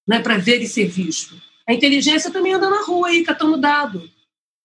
né, 0.07 0.19
para 0.19 0.37
ver 0.37 0.61
e 0.61 0.67
ser 0.67 0.87
visto. 0.87 1.35
A 1.67 1.73
inteligência 1.73 2.31
também 2.31 2.53
anda 2.53 2.69
na 2.69 2.83
rua 2.83 3.09
aí, 3.09 3.23
catando 3.23 3.57
dado. 3.57 4.09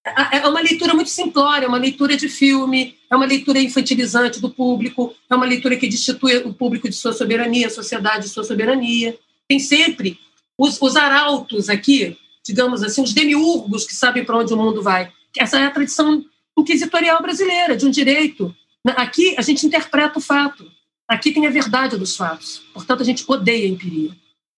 É 0.04 0.46
uma 0.48 0.60
leitura 0.60 0.94
muito 0.94 1.10
simplória, 1.10 1.66
é 1.66 1.68
uma 1.68 1.78
leitura 1.78 2.16
de 2.16 2.28
filme, 2.28 2.96
é 3.10 3.14
uma 3.14 3.24
leitura 3.24 3.60
infantilizante 3.60 4.40
do 4.40 4.50
público, 4.50 5.14
é 5.30 5.34
uma 5.34 5.46
leitura 5.46 5.76
que 5.76 5.88
destitui 5.88 6.38
o 6.38 6.52
público 6.52 6.88
de 6.88 6.94
sua 6.94 7.12
soberania, 7.12 7.68
a 7.68 7.70
sociedade 7.70 8.24
de 8.24 8.30
sua 8.30 8.42
soberania. 8.42 9.16
Tem 9.48 9.60
sempre 9.60 10.18
os, 10.58 10.80
os 10.80 10.96
arautos 10.96 11.68
aqui, 11.68 12.16
digamos 12.44 12.82
assim, 12.82 13.02
os 13.02 13.12
demiurgos 13.12 13.86
que 13.86 13.94
sabem 13.94 14.24
para 14.24 14.38
onde 14.38 14.52
o 14.52 14.56
mundo 14.56 14.82
vai. 14.82 15.12
Essa 15.38 15.58
é 15.58 15.66
a 15.66 15.70
tradição 15.70 16.24
inquisitorial 16.58 17.22
brasileira, 17.22 17.76
de 17.76 17.86
um 17.86 17.90
direito. 17.90 18.54
Aqui 18.96 19.34
a 19.38 19.42
gente 19.42 19.66
interpreta 19.66 20.18
o 20.18 20.22
fato. 20.22 20.70
Aqui 21.08 21.30
tem 21.30 21.46
a 21.46 21.50
verdade 21.50 21.96
dos 21.96 22.16
fatos. 22.16 22.62
Portanto, 22.72 23.02
a 23.02 23.04
gente 23.04 23.24
odeia 23.28 23.66
a 23.66 23.70
empiria. 23.70 24.10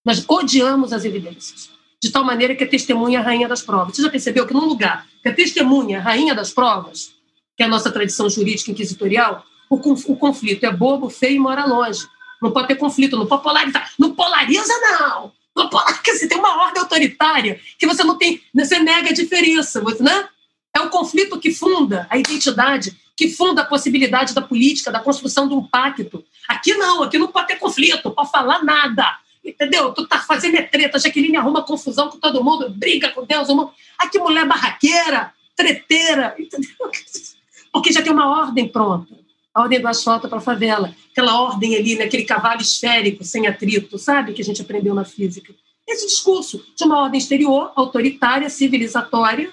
Nós 0.04 0.22
odiamos 0.28 0.92
as 0.92 1.04
evidências 1.04 1.70
de 2.02 2.10
tal 2.10 2.22
maneira 2.22 2.54
que 2.54 2.62
a 2.62 2.68
testemunha 2.68 3.18
é 3.18 3.22
a 3.22 3.24
rainha 3.24 3.48
das 3.48 3.62
provas. 3.62 3.96
Você 3.96 4.02
já 4.02 4.10
percebeu 4.10 4.46
que 4.46 4.52
num 4.52 4.66
lugar 4.66 5.06
que 5.22 5.28
a 5.30 5.34
testemunha 5.34 5.96
é 5.96 6.00
a 6.00 6.02
rainha 6.02 6.34
das 6.34 6.52
provas, 6.52 7.14
que 7.56 7.62
é 7.62 7.66
a 7.66 7.68
nossa 7.68 7.90
tradição 7.90 8.28
jurídica 8.28 8.70
inquisitorial, 8.70 9.42
o, 9.70 9.76
o 9.76 10.16
conflito 10.16 10.64
é 10.64 10.70
bobo, 10.70 11.08
feio 11.08 11.36
e 11.36 11.38
mora 11.38 11.64
longe. 11.64 12.06
Não 12.42 12.52
pode 12.52 12.68
ter 12.68 12.74
conflito, 12.74 13.16
não 13.16 13.26
pode 13.26 13.42
polarizar. 13.42 13.90
Não 13.98 14.14
polariza, 14.14 14.74
não! 14.82 15.32
Não 15.56 15.70
polariza, 15.70 16.02
você 16.04 16.28
tem 16.28 16.36
uma 16.36 16.62
ordem 16.64 16.82
autoritária 16.82 17.58
que 17.78 17.86
você 17.86 18.04
não 18.04 18.18
tem, 18.18 18.42
você 18.54 18.78
nega 18.78 19.08
a 19.08 19.14
diferença, 19.14 19.82
né? 20.00 20.28
É 20.76 20.80
o 20.80 20.90
conflito 20.90 21.40
que 21.40 21.54
funda 21.54 22.06
a 22.10 22.18
identidade, 22.18 22.94
que 23.16 23.30
funda 23.30 23.62
a 23.62 23.64
possibilidade 23.64 24.34
da 24.34 24.42
política, 24.42 24.92
da 24.92 25.00
construção 25.00 25.48
de 25.48 25.54
um 25.54 25.62
pacto. 25.62 26.22
Aqui 26.46 26.74
não, 26.74 27.02
aqui 27.02 27.16
não 27.16 27.28
pode 27.28 27.46
ter 27.46 27.56
conflito, 27.56 28.10
pode 28.10 28.30
falar 28.30 28.62
nada 28.62 29.23
entendeu? 29.44 29.92
Tu 29.92 30.06
tá 30.06 30.20
fazendo 30.20 30.56
é 30.56 30.62
treta, 30.62 30.98
Jaqueline 30.98 31.36
arruma 31.36 31.62
confusão 31.62 32.08
com 32.08 32.18
todo 32.18 32.42
mundo, 32.42 32.70
briga 32.70 33.10
com 33.10 33.24
Deus, 33.24 33.48
uma... 33.48 33.72
ah, 33.98 34.08
que 34.08 34.18
mulher 34.18 34.46
barraqueira, 34.46 35.32
treteira, 35.54 36.34
entendeu? 36.38 36.70
Porque 37.72 37.92
já 37.92 38.02
tem 38.02 38.12
uma 38.12 38.40
ordem 38.40 38.68
pronta, 38.68 39.14
a 39.52 39.62
ordem 39.62 39.80
do 39.80 39.88
asfalto 39.88 40.28
para 40.28 40.38
a 40.38 40.40
favela, 40.40 40.94
aquela 41.10 41.40
ordem 41.42 41.76
ali, 41.76 41.96
naquele 41.96 42.24
cavalo 42.24 42.60
esférico, 42.60 43.24
sem 43.24 43.46
atrito, 43.46 43.98
sabe? 43.98 44.32
Que 44.32 44.42
a 44.42 44.44
gente 44.44 44.62
aprendeu 44.62 44.94
na 44.94 45.04
física. 45.04 45.52
Esse 45.86 46.06
discurso 46.06 46.64
de 46.76 46.84
uma 46.84 47.02
ordem 47.02 47.18
exterior, 47.18 47.72
autoritária, 47.74 48.48
civilizatória, 48.48 49.52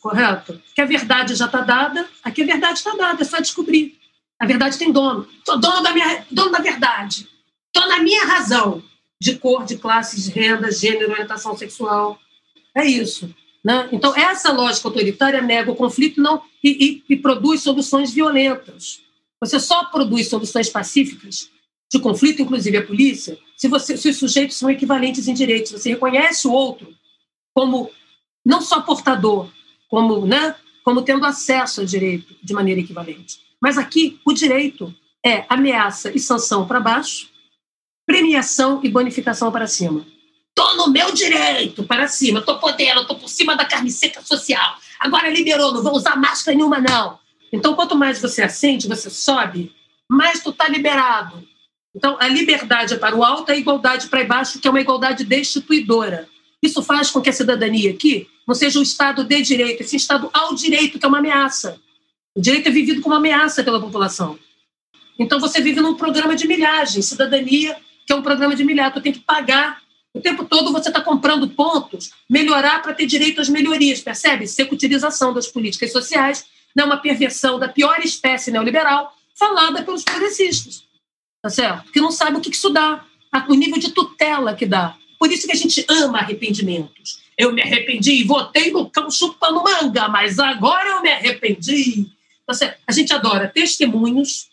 correto? 0.00 0.60
Que 0.74 0.80
a 0.80 0.86
verdade 0.86 1.34
já 1.34 1.46
está 1.46 1.60
dada, 1.60 2.08
aqui 2.22 2.42
a 2.42 2.46
verdade 2.46 2.78
está 2.78 2.94
dada, 2.94 3.22
é 3.22 3.24
só 3.24 3.40
descobrir. 3.40 3.98
A 4.38 4.46
verdade 4.46 4.78
tem 4.78 4.92
dono. 4.92 5.26
Sou 5.44 5.58
dono 5.58 5.82
da, 5.82 5.92
minha, 5.92 6.26
dono 6.30 6.50
da 6.50 6.58
verdade. 6.58 7.28
Estou 7.74 7.88
na 7.88 8.02
minha 8.02 8.24
razão 8.24 8.82
de 9.22 9.36
cor, 9.36 9.64
de 9.64 9.76
classe, 9.76 10.20
de 10.20 10.30
renda, 10.32 10.72
gênero, 10.72 11.12
orientação 11.12 11.56
sexual. 11.56 12.18
É 12.74 12.84
isso. 12.84 13.32
Né? 13.64 13.88
Então, 13.92 14.12
essa 14.16 14.50
lógica 14.50 14.88
autoritária 14.88 15.40
nega 15.40 15.70
o 15.70 15.76
conflito 15.76 16.20
não, 16.20 16.42
e, 16.62 17.02
e, 17.08 17.14
e 17.14 17.16
produz 17.16 17.62
soluções 17.62 18.12
violentas. 18.12 19.00
Você 19.40 19.60
só 19.60 19.84
produz 19.84 20.26
soluções 20.26 20.68
pacíficas 20.68 21.48
de 21.88 22.00
conflito, 22.00 22.42
inclusive 22.42 22.76
a 22.78 22.84
polícia, 22.84 23.38
se, 23.56 23.68
você, 23.68 23.96
se 23.96 24.08
os 24.08 24.16
sujeitos 24.16 24.56
são 24.56 24.68
equivalentes 24.68 25.28
em 25.28 25.34
direitos. 25.34 25.70
Você 25.70 25.90
reconhece 25.90 26.48
o 26.48 26.52
outro 26.52 26.92
como 27.54 27.90
não 28.44 28.60
só 28.60 28.80
portador, 28.80 29.48
como, 29.88 30.26
né, 30.26 30.56
como 30.82 31.02
tendo 31.02 31.24
acesso 31.24 31.80
ao 31.80 31.86
direito 31.86 32.34
de 32.42 32.52
maneira 32.52 32.80
equivalente. 32.80 33.38
Mas 33.60 33.78
aqui, 33.78 34.18
o 34.24 34.32
direito 34.32 34.92
é 35.24 35.44
ameaça 35.48 36.10
e 36.12 36.18
sanção 36.18 36.66
para 36.66 36.80
baixo, 36.80 37.31
premiação 38.06 38.80
e 38.82 38.88
bonificação 38.88 39.50
para 39.50 39.66
cima. 39.66 40.04
Tô 40.54 40.76
no 40.76 40.90
meu 40.90 41.12
direito 41.12 41.82
para 41.84 42.08
cima, 42.08 42.42
tô 42.42 42.58
podendo, 42.58 43.06
tô 43.06 43.14
por 43.14 43.28
cima 43.28 43.56
da 43.56 43.64
carniceta 43.64 44.20
social. 44.22 44.76
Agora 45.00 45.30
liberou, 45.30 45.72
não 45.72 45.82
vou 45.82 45.94
usar 45.94 46.16
máscara 46.16 46.56
nenhuma, 46.56 46.78
não. 46.78 47.18
Então, 47.52 47.74
quanto 47.74 47.96
mais 47.96 48.20
você 48.20 48.42
acende, 48.42 48.88
você 48.88 49.10
sobe, 49.10 49.72
mais 50.08 50.42
tu 50.42 50.52
tá 50.52 50.68
liberado. 50.68 51.46
Então, 51.94 52.16
a 52.20 52.28
liberdade 52.28 52.94
é 52.94 52.96
para 52.96 53.16
o 53.16 53.24
alto, 53.24 53.50
a 53.52 53.56
igualdade 53.56 54.08
para 54.08 54.24
baixo, 54.24 54.58
que 54.58 54.66
é 54.66 54.70
uma 54.70 54.80
igualdade 54.80 55.24
destituidora. 55.24 56.28
Isso 56.62 56.82
faz 56.82 57.10
com 57.10 57.20
que 57.20 57.28
a 57.28 57.32
cidadania 57.32 57.90
aqui 57.90 58.26
não 58.46 58.54
seja 58.54 58.78
um 58.78 58.82
Estado 58.82 59.24
de 59.24 59.42
direito, 59.42 59.82
esse 59.82 59.96
Estado 59.96 60.30
ao 60.32 60.54
direito, 60.54 60.98
que 60.98 61.04
é 61.04 61.08
uma 61.08 61.18
ameaça. 61.18 61.78
O 62.34 62.40
direito 62.40 62.68
é 62.68 62.72
vivido 62.72 63.00
como 63.02 63.14
ameaça 63.14 63.62
pela 63.62 63.80
população. 63.80 64.38
Então, 65.18 65.38
você 65.38 65.60
vive 65.60 65.80
num 65.80 65.94
programa 65.94 66.34
de 66.34 66.46
milhagem, 66.46 67.02
cidadania 67.02 67.76
que 68.06 68.12
é 68.12 68.16
um 68.16 68.22
programa 68.22 68.54
de 68.54 68.64
milhar. 68.64 68.92
Tu 68.92 69.00
tem 69.00 69.12
que 69.12 69.20
pagar. 69.20 69.80
O 70.14 70.20
tempo 70.20 70.44
todo 70.44 70.72
você 70.72 70.88
está 70.88 71.00
comprando 71.00 71.48
pontos, 71.48 72.10
melhorar 72.28 72.82
para 72.82 72.92
ter 72.92 73.06
direito 73.06 73.40
às 73.40 73.48
melhorias, 73.48 74.00
percebe? 74.00 74.46
Secutilização 74.46 75.32
das 75.32 75.46
políticas 75.46 75.90
sociais, 75.90 76.44
né? 76.76 76.84
uma 76.84 76.98
perversão 76.98 77.58
da 77.58 77.68
pior 77.68 77.98
espécie 78.00 78.50
neoliberal, 78.50 79.16
falada 79.34 79.82
pelos 79.82 80.02
progressistas, 80.02 80.84
tá 81.40 81.48
certo? 81.48 81.90
Que 81.90 82.00
não 82.00 82.10
sabe 82.10 82.36
o 82.36 82.40
que 82.40 82.50
isso 82.50 82.68
dá, 82.68 83.04
o 83.48 83.54
nível 83.54 83.78
de 83.78 83.90
tutela 83.90 84.54
que 84.54 84.66
dá. 84.66 84.96
Por 85.18 85.32
isso 85.32 85.46
que 85.46 85.52
a 85.52 85.56
gente 85.56 85.84
ama 85.88 86.18
arrependimentos. 86.18 87.22
Eu 87.38 87.52
me 87.52 87.62
arrependi 87.62 88.12
e 88.12 88.24
votei 88.24 88.70
no 88.70 88.90
cão 88.90 89.10
chupando 89.10 89.62
manga, 89.62 90.08
mas 90.08 90.38
agora 90.38 90.90
eu 90.90 91.02
me 91.02 91.10
arrependi. 91.10 92.06
Tá 92.46 92.52
certo? 92.52 92.78
A 92.86 92.92
gente 92.92 93.12
adora 93.14 93.48
testemunhos, 93.48 94.48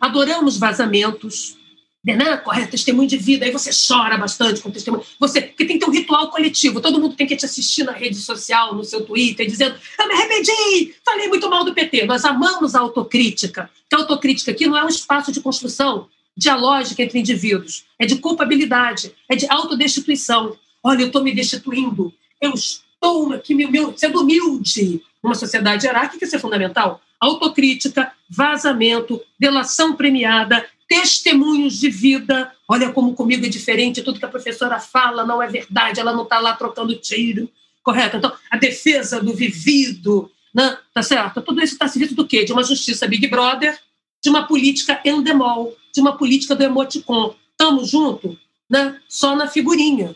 adoramos 0.00 0.56
vazamentos, 0.56 1.56
Renan, 2.04 2.36
corre 2.38 2.66
testemunho 2.66 3.08
de 3.08 3.16
vida, 3.16 3.44
aí 3.44 3.52
você 3.52 3.70
chora 3.70 4.18
bastante 4.18 4.60
com 4.60 4.72
testemunho. 4.72 5.04
Você, 5.20 5.40
porque 5.40 5.64
tem 5.64 5.78
que 5.78 5.84
ter 5.84 5.90
um 5.90 5.94
ritual 5.94 6.30
coletivo, 6.30 6.80
todo 6.80 7.00
mundo 7.00 7.14
tem 7.14 7.28
que 7.28 7.36
te 7.36 7.44
assistir 7.44 7.84
na 7.84 7.92
rede 7.92 8.16
social, 8.16 8.74
no 8.74 8.82
seu 8.82 9.06
Twitter, 9.06 9.46
dizendo: 9.46 9.76
Eu 9.98 10.08
me 10.08 10.14
arrependi, 10.14 10.94
falei 11.04 11.28
muito 11.28 11.48
mal 11.48 11.64
do 11.64 11.72
PT. 11.72 12.04
Nós 12.04 12.24
amamos 12.24 12.74
a 12.74 12.80
autocrítica, 12.80 13.70
que 13.88 13.94
a 13.94 13.98
autocrítica 14.00 14.50
aqui 14.50 14.66
não 14.66 14.76
é 14.76 14.84
um 14.84 14.88
espaço 14.88 15.30
de 15.30 15.40
construção 15.40 16.08
dialógica 16.36 17.02
entre 17.02 17.20
indivíduos, 17.20 17.84
é 17.98 18.04
de 18.04 18.16
culpabilidade, 18.16 19.14
é 19.28 19.36
de 19.36 19.46
autodestituição. 19.48 20.56
Olha, 20.82 21.02
eu 21.02 21.06
estou 21.06 21.22
me 21.22 21.32
destituindo, 21.32 22.12
eu 22.40 22.52
estou 22.54 23.32
aqui 23.32 23.54
meu, 23.54 23.96
sendo 23.96 24.22
humilde. 24.22 25.00
Uma 25.22 25.36
sociedade 25.36 25.86
hierárquica, 25.86 26.24
isso 26.24 26.34
é 26.34 26.38
fundamental. 26.40 27.00
Autocrítica, 27.20 28.12
vazamento, 28.28 29.20
delação 29.38 29.94
premiada, 29.94 30.66
testemunhos 30.92 31.80
de 31.80 31.88
vida. 31.88 32.52
Olha 32.68 32.92
como 32.92 33.14
comigo 33.14 33.46
é 33.46 33.48
diferente, 33.48 34.02
tudo 34.02 34.18
que 34.18 34.24
a 34.26 34.28
professora 34.28 34.78
fala 34.78 35.24
não 35.24 35.42
é 35.42 35.48
verdade, 35.48 35.98
ela 35.98 36.12
não 36.12 36.24
está 36.24 36.38
lá 36.38 36.54
trocando 36.54 36.94
tiro, 36.96 37.48
correto? 37.82 38.18
Então, 38.18 38.30
a 38.50 38.58
defesa 38.58 39.18
do 39.18 39.32
vivido, 39.32 40.30
né? 40.54 40.76
tá 40.92 41.02
certo? 41.02 41.40
Tudo 41.40 41.62
isso 41.62 41.72
está 41.72 41.88
servindo 41.88 42.14
do 42.14 42.26
quê? 42.26 42.44
De 42.44 42.52
uma 42.52 42.62
justiça 42.62 43.08
Big 43.08 43.26
Brother, 43.26 43.78
de 44.22 44.28
uma 44.28 44.46
política 44.46 45.00
endemol, 45.02 45.74
de 45.94 46.00
uma 46.02 46.14
política 46.14 46.54
do 46.54 46.62
emoticon. 46.62 47.34
Estamos 47.50 47.90
juntos, 47.90 48.36
né? 48.68 49.00
Só 49.08 49.34
na 49.34 49.48
figurinha. 49.48 50.14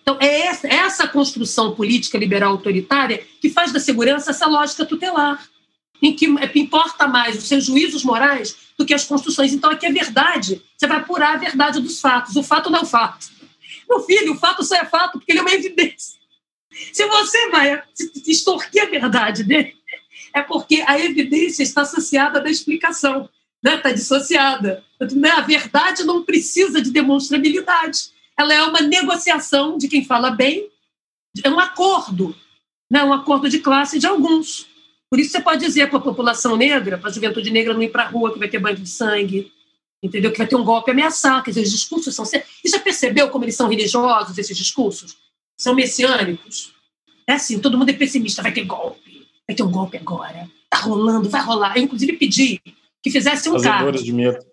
Então, 0.00 0.16
é 0.20 0.46
essa, 0.46 0.66
é 0.66 0.74
essa 0.74 1.06
construção 1.06 1.74
política 1.74 2.16
liberal 2.16 2.52
autoritária 2.52 3.22
que 3.42 3.50
faz 3.50 3.72
da 3.72 3.80
segurança 3.80 4.30
essa 4.30 4.46
lógica 4.46 4.86
tutelar 4.86 5.46
em 6.02 6.14
que 6.14 6.26
é, 6.26 6.58
importa 6.58 7.06
mais 7.06 7.36
os 7.36 7.48
seus 7.48 7.64
juízos 7.64 8.04
morais 8.04 8.56
do 8.76 8.84
que 8.84 8.94
as 8.94 9.04
construções. 9.04 9.52
Então, 9.52 9.70
aqui 9.70 9.86
é 9.86 9.92
verdade. 9.92 10.62
Você 10.76 10.86
vai 10.86 10.98
apurar 10.98 11.34
a 11.34 11.38
verdade 11.38 11.80
dos 11.80 12.00
fatos. 12.00 12.36
O 12.36 12.42
fato 12.42 12.70
não 12.70 12.80
é 12.80 12.82
o 12.82 12.86
fato. 12.86 13.28
Meu 13.88 14.00
filho, 14.00 14.32
o 14.32 14.38
fato 14.38 14.62
só 14.64 14.76
é 14.76 14.84
fato 14.84 15.12
porque 15.12 15.32
ele 15.32 15.38
é 15.38 15.42
uma 15.42 15.52
evidência. 15.52 16.18
Se 16.92 17.06
você 17.06 17.50
vai 17.50 17.82
extorquir 18.26 18.82
a 18.82 18.86
verdade 18.86 19.44
dele, 19.44 19.76
é 20.34 20.42
porque 20.42 20.82
a 20.86 20.98
evidência 20.98 21.62
está 21.62 21.82
associada 21.82 22.40
da 22.40 22.50
explicação, 22.50 23.28
né? 23.62 23.76
está 23.76 23.92
dissociada. 23.92 24.84
A 25.00 25.40
verdade 25.42 26.02
não 26.02 26.24
precisa 26.24 26.82
de 26.82 26.90
demonstrabilidade. 26.90 28.10
Ela 28.36 28.54
é 28.54 28.62
uma 28.62 28.80
negociação 28.80 29.78
de 29.78 29.86
quem 29.86 30.04
fala 30.04 30.30
bem, 30.30 30.68
é 31.42 31.50
um 31.50 31.60
acordo, 31.60 32.34
né? 32.90 33.04
um 33.04 33.12
acordo 33.12 33.48
de 33.48 33.60
classe 33.60 33.98
de 33.98 34.06
alguns. 34.06 34.66
Por 35.14 35.20
isso 35.20 35.30
você 35.30 35.40
pode 35.40 35.64
dizer 35.64 35.88
para 35.88 36.00
a 36.00 36.02
população 36.02 36.56
negra, 36.56 36.98
para 36.98 37.08
a 37.08 37.12
juventude 37.12 37.48
negra 37.48 37.72
não 37.72 37.80
ir 37.80 37.88
para 37.88 38.02
a 38.02 38.08
rua, 38.08 38.32
que 38.32 38.38
vai 38.40 38.48
ter 38.48 38.58
banho 38.58 38.76
de 38.76 38.88
sangue, 38.88 39.52
entendeu? 40.02 40.32
Que 40.32 40.38
vai 40.38 40.46
ter 40.48 40.56
um 40.56 40.64
golpe 40.64 40.90
ameaçar, 40.90 41.40
quer 41.40 41.52
dizer, 41.52 41.62
os 41.62 41.70
discursos 41.70 42.12
são... 42.16 42.24
E 42.64 42.68
já 42.68 42.80
percebeu 42.80 43.28
como 43.28 43.44
eles 43.44 43.54
são 43.54 43.68
religiosos, 43.68 44.36
esses 44.36 44.58
discursos? 44.58 45.16
São 45.56 45.72
messiânicos. 45.72 46.72
É 47.28 47.34
assim, 47.34 47.60
todo 47.60 47.78
mundo 47.78 47.90
é 47.90 47.92
pessimista, 47.92 48.42
vai 48.42 48.50
ter 48.50 48.64
golpe, 48.64 49.24
vai 49.46 49.54
ter 49.54 49.62
um 49.62 49.70
golpe 49.70 49.96
agora, 49.96 50.50
tá 50.68 50.78
rolando, 50.78 51.30
vai 51.30 51.42
rolar. 51.42 51.76
Eu, 51.76 51.84
inclusive, 51.84 52.14
pedi 52.14 52.60
que 53.00 53.08
fizesse 53.08 53.48
um 53.48 53.62
card. 53.62 54.02
de 54.02 54.12
medo. 54.12 54.44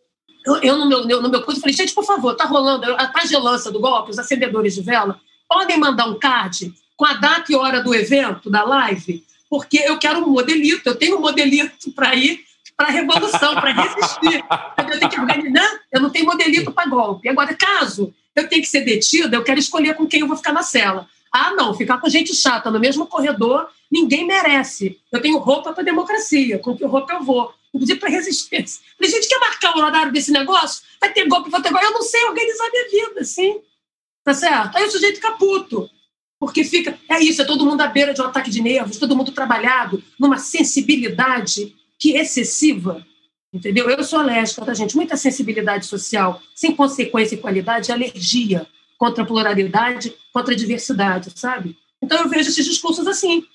Eu, 0.46 0.58
eu, 0.58 0.78
no 0.78 0.88
meu, 0.88 1.24
no 1.24 1.30
meu 1.32 1.42
curso, 1.42 1.60
falei, 1.60 1.76
gente, 1.76 1.96
por 1.96 2.06
favor, 2.06 2.36
tá 2.36 2.46
rolando 2.46 2.86
a 3.00 3.08
pagelança 3.08 3.72
do 3.72 3.80
golpe, 3.80 4.12
os 4.12 4.20
acendedores 4.20 4.76
de 4.76 4.82
vela, 4.84 5.20
podem 5.50 5.80
mandar 5.80 6.06
um 6.06 6.20
card 6.20 6.72
com 6.96 7.06
a 7.06 7.16
data 7.16 7.52
e 7.52 7.56
hora 7.56 7.82
do 7.82 7.96
evento, 7.96 8.48
da 8.48 8.64
live, 8.64 9.26
porque 9.52 9.84
eu 9.86 10.00
quero 10.00 10.20
um 10.20 10.30
modelito, 10.30 10.88
eu 10.88 10.96
tenho 10.96 11.18
um 11.18 11.20
modelito 11.20 11.92
para 11.92 12.16
ir 12.16 12.40
para 12.78 12.88
a 12.88 12.92
revolução, 12.92 13.54
para 13.56 13.74
resistir. 13.74 14.46
Eu 14.78 14.98
tenho 14.98 15.10
que 15.10 15.20
organizar, 15.20 15.80
eu 15.92 16.00
não 16.00 16.10
tenho 16.10 16.26
modelito 16.26 16.72
para 16.72 16.90
golpe. 16.90 17.28
Agora, 17.28 17.54
caso 17.54 18.14
eu 18.34 18.48
tenha 18.48 18.62
que 18.62 18.68
ser 18.70 18.80
detida, 18.80 19.36
eu 19.36 19.44
quero 19.44 19.60
escolher 19.60 19.94
com 19.96 20.08
quem 20.08 20.22
eu 20.22 20.28
vou 20.28 20.38
ficar 20.38 20.54
na 20.54 20.64
cela. 20.64 21.06
Ah, 21.30 21.52
não, 21.52 21.74
ficar 21.74 21.98
com 21.98 22.08
gente 22.08 22.34
chata 22.34 22.72
no 22.72 22.80
mesmo 22.80 23.06
corredor, 23.06 23.68
ninguém 23.92 24.26
merece. 24.26 24.98
Eu 25.12 25.22
tenho 25.22 25.38
roupa 25.38 25.74
para 25.74 25.84
democracia, 25.84 26.58
com 26.58 26.78
que 26.78 26.86
roupa 26.86 27.12
eu 27.12 27.22
vou. 27.22 27.54
Inclusive 27.74 28.00
para 28.00 28.10
resistência. 28.10 28.82
Falei, 28.98 29.12
gente, 29.12 29.28
quer 29.28 29.40
marcar 29.40 29.76
o 29.76 29.82
horário 29.82 30.14
desse 30.14 30.32
negócio? 30.32 30.82
Vai 31.00 31.12
ter 31.12 31.28
golpe, 31.28 31.50
vai 31.50 31.62
ter 31.62 31.72
golpe. 31.72 31.86
Eu 31.86 31.92
não 31.92 32.02
sei 32.02 32.24
organizar 32.24 32.70
minha 32.72 32.90
vida, 32.90 33.20
assim. 33.20 33.60
Tá 34.24 34.34
certo? 34.34 34.78
Aí 34.78 34.86
o 34.86 34.92
sujeito 34.92 35.16
fica 35.16 35.32
puto. 35.32 35.90
Porque 36.42 36.64
fica. 36.64 36.98
É 37.08 37.20
isso, 37.24 37.40
é 37.44 37.46
todo 37.46 37.64
mundo 37.64 37.82
à 37.82 37.88
beira 37.88 38.16
de 38.16 38.20
um 38.20 38.26
ataque 38.26 38.50
de 38.50 38.64
nervos, 38.64 38.98
todo 38.98 39.16
mundo 39.16 39.32
trabalhado 39.32 40.04
numa 40.20 40.40
sensibilidade 40.40 41.76
que 42.00 42.18
é 42.18 42.22
excessiva. 42.22 43.06
Entendeu? 43.54 43.88
Eu 43.88 44.04
sou 44.04 44.18
alérgica, 44.18 44.66
tá, 44.66 44.74
gente? 44.74 44.96
Muita 44.96 45.16
sensibilidade 45.16 45.86
social, 45.86 46.42
sem 46.56 46.76
consequência 46.76 47.36
e 47.36 47.38
qualidade, 47.38 47.92
alergia 47.92 48.66
contra 48.98 49.24
a 49.24 49.28
pluralidade, 49.28 50.16
contra 50.34 50.56
a 50.56 50.58
diversidade, 50.58 51.32
sabe? 51.36 51.78
Então 52.02 52.18
eu 52.18 52.28
vejo 52.28 52.50
esses 52.50 52.66
discursos 52.66 53.06
assim, 53.06 53.46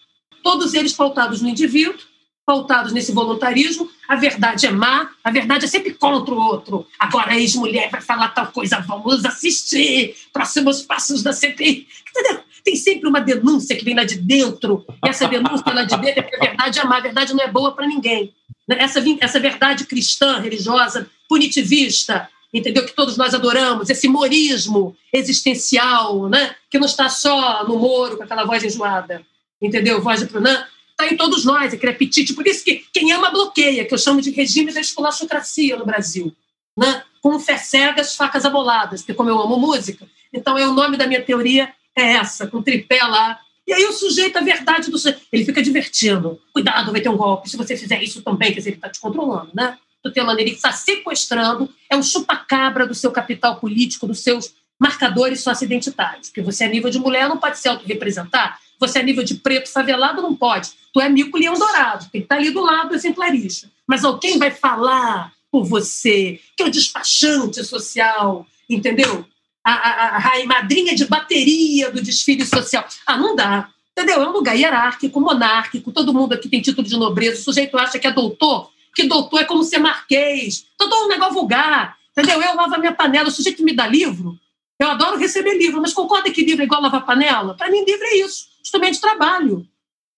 todos 0.45 0.73
eles 0.73 0.93
pautados 0.93 1.43
no 1.43 1.49
indivíduo, 1.49 1.99
pautados 2.47 2.93
nesse 2.93 3.11
voluntarismo. 3.11 3.91
A 4.07 4.15
verdade 4.15 4.65
é 4.65 4.71
má, 4.71 5.11
a 5.25 5.31
verdade 5.33 5.65
é 5.65 5.69
sempre 5.69 5.93
contra 5.93 6.33
o 6.33 6.39
outro. 6.39 6.87
Agora 7.01 7.33
a 7.33 7.37
ex-mulher 7.37 7.91
vai 7.91 8.01
falar 8.01 8.29
tal 8.29 8.53
coisa, 8.53 8.79
vamos 8.79 9.25
assistir. 9.25 10.15
Próximos 10.33 10.83
passos 10.83 11.25
da 11.25 11.33
CPI. 11.33 11.89
Entendeu? 12.11 12.46
Tem 12.67 12.75
sempre 12.75 13.09
uma 13.09 13.21
denúncia 13.21 13.77
que 13.77 13.85
vem 13.85 13.95
lá 13.95 14.03
de 14.03 14.17
dentro. 14.17 14.85
E 15.05 15.09
essa 15.09 15.29
denúncia 15.29 15.73
lá 15.73 15.85
de 15.85 15.97
dentro 15.99 16.19
é 16.19 16.23
porque 16.23 16.35
a 16.35 16.41
verdade 16.41 16.81
é 16.81 16.85
má, 16.85 16.97
a 16.97 17.01
verdade 17.01 17.33
não 17.33 17.45
é 17.45 17.47
boa 17.47 17.71
para 17.71 17.87
ninguém. 17.87 18.35
Essa, 18.69 19.01
essa 19.21 19.39
verdade 19.39 19.85
cristã, 19.85 20.41
religiosa, 20.41 21.09
punitivista, 21.29 22.29
entendeu? 22.53 22.85
Que 22.85 22.93
todos 22.93 23.17
nós 23.17 23.35
adoramos, 23.35 23.89
esse 23.89 24.09
morismo 24.09 24.97
existencial, 25.13 26.29
né? 26.29 26.57
Que 26.69 26.77
não 26.77 26.87
está 26.87 27.09
só 27.09 27.65
no 27.69 27.79
Moro 27.79 28.17
com 28.17 28.25
aquela 28.25 28.45
voz 28.45 28.65
enjoada, 28.65 29.25
entendeu? 29.63 30.03
Voz 30.03 30.19
de 30.19 30.27
Prunan, 30.27 30.67
está 30.91 31.07
em 31.07 31.17
todos 31.17 31.45
nós, 31.45 31.73
aquele 31.73 31.93
apetite. 31.93 32.35
Por 32.35 32.49
isso 32.49 32.65
que 32.65 32.85
quem 32.93 33.13
ama 33.13 33.31
bloqueia, 33.31 33.85
que 33.85 33.95
eu 33.95 33.99
chamo 33.99 34.21
de 34.21 34.33
regime 34.33 34.73
da 34.73 34.81
esculachocracia 34.81 35.77
no 35.77 35.87
Brasil. 35.87 36.35
Né? 36.77 37.05
Com 37.23 37.39
fé 37.39 37.59
cegas, 37.59 38.17
facas 38.17 38.45
aboladas, 38.45 39.03
porque 39.03 39.15
como 39.15 39.31
eu 39.31 39.41
amo 39.41 39.57
música, 39.57 40.05
então 40.33 40.59
é 40.59 40.67
o 40.67 40.73
nome 40.73 40.97
da 40.97 41.07
minha 41.07 41.23
teoria 41.23 41.73
é 41.97 42.13
essa, 42.13 42.47
com 42.47 42.63
tripé 42.63 43.03
lá. 43.03 43.41
E 43.67 43.73
aí 43.73 43.85
o 43.85 43.93
sujeito, 43.93 44.37
a 44.37 44.43
verdade 44.43 44.91
do 44.91 44.99
sujeito, 44.99 45.23
ele 45.33 45.45
fica 45.45 45.63
divertindo. 45.63 46.41
Cuidado, 46.53 46.93
vai 46.93 47.01
ter 47.01 47.09
um 47.09 47.17
golpe, 47.17 47.51
se 47.51 47.57
você 47.57 47.77
fizer 47.77 48.01
isso 48.03 48.23
também, 48.23 48.53
quer 48.53 48.59
dizer, 48.59 48.71
ele 48.71 48.77
está 48.77 48.89
te 48.89 49.01
controlando, 49.01 49.51
né? 49.55 49.77
Tutelando, 50.03 50.41
ele 50.41 50.53
está 50.53 50.71
sequestrando, 50.71 51.69
é 51.91 51.97
um 51.97 52.03
chupacabra 52.03 52.87
do 52.87 52.95
seu 52.95 53.11
capital 53.11 53.57
político, 53.57 54.07
dos 54.07 54.21
seus 54.21 54.55
marcadores 54.79 55.41
socioidentitários. 55.41 56.29
Porque 56.29 56.43
você, 56.43 56.65
a 56.65 56.69
nível 56.69 56.91
de 56.91 56.99
mulher, 56.99 57.29
não 57.29 57.39
pode 57.39 57.59
se 57.59 57.69
autorrepresentar, 57.69 58.61
você, 58.79 58.99
a 58.99 59.03
nível 59.03 59.25
de 59.25 59.37
preto 59.37 59.71
favelado, 59.71 60.23
não 60.23 60.37
pode. 60.37 60.71
Tu 60.93 61.01
é 61.01 61.09
mico 61.09 61.39
leão 61.39 61.55
dourado, 61.55 62.07
tem 62.13 62.21
que 62.21 62.27
estar 62.27 62.37
tá 62.37 62.41
ali 62.41 62.51
do 62.51 62.61
lado 62.61 62.91
do 62.91 62.95
exemplarista. 62.95 63.71
Mas 63.87 64.05
alguém 64.05 64.39
vai 64.39 64.51
falar 64.51 65.33
por 65.51 65.65
você, 65.65 66.39
que 66.57 66.63
é 66.63 66.67
o 66.67 66.71
despachante 66.71 67.65
social, 67.65 68.47
entendeu? 68.69 69.27
A, 69.69 69.73
a, 69.73 70.17
a, 70.19 70.47
madrinha 70.47 70.95
de 70.95 71.05
bateria 71.07 71.91
do 71.91 72.01
desfile 72.01 72.47
social. 72.47 72.87
Ah, 73.07 73.19
não 73.19 73.35
dá. 73.35 73.69
Entendeu? 73.93 74.23
É 74.23 74.29
um 74.29 74.33
lugar 74.33 74.55
hierárquico, 74.55 75.21
monárquico, 75.21 75.91
todo 75.91 76.15
mundo 76.15 76.35
aqui 76.35 76.49
tem 76.49 76.61
título 76.61 76.87
de 76.87 76.97
nobreza, 76.97 77.41
o 77.41 77.45
sujeito 77.45 77.77
acha 77.79 77.99
que 77.99 78.07
é 78.07 78.13
doutor, 78.13 78.71
que 78.95 79.05
doutor 79.05 79.41
é 79.41 79.45
como 79.45 79.65
ser 79.65 79.79
marquês, 79.79 80.67
todo 80.77 80.95
um 81.05 81.09
negócio 81.09 81.35
vulgar, 81.35 81.97
entendeu? 82.13 82.41
Eu 82.43 82.55
lavo 82.55 82.75
a 82.75 82.79
minha 82.79 82.93
panela, 82.93 83.29
o 83.29 83.33
sujeito 83.33 83.65
me 83.65 83.75
dá 83.75 83.87
livro, 83.87 84.39
eu 84.79 84.89
adoro 84.89 85.17
receber 85.17 85.57
livro, 85.57 85.81
mas 85.81 85.95
concorda 85.95 86.31
que 86.31 86.45
livro 86.45 86.61
é 86.61 86.67
igual 86.67 86.83
lavar 86.83 87.07
panela? 87.07 87.55
Para 87.57 87.71
mim, 87.71 87.83
livro 87.87 88.05
é 88.05 88.19
isso 88.19 88.55
instrumento 88.67 88.95
de 88.95 89.01
trabalho. 89.01 89.67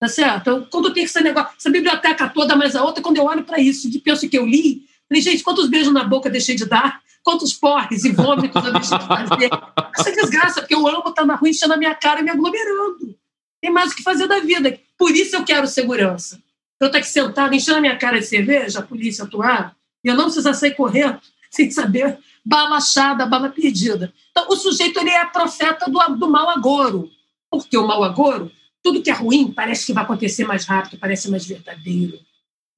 Tá 0.01 0.07
certo? 0.07 0.41
Então, 0.41 0.67
quando 0.71 0.93
tem 0.93 1.05
esse 1.05 1.21
negócio, 1.21 1.55
essa 1.59 1.71
biblioteca 1.71 2.29
toda, 2.29 2.55
mais 2.55 2.77
a 2.77 2.85
outra, 2.85 3.03
quando 3.03 3.17
eu 3.17 3.25
olho 3.25 3.43
para 3.43 3.59
isso 3.59 3.89
e 3.89 3.99
penso 3.99 4.29
que 4.29 4.39
eu 4.39 4.47
li, 4.47 4.85
falei, 5.09 5.21
gente, 5.21 5.43
quantos 5.43 5.69
beijos 5.69 5.93
na 5.93 6.05
boca 6.05 6.31
deixei 6.31 6.55
de 6.55 6.65
dar? 6.67 7.01
Quantos 7.29 7.53
porres 7.53 8.07
e 8.07 8.13
vômitos 8.13 8.65
eu 8.65 8.73
deixei 8.73 8.97
de 8.97 9.07
fazer? 9.07 9.51
Essa 9.99 10.13
desgraça, 10.13 10.61
porque 10.63 10.75
eu 10.75 10.89
amo 10.89 11.11
estar 11.11 11.27
na 11.27 11.35
rua 11.35 11.51
enchendo 11.51 11.75
a 11.75 11.77
minha 11.77 11.95
cara 11.95 12.21
e 12.21 12.23
me 12.23 12.31
aglomerando. 12.31 13.15
Tem 13.61 13.71
mais 13.71 13.93
o 13.93 13.97
que 13.97 14.03
fazer 14.03 14.27
da 14.27 14.41
vida. 14.41 14.81
Por 14.97 15.11
isso 15.11 15.37
eu 15.37 15.45
quero 15.45 15.67
segurança. 15.67 16.43
Eu 16.81 16.87
estou 16.87 16.99
aqui 16.99 17.07
sentado, 17.07 17.55
enchendo 17.55 17.77
a 17.77 17.81
minha 17.83 17.99
cara 17.99 18.19
de 18.19 18.25
cerveja, 18.25 18.79
a 18.79 18.83
polícia 18.83 19.25
atuar, 19.25 19.77
e 20.03 20.09
eu 20.09 20.15
não 20.15 20.25
precisar 20.25 20.55
sair 20.55 20.75
correndo 20.75 21.21
sem 21.53 21.71
saber 21.71 22.17
bala 22.43 22.79
achada, 22.79 23.27
bala 23.27 23.51
perdida. 23.51 24.11
Então, 24.31 24.49
o 24.49 24.57
sujeito 24.57 24.99
ele 24.99 25.11
é 25.11 25.27
profeta 25.27 25.85
do, 25.85 25.99
do 26.17 26.31
mal 26.31 26.49
agouro. 26.49 27.11
Porque 27.51 27.77
o 27.77 27.87
mau 27.87 28.03
agouro, 28.05 28.51
tudo 28.83 29.03
que 29.03 29.11
é 29.11 29.15
ruim 29.15 29.53
parece 29.53 29.85
que 29.85 29.93
vai 29.93 30.03
acontecer 30.03 30.47
mais 30.47 30.65
rápido, 30.65 30.99
parece 30.99 31.31
mais 31.31 31.45
verdadeiro. 31.45 32.19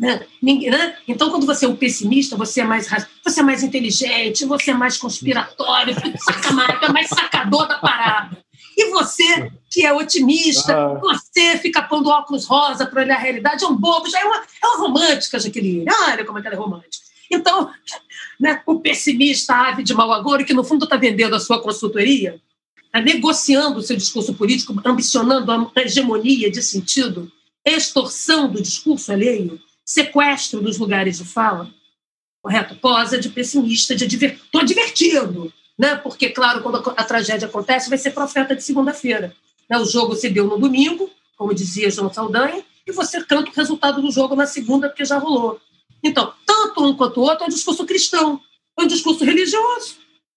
Né? 0.00 0.26
né? 0.42 0.96
Então, 1.06 1.30
quando 1.30 1.44
você 1.44 1.66
é 1.66 1.68
um 1.68 1.76
pessimista, 1.76 2.36
você 2.36 2.62
é 2.62 2.64
mais 2.64 2.88
você 3.22 3.40
é 3.40 3.42
mais 3.42 3.62
inteligente, 3.62 4.46
você 4.46 4.70
é 4.70 4.74
mais 4.74 4.96
conspiratório, 4.96 5.94
saca 5.94 6.86
é 6.86 6.92
mais 6.92 7.08
sacador 7.08 7.68
da 7.68 7.78
parada. 7.78 8.38
E 8.76 8.90
você, 8.90 9.52
que 9.70 9.84
é 9.84 9.92
otimista, 9.92 10.74
ah. 10.74 10.94
você 10.94 11.58
fica 11.58 11.82
pondo 11.82 12.08
óculos 12.08 12.46
rosa 12.46 12.86
para 12.86 13.02
olhar 13.02 13.16
a 13.16 13.20
realidade, 13.20 13.62
é 13.62 13.66
um 13.66 13.76
bobo, 13.76 14.08
já 14.08 14.20
é 14.20 14.24
uma, 14.24 14.36
é 14.36 14.66
uma 14.66 14.78
romântica, 14.78 15.38
Jaqueline. 15.38 15.84
Olha 16.08 16.24
como 16.24 16.38
é 16.38 16.40
que 16.40 16.48
ela 16.48 16.56
é 16.56 16.58
romântica. 16.58 17.04
Então, 17.30 17.70
né, 18.40 18.62
o 18.64 18.80
pessimista, 18.80 19.54
ave 19.54 19.82
de 19.82 19.92
mau 19.92 20.10
agouro, 20.12 20.46
que 20.46 20.54
no 20.54 20.64
fundo 20.64 20.84
está 20.84 20.96
vendendo 20.96 21.36
a 21.36 21.40
sua 21.40 21.60
consultoria, 21.60 22.40
Tá 22.92 23.00
negociando 23.00 23.78
o 23.78 23.82
seu 23.82 23.96
discurso 23.96 24.34
político, 24.34 24.74
ambicionando 24.84 25.52
a 25.52 25.70
hegemonia 25.80 26.50
de 26.50 26.60
sentido, 26.60 27.30
extorsão 27.64 28.50
do 28.50 28.60
discurso 28.60 29.12
alheio, 29.12 29.60
sequestro 29.90 30.60
dos 30.60 30.78
lugares 30.78 31.18
de 31.18 31.24
fala, 31.24 31.68
correto? 32.40 32.76
Posa 32.76 33.18
de 33.18 33.28
pessimista, 33.28 33.96
de 33.96 34.06
diver... 34.06 34.34
Estou 34.34 34.64
divertido, 34.64 35.52
né? 35.76 35.96
porque, 35.96 36.30
claro, 36.30 36.62
quando 36.62 36.94
a 36.96 37.02
tragédia 37.02 37.48
acontece, 37.48 37.88
vai 37.88 37.98
ser 37.98 38.12
profeta 38.12 38.54
de 38.54 38.62
segunda-feira. 38.62 39.34
Né? 39.68 39.76
O 39.78 39.84
jogo 39.84 40.14
se 40.14 40.30
deu 40.30 40.46
no 40.46 40.58
domingo, 40.58 41.10
como 41.36 41.52
dizia 41.52 41.90
João 41.90 42.12
Saldanha, 42.12 42.64
e 42.86 42.92
você 42.92 43.20
canta 43.24 43.50
o 43.50 43.54
resultado 43.54 44.00
do 44.00 44.12
jogo 44.12 44.36
na 44.36 44.46
segunda, 44.46 44.88
porque 44.88 45.04
já 45.04 45.18
rolou. 45.18 45.60
Então, 46.04 46.32
tanto 46.46 46.84
um 46.84 46.96
quanto 46.96 47.18
o 47.18 47.24
outro 47.24 47.44
é 47.44 47.46
um 47.48 47.50
discurso 47.50 47.84
cristão, 47.84 48.40
é 48.78 48.84
um 48.84 48.86
discurso 48.86 49.24
religioso. 49.24 49.96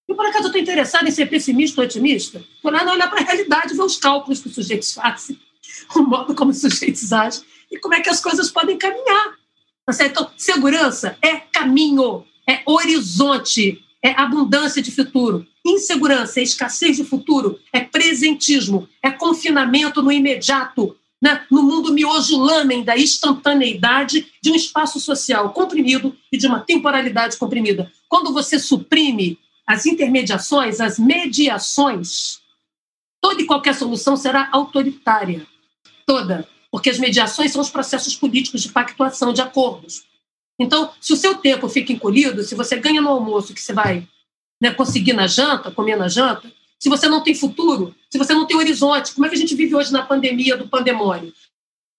E 0.10 0.16
por 0.16 0.26
acaso 0.26 0.46
eu 0.46 0.48
estou 0.48 0.62
interessado 0.62 1.08
em 1.08 1.12
ser 1.12 1.28
pessimista 1.28 1.80
ou 1.80 1.86
otimista? 1.86 2.44
Por 2.60 2.74
lá 2.74 2.92
olhar 2.92 3.08
para 3.08 3.22
a 3.22 3.24
realidade, 3.24 3.76
ver 3.76 3.84
os 3.84 3.98
cálculos 3.98 4.40
que 4.40 4.48
os 4.48 4.56
sujeitos 4.56 4.94
fazem, 4.94 5.40
o 5.96 6.02
modo 6.02 6.34
como 6.34 6.50
os 6.50 6.60
sujeitos 6.60 7.14
agem 7.14 7.44
e 7.72 7.78
como 7.78 7.94
é 7.94 8.02
que 8.02 8.10
as 8.10 8.20
coisas 8.20 8.50
podem 8.50 8.80
caminhar. 8.80 9.43
Tá 9.86 10.06
então, 10.06 10.32
segurança 10.38 11.18
é 11.22 11.36
caminho, 11.36 12.26
é 12.48 12.62
horizonte, 12.66 13.84
é 14.02 14.12
abundância 14.12 14.82
de 14.82 14.92
futuro. 14.92 15.46
Insegurança 15.66 16.40
é 16.40 16.44
escassez 16.44 16.98
de 16.98 17.04
futuro, 17.04 17.60
é 17.72 17.82
presentismo, 17.82 18.88
é 19.02 19.12
confinamento 19.12 20.02
no 20.02 20.12
imediato, 20.12 20.96
né? 21.22 21.46
no 21.50 21.64
mundo 21.64 21.94
miojo 21.94 22.38
da 22.86 22.98
instantaneidade 22.98 24.28
de 24.42 24.52
um 24.52 24.56
espaço 24.56 25.00
social 25.00 25.52
comprimido 25.52 26.16
e 26.32 26.38
de 26.38 26.48
uma 26.48 26.60
temporalidade 26.60 27.38
comprimida. 27.38 27.92
Quando 28.10 28.34
você 28.34 28.60
suprime 28.60 29.38
as 29.66 29.86
intermediações, 29.86 30.82
as 30.82 31.00
mediações, 31.00 32.40
toda 33.22 33.42
e 33.42 33.46
qualquer 33.46 33.74
solução 33.76 34.18
será 34.18 34.50
autoritária. 34.52 35.46
Toda. 36.06 36.48
Porque 36.74 36.90
as 36.90 36.98
mediações 36.98 37.52
são 37.52 37.62
os 37.62 37.70
processos 37.70 38.16
políticos 38.16 38.64
de 38.64 38.70
pactuação, 38.70 39.32
de 39.32 39.42
acordos. 39.42 40.06
Então, 40.60 40.92
se 41.00 41.14
o 41.14 41.16
seu 41.16 41.36
tempo 41.36 41.70
fica 41.70 41.94
encolhido, 41.94 42.42
se 42.42 42.56
você 42.56 42.76
ganha 42.78 43.00
no 43.00 43.10
almoço 43.10 43.54
que 43.54 43.62
você 43.62 43.74
vai 43.74 44.08
né, 44.60 44.74
conseguir 44.74 45.14
na 45.14 45.28
janta, 45.28 45.70
comer 45.70 45.96
na 45.96 46.08
janta, 46.08 46.52
se 46.80 46.90
você 46.90 47.08
não 47.08 47.22
tem 47.24 47.36
futuro, 47.36 47.96
se 48.10 48.18
você 48.18 48.34
não 48.34 48.48
tem 48.48 48.58
horizonte, 48.58 49.14
como 49.14 49.28
é 49.28 49.30
que 49.30 49.36
a 49.36 49.38
gente 49.38 49.54
vive 49.54 49.76
hoje 49.76 49.94
na 49.94 50.02
pandemia 50.02 50.58
do 50.58 50.68
pandemônio? 50.68 51.32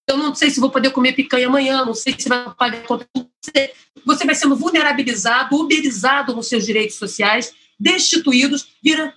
Eu 0.09 0.17
não 0.17 0.35
sei 0.35 0.51
se 0.51 0.59
vou 0.59 0.71
poder 0.71 0.91
comer 0.91 1.13
picanha 1.13 1.47
amanhã, 1.47 1.85
não 1.85 1.95
sei 1.95 2.13
se 2.19 2.29
vai 2.29 2.53
pagar 2.57 2.83
conta. 2.83 3.09
Você 4.05 4.27
vai 4.27 4.35
sendo 4.35 4.57
vulnerabilizado, 4.57 5.55
uberizado 5.55 6.35
nos 6.35 6.49
seus 6.49 6.67
direitos 6.67 6.97
sociais, 6.97 7.55
destituídos, 7.79 8.67
vira, 8.83 9.15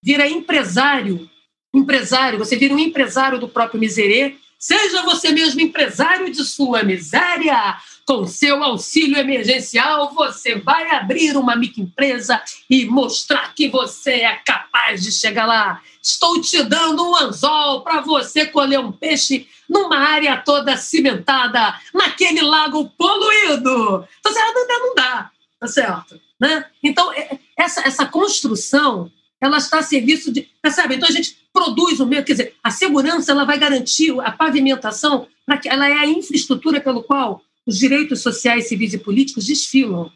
vira 0.00 0.28
empresário. 0.28 1.28
Empresário, 1.74 2.38
você 2.38 2.54
vira 2.54 2.72
um 2.72 2.78
empresário 2.78 3.40
do 3.40 3.48
próprio 3.48 3.80
miserê. 3.80 4.36
Seja 4.62 5.02
você 5.02 5.32
mesmo 5.32 5.60
empresário 5.60 6.30
de 6.30 6.44
sua 6.44 6.84
miséria. 6.84 7.76
Com 8.06 8.26
seu 8.28 8.62
auxílio 8.62 9.18
emergencial, 9.18 10.14
você 10.14 10.54
vai 10.54 10.88
abrir 10.90 11.36
uma 11.36 11.56
microempresa 11.56 12.40
e 12.70 12.84
mostrar 12.84 13.54
que 13.54 13.68
você 13.68 14.20
é 14.20 14.36
capaz 14.46 15.02
de 15.02 15.10
chegar 15.10 15.46
lá. 15.46 15.82
Estou 16.00 16.40
te 16.40 16.62
dando 16.62 17.04
um 17.04 17.16
anzol 17.16 17.80
para 17.80 18.02
você 18.02 18.46
colher 18.46 18.78
um 18.78 18.92
peixe 18.92 19.48
numa 19.68 19.98
área 19.98 20.36
toda 20.36 20.76
cimentada, 20.76 21.74
naquele 21.92 22.42
lago 22.42 22.88
poluído. 22.96 24.06
Então, 24.20 24.32
não 24.32 24.66
dá, 24.68 24.78
não 24.78 24.94
dá, 24.94 25.30
tá 25.58 25.66
certo? 25.66 26.20
Né? 26.40 26.64
Então, 26.80 27.12
é, 27.12 27.36
essa, 27.56 27.80
essa 27.80 28.06
construção, 28.06 29.10
ela 29.42 29.58
está 29.58 29.80
a 29.80 29.82
serviço 29.82 30.32
de... 30.32 30.48
Percebe? 30.62 30.94
Então, 30.94 31.08
a 31.08 31.12
gente 31.12 31.36
produz 31.52 31.98
o 31.98 32.06
meio, 32.06 32.24
quer 32.24 32.32
dizer, 32.32 32.54
a 32.62 32.70
segurança 32.70 33.32
ela 33.32 33.44
vai 33.44 33.58
garantir 33.58 34.12
a 34.20 34.30
pavimentação, 34.30 35.26
para 35.44 35.58
que 35.58 35.68
ela 35.68 35.88
é 35.88 35.94
a 35.94 36.06
infraestrutura 36.06 36.80
pelo 36.80 37.02
qual 37.02 37.42
os 37.66 37.76
direitos 37.76 38.20
sociais, 38.20 38.68
civis 38.68 38.94
e 38.94 38.98
políticos 38.98 39.46
desfilam 39.46 40.10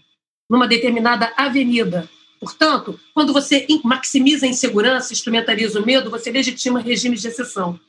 numa 0.49 0.69
determinada 0.69 1.33
avenida. 1.37 2.09
Portanto, 2.39 2.99
quando 3.13 3.33
você 3.33 3.67
maximiza 3.83 4.47
a 4.47 4.49
insegurança, 4.49 5.13
instrumentaliza 5.13 5.81
o 5.81 5.85
medo, 5.85 6.11
você 6.11 6.31
legitima 6.31 6.81
regimes 6.81 7.21
de 7.21 7.29
exceção. 7.29 7.81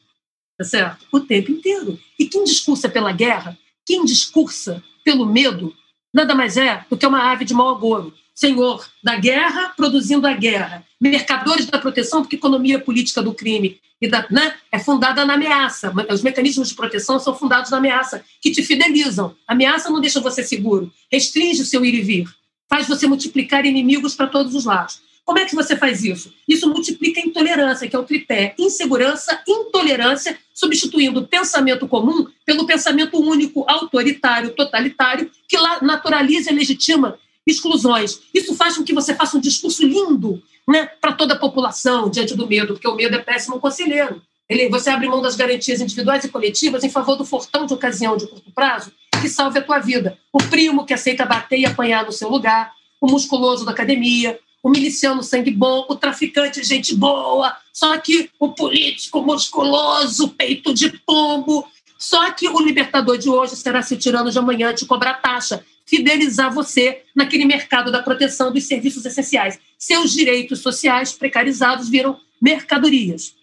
Tá 0.57 0.63
certo? 0.63 1.05
O 1.11 1.19
tempo 1.19 1.51
inteiro. 1.51 1.99
E 2.17 2.25
quem 2.25 2.43
discursa 2.43 2.89
pela 2.89 3.11
guerra, 3.11 3.55
quem 3.85 4.03
discursa 4.03 4.83
pelo 5.03 5.25
medo, 5.25 5.73
nada 6.13 6.33
mais 6.35 6.57
é 6.57 6.85
do 6.89 6.97
que 6.97 7.05
uma 7.05 7.31
ave 7.31 7.45
de 7.45 7.53
mau 7.53 7.69
agouro. 7.69 8.13
Senhor 8.33 8.87
da 9.03 9.15
guerra 9.15 9.73
produzindo 9.75 10.27
a 10.27 10.33
guerra. 10.33 10.85
Mercadores 11.01 11.65
da 11.65 11.79
proteção, 11.79 12.21
porque 12.21 12.35
economia 12.35 12.79
política 12.79 13.21
do 13.21 13.33
crime 13.33 13.79
e 13.99 14.07
da, 14.07 14.27
né, 14.29 14.53
é 14.71 14.77
fundada 14.77 15.25
na 15.25 15.33
ameaça. 15.33 15.91
Os 16.11 16.21
mecanismos 16.21 16.69
de 16.69 16.75
proteção 16.75 17.19
são 17.19 17.35
fundados 17.35 17.71
na 17.71 17.77
ameaça, 17.77 18.23
que 18.41 18.51
te 18.51 18.61
fidelizam. 18.61 19.35
A 19.47 19.53
ameaça 19.53 19.89
não 19.89 19.99
deixa 19.99 20.19
você 20.19 20.43
seguro, 20.43 20.91
restringe 21.11 21.61
o 21.61 21.65
seu 21.65 21.83
ir 21.83 21.95
e 21.95 22.01
vir, 22.01 22.29
faz 22.69 22.87
você 22.87 23.07
multiplicar 23.07 23.65
inimigos 23.65 24.13
para 24.13 24.27
todos 24.27 24.53
os 24.53 24.65
lados. 24.65 25.01
Como 25.27 25.39
é 25.39 25.43
que 25.43 25.53
você 25.53 25.75
faz 25.75 26.05
isso? 26.05 26.33
Isso 26.47 26.69
multiplica 26.69 27.19
a 27.19 27.23
intolerância, 27.23 27.85
que 27.85 27.93
é 27.93 27.99
o 27.99 28.03
tripé 28.03 28.55
insegurança, 28.57 29.43
intolerância, 29.45 30.39
substituindo 30.53 31.19
o 31.19 31.27
pensamento 31.27 31.85
comum 31.85 32.27
pelo 32.45 32.65
pensamento 32.65 33.19
único, 33.19 33.65
autoritário, 33.67 34.51
totalitário, 34.51 35.29
que 35.45 35.57
naturaliza 35.81 36.49
e 36.49 36.55
legitima 36.55 37.19
exclusões. 37.45 38.21
Isso 38.33 38.55
faz 38.55 38.77
com 38.77 38.85
que 38.85 38.93
você 38.93 39.13
faça 39.13 39.35
um 39.35 39.41
discurso 39.41 39.85
lindo 39.85 40.41
né, 40.65 40.85
para 40.85 41.11
toda 41.11 41.33
a 41.33 41.37
população 41.37 42.09
diante 42.09 42.33
do 42.33 42.47
medo, 42.47 42.75
porque 42.75 42.87
o 42.87 42.95
medo 42.95 43.17
é 43.17 43.19
péssimo 43.19 43.59
conselheiro. 43.59 44.21
Ele, 44.47 44.69
você 44.69 44.89
abre 44.89 45.09
mão 45.09 45.21
das 45.21 45.35
garantias 45.35 45.81
individuais 45.81 46.23
e 46.23 46.29
coletivas 46.29 46.85
em 46.85 46.89
favor 46.89 47.17
do 47.17 47.25
fortão 47.25 47.65
de 47.65 47.73
ocasião 47.73 48.15
de 48.15 48.27
curto 48.27 48.49
prazo 48.51 48.93
que 49.21 49.27
salve 49.27 49.59
a 49.59 49.61
tua 49.61 49.79
vida. 49.79 50.17
O 50.31 50.37
primo 50.37 50.85
que 50.85 50.93
aceita 50.93 51.25
bater 51.25 51.59
e 51.59 51.65
apanhar 51.65 52.05
no 52.05 52.13
seu 52.13 52.29
lugar, 52.29 52.71
o 53.01 53.11
musculoso 53.11 53.65
da 53.65 53.71
academia, 53.71 54.39
o 54.67 54.69
miliciano 54.69 55.23
sangue 55.23 55.49
bom, 55.49 55.85
o 55.87 55.95
traficante 55.95 56.61
gente 56.61 56.93
boa, 56.93 57.55
só 57.71 57.97
que 57.97 58.29
o 58.37 58.49
político 58.49 59.21
musculoso, 59.21 60.27
peito 60.27 60.73
de 60.73 60.89
pombo. 61.05 61.65
Só 61.97 62.29
que 62.31 62.49
o 62.49 62.59
libertador 62.59 63.17
de 63.17 63.29
hoje 63.29 63.55
será 63.55 63.81
se 63.81 63.95
tirando 63.95 64.29
de 64.29 64.37
amanhã 64.37 64.73
te 64.73 64.85
cobrar 64.85 65.21
taxa, 65.21 65.65
fidelizar 65.85 66.53
você 66.53 67.03
naquele 67.15 67.45
mercado 67.45 67.93
da 67.93 68.03
proteção 68.03 68.51
dos 68.51 68.65
serviços 68.65 69.05
essenciais. 69.05 69.57
Seus 69.79 70.11
direitos 70.11 70.59
sociais 70.59 71.13
precarizados 71.13 71.87
viram 71.87 72.19
mercadorias. 72.41 73.35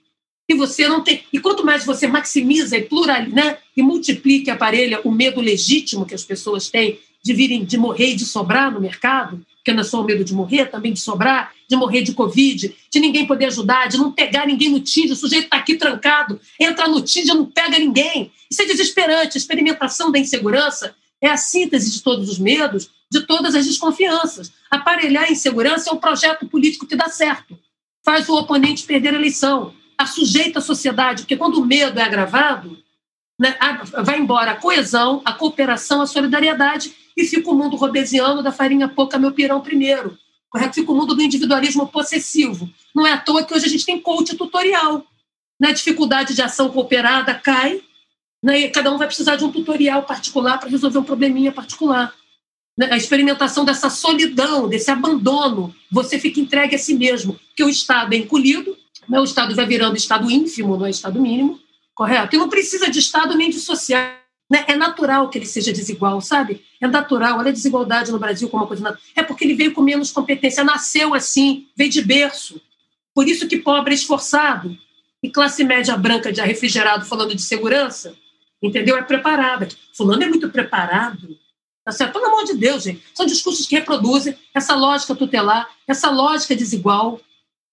E 0.46 0.54
você 0.54 0.86
não 0.86 1.02
tem. 1.02 1.24
E 1.32 1.40
quanto 1.40 1.64
mais 1.64 1.86
você 1.86 2.06
maximiza 2.06 2.76
e 2.76 2.82
plural, 2.82 3.22
né, 3.30 3.56
e 3.74 3.82
multiplica 3.82 4.50
e 4.50 4.52
aparelha 4.52 5.00
o 5.02 5.10
medo 5.10 5.40
legítimo 5.40 6.04
que 6.04 6.14
as 6.14 6.22
pessoas 6.22 6.68
têm 6.68 7.00
de 7.22 7.32
virem, 7.32 7.64
de 7.64 7.78
morrer 7.78 8.10
e 8.10 8.14
de 8.14 8.26
sobrar 8.26 8.70
no 8.70 8.78
mercado, 8.78 9.42
porque 9.64 9.72
não 9.72 9.80
é 9.80 9.84
só 9.84 10.02
o 10.02 10.04
medo 10.04 10.22
de 10.22 10.34
morrer, 10.34 10.66
também 10.66 10.92
de 10.92 11.00
sobrar, 11.00 11.50
de 11.66 11.74
morrer 11.74 12.02
de 12.02 12.12
Covid, 12.12 12.76
de 12.90 13.00
ninguém 13.00 13.26
poder 13.26 13.46
ajudar, 13.46 13.88
de 13.88 13.96
não 13.96 14.12
pegar 14.12 14.46
ninguém 14.46 14.68
no 14.68 14.78
TID, 14.78 15.12
o 15.12 15.16
sujeito 15.16 15.44
está 15.44 15.56
aqui 15.56 15.74
trancado, 15.74 16.38
entra 16.60 16.86
no 16.86 17.00
TID 17.00 17.30
e 17.30 17.34
não 17.34 17.46
pega 17.46 17.78
ninguém. 17.78 18.30
Isso 18.50 18.60
é 18.60 18.66
desesperante. 18.66 19.38
A 19.38 19.40
experimentação 19.40 20.12
da 20.12 20.18
insegurança 20.18 20.94
é 21.18 21.30
a 21.30 21.38
síntese 21.38 21.90
de 21.90 22.02
todos 22.02 22.28
os 22.28 22.38
medos, 22.38 22.90
de 23.10 23.22
todas 23.22 23.54
as 23.54 23.64
desconfianças. 23.64 24.52
Aparelhar 24.70 25.24
a 25.24 25.32
insegurança 25.32 25.88
é 25.88 25.92
um 25.94 25.98
projeto 25.98 26.46
político 26.46 26.86
que 26.86 26.94
dá 26.94 27.08
certo. 27.08 27.58
Faz 28.04 28.28
o 28.28 28.36
oponente 28.36 28.84
perder 28.84 29.14
a 29.14 29.18
eleição, 29.18 29.72
sujeita 30.06 30.58
a 30.58 30.62
sociedade, 30.62 31.22
porque 31.22 31.38
quando 31.38 31.54
o 31.54 31.64
medo 31.64 31.98
é 31.98 32.02
agravado, 32.02 32.76
vai 34.04 34.18
embora 34.18 34.52
a 34.52 34.56
coesão, 34.56 35.20
a 35.24 35.32
cooperação, 35.32 36.00
a 36.00 36.06
solidariedade 36.06 36.94
e 37.16 37.24
fica 37.24 37.50
o 37.50 37.54
mundo 37.54 37.76
robesiano 37.76 38.42
da 38.42 38.52
farinha 38.52 38.88
pouca, 38.88 39.18
meu 39.18 39.32
pirão 39.32 39.60
primeiro. 39.60 40.18
Correto? 40.48 40.76
Fica 40.76 40.92
o 40.92 40.94
mundo 40.94 41.14
do 41.14 41.22
individualismo 41.22 41.88
possessivo. 41.88 42.70
Não 42.94 43.06
é 43.06 43.12
à 43.12 43.18
toa 43.18 43.44
que 43.44 43.52
hoje 43.52 43.66
a 43.66 43.68
gente 43.68 43.84
tem 43.84 44.00
coach 44.00 44.36
tutorial. 44.36 45.04
Né? 45.60 45.72
Dificuldade 45.72 46.34
de 46.34 46.42
ação 46.42 46.68
cooperada 46.70 47.34
cai, 47.34 47.80
né? 48.42 48.60
e 48.60 48.70
cada 48.70 48.92
um 48.92 48.98
vai 48.98 49.06
precisar 49.06 49.36
de 49.36 49.44
um 49.44 49.50
tutorial 49.50 50.04
particular 50.04 50.58
para 50.58 50.68
resolver 50.68 50.98
um 50.98 51.04
probleminha 51.04 51.50
particular. 51.50 52.14
Né? 52.78 52.88
A 52.90 52.96
experimentação 52.96 53.64
dessa 53.64 53.90
solidão, 53.90 54.68
desse 54.68 54.90
abandono, 54.90 55.74
você 55.90 56.20
fica 56.20 56.38
entregue 56.38 56.76
a 56.76 56.78
si 56.78 56.94
mesmo, 56.94 57.38
que 57.56 57.64
o 57.64 57.68
Estado 57.68 58.14
é 58.14 58.18
encolhido, 58.18 58.76
né? 59.08 59.18
o 59.18 59.24
Estado 59.24 59.56
vai 59.56 59.66
virando 59.66 59.96
Estado 59.96 60.30
ínfimo, 60.30 60.76
não 60.76 60.86
é 60.86 60.90
Estado 60.90 61.20
mínimo, 61.20 61.58
correto? 61.94 62.34
E 62.34 62.38
não 62.38 62.48
precisa 62.48 62.90
de 62.90 62.98
Estado 62.98 63.36
nem 63.36 63.50
de 63.50 63.60
social 63.60 64.24
né? 64.50 64.64
É 64.68 64.76
natural 64.76 65.28
que 65.28 65.38
ele 65.38 65.46
seja 65.46 65.72
desigual, 65.72 66.20
sabe? 66.20 66.64
É 66.80 66.86
natural. 66.86 67.38
Olha 67.38 67.48
a 67.48 67.52
desigualdade 67.52 68.12
no 68.12 68.18
Brasil 68.18 68.48
como 68.48 68.62
uma 68.62 68.68
coisa 68.68 68.82
natural. 68.82 69.04
É 69.16 69.22
porque 69.22 69.44
ele 69.44 69.54
veio 69.54 69.72
com 69.72 69.82
menos 69.82 70.10
competência, 70.10 70.62
nasceu 70.62 71.14
assim, 71.14 71.66
veio 71.76 71.90
de 71.90 72.02
berço. 72.02 72.60
Por 73.14 73.26
isso 73.28 73.48
que 73.48 73.58
pobre 73.58 73.92
é 73.92 73.94
esforçado. 73.94 74.76
E 75.22 75.30
classe 75.30 75.64
média 75.64 75.96
branca 75.96 76.30
de 76.30 76.40
refrigerado 76.42 77.06
falando 77.06 77.34
de 77.34 77.40
segurança, 77.40 78.14
entendeu? 78.62 78.96
É 78.96 79.02
preparada. 79.02 79.68
Fulano 79.94 80.22
é 80.22 80.28
muito 80.28 80.50
preparado. 80.50 81.36
Tá 81.82 81.92
certo? 81.92 82.12
Pelo 82.12 82.26
amor 82.26 82.44
de 82.44 82.54
Deus, 82.54 82.82
gente. 82.82 83.02
São 83.14 83.24
discursos 83.24 83.66
que 83.66 83.74
reproduzem 83.74 84.36
essa 84.54 84.74
lógica 84.74 85.14
tutelar, 85.14 85.68
essa 85.86 86.10
lógica 86.10 86.54
desigual, 86.54 87.20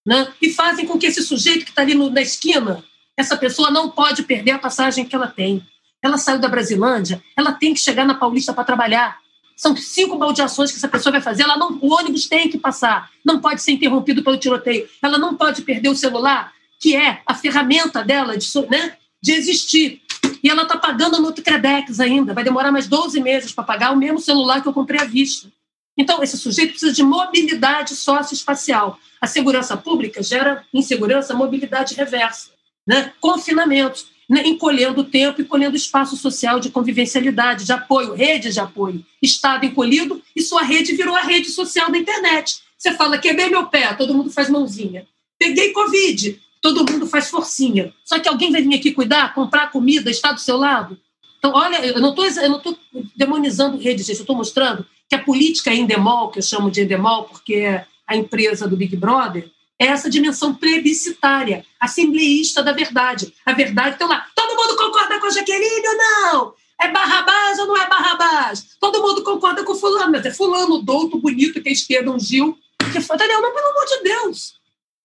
né? 0.06 0.32
e 0.40 0.50
fazem 0.50 0.86
com 0.86 0.98
que 0.98 1.06
esse 1.06 1.22
sujeito 1.22 1.64
que 1.64 1.70
está 1.70 1.82
ali 1.82 1.94
no, 1.94 2.10
na 2.10 2.20
esquina, 2.20 2.82
essa 3.16 3.36
pessoa 3.36 3.70
não 3.70 3.90
pode 3.90 4.22
perder 4.22 4.52
a 4.52 4.58
passagem 4.58 5.04
que 5.04 5.14
ela 5.14 5.26
tem. 5.26 5.62
Ela 6.02 6.18
saiu 6.18 6.38
da 6.38 6.48
Brasilândia, 6.48 7.22
ela 7.36 7.52
tem 7.52 7.72
que 7.74 7.80
chegar 7.80 8.04
na 8.04 8.14
Paulista 8.14 8.52
para 8.52 8.64
trabalhar. 8.64 9.18
São 9.56 9.76
cinco 9.76 10.18
baldeações 10.18 10.70
que 10.70 10.78
essa 10.78 10.88
pessoa 10.88 11.12
vai 11.12 11.20
fazer. 11.20 11.44
Ela 11.44 11.56
não, 11.56 11.78
o 11.80 11.94
ônibus 11.94 12.26
tem 12.26 12.48
que 12.48 12.58
passar, 12.58 13.10
não 13.24 13.40
pode 13.40 13.62
ser 13.62 13.72
interrompido 13.72 14.24
pelo 14.24 14.38
tiroteio. 14.38 14.88
Ela 15.00 15.18
não 15.18 15.36
pode 15.36 15.62
perder 15.62 15.88
o 15.88 15.94
celular, 15.94 16.52
que 16.80 16.96
é 16.96 17.22
a 17.24 17.34
ferramenta 17.34 18.02
dela 18.02 18.36
de, 18.36 18.48
né, 18.68 18.96
de 19.22 19.32
existir. 19.32 20.02
E 20.42 20.50
ela 20.50 20.62
está 20.62 20.76
pagando 20.76 21.20
no 21.20 21.32
Credex 21.32 22.00
ainda. 22.00 22.34
Vai 22.34 22.42
demorar 22.42 22.72
mais 22.72 22.88
12 22.88 23.20
meses 23.20 23.52
para 23.52 23.62
pagar 23.62 23.92
o 23.92 23.96
mesmo 23.96 24.18
celular 24.18 24.60
que 24.60 24.68
eu 24.68 24.72
comprei 24.72 25.00
à 25.00 25.04
vista. 25.04 25.48
Então, 25.96 26.22
esse 26.22 26.36
sujeito 26.38 26.70
precisa 26.70 26.92
de 26.92 27.02
mobilidade 27.02 27.94
socioespacial. 27.94 28.98
A 29.20 29.26
segurança 29.26 29.76
pública 29.76 30.22
gera 30.22 30.64
insegurança, 30.72 31.34
mobilidade 31.34 31.94
reversa. 31.94 32.50
Né? 32.86 33.12
Confinamentos 33.20 34.06
né, 34.28 34.42
encolhendo 34.46 35.02
o 35.02 35.04
tempo, 35.04 35.42
encolhendo 35.42 35.74
o 35.74 35.76
espaço 35.76 36.16
social 36.16 36.58
de 36.58 36.70
convivencialidade, 36.70 37.64
de 37.64 37.72
apoio, 37.72 38.14
redes 38.14 38.54
de 38.54 38.60
apoio. 38.60 39.04
Estado 39.20 39.66
encolhido 39.66 40.22
e 40.34 40.42
sua 40.42 40.62
rede 40.62 40.94
virou 40.94 41.14
a 41.14 41.20
rede 41.20 41.50
social 41.50 41.90
da 41.90 41.98
internet. 41.98 42.62
Você 42.78 42.94
fala, 42.94 43.18
quebrei 43.18 43.48
meu 43.48 43.66
pé, 43.66 43.92
todo 43.94 44.14
mundo 44.14 44.30
faz 44.30 44.48
mãozinha. 44.48 45.06
Peguei 45.38 45.72
Covid, 45.72 46.40
todo 46.60 46.90
mundo 46.90 47.06
faz 47.06 47.28
forcinha. 47.28 47.92
Só 48.04 48.18
que 48.18 48.28
alguém 48.28 48.50
vai 48.50 48.62
vir 48.62 48.74
aqui 48.74 48.92
cuidar, 48.92 49.34
comprar 49.34 49.70
comida, 49.70 50.10
estar 50.10 50.32
do 50.32 50.40
seu 50.40 50.56
lado? 50.56 50.98
Então, 51.38 51.52
olha, 51.54 51.84
eu 51.84 52.00
não 52.00 52.10
estou 52.10 52.78
demonizando 53.16 53.76
redes, 53.76 54.06
gente, 54.06 54.18
eu 54.18 54.22
estou 54.22 54.36
mostrando 54.36 54.86
que 55.08 55.14
a 55.14 55.22
política 55.22 55.70
é 55.70 55.76
endemol, 55.76 56.30
que 56.30 56.38
eu 56.38 56.42
chamo 56.42 56.70
de 56.70 56.80
endemol, 56.80 57.24
porque 57.24 57.82
a 58.06 58.16
empresa 58.16 58.66
do 58.66 58.76
Big 58.76 58.96
Brother, 58.96 59.50
é 59.82 59.86
essa 59.86 60.08
dimensão 60.08 60.54
plebiscitária, 60.54 61.66
assembleísta 61.80 62.62
da 62.62 62.70
verdade. 62.72 63.34
A 63.44 63.52
verdade 63.52 63.96
está 63.96 64.06
lá. 64.06 64.26
Todo 64.32 64.54
mundo 64.54 64.76
concorda 64.76 65.18
com 65.18 65.26
a 65.26 65.30
Jaqueline 65.30 65.88
ou 65.88 65.96
não? 65.96 66.54
É 66.80 66.88
Barrabás 66.88 67.58
ou 67.58 67.66
não 67.66 67.76
é 67.76 67.88
Barrabás? 67.88 68.76
Todo 68.78 69.02
mundo 69.02 69.24
concorda 69.24 69.64
com 69.64 69.74
fulano, 69.74 70.12
mas 70.12 70.24
é 70.24 70.30
fulano, 70.30 70.80
douto, 70.80 71.18
bonito, 71.18 71.60
que 71.60 71.68
é 71.68 71.72
esquerda, 71.72 72.12
um 72.12 72.18
Gil. 72.18 72.56
Que, 72.78 72.98
entendeu? 72.98 73.42
Mas, 73.42 73.54
pelo 73.54 73.70
amor 73.70 73.86
de 73.86 74.02
Deus. 74.04 74.54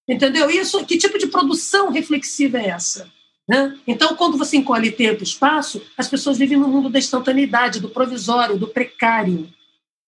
Entendeu? 0.07 0.49
Isso, 0.51 0.85
que 0.85 0.97
tipo 0.97 1.17
de 1.17 1.25
produção 1.25 1.89
reflexiva 1.89 2.59
é 2.59 2.67
essa? 2.67 3.11
Né? 3.47 3.75
Então, 3.87 4.15
quando 4.15 4.37
você 4.37 4.57
encolhe 4.57 4.91
tempo 4.91 5.21
e 5.21 5.23
espaço, 5.23 5.81
as 5.97 6.07
pessoas 6.07 6.37
vivem 6.37 6.57
no 6.57 6.67
mundo 6.67 6.87
da 6.87 6.99
instantaneidade, 6.99 7.79
do 7.79 7.89
provisório, 7.89 8.59
do 8.59 8.67
precário. 8.67 9.49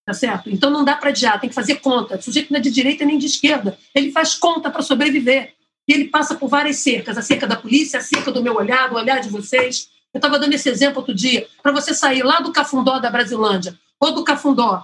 Tá 0.10 0.14
certo? 0.16 0.50
Então 0.50 0.72
não 0.72 0.84
dá 0.84 0.96
para 0.96 1.10
adiar, 1.10 1.40
tem 1.40 1.50
que 1.50 1.54
fazer 1.54 1.76
conta. 1.76 2.18
O 2.18 2.22
sujeito 2.24 2.52
não 2.52 2.58
é 2.58 2.60
de 2.60 2.72
direita 2.72 3.06
nem 3.06 3.20
de 3.20 3.28
esquerda. 3.28 3.78
Ele 3.94 4.12
faz 4.12 4.34
conta 4.34 4.72
para 4.72 4.82
sobreviver. 4.82 5.54
E 5.88 5.94
ele 5.94 6.06
passa 6.06 6.34
por 6.34 6.50
várias 6.50 6.78
cercas: 6.78 7.16
a 7.16 7.22
cerca 7.22 7.46
da 7.46 7.56
polícia, 7.56 8.00
a 8.00 8.02
cerca 8.02 8.32
do 8.32 8.42
meu 8.42 8.56
olhar, 8.56 8.90
do 8.90 8.96
olhar 8.96 9.22
de 9.22 9.30
vocês. 9.30 9.88
Eu 10.12 10.18
estava 10.18 10.40
dando 10.40 10.54
esse 10.54 10.68
exemplo 10.68 10.98
outro 10.98 11.14
dia. 11.14 11.46
Para 11.62 11.72
você 11.72 11.94
sair 11.94 12.24
lá 12.24 12.40
do 12.40 12.52
Cafundó 12.52 12.98
da 12.98 13.12
Brasilândia 13.12 13.78
ou 14.00 14.12
do 14.12 14.24
Cafundó 14.24 14.84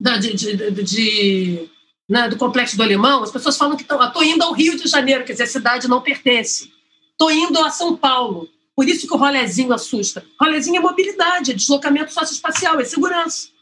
da, 0.00 0.16
de, 0.16 0.32
de, 0.32 0.56
de, 0.56 0.82
de 0.82 1.70
né, 2.08 2.26
do 2.30 2.38
Complexo 2.38 2.74
do 2.74 2.82
Alemão, 2.82 3.22
as 3.22 3.30
pessoas 3.30 3.58
falam 3.58 3.76
que 3.76 3.82
estou 3.82 4.24
indo 4.24 4.44
ao 4.44 4.54
Rio 4.54 4.78
de 4.78 4.88
Janeiro, 4.88 5.24
quer 5.24 5.32
dizer, 5.32 5.44
a 5.44 5.48
cidade 5.48 5.88
não 5.88 6.00
pertence. 6.00 6.72
Estou 7.10 7.30
indo 7.30 7.58
a 7.58 7.68
São 7.68 7.94
Paulo. 7.94 8.48
Por 8.74 8.88
isso 8.88 9.06
que 9.06 9.12
o 9.12 9.18
rolezinho 9.18 9.74
assusta. 9.74 10.24
Rolezinho 10.40 10.78
é 10.78 10.80
mobilidade, 10.80 11.50
é 11.50 11.54
deslocamento 11.54 12.14
socioespacial, 12.14 12.80
é 12.80 12.84
segurança 12.84 13.52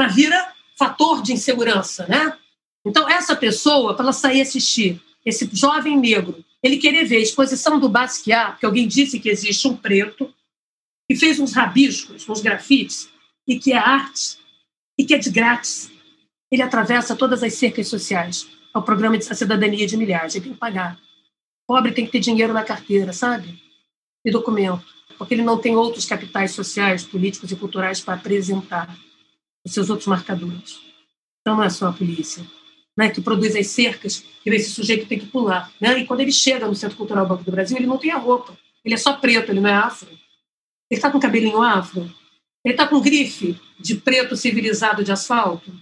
mas 0.00 0.14
vira 0.14 0.50
fator 0.78 1.20
de 1.20 1.34
insegurança, 1.34 2.06
né? 2.08 2.34
Então, 2.86 3.06
essa 3.06 3.36
pessoa, 3.36 3.92
para 3.92 4.04
ela 4.06 4.14
sair 4.14 4.40
assistir, 4.40 4.98
esse 5.26 5.46
jovem 5.52 5.94
negro, 5.94 6.42
ele 6.62 6.78
querer 6.78 7.04
ver 7.04 7.16
a 7.16 7.20
exposição 7.20 7.78
do 7.78 7.86
Basquiat, 7.86 8.58
que 8.58 8.64
alguém 8.64 8.88
disse 8.88 9.20
que 9.20 9.28
existe 9.28 9.68
um 9.68 9.76
preto, 9.76 10.32
que 11.06 11.14
fez 11.14 11.38
uns 11.38 11.52
rabiscos, 11.52 12.26
uns 12.26 12.40
grafites, 12.40 13.10
e 13.46 13.58
que 13.58 13.74
é 13.74 13.76
arte, 13.76 14.38
e 14.98 15.04
que 15.04 15.12
é 15.12 15.18
de 15.18 15.28
grátis. 15.28 15.90
Ele 16.50 16.62
atravessa 16.62 17.14
todas 17.14 17.42
as 17.42 17.52
cercas 17.52 17.86
sociais. 17.86 18.48
É 18.74 18.78
o 18.78 18.82
programa 18.82 19.18
de 19.18 19.24
cidadania 19.26 19.86
de 19.86 19.98
milhares. 19.98 20.34
Ele 20.34 20.44
tem 20.44 20.54
que 20.54 20.58
pagar. 20.58 20.98
Pobre 21.66 21.92
tem 21.92 22.06
que 22.06 22.12
ter 22.12 22.20
dinheiro 22.20 22.54
na 22.54 22.64
carteira, 22.64 23.12
sabe? 23.12 23.62
E 24.24 24.30
documento. 24.30 24.82
Porque 25.18 25.34
ele 25.34 25.42
não 25.42 25.58
tem 25.58 25.76
outros 25.76 26.06
capitais 26.06 26.52
sociais, 26.52 27.04
políticos 27.04 27.52
e 27.52 27.56
culturais 27.56 28.00
para 28.00 28.14
apresentar 28.14 28.96
os 29.64 29.72
seus 29.72 29.90
outros 29.90 30.06
marcadores. 30.06 30.80
Então, 31.40 31.56
não 31.56 31.64
é 31.64 31.70
só 31.70 31.88
a 31.88 31.92
polícia, 31.92 32.44
né, 32.96 33.08
que 33.10 33.20
produz 33.20 33.56
as 33.56 33.66
cercas 33.68 34.24
que 34.42 34.50
esse 34.50 34.70
sujeito 34.70 35.06
tem 35.06 35.18
que 35.18 35.26
pular. 35.26 35.72
Né? 35.80 36.00
E 36.00 36.06
quando 36.06 36.20
ele 36.20 36.32
chega 36.32 36.66
no 36.66 36.74
Centro 36.74 36.96
Cultural 36.96 37.26
Banco 37.26 37.44
do 37.44 37.50
Brasil, 37.50 37.76
ele 37.76 37.86
não 37.86 37.98
tem 37.98 38.10
a 38.10 38.18
roupa. 38.18 38.56
Ele 38.84 38.94
é 38.94 38.98
só 38.98 39.14
preto, 39.14 39.50
ele 39.50 39.60
não 39.60 39.70
é 39.70 39.74
afro. 39.74 40.08
Ele 40.90 40.98
está 40.98 41.10
com 41.10 41.20
cabelinho 41.20 41.62
afro. 41.62 42.10
Ele 42.64 42.74
está 42.74 42.86
com 42.86 43.00
grife 43.00 43.58
de 43.78 43.94
preto 43.94 44.36
civilizado 44.36 45.04
de 45.04 45.12
asfalto. 45.12 45.72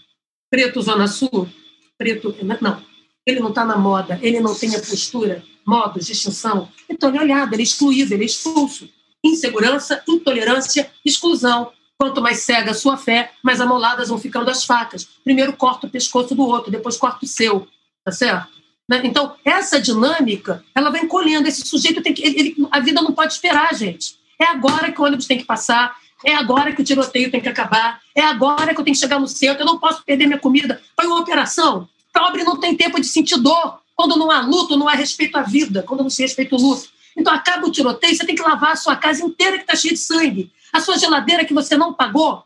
Preto 0.51 0.81
Zona 0.83 1.07
Sul. 1.07 1.49
Preto. 1.97 2.35
Não. 2.61 2.83
Ele 3.27 3.41
não 3.41 3.49
está 3.49 3.65
na 3.65 3.77
moda. 3.77 4.19
Ele 4.23 4.41
não 4.41 4.55
tem 4.55 4.75
a 4.75 4.81
postura, 4.81 5.45
modos, 5.67 6.07
distinção. 6.07 6.71
Então, 6.89 7.11
ele 7.11 7.19
é 7.19 7.23
olhado, 7.23 7.53
ele 7.53 7.63
é 7.63 7.65
excluído, 7.65 8.15
ele 8.15 8.23
é 8.23 8.27
expulso. 8.27 8.89
Insegurança, 9.25 10.03
intolerância, 10.09 10.91
exclusão. 11.05 11.73
Quanto 11.99 12.23
mais 12.23 12.41
cega 12.41 12.70
a 12.70 12.75
sua 12.75 12.97
fé, 12.97 13.33
mais 13.43 13.60
amoladas 13.60 14.09
vão 14.09 14.18
ficando 14.18 14.49
as 14.51 14.65
facas. 14.65 15.05
Primeiro 15.25 15.52
corta 15.55 15.89
o 15.89 15.91
pescoço 15.91 16.35
do 16.35 16.47
outro, 16.47 16.70
depois 16.70 16.97
corta 16.97 17.25
o 17.25 17.28
seu, 17.28 17.67
tá 18.05 18.12
certo? 18.12 18.59
Né? 18.89 19.02
Então, 19.05 19.35
essa 19.44 19.81
dinâmica, 19.81 20.65
ela 20.75 20.91
vai 20.91 21.02
encolhendo. 21.02 21.49
Esse 21.49 21.67
sujeito 21.67 22.01
tem 22.01 22.15
que. 22.15 22.25
Ele, 22.25 22.39
ele, 22.39 22.68
a 22.70 22.81
vida 22.81 23.02
não 23.02 23.12
pode 23.12 23.33
esperar, 23.33 23.75
gente. 23.75 24.17
É 24.41 24.44
agora 24.44 24.93
que 24.93 25.01
o 25.01 25.05
ônibus 25.05 25.27
tem 25.27 25.39
que 25.39 25.44
passar, 25.44 25.97
é 26.25 26.35
agora 26.35 26.73
que 26.73 26.81
o 26.81 26.85
tiroteio 26.85 27.31
tem 27.31 27.41
que 27.41 27.49
acabar, 27.49 28.01
é 28.15 28.23
agora 28.23 28.73
que 28.73 28.81
eu 28.81 28.85
tenho 28.85 28.94
que 28.94 29.01
chegar 29.01 29.18
no 29.18 29.27
centro, 29.27 29.62
eu 29.62 29.67
não 29.67 29.78
posso 29.78 30.05
perder 30.05 30.27
minha 30.27 30.39
comida. 30.39 30.81
Foi 30.94 31.07
uma 31.07 31.18
operação. 31.18 31.89
Pobre 32.12 32.44
não 32.44 32.59
tem 32.59 32.77
tempo 32.77 33.01
de 33.01 33.07
sentir 33.07 33.39
dor. 33.39 33.81
Quando 33.97 34.17
não 34.17 34.31
há 34.31 34.41
luto, 34.41 34.77
não 34.77 34.89
há 34.89 34.94
respeito 34.94 35.36
à 35.36 35.43
vida, 35.43 35.83
quando 35.83 36.05
não 36.05 36.10
se 36.10 36.23
respeita 36.23 36.55
o 36.55 36.59
luto. 36.59 36.89
Então, 37.17 37.35
acaba 37.35 37.67
o 37.67 37.73
tiroteio, 37.73 38.15
você 38.15 38.25
tem 38.25 38.36
que 38.36 38.43
lavar 38.43 38.73
a 38.73 38.77
sua 38.77 38.94
casa 38.94 39.25
inteira 39.25 39.57
que 39.57 39.65
está 39.65 39.75
cheia 39.75 39.93
de 39.93 39.99
sangue. 39.99 40.52
A 40.73 40.81
sua 40.81 40.99
geladeira 40.99 41.45
que 41.45 41.55
você 41.55 41.77
não 41.77 41.93
pagou 41.93 42.45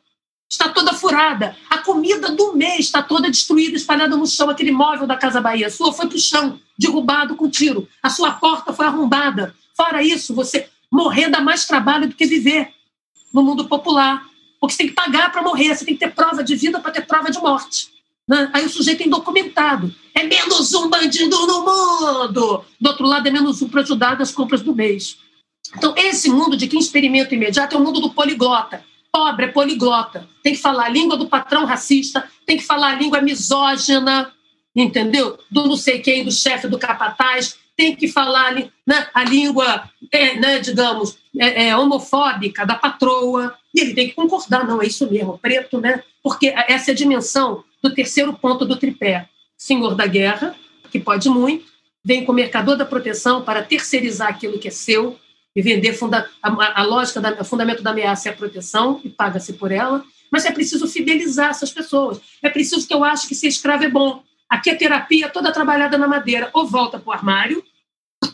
está 0.49 0.69
toda 0.69 0.93
furada. 0.93 1.57
A 1.71 1.79
comida 1.79 2.31
do 2.31 2.55
mês 2.55 2.81
está 2.81 3.03
toda 3.03 3.31
destruída, 3.31 3.77
espalhada 3.77 4.17
no 4.17 4.27
chão. 4.27 4.51
Aquele 4.51 4.71
móvel 4.71 5.07
da 5.07 5.17
Casa 5.17 5.41
Bahia 5.41 5.71
sua 5.71 5.93
foi 5.93 6.07
para 6.07 6.17
o 6.17 6.21
chão, 6.21 6.61
derrubado 6.79 7.35
com 7.37 7.49
tiro. 7.49 7.89
A 8.03 8.11
sua 8.11 8.33
porta 8.33 8.73
foi 8.73 8.87
arrombada. 8.87 9.55
Fora 9.75 10.03
isso, 10.03 10.35
você 10.35 10.69
morrer 10.91 11.31
dá 11.31 11.41
mais 11.41 11.67
trabalho 11.67 12.09
do 12.09 12.15
que 12.15 12.27
viver 12.27 12.69
no 13.33 13.43
mundo 13.43 13.67
popular. 13.67 14.27
Porque 14.61 14.75
você 14.75 14.79
tem 14.79 14.89
que 14.89 14.95
pagar 14.95 15.33
para 15.33 15.43
morrer, 15.43 15.75
você 15.75 15.85
tem 15.85 15.95
que 15.95 16.01
ter 16.01 16.15
prova 16.15 16.45
de 16.45 16.55
vida 16.55 16.79
para 16.79 16.93
ter 16.93 17.07
prova 17.07 17.31
de 17.31 17.39
morte. 17.41 17.89
Né? 18.29 18.49
Aí 18.53 18.65
o 18.65 18.69
sujeito 18.69 19.03
é 19.03 19.07
indocumentado. 19.07 19.93
É 20.15 20.23
menos 20.23 20.73
um 20.75 20.89
bandido 20.89 21.47
no 21.47 21.65
mundo. 21.65 22.65
Do 22.81 22.89
outro 22.89 23.07
lado, 23.07 23.27
é 23.27 23.31
menos 23.31 23.63
um 23.63 23.69
para 23.69 23.81
ajudar 23.81 24.19
nas 24.19 24.31
compras 24.31 24.61
do 24.61 24.75
mês. 24.75 25.19
Então, 25.77 25.95
esse 25.97 26.29
mundo 26.31 26.57
de 26.57 26.67
quem 26.67 26.79
experimenta 26.79 27.35
imediato 27.35 27.75
é 27.75 27.79
o 27.79 27.83
mundo 27.83 28.01
do 28.01 28.11
poliglota. 28.11 28.85
Pobre 29.11 29.47
é 29.47 29.49
poliglota. 29.49 30.29
Tem 30.43 30.55
que 30.55 30.61
falar 30.61 30.87
a 30.87 30.89
língua 30.89 31.17
do 31.17 31.29
patrão 31.29 31.65
racista, 31.65 32.29
tem 32.47 32.57
que 32.57 32.65
falar 32.65 32.93
a 32.93 32.95
língua 32.95 33.21
misógina, 33.21 34.33
entendeu? 34.75 35.39
Do 35.51 35.67
não 35.67 35.77
sei 35.77 36.01
quem, 36.01 36.25
do 36.25 36.33
chefe 36.33 36.67
do 36.67 36.79
capataz, 36.79 37.57
tem 37.77 37.95
que 37.95 38.09
falar 38.09 38.55
né, 38.87 39.09
a 39.13 39.25
língua, 39.25 39.91
é, 40.11 40.37
né, 40.37 40.59
digamos, 40.59 41.19
é, 41.39 41.69
é, 41.69 41.77
homofóbica 41.77 42.67
da 42.67 42.75
patroa. 42.75 43.55
E 43.75 43.81
ele 43.81 43.95
tem 43.95 44.09
que 44.09 44.15
concordar, 44.15 44.67
não, 44.67 44.81
é 44.83 44.87
isso 44.87 45.11
mesmo, 45.11 45.39
preto, 45.39 45.81
né? 45.81 46.03
Porque 46.23 46.49
essa 46.49 46.91
é 46.91 46.93
a 46.93 46.97
dimensão 46.97 47.65
do 47.83 47.93
terceiro 47.93 48.33
ponto 48.35 48.65
do 48.65 48.77
tripé. 48.77 49.29
Senhor 49.57 49.95
da 49.95 50.07
guerra, 50.07 50.55
que 50.91 50.99
pode 50.99 51.29
muito, 51.29 51.65
vem 52.05 52.25
com 52.25 52.33
o 52.33 52.35
mercador 52.35 52.77
da 52.77 52.85
proteção 52.85 53.43
para 53.43 53.63
terceirizar 53.63 54.29
aquilo 54.29 54.59
que 54.59 54.69
é 54.69 54.71
seu, 54.71 55.19
e 55.55 55.63
vender 55.63 55.93
funda 55.93 56.29
a, 56.43 56.81
a 56.81 56.83
lógica, 56.85 57.21
da, 57.21 57.45
fundamento 57.45 57.83
da 57.83 57.91
ameaça 57.91 58.29
é 58.29 58.33
a 58.33 58.37
proteção 58.37 59.01
e 59.05 59.09
paga-se 59.09 59.53
por 59.55 59.71
ela, 59.71 60.05
mas 60.31 60.47
é 60.47 60.51
preciso 60.51 60.87
fidelizar 60.87 61.51
essas 61.51 61.71
pessoas. 61.71 62.21
É 62.43 62.49
preciso 62.49 62.87
que 62.87 62.95
eu 62.95 63.05
acho 63.05 63.29
que 63.29 63.35
ser 63.35 63.49
escravo 63.49 63.85
é 63.85 63.89
bom. 63.89 64.23
Aqui 64.49 64.71
a 64.71 64.77
terapia 64.77 65.29
toda 65.29 65.53
trabalhada 65.53 65.99
na 65.99 66.09
madeira, 66.09 66.51
ou 66.53 66.67
volta 66.67 66.99
para 66.99 67.09
o 67.09 67.13
armário, 67.13 67.63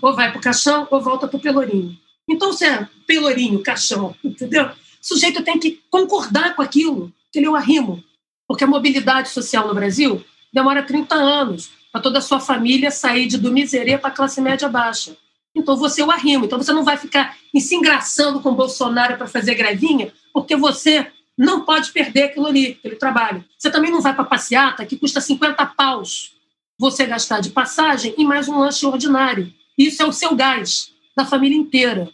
ou 0.00 0.14
vai 0.14 0.30
para 0.30 0.38
o 0.38 0.42
caixão, 0.42 0.86
ou 0.90 1.00
volta 1.00 1.26
para 1.26 1.36
o 1.36 1.40
pelourinho. 1.40 1.96
Então, 2.28 2.52
se 2.52 2.64
é 2.66 2.88
pelourinho, 3.06 3.62
caixão, 3.62 4.14
entendeu? 4.22 4.66
O 4.66 4.72
sujeito 5.00 5.42
tem 5.42 5.58
que 5.58 5.82
concordar 5.90 6.54
com 6.54 6.62
aquilo, 6.62 7.12
que 7.32 7.38
ele 7.38 7.46
é 7.46 7.56
arrimo. 7.56 8.02
Porque 8.46 8.64
a 8.64 8.66
mobilidade 8.66 9.28
social 9.28 9.66
no 9.66 9.74
Brasil 9.74 10.24
demora 10.52 10.82
30 10.82 11.14
anos 11.14 11.70
para 11.92 12.00
toda 12.00 12.18
a 12.18 12.22
sua 12.22 12.40
família 12.40 12.90
sair 12.90 13.26
de 13.26 13.38
do 13.38 13.52
miserê 13.52 13.98
para 13.98 14.08
a 14.08 14.12
classe 14.12 14.40
média 14.40 14.68
baixa. 14.68 15.16
Então 15.58 15.76
você 15.76 16.02
o 16.02 16.10
arrimo. 16.10 16.44
Então 16.44 16.58
você 16.58 16.72
não 16.72 16.84
vai 16.84 16.96
ficar 16.96 17.36
se 17.58 17.74
engraçando 17.74 18.40
com 18.40 18.50
o 18.50 18.54
Bolsonaro 18.54 19.16
para 19.16 19.26
fazer 19.26 19.54
grevinha, 19.54 20.12
porque 20.32 20.56
você 20.56 21.06
não 21.36 21.64
pode 21.64 21.92
perder 21.92 22.24
aquilo 22.24 22.46
ali, 22.46 22.76
aquele 22.78 22.96
trabalho. 22.96 23.44
Você 23.56 23.70
também 23.70 23.90
não 23.90 24.00
vai 24.00 24.14
para 24.14 24.24
passeata 24.24 24.84
que 24.84 24.96
custa 24.96 25.20
50 25.20 25.64
paus 25.66 26.32
você 26.78 27.06
gastar 27.06 27.40
de 27.40 27.50
passagem 27.50 28.14
e 28.16 28.24
mais 28.24 28.48
um 28.48 28.58
lanche 28.58 28.86
ordinário. 28.86 29.52
Isso 29.76 30.02
é 30.02 30.06
o 30.06 30.12
seu 30.12 30.34
gás 30.34 30.92
da 31.16 31.24
família 31.24 31.56
inteira. 31.56 32.08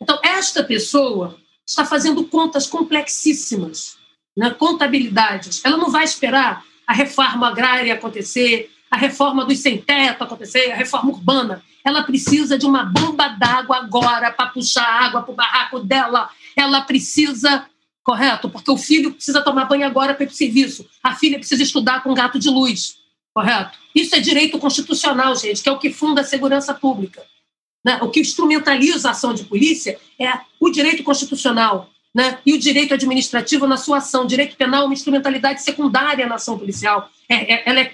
Então, 0.00 0.18
esta 0.22 0.62
pessoa 0.62 1.38
está 1.66 1.84
fazendo 1.84 2.24
contas 2.24 2.66
complexíssimas, 2.66 3.96
né? 4.36 4.50
contabilidades. 4.50 5.62
Ela 5.64 5.76
não 5.76 5.90
vai 5.90 6.04
esperar 6.04 6.64
a 6.86 6.92
reforma 6.92 7.48
agrária 7.48 7.94
acontecer, 7.94 8.70
a 8.90 8.96
reforma 8.96 9.44
dos 9.44 9.60
sem-teto 9.60 10.24
acontecer, 10.24 10.72
a 10.72 10.76
reforma 10.76 11.10
urbana. 11.10 11.62
Ela 11.84 12.02
precisa 12.02 12.58
de 12.58 12.66
uma 12.66 12.84
bomba 12.84 13.28
d'água 13.28 13.76
agora 13.76 14.32
para 14.32 14.48
puxar 14.48 14.84
água 14.84 15.22
para 15.22 15.32
o 15.32 15.34
barraco 15.34 15.80
dela. 15.80 16.28
Ela 16.56 16.80
precisa, 16.82 17.66
correto? 18.02 18.50
Porque 18.50 18.70
o 18.70 18.76
filho 18.76 19.12
precisa 19.12 19.42
tomar 19.42 19.66
banho 19.66 19.86
agora 19.86 20.12
para 20.12 20.24
ir 20.24 20.26
para 20.26 20.34
o 20.34 20.36
serviço. 20.36 20.86
A 21.02 21.14
filha 21.14 21.38
precisa 21.38 21.62
estudar 21.62 22.02
com 22.02 22.12
gato 22.12 22.38
de 22.38 22.50
luz, 22.50 22.96
correto? 23.32 23.78
Isso 23.94 24.14
é 24.16 24.20
direito 24.20 24.58
constitucional, 24.58 25.36
gente, 25.36 25.62
que 25.62 25.68
é 25.68 25.72
o 25.72 25.78
que 25.78 25.90
funda 25.90 26.20
a 26.20 26.24
segurança 26.24 26.74
pública. 26.74 27.22
Né? 27.84 27.98
O 28.02 28.10
que 28.10 28.20
instrumentaliza 28.20 29.08
a 29.08 29.12
ação 29.12 29.32
de 29.32 29.44
polícia 29.44 29.98
é 30.18 30.32
o 30.58 30.68
direito 30.68 31.02
constitucional 31.02 31.88
né? 32.14 32.38
e 32.44 32.54
o 32.54 32.58
direito 32.58 32.94
administrativo 32.94 33.66
na 33.66 33.76
sua 33.76 33.98
ação. 33.98 34.24
O 34.24 34.26
direito 34.26 34.56
penal 34.56 34.82
é 34.82 34.84
uma 34.86 34.94
instrumentalidade 34.94 35.62
secundária 35.62 36.26
na 36.26 36.36
ação 36.36 36.58
policial. 36.58 37.10
É, 37.28 37.54
é, 37.54 37.62
ela 37.66 37.80
é, 37.80 37.92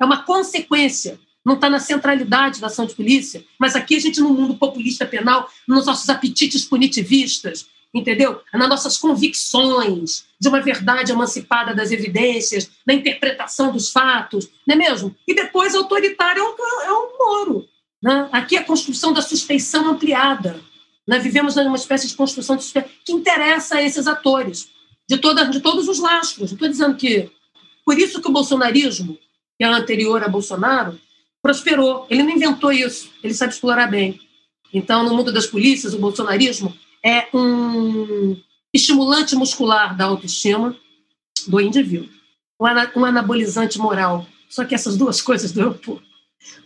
é 0.00 0.04
uma 0.04 0.22
consequência, 0.22 1.18
não 1.44 1.54
está 1.54 1.68
na 1.68 1.78
centralidade 1.78 2.60
da 2.60 2.68
ação 2.68 2.86
de 2.86 2.94
polícia. 2.94 3.44
Mas 3.58 3.76
aqui 3.76 3.96
a 3.96 4.00
gente, 4.00 4.20
no 4.20 4.30
mundo 4.30 4.54
populista 4.54 5.04
penal, 5.04 5.50
nos 5.66 5.86
nossos 5.86 6.08
apetites 6.08 6.64
punitivistas, 6.64 7.66
entendeu? 7.92 8.40
Nas 8.52 8.68
nossas 8.68 8.96
convicções 8.96 10.24
de 10.38 10.48
uma 10.48 10.60
verdade 10.60 11.12
emancipada 11.12 11.74
das 11.74 11.90
evidências, 11.90 12.70
na 12.86 12.94
interpretação 12.94 13.72
dos 13.72 13.90
fatos, 13.90 14.48
não 14.66 14.74
é 14.74 14.78
mesmo? 14.78 15.14
E 15.26 15.34
depois 15.34 15.74
autoritário 15.74 16.42
é 16.42 16.44
um, 16.44 16.82
é 16.82 16.92
um 16.92 17.18
Moro. 17.18 17.68
Né? 18.02 18.28
Aqui 18.32 18.56
a 18.56 18.64
construção 18.64 19.12
da 19.12 19.20
suspeição 19.20 19.88
ampliada. 19.88 20.60
Né? 21.10 21.18
Vivemos 21.18 21.56
numa 21.56 21.74
espécie 21.74 22.06
de 22.06 22.14
construção 22.14 22.54
de 22.56 22.64
que 23.04 23.12
interessa 23.12 23.78
a 23.78 23.82
esses 23.82 24.06
atores, 24.06 24.68
de, 25.08 25.18
toda, 25.18 25.44
de 25.46 25.58
todos 25.58 25.88
os 25.88 25.98
lastros. 25.98 26.52
Estou 26.52 26.68
dizendo 26.68 26.94
que. 26.94 27.28
Por 27.84 27.98
isso 27.98 28.22
que 28.22 28.28
o 28.28 28.32
bolsonarismo, 28.32 29.18
que 29.58 29.64
é 29.64 29.66
anterior 29.66 30.22
a 30.22 30.28
Bolsonaro, 30.28 31.00
prosperou. 31.42 32.06
Ele 32.08 32.22
não 32.22 32.30
inventou 32.30 32.70
isso, 32.70 33.10
ele 33.24 33.34
sabe 33.34 33.52
explorar 33.52 33.88
bem. 33.88 34.20
Então, 34.72 35.02
no 35.02 35.12
mundo 35.12 35.32
das 35.32 35.48
polícias, 35.48 35.94
o 35.94 35.98
bolsonarismo 35.98 36.72
é 37.04 37.26
um 37.34 38.40
estimulante 38.72 39.34
muscular 39.34 39.96
da 39.96 40.04
autoestima 40.04 40.76
do 41.48 41.60
indivíduo, 41.60 42.08
um 42.94 43.04
anabolizante 43.04 43.80
moral. 43.80 44.24
Só 44.48 44.64
que 44.64 44.76
essas 44.76 44.96
duas 44.96 45.20
coisas 45.20 45.50
do 45.50 45.74
pouco. 45.74 46.09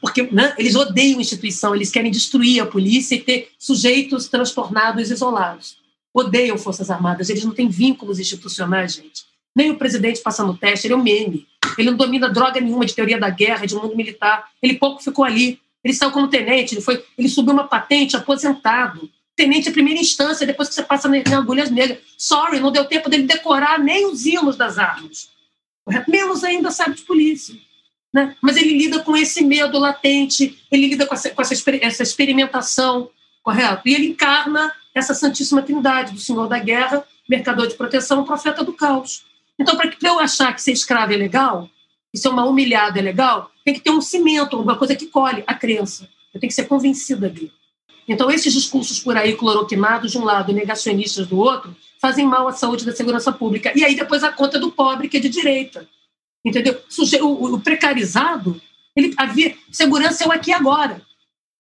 Porque 0.01 0.23
né, 0.23 0.55
eles 0.59 0.75
odeiam 0.75 1.21
instituição, 1.21 1.75
eles 1.75 1.91
querem 1.91 2.11
destruir 2.11 2.61
a 2.61 2.67
polícia 2.67 3.15
e 3.15 3.21
ter 3.21 3.51
sujeitos 3.59 4.29
transtornados 4.29 5.11
isolados. 5.11 5.77
Odeiam 6.13 6.57
Forças 6.57 6.91
Armadas, 6.91 7.29
eles 7.29 7.45
não 7.45 7.53
têm 7.53 7.69
vínculos 7.69 8.19
institucionais, 8.21 8.95
gente. 8.95 9.25
Nem 9.55 9.71
o 9.71 9.77
presidente 9.77 10.21
passa 10.21 10.45
no 10.45 10.57
teste, 10.57 10.87
ele 10.87 10.95
é 10.95 10.97
um 10.97 11.03
meme. 11.03 11.47
Ele 11.77 11.91
não 11.91 11.97
domina 11.97 12.29
droga 12.29 12.61
nenhuma 12.61 12.85
de 12.85 12.95
teoria 12.95 13.19
da 13.19 13.31
guerra, 13.31 13.67
de 13.67 13.75
mundo 13.75 13.97
militar. 13.97 14.49
Ele 14.63 14.75
pouco 14.75 15.03
ficou 15.03 15.25
ali. 15.25 15.59
Ele 15.83 15.95
saiu 15.95 16.13
como 16.13 16.29
tenente, 16.29 16.75
ele, 16.75 16.81
foi, 16.81 17.05
ele 17.19 17.29
subiu 17.29 17.53
uma 17.53 17.69
patente 17.69 18.17
aposentado 18.17 19.11
tenente 19.37 19.65
de 19.65 19.73
primeira 19.73 20.01
instância, 20.01 20.47
depois 20.47 20.69
que 20.69 20.75
você 20.75 20.83
passa 20.83 21.09
em 21.09 21.35
agulhas 21.35 21.71
negras. 21.71 21.99
Sorry, 22.17 22.61
não 22.61 22.71
deu 22.71 22.85
tempo 22.85 23.11
dele 23.11 23.25
decorar 23.25 23.79
nem 23.79 24.07
os 24.07 24.25
hinos 24.25 24.57
das 24.57 24.79
armas. 24.79 25.29
Menos 26.09 26.45
ainda 26.45 26.71
sabe 26.71 26.95
de 26.95 27.03
polícia. 27.03 27.55
Né? 28.15 28.37
Mas 28.41 28.57
ele 28.57 28.79
lida 28.79 29.01
com 29.01 29.17
esse 29.17 29.45
medo 29.45 29.77
latente, 29.77 30.57
ele 30.71 30.87
lida 30.87 31.05
com 31.05 31.15
essa, 31.15 31.31
com 31.31 31.43
essa, 31.43 31.55
essa 31.83 32.03
experimentação, 32.05 33.11
correto? 33.43 33.89
E 33.89 33.93
ele 33.93 34.07
encarna 34.07 34.73
essa 34.95 35.13
Santíssima 35.13 35.63
Trindade 35.63 36.13
do 36.13 36.21
Senhor 36.21 36.47
da 36.47 36.61
Guerra, 36.61 37.05
mercador 37.29 37.67
de 37.67 37.75
proteção, 37.75 38.23
profeta 38.23 38.63
do 38.63 38.73
caos. 38.73 39.25
Então, 39.59 39.77
para 39.77 39.93
eu 40.01 40.21
achar 40.21 40.55
que 40.55 40.63
ser 40.63 40.71
escravo 40.71 41.13
é 41.13 41.17
legal, 41.17 41.69
e 42.13 42.19
ser 42.19 42.29
uma 42.29 42.45
humilhada 42.45 43.01
é 43.01 43.03
legal, 43.03 43.51
tem 43.65 43.75
que 43.75 43.81
ter 43.81 43.91
um 43.91 44.01
cimento, 44.01 44.55
alguma 44.55 44.79
coisa 44.79 44.95
que 44.95 45.07
colhe 45.07 45.43
a 45.45 45.55
crença. 45.55 46.09
Eu 46.33 46.39
tenho 46.39 46.49
que 46.49 46.55
ser 46.55 46.69
convencida 46.69 47.29
dele. 47.29 47.51
Então, 48.07 48.31
esses 48.31 48.53
discursos 48.53 49.01
por 49.01 49.17
aí 49.17 49.35
cloroquinados 49.35 50.13
de 50.13 50.19
um 50.19 50.25
lado 50.25 50.53
e 50.53 50.55
negacionistas 50.55 51.27
do 51.27 51.39
outro 51.39 51.75
fazem 52.01 52.25
mal 52.25 52.47
à 52.47 52.53
saúde 52.53 52.85
da 52.85 52.95
segurança 52.95 53.33
pública. 53.33 53.73
E 53.75 53.85
aí 53.85 53.97
depois 53.97 54.23
a 54.23 54.31
conta 54.31 54.61
do 54.61 54.71
pobre, 54.71 55.09
que 55.09 55.17
é 55.17 55.21
de 55.21 55.29
direita. 55.29 55.89
Entendeu? 56.45 56.81
O, 57.23 57.59
precarizado, 57.59 58.61
ele 58.95 59.15
havia 59.17 59.57
segurança 59.73 60.25
é 60.25 60.29
o 60.29 60.33
aqui 60.33 60.53
agora. 60.53 61.01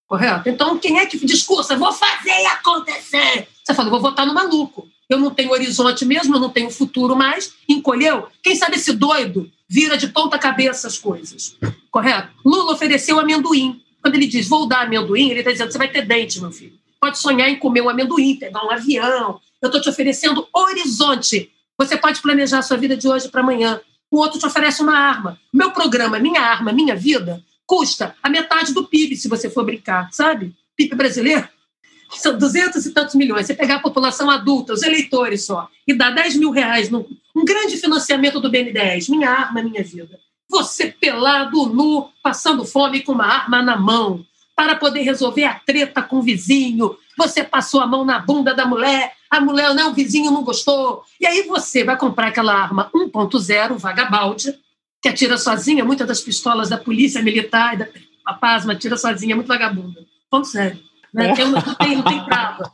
Correto? 0.07 0.49
Então, 0.49 0.79
quem 0.79 0.99
é 0.99 1.07
que 1.07 1.25
discursa? 1.25 1.77
Vou 1.77 1.93
fazer 1.93 2.47
acontecer. 2.47 3.49
Você 3.65 3.75
fala, 3.75 3.89
vou 3.89 4.01
votar 4.01 4.27
no 4.27 4.35
maluco. 4.35 4.87
Eu 5.09 5.19
não 5.19 5.31
tenho 5.31 5.51
horizonte 5.51 6.05
mesmo, 6.05 6.37
eu 6.37 6.41
não 6.41 6.51
tenho 6.51 6.71
futuro 6.71 7.17
mais. 7.17 7.55
Encolheu? 7.69 8.29
Quem 8.43 8.55
sabe 8.55 8.77
esse 8.77 8.93
doido 8.93 9.51
vira 9.69 9.97
de 9.97 10.09
ponta 10.09 10.39
cabeça 10.39 10.87
as 10.87 10.99
coisas. 10.99 11.57
Correto? 11.91 12.29
Lula 12.45 12.73
ofereceu 12.73 13.19
amendoim. 13.19 13.83
Quando 14.03 14.17
ele 14.17 14.27
diz, 14.27 14.47
vou 14.47 14.67
dar 14.67 14.83
amendoim, 14.83 15.31
ele 15.31 15.41
está 15.41 15.51
dizendo, 15.51 15.73
você 15.73 15.79
vai 15.79 15.89
ter 15.89 16.03
dente, 16.03 16.41
meu 16.41 16.53
filho. 16.53 16.75
Pode 17.01 17.19
sonhar 17.19 17.49
em 17.49 17.59
comer 17.59 17.81
um 17.81 17.89
amendoim, 17.89 18.37
pegar 18.37 18.65
um 18.65 18.71
avião. 18.71 19.41
Eu 19.61 19.69
estou 19.69 19.81
te 19.81 19.89
oferecendo 19.89 20.47
horizonte. 20.55 21.51
Você 21.79 21.97
pode 21.97 22.21
planejar 22.21 22.59
a 22.59 22.63
sua 22.63 22.77
vida 22.77 22.97
de 22.97 23.09
hoje 23.09 23.29
para 23.29 23.41
amanhã. 23.41 23.81
O 24.15 24.19
outro 24.19 24.39
te 24.39 24.47
oferece 24.47 24.81
uma 24.81 24.97
arma. 24.97 25.41
Meu 25.53 25.73
programa, 25.73 26.21
minha 26.21 26.41
arma, 26.41 26.73
minha 26.73 26.95
vida, 26.95 27.43
custa 27.67 28.15
a 28.23 28.31
metade 28.31 28.73
do 28.73 28.85
PIB, 28.85 29.17
se 29.17 29.27
você 29.27 29.51
for 29.51 29.65
brincar, 29.65 30.09
sabe? 30.13 30.55
PIB 30.77 30.95
brasileiro 30.95 31.49
são 32.15 32.39
duzentos 32.39 32.87
e 32.87 32.95
tantos 32.95 33.17
milhões. 33.17 33.45
Você 33.45 33.55
pegar 33.55 33.75
a 33.75 33.81
população 33.81 34.31
adulta, 34.31 34.73
os 34.73 34.85
eleitores 34.85 35.45
só, 35.45 35.69
e 35.85 35.93
dar 35.93 36.13
10 36.13 36.37
mil 36.37 36.53
reais 36.53 36.89
num 36.89 37.05
um 37.35 37.45
grande 37.45 37.77
financiamento 37.77 38.39
do 38.39 38.49
BN10, 38.49 39.11
minha 39.11 39.29
arma, 39.29 39.61
minha 39.61 39.83
vida. 39.83 40.21
Você 40.49 40.93
pelado, 40.93 41.67
nu, 41.67 42.09
passando 42.23 42.65
fome 42.65 43.01
com 43.01 43.11
uma 43.11 43.27
arma 43.27 43.63
na 43.63 43.77
mão, 43.77 44.25
para 44.55 44.77
poder 44.77 45.03
resolver 45.03 45.43
a 45.43 45.55
treta 45.55 46.01
com 46.01 46.19
o 46.19 46.23
vizinho. 46.23 46.97
Você 47.17 47.45
passou 47.45 47.81
a 47.81 47.87
mão 47.87 48.05
na 48.05 48.19
bunda 48.19 48.55
da 48.55 48.67
mulher, 48.67 49.13
a 49.31 49.41
mulher, 49.41 49.75
não, 49.75 49.91
o 49.91 49.95
vizinho 49.95 50.31
não 50.31 50.43
gostou. 50.43 51.03
E 51.21 51.27
aí 51.27 51.43
você 51.43 51.85
vai 51.85 51.97
comprar 51.97 52.29
aquela 52.29 52.55
arma 52.55 52.91
1.0, 52.95 53.77
vagabalde, 53.79 54.59
que 55.03 55.09
atira 55.09 55.37
sozinha, 55.37 55.85
muitas 55.85 56.07
das 56.07 56.21
pistolas 56.21 56.69
da 56.71 56.79
polícia 56.79 57.23
militar, 57.23 57.77
da, 57.77 57.89
a 58.25 58.33
PASMA 58.33 58.73
atira 58.73 58.97
sozinha, 58.97 59.35
muito 59.35 59.49
vagabunda. 59.49 60.05
Ponto 60.31 60.47
sério. 60.47 60.81
Né? 61.13 61.31
É. 61.31 61.35
Tem, 61.35 61.47
não, 61.47 61.63
tem, 61.63 61.97
não 61.97 62.03
tem 62.03 62.25
trava. 62.25 62.73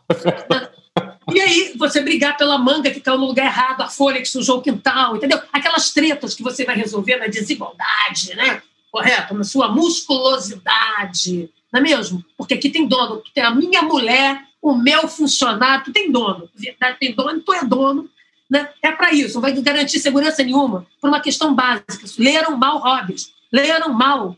E 1.33 1.41
aí 1.41 1.75
você 1.77 2.01
brigar 2.01 2.36
pela 2.36 2.59
manga 2.59 2.91
que 2.91 3.01
caiu 3.01 3.19
no 3.19 3.27
lugar 3.27 3.47
errado, 3.47 3.83
a 3.83 3.89
folha 3.89 4.20
que 4.20 4.28
sujou 4.28 4.59
o 4.59 4.62
quintal, 4.62 5.17
entendeu? 5.17 5.41
Aquelas 5.52 5.91
tretas 5.91 6.35
que 6.35 6.43
você 6.43 6.65
vai 6.65 6.77
resolver 6.77 7.17
na 7.17 7.27
desigualdade, 7.27 8.35
né? 8.35 8.62
Correto? 8.91 9.35
Na 9.35 9.44
sua 9.44 9.69
musculosidade, 9.69 11.51
não 11.73 11.81
é 11.81 11.82
mesmo? 11.82 12.24
Porque 12.36 12.55
aqui 12.55 12.68
tem 12.68 12.86
dono, 12.86 13.23
tem 13.34 13.44
a 13.44 13.50
minha 13.50 13.82
mulher, 13.82 14.42
o 14.60 14.74
meu 14.74 15.08
funcionário, 15.08 15.84
tu 15.84 15.92
tem 15.92 16.10
dono. 16.10 16.49
Tem 16.99 17.15
dono, 17.15 17.40
tu 17.40 17.52
é 17.52 17.65
dono. 17.65 18.08
Né? 18.50 18.68
É 18.82 18.90
para 18.90 19.12
isso, 19.12 19.34
não 19.34 19.42
vai 19.42 19.52
garantir 19.52 20.00
segurança 20.00 20.42
nenhuma, 20.42 20.84
por 21.00 21.08
uma 21.08 21.20
questão 21.20 21.55
básica. 21.55 22.05
Leram 22.18 22.57
mal 22.57 22.78
Hobbes, 22.78 23.32
leram 23.52 23.92
mal 23.92 24.36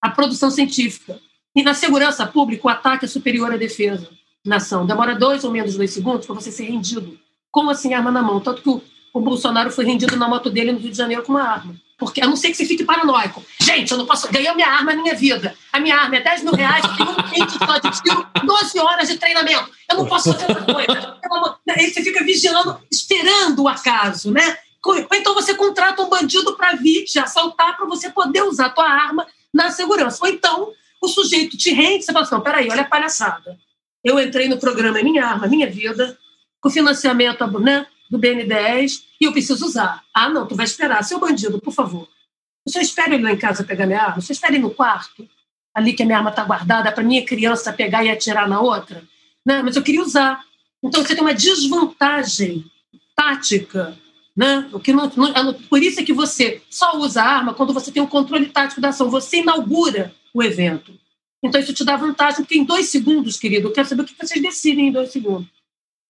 a 0.00 0.10
produção 0.10 0.50
científica. 0.50 1.20
E 1.54 1.62
na 1.62 1.74
segurança 1.74 2.26
pública, 2.26 2.66
o 2.66 2.70
ataque 2.70 3.04
é 3.04 3.08
superior 3.08 3.52
à 3.52 3.56
defesa 3.56 4.08
nação. 4.44 4.84
Demora 4.84 5.14
dois 5.14 5.44
ou 5.44 5.50
menos 5.50 5.76
dois 5.76 5.92
segundos 5.92 6.26
para 6.26 6.34
você 6.34 6.50
ser 6.50 6.64
rendido. 6.64 7.18
Como 7.50 7.70
assim, 7.70 7.94
arma 7.94 8.10
na 8.10 8.22
mão? 8.22 8.40
Tanto 8.40 8.62
que 8.62 8.68
o, 8.68 8.82
o, 9.14 9.20
Bolsonaro 9.20 9.70
foi 9.70 9.84
rendido 9.84 10.16
na 10.16 10.28
moto 10.28 10.50
dele 10.50 10.72
no 10.72 10.78
Rio 10.78 10.90
de 10.90 10.96
Janeiro 10.96 11.22
com 11.22 11.32
uma 11.32 11.42
arma. 11.42 11.76
Porque, 12.02 12.20
a 12.20 12.26
não 12.26 12.34
ser 12.34 12.48
que 12.48 12.56
você 12.56 12.64
fique 12.64 12.82
paranoico. 12.82 13.44
Gente, 13.60 13.92
eu 13.92 13.96
não 13.96 14.04
posso. 14.04 14.26
Ganhei 14.32 14.52
minha 14.54 14.66
arma, 14.66 14.90
é 14.90 14.96
minha 14.96 15.14
vida. 15.14 15.54
A 15.72 15.78
minha 15.78 15.96
arma 15.96 16.16
é 16.16 16.20
10 16.20 16.42
mil 16.42 16.52
reais, 16.52 16.84
tem 16.96 17.06
um 17.06 17.48
só 17.48 17.78
de 17.78 18.02
tiro, 18.02 18.26
12 18.44 18.78
horas 18.80 19.08
de 19.08 19.18
treinamento. 19.18 19.70
Eu 19.88 19.98
não 19.98 20.06
posso 20.06 20.32
fazer 20.32 20.50
essa 20.50 20.62
coisa. 20.62 21.20
Aí 21.70 21.92
você 21.92 22.02
fica 22.02 22.24
vigiando, 22.24 22.76
esperando 22.90 23.62
o 23.62 23.68
acaso, 23.68 24.32
né? 24.32 24.58
Ou 24.84 24.96
então 25.14 25.32
você 25.32 25.54
contrata 25.54 26.02
um 26.02 26.08
bandido 26.08 26.56
para 26.56 26.72
vir 26.72 27.04
te 27.04 27.20
assaltar 27.20 27.76
para 27.76 27.86
você 27.86 28.10
poder 28.10 28.42
usar 28.42 28.66
a 28.66 28.70
tua 28.70 28.88
arma 28.88 29.24
na 29.54 29.70
segurança. 29.70 30.18
Ou 30.22 30.28
então 30.28 30.72
o 31.00 31.06
sujeito 31.06 31.56
te 31.56 31.72
rende, 31.72 32.04
você 32.04 32.12
fala 32.12 32.24
assim: 32.24 32.34
não, 32.34 32.42
peraí, 32.42 32.68
olha 32.68 32.82
a 32.82 32.86
palhaçada. 32.86 33.56
Eu 34.02 34.18
entrei 34.18 34.48
no 34.48 34.58
programa 34.58 35.00
Minha 35.04 35.24
Arma, 35.24 35.46
Minha 35.46 35.70
Vida, 35.70 36.18
com 36.60 36.68
financiamento 36.68 37.46
né, 37.60 37.86
do 38.12 38.18
BN10, 38.18 39.04
e 39.18 39.24
eu 39.24 39.32
preciso 39.32 39.64
usar. 39.64 40.04
Ah, 40.12 40.28
não, 40.28 40.46
tu 40.46 40.54
vai 40.54 40.66
esperar. 40.66 41.02
Seu 41.02 41.18
bandido, 41.18 41.58
por 41.58 41.72
favor. 41.72 42.06
Senhor 42.68 42.82
espera 42.84 43.14
ele 43.14 43.22
lá 43.22 43.32
em 43.32 43.38
casa 43.38 43.64
pegar 43.64 43.86
minha 43.86 44.02
arma? 44.02 44.20
Senhor 44.20 44.34
espera 44.34 44.52
ele 44.52 44.62
no 44.62 44.70
quarto, 44.70 45.26
ali 45.74 45.94
que 45.94 46.02
a 46.02 46.06
minha 46.06 46.18
arma 46.18 46.28
está 46.28 46.44
guardada, 46.44 46.92
para 46.92 47.02
minha 47.02 47.24
criança 47.24 47.72
pegar 47.72 48.04
e 48.04 48.10
atirar 48.10 48.46
na 48.46 48.60
outra? 48.60 49.02
Né? 49.46 49.62
Mas 49.62 49.76
eu 49.76 49.82
queria 49.82 50.02
usar. 50.02 50.44
Então 50.82 51.02
você 51.02 51.14
tem 51.14 51.24
uma 51.24 51.32
desvantagem 51.32 52.70
tática. 53.16 53.98
Né? 54.36 54.68
O 54.74 54.78
que 54.78 54.92
não, 54.92 55.10
não, 55.16 55.28
é 55.28 55.52
por 55.70 55.82
isso 55.82 55.98
é 55.98 56.04
que 56.04 56.12
você 56.12 56.60
só 56.68 56.98
usa 56.98 57.22
a 57.22 57.26
arma 57.26 57.54
quando 57.54 57.72
você 57.72 57.90
tem 57.90 58.02
o 58.02 58.04
um 58.04 58.08
controle 58.08 58.46
tático 58.50 58.80
da 58.80 58.90
ação. 58.90 59.08
Você 59.08 59.38
inaugura 59.38 60.14
o 60.34 60.42
evento. 60.42 60.92
Então, 61.42 61.60
isso 61.60 61.72
te 61.72 61.82
dá 61.82 61.96
vantagem, 61.96 62.44
porque 62.44 62.58
em 62.58 62.64
dois 62.64 62.90
segundos, 62.90 63.38
querido, 63.38 63.68
eu 63.68 63.72
quero 63.72 63.88
saber 63.88 64.02
o 64.02 64.04
que 64.04 64.14
vocês 64.14 64.40
decidem 64.40 64.88
em 64.88 64.92
dois 64.92 65.10
segundos. 65.10 65.48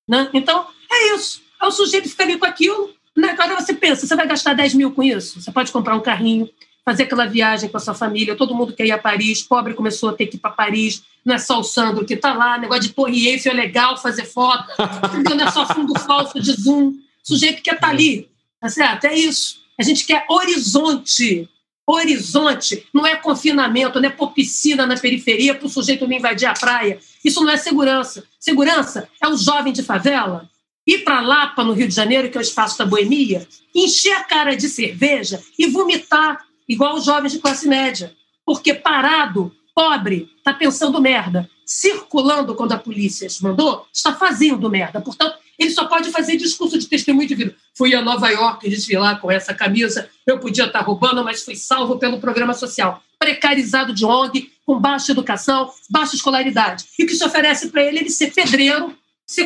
Né? 0.06 0.28
Então, 0.34 0.66
é 0.90 1.14
isso. 1.14 1.42
É 1.62 1.66
o 1.66 1.70
sujeito 1.70 2.08
fica 2.08 2.24
ali 2.24 2.36
com 2.36 2.44
aquilo. 2.44 2.90
Né? 3.16 3.30
Agora 3.30 3.60
você 3.60 3.72
pensa, 3.72 4.06
você 4.06 4.16
vai 4.16 4.26
gastar 4.26 4.54
10 4.54 4.74
mil 4.74 4.90
com 4.90 5.02
isso? 5.02 5.40
Você 5.40 5.52
pode 5.52 5.70
comprar 5.70 5.94
um 5.94 6.00
carrinho, 6.00 6.48
fazer 6.84 7.04
aquela 7.04 7.26
viagem 7.26 7.68
com 7.68 7.76
a 7.76 7.80
sua 7.80 7.94
família, 7.94 8.34
todo 8.34 8.54
mundo 8.54 8.72
quer 8.72 8.86
ir 8.86 8.92
a 8.92 8.98
Paris, 8.98 9.42
pobre 9.42 9.74
começou 9.74 10.08
a 10.10 10.12
ter 10.14 10.26
que 10.26 10.36
ir 10.36 10.40
para 10.40 10.50
Paris, 10.50 11.02
não 11.24 11.34
é 11.34 11.38
só 11.38 11.60
o 11.60 11.62
Sandro 11.62 12.04
que 12.04 12.14
está 12.14 12.32
lá, 12.32 12.58
negócio 12.58 12.92
de 12.92 13.28
Eiffel 13.28 13.52
é 13.52 13.54
legal 13.54 13.96
fazer 13.96 14.24
foto, 14.24 14.66
não 15.28 15.46
é 15.46 15.50
só 15.50 15.66
fundo 15.66 15.96
falso 16.00 16.40
de 16.40 16.52
Zoom, 16.52 16.88
o 16.88 16.94
sujeito 17.22 17.62
quer 17.62 17.74
estar 17.74 17.86
tá 17.86 17.92
ali, 17.92 18.28
tá 18.60 18.68
certo? 18.68 19.04
É 19.04 19.14
isso. 19.14 19.60
A 19.78 19.82
gente 19.84 20.04
quer 20.04 20.24
horizonte, 20.28 21.48
horizonte, 21.86 22.86
não 22.92 23.06
é 23.06 23.14
confinamento, 23.14 24.00
não 24.00 24.08
é 24.08 24.12
pôr 24.12 24.32
piscina 24.32 24.86
na 24.86 24.96
periferia 24.96 25.54
para 25.54 25.66
o 25.66 25.70
sujeito 25.70 26.06
não 26.08 26.16
invadir 26.16 26.46
a 26.46 26.54
praia. 26.54 26.98
Isso 27.24 27.40
não 27.42 27.50
é 27.50 27.56
segurança. 27.56 28.24
Segurança 28.40 29.08
é 29.20 29.28
o 29.28 29.36
jovem 29.36 29.72
de 29.72 29.82
favela 29.82 30.50
ir 30.86 30.98
para 31.04 31.20
Lapa, 31.20 31.64
no 31.64 31.72
Rio 31.72 31.88
de 31.88 31.94
Janeiro, 31.94 32.30
que 32.30 32.36
é 32.36 32.40
o 32.40 32.42
espaço 32.42 32.78
da 32.78 32.86
boemia, 32.86 33.46
encher 33.74 34.12
a 34.12 34.24
cara 34.24 34.56
de 34.56 34.68
cerveja 34.68 35.42
e 35.58 35.66
vomitar, 35.66 36.44
igual 36.68 36.96
os 36.96 37.04
jovens 37.04 37.32
de 37.32 37.38
classe 37.38 37.68
média. 37.68 38.14
Porque 38.44 38.74
parado, 38.74 39.54
pobre, 39.74 40.28
está 40.36 40.52
pensando 40.52 41.00
merda. 41.00 41.48
Circulando 41.64 42.54
quando 42.54 42.72
a 42.72 42.78
polícia 42.78 43.26
mandou, 43.40 43.86
está 43.92 44.12
fazendo 44.12 44.68
merda. 44.68 45.00
Portanto, 45.00 45.38
Ele 45.58 45.70
só 45.70 45.86
pode 45.86 46.10
fazer 46.10 46.36
discurso 46.36 46.78
de 46.78 46.86
testemunho 46.86 47.28
de 47.28 47.34
vida. 47.34 47.56
Fui 47.74 47.94
a 47.94 48.02
Nova 48.02 48.28
York 48.28 48.68
desfilar 48.68 49.20
com 49.20 49.30
essa 49.30 49.54
camisa, 49.54 50.10
eu 50.26 50.38
podia 50.38 50.66
estar 50.66 50.80
roubando, 50.80 51.24
mas 51.24 51.42
fui 51.42 51.54
salvo 51.54 51.98
pelo 51.98 52.20
programa 52.20 52.52
social. 52.52 53.02
Precarizado 53.18 53.94
de 53.94 54.04
ONG, 54.04 54.50
com 54.66 54.78
baixa 54.78 55.12
educação, 55.12 55.70
baixa 55.88 56.16
escolaridade. 56.16 56.84
E 56.98 57.04
o 57.04 57.06
que 57.06 57.14
se 57.14 57.24
oferece 57.24 57.68
para 57.68 57.82
ele 57.82 57.98
é 57.98 58.00
ele 58.02 58.10
ser 58.10 58.32
pedreiro, 58.32 58.94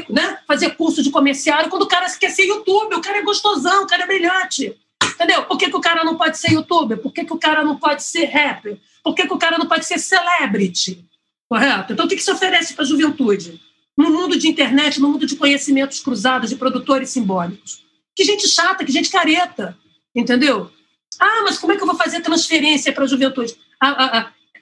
né, 0.09 0.39
fazer 0.47 0.71
curso 0.77 1.03
de 1.03 1.11
comerciário, 1.11 1.71
quando 1.71 1.83
o 1.83 1.89
cara 1.89 2.07
quer 2.19 2.31
ser 2.31 2.45
youtuber, 2.45 2.99
o 2.99 3.03
cara 3.03 3.19
é 3.19 3.23
gostosão, 3.23 3.85
o 3.85 3.87
cara 3.87 4.05
é 4.05 4.07
brilhante. 4.07 4.77
Entendeu? 5.03 5.45
Por 5.45 5.57
que, 5.57 5.71
que 5.71 5.77
o 5.77 5.81
cara 5.81 6.05
não 6.05 6.17
pode 6.17 6.39
ser 6.39 6.53
youtuber? 6.53 6.99
Por 6.99 7.13
que, 7.13 7.25
que 7.25 7.33
o 7.33 7.39
cara 7.39 7.65
não 7.65 7.77
pode 7.79 8.03
ser 8.03 8.25
rapper? 8.27 8.79
Por 9.03 9.15
que, 9.15 9.27
que 9.27 9.33
o 9.33 9.39
cara 9.39 9.57
não 9.59 9.67
pode 9.67 9.87
ser 9.87 9.99
celebrity? 9.99 11.05
Correto? 11.49 11.93
Então, 11.93 12.07
o 12.07 12.09
que, 12.09 12.17
que 12.17 12.23
se 12.23 12.31
oferece 12.31 12.75
para 12.75 12.85
a 12.85 12.89
juventude? 12.89 13.61
No 13.97 14.11
mundo 14.11 14.39
de 14.39 14.49
internet, 14.49 15.01
no 15.01 15.09
mundo 15.09 15.27
de 15.27 15.37
conhecimentos 15.37 16.01
cruzados, 16.01 16.51
de 16.51 16.57
produtores 16.57 17.11
simbólicos. 17.11 17.83
Que 18.15 18.25
gente 18.25 18.47
chata, 18.49 18.85
que 18.85 18.93
gente 18.93 19.11
careta, 19.11 19.77
entendeu? 20.15 20.71
Ah, 21.19 21.43
mas 21.45 21.59
como 21.59 21.73
é 21.73 21.77
que 21.77 21.83
eu 21.83 21.87
vou 21.87 21.97
fazer 21.97 22.21
transferência 22.21 22.93
para 22.93 23.05
a 23.05 23.07
juventude? 23.07 23.57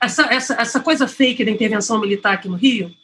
essa, 0.00 0.24
essa, 0.24 0.54
essa 0.54 0.80
coisa 0.80 1.08
fake 1.08 1.44
da 1.44 1.50
intervenção 1.50 2.00
militar 2.00 2.34
aqui 2.34 2.48
no 2.48 2.56
Rio 2.56 2.94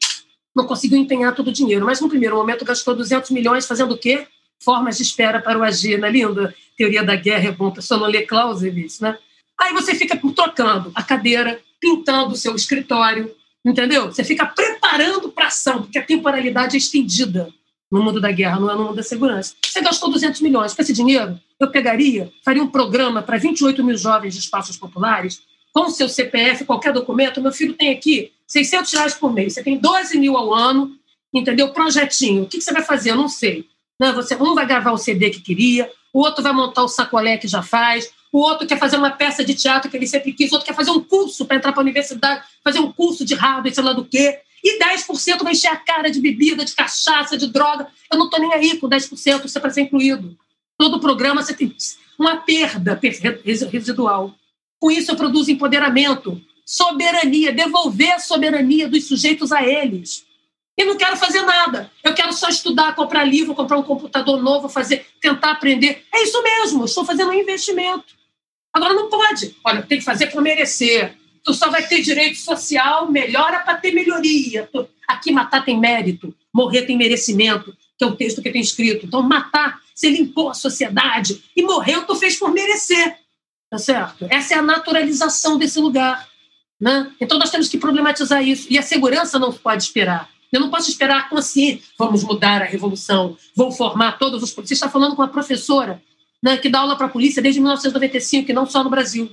não 0.55 0.67
conseguiu 0.67 0.99
empenhar 0.99 1.35
todo 1.35 1.49
o 1.49 1.53
dinheiro, 1.53 1.87
mas 1.87 2.01
no 2.01 2.09
primeiro 2.09 2.37
momento 2.37 2.65
gastou 2.65 2.95
200 2.95 3.31
milhões 3.31 3.67
fazendo 3.67 3.95
o 3.95 3.99
quê? 3.99 4.27
Formas 4.63 4.97
de 4.97 5.03
espera 5.03 5.41
para 5.41 5.59
o 5.59 5.63
agir, 5.63 5.99
na 5.99 6.09
linda 6.09 6.55
teoria 6.77 7.03
da 7.03 7.15
guerra 7.15 7.49
é 7.49 7.53
bom, 7.53 7.71
pessoa 7.71 8.01
não 8.01 8.07
lê 8.07 8.23
Clausewitz, 8.23 9.01
né? 9.01 9.19
Aí 9.61 9.75
você 9.75 9.95
fica 9.95 10.19
trocando 10.35 10.91
a 10.95 11.03
cadeira, 11.03 11.61
pintando 11.79 12.33
o 12.33 12.37
seu 12.37 12.57
escritório, 12.57 13.31
entendeu? 13.63 14.07
Você 14.07 14.25
fica 14.25 14.47
preparando 14.47 15.31
para 15.31 15.49
ação, 15.49 15.83
porque 15.83 15.99
a 15.99 16.03
temporalidade 16.03 16.77
é 16.77 16.79
estendida 16.79 17.53
no 17.93 18.03
mundo 18.03 18.19
da 18.19 18.33
guerra, 18.33 18.59
não 18.59 18.71
é 18.71 18.75
no 18.75 18.85
mundo 18.85 18.97
da 18.97 19.03
segurança. 19.03 19.55
Você 19.63 19.83
gastou 19.83 20.11
200 20.11 20.41
milhões. 20.41 20.73
Com 20.73 20.81
esse 20.81 20.93
dinheiro, 20.95 21.39
eu 21.59 21.71
pegaria, 21.71 22.33
faria 22.43 22.63
um 22.63 22.69
programa 22.69 23.21
para 23.21 23.37
28 23.37 23.85
mil 23.85 23.99
jovens 23.99 24.33
de 24.33 24.41
espaços 24.41 24.79
populares, 24.79 25.43
com 25.75 25.83
o 25.83 25.91
seu 25.91 26.09
CPF, 26.09 26.65
qualquer 26.65 26.95
documento. 26.95 27.43
Meu 27.43 27.53
filho 27.53 27.75
tem 27.75 27.91
aqui 27.91 28.33
600 28.51 28.93
reais 28.93 29.15
por 29.15 29.33
mês. 29.33 29.55
Você 29.55 29.63
tem 29.63 29.79
12 29.79 30.19
mil 30.19 30.37
ao 30.37 30.53
ano, 30.53 30.91
entendeu? 31.33 31.73
Projetinho. 31.73 32.43
O 32.43 32.47
que 32.47 32.61
você 32.61 32.73
vai 32.73 32.83
fazer? 32.83 33.13
Eu 33.13 33.17
não 33.17 33.29
sei. 33.29 33.65
Não, 33.99 34.13
você, 34.13 34.35
um 34.35 34.55
vai 34.55 34.67
gravar 34.67 34.91
o 34.91 34.99
CD 34.99 35.31
que 35.31 35.41
queria, 35.41 35.89
o 36.13 36.21
outro 36.21 36.43
vai 36.43 36.53
montar 36.53 36.83
o 36.83 36.89
sacolé 36.89 37.37
que 37.37 37.47
já 37.47 37.63
faz, 37.63 38.11
o 38.33 38.39
outro 38.39 38.67
quer 38.67 38.79
fazer 38.79 38.97
uma 38.97 39.11
peça 39.11 39.45
de 39.45 39.55
teatro 39.55 39.91
que 39.91 39.97
ele 39.97 40.07
sempre 40.07 40.33
quis, 40.33 40.51
o 40.51 40.55
outro 40.55 40.67
quer 40.67 40.75
fazer 40.75 40.91
um 40.91 41.01
curso 41.01 41.45
para 41.45 41.57
entrar 41.57 41.73
para 41.73 41.81
a 41.81 41.85
universidade, 41.85 42.43
fazer 42.65 42.81
um 42.81 42.91
curso 42.91 43.25
de 43.25 43.35
hardware, 43.35 43.75
sei 43.75 43.85
lá 43.85 43.93
do 43.93 44.05
quê. 44.05 44.41
E 44.65 44.79
10% 44.79 45.43
vai 45.43 45.53
encher 45.53 45.69
a 45.69 45.77
cara 45.77 46.11
de 46.11 46.21
bebida, 46.21 46.65
de 46.65 46.75
cachaça, 46.75 47.37
de 47.37 47.47
droga. 47.47 47.87
Eu 48.11 48.19
não 48.19 48.25
estou 48.25 48.41
nem 48.41 48.53
aí 48.53 48.79
com 48.79 48.89
10%, 48.89 49.45
isso 49.45 49.59
é 49.59 49.61
para 49.61 49.71
ser 49.71 49.83
incluído. 49.83 50.37
Todo 50.77 50.99
programa 50.99 51.43
você 51.43 51.55
tem 51.55 51.75
uma 52.19 52.39
perda 52.39 52.99
residual. 53.71 54.35
Com 54.79 54.91
isso, 54.91 55.11
eu 55.11 55.17
produzo 55.17 55.51
empoderamento, 55.51 56.41
soberania, 56.71 57.53
devolver 57.53 58.13
a 58.13 58.21
soberania 58.21 58.89
dos 58.89 59.09
sujeitos 59.09 59.51
a 59.51 59.67
eles. 59.67 60.25
E 60.79 60.85
não 60.85 60.97
quero 60.97 61.17
fazer 61.17 61.43
nada. 61.43 61.91
Eu 62.05 62.15
quero 62.15 62.33
só 62.33 62.49
estudar, 62.49 62.95
comprar 62.95 63.25
livro, 63.25 63.57
comprar 63.57 63.77
um 63.77 63.83
computador 63.83 64.41
novo, 64.41 64.69
fazer, 64.69 65.05
tentar 65.21 65.51
aprender. 65.51 66.05
É 66.15 66.23
isso 66.23 66.41
mesmo, 66.41 66.85
estou 66.85 67.05
fazendo 67.05 67.31
um 67.31 67.35
investimento. 67.35 68.15
Agora 68.73 68.95
não 68.95 69.11
pode. 69.11 69.57
Olha, 69.65 69.83
tem 69.83 69.99
que 69.99 70.05
fazer 70.05 70.29
para 70.29 70.41
merecer. 70.41 71.17
Tu 71.45 71.53
só 71.55 71.69
vai 71.71 71.89
ter 71.89 72.03
direito 72.03 72.39
social, 72.39 73.11
melhora 73.11 73.59
para 73.59 73.77
ter 73.77 73.93
melhoria. 73.93 74.71
Aqui 75.09 75.33
matar 75.33 75.65
tem 75.65 75.77
mérito, 75.77 76.33
morrer 76.55 76.83
tem 76.83 76.97
merecimento, 76.97 77.77
que 77.99 78.05
é 78.05 78.07
o 78.07 78.15
texto 78.15 78.41
que 78.41 78.51
tem 78.51 78.63
escrito. 78.63 79.07
Então, 79.07 79.25
matar, 79.25 79.81
você 79.93 80.09
limpou 80.09 80.51
a 80.51 80.55
sociedade 80.55 81.43
e 81.57 81.65
morreu, 81.65 82.07
tu 82.07 82.15
fez 82.15 82.39
por 82.39 82.53
merecer. 82.53 83.19
Tá 83.69 83.79
certo? 83.79 84.29
Essa 84.31 84.55
é 84.55 84.59
a 84.59 84.63
naturalização 84.63 85.59
desse 85.59 85.81
lugar. 85.81 86.30
Né? 86.81 87.13
Então, 87.21 87.39
nós 87.39 87.51
temos 87.51 87.69
que 87.69 87.79
problematizar 87.79 88.43
isso. 88.43 88.67
E 88.71 88.79
a 88.79 88.83
segurança 88.83 89.39
não 89.39 89.53
pode 89.53 89.83
esperar. 89.83 90.29
Eu 90.53 90.61
não 90.61 90.71
posso 90.71 90.91
esperar 90.91 91.19
a 91.21 91.29
consciência. 91.29 91.83
Vamos 91.99 92.25
mudar 92.25 92.63
a 92.63 92.65
revolução, 92.65 93.37
vou 93.55 93.71
formar 93.71 94.19
todos 94.19 94.43
os. 94.43 94.53
Você 94.53 94.75
está 94.75 94.89
falando 94.89 95.15
com 95.15 95.23
uma 95.23 95.29
professora 95.29 96.03
né, 96.43 96.57
que 96.57 96.69
dá 96.69 96.81
aula 96.81 96.97
para 96.97 97.07
a 97.07 97.11
polícia 97.11 97.43
desde 97.43 97.61
1995, 97.61 98.51
e 98.51 98.55
não 98.55 98.67
só 98.67 98.83
no 98.83 98.91
Brasil. 98.91 99.31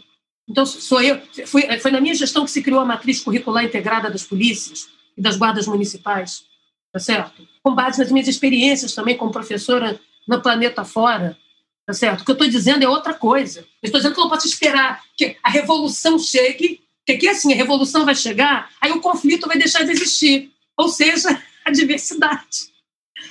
Então, 0.48 0.66
sou 0.66 1.02
eu. 1.02 1.20
Foi, 1.46 1.80
foi 1.80 1.92
na 1.92 2.00
minha 2.00 2.16
gestão 2.16 2.46
que 2.46 2.52
se 2.52 2.62
criou 2.62 2.80
a 2.80 2.86
matriz 2.86 3.22
curricular 3.22 3.64
integrada 3.64 4.10
das 4.10 4.24
polícias 4.24 4.88
e 5.18 5.22
das 5.22 5.36
guardas 5.36 5.68
municipais, 5.68 6.44
tá 6.92 7.00
certo? 7.00 7.48
Com 7.64 7.74
base 7.74 8.00
nas 8.00 8.12
minhas 8.12 8.28
experiências 8.28 8.94
também 8.94 9.18
como 9.18 9.32
professora 9.32 10.00
no 10.28 10.42
planeta 10.42 10.86
fora, 10.86 11.38
tá 11.86 11.94
certo? 11.94 12.22
O 12.22 12.26
que 12.26 12.32
eu 12.32 12.34
estou 12.34 12.48
dizendo 12.48 12.84
é 12.84 12.88
outra 12.88 13.14
coisa. 13.14 13.62
Eu 13.82 13.88
estou 13.88 14.00
dizendo 14.00 14.14
que 14.14 14.20
eu 14.20 14.24
não 14.26 14.32
posso 14.32 14.48
esperar 14.48 15.02
que 15.18 15.38
a 15.44 15.50
revolução 15.50 16.20
chegue, 16.20 16.82
que 17.08 17.14
aqui 17.14 17.30
assim, 17.30 17.54
a 17.54 17.56
revolução 17.56 18.04
vai 18.04 18.14
chegar, 18.14 18.70
aí 18.82 18.92
o 18.92 19.00
conflito 19.00 19.48
vai 19.48 19.58
deixar 19.58 19.84
de 19.84 19.94
existir. 19.94 20.52
Ou 20.76 20.90
seja, 20.90 21.42
a 21.64 21.72
diversidade, 21.72 22.68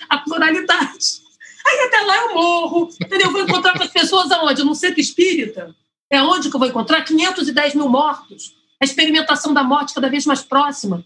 a 0.08 0.16
pluralidade. 0.18 1.26
Aí 1.66 1.80
até 1.86 2.00
lá 2.00 2.16
eu 2.16 2.34
morro, 2.34 2.88
entendeu? 3.00 3.26
Eu 3.26 3.32
vou 3.32 3.42
encontrar 3.42 3.76
com 3.76 3.82
as 3.82 3.90
pessoas 3.90 4.32
aonde? 4.32 4.64
No 4.64 4.74
centro 4.74 4.98
espírita? 4.98 5.76
É 6.08 6.22
onde 6.22 6.48
que 6.48 6.56
eu 6.56 6.58
vou 6.58 6.68
encontrar? 6.68 7.04
510 7.04 7.74
mil 7.74 7.88
mortos. 7.88 8.54
A 8.80 8.84
experimentação 8.84 9.52
da 9.52 9.62
morte 9.62 9.92
cada 9.92 10.08
vez 10.08 10.24
mais 10.24 10.42
próxima. 10.42 11.04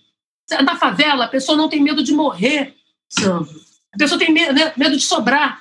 Na 0.63 0.77
favela, 0.77 1.25
a 1.25 1.29
pessoa 1.29 1.59
não 1.59 1.69
tem 1.69 1.83
medo 1.83 2.05
de 2.05 2.13
morrer, 2.13 2.77
Sandro. 3.09 3.61
A 3.93 3.99
pessoa 3.99 4.19
tem 4.19 4.33
medo, 4.33 4.53
né, 4.53 4.73
medo 4.77 4.97
de 4.97 5.05
sobrar. 5.05 5.61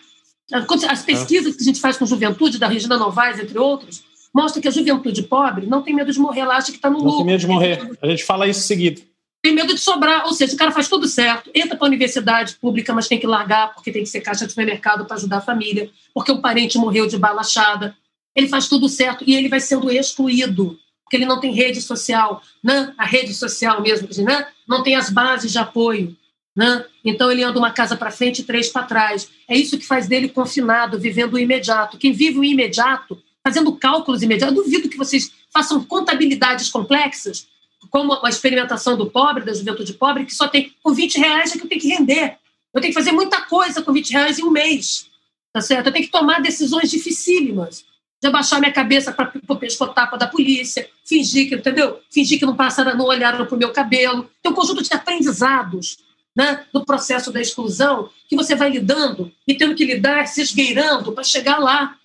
As 0.51 1.03
pesquisas 1.03 1.55
que 1.55 1.61
a 1.61 1.65
gente 1.65 1.79
faz 1.79 1.97
com 1.97 2.05
juventude, 2.05 2.59
da 2.59 2.67
Regina 2.67 2.97
Novaes, 2.97 3.39
entre 3.39 3.57
outros, 3.57 4.03
mostram 4.33 4.61
que 4.61 4.67
a 4.67 4.71
juventude 4.71 5.23
pobre 5.23 5.65
não 5.65 5.81
tem 5.81 5.93
medo 5.93 6.11
de 6.11 6.19
morrer, 6.19 6.41
ela 6.41 6.57
acha 6.57 6.71
que 6.71 6.77
está 6.77 6.89
no 6.89 6.97
lucro. 6.97 7.11
Não 7.11 7.17
tem 7.17 7.25
medo 7.25 7.39
de 7.39 7.47
morrer. 7.47 7.97
A 8.01 8.07
gente 8.07 8.23
fala 8.23 8.47
isso 8.47 8.61
seguido 8.61 9.01
tem 9.41 9.53
medo 9.53 9.73
de 9.73 9.79
sobrar, 9.79 10.25
ou 10.25 10.33
seja, 10.33 10.53
o 10.53 10.57
cara 10.57 10.71
faz 10.71 10.87
tudo 10.89 11.07
certo, 11.07 11.49
entra 11.55 11.77
para 11.77 11.85
a 11.85 11.87
universidade 11.87 12.55
pública, 12.55 12.93
mas 12.93 13.07
tem 13.07 13.19
que 13.19 13.27
largar 13.27 13.73
porque 13.73 13.91
tem 13.91 14.03
que 14.03 14.09
ser 14.09 14.21
caixa 14.21 14.45
de 14.45 14.51
supermercado 14.51 15.05
para 15.05 15.15
ajudar 15.15 15.37
a 15.37 15.41
família, 15.41 15.89
porque 16.13 16.31
o 16.31 16.41
parente 16.41 16.77
morreu 16.77 17.07
de 17.07 17.17
balachada. 17.17 17.95
Ele 18.35 18.49
faz 18.49 18.67
tudo 18.67 18.89
certo 18.89 19.23
e 19.25 19.35
ele 19.35 19.47
vai 19.47 19.61
sendo 19.61 19.89
excluído, 19.89 20.77
porque 21.03 21.15
ele 21.15 21.25
não 21.25 21.39
tem 21.39 21.53
rede 21.53 21.81
social, 21.81 22.41
né? 22.61 22.93
a 22.97 23.05
rede 23.05 23.33
social 23.33 23.81
mesmo, 23.81 24.09
né? 24.23 24.45
não 24.67 24.83
tem 24.83 24.95
as 24.95 25.09
bases 25.09 25.51
de 25.51 25.57
apoio. 25.57 26.15
Né? 26.55 26.83
Então 27.05 27.31
ele 27.31 27.41
anda 27.41 27.57
uma 27.57 27.71
casa 27.71 27.95
para 27.95 28.11
frente 28.11 28.39
e 28.39 28.43
três 28.43 28.67
para 28.67 28.83
trás. 28.83 29.29
É 29.47 29.55
isso 29.55 29.77
que 29.77 29.85
faz 29.85 30.07
dele 30.07 30.27
confinado, 30.27 30.99
vivendo 30.99 31.35
o 31.35 31.39
imediato. 31.39 31.97
Quem 31.97 32.11
vive 32.11 32.39
o 32.39 32.43
imediato, 32.43 33.17
fazendo 33.45 33.75
cálculos 33.77 34.21
imediatos, 34.21 34.55
duvido 34.55 34.89
que 34.89 34.97
vocês 34.97 35.31
façam 35.51 35.83
contabilidades 35.83 36.69
complexas 36.69 37.47
como 37.89 38.13
a 38.25 38.29
experimentação 38.29 38.97
do 38.97 39.09
pobre, 39.09 39.45
da 39.45 39.53
juventude 39.53 39.93
pobre, 39.93 40.25
que 40.25 40.35
só 40.35 40.47
tem 40.47 40.73
com 40.83 40.93
20 40.93 41.17
reais 41.17 41.51
é 41.51 41.57
que 41.57 41.63
eu 41.63 41.69
tenho 41.69 41.81
que 41.81 41.87
render. 41.87 42.37
Eu 42.73 42.81
tenho 42.81 42.93
que 42.93 42.99
fazer 42.99 43.11
muita 43.11 43.41
coisa 43.41 43.81
com 43.81 43.93
20 43.93 44.11
reais 44.11 44.39
em 44.39 44.43
um 44.43 44.51
mês. 44.51 45.09
Tá 45.51 45.61
certo? 45.61 45.87
Eu 45.87 45.93
tenho 45.93 46.05
que 46.05 46.11
tomar 46.11 46.41
decisões 46.41 46.91
dificílimas. 46.91 47.85
De 48.21 48.27
abaixar 48.27 48.59
minha 48.59 48.73
cabeça 48.73 49.13
para 49.13 49.31
o 49.47 49.55
pescotapa 49.55 50.17
da 50.17 50.27
polícia, 50.27 50.89
fingir 51.05 51.47
que, 51.47 51.55
entendeu? 51.55 51.99
Fingir 52.11 52.37
que 52.37 52.45
não 52.45 52.55
passaram, 52.55 52.97
não 52.97 53.05
olharam 53.05 53.45
para 53.45 53.55
o 53.55 53.57
meu 53.57 53.71
cabelo. 53.71 54.29
Tem 54.43 54.51
um 54.51 54.55
conjunto 54.55 54.83
de 54.83 54.93
aprendizados 54.93 55.97
né, 56.35 56.65
do 56.73 56.83
processo 56.83 57.31
da 57.31 57.39
exclusão 57.39 58.09
que 58.27 58.35
você 58.35 58.55
vai 58.55 58.69
lidando 58.69 59.31
e 59.47 59.55
tendo 59.55 59.73
que 59.73 59.85
lidar, 59.85 60.27
se 60.27 60.41
esgueirando 60.41 61.13
para 61.13 61.23
chegar 61.23 61.59
lá. 61.59 61.95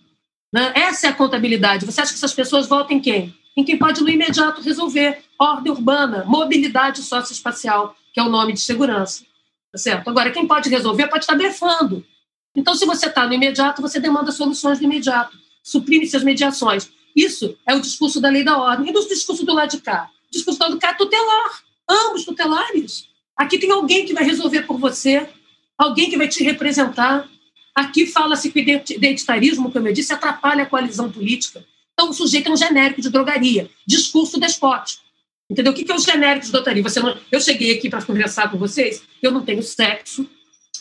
Né? 0.54 0.72
Essa 0.76 1.08
é 1.08 1.10
a 1.10 1.12
contabilidade. 1.12 1.84
Você 1.84 2.00
acha 2.00 2.12
que 2.12 2.16
essas 2.16 2.32
pessoas 2.32 2.68
votam 2.68 2.96
em 2.96 3.00
quem? 3.00 3.34
Em 3.56 3.64
quem 3.64 3.76
pode 3.76 4.00
no 4.00 4.08
imediato 4.08 4.62
resolver 4.62 5.24
ordem 5.36 5.72
urbana, 5.72 6.24
mobilidade 6.24 7.02
socioespacial, 7.02 7.96
que 8.12 8.20
é 8.20 8.22
o 8.22 8.28
nome 8.28 8.52
de 8.52 8.60
segurança. 8.60 9.24
Tá 9.72 9.78
certo? 9.78 10.08
Agora, 10.08 10.30
quem 10.30 10.46
pode 10.46 10.68
resolver 10.68 11.08
pode 11.08 11.24
estar 11.24 11.34
blefando. 11.34 12.06
Então, 12.54 12.72
se 12.76 12.86
você 12.86 13.06
está 13.06 13.26
no 13.26 13.34
imediato, 13.34 13.82
você 13.82 13.98
demanda 13.98 14.30
soluções 14.30 14.78
no 14.78 14.84
imediato, 14.84 15.36
suprime-se 15.60 16.16
as 16.16 16.22
mediações. 16.22 16.88
Isso 17.16 17.58
é 17.66 17.74
o 17.74 17.80
discurso 17.80 18.20
da 18.20 18.28
lei 18.28 18.44
da 18.44 18.56
ordem. 18.56 18.88
E 18.88 18.92
do 18.92 19.08
discurso 19.08 19.44
do 19.44 19.52
lado 19.52 19.72
de 19.72 19.78
cá? 19.78 20.08
O 20.28 20.30
discurso 20.30 20.60
do 20.60 20.62
lado 20.62 20.74
de 20.74 20.80
cá 20.80 20.90
é 20.90 20.94
tutelar. 20.94 21.64
Ambos 21.90 22.24
tutelares. 22.24 23.08
Aqui 23.36 23.58
tem 23.58 23.72
alguém 23.72 24.06
que 24.06 24.14
vai 24.14 24.22
resolver 24.22 24.62
por 24.62 24.78
você, 24.78 25.28
alguém 25.76 26.08
que 26.08 26.16
vai 26.16 26.28
te 26.28 26.44
representar. 26.44 27.28
Aqui 27.74 28.06
fala-se 28.06 28.50
que 28.50 28.60
o 28.60 28.94
identitarismo, 28.96 29.70
como 29.70 29.88
eu 29.88 29.92
disse, 29.92 30.12
atrapalha 30.12 30.62
a 30.62 30.66
coalizão 30.66 31.10
política. 31.10 31.64
Então, 31.92 32.10
o 32.10 32.12
sujeito 32.12 32.48
é 32.48 32.52
um 32.52 32.56
genérico 32.56 33.00
de 33.00 33.10
drogaria, 33.10 33.68
discurso 33.86 34.38
despótico. 34.38 35.02
Entendeu? 35.50 35.72
O 35.72 35.74
que 35.74 35.90
é 35.90 35.94
os 35.94 36.04
genéricos 36.04 36.48
de 36.48 36.52
dotaria? 36.52 36.82
Você 36.82 37.00
não... 37.00 37.16
Eu 37.30 37.40
cheguei 37.40 37.76
aqui 37.76 37.90
para 37.90 38.02
conversar 38.02 38.50
com 38.50 38.58
vocês, 38.58 39.02
eu 39.20 39.30
não 39.30 39.44
tenho 39.44 39.62
sexo, 39.62 40.28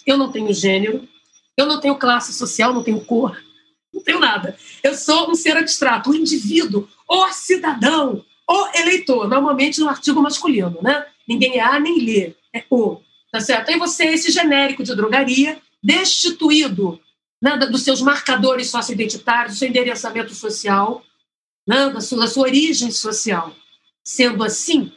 eu 0.06 0.18
não 0.18 0.32
tenho 0.32 0.54
gênero, 0.54 1.08
eu 1.58 1.66
não 1.66 1.80
tenho 1.80 1.96
classe 1.96 2.34
social, 2.34 2.74
não 2.74 2.84
tenho 2.84 3.02
cor, 3.02 3.38
não 3.94 4.02
tenho 4.02 4.20
nada. 4.20 4.58
Eu 4.82 4.96
sou 4.96 5.30
um 5.30 5.36
ser 5.36 5.58
abstrato, 5.58 6.10
um 6.10 6.16
indivíduo, 6.16 6.88
o 7.08 7.32
cidadão, 7.32 8.24
o 8.50 8.78
eleitor, 8.78 9.28
normalmente 9.28 9.80
no 9.80 9.90
artigo 9.90 10.22
masculino, 10.22 10.78
né? 10.82 11.06
Ninguém 11.28 11.58
é 11.58 11.62
A 11.62 11.80
nem 11.80 12.00
lê, 12.00 12.34
é 12.54 12.64
o, 12.70 13.00
tá 13.32 13.40
certo? 13.40 13.70
Aí 13.70 13.78
você 13.78 14.06
é 14.06 14.14
esse 14.14 14.32
genérico 14.32 14.84
de 14.84 14.96
drogaria 14.96 15.62
destituído 15.84 17.00
né, 17.42 17.58
dos 17.58 17.84
seus 17.84 18.02
marcadores 18.02 18.70
socioidentitários, 18.70 19.56
do 19.56 19.60
seu 19.60 19.68
endereçamento 19.68 20.34
social, 20.34 21.04
né, 21.68 21.90
da, 21.90 22.00
sua, 22.00 22.20
da 22.20 22.28
sua 22.28 22.44
origem 22.44 22.90
social. 22.90 23.54
Sendo 24.04 24.44
assim, 24.44 24.92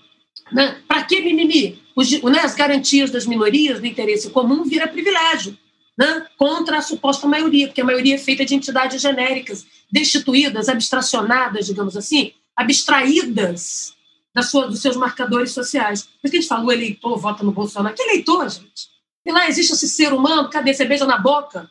né, 0.53 0.81
para 0.87 1.03
que 1.03 1.21
mimimi? 1.21 1.83
Os, 1.97 2.11
né, 2.23 2.41
as 2.41 2.55
garantias 2.55 3.11
das 3.11 3.27
minorias 3.27 3.81
do 3.81 3.87
interesse 3.87 4.31
comum 4.31 4.63
vira 4.63 4.87
privilégio 4.87 5.59
né, 5.99 6.27
contra 6.37 6.79
a 6.79 6.83
suposta 6.83 7.27
maioria, 7.27 7.67
porque 7.67 7.81
a 7.81 7.85
maioria 7.85 8.15
é 8.15 8.19
feita 8.19 8.45
de 8.45 8.55
entidades 8.55 9.01
genéricas, 9.01 9.67
destituídas, 9.91 10.69
abstracionadas, 10.69 11.67
digamos 11.67 11.97
assim, 11.97 12.33
abstraídas 12.55 13.95
da 14.35 14.43
sua, 14.43 14.69
dos 14.69 14.81
seus 14.81 14.97
marcadores 14.97 15.53
sociais. 15.53 16.03
Por 16.03 16.31
que 16.31 16.37
a 16.37 16.41
gente 16.41 16.49
fala 16.49 16.65
o 16.65 16.73
eleitor 16.73 17.17
vota 17.19 17.43
no 17.43 17.53
Bolsonaro? 17.53 17.95
Que 17.95 18.03
eleitor, 18.03 18.49
gente? 18.51 18.96
E 19.27 19.33
lá 19.33 19.49
existe 19.49 19.73
esse 19.73 19.89
ser 19.89 20.13
humano, 20.13 20.49
cadê? 20.49 20.73
Você 20.73 20.85
beija 20.85 21.05
na 21.05 21.19
boca, 21.19 21.69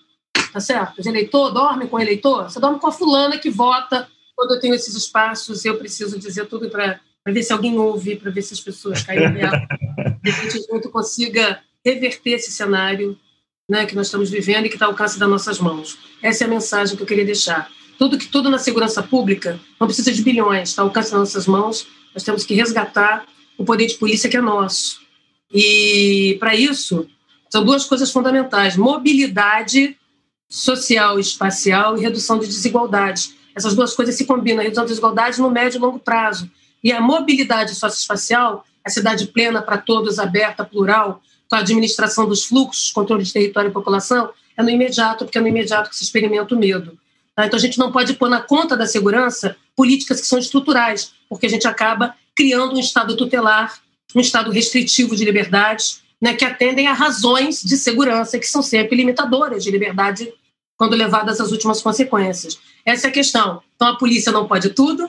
tá 0.51 0.59
certo? 0.59 1.01
O 1.01 1.09
eleitor 1.09 1.51
dorme 1.51 1.87
com 1.87 1.95
o 1.95 1.99
eleitor? 2.01 2.49
Você 2.49 2.59
dorme 2.59 2.79
com 2.79 2.87
a 2.87 2.91
fulana 2.91 3.37
que 3.37 3.49
vota 3.49 4.07
quando 4.35 4.55
eu 4.55 4.59
tenho 4.59 4.75
esses 4.75 4.93
espaços, 4.93 5.63
eu 5.63 5.77
preciso 5.77 6.19
dizer 6.19 6.47
tudo 6.47 6.69
para 6.69 6.99
ver 7.27 7.43
se 7.43 7.53
alguém 7.53 7.79
ouve, 7.79 8.17
para 8.17 8.29
ver 8.29 8.41
se 8.41 8.53
as 8.53 8.59
pessoas 8.59 9.01
caem 9.01 9.31
nela. 9.31 9.65
De 10.21 10.29
a 10.29 10.33
gente 10.33 10.67
junto 10.69 10.89
consiga 10.89 11.61
reverter 11.83 12.31
esse 12.31 12.51
cenário 12.51 13.17
né, 13.69 13.85
que 13.85 13.95
nós 13.95 14.07
estamos 14.07 14.29
vivendo 14.29 14.65
e 14.65 14.69
que 14.69 14.75
está 14.75 14.85
ao 14.85 14.91
alcance 14.91 15.17
das 15.17 15.29
nossas 15.29 15.59
mãos. 15.59 15.97
Essa 16.21 16.43
é 16.43 16.47
a 16.47 16.49
mensagem 16.49 16.97
que 16.97 17.03
eu 17.03 17.07
queria 17.07 17.23
deixar. 17.23 17.71
Tudo 17.97 18.17
que 18.17 18.27
tudo 18.27 18.49
na 18.49 18.57
segurança 18.57 19.01
pública 19.01 19.57
não 19.79 19.87
precisa 19.87 20.11
de 20.11 20.21
bilhões, 20.21 20.69
está 20.69 20.81
ao 20.81 20.89
alcance 20.89 21.11
das 21.11 21.19
nossas 21.19 21.47
mãos. 21.47 21.87
Nós 22.13 22.23
temos 22.23 22.43
que 22.43 22.53
resgatar 22.53 23.25
o 23.57 23.63
poder 23.63 23.87
de 23.87 23.95
polícia 23.95 24.29
que 24.29 24.35
é 24.35 24.41
nosso. 24.41 24.99
E 25.49 26.35
para 26.39 26.53
isso 26.53 27.07
são 27.55 27.63
duas 27.63 27.85
coisas 27.85 28.11
fundamentais: 28.11 28.75
mobilidade 28.75 29.97
social 30.49 31.17
e 31.17 31.21
espacial 31.21 31.97
e 31.97 32.01
redução 32.01 32.37
de 32.37 32.47
desigualdades. 32.47 33.33
Essas 33.55 33.73
duas 33.73 33.95
coisas 33.95 34.15
se 34.15 34.25
combinam, 34.25 34.59
a 34.59 34.63
redução 34.63 34.83
de 34.83 34.89
desigualdades 34.89 35.39
no 35.39 35.49
médio 35.49 35.77
e 35.77 35.79
longo 35.79 35.97
prazo. 35.97 36.51
E 36.83 36.91
a 36.91 36.99
mobilidade 36.99 37.73
socioespacial, 37.73 38.65
a 38.83 38.89
cidade 38.89 39.27
plena 39.27 39.61
para 39.61 39.77
todos, 39.77 40.19
aberta, 40.19 40.65
plural, 40.65 41.21
com 41.49 41.55
a 41.55 41.59
administração 41.59 42.27
dos 42.27 42.43
fluxos, 42.43 42.91
controle 42.91 43.23
de 43.23 43.31
território 43.31 43.69
e 43.69 43.73
população, 43.73 44.31
é 44.57 44.61
no 44.61 44.69
imediato, 44.69 45.23
porque 45.23 45.37
é 45.37 45.41
no 45.41 45.47
imediato 45.47 45.89
que 45.89 45.95
se 45.95 46.03
experimenta 46.03 46.53
o 46.53 46.59
medo. 46.59 46.99
Tá? 47.33 47.45
Então 47.45 47.57
a 47.57 47.61
gente 47.61 47.77
não 47.77 47.89
pode 47.89 48.15
pôr 48.15 48.27
na 48.29 48.41
conta 48.41 48.75
da 48.75 48.85
segurança 48.85 49.55
políticas 49.77 50.19
que 50.19 50.27
são 50.27 50.37
estruturais, 50.37 51.13
porque 51.29 51.45
a 51.45 51.49
gente 51.49 51.65
acaba 51.65 52.15
criando 52.35 52.75
um 52.75 52.79
Estado 52.79 53.15
tutelar, 53.15 53.79
um 54.13 54.19
Estado 54.19 54.51
restritivo 54.51 55.15
de 55.15 55.23
liberdades, 55.23 56.03
né, 56.25 56.33
que 56.33 56.43
atendem 56.43 56.87
a 56.87 56.93
razões 56.93 57.61
de 57.61 57.77
segurança, 57.77 58.39
que 58.39 58.47
são 58.47 58.63
sempre 58.63 58.95
limitadoras 58.95 59.63
de 59.63 59.69
liberdade 59.69 60.33
quando 60.75 60.95
levadas 60.95 61.39
às 61.39 61.51
últimas 61.51 61.83
consequências. 61.83 62.57
Essa 62.83 63.05
é 63.05 63.09
a 63.11 63.13
questão. 63.13 63.61
Então 63.75 63.89
a 63.89 63.95
polícia 63.95 64.31
não 64.31 64.47
pode 64.47 64.69
tudo, 64.69 65.07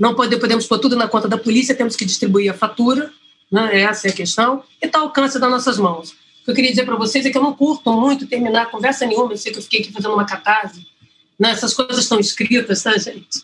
não 0.00 0.14
pode, 0.14 0.34
podemos 0.38 0.66
pôr 0.66 0.78
tudo 0.78 0.96
na 0.96 1.06
conta 1.06 1.28
da 1.28 1.36
polícia, 1.36 1.74
temos 1.74 1.96
que 1.96 2.04
distribuir 2.06 2.50
a 2.50 2.54
fatura, 2.54 3.12
né? 3.52 3.82
Essa 3.82 4.08
é 4.08 4.10
a 4.10 4.14
questão. 4.14 4.64
E 4.80 4.86
está 4.86 5.00
ao 5.00 5.04
alcance 5.04 5.38
das 5.38 5.50
nossas 5.50 5.76
mãos. 5.76 6.12
O 6.12 6.44
que 6.46 6.50
eu 6.52 6.54
queria 6.54 6.70
dizer 6.70 6.86
para 6.86 6.96
vocês 6.96 7.26
é 7.26 7.30
que 7.30 7.36
eu 7.36 7.42
não 7.42 7.52
curto 7.52 7.92
muito 7.92 8.26
terminar 8.26 8.70
conversa 8.70 9.04
nenhuma. 9.04 9.34
Eu 9.34 9.36
sei 9.36 9.52
que 9.52 9.58
eu 9.58 9.62
fiquei 9.62 9.82
aqui 9.82 9.92
fazendo 9.92 10.14
uma 10.14 10.24
catarse. 10.24 10.80
Né? 11.38 11.50
Essas 11.50 11.74
coisas 11.74 11.98
estão 11.98 12.18
escritas, 12.18 12.82
tá, 12.82 12.96
gente? 12.96 13.42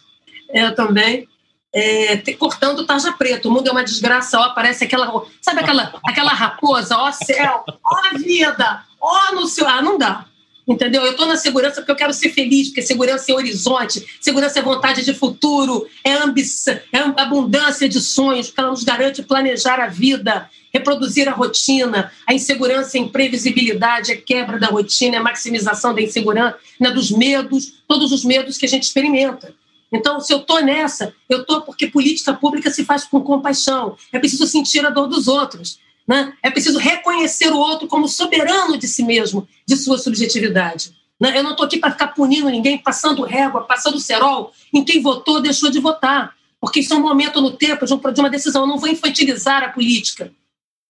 Eu 0.48 0.74
também. 0.74 1.28
É, 1.74 2.16
cortando 2.34 2.86
tarja 2.86 3.12
preta. 3.12 3.48
O 3.48 3.50
mundo 3.50 3.68
é 3.68 3.72
uma 3.72 3.82
desgraça, 3.82 4.38
ó, 4.38 4.50
parece 4.50 4.84
aquela. 4.84 5.24
Sabe 5.42 5.60
aquela, 5.60 5.92
aquela 6.06 6.32
raposa? 6.32 6.96
Ó 6.96 7.10
céu, 7.10 7.64
ó 7.66 8.16
vida, 8.16 8.84
ó 9.00 9.34
no 9.34 9.48
céu. 9.48 9.66
Ah, 9.66 9.82
não 9.82 9.98
dá. 9.98 10.24
Entendeu? 10.66 11.02
Eu 11.02 11.10
estou 11.10 11.26
na 11.26 11.36
segurança 11.36 11.76
porque 11.76 11.90
eu 11.90 11.96
quero 11.96 12.14
ser 12.14 12.30
feliz, 12.30 12.68
porque 12.68 12.80
segurança 12.80 13.30
é 13.30 13.34
horizonte, 13.34 14.06
segurança 14.18 14.58
é 14.58 14.62
vontade 14.62 15.04
de 15.04 15.12
futuro, 15.12 15.86
é 16.02 16.14
ambição, 16.14 16.78
é 16.90 17.00
abundância 17.20 17.86
de 17.86 18.00
sonhos, 18.00 18.46
porque 18.46 18.60
ela 18.62 18.70
nos 18.70 18.82
garante 18.82 19.22
planejar 19.22 19.78
a 19.78 19.88
vida, 19.88 20.48
reproduzir 20.72 21.28
a 21.28 21.32
rotina. 21.32 22.10
A 22.26 22.32
insegurança 22.32 22.96
é 22.96 23.00
imprevisibilidade, 23.00 24.12
é 24.12 24.16
quebra 24.16 24.58
da 24.58 24.68
rotina, 24.68 25.16
é 25.16 25.20
maximização 25.20 25.94
da 25.94 26.00
insegurança, 26.00 26.56
né, 26.80 26.90
dos 26.90 27.10
medos, 27.10 27.74
todos 27.86 28.10
os 28.10 28.24
medos 28.24 28.56
que 28.56 28.64
a 28.64 28.68
gente 28.68 28.84
experimenta. 28.84 29.52
Então, 29.94 30.18
se 30.18 30.32
eu 30.32 30.38
estou 30.38 30.60
nessa, 30.60 31.14
eu 31.30 31.42
estou 31.42 31.60
porque 31.60 31.86
política 31.86 32.34
pública 32.34 32.68
se 32.68 32.84
faz 32.84 33.04
com 33.04 33.20
compaixão. 33.20 33.96
É 34.12 34.18
preciso 34.18 34.44
sentir 34.44 34.84
a 34.84 34.90
dor 34.90 35.06
dos 35.06 35.28
outros. 35.28 35.78
Né? 36.06 36.34
É 36.42 36.50
preciso 36.50 36.78
reconhecer 36.78 37.52
o 37.52 37.56
outro 37.56 37.86
como 37.86 38.08
soberano 38.08 38.76
de 38.76 38.88
si 38.88 39.04
mesmo, 39.04 39.46
de 39.64 39.76
sua 39.76 39.96
subjetividade. 39.96 40.92
Né? 41.18 41.38
Eu 41.38 41.44
não 41.44 41.52
estou 41.52 41.64
aqui 41.64 41.78
para 41.78 41.92
ficar 41.92 42.08
punindo 42.08 42.50
ninguém, 42.50 42.76
passando 42.76 43.22
régua, 43.22 43.62
passando 43.62 44.00
cerol 44.00 44.52
em 44.72 44.84
quem 44.84 45.00
votou, 45.00 45.40
deixou 45.40 45.70
de 45.70 45.78
votar. 45.78 46.34
Porque 46.60 46.80
isso 46.80 46.92
é 46.92 46.96
um 46.96 47.00
momento 47.00 47.40
no 47.40 47.52
tempo 47.52 47.86
de 47.86 48.20
uma 48.20 48.30
decisão. 48.30 48.62
Eu 48.62 48.68
não 48.68 48.78
vou 48.78 48.88
infantilizar 48.88 49.62
a 49.62 49.68
política, 49.68 50.32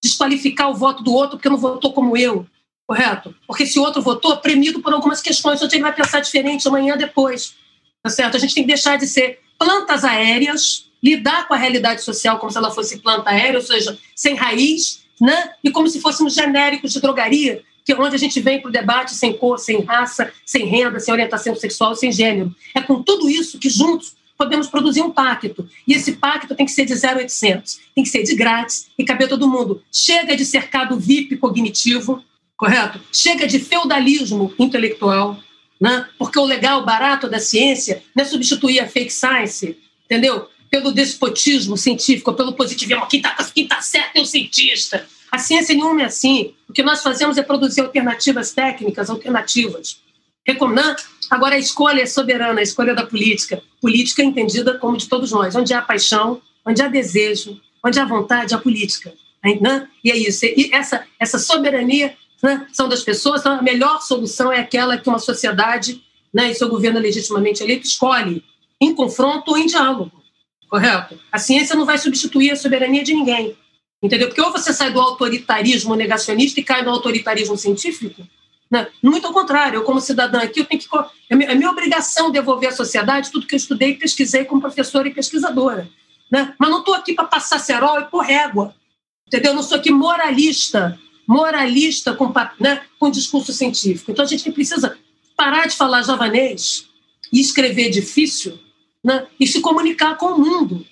desqualificar 0.02 0.70
o 0.70 0.74
voto 0.74 1.02
do 1.02 1.12
outro 1.12 1.36
porque 1.36 1.48
não 1.50 1.58
votou 1.58 1.92
como 1.92 2.16
eu, 2.16 2.46
correto? 2.86 3.34
Porque 3.46 3.66
se 3.66 3.78
o 3.78 3.82
outro 3.82 4.00
votou, 4.00 4.34
premido 4.38 4.80
por 4.80 4.94
algumas 4.94 5.20
questões, 5.20 5.60
onde 5.60 5.76
ele 5.76 5.82
vai 5.82 5.94
pensar 5.94 6.20
diferente 6.20 6.66
amanhã 6.66 6.96
depois. 6.96 7.54
Tá 8.04 8.10
certo? 8.10 8.36
A 8.36 8.38
gente 8.38 8.54
tem 8.54 8.64
que 8.64 8.68
deixar 8.68 8.98
de 8.98 9.06
ser 9.06 9.38
plantas 9.58 10.04
aéreas, 10.04 10.90
lidar 11.02 11.48
com 11.48 11.54
a 11.54 11.56
realidade 11.56 12.02
social 12.02 12.38
como 12.38 12.52
se 12.52 12.58
ela 12.58 12.70
fosse 12.70 12.98
planta 12.98 13.30
aérea, 13.30 13.58
ou 13.58 13.64
seja, 13.64 13.98
sem 14.14 14.34
raiz, 14.34 15.02
né? 15.18 15.52
e 15.64 15.70
como 15.70 15.88
se 15.88 16.02
fôssemos 16.02 16.34
genéricos 16.34 16.92
de 16.92 17.00
drogaria, 17.00 17.62
que 17.82 17.92
é 17.92 17.96
onde 17.98 18.14
a 18.14 18.18
gente 18.18 18.38
vem 18.40 18.60
para 18.60 18.68
o 18.68 18.72
debate 18.72 19.14
sem 19.14 19.32
cor, 19.32 19.58
sem 19.58 19.82
raça, 19.82 20.30
sem 20.44 20.66
renda, 20.66 21.00
sem 21.00 21.14
orientação 21.14 21.56
sexual, 21.56 21.96
sem 21.96 22.12
gênero. 22.12 22.54
É 22.74 22.82
com 22.82 23.02
tudo 23.02 23.30
isso 23.30 23.58
que 23.58 23.70
juntos 23.70 24.14
podemos 24.36 24.66
produzir 24.66 25.00
um 25.00 25.10
pacto. 25.10 25.66
E 25.88 25.94
esse 25.94 26.12
pacto 26.12 26.54
tem 26.54 26.66
que 26.66 26.72
ser 26.72 26.84
de 26.84 26.92
0800, 26.92 27.80
tem 27.94 28.04
que 28.04 28.10
ser 28.10 28.22
de 28.22 28.34
grátis 28.34 28.88
e 28.98 29.04
caber 29.04 29.30
todo 29.30 29.48
mundo. 29.48 29.82
Chega 29.90 30.36
de 30.36 30.44
cercado 30.44 30.98
VIP 30.98 31.38
cognitivo, 31.38 32.22
correto? 32.54 33.00
Chega 33.10 33.46
de 33.46 33.58
feudalismo 33.58 34.52
intelectual, 34.58 35.38
né? 35.84 36.08
porque 36.18 36.38
o 36.38 36.44
legal, 36.44 36.84
barato 36.84 37.28
da 37.28 37.38
ciência 37.38 38.02
não 38.14 38.24
é 38.24 38.26
substituir 38.26 38.80
a 38.80 38.88
fake 38.88 39.12
science, 39.12 39.76
entendeu? 40.04 40.48
pelo 40.74 40.90
despotismo 40.90 41.76
científico, 41.76 42.32
pelo 42.34 42.52
positivismo. 42.52 43.06
Quem 43.06 43.20
está 43.20 43.36
quem 43.54 43.68
tá 43.68 43.80
certo 43.80 44.16
é 44.16 44.20
o 44.20 44.24
cientista. 44.24 45.06
A 45.30 45.38
ciência 45.38 45.72
nenhuma 45.72 46.02
é 46.02 46.06
assim. 46.06 46.52
O 46.68 46.72
que 46.72 46.82
nós 46.82 47.00
fazemos 47.00 47.38
é 47.38 47.42
produzir 47.42 47.80
alternativas 47.80 48.50
técnicas, 48.50 49.08
alternativas. 49.08 49.98
Recomendando. 50.44 50.96
Agora, 51.30 51.54
a 51.54 51.58
escolha 51.58 52.02
é 52.02 52.06
soberana, 52.06 52.58
a 52.58 52.62
escolha 52.62 52.92
da 52.92 53.06
política. 53.06 53.62
Política 53.80 54.22
é 54.22 54.24
entendida 54.24 54.76
como 54.76 54.96
de 54.96 55.08
todos 55.08 55.30
nós. 55.30 55.54
Onde 55.54 55.72
há 55.72 55.80
paixão, 55.80 56.42
onde 56.66 56.82
há 56.82 56.88
desejo, 56.88 57.60
onde 57.84 58.00
há 58.00 58.04
vontade, 58.04 58.52
há 58.52 58.58
política. 58.58 59.14
Né? 59.60 59.86
E 60.02 60.10
é 60.10 60.16
isso. 60.16 60.44
E 60.44 60.70
essa, 60.72 61.06
essa 61.20 61.38
soberania 61.38 62.16
né, 62.42 62.66
são 62.72 62.88
das 62.88 63.02
pessoas. 63.02 63.40
Então, 63.40 63.58
a 63.58 63.62
melhor 63.62 64.00
solução 64.02 64.52
é 64.52 64.60
aquela 64.60 64.98
que 64.98 65.08
uma 65.08 65.18
sociedade 65.18 66.02
né, 66.32 66.50
e 66.50 66.54
seu 66.54 66.68
governo 66.68 67.00
legitimamente 67.00 67.62
eleito 67.62 67.86
escolhe, 67.86 68.44
em 68.80 68.94
confronto 68.94 69.52
ou 69.52 69.58
em 69.58 69.66
diálogo 69.66 70.24
correto? 70.74 71.16
A 71.30 71.38
ciência 71.38 71.76
não 71.76 71.86
vai 71.86 71.98
substituir 71.98 72.50
a 72.50 72.56
soberania 72.56 73.04
de 73.04 73.14
ninguém, 73.14 73.56
entendeu? 74.02 74.26
Porque 74.26 74.40
ou 74.40 74.50
você 74.50 74.72
sai 74.72 74.92
do 74.92 75.00
autoritarismo 75.00 75.94
negacionista 75.94 76.58
e 76.58 76.64
cai 76.64 76.82
no 76.82 76.90
autoritarismo 76.90 77.56
científico, 77.56 78.26
né? 78.68 78.88
muito 79.00 79.24
ao 79.24 79.32
contrário. 79.32 79.76
Eu, 79.76 79.84
como 79.84 80.00
cidadã 80.00 80.40
aqui, 80.40 80.60
eu 80.60 80.64
tenho 80.64 80.80
que 80.80 80.88
é 81.30 81.36
minha, 81.36 81.50
é 81.52 81.54
minha 81.54 81.70
obrigação 81.70 82.28
devolver 82.28 82.70
à 82.70 82.72
sociedade 82.72 83.30
tudo 83.30 83.46
que 83.46 83.54
eu 83.54 83.56
estudei 83.56 83.90
e 83.90 83.96
pesquisei 83.96 84.44
como 84.44 84.60
professora 84.60 85.06
e 85.06 85.14
pesquisadora, 85.14 85.88
né? 86.28 86.52
Mas 86.58 86.70
não 86.70 86.80
estou 86.80 86.94
aqui 86.94 87.14
para 87.14 87.26
passar 87.26 87.60
cerol 87.60 88.00
e 88.00 88.06
pôr 88.06 88.24
régua, 88.24 88.74
entendeu? 89.28 89.52
Eu 89.52 89.56
não 89.56 89.62
sou 89.62 89.78
aqui 89.78 89.92
moralista, 89.92 90.98
moralista 91.26 92.14
com, 92.14 92.32
né, 92.60 92.82
com 92.98 93.10
discurso 93.10 93.52
científico. 93.52 94.10
Então 94.10 94.24
a 94.24 94.28
gente 94.28 94.50
precisa 94.52 94.96
parar 95.36 95.66
de 95.66 95.76
falar 95.76 96.02
javanês 96.02 96.86
e 97.32 97.40
escrever 97.40 97.90
difícil 97.90 98.58
né, 99.02 99.26
e 99.38 99.46
se 99.46 99.60
comunicar 99.60 100.16
com 100.16 100.26
o 100.26 100.38
mundo, 100.38 100.86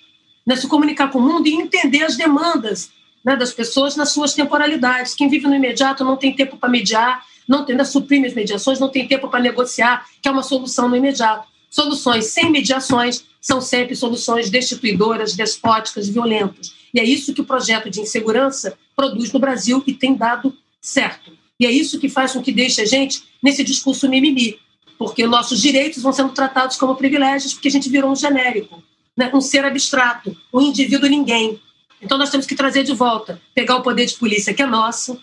né, 0.45 0.55
se 0.55 0.67
comunicar 0.67 1.09
com 1.09 1.19
o 1.19 1.21
mundo 1.21 1.47
e 1.47 1.53
entender 1.53 2.03
as 2.03 2.15
demandas 2.15 2.91
né, 3.23 3.35
das 3.35 3.53
pessoas 3.53 3.95
nas 3.95 4.11
suas 4.11 4.33
temporalidades. 4.33 5.15
Quem 5.15 5.29
vive 5.29 5.47
no 5.47 5.55
imediato 5.55 6.03
não 6.03 6.17
tem 6.17 6.35
tempo 6.35 6.57
para 6.57 6.69
mediar, 6.69 7.23
não 7.47 7.65
tem, 7.65 7.75
né, 7.75 7.83
suprime 7.83 8.27
as 8.27 8.33
mediações, 8.33 8.79
não 8.79 8.89
tem 8.89 9.07
tempo 9.07 9.29
para 9.29 9.39
negociar, 9.39 10.05
que 10.21 10.27
é 10.27 10.31
uma 10.31 10.43
solução 10.43 10.87
no 10.89 10.95
imediato. 10.95 11.47
Soluções 11.69 12.25
sem 12.25 12.51
mediações 12.51 13.25
são 13.41 13.59
sempre 13.59 13.95
soluções 13.95 14.49
destituidoras, 14.49 15.33
despóticas, 15.35 16.07
violentas. 16.07 16.73
E 16.93 16.99
é 16.99 17.03
isso 17.03 17.33
que 17.33 17.41
o 17.41 17.45
projeto 17.45 17.89
de 17.89 18.01
insegurança 18.01 18.77
produz 18.95 19.31
no 19.31 19.39
Brasil 19.39 19.83
e 19.87 19.93
tem 19.93 20.15
dado 20.15 20.55
certo. 20.81 21.31
E 21.59 21.65
é 21.65 21.71
isso 21.71 21.99
que 21.99 22.09
faz 22.09 22.33
com 22.33 22.41
que 22.41 22.51
deixe 22.51 22.81
a 22.81 22.85
gente 22.85 23.23
nesse 23.41 23.63
discurso 23.63 24.09
mimimi 24.09 24.59
porque 25.03 25.25
nossos 25.27 25.61
direitos 25.61 26.01
vão 26.01 26.13
sendo 26.13 26.31
tratados 26.31 26.77
como 26.77 26.95
privilégios, 26.95 27.53
porque 27.53 27.67
a 27.67 27.71
gente 27.71 27.89
virou 27.89 28.11
um 28.11 28.15
genérico, 28.15 28.81
né? 29.17 29.29
um 29.33 29.41
ser 29.41 29.65
abstrato, 29.65 30.35
um 30.53 30.61
indivíduo 30.61 31.09
ninguém. 31.09 31.59
Então 32.01 32.17
nós 32.17 32.29
temos 32.29 32.45
que 32.45 32.55
trazer 32.55 32.83
de 32.83 32.93
volta, 32.93 33.41
pegar 33.53 33.75
o 33.75 33.81
poder 33.81 34.05
de 34.05 34.15
polícia 34.15 34.53
que 34.53 34.61
é 34.61 34.65
nosso, 34.65 35.19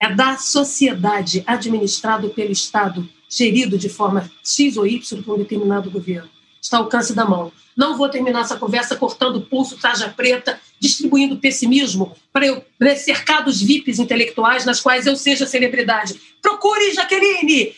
é 0.00 0.14
da 0.14 0.36
sociedade 0.36 1.42
administrado 1.46 2.30
pelo 2.30 2.52
Estado, 2.52 3.08
gerido 3.28 3.76
de 3.76 3.88
forma 3.88 4.30
X 4.42 4.76
ou 4.76 4.86
Y 4.86 5.22
por 5.22 5.34
um 5.34 5.38
determinado 5.38 5.90
governo. 5.90 6.30
Está 6.60 6.76
ao 6.76 6.84
alcance 6.84 7.14
da 7.14 7.24
mão. 7.24 7.52
Não 7.76 7.96
vou 7.96 8.08
terminar 8.08 8.40
essa 8.40 8.56
conversa 8.56 8.96
cortando 8.96 9.36
o 9.36 9.42
pulso, 9.42 9.76
traja 9.78 10.08
preta, 10.08 10.60
distribuindo 10.80 11.36
pessimismo 11.36 12.16
para 12.32 12.46
eu 12.46 12.64
cercar 12.96 13.44
dos 13.44 13.62
VIPs 13.62 13.98
intelectuais 13.98 14.64
nas 14.64 14.80
quais 14.80 15.06
eu 15.06 15.14
seja 15.16 15.46
celebridade. 15.46 16.20
Procure, 16.42 16.92
Jaqueline! 16.92 17.74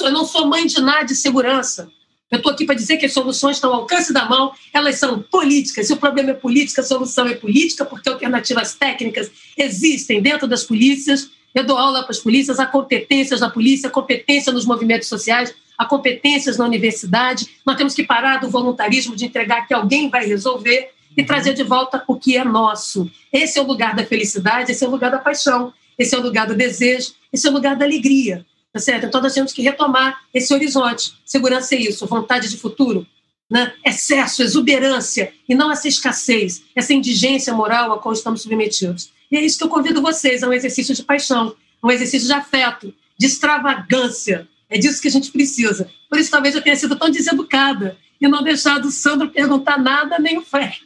Eu 0.00 0.10
não 0.10 0.24
sou 0.24 0.46
mãe 0.46 0.66
de 0.66 0.80
nada 0.80 1.04
de 1.04 1.14
segurança. 1.14 1.90
Eu 2.30 2.38
estou 2.38 2.50
aqui 2.50 2.64
para 2.64 2.74
dizer 2.74 2.96
que 2.96 3.04
as 3.04 3.12
soluções 3.12 3.58
estão 3.58 3.74
ao 3.74 3.80
alcance 3.80 4.10
da 4.10 4.24
mão, 4.24 4.54
elas 4.72 4.96
são 4.96 5.20
políticas. 5.20 5.86
Se 5.86 5.92
o 5.92 5.98
problema 5.98 6.30
é 6.30 6.34
política, 6.34 6.80
a 6.80 6.84
solução 6.84 7.26
é 7.26 7.34
política, 7.34 7.84
porque 7.84 8.08
alternativas 8.08 8.74
técnicas 8.74 9.30
existem 9.54 10.22
dentro 10.22 10.48
das 10.48 10.64
polícias. 10.64 11.28
Eu 11.54 11.64
dou 11.64 11.76
aula 11.76 12.00
para 12.02 12.12
as 12.12 12.18
polícias, 12.18 12.58
há 12.58 12.64
competências 12.64 13.40
na 13.40 13.50
polícia, 13.50 13.90
competência 13.90 14.50
nos 14.50 14.64
movimentos 14.64 15.08
sociais, 15.08 15.54
há 15.76 15.84
competências 15.84 16.56
na 16.56 16.64
universidade. 16.64 17.48
Nós 17.64 17.76
temos 17.76 17.94
que 17.94 18.04
parar 18.04 18.38
do 18.38 18.50
voluntarismo 18.50 19.16
de 19.16 19.26
entregar 19.26 19.66
que 19.66 19.74
alguém 19.74 20.08
vai 20.08 20.26
resolver 20.26 20.90
e 21.16 21.24
trazer 21.24 21.54
de 21.54 21.62
volta 21.62 22.02
o 22.06 22.16
que 22.16 22.36
é 22.36 22.44
nosso. 22.44 23.10
Esse 23.32 23.58
é 23.58 23.62
o 23.62 23.66
lugar 23.66 23.94
da 23.94 24.04
felicidade, 24.04 24.72
esse 24.72 24.84
é 24.84 24.88
o 24.88 24.90
lugar 24.90 25.10
da 25.10 25.18
paixão, 25.18 25.72
esse 25.98 26.14
é 26.14 26.18
o 26.18 26.22
lugar 26.22 26.46
do 26.46 26.54
desejo, 26.54 27.12
esse 27.32 27.46
é 27.46 27.50
o 27.50 27.52
lugar 27.52 27.76
da 27.76 27.84
alegria. 27.84 28.46
Tá 28.72 28.80
certo? 28.80 29.04
Então 29.04 29.20
nós 29.20 29.34
temos 29.34 29.52
que 29.52 29.60
retomar 29.60 30.22
esse 30.32 30.52
horizonte. 30.54 31.12
Segurança 31.26 31.74
é 31.74 31.78
isso, 31.78 32.06
vontade 32.06 32.48
de 32.48 32.56
futuro, 32.56 33.06
né? 33.50 33.74
excesso, 33.84 34.42
exuberância, 34.42 35.30
e 35.46 35.54
não 35.54 35.70
essa 35.70 35.86
escassez, 35.86 36.62
essa 36.74 36.94
indigência 36.94 37.52
moral 37.52 37.92
a 37.92 37.98
qual 37.98 38.14
estamos 38.14 38.40
submetidos. 38.40 39.10
E 39.30 39.36
é 39.36 39.42
isso 39.42 39.58
que 39.58 39.64
eu 39.64 39.68
convido 39.68 40.00
vocês, 40.00 40.42
a 40.42 40.48
um 40.48 40.52
exercício 40.54 40.94
de 40.94 41.02
paixão, 41.02 41.54
um 41.84 41.90
exercício 41.90 42.26
de 42.26 42.32
afeto, 42.32 42.94
de 43.18 43.26
extravagância. 43.26 44.48
É 44.72 44.78
disso 44.78 45.00
que 45.00 45.08
a 45.08 45.10
gente 45.10 45.30
precisa. 45.30 45.88
Por 46.08 46.18
isso 46.18 46.30
talvez 46.30 46.54
eu 46.54 46.62
tenha 46.62 46.76
sido 46.76 46.96
tão 46.96 47.10
deseducada 47.10 47.96
e 48.20 48.26
não 48.26 48.42
deixado 48.42 48.86
o 48.86 48.90
Sandro 48.90 49.30
perguntar 49.30 49.78
nada 49.78 50.18
nem 50.18 50.38
o 50.38 50.42
Fred. 50.42 50.80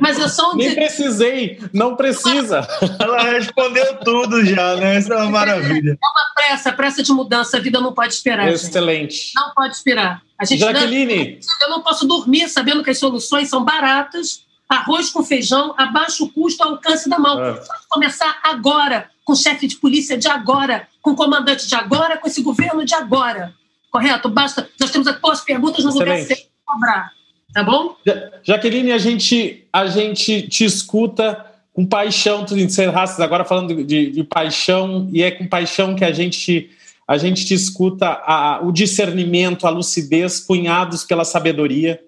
Mas 0.00 0.18
eu 0.18 0.28
sou 0.28 0.52
um 0.52 0.56
Nem 0.56 0.74
precisei, 0.74 1.60
não 1.72 1.96
precisa. 1.96 2.66
Ela 3.00 3.22
respondeu 3.22 3.96
tudo 4.00 4.44
já, 4.44 4.76
né? 4.76 4.98
Isso 4.98 5.12
é 5.12 5.16
uma 5.16 5.30
maravilha. 5.30 5.92
É 5.92 6.06
uma 6.06 6.34
pressa, 6.34 6.72
pressa 6.72 7.02
de 7.02 7.12
mudança, 7.12 7.56
a 7.56 7.60
vida 7.60 7.80
não 7.80 7.92
pode 7.92 8.14
esperar. 8.14 8.50
Excelente. 8.52 9.14
Gente. 9.14 9.34
Não 9.34 9.52
pode 9.54 9.74
esperar. 9.74 10.22
A 10.38 10.44
gente 10.44 10.60
Jaqueline. 10.60 11.40
Não, 11.40 11.68
eu 11.68 11.70
não 11.70 11.82
posso 11.82 12.06
dormir 12.06 12.48
sabendo 12.48 12.82
que 12.82 12.90
as 12.90 12.98
soluções 12.98 13.48
são 13.48 13.64
baratas, 13.64 14.44
arroz 14.68 15.10
com 15.10 15.22
feijão, 15.24 15.74
a 15.76 15.86
baixo 15.86 16.28
custo, 16.32 16.62
ao 16.62 16.70
alcance 16.70 17.08
da 17.08 17.18
mão. 17.18 17.42
É. 17.44 17.60
começar 17.88 18.40
agora, 18.42 19.10
com 19.24 19.32
o 19.32 19.36
chefe 19.36 19.66
de 19.66 19.76
polícia 19.76 20.16
de 20.16 20.28
agora, 20.28 20.88
com 21.04 21.10
o 21.10 21.14
comandante 21.14 21.68
de 21.68 21.74
agora, 21.74 22.16
com 22.16 22.26
esse 22.26 22.42
governo 22.42 22.82
de 22.82 22.94
agora. 22.94 23.52
Correto? 23.90 24.26
Basta. 24.30 24.66
Nós 24.80 24.90
temos 24.90 25.06
as 25.06 25.18
as 25.22 25.40
perguntas 25.42 25.84
no 25.84 25.90
Excelente. 25.90 26.26
certo 26.28 26.46
cobrar. 26.64 27.10
Tá 27.52 27.62
bom? 27.62 27.94
Jaqueline, 28.42 28.90
a 28.90 28.96
gente, 28.96 29.68
a 29.70 29.86
gente 29.86 30.48
te 30.48 30.64
escuta 30.64 31.44
com 31.74 31.84
paixão, 31.84 32.46
tu 32.46 32.56
encerraste 32.58 33.20
agora 33.20 33.44
falando 33.44 33.84
de, 33.84 34.10
de, 34.10 34.24
paixão, 34.24 35.08
e 35.12 35.22
é 35.22 35.30
com 35.30 35.46
paixão 35.46 35.94
que 35.94 36.04
a 36.04 36.10
gente, 36.10 36.70
a 37.06 37.18
gente 37.18 37.44
te 37.44 37.52
escuta 37.52 38.08
a, 38.24 38.60
o 38.62 38.72
discernimento, 38.72 39.66
a 39.66 39.70
lucidez, 39.70 40.40
cunhados 40.40 41.04
pela 41.04 41.24
sabedoria. 41.24 42.00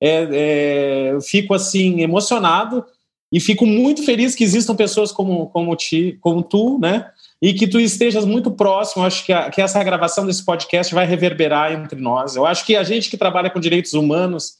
É, 0.00 0.28
é, 0.30 1.12
eu 1.12 1.20
fico 1.20 1.54
assim 1.54 2.02
emocionado 2.02 2.84
e 3.32 3.40
fico 3.40 3.66
muito 3.66 4.04
feliz 4.04 4.34
que 4.34 4.44
existam 4.44 4.76
pessoas 4.76 5.10
como, 5.10 5.48
como, 5.48 5.74
ti, 5.74 6.16
como 6.20 6.42
tu, 6.42 6.78
né? 6.78 7.10
E 7.44 7.52
que 7.52 7.66
tu 7.66 7.78
estejas 7.78 8.24
muito 8.24 8.50
próximo. 8.50 9.04
Acho 9.04 9.22
que, 9.26 9.30
a, 9.30 9.50
que 9.50 9.60
essa 9.60 9.84
gravação 9.84 10.24
desse 10.24 10.42
podcast 10.42 10.94
vai 10.94 11.04
reverberar 11.04 11.72
entre 11.74 12.00
nós. 12.00 12.36
Eu 12.36 12.46
acho 12.46 12.64
que 12.64 12.74
a 12.74 12.82
gente 12.82 13.10
que 13.10 13.18
trabalha 13.18 13.50
com 13.50 13.60
direitos 13.60 13.92
humanos 13.92 14.54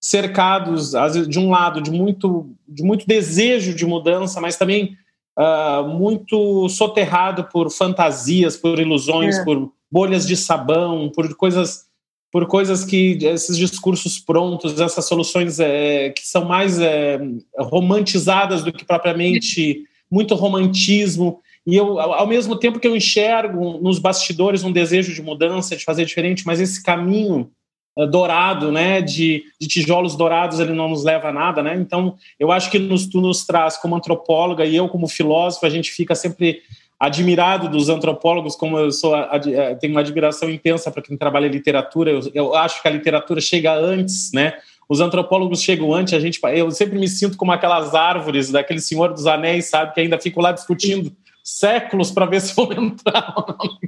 cercados, 0.00 0.90
de 1.28 1.38
um 1.38 1.48
lado, 1.48 1.80
de 1.80 1.92
muito, 1.92 2.50
de 2.66 2.82
muito 2.82 3.06
desejo 3.06 3.72
de 3.72 3.86
mudança, 3.86 4.40
mas 4.40 4.56
também 4.56 4.96
uh, 5.38 5.86
muito 5.86 6.68
soterrado 6.70 7.44
por 7.44 7.70
fantasias, 7.70 8.56
por 8.56 8.80
ilusões, 8.80 9.38
é. 9.38 9.44
por 9.44 9.70
bolhas 9.88 10.26
de 10.26 10.36
sabão, 10.36 11.12
por 11.14 11.36
coisas 11.36 11.84
por 12.32 12.48
coisas 12.48 12.84
que 12.84 13.16
esses 13.22 13.56
discursos 13.56 14.18
prontos, 14.18 14.80
essas 14.80 15.06
soluções 15.06 15.60
é, 15.60 16.10
que 16.10 16.26
são 16.26 16.44
mais 16.44 16.80
é, 16.80 17.16
romantizadas 17.56 18.64
do 18.64 18.72
que 18.72 18.84
propriamente 18.84 19.84
muito 20.10 20.34
romantismo. 20.34 21.40
E 21.66 21.76
eu, 21.76 21.98
ao 21.98 22.26
mesmo 22.26 22.56
tempo 22.56 22.78
que 22.78 22.86
eu 22.86 22.94
enxergo 22.94 23.78
nos 23.80 23.98
bastidores 23.98 24.64
um 24.64 24.72
desejo 24.72 25.14
de 25.14 25.22
mudança, 25.22 25.76
de 25.76 25.84
fazer 25.84 26.04
diferente, 26.04 26.44
mas 26.44 26.60
esse 26.60 26.82
caminho 26.82 27.50
eh, 27.96 28.06
dourado, 28.06 28.70
né, 28.70 29.00
de, 29.00 29.44
de, 29.58 29.66
tijolos 29.66 30.14
dourados, 30.14 30.60
ele 30.60 30.74
não 30.74 30.88
nos 30.88 31.04
leva 31.04 31.28
a 31.28 31.32
nada, 31.32 31.62
né? 31.62 31.74
Então, 31.74 32.16
eu 32.38 32.52
acho 32.52 32.70
que 32.70 32.78
nos, 32.78 33.06
tu 33.06 33.20
nos 33.20 33.46
traz 33.46 33.78
como 33.78 33.96
antropóloga 33.96 34.64
e 34.66 34.76
eu 34.76 34.88
como 34.88 35.08
filósofo, 35.08 35.64
a 35.64 35.70
gente 35.70 35.90
fica 35.90 36.14
sempre 36.14 36.60
admirado 37.00 37.68
dos 37.68 37.88
antropólogos, 37.88 38.56
como 38.56 38.78
eu 38.78 38.92
sou 38.92 39.16
eh, 39.16 39.74
tenho 39.80 39.94
uma 39.94 40.00
admiração 40.00 40.50
intensa 40.50 40.90
para 40.90 41.02
quem 41.02 41.16
trabalha 41.16 41.48
literatura. 41.48 42.10
Eu, 42.10 42.20
eu, 42.34 42.54
acho 42.54 42.82
que 42.82 42.88
a 42.88 42.90
literatura 42.90 43.40
chega 43.40 43.74
antes, 43.74 44.30
né? 44.32 44.54
Os 44.86 45.00
antropólogos 45.00 45.62
chegam 45.62 45.94
antes. 45.94 46.12
A 46.12 46.20
gente, 46.20 46.38
eu 46.54 46.70
sempre 46.70 46.98
me 46.98 47.08
sinto 47.08 47.38
como 47.38 47.52
aquelas 47.52 47.94
árvores 47.94 48.50
daquele 48.50 48.80
Senhor 48.80 49.14
dos 49.14 49.26
Anéis, 49.26 49.66
sabe, 49.66 49.94
que 49.94 50.00
ainda 50.00 50.20
ficam 50.20 50.42
lá 50.42 50.52
discutindo 50.52 51.10
séculos 51.44 52.10
para 52.10 52.24
ver 52.24 52.40
se 52.42 52.56
vou 52.56 52.72
entrar 52.72 53.34
ou 53.36 53.46
não. 53.46 53.78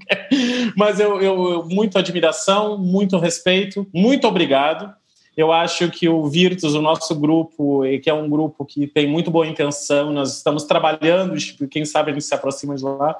Mas 0.76 1.00
eu, 1.00 1.20
eu, 1.22 1.50
eu, 1.50 1.64
muito 1.64 1.98
admiração, 1.98 2.76
muito 2.76 3.18
respeito, 3.18 3.88
muito 3.92 4.28
obrigado. 4.28 4.94
Eu 5.34 5.52
acho 5.52 5.90
que 5.90 6.08
o 6.08 6.26
Virtus, 6.26 6.74
o 6.74 6.80
nosso 6.80 7.14
grupo, 7.14 7.82
que 8.02 8.08
é 8.08 8.14
um 8.14 8.28
grupo 8.28 8.64
que 8.64 8.86
tem 8.86 9.06
muito 9.06 9.30
boa 9.30 9.46
intenção, 9.46 10.10
nós 10.10 10.36
estamos 10.36 10.64
trabalhando, 10.64 11.34
quem 11.70 11.84
sabe 11.84 12.10
a 12.10 12.14
gente 12.14 12.24
se 12.24 12.34
aproxima 12.34 12.74
de 12.74 12.84
lá, 12.84 13.14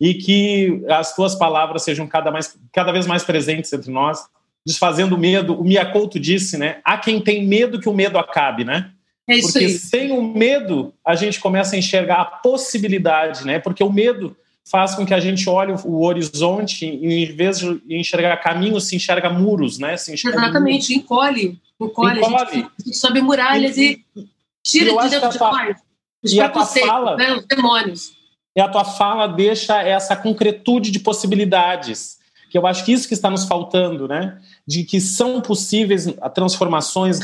e 0.00 0.14
que 0.14 0.82
as 0.88 1.14
tuas 1.14 1.34
palavras 1.34 1.82
sejam 1.82 2.06
cada, 2.06 2.30
mais, 2.30 2.58
cada 2.72 2.90
vez 2.90 3.06
mais 3.06 3.22
presentes 3.22 3.70
entre 3.70 3.90
nós, 3.90 4.24
desfazendo 4.64 5.14
o 5.14 5.18
medo. 5.18 5.60
O 5.60 5.64
Miyakoto 5.64 6.18
disse, 6.18 6.56
né? 6.56 6.80
Há 6.84 6.96
quem 6.96 7.20
tem 7.20 7.46
medo 7.46 7.80
que 7.80 7.88
o 7.88 7.94
medo 7.94 8.16
acabe, 8.16 8.64
né? 8.64 8.90
É 9.28 9.36
isso 9.36 9.52
Porque 9.52 9.66
aí. 9.66 9.70
sem 9.70 10.12
o 10.12 10.22
medo, 10.22 10.94
a 11.04 11.14
gente 11.14 11.38
começa 11.38 11.76
a 11.76 11.78
enxergar 11.78 12.20
a 12.20 12.24
possibilidade, 12.24 13.44
né? 13.44 13.58
Porque 13.58 13.84
o 13.84 13.92
medo 13.92 14.34
faz 14.64 14.94
com 14.94 15.04
que 15.04 15.12
a 15.12 15.20
gente 15.20 15.48
olhe 15.48 15.74
o 15.84 16.02
horizonte 16.04 16.86
e, 16.86 17.24
em 17.24 17.26
vez 17.34 17.58
de 17.58 17.80
enxergar 17.90 18.36
caminhos, 18.38 18.84
se 18.88 18.96
enxerga 18.96 19.28
muros, 19.28 19.78
né? 19.78 19.96
Se 19.96 20.12
enxerga 20.12 20.38
Exatamente, 20.38 20.92
muros. 20.92 21.04
encolhe. 21.04 21.60
Encolhe. 21.78 22.20
encolhe. 22.20 22.34
A, 22.34 22.44
gente, 22.44 22.66
a 22.66 22.84
gente 22.84 22.96
sobe 22.96 23.20
muralhas 23.20 23.76
e, 23.76 24.02
e 24.16 24.26
tira 24.62 24.90
de 24.90 25.10
dentro 25.10 25.30
de 25.30 25.38
nós 25.38 25.76
os 26.22 26.34
preconceitos, 26.34 26.90
fala, 26.90 27.16
né? 27.16 27.34
os 27.34 27.46
demônios. 27.46 28.12
E 28.56 28.60
a 28.60 28.68
tua 28.68 28.84
fala 28.84 29.26
deixa 29.26 29.80
essa 29.82 30.16
concretude 30.16 30.90
de 30.90 30.98
possibilidades 30.98 32.18
que 32.50 32.56
eu 32.56 32.66
acho 32.66 32.84
que 32.84 32.92
isso 32.92 33.06
que 33.06 33.14
está 33.14 33.30
nos 33.30 33.44
faltando, 33.44 34.08
né? 34.08 34.38
De 34.68 34.84
que 34.84 35.00
são 35.00 35.40
possíveis 35.40 36.06
transformações, 36.34 37.20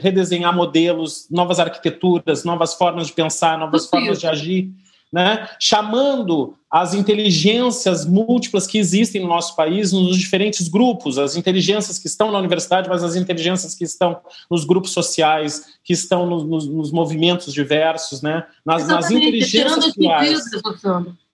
redesenhar 0.00 0.54
modelos, 0.54 1.26
novas 1.28 1.58
arquiteturas, 1.58 2.44
novas 2.44 2.74
formas 2.74 3.08
de 3.08 3.12
pensar, 3.12 3.58
novas 3.58 3.86
formas 3.86 4.20
de 4.20 4.28
agir, 4.28 4.70
né? 5.12 5.48
Chamando 5.60 6.54
as 6.70 6.94
inteligências 6.94 8.06
múltiplas 8.06 8.66
que 8.66 8.78
existem 8.78 9.20
no 9.20 9.28
nosso 9.28 9.56
país, 9.56 9.92
nos 9.92 10.16
diferentes 10.16 10.68
grupos, 10.68 11.18
as 11.18 11.36
inteligências 11.36 11.98
que 11.98 12.06
estão 12.06 12.30
na 12.30 12.38
universidade, 12.38 12.88
mas 12.88 13.02
as 13.02 13.16
inteligências 13.16 13.74
que 13.74 13.84
estão 13.84 14.20
nos 14.48 14.64
grupos 14.64 14.92
sociais, 14.92 15.64
que 15.84 15.92
estão 15.92 16.26
nos, 16.26 16.44
nos, 16.44 16.68
nos 16.68 16.92
movimentos 16.92 17.52
diversos, 17.52 18.22
né? 18.22 18.46
Nas, 18.64 18.86
nas 18.86 19.10
inteligências 19.10 19.94
Medidas, 19.96 20.44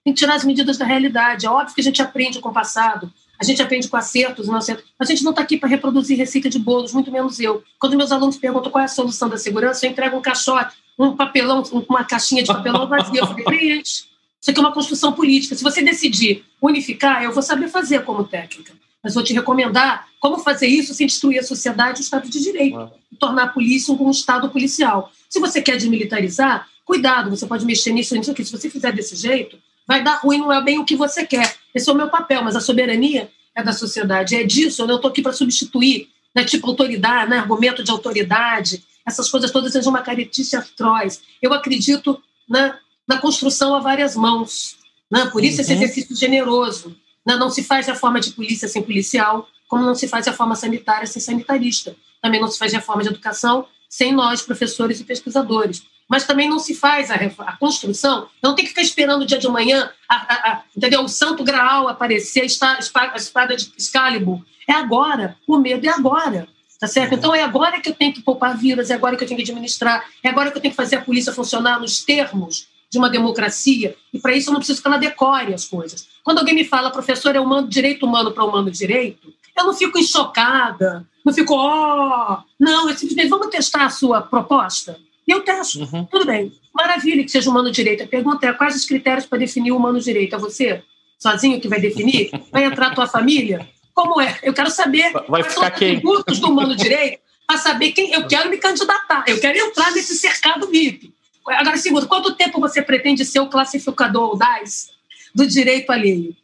tem 0.03 0.13
que 0.13 0.19
tirar 0.19 0.35
as 0.35 0.43
medidas 0.43 0.77
da 0.77 0.85
realidade. 0.85 1.45
É 1.45 1.49
óbvio 1.49 1.75
que 1.75 1.81
a 1.81 1.83
gente 1.83 2.01
aprende 2.01 2.39
com 2.39 2.49
o 2.49 2.53
passado, 2.53 3.11
a 3.39 3.43
gente 3.45 3.61
aprende 3.61 3.87
com 3.87 3.95
acertos 3.95 4.47
e 4.47 4.49
não 4.49 4.57
acertos. 4.57 4.85
A 4.99 5.05
gente 5.05 5.23
não 5.23 5.31
está 5.31 5.41
aqui 5.41 5.57
para 5.57 5.69
reproduzir 5.69 6.17
receita 6.17 6.49
de 6.49 6.59
bolos, 6.59 6.93
muito 6.93 7.09
menos 7.09 7.39
eu. 7.39 7.63
Quando 7.79 7.95
meus 7.95 8.11
alunos 8.11 8.37
perguntam 8.37 8.69
qual 8.69 8.81
é 8.81 8.85
a 8.85 8.89
solução 8.89 9.29
da 9.29 9.37
segurança, 9.37 9.85
eu 9.85 9.91
entrego 9.91 10.17
um 10.17 10.21
caixote, 10.21 10.75
um 10.97 11.15
papelão, 11.15 11.63
uma 11.87 12.03
caixinha 12.03 12.43
de 12.43 12.49
papelão 12.49 12.85
vazia. 12.87 13.21
Eu 13.21 13.27
falei, 13.27 13.45
preenche. 13.45 14.09
Isso 14.41 14.51
aqui 14.51 14.59
é 14.59 14.61
uma 14.61 14.73
construção 14.73 15.13
política. 15.13 15.55
Se 15.55 15.63
você 15.63 15.81
decidir 15.81 16.43
unificar, 16.61 17.23
eu 17.23 17.31
vou 17.31 17.41
saber 17.41 17.69
fazer 17.69 18.03
como 18.03 18.25
técnica. 18.25 18.73
Mas 19.01 19.13
vou 19.13 19.23
te 19.23 19.33
recomendar 19.33 20.07
como 20.19 20.39
fazer 20.39 20.67
isso 20.67 20.93
sem 20.93 21.07
destruir 21.07 21.39
a 21.39 21.43
sociedade 21.43 21.99
e 21.99 22.01
o 22.01 22.03
Estado 22.03 22.29
de 22.29 22.41
Direito. 22.41 22.91
E 23.09 23.15
tornar 23.15 23.43
a 23.43 23.47
polícia 23.47 23.93
um 23.93 24.11
Estado 24.11 24.49
policial. 24.49 25.11
Se 25.29 25.39
você 25.39 25.61
quer 25.61 25.77
desmilitarizar, 25.77 26.67
cuidado, 26.83 27.29
você 27.29 27.45
pode 27.45 27.65
mexer 27.65 27.93
nisso, 27.93 28.13
nisso 28.15 28.31
aqui. 28.31 28.43
Se 28.43 28.51
você 28.51 28.69
fizer 28.69 28.91
desse 28.91 29.15
jeito, 29.15 29.57
vai 29.87 30.03
dar 30.03 30.15
ruim, 30.15 30.39
não 30.39 30.51
é 30.51 30.61
bem 30.61 30.77
o 30.77 30.85
que 30.85 30.97
você 30.97 31.25
quer. 31.25 31.55
Esse 31.73 31.89
é 31.89 31.93
o 31.93 31.95
meu 31.95 32.09
papel, 32.09 32.43
mas 32.43 32.55
a 32.55 32.61
soberania 32.61 33.29
é 33.55 33.63
da 33.63 33.73
sociedade. 33.73 34.35
É 34.35 34.43
disso, 34.43 34.81
eu 34.81 34.87
não 34.87 34.95
estou 34.95 35.09
aqui 35.09 35.21
para 35.21 35.33
substituir, 35.33 36.09
né, 36.35 36.43
tipo 36.43 36.67
autoridade, 36.67 37.29
né, 37.29 37.37
argumento 37.37 37.83
de 37.83 37.91
autoridade, 37.91 38.83
essas 39.05 39.29
coisas 39.29 39.51
todas 39.51 39.71
sejam 39.71 39.89
uma 39.89 40.01
caretice 40.01 40.55
atroz. 40.55 41.21
Eu 41.41 41.53
acredito 41.53 42.21
na, 42.47 42.77
na 43.07 43.17
construção 43.17 43.75
a 43.75 43.79
várias 43.79 44.15
mãos. 44.15 44.77
Né? 45.11 45.25
Por 45.25 45.43
isso, 45.43 45.57
uhum. 45.57 45.61
esse 45.61 45.73
exercício 45.73 46.15
generoso. 46.15 46.95
Né? 47.25 47.35
Não 47.35 47.49
se 47.49 47.63
faz 47.63 47.87
reforma 47.87 48.19
de 48.19 48.31
polícia 48.31 48.67
sem 48.67 48.83
policial, 48.83 49.47
como 49.67 49.83
não 49.83 49.95
se 49.95 50.07
faz 50.07 50.27
reforma 50.27 50.55
sanitária 50.55 51.07
sem 51.07 51.21
sanitarista. 51.21 51.95
Também 52.21 52.39
não 52.39 52.47
se 52.47 52.57
faz 52.57 52.71
reforma 52.71 53.01
de 53.01 53.09
educação 53.09 53.65
sem 53.89 54.13
nós, 54.13 54.41
professores 54.43 54.99
e 54.99 55.03
pesquisadores. 55.03 55.83
Mas 56.09 56.25
também 56.25 56.49
não 56.49 56.57
se 56.57 56.73
faz 56.73 57.11
a, 57.11 57.15
a 57.15 57.57
construção, 57.57 58.27
não 58.41 58.55
tem 58.55 58.65
que 58.65 58.69
ficar 58.69 58.81
esperando 58.81 59.21
o 59.21 59.25
dia 59.25 59.37
de 59.37 59.45
amanhã, 59.45 59.89
a, 60.09 60.15
a, 60.15 60.61
entendeu? 60.75 61.03
o 61.03 61.07
santo 61.07 61.43
graal 61.43 61.87
aparecer, 61.87 62.41
a 62.41 62.45
espada, 62.45 63.55
de 63.55 63.71
Excalibur. 63.77 64.41
É 64.67 64.73
agora, 64.73 65.37
o 65.47 65.57
medo 65.57 65.85
é 65.85 65.89
agora. 65.89 66.47
Tá 66.79 66.87
certo? 66.87 67.13
Então 67.13 67.35
é 67.35 67.43
agora 67.43 67.81
que 67.81 67.89
eu 67.89 67.93
tenho 67.93 68.13
que 68.13 68.21
poupar 68.21 68.57
vidas, 68.57 68.89
é 68.89 68.93
agora 68.93 69.17
que 69.17 69.23
eu 69.23 69.27
tenho 69.27 69.37
que 69.37 69.43
administrar, 69.43 70.05
é 70.23 70.29
agora 70.29 70.49
que 70.49 70.57
eu 70.57 70.61
tenho 70.61 70.71
que 70.71 70.77
fazer 70.77 70.95
a 70.95 71.01
polícia 71.01 71.33
funcionar 71.33 71.77
nos 71.77 72.01
termos 72.05 72.69
de 72.89 72.97
uma 72.97 73.09
democracia, 73.09 73.95
e 74.13 74.17
para 74.17 74.33
isso 74.33 74.49
eu 74.49 74.53
não 74.53 74.59
preciso 74.59 74.81
que 74.81 74.87
ela 74.87 74.97
decore 74.97 75.53
as 75.53 75.65
coisas. 75.65 76.07
Quando 76.23 76.39
alguém 76.39 76.55
me 76.55 76.63
fala, 76.63 76.89
professor, 76.89 77.35
é 77.35 77.39
humano, 77.39 77.67
direito 77.67 78.05
humano 78.05 78.31
para 78.31 78.45
humano 78.45 78.71
direito, 78.71 79.31
eu 79.57 79.65
não 79.65 79.73
fico 79.73 80.01
chocada, 80.01 81.05
não 81.23 81.33
fico, 81.33 81.53
ó. 81.53 82.37
Oh! 82.39 82.43
Não, 82.57 82.89
eu 82.89 82.97
simplesmente, 82.97 83.29
vamos 83.29 83.49
testar 83.49 83.85
a 83.85 83.89
sua 83.89 84.21
proposta? 84.21 84.97
E 85.29 85.31
eu 85.31 85.41
testo. 85.41 85.81
Uhum. 85.81 86.05
Tudo 86.05 86.25
bem. 86.25 86.51
Maravilha 86.73 87.23
que 87.23 87.29
seja 87.29 87.51
humano 87.51 87.69
direito. 87.69 88.01
A 88.01 88.07
pergunta 88.07 88.47
é: 88.47 88.51
quais 88.51 88.75
os 88.75 88.83
critérios 88.83 89.27
para 89.27 89.37
definir 89.37 89.71
o 89.71 89.77
humano 89.77 89.99
direito? 89.99 90.35
É 90.35 90.39
você? 90.39 90.81
Sozinho 91.19 91.61
que 91.61 91.67
vai 91.67 91.79
definir? 91.79 92.31
Vai 92.51 92.63
entrar 92.63 92.87
a 92.87 92.95
tua 92.95 93.05
família? 93.05 93.69
Como 93.93 94.19
é? 94.19 94.39
Eu 94.41 94.55
quero 94.55 94.71
saber 94.71 95.11
vai 95.11 95.23
quais 95.23 95.53
são 95.53 95.61
os 95.61 95.67
atributos 95.67 96.39
do 96.39 96.49
humano 96.49 96.75
direito 96.75 97.19
para 97.45 97.59
saber 97.59 97.91
quem. 97.91 98.11
Eu 98.11 98.27
quero 98.27 98.49
me 98.49 98.57
candidatar, 98.57 99.23
eu 99.27 99.39
quero 99.39 99.59
entrar 99.59 99.91
nesse 99.91 100.15
cercado 100.15 100.67
VIP. 100.67 101.13
Agora, 101.45 101.77
segundo, 101.77 102.07
quanto 102.07 102.33
tempo 102.35 102.59
você 102.59 102.81
pretende 102.81 103.23
ser 103.23 103.39
o 103.39 103.49
classificador, 103.49 104.35
DAS, 104.35 104.89
do 105.35 105.45
direito 105.45 105.91
alheio? 105.91 106.35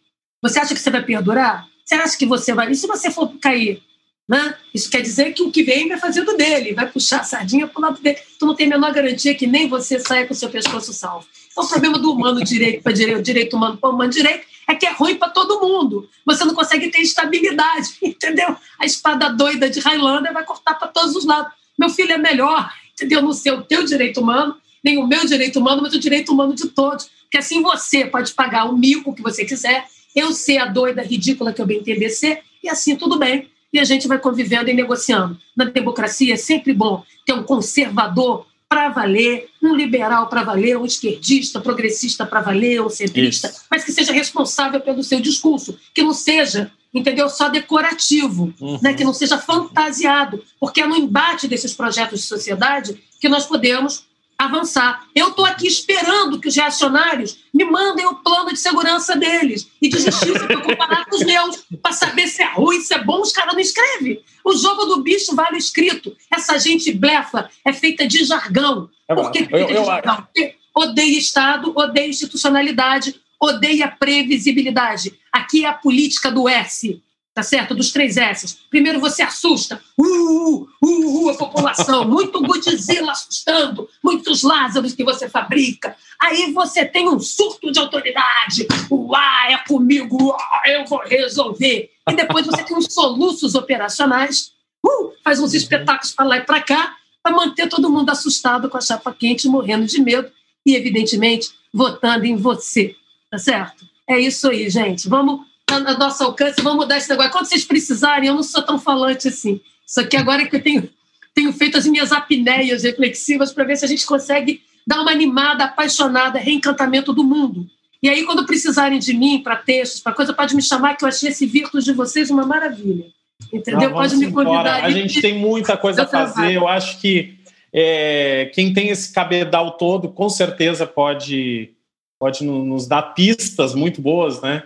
Você 0.44 0.60
acha 0.60 0.76
que 0.76 0.80
você 0.80 0.92
vai 0.92 1.02
perdurar? 1.02 1.68
Você 1.84 1.96
acha 1.96 2.16
que 2.16 2.26
você 2.26 2.54
vai. 2.54 2.72
E 2.72 2.76
se 2.76 2.86
você 2.86 3.10
for 3.10 3.34
cair? 3.40 3.82
Né? 4.28 4.56
Isso 4.74 4.90
quer 4.90 5.02
dizer 5.02 5.34
que 5.34 5.44
o 5.44 5.52
que 5.52 5.62
vem 5.62 5.88
vai 5.88 6.00
fazer 6.00 6.22
do 6.24 6.36
dele, 6.36 6.74
vai 6.74 6.90
puxar 6.90 7.22
a 7.22 7.24
sardinha 7.24 7.68
para 7.68 7.80
o 7.80 7.82
lado 7.82 8.02
dele. 8.02 8.18
Tu 8.40 8.46
não 8.46 8.56
tem 8.56 8.66
a 8.66 8.72
menor 8.72 8.92
garantia 8.92 9.36
que 9.36 9.46
nem 9.46 9.68
você 9.68 10.00
saia 10.00 10.26
com 10.26 10.34
o 10.34 10.38
seu 10.38 10.50
pescoço 10.50 10.92
salvo. 10.94 11.28
Então, 11.52 11.64
o 11.64 11.70
problema 11.70 12.00
do 12.00 12.12
humano 12.12 12.44
direito 12.44 12.82
para 12.82 12.92
direito, 12.92 13.22
direito 13.22 13.56
humano 13.56 13.78
para 13.78 13.90
humano 13.90 14.12
direito, 14.12 14.46
é 14.68 14.74
que 14.74 14.86
é 14.86 14.92
ruim 14.92 15.16
para 15.16 15.30
todo 15.30 15.62
mundo. 15.62 16.10
Você 16.26 16.44
não 16.44 16.56
consegue 16.56 16.90
ter 16.90 17.00
estabilidade, 17.00 17.90
entendeu? 18.02 18.56
A 18.80 18.86
espada 18.86 19.30
doida 19.30 19.70
de 19.70 19.80
Highlander 19.80 20.34
vai 20.34 20.44
cortar 20.44 20.74
para 20.74 20.88
todos 20.88 21.16
os 21.16 21.24
lados. 21.24 21.54
Meu 21.78 21.90
filho 21.90 22.14
é 22.14 22.18
melhor, 22.18 22.72
entendeu? 22.94 23.22
Não 23.22 23.32
ser 23.32 23.52
o 23.52 23.62
teu 23.62 23.86
direito 23.86 24.22
humano, 24.22 24.58
nem 24.84 24.98
o 24.98 25.06
meu 25.06 25.26
direito 25.26 25.60
humano, 25.60 25.84
mas 25.84 25.94
o 25.94 26.00
direito 26.00 26.32
humano 26.32 26.56
de 26.56 26.68
todos. 26.70 27.10
Porque 27.24 27.38
assim 27.38 27.62
você 27.62 28.06
pode 28.06 28.34
pagar 28.34 28.66
o 28.66 28.76
mico 28.76 29.14
que 29.14 29.22
você 29.22 29.46
quiser, 29.46 29.86
eu 30.16 30.32
ser 30.32 30.58
a 30.58 30.66
doida 30.66 31.04
ridícula 31.04 31.54
que 31.54 31.62
eu 31.62 31.66
bem 31.66 31.80
entender 31.80 32.10
ser, 32.10 32.42
e 32.64 32.70
assim 32.70 32.96
tudo 32.96 33.20
bem. 33.20 33.50
E 33.76 33.80
a 33.80 33.84
gente 33.84 34.08
vai 34.08 34.18
convivendo 34.18 34.70
e 34.70 34.74
negociando. 34.74 35.38
Na 35.54 35.66
democracia 35.66 36.34
é 36.34 36.38
sempre 36.38 36.74
bom 36.74 37.04
ter 37.26 37.34
um 37.34 37.44
conservador 37.44 38.48
para 38.70 38.88
valer, 38.88 39.50
um 39.62 39.76
liberal 39.76 40.28
para 40.28 40.44
valer, 40.44 40.78
um 40.78 40.86
esquerdista, 40.86 41.60
progressista 41.60 42.26
para 42.26 42.40
valer, 42.40 42.82
um 42.82 42.90
centrista, 42.90 43.50
Isso. 43.50 43.64
mas 43.70 43.84
que 43.84 43.92
seja 43.92 44.14
responsável 44.14 44.80
pelo 44.80 45.04
seu 45.04 45.20
discurso, 45.20 45.78
que 45.94 46.02
não 46.02 46.14
seja, 46.14 46.72
entendeu, 46.94 47.28
só 47.28 47.50
decorativo, 47.50 48.54
uhum. 48.62 48.80
né, 48.82 48.94
que 48.94 49.04
não 49.04 49.14
seja 49.14 49.38
fantasiado, 49.38 50.42
porque 50.58 50.80
é 50.80 50.88
no 50.88 50.96
embate 50.96 51.46
desses 51.46 51.74
projetos 51.74 52.22
de 52.22 52.28
sociedade 52.28 52.98
que 53.20 53.28
nós 53.28 53.46
podemos 53.46 54.06
avançar. 54.38 55.08
Eu 55.16 55.30
estou 55.30 55.46
aqui 55.46 55.68
esperando 55.68 56.40
que 56.40 56.48
os 56.48 56.56
reacionários 56.56 57.38
me 57.54 57.64
mandem 57.66 58.06
o 58.06 58.16
plano 58.16 58.52
de 58.52 58.60
segurança 58.60 59.16
deles 59.16 59.68
e 59.82 59.90
de 59.90 60.00
justiça 60.00 60.46
para 60.46 60.62
comparar 60.62 61.06
com 61.06 61.16
os 61.16 61.24
meus, 61.24 61.64
para 61.82 61.94
saber 61.94 62.28
se 62.28 62.42
é 62.42 62.54
ruim, 62.54 62.82
se 62.82 62.94
é 62.94 63.04
bom, 63.04 63.22
os 63.22 63.32
caras 63.32 63.54
não 63.54 63.60
escrevem. 63.60 64.22
O 64.44 64.56
jogo 64.56 64.86
do 64.86 65.02
bicho 65.02 65.36
vale 65.36 65.58
escrito. 65.58 66.16
Essa 66.32 66.58
gente 66.60 66.92
blefa, 66.92 67.50
é 67.64 67.74
feita 67.74 68.08
de 68.08 68.24
jargão. 68.26 68.90
É 69.08 69.16
Por 69.16 69.32
que 69.32 69.40
é 69.40 69.46
feita 69.46 69.72
eu, 69.72 69.82
de 69.82 69.86
jargão? 69.86 70.16
Porque 70.18 70.56
odeia 70.76 71.18
Estado, 71.18 71.72
odeia 71.76 72.08
institucionalidade, 72.08 73.16
odeia 73.40 73.88
previsibilidade. 73.88 75.18
Aqui 75.32 75.66
é 75.66 75.70
a 75.70 75.74
política 75.74 76.32
do 76.32 76.48
S 76.50 77.02
tá 77.36 77.44
certo? 77.44 77.76
Dos 77.76 77.92
três 77.92 78.16
S's. 78.16 78.58
Primeiro 78.70 78.98
você 78.98 79.22
assusta, 79.22 79.82
uh, 79.98 80.62
uh, 80.64 80.68
uh, 80.82 81.30
a 81.32 81.36
população, 81.36 82.08
muito 82.08 82.42
Godzilla 82.42 83.12
assustando, 83.12 83.90
muitos 84.02 84.42
Lázaros 84.42 84.94
que 84.94 85.04
você 85.04 85.28
fabrica. 85.28 85.98
Aí 86.20 86.54
você 86.54 86.86
tem 86.86 87.10
um 87.10 87.20
surto 87.20 87.74
de 87.74 87.78
autoridade, 87.78 88.66
uá, 88.90 89.52
é 89.52 89.58
comigo, 89.68 90.34
eu 90.66 90.86
vou 90.86 91.02
resolver. 91.02 91.92
E 92.10 92.16
depois 92.16 92.46
você 92.46 92.64
tem 92.64 92.78
uns 92.78 92.94
soluços 92.94 93.54
operacionais, 93.54 94.54
uh, 94.82 95.12
faz 95.22 95.42
uns 95.42 95.54
espetáculos 95.54 96.14
para 96.14 96.26
lá 96.26 96.38
e 96.38 96.42
para 96.42 96.62
cá, 96.62 96.96
para 97.22 97.36
manter 97.36 97.68
todo 97.68 97.90
mundo 97.90 98.10
assustado 98.12 98.70
com 98.70 98.78
a 98.78 98.82
chapa 98.82 99.14
quente, 99.14 99.50
morrendo 99.50 99.86
de 99.86 100.00
medo 100.00 100.32
e, 100.66 100.74
evidentemente, 100.74 101.50
votando 101.74 102.26
em 102.26 102.38
você, 102.38 102.96
tá 103.30 103.38
certo? 103.38 103.86
É 104.08 104.18
isso 104.18 104.50
aí, 104.50 104.70
gente. 104.70 105.10
Vamos 105.10 105.42
a 105.70 105.98
nosso 105.98 106.24
alcance, 106.24 106.62
vamos 106.62 106.80
mudar 106.80 106.98
esse 106.98 107.10
negócio. 107.10 107.32
Quando 107.32 107.48
vocês 107.48 107.66
precisarem, 107.66 108.30
eu 108.30 108.36
não 108.36 108.44
sou 108.44 108.62
tão 108.64 108.80
falante 108.80 109.28
assim. 109.28 109.60
Isso 109.86 110.00
aqui 110.00 110.16
agora 110.16 110.44
é 110.44 110.46
que 110.46 110.56
eu 110.56 110.64
tenho, 110.64 110.90
tenho 111.34 111.52
feito 111.54 111.78
as 111.78 111.86
minhas 111.86 112.12
apneias 112.12 112.84
reflexivas 112.84 113.52
para 113.52 113.64
ver 113.64 113.76
se 113.76 113.86
a 113.86 113.88
gente 113.88 114.06
consegue 114.06 114.62
dar 114.86 115.02
uma 115.02 115.12
animada, 115.12 115.66
apaixonada, 115.66 116.40
reencantamento 116.40 117.12
do 117.12 117.24
mundo. 117.24 117.68
E 118.02 118.10
aí, 118.10 118.24
quando 118.24 118.46
precisarem 118.46 119.00
de 119.00 119.14
mim 119.14 119.42
para 119.42 119.56
textos, 119.56 120.00
para 120.00 120.14
coisa, 120.14 120.34
pode 120.34 120.56
me 120.56 120.62
chamar, 120.62 120.96
que 120.96 121.04
eu 121.04 121.10
achei 121.10 121.30
esse 121.30 121.46
Virtus 121.46 121.84
de 121.84 121.92
vocês 121.92 122.30
uma 122.30 122.46
maravilha. 122.46 123.06
Entendeu? 123.52 123.90
Não, 123.90 123.98
pode 123.98 124.16
me 124.16 124.32
convidar. 124.32 124.84
A 124.84 124.92
gente 124.92 125.22
tem 125.22 125.38
muita 125.38 125.76
coisa 125.76 126.04
a 126.04 126.08
fazer. 126.08 126.54
Eu 126.54 126.68
acho 126.68 127.00
que 127.00 127.36
é, 127.74 128.52
quem 128.54 128.74
tem 128.74 128.90
esse 128.90 129.12
cabedal 129.12 129.72
todo, 129.72 130.10
com 130.10 130.30
certeza 130.30 130.86
pode, 130.86 131.72
pode 132.20 132.44
nos 132.44 132.88
dar 132.88 133.02
pistas 133.14 133.74
muito 133.74 134.02
boas, 134.02 134.40
né? 134.42 134.64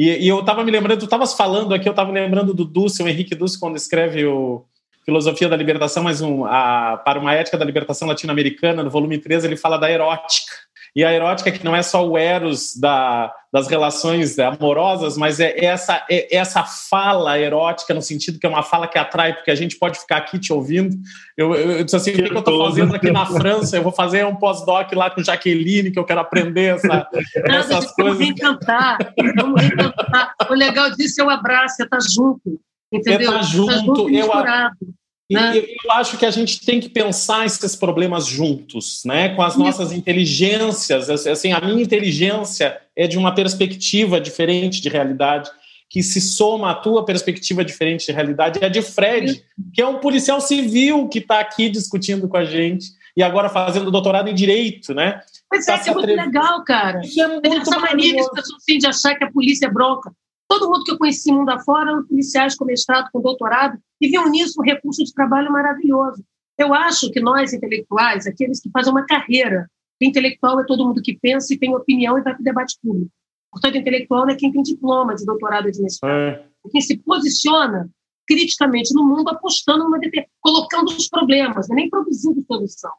E, 0.00 0.24
e 0.24 0.28
eu 0.28 0.40
estava 0.40 0.64
me 0.64 0.70
lembrando, 0.70 1.00
tu 1.00 1.04
estavas 1.04 1.34
falando 1.34 1.74
aqui, 1.74 1.86
eu 1.86 1.90
estava 1.90 2.10
lembrando 2.10 2.54
do 2.54 2.64
Dulce, 2.64 3.02
o 3.02 3.08
Henrique 3.08 3.34
Dulce, 3.34 3.60
quando 3.60 3.76
escreve 3.76 4.24
o 4.24 4.64
Filosofia 5.04 5.46
da 5.46 5.54
Libertação, 5.54 6.02
mas 6.02 6.22
um, 6.22 6.46
a, 6.46 6.96
para 7.04 7.20
uma 7.20 7.34
ética 7.34 7.58
da 7.58 7.66
libertação 7.66 8.08
latino-americana, 8.08 8.82
no 8.82 8.88
volume 8.88 9.18
13, 9.18 9.46
ele 9.46 9.58
fala 9.58 9.76
da 9.76 9.90
erótica. 9.90 10.54
E 10.94 11.04
a 11.04 11.12
erótica 11.12 11.52
que 11.52 11.64
não 11.64 11.74
é 11.74 11.82
só 11.82 12.06
o 12.06 12.18
eros 12.18 12.76
da, 12.76 13.32
das 13.52 13.68
relações 13.68 14.38
amorosas, 14.38 15.16
mas 15.16 15.38
é 15.40 15.64
essa, 15.64 16.04
é 16.10 16.36
essa 16.36 16.64
fala 16.64 17.38
erótica, 17.38 17.94
no 17.94 18.02
sentido 18.02 18.38
que 18.38 18.46
é 18.46 18.48
uma 18.48 18.62
fala 18.62 18.88
que 18.88 18.98
atrai, 18.98 19.34
porque 19.34 19.50
a 19.50 19.54
gente 19.54 19.76
pode 19.76 19.98
ficar 19.98 20.18
aqui 20.18 20.38
te 20.38 20.52
ouvindo. 20.52 20.96
Eu, 21.36 21.54
eu, 21.54 21.72
eu 21.72 21.84
disse 21.84 21.96
assim: 21.96 22.10
o 22.12 22.14
que, 22.16 22.22
que 22.22 22.34
eu 22.34 22.38
estou 22.38 22.66
fazendo 22.66 22.94
aqui 22.94 23.10
na 23.10 23.26
França? 23.26 23.76
Eu 23.76 23.82
vou 23.82 23.92
fazer 23.92 24.24
um 24.26 24.36
pós-doc 24.36 24.92
lá 24.92 25.10
com 25.10 25.22
Jaqueline, 25.22 25.90
que 25.90 25.98
eu 25.98 26.04
quero 26.04 26.20
aprender 26.20 26.74
essa, 26.74 27.08
essas 27.46 27.92
coisas. 27.92 27.96
Vamos 27.96 28.18
reencantar, 28.18 28.98
vamos 29.36 29.62
reencantar. 29.62 30.34
O 30.48 30.54
legal 30.54 30.90
disso 30.92 31.20
é 31.20 31.24
o 31.24 31.30
abraço, 31.30 31.82
é 31.82 31.84
estar 31.84 32.00
junto. 32.00 32.60
Entendeu? 32.92 33.32
É 33.32 33.34
estar 33.36 33.42
junto, 33.42 33.72
tá 33.72 33.78
junto 33.78 34.10
eu, 34.10 34.28
né? 35.30 35.56
Eu, 35.56 35.62
eu 35.62 35.92
acho 35.92 36.18
que 36.18 36.26
a 36.26 36.30
gente 36.30 36.64
tem 36.64 36.80
que 36.80 36.88
pensar 36.88 37.46
esses 37.46 37.76
problemas 37.76 38.26
juntos, 38.26 39.02
né? 39.04 39.30
Com 39.30 39.42
as 39.42 39.56
nossas 39.56 39.92
inteligências. 39.92 41.08
Assim, 41.08 41.52
a 41.52 41.60
minha 41.60 41.82
inteligência 41.82 42.80
é 42.96 43.06
de 43.06 43.16
uma 43.16 43.34
perspectiva 43.34 44.20
diferente 44.20 44.80
de 44.80 44.88
realidade, 44.88 45.50
que 45.88 46.02
se 46.02 46.20
soma 46.20 46.70
à 46.70 46.74
tua 46.74 47.04
perspectiva 47.04 47.64
diferente 47.64 48.06
de 48.06 48.12
realidade. 48.12 48.58
É 48.62 48.66
a 48.66 48.68
de 48.68 48.82
Fred, 48.82 49.44
que 49.72 49.80
é 49.80 49.86
um 49.86 49.98
policial 49.98 50.40
civil 50.40 51.08
que 51.08 51.18
está 51.18 51.40
aqui 51.40 51.68
discutindo 51.68 52.28
com 52.28 52.36
a 52.36 52.44
gente 52.44 52.86
e 53.16 53.22
agora 53.22 53.48
fazendo 53.48 53.90
doutorado 53.90 54.28
em 54.28 54.34
direito, 54.34 54.94
né? 54.94 55.20
Pois 55.48 55.66
é, 55.66 55.76
tá 55.76 55.90
é 55.90 55.94
muito 55.94 56.06
legal, 56.06 56.64
cara. 56.64 57.00
Isso 57.00 57.20
é 57.20 57.26
muito 57.26 57.48
Essa 57.48 57.78
mania 57.78 58.14
que 58.14 58.20
as 58.20 58.30
pessoas 58.30 58.64
têm 58.64 58.78
de 58.78 58.86
achar 58.86 59.14
que 59.16 59.24
a 59.24 59.30
polícia 59.30 59.66
é 59.66 59.70
bronca. 59.70 60.12
Todo 60.50 60.68
mundo 60.68 60.82
que 60.82 60.90
eu 60.90 60.98
conheci 60.98 61.30
mundo 61.30 61.48
afora 61.48 61.92
eram 61.92 62.04
policiais 62.04 62.56
com 62.56 62.64
mestrado, 62.64 63.08
com 63.12 63.20
doutorado, 63.20 63.78
e 64.00 64.08
viam 64.08 64.28
nisso 64.28 64.60
um 64.60 64.64
recurso 64.64 65.04
de 65.04 65.14
trabalho 65.14 65.52
maravilhoso. 65.52 66.24
Eu 66.58 66.74
acho 66.74 67.08
que 67.12 67.20
nós, 67.20 67.52
intelectuais, 67.52 68.26
aqueles 68.26 68.58
que 68.60 68.68
fazem 68.68 68.90
uma 68.90 69.06
carreira, 69.06 69.70
intelectual 70.00 70.58
é 70.58 70.66
todo 70.66 70.84
mundo 70.84 71.00
que 71.02 71.16
pensa 71.16 71.54
e 71.54 71.58
tem 71.58 71.72
opinião 71.72 72.18
e 72.18 72.22
vai 72.22 72.32
para 72.32 72.40
o 72.40 72.44
debate 72.44 72.76
público. 72.82 73.12
Portanto, 73.52 73.76
intelectual 73.76 74.28
é 74.28 74.34
quem 74.34 74.50
tem 74.50 74.60
diploma 74.60 75.14
de 75.14 75.24
doutorado 75.24 75.68
e 75.68 75.70
de 75.70 75.80
mestrado. 75.82 76.12
É. 76.12 76.44
é 76.66 76.68
quem 76.68 76.80
se 76.80 76.98
posiciona 76.98 77.88
criticamente 78.26 78.92
no 78.92 79.06
mundo, 79.06 79.30
apostando 79.30 79.84
numa 79.84 80.00
colocando 80.40 80.88
os 80.88 81.08
problemas, 81.08 81.70
é 81.70 81.74
nem 81.74 81.88
produzindo 81.88 82.44
solução, 82.44 82.92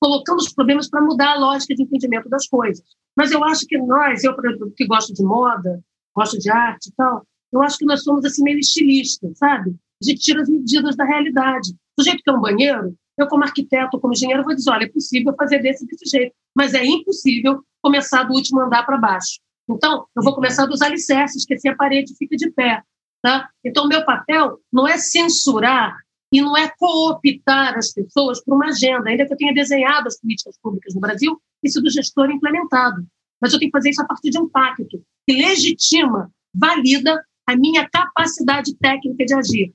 colocando 0.00 0.40
os 0.40 0.52
problemas 0.52 0.90
para 0.90 1.00
mudar 1.00 1.34
a 1.34 1.38
lógica 1.38 1.76
de 1.76 1.84
entendimento 1.84 2.28
das 2.28 2.48
coisas. 2.48 2.84
Mas 3.16 3.30
eu 3.30 3.44
acho 3.44 3.66
que 3.66 3.78
nós, 3.78 4.24
eu 4.24 4.34
que 4.76 4.84
gosto 4.84 5.14
de 5.14 5.22
moda, 5.22 5.80
gosto 6.14 6.38
de 6.38 6.50
arte 6.50 6.88
e 6.88 6.92
tal, 6.94 7.26
eu 7.52 7.62
acho 7.62 7.78
que 7.78 7.84
nós 7.84 8.02
somos 8.02 8.24
assim 8.24 8.42
meio 8.42 8.58
estilistas, 8.58 9.36
sabe? 9.36 9.74
A 10.02 10.04
gente 10.04 10.20
tira 10.20 10.42
as 10.42 10.48
medidas 10.48 10.96
da 10.96 11.04
realidade. 11.04 11.74
Do 11.96 12.04
jeito 12.04 12.22
que 12.22 12.30
é 12.30 12.32
um 12.32 12.40
banheiro, 12.40 12.96
eu 13.18 13.28
como 13.28 13.44
arquiteto, 13.44 14.00
como 14.00 14.14
engenheiro, 14.14 14.42
vou 14.42 14.54
dizer, 14.54 14.70
olha, 14.70 14.84
é 14.84 14.88
possível 14.88 15.34
fazer 15.36 15.58
desse 15.60 15.86
desse 15.86 16.08
jeito, 16.08 16.34
mas 16.56 16.74
é 16.74 16.84
impossível 16.84 17.62
começar 17.82 18.24
do 18.24 18.34
último 18.34 18.60
andar 18.60 18.84
para 18.84 18.96
baixo. 18.96 19.38
Então, 19.68 20.06
eu 20.16 20.22
vou 20.22 20.34
começar 20.34 20.66
dos 20.66 20.80
alicerces, 20.82 21.44
que 21.44 21.54
assim 21.54 21.68
a 21.68 21.76
parede 21.76 22.16
fica 22.16 22.36
de 22.36 22.50
pé. 22.50 22.82
Tá? 23.22 23.48
Então, 23.64 23.86
meu 23.86 24.04
papel 24.04 24.58
não 24.72 24.88
é 24.88 24.98
censurar 24.98 25.96
e 26.32 26.40
não 26.40 26.56
é 26.56 26.68
cooptar 26.76 27.76
as 27.76 27.92
pessoas 27.92 28.42
para 28.42 28.54
uma 28.54 28.68
agenda, 28.68 29.10
ainda 29.10 29.26
que 29.26 29.32
eu 29.32 29.36
tenha 29.36 29.54
desenhado 29.54 30.08
as 30.08 30.18
políticas 30.18 30.58
públicas 30.60 30.94
no 30.94 31.00
Brasil 31.00 31.40
e 31.62 31.70
sido 31.70 31.88
gestor 31.90 32.30
implementado. 32.30 33.06
Mas 33.42 33.52
eu 33.52 33.58
tenho 33.58 33.72
que 33.72 33.76
fazer 33.76 33.90
isso 33.90 34.00
a 34.00 34.06
partir 34.06 34.30
de 34.30 34.38
um 34.38 34.48
pacto 34.48 35.02
que 35.28 35.34
legitima, 35.34 36.30
valida 36.54 37.20
a 37.46 37.56
minha 37.56 37.88
capacidade 37.90 38.74
técnica 38.76 39.24
de 39.24 39.34
agir, 39.34 39.72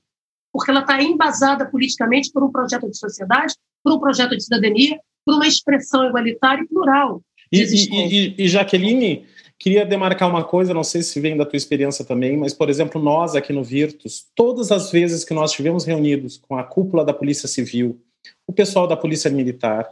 porque 0.50 0.70
ela 0.70 0.80
está 0.80 1.02
embasada 1.02 1.66
politicamente 1.66 2.32
por 2.32 2.42
um 2.42 2.50
projeto 2.50 2.88
de 2.88 2.96
sociedade, 2.96 3.54
por 3.84 3.92
um 3.92 4.00
projeto 4.00 4.34
de 4.36 4.42
cidadania, 4.42 4.98
por 5.24 5.34
uma 5.34 5.46
expressão 5.46 6.06
igualitária 6.06 6.62
e 6.62 6.66
plural. 6.66 7.22
E, 7.52 7.62
e, 7.62 8.34
e, 8.38 8.48
Jaqueline, 8.48 9.26
queria 9.58 9.84
demarcar 9.84 10.28
uma 10.28 10.44
coisa, 10.44 10.72
não 10.72 10.84
sei 10.84 11.02
se 11.02 11.20
vem 11.20 11.36
da 11.36 11.44
tua 11.44 11.56
experiência 11.56 12.04
também, 12.04 12.36
mas, 12.36 12.54
por 12.54 12.70
exemplo, 12.70 13.02
nós 13.02 13.34
aqui 13.34 13.52
no 13.52 13.64
Virtus, 13.64 14.26
todas 14.34 14.70
as 14.70 14.90
vezes 14.90 15.24
que 15.24 15.34
nós 15.34 15.50
estivemos 15.50 15.84
reunidos 15.84 16.38
com 16.38 16.56
a 16.56 16.64
cúpula 16.64 17.04
da 17.04 17.12
Polícia 17.12 17.48
Civil, 17.48 18.00
o 18.46 18.52
pessoal 18.52 18.86
da 18.86 18.96
Polícia 18.96 19.30
Militar, 19.30 19.86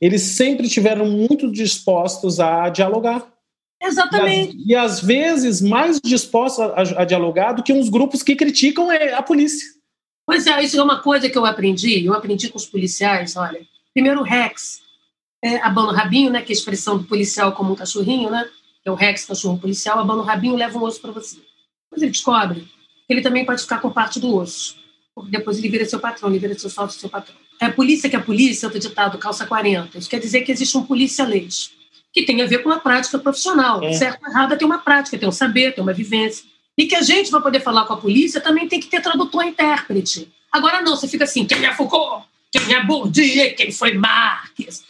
eles 0.00 0.22
sempre 0.22 0.68
tiveram 0.68 1.06
muito 1.06 1.50
dispostos 1.50 2.40
a 2.40 2.68
dialogar. 2.68 3.32
Exatamente. 3.82 4.56
E, 4.66 4.74
às 4.74 5.00
vezes 5.00 5.60
mais 5.60 6.00
dispostos 6.00 6.60
a, 6.60 7.02
a, 7.02 7.04
dialogar 7.04 7.52
do 7.52 7.62
que 7.62 7.72
uns 7.72 7.88
grupos 7.88 8.22
que 8.22 8.34
criticam 8.34 8.90
é, 8.90 9.14
a 9.14 9.22
polícia. 9.22 9.66
Pois 10.26 10.46
é, 10.46 10.62
isso 10.62 10.78
é 10.78 10.82
uma 10.82 11.00
coisa 11.00 11.28
que 11.28 11.38
eu 11.38 11.46
aprendi. 11.46 12.04
Eu 12.04 12.14
aprendi 12.14 12.48
com 12.48 12.56
os 12.56 12.66
policiais, 12.66 13.36
olha. 13.36 13.60
Primeiro 13.92 14.20
o 14.20 14.24
Rex, 14.24 14.80
é, 15.42 15.56
abana 15.58 15.88
o 15.88 15.94
rabinho, 15.94 16.30
né, 16.30 16.42
que 16.42 16.52
é 16.52 16.54
a 16.54 16.58
expressão 16.58 16.98
do 16.98 17.04
policial 17.04 17.52
como 17.52 17.72
um 17.72 17.76
cachorrinho, 17.76 18.30
né? 18.30 18.48
Que 18.82 18.88
é 18.88 18.92
o 18.92 18.94
Rex, 18.94 19.24
cachorro 19.24 19.58
policial, 19.58 19.98
abana 19.98 20.20
o 20.20 20.24
rabinho 20.24 20.56
leva 20.56 20.78
um 20.78 20.82
osso 20.82 21.00
para 21.00 21.12
você. 21.12 21.36
Depois 21.36 22.02
ele 22.02 22.10
descobre 22.10 22.60
que 22.60 23.12
ele 23.12 23.22
também 23.22 23.44
pode 23.44 23.62
ficar 23.62 23.80
com 23.80 23.90
parte 23.90 24.18
do 24.18 24.34
osso. 24.34 24.76
Porque 25.14 25.30
depois 25.30 25.58
ele 25.58 25.68
vira 25.68 25.84
seu 25.84 26.00
patrão, 26.00 26.28
ele 26.28 26.38
vira 26.38 26.58
seu 26.58 26.68
sócio, 26.68 27.00
seu 27.00 27.08
patrão. 27.08 27.36
É 27.60 27.66
a 27.66 27.72
polícia 27.72 28.08
que 28.08 28.16
é 28.16 28.18
a 28.18 28.22
polícia, 28.22 28.66
outro 28.66 28.80
ditado, 28.80 29.18
calça 29.18 29.46
40. 29.46 29.98
Isso 29.98 30.10
quer 30.10 30.20
dizer 30.20 30.42
que 30.42 30.52
existe 30.52 30.76
um 30.76 30.84
polícia-leis 30.84 31.70
que 32.12 32.22
tem 32.22 32.40
a 32.40 32.46
ver 32.46 32.62
com 32.62 32.70
a 32.70 32.80
prática 32.80 33.18
profissional. 33.18 33.82
É. 33.82 33.92
Certo 33.92 34.22
ou 34.24 34.30
errado 34.30 34.56
tem 34.56 34.66
uma 34.66 34.78
prática, 34.78 35.18
tem 35.18 35.28
um 35.28 35.32
saber, 35.32 35.74
tem 35.74 35.82
uma 35.82 35.92
vivência. 35.92 36.44
E 36.76 36.86
que 36.86 36.94
a 36.94 37.02
gente, 37.02 37.30
para 37.30 37.42
poder 37.42 37.60
falar 37.60 37.84
com 37.84 37.92
a 37.92 37.96
polícia, 37.98 38.40
também 38.40 38.66
tem 38.66 38.80
que 38.80 38.86
ter 38.86 39.02
tradutor 39.02 39.44
e 39.44 39.48
intérprete. 39.48 40.32
Agora 40.50 40.80
não, 40.80 40.96
você 40.96 41.06
fica 41.06 41.24
assim, 41.24 41.44
quem 41.44 41.64
é 41.64 41.74
Foucault? 41.74 42.24
Quem 42.50 42.74
é 42.74 42.82
Bourdieu? 42.82 43.54
Quem 43.54 43.70
foi 43.70 43.92
Marx? 43.94 44.82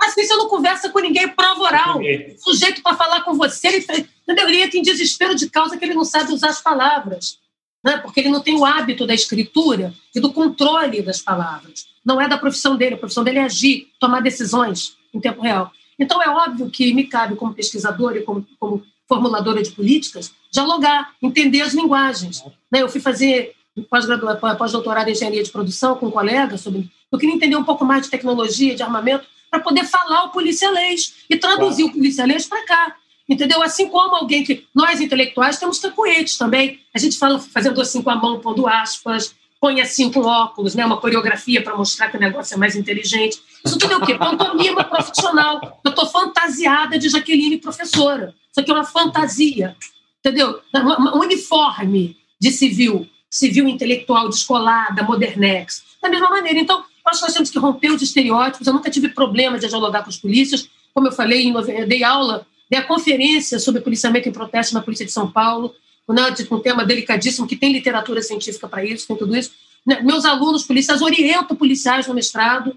Assim, 0.00 0.24
você 0.24 0.36
não 0.36 0.48
conversa 0.48 0.90
com 0.90 1.00
ninguém 1.00 1.28
prova 1.28 1.60
oral. 1.60 2.00
O 2.00 2.52
sujeito 2.52 2.82
para 2.82 2.96
falar 2.96 3.22
com 3.22 3.34
você, 3.34 3.68
ele, 3.68 3.86
ele 4.28 4.62
entra 4.62 4.78
em 4.78 4.82
desespero 4.82 5.34
de 5.34 5.50
causa 5.50 5.76
que 5.76 5.84
ele 5.84 5.94
não 5.94 6.04
sabe 6.04 6.32
usar 6.32 6.50
as 6.50 6.60
palavras. 6.60 7.38
Né? 7.84 7.98
Porque 7.98 8.20
ele 8.20 8.28
não 8.28 8.40
tem 8.40 8.56
o 8.56 8.64
hábito 8.64 9.06
da 9.06 9.14
escritura 9.14 9.94
e 10.14 10.20
do 10.20 10.32
controle 10.32 11.02
das 11.02 11.20
palavras. 11.20 11.86
Não 12.04 12.20
é 12.20 12.28
da 12.28 12.38
profissão 12.38 12.76
dele, 12.76 12.94
a 12.94 12.98
profissão 12.98 13.22
dele 13.22 13.38
é 13.38 13.44
agir, 13.44 13.88
tomar 14.00 14.20
decisões 14.20 14.96
em 15.12 15.20
tempo 15.20 15.42
real. 15.42 15.70
Então, 15.98 16.22
é 16.22 16.28
óbvio 16.28 16.70
que 16.70 16.92
me 16.94 17.04
cabe, 17.04 17.36
como 17.36 17.54
pesquisadora 17.54 18.18
e 18.18 18.22
como, 18.22 18.46
como 18.58 18.82
formuladora 19.08 19.62
de 19.62 19.70
políticas, 19.70 20.32
dialogar, 20.50 21.12
entender 21.20 21.62
as 21.62 21.74
linguagens. 21.74 22.44
Né? 22.70 22.82
Eu 22.82 22.88
fui 22.88 23.00
fazer 23.00 23.54
pós-doutorado 23.90 25.08
em 25.08 25.12
engenharia 25.12 25.42
de 25.42 25.50
produção 25.50 25.96
com 25.96 26.06
um 26.06 26.10
colega 26.10 26.56
sobre. 26.56 26.90
Eu 27.10 27.18
queria 27.18 27.34
entender 27.34 27.56
um 27.56 27.64
pouco 27.64 27.84
mais 27.84 28.02
de 28.02 28.10
tecnologia, 28.10 28.74
de 28.74 28.82
armamento, 28.82 29.26
para 29.50 29.60
poder 29.60 29.84
falar 29.84 30.24
o 30.24 30.30
policialês 30.30 31.14
e 31.28 31.36
traduzir 31.36 31.82
claro. 31.82 31.96
o 31.96 31.98
policialês 31.98 32.46
para 32.46 32.64
cá. 32.64 32.96
Entendeu? 33.28 33.62
Assim 33.62 33.88
como 33.88 34.14
alguém 34.14 34.42
que. 34.42 34.66
Nós, 34.74 35.00
intelectuais, 35.00 35.58
temos 35.58 35.78
capoeiros 35.78 36.36
também. 36.38 36.80
A 36.94 36.98
gente 36.98 37.18
fala 37.18 37.38
fazendo 37.38 37.80
assim 37.80 38.00
com 38.00 38.10
a 38.10 38.16
mão, 38.16 38.40
pondo 38.40 38.66
aspas, 38.66 39.34
põe 39.60 39.80
assim 39.80 40.10
com 40.10 40.20
óculos, 40.20 40.74
né, 40.74 40.86
uma 40.86 40.98
coreografia 40.98 41.62
para 41.62 41.76
mostrar 41.76 42.08
que 42.08 42.16
o 42.16 42.20
negócio 42.20 42.54
é 42.54 42.56
mais 42.56 42.76
inteligente. 42.76 43.38
Isso 43.64 43.76
tudo 43.76 43.92
é 43.92 43.96
o 43.96 44.06
quê? 44.06 44.14
Pantomima 44.14 44.84
profissional. 44.84 45.80
Eu 45.84 45.90
estou 45.90 46.06
fantasiada 46.06 46.98
de 46.98 47.08
Jaqueline 47.08 47.58
professora. 47.58 48.34
Isso 48.50 48.60
aqui 48.60 48.70
é 48.70 48.74
uma 48.74 48.84
fantasia, 48.84 49.76
entendeu? 50.20 50.60
Um 50.74 51.18
uniforme 51.18 52.16
de 52.40 52.50
civil, 52.50 53.06
civil 53.30 53.68
intelectual, 53.68 54.28
descolada, 54.28 55.02
modernex. 55.02 55.82
Da 56.00 56.08
mesma 56.08 56.30
maneira. 56.30 56.58
Então, 56.60 56.84
acho 57.04 57.20
que 57.20 57.26
nós 57.26 57.34
temos 57.34 57.50
que 57.50 57.58
romper 57.58 57.90
os 57.90 58.00
estereótipos. 58.00 58.66
Eu 58.66 58.74
nunca 58.74 58.90
tive 58.90 59.08
problema 59.08 59.58
de 59.58 59.66
dialogar 59.66 60.02
com 60.02 60.10
os 60.10 60.16
polícias. 60.16 60.68
Como 60.94 61.08
eu 61.08 61.12
falei, 61.12 61.50
eu 61.50 61.86
dei 61.86 62.04
aula, 62.04 62.46
dei 62.70 62.78
a 62.78 62.84
conferência 62.84 63.58
sobre 63.58 63.80
policiamento 63.80 64.28
em 64.28 64.32
protesto 64.32 64.74
na 64.74 64.82
Polícia 64.82 65.06
de 65.06 65.12
São 65.12 65.30
Paulo 65.30 65.74
né, 66.12 66.30
de 66.30 66.46
um 66.52 66.60
tema 66.60 66.84
delicadíssimo, 66.84 67.46
que 67.46 67.56
tem 67.56 67.72
literatura 67.72 68.22
científica 68.22 68.66
para 68.66 68.84
isso, 68.84 69.06
tem 69.06 69.16
tudo 69.16 69.36
isso. 69.36 69.52
Né, 69.86 70.00
meus 70.02 70.24
alunos 70.24 70.64
policiais 70.64 71.02
orientam 71.02 71.56
policiais 71.56 72.06
no 72.06 72.14
mestrado, 72.14 72.76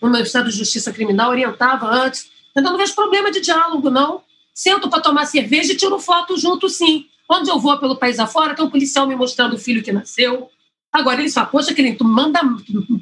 no 0.00 0.10
mestrado 0.10 0.50
de 0.50 0.56
Justiça 0.56 0.92
Criminal, 0.92 1.30
orientava 1.30 1.86
antes. 1.86 2.28
Então, 2.50 2.72
não 2.72 2.78
vejo 2.78 2.94
problema 2.94 3.30
de 3.30 3.40
diálogo, 3.40 3.88
não. 3.88 4.22
Sento 4.52 4.90
para 4.90 5.00
tomar 5.00 5.26
cerveja 5.26 5.72
e 5.72 5.76
tiro 5.76 5.98
foto 5.98 6.36
junto, 6.36 6.68
sim. 6.68 7.06
Onde 7.30 7.48
eu 7.48 7.58
vou 7.58 7.78
pelo 7.78 7.96
país 7.96 8.18
afora, 8.18 8.54
tem 8.54 8.64
um 8.64 8.70
policial 8.70 9.06
me 9.06 9.14
mostrando 9.14 9.54
o 9.54 9.58
filho 9.58 9.82
que 9.82 9.92
nasceu. 9.92 10.50
Agora, 10.92 11.20
ele 11.20 11.30
fala, 11.30 11.46
poxa, 11.46 11.72
querido, 11.72 11.98
tu 11.98 12.04
manda, 12.04 12.40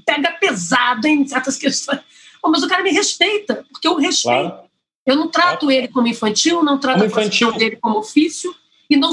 pega 0.06 0.30
pesado 0.32 1.08
em 1.08 1.26
certas 1.26 1.56
questões. 1.56 2.00
mas 2.44 2.62
o 2.62 2.68
cara 2.68 2.82
me 2.82 2.92
respeita, 2.92 3.64
porque 3.72 3.88
eu 3.88 3.96
respeito. 3.96 4.50
Claro. 4.50 4.69
Eu 5.10 5.16
não 5.16 5.28
trato 5.28 5.70
ele 5.70 5.88
como 5.88 6.06
infantil, 6.06 6.62
não 6.62 6.78
trato 6.78 7.00
como 7.00 7.04
a 7.04 7.08
infantil. 7.08 7.52
dele 7.52 7.76
como 7.76 7.98
ofício, 7.98 8.54
e 8.88 8.96
não, 8.96 9.10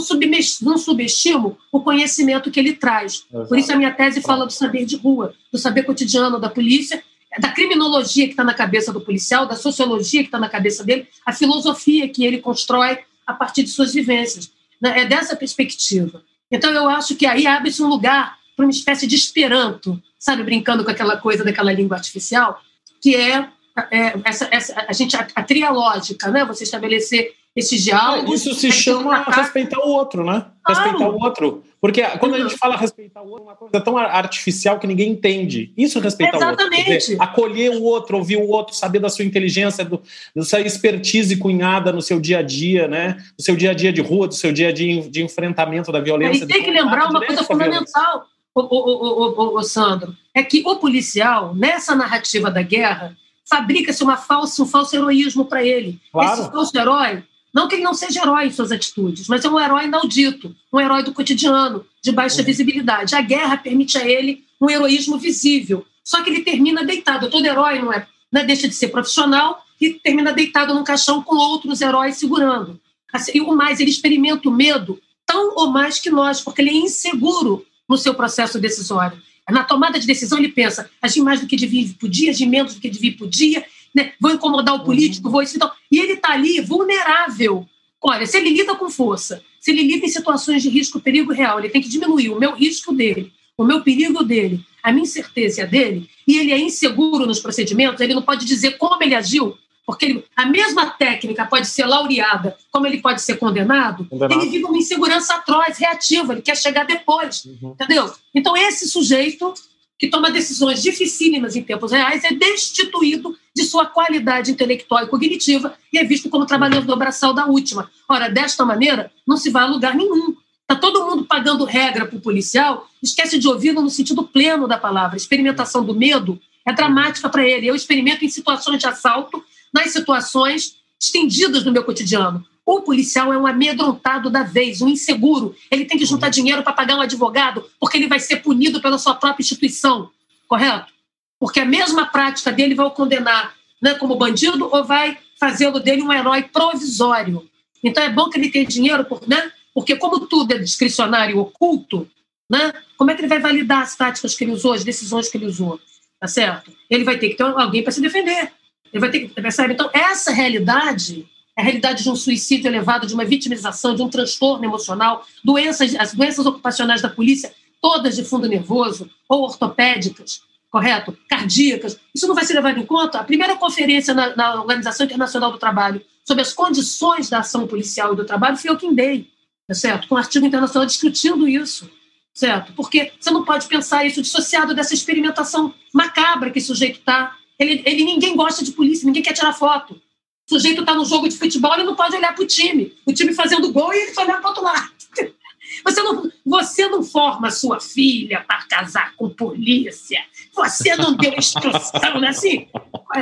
não 0.64 0.78
subestimo 0.78 1.58
o 1.72 1.82
conhecimento 1.82 2.50
que 2.50 2.60
ele 2.60 2.74
traz. 2.74 3.26
Exato. 3.32 3.48
Por 3.48 3.58
isso 3.60 3.72
a 3.72 3.76
minha 3.76 3.94
tese 3.94 4.22
fala 4.22 4.46
do 4.46 4.52
saber 4.52 4.86
de 4.86 4.96
rua, 4.96 5.36
do 5.52 5.58
saber 5.60 5.84
cotidiano 5.84 6.40
da 6.40 6.50
polícia, 6.50 7.04
da 7.40 7.50
criminologia 7.50 8.26
que 8.26 8.32
está 8.32 8.44
na 8.44 8.56
cabeça 8.56 8.92
do 8.92 9.02
policial, 9.02 9.46
da 9.46 9.56
sociologia 9.56 10.22
que 10.22 10.28
está 10.28 10.40
na 10.40 10.50
cabeça 10.50 10.84
dele, 10.84 11.08
a 11.24 11.32
filosofia 11.32 12.10
que 12.10 12.26
ele 12.26 12.40
constrói 12.40 13.00
a 13.26 13.34
partir 13.34 13.64
de 13.64 13.70
suas 13.70 13.94
vivências. 13.94 14.52
Né? 14.82 15.02
É 15.02 15.06
dessa 15.06 15.36
perspectiva. 15.36 16.24
Então 16.52 16.72
eu 16.72 16.90
acho 16.90 17.16
que 17.16 17.28
aí 17.28 17.46
abre-se 17.46 17.84
um 17.84 17.88
lugar 17.88 18.38
para 18.56 18.66
uma 18.66 18.72
espécie 18.72 19.06
de 19.06 19.16
esperanto, 19.16 20.02
sabe, 20.18 20.42
brincando 20.42 20.84
com 20.84 20.90
aquela 20.90 21.18
coisa 21.18 21.44
daquela 21.44 21.72
língua 21.72 21.98
artificial, 21.98 22.60
que 23.00 23.16
é, 23.16 23.48
é 23.92 24.14
essa, 24.24 24.48
essa, 24.52 24.86
a 24.88 24.94
gente 24.94 25.16
a, 25.16 25.28
a 25.36 25.44
trialógica, 25.44 26.30
né? 26.30 26.46
Você 26.46 26.64
estabelecer 26.64 27.34
esses 27.56 27.84
diálogos. 27.84 28.42
Isso 28.42 28.54
se 28.54 28.72
chama 28.72 29.24
respeitar 29.24 29.80
o 29.80 29.90
outro, 29.90 30.24
né? 30.24 30.46
Claro. 30.64 30.82
Respeitar 30.82 31.10
o 31.10 31.20
outro. 31.20 31.64
Porque 31.80 32.04
quando 32.20 32.36
a 32.36 32.40
gente 32.40 32.58
fala 32.58 32.76
respeitar 32.76 33.22
o 33.22 33.30
outro, 33.30 33.44
é 33.44 33.48
uma 33.48 33.56
coisa 33.56 33.82
tão 33.82 33.98
artificial 33.98 34.80
que 34.80 34.88
ninguém 34.88 35.12
entende. 35.12 35.72
Isso 35.78 35.98
é 36.00 36.02
respeitar 36.02 36.38
Exatamente. 36.38 36.76
o 36.76 36.94
outro. 36.94 36.98
Dizer, 36.98 37.18
acolher 37.20 37.72
o 37.72 37.84
outro, 37.84 38.18
ouvir 38.18 38.38
o 38.38 38.48
outro, 38.48 38.76
saber 38.76 39.00
da 39.00 39.10
sua 39.10 39.26
inteligência, 39.26 39.86
do, 39.86 40.02
da 40.36 40.44
sua 40.44 40.62
expertise 40.62 41.36
cunhada 41.38 41.92
no 41.92 42.02
seu 42.02 42.20
dia 42.20 42.40
a 42.40 42.42
dia, 42.42 42.88
né? 42.88 43.18
No 43.38 43.44
seu 43.44 43.56
dia 43.56 43.72
a 43.72 43.74
dia 43.74 43.92
de 43.92 44.02
rua, 44.02 44.28
do 44.28 44.34
seu 44.34 44.52
dia 44.52 44.70
a 44.70 44.72
dia 44.72 45.02
de 45.10 45.24
enfrentamento 45.24 45.92
da 45.92 46.00
violência. 46.00 46.44
E 46.44 46.48
tem 46.48 46.64
que 46.64 46.72
lembrar 46.72 47.10
uma 47.10 47.26
coisa 47.26 47.44
fundamental, 47.44 48.26
o, 48.54 48.62
o, 48.62 49.56
o, 49.56 49.58
o, 49.60 49.64
Sandro, 49.64 50.16
é 50.34 50.44
que 50.44 50.64
o 50.66 50.78
policial, 50.78 51.54
nessa 51.54 51.96
narrativa 51.96 52.50
da 52.50 52.62
guerra, 52.62 53.16
fabrica-se 53.50 54.04
uma 54.04 54.18
falsa, 54.18 54.62
um 54.62 54.66
falso 54.66 54.96
heroísmo 54.96 55.46
para 55.46 55.66
ele. 55.66 56.00
Claro. 56.12 56.42
Esse 56.42 56.52
falso 56.52 56.78
herói 56.78 57.24
não 57.54 57.68
que 57.68 57.76
ele 57.76 57.84
não 57.84 57.94
seja 57.94 58.22
herói 58.22 58.48
em 58.48 58.52
suas 58.52 58.72
atitudes, 58.72 59.28
mas 59.28 59.44
é 59.44 59.50
um 59.50 59.60
herói 59.60 59.86
inaudito, 59.86 60.56
um 60.72 60.80
herói 60.80 61.02
do 61.02 61.14
cotidiano, 61.14 61.86
de 62.04 62.12
baixa 62.12 62.40
uhum. 62.40 62.46
visibilidade. 62.46 63.16
A 63.16 63.22
guerra 63.22 63.58
permite 63.58 63.98
a 63.98 64.08
ele 64.08 64.46
um 64.62 64.70
heroísmo 64.70 65.18
visível, 65.18 65.86
só 66.04 66.22
que 66.22 66.30
ele 66.30 66.44
termina 66.44 66.86
deitado. 66.86 67.30
Todo 67.30 67.46
herói 67.46 67.80
não 67.80 67.92
é, 67.92 68.06
não 68.32 68.42
é 68.42 68.44
deixa 68.44 68.68
de 68.68 68.76
ser 68.76 68.90
profissional 68.90 69.64
e 69.80 69.92
termina 69.92 70.34
deitado 70.34 70.74
num 70.74 70.84
caixão 70.84 71.24
com 71.24 71.36
outros 71.36 71.82
heróis 71.82 72.18
segurando. 72.18 72.80
Assim, 73.12 73.32
e 73.36 73.42
o 73.42 73.56
mais, 73.56 73.80
ele 73.80 73.90
experimenta 73.90 74.48
o 74.50 74.52
medo 74.52 75.00
tão 75.26 75.56
ou 75.56 75.72
mais 75.72 76.00
que 76.00 76.10
nós, 76.10 76.42
porque 76.42 76.62
ele 76.62 76.70
é 76.70 76.74
inseguro 76.74 77.66
no 77.88 77.98
seu 77.98 78.14
processo 78.14 78.60
decisório. 78.60 79.22
Na 79.50 79.64
tomada 79.64 80.00
de 80.00 80.06
decisão, 80.06 80.38
ele 80.38 80.50
pensa: 80.50 80.90
agir 81.02 81.22
mais 81.22 81.40
do 81.40 81.48
que 81.48 81.56
devia, 81.56 81.88
podia, 82.00 82.32
agir 82.32 82.46
menos 82.46 82.76
do 82.76 82.82
que 82.82 82.90
devia, 82.90 83.16
podia, 83.16 83.66
né? 83.94 84.14
vou 84.20 84.32
incomodar 84.32 84.76
o 84.76 84.84
político, 84.84 85.30
vou 85.30 85.42
isso. 85.42 85.56
Então, 85.56 85.72
e 85.92 86.00
ele 86.00 86.14
está 86.14 86.34
ali 86.34 86.60
vulnerável. 86.62 87.68
Olha, 88.02 88.26
se 88.26 88.38
ele 88.38 88.52
lida 88.52 88.76
com 88.76 88.90
força, 88.90 89.44
se 89.60 89.72
ele 89.72 89.84
lida 89.84 90.06
em 90.06 90.10
situações 90.10 90.62
de 90.62 90.70
risco, 90.70 91.00
perigo 91.00 91.34
real, 91.34 91.60
ele 91.60 91.70
tem 91.70 91.82
que 91.82 91.90
diminuir 91.90 92.30
o 92.30 92.40
meu 92.40 92.54
risco 92.54 92.94
dele, 92.94 93.32
o 93.58 93.64
meu 93.64 93.82
perigo 93.82 94.24
dele, 94.24 94.64
a 94.84 94.92
minha 94.92 95.04
incerteza 95.04 95.66
dele, 95.66 96.10
e 96.28 96.38
ele 96.38 96.52
é 96.52 96.60
inseguro 96.60 97.26
nos 97.26 97.40
procedimentos, 97.40 98.00
ele 98.00 98.14
não 98.14 98.22
pode 98.22 98.46
dizer 98.46 98.78
como 98.78 99.02
ele 99.02 99.16
agiu, 99.16 99.58
porque 99.88 100.26
a 100.36 100.46
mesma 100.46 100.88
técnica 100.88 101.46
pode 101.46 101.66
ser 101.66 101.86
laureada, 101.86 102.58
como 102.70 102.86
ele 102.86 103.00
pode 103.02 103.22
ser 103.22 103.38
condenado, 103.38 104.04
condenado. 104.04 104.42
ele 104.42 104.50
vive 104.52 104.66
uma 104.66 104.78
insegurança 104.78 105.36
atroz, 105.36 105.78
reativa, 105.78 106.34
ele 106.34 106.42
quer 106.42 106.58
chegar 106.58 106.84
depois, 106.86 107.46
uhum. 107.46 107.72
entendeu? 107.72 108.14
Então, 108.36 108.58
esse 108.58 108.86
sujeito 108.90 109.54
que 109.98 110.10
toma 110.10 110.30
decisões 110.30 110.84
dificílimas 110.84 111.56
em 111.56 111.64
tempos 111.64 111.94
reais 111.94 112.26
é 112.26 112.34
destituído 112.34 113.34
de 113.56 113.64
sua 113.64 113.86
qualidade 113.86 114.52
intelectual 114.52 115.06
e 115.06 115.08
cognitiva 115.08 115.74
e 115.92 115.98
é 115.98 116.04
visto 116.04 116.30
como 116.30 116.46
trabalhador 116.46 116.98
braçal 116.98 117.34
da 117.34 117.46
última. 117.46 117.90
Ora, 118.10 118.28
desta 118.28 118.66
maneira, 118.66 119.10
não 119.26 119.38
se 119.38 119.50
vai 119.50 119.64
a 119.64 119.68
lugar 119.68 119.96
nenhum. 119.96 120.36
Está 120.64 120.76
todo 120.76 121.06
mundo 121.06 121.24
pagando 121.24 121.64
regra 121.64 122.06
para 122.06 122.18
o 122.18 122.22
policial, 122.22 122.90
esquece 123.02 123.40
de 123.40 123.48
ouvi-lo 123.48 123.82
no 123.82 123.90
sentido 123.90 124.22
pleno 124.22 124.68
da 124.68 124.78
palavra. 124.78 125.16
A 125.16 125.18
experimentação 125.18 125.84
do 125.84 125.96
medo 125.96 126.38
é 126.66 126.74
dramática 126.74 127.30
para 127.30 127.48
ele. 127.48 127.68
Eu 127.68 127.74
experimento 127.74 128.26
em 128.26 128.30
situações 128.30 128.78
de 128.78 128.86
assalto, 128.86 129.42
nas 129.74 129.92
situações 129.92 130.78
estendidas 131.00 131.64
no 131.64 131.72
meu 131.72 131.84
cotidiano. 131.84 132.46
O 132.66 132.82
policial 132.82 133.32
é 133.32 133.38
um 133.38 133.48
amedrontado 133.48 134.30
da 134.30 134.44
vez, 134.44 134.82
um 134.82 134.90
inseguro. 134.90 135.56
Ele 135.72 135.86
tem 135.86 135.98
que 135.98 136.06
juntar 136.06 136.30
dinheiro 136.30 136.64
para 136.64 136.74
pagar 136.74 136.98
um 136.98 137.02
advogado, 137.02 137.66
porque 137.80 137.98
ele 137.98 138.08
vai 138.08 138.20
ser 138.20 138.38
punido 138.38 138.82
pela 138.82 138.98
sua 138.98 139.16
própria 139.16 139.42
instituição. 139.42 140.10
Correto? 140.48 140.92
Porque 141.40 141.60
a 141.60 141.66
mesma 141.66 142.08
prática 142.08 142.52
dele 142.52 142.76
vai 142.76 142.86
o 142.86 142.92
condenar 142.92 143.54
né, 143.82 143.94
como 143.94 144.16
bandido 144.16 144.70
ou 144.72 144.84
vai 144.84 145.18
fazê-lo 145.40 145.80
dele 145.80 146.02
um 146.02 146.12
herói 146.12 146.44
provisório. 146.44 147.48
Então 147.84 148.04
é 148.04 148.10
bom 148.10 148.30
que 148.30 148.38
ele 148.38 148.50
tenha 148.50 148.66
dinheiro, 148.66 149.06
né? 149.28 149.52
porque 149.74 149.96
como 149.96 150.28
tudo 150.28 150.54
é 150.54 150.58
discricionário 150.58 151.40
oculto, 151.40 152.10
né? 152.50 152.74
como 152.98 153.12
é 153.12 153.16
que 153.16 153.22
ele 153.22 153.28
vai 153.28 153.40
validar 153.40 153.84
as 153.84 153.96
táticas 153.96 154.36
que 154.36 154.44
ele 154.44 154.52
usou, 154.52 154.74
as 154.74 154.84
decisões 154.84 155.30
que 155.30 155.38
ele 155.38 155.46
usou? 155.46 155.80
Tá 156.20 156.28
certo? 156.28 156.72
Ele 156.90 157.04
vai 157.04 157.18
ter 157.18 157.30
que 157.30 157.36
ter 157.36 157.44
alguém 157.44 157.84
para 157.84 157.92
se 157.92 158.02
defender. 158.02 158.52
Ele 158.94 159.02
vai 159.02 159.12
ter 159.12 159.22
que, 159.22 159.42
percebe? 159.42 159.74
Então, 159.74 159.90
essa 159.94 160.32
realidade 160.32 161.28
a 161.58 161.64
realidade 161.64 162.04
de 162.04 162.10
um 162.12 162.16
suicídio 162.16 162.68
elevado, 162.68 163.08
de 163.08 163.16
uma 163.16 163.26
vitimização, 163.26 163.96
de 163.96 164.04
um 164.04 164.10
transtorno 164.10 164.64
emocional, 164.64 165.26
doenças, 165.44 165.96
as 165.96 166.14
doenças 166.14 166.46
ocupacionais 166.46 167.02
da 167.02 167.10
polícia, 167.10 167.52
todas 167.82 168.16
de 168.16 168.24
fundo 168.24 168.48
nervoso 168.48 169.10
ou 169.28 169.42
ortopédicas, 169.42 170.42
correto? 170.70 171.18
Cardíacas. 171.28 172.00
Isso 172.14 172.28
não 172.28 172.36
vai 172.36 172.46
ser 172.46 172.54
levado 172.54 172.80
em 172.80 172.86
conta. 172.86 173.20
A 173.20 173.24
primeira 173.24 173.56
conferência 173.56 174.14
na, 174.14 174.36
na 174.36 174.56
Organização 174.62 175.08
Internacional 175.08 175.52
do 175.52 175.58
Trabalho 175.58 176.00
sobre 176.24 176.44
as 176.44 176.54
condições 176.54 177.28
da 177.28 177.40
ação 177.40 177.66
policial 177.66 178.14
e 178.14 178.18
do 178.18 178.26
trabalho 178.26 178.58
foi 178.58 178.70
eu 178.70 178.78
quem 178.78 178.94
dei, 178.94 179.28
tá 179.68 179.74
certo? 179.74 180.08
Com 180.08 180.14
um 180.14 180.20
artigo 180.20 180.46
internacional 180.46 180.86
discutindo 180.86 181.48
isso, 181.48 181.90
certo? 182.36 182.72
Porque 182.74 183.12
você 183.20 183.32
não 183.32 183.44
pode 183.44 183.66
pensar 183.68 184.06
isso 184.06 184.22
dissociado 184.22 184.76
dessa 184.76 184.94
experimentação 184.94 185.74
macabra 185.92 186.52
que 186.52 186.60
esse 186.60 186.68
sujeito 186.68 187.00
está. 187.00 187.36
Ele, 187.60 187.82
ele, 187.86 188.04
ninguém 188.04 188.36
gosta 188.36 188.64
de 188.64 188.72
polícia, 188.72 189.06
ninguém 189.06 189.24
quer 189.24 189.34
tirar 189.34 189.54
foto. 189.54 189.94
O 189.94 190.50
sujeito 190.50 190.82
está 190.82 190.94
no 190.94 191.06
jogo 191.06 191.28
de 191.28 191.38
futebol, 191.38 191.74
ele 191.74 191.84
não 191.84 191.96
pode 191.96 192.16
olhar 192.16 192.34
para 192.34 192.44
o 192.44 192.48
time. 192.48 192.96
O 193.06 193.14
time 193.14 193.34
fazendo 193.34 193.72
gol 193.72 193.94
e 193.94 193.98
ele 193.98 194.14
só 194.14 194.24
olhar 194.24 194.40
para 194.40 194.46
o 194.46 194.50
outro 194.50 194.64
lado. 194.64 194.92
Você 195.84 196.02
não, 196.02 196.32
você 196.46 196.88
não 196.88 197.04
forma 197.04 197.52
sua 197.52 197.80
filha 197.80 198.44
para 198.48 198.64
casar 198.64 199.14
com 199.16 199.30
polícia. 199.30 200.24
Você 200.56 200.96
não 200.96 201.14
deu 201.14 201.34
instrução, 201.34 202.22
né? 202.22 202.30
Assim, 202.30 202.68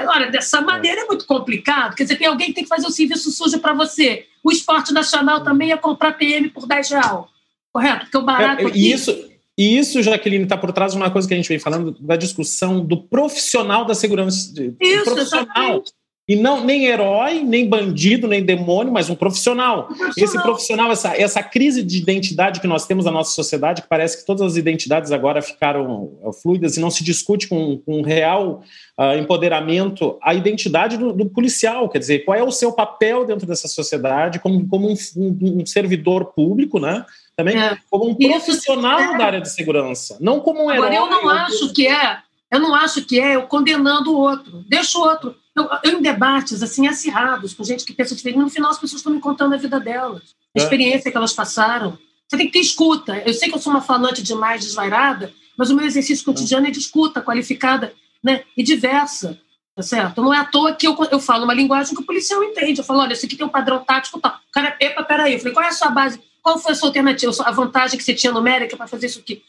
olha, 0.07 0.29
dessa 0.29 0.61
maneira 0.61 1.01
é 1.01 1.05
muito 1.05 1.25
complicado. 1.25 1.95
Quer 1.95 2.03
dizer, 2.03 2.17
tem 2.17 2.27
alguém 2.27 2.47
que 2.47 2.53
tem 2.53 2.63
que 2.63 2.69
fazer 2.69 2.85
o 2.85 2.91
serviço 2.91 3.31
sujo 3.31 3.59
para 3.59 3.73
você. 3.73 4.27
O 4.43 4.51
esporte 4.51 4.93
nacional 4.93 5.43
também 5.43 5.71
é 5.71 5.77
comprar 5.77 6.13
PM 6.13 6.49
por 6.49 6.67
10 6.67 6.91
reais. 6.91 7.25
Correto? 7.73 8.01
Porque 8.01 8.17
o 8.17 8.21
barato. 8.21 8.61
É, 8.61 8.67
aqui... 8.67 8.91
Isso, 8.91 9.11
e 9.57 9.77
isso, 9.77 10.03
Jaqueline, 10.03 10.43
está 10.43 10.57
por 10.57 10.73
trás 10.73 10.91
de 10.91 10.97
uma 10.97 11.09
coisa 11.09 11.27
que 11.27 11.33
a 11.33 11.37
gente 11.37 11.47
vem 11.47 11.59
falando, 11.59 11.95
da 11.99 12.15
discussão 12.15 12.83
do 12.85 12.97
profissional 12.97 13.85
da 13.85 13.95
segurança. 13.95 14.51
Isso, 14.81 15.05
profissional. 15.05 15.47
Exatamente. 15.47 15.93
E 16.27 16.35
não 16.35 16.65
nem 16.65 16.87
herói, 16.87 17.43
nem 17.43 17.69
bandido, 17.69 18.27
nem 18.27 18.43
demônio, 18.43 18.91
mas 18.91 19.11
um 19.11 19.15
profissional. 19.15 19.83
um 19.83 19.95
profissional. 19.95 20.13
Esse 20.17 20.41
profissional, 20.41 20.91
essa, 20.91 21.15
essa 21.15 21.43
crise 21.43 21.83
de 21.83 21.99
identidade 21.99 22.59
que 22.59 22.65
nós 22.65 22.87
temos 22.87 23.05
na 23.05 23.11
nossa 23.11 23.29
sociedade, 23.31 23.83
que 23.83 23.87
parece 23.87 24.17
que 24.17 24.25
todas 24.25 24.41
as 24.41 24.55
identidades 24.55 25.11
agora 25.11 25.39
ficaram 25.39 26.17
uh, 26.23 26.33
fluidas 26.33 26.77
e 26.77 26.79
não 26.79 26.89
se 26.89 27.03
discute 27.03 27.47
com, 27.47 27.77
com 27.77 28.01
real 28.01 28.63
uh, 28.99 29.15
empoderamento 29.19 30.17
a 30.19 30.33
identidade 30.33 30.97
do, 30.97 31.13
do, 31.13 31.27
policial. 31.27 31.87
Quer 31.89 31.99
dizer, 31.99 32.25
qual 32.25 32.35
é 32.35 32.43
o 32.43 32.51
seu 32.51 32.71
papel 32.71 33.23
dentro 33.23 33.45
dessa 33.45 33.67
sociedade 33.67 34.39
como, 34.39 34.67
como 34.67 34.89
um, 34.89 34.95
um, 35.15 35.61
um 35.61 35.65
servidor 35.65 36.33
público, 36.33 36.79
né? 36.79 37.05
Também 37.35 37.61
é. 37.61 37.77
como 37.89 38.09
um 38.09 38.15
profissional 38.15 38.99
Isso, 38.99 39.13
é. 39.13 39.17
da 39.17 39.25
área 39.25 39.41
de 39.41 39.49
segurança, 39.49 40.17
não 40.21 40.39
como 40.39 40.63
um 40.63 40.69
agora, 40.69 40.93
herói. 40.93 41.05
Eu 41.05 41.09
não 41.09 41.29
acho 41.29 41.73
que 41.73 41.87
é, 41.87 42.19
eu 42.51 42.59
não 42.59 42.73
acho 42.73 43.03
que 43.03 43.19
é 43.19 43.35
eu 43.35 43.43
condenando 43.43 44.13
o 44.13 44.17
outro. 44.17 44.63
Deixa 44.67 44.97
o 44.97 45.01
outro 45.01 45.35
eu, 45.55 45.69
eu, 45.83 45.99
em 45.99 46.01
debates 46.01 46.61
assim 46.61 46.87
acirrados 46.87 47.53
com 47.53 47.63
gente 47.63 47.85
que 47.85 47.93
pensa 47.93 48.13
diferente, 48.13 48.39
no 48.39 48.49
final 48.49 48.71
as 48.71 48.77
pessoas 48.77 48.99
estão 48.99 49.13
me 49.13 49.21
contando 49.21 49.53
a 49.53 49.57
vida 49.57 49.79
delas, 49.79 50.35
a 50.55 50.59
é. 50.59 50.63
experiência 50.63 51.09
que 51.09 51.17
elas 51.17 51.33
passaram. 51.33 51.97
Você 52.27 52.37
tem 52.37 52.47
que 52.47 52.53
ter 52.53 52.59
escuta. 52.59 53.17
Eu 53.25 53.33
sei 53.33 53.49
que 53.49 53.55
eu 53.55 53.61
sou 53.61 53.71
uma 53.71 53.81
falante 53.81 54.21
demais 54.21 54.61
desvairada, 54.61 55.31
mas 55.57 55.69
o 55.69 55.75
meu 55.75 55.85
exercício 55.85 56.25
cotidiano 56.25 56.67
é 56.67 56.71
de 56.71 56.79
escuta 56.79 57.21
qualificada 57.21 57.93
né, 58.21 58.43
e 58.57 58.63
diversa. 58.63 59.39
Tá 59.75 59.83
certo? 59.83 60.21
Não 60.21 60.33
é 60.33 60.37
à 60.37 60.45
toa 60.45 60.73
que 60.73 60.87
eu, 60.87 60.97
eu 61.11 61.19
falo 61.19 61.43
uma 61.43 61.53
linguagem 61.53 61.93
que 61.93 62.01
o 62.01 62.05
policial 62.05 62.41
entende. 62.43 62.79
Eu 62.79 62.83
falo, 62.85 63.01
olha, 63.01 63.13
isso 63.13 63.25
aqui 63.25 63.35
tem 63.35 63.45
um 63.45 63.49
padrão 63.49 63.83
tático 63.83 64.19
tal. 64.19 64.31
O 64.31 64.51
cara, 64.51 64.75
epa, 64.79 65.03
peraí. 65.03 65.33
Eu 65.33 65.39
falei, 65.39 65.53
qual 65.53 65.65
é 65.65 65.69
a 65.69 65.73
sua 65.73 65.89
base? 65.89 66.19
Qual 66.45 66.59
foi 66.59 66.73
a 66.73 66.75
sua 66.75 66.89
alternativa? 66.89 67.31
A 67.43 67.49
vantagem 67.49 67.97
que 67.97 68.03
você 68.03 68.13
tinha 68.13 68.31
numérica 68.31 68.77
para 68.77 68.85
fazer 68.85 69.07
isso 69.07 69.17
aqui? 69.17 69.41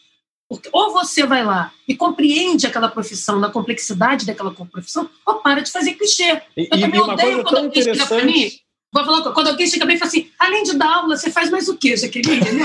Porque 0.48 0.70
ou 0.72 0.94
você 0.94 1.26
vai 1.26 1.44
lá 1.44 1.70
e 1.86 1.94
compreende 1.94 2.66
aquela 2.66 2.88
profissão, 2.88 3.38
na 3.38 3.50
complexidade 3.50 4.24
daquela 4.24 4.50
profissão, 4.50 5.10
ou 5.26 5.34
para 5.34 5.60
de 5.60 5.70
fazer 5.70 5.92
clichê. 5.92 6.40
E, 6.56 6.62
eu 6.62 6.80
também 6.80 6.98
odeio 6.98 7.44
quando 7.44 7.58
alguém 7.58 7.82
chega 7.82 8.06
para 8.06 8.24
mim. 8.24 8.50
Vou 8.90 9.04
falar, 9.04 9.30
quando 9.32 9.48
alguém 9.48 9.66
chega 9.66 9.84
bem 9.84 9.96
e 9.96 9.98
fala 9.98 10.08
assim: 10.08 10.30
além 10.38 10.62
de 10.62 10.74
dar 10.74 10.90
aula, 10.90 11.18
você 11.18 11.30
faz 11.30 11.50
mais 11.50 11.68
o 11.68 11.76
quê, 11.76 11.94
Jaqueline? 11.98 12.40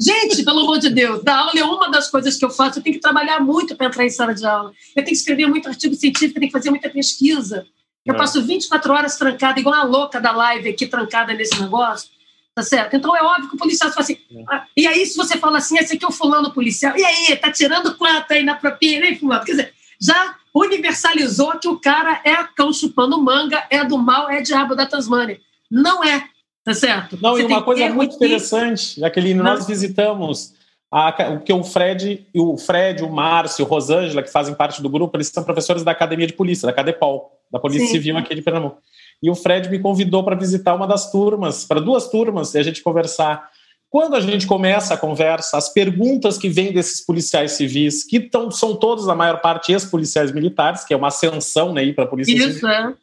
Gente, 0.00 0.42
pelo 0.42 0.60
amor 0.60 0.78
de 0.78 0.88
Deus, 0.88 1.22
dar 1.22 1.40
aula 1.40 1.52
é 1.58 1.64
uma 1.64 1.90
das 1.90 2.10
coisas 2.10 2.38
que 2.38 2.44
eu 2.44 2.48
faço. 2.48 2.78
Eu 2.78 2.82
tenho 2.82 2.94
que 2.94 3.02
trabalhar 3.02 3.40
muito 3.40 3.76
para 3.76 3.88
entrar 3.88 4.06
em 4.06 4.10
sala 4.10 4.34
de 4.34 4.46
aula. 4.46 4.72
Eu 4.96 5.04
tenho 5.04 5.08
que 5.08 5.12
escrever 5.12 5.46
muito 5.46 5.68
artigo 5.68 5.94
científico, 5.94 6.38
eu 6.38 6.40
tenho 6.40 6.50
que 6.50 6.56
fazer 6.58 6.70
muita 6.70 6.88
pesquisa. 6.88 7.66
Eu 8.08 8.14
é. 8.14 8.16
passo 8.16 8.42
24 8.42 8.92
horas 8.92 9.18
trancada, 9.18 9.60
igual 9.60 9.74
a 9.74 9.82
louca 9.82 10.18
da 10.18 10.32
live 10.32 10.70
aqui, 10.70 10.86
trancada 10.86 11.34
nesse 11.34 11.60
negócio. 11.60 12.08
Tá 12.54 12.62
certo? 12.62 12.96
Então 12.96 13.14
é 13.14 13.22
óbvio 13.22 13.50
que 13.50 13.54
o 13.54 13.58
policial 13.58 13.90
fala 13.90 14.00
assim. 14.00 14.18
É. 14.34 14.44
Ah, 14.48 14.64
e 14.76 14.86
aí, 14.86 15.06
se 15.06 15.16
você 15.16 15.36
fala 15.36 15.58
assim, 15.58 15.78
esse 15.78 15.94
aqui 15.94 16.04
é 16.04 16.08
o 16.08 16.12
fulano 16.12 16.50
policial, 16.50 16.96
e 16.96 17.04
aí, 17.04 17.36
tá 17.36 17.52
tirando 17.52 17.94
quanto 17.96 18.32
aí 18.32 18.42
na 18.42 18.54
propina, 18.54 19.06
hein, 19.06 19.16
fulano? 19.16 19.44
Quer 19.44 19.52
dizer, 19.52 19.74
já 20.00 20.34
universalizou 20.54 21.58
que 21.58 21.68
o 21.68 21.78
cara 21.78 22.20
é 22.24 22.34
cão 22.56 22.72
chupando 22.72 23.22
manga, 23.22 23.62
é 23.70 23.84
do 23.84 23.98
mal, 23.98 24.28
é 24.30 24.40
diabo 24.40 24.74
da 24.74 24.86
Tasmânia. 24.86 25.38
Não 25.70 26.02
é, 26.02 26.24
tá 26.64 26.72
certo? 26.74 27.18
Não, 27.20 27.32
você 27.32 27.42
e 27.42 27.46
uma 27.46 27.62
coisa 27.62 27.90
muito 27.90 28.16
interessante, 28.16 28.98
Jaqueline, 28.98 29.40
nós 29.40 29.66
visitamos 29.66 30.54
a, 30.90 31.12
porque 31.12 31.52
o 31.52 31.62
Fred, 31.62 32.26
o 32.34 32.56
Fred, 32.56 33.04
o 33.04 33.10
Márcio, 33.10 33.64
o 33.64 33.68
Rosângela, 33.68 34.22
que 34.22 34.32
fazem 34.32 34.54
parte 34.54 34.80
do 34.80 34.88
grupo, 34.88 35.16
eles 35.16 35.28
são 35.28 35.44
professores 35.44 35.84
da 35.84 35.92
Academia 35.92 36.26
de 36.26 36.32
Polícia, 36.32 36.66
da 36.66 36.72
Cadepol, 36.72 37.37
da 37.50 37.58
Polícia 37.58 37.86
Sim. 37.86 37.92
Civil 37.92 38.16
aqui 38.16 38.34
de 38.34 38.42
Pernambuco. 38.42 38.80
E 39.22 39.30
o 39.30 39.34
Fred 39.34 39.68
me 39.68 39.78
convidou 39.78 40.22
para 40.22 40.36
visitar 40.36 40.74
uma 40.74 40.86
das 40.86 41.10
turmas, 41.10 41.64
para 41.64 41.80
duas 41.80 42.08
turmas, 42.08 42.54
e 42.54 42.58
a 42.58 42.62
gente 42.62 42.82
conversar. 42.82 43.48
Quando 43.90 44.14
a 44.14 44.20
gente 44.20 44.46
começa 44.46 44.94
a 44.94 44.98
conversa, 44.98 45.56
as 45.56 45.72
perguntas 45.72 46.36
que 46.36 46.48
vêm 46.48 46.72
desses 46.72 47.04
policiais 47.04 47.52
civis, 47.52 48.04
que 48.04 48.20
tão, 48.20 48.50
são 48.50 48.76
todos, 48.76 49.06
na 49.06 49.14
maior 49.14 49.40
parte, 49.40 49.72
ex-policiais 49.72 50.30
militares, 50.30 50.84
que 50.84 50.92
é 50.92 50.96
uma 50.96 51.08
ascensão 51.08 51.72
né, 51.72 51.90
para 51.92 52.04
a 52.04 52.08
Polícia 52.08 52.32
Isso, 52.32 52.60
Civil. 52.60 52.68
É. 52.68 52.94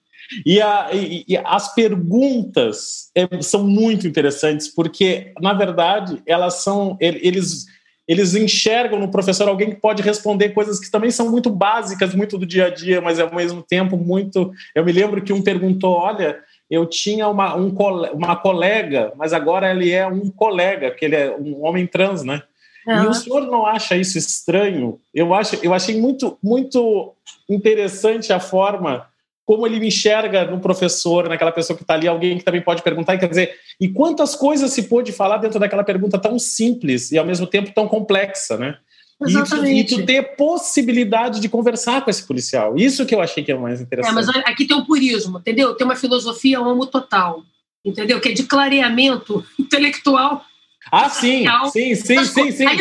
E, 0.46 0.62
a, 0.62 0.90
e, 0.94 1.26
e, 1.28 1.38
as 1.38 1.74
perguntas 1.74 3.12
é, 3.16 3.28
são 3.42 3.64
muito 3.64 4.08
interessantes, 4.08 4.68
porque, 4.68 5.34
na 5.42 5.54
verdade, 5.54 6.22
elas 6.26 6.64
são. 6.64 6.98
Eles 7.00 7.66
eles 8.08 8.36
enxergam 8.36 9.00
no 9.00 9.10
professor 9.10 9.48
alguém 9.48 9.72
que 9.72 9.82
pode 9.82 10.04
responder 10.04 10.50
coisas 10.50 10.80
que 10.80 10.92
também 10.92 11.10
são 11.10 11.30
muito 11.30 11.50
básicas, 11.50 12.14
muito 12.14 12.38
do 12.38 12.46
dia 12.46 12.68
a 12.68 12.70
dia, 12.70 13.02
mas 13.02 13.20
ao 13.20 13.34
mesmo 13.34 13.64
tempo 13.64 13.98
muito. 13.98 14.52
Eu 14.74 14.86
me 14.86 14.92
lembro 14.92 15.22
que 15.22 15.34
um 15.34 15.42
perguntou: 15.42 15.96
olha, 15.96 16.40
eu 16.70 16.86
tinha 16.86 17.28
uma, 17.28 17.56
um, 17.56 17.76
uma 18.14 18.36
colega, 18.36 19.12
mas 19.16 19.34
agora 19.34 19.72
ele 19.72 19.92
é 19.92 20.06
um 20.08 20.30
colega, 20.30 20.92
que 20.92 21.06
ele 21.06 21.16
é 21.16 21.36
um 21.36 21.66
homem 21.66 21.88
trans, 21.88 22.24
né? 22.24 22.42
E 22.88 23.08
o 23.08 23.14
senhor 23.14 23.42
não 23.48 23.66
acha 23.66 23.98
isso 23.98 24.16
estranho? 24.18 25.00
Eu, 25.12 25.34
acho, 25.34 25.58
eu 25.64 25.74
achei 25.74 26.00
muito, 26.00 26.38
muito 26.44 27.16
interessante 27.50 28.32
a 28.32 28.40
forma 28.40 29.08
como 29.46 29.66
ele 29.68 29.80
me 29.80 29.88
enxerga 29.88 30.46
no 30.46 30.60
professor, 30.60 31.30
naquela 31.30 31.52
pessoa 31.52 31.78
que 31.78 31.84
está 31.84 31.94
ali, 31.94 32.08
alguém 32.08 32.38
que 32.38 32.44
também 32.44 32.62
pode 32.62 32.82
perguntar, 32.82 33.14
e 33.14 33.20
quer 33.20 33.30
dizer, 33.30 33.56
e 33.80 33.88
quantas 33.88 34.36
coisas 34.36 34.72
se 34.72 34.84
pôde 34.84 35.12
falar 35.12 35.38
dentro 35.38 35.60
daquela 35.60 35.84
pergunta 35.84 36.18
tão 36.18 36.40
simples 36.40 37.12
e 37.12 37.18
ao 37.18 37.26
mesmo 37.26 37.46
tempo 37.46 37.72
tão 37.74 37.88
complexa, 37.88 38.58
né? 38.58 38.78
Exatamente. 39.22 39.94
E 39.94 39.98
tu, 39.98 40.06
ter 40.06 40.36
possibilidade 40.36 41.40
de 41.40 41.48
conversar 41.48 42.04
com 42.04 42.10
esse 42.10 42.26
policial. 42.26 42.76
Isso 42.76 43.06
que 43.06 43.16
eu 43.16 43.22
achei 43.22 43.44
que 43.44 43.52
é 43.52 43.56
o 43.56 43.62
mais 43.62 43.80
interessante. 43.80 44.12
É, 44.12 44.16
mas 44.16 44.28
aqui 44.46 44.66
tem 44.66 44.76
um 44.76 44.84
purismo, 44.84 45.38
entendeu? 45.38 45.76
Tem 45.76 45.86
uma 45.86 45.96
filosofia 45.96 46.60
homo 46.60 46.86
total, 46.86 47.44
entendeu? 47.84 48.20
Que 48.20 48.30
é 48.30 48.34
de 48.34 48.44
clareamento 48.44 49.46
intelectual. 49.60 50.44
Ah, 50.92 51.10
sim, 51.10 51.46
sim, 51.72 51.96
sim, 51.96 52.26
sim, 52.26 52.52
sim. 52.52 52.66
Aí, 52.66 52.78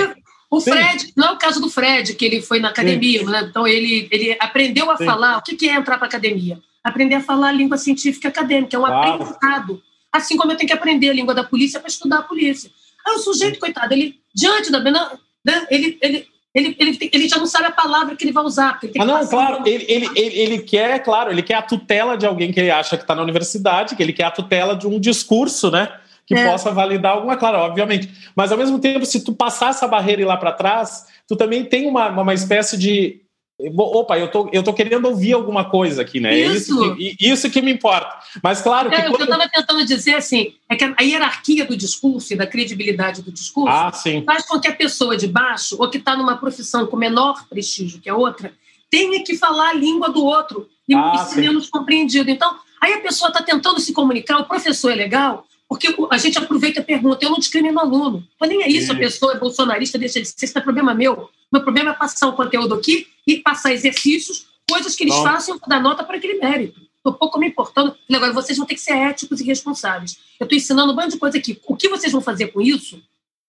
o 0.57 0.61
Sim. 0.61 0.73
Fred, 0.73 1.13
não 1.17 1.29
é 1.29 1.33
o 1.33 1.39
caso 1.39 1.61
do 1.61 1.71
Fred, 1.71 2.15
que 2.15 2.25
ele 2.25 2.43
foi 2.43 2.61
na 2.61 2.69
academia, 2.69 3.23
né? 3.25 3.47
então 3.49 3.67
ele, 3.67 4.09
ele 4.11 4.37
aprendeu 4.41 4.91
a 4.91 4.97
Sim. 4.97 5.05
falar. 5.05 5.39
O 5.39 5.43
que 5.43 5.69
é 5.69 5.75
entrar 5.75 5.97
para 5.97 6.07
a 6.07 6.09
academia? 6.09 6.59
Aprender 6.83 7.17
a 7.17 7.21
falar 7.21 7.49
a 7.49 7.53
língua 7.53 7.77
científica 7.77 8.29
acadêmica, 8.29 8.77
é 8.77 8.79
um 8.79 8.83
claro. 8.85 9.23
aprendizado. 9.23 9.83
Assim 10.13 10.37
como 10.37 10.53
eu 10.53 10.57
tenho 10.57 10.69
que 10.69 10.75
aprender 10.75 11.11
a 11.11 11.15
língua 11.15 11.35
da 11.35 11.45
polícia 11.45 11.81
para 11.81 11.89
estudar 11.89 12.19
a 12.19 12.23
polícia. 12.23 12.71
Aí 13.07 13.15
o 13.15 13.19
sujeito, 13.19 13.59
coitado, 13.59 13.93
ele, 13.93 14.19
diante 14.35 14.71
da. 14.71 14.81
Né, 14.81 15.67
ele, 15.71 15.99
ele 16.01 16.27
ele, 16.55 16.77
ele, 16.79 17.11
ele 17.13 17.29
já 17.29 17.37
não 17.37 17.47
sabe 17.47 17.67
a 17.67 17.73
palavra 17.73 18.15
que 18.15 18.25
ele 18.25 18.31
vai 18.31 18.45
usar. 18.45 18.79
ah, 19.01 19.05
não, 19.05 19.27
claro. 19.27 19.67
Ele, 19.67 19.85
ele, 19.89 20.09
ele, 20.15 20.39
ele, 20.39 20.59
quer, 20.61 21.03
claro, 21.03 21.33
ele 21.33 21.43
quer 21.43 21.55
a 21.55 21.63
tutela 21.63 22.17
de 22.17 22.25
alguém 22.25 22.53
que 22.53 22.61
ele 22.61 22.71
acha 22.71 22.97
que 22.97 23.03
está 23.03 23.13
na 23.13 23.23
universidade, 23.23 23.97
que 23.97 24.03
ele 24.03 24.13
quer 24.13 24.27
a 24.27 24.31
tutela 24.31 24.77
de 24.77 24.87
um 24.87 25.01
discurso, 25.01 25.69
né? 25.69 25.93
Que 26.27 26.35
é. 26.35 26.51
possa 26.51 26.71
validar 26.71 27.13
alguma, 27.13 27.37
claro, 27.37 27.59
obviamente. 27.59 28.11
Mas 28.35 28.51
ao 28.51 28.59
mesmo 28.59 28.79
tempo, 28.79 29.05
se 29.05 29.23
tu 29.23 29.35
passar 29.35 29.71
essa 29.71 29.87
barreira 29.87 30.23
e 30.23 30.25
ir 30.25 30.27
lá 30.27 30.37
para 30.37 30.53
trás, 30.53 31.07
tu 31.29 31.37
também 31.37 31.65
tem 31.65 31.87
uma, 31.87 32.09
uma 32.09 32.35
espécie 32.35 32.79
de 32.79 33.25
Opa, 33.57 34.19
eu 34.19 34.29
tô, 34.29 34.51
eu 34.53 34.65
tô 34.65 34.75
querendo 34.75 35.07
ouvir 35.07 35.33
alguma 35.33 35.71
coisa 35.71 36.03
aqui, 36.03 36.19
né? 36.19 36.37
Isso, 36.37 36.73
isso, 36.73 36.97
que, 36.97 37.17
isso 37.21 37.51
que 37.51 37.63
me 37.63 37.73
importa. 37.73 38.19
Mas 38.43 38.61
claro 38.61 38.91
que. 38.91 38.97
É, 38.97 39.03
quando... 39.03 39.15
O 39.15 39.17
que 39.17 39.23
eu 39.23 39.27
estava 39.27 39.49
tentando 39.49 39.85
dizer 39.85 40.15
assim 40.15 40.55
é 40.69 40.75
que 40.75 40.85
a 40.85 41.03
hierarquia 41.03 41.65
do 41.65 41.77
discurso 41.77 42.33
e 42.33 42.37
da 42.37 42.49
credibilidade 42.49 43.23
do 43.23 43.31
discurso 43.31 43.71
ah, 43.71 43.93
faz 44.27 44.47
com 44.47 44.59
que 44.59 44.67
a 44.67 44.75
pessoa 44.75 45.17
de 45.17 45.29
baixo, 45.29 45.77
ou 45.79 45.89
que 45.89 45.99
está 45.99 46.17
numa 46.17 46.37
profissão 46.37 46.85
com 46.87 46.97
menor 46.97 47.47
prestígio 47.49 48.01
que 48.01 48.11
a 48.11 48.17
outra, 48.17 48.53
tenha 48.91 49.23
que 49.23 49.37
falar 49.37 49.71
a 49.71 49.75
língua 49.75 50.11
do 50.11 50.25
outro 50.25 50.69
e, 50.89 50.95
ah, 50.95 51.19
ser 51.19 51.43
menos 51.43 51.71
compreendido. 51.71 52.29
Então, 52.29 52.57
aí 52.81 52.95
a 52.95 53.01
pessoa 53.01 53.29
está 53.29 53.41
tentando 53.41 53.79
se 53.79 53.93
comunicar, 53.93 54.39
o 54.39 54.47
professor 54.47 54.91
é 54.91 54.97
legal, 54.97 55.47
porque 55.69 55.95
a 56.11 56.19
gente 56.19 56.39
aproveita 56.39 56.81
a 56.81 56.85
pergunta, 56.85 57.25
eu 57.25 57.31
não 57.31 57.39
discrimino 57.39 57.81
aluno. 57.81 58.27
Não 58.41 58.49
nem 58.49 58.63
é 58.63 58.69
isso, 58.69 58.93
a 58.93 58.95
pessoa 58.95 59.33
é 59.33 59.39
bolsonarista, 59.39 59.99
deixa 59.99 60.21
de 60.21 60.29
ser, 60.29 60.45
isso 60.45 60.55
não 60.55 60.61
é 60.61 60.65
problema 60.65 60.95
meu. 60.95 61.31
Meu 61.53 61.63
problema 61.63 61.91
é 61.91 61.95
passar 61.95 62.29
o 62.29 62.35
conteúdo 62.35 62.75
aqui 62.75 63.07
e 63.27 63.39
passar 63.39 63.73
exercícios, 63.73 64.47
coisas 64.69 64.95
que 64.95 65.05
eles 65.05 65.15
Bom. 65.15 65.23
façam 65.23 65.59
para 65.59 65.77
dar 65.77 65.83
nota 65.83 66.05
para 66.05 66.17
aquele 66.17 66.35
mérito. 66.35 66.81
Estou 66.97 67.13
pouco 67.13 67.39
me 67.39 67.49
importando. 67.49 67.95
Agora, 68.13 68.33
vocês 68.33 68.57
vão 68.57 68.67
ter 68.67 68.75
que 68.75 68.81
ser 68.81 68.95
éticos 68.95 69.41
e 69.41 69.45
responsáveis. 69.45 70.17
Eu 70.41 70.45
estou 70.45 70.57
ensinando 70.57 70.93
um 70.93 70.97
bando 70.97 71.11
de 71.11 71.19
coisa 71.19 71.37
aqui. 71.37 71.61
O 71.67 71.77
que 71.77 71.89
vocês 71.89 72.11
vão 72.11 72.23
fazer 72.23 72.49
com 72.49 72.63
isso 72.63 73.03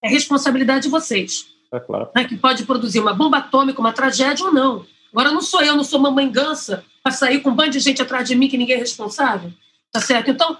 é 0.03 0.09
responsabilidade 0.09 0.83
de 0.83 0.89
vocês. 0.89 1.45
É 1.71 1.79
claro. 1.79 2.09
Né? 2.13 2.25
Que 2.25 2.35
pode 2.35 2.65
produzir 2.65 2.99
uma 2.99 3.13
bomba 3.13 3.37
atômica, 3.37 3.79
uma 3.79 3.93
tragédia 3.93 4.45
ou 4.45 4.53
não. 4.53 4.85
Agora, 5.11 5.31
não 5.31 5.41
sou 5.41 5.61
eu, 5.61 5.75
não 5.75 5.83
sou 5.85 5.99
mamãe 5.99 6.29
gança 6.29 6.83
para 7.01 7.13
sair 7.13 7.39
com 7.39 7.49
um 7.49 7.55
bando 7.55 7.71
de 7.71 7.79
gente 7.79 8.01
atrás 8.01 8.27
de 8.27 8.35
mim 8.35 8.49
que 8.49 8.57
ninguém 8.57 8.75
é 8.75 8.79
responsável. 8.79 9.53
Tá 9.89 10.01
certo? 10.01 10.29
Então, 10.29 10.57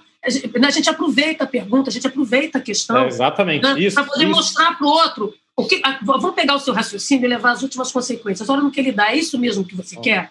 a 0.64 0.70
gente 0.70 0.90
aproveita 0.90 1.44
a 1.44 1.46
pergunta, 1.46 1.90
a 1.90 1.92
gente 1.92 2.06
aproveita 2.06 2.58
a 2.58 2.60
questão. 2.60 2.98
É 2.98 3.06
exatamente. 3.06 3.62
Né? 3.62 3.90
Para 3.90 4.04
poder 4.04 4.24
isso. 4.24 4.34
mostrar 4.34 4.76
para 4.76 4.86
o 4.86 4.90
outro 4.90 5.34
o 5.56 5.66
que, 5.66 5.80
vamos 6.02 6.34
pegar 6.34 6.54
o 6.54 6.60
seu 6.60 6.74
raciocínio 6.74 7.26
e 7.26 7.28
levar 7.28 7.52
as 7.52 7.62
últimas 7.62 7.90
consequências. 7.90 8.48
Olha 8.48 8.62
no 8.62 8.70
que 8.70 8.80
ele 8.80 8.92
dá, 8.92 9.12
é 9.12 9.16
isso 9.16 9.38
mesmo 9.38 9.64
que 9.64 9.74
você 9.74 9.96
quer? 9.96 10.30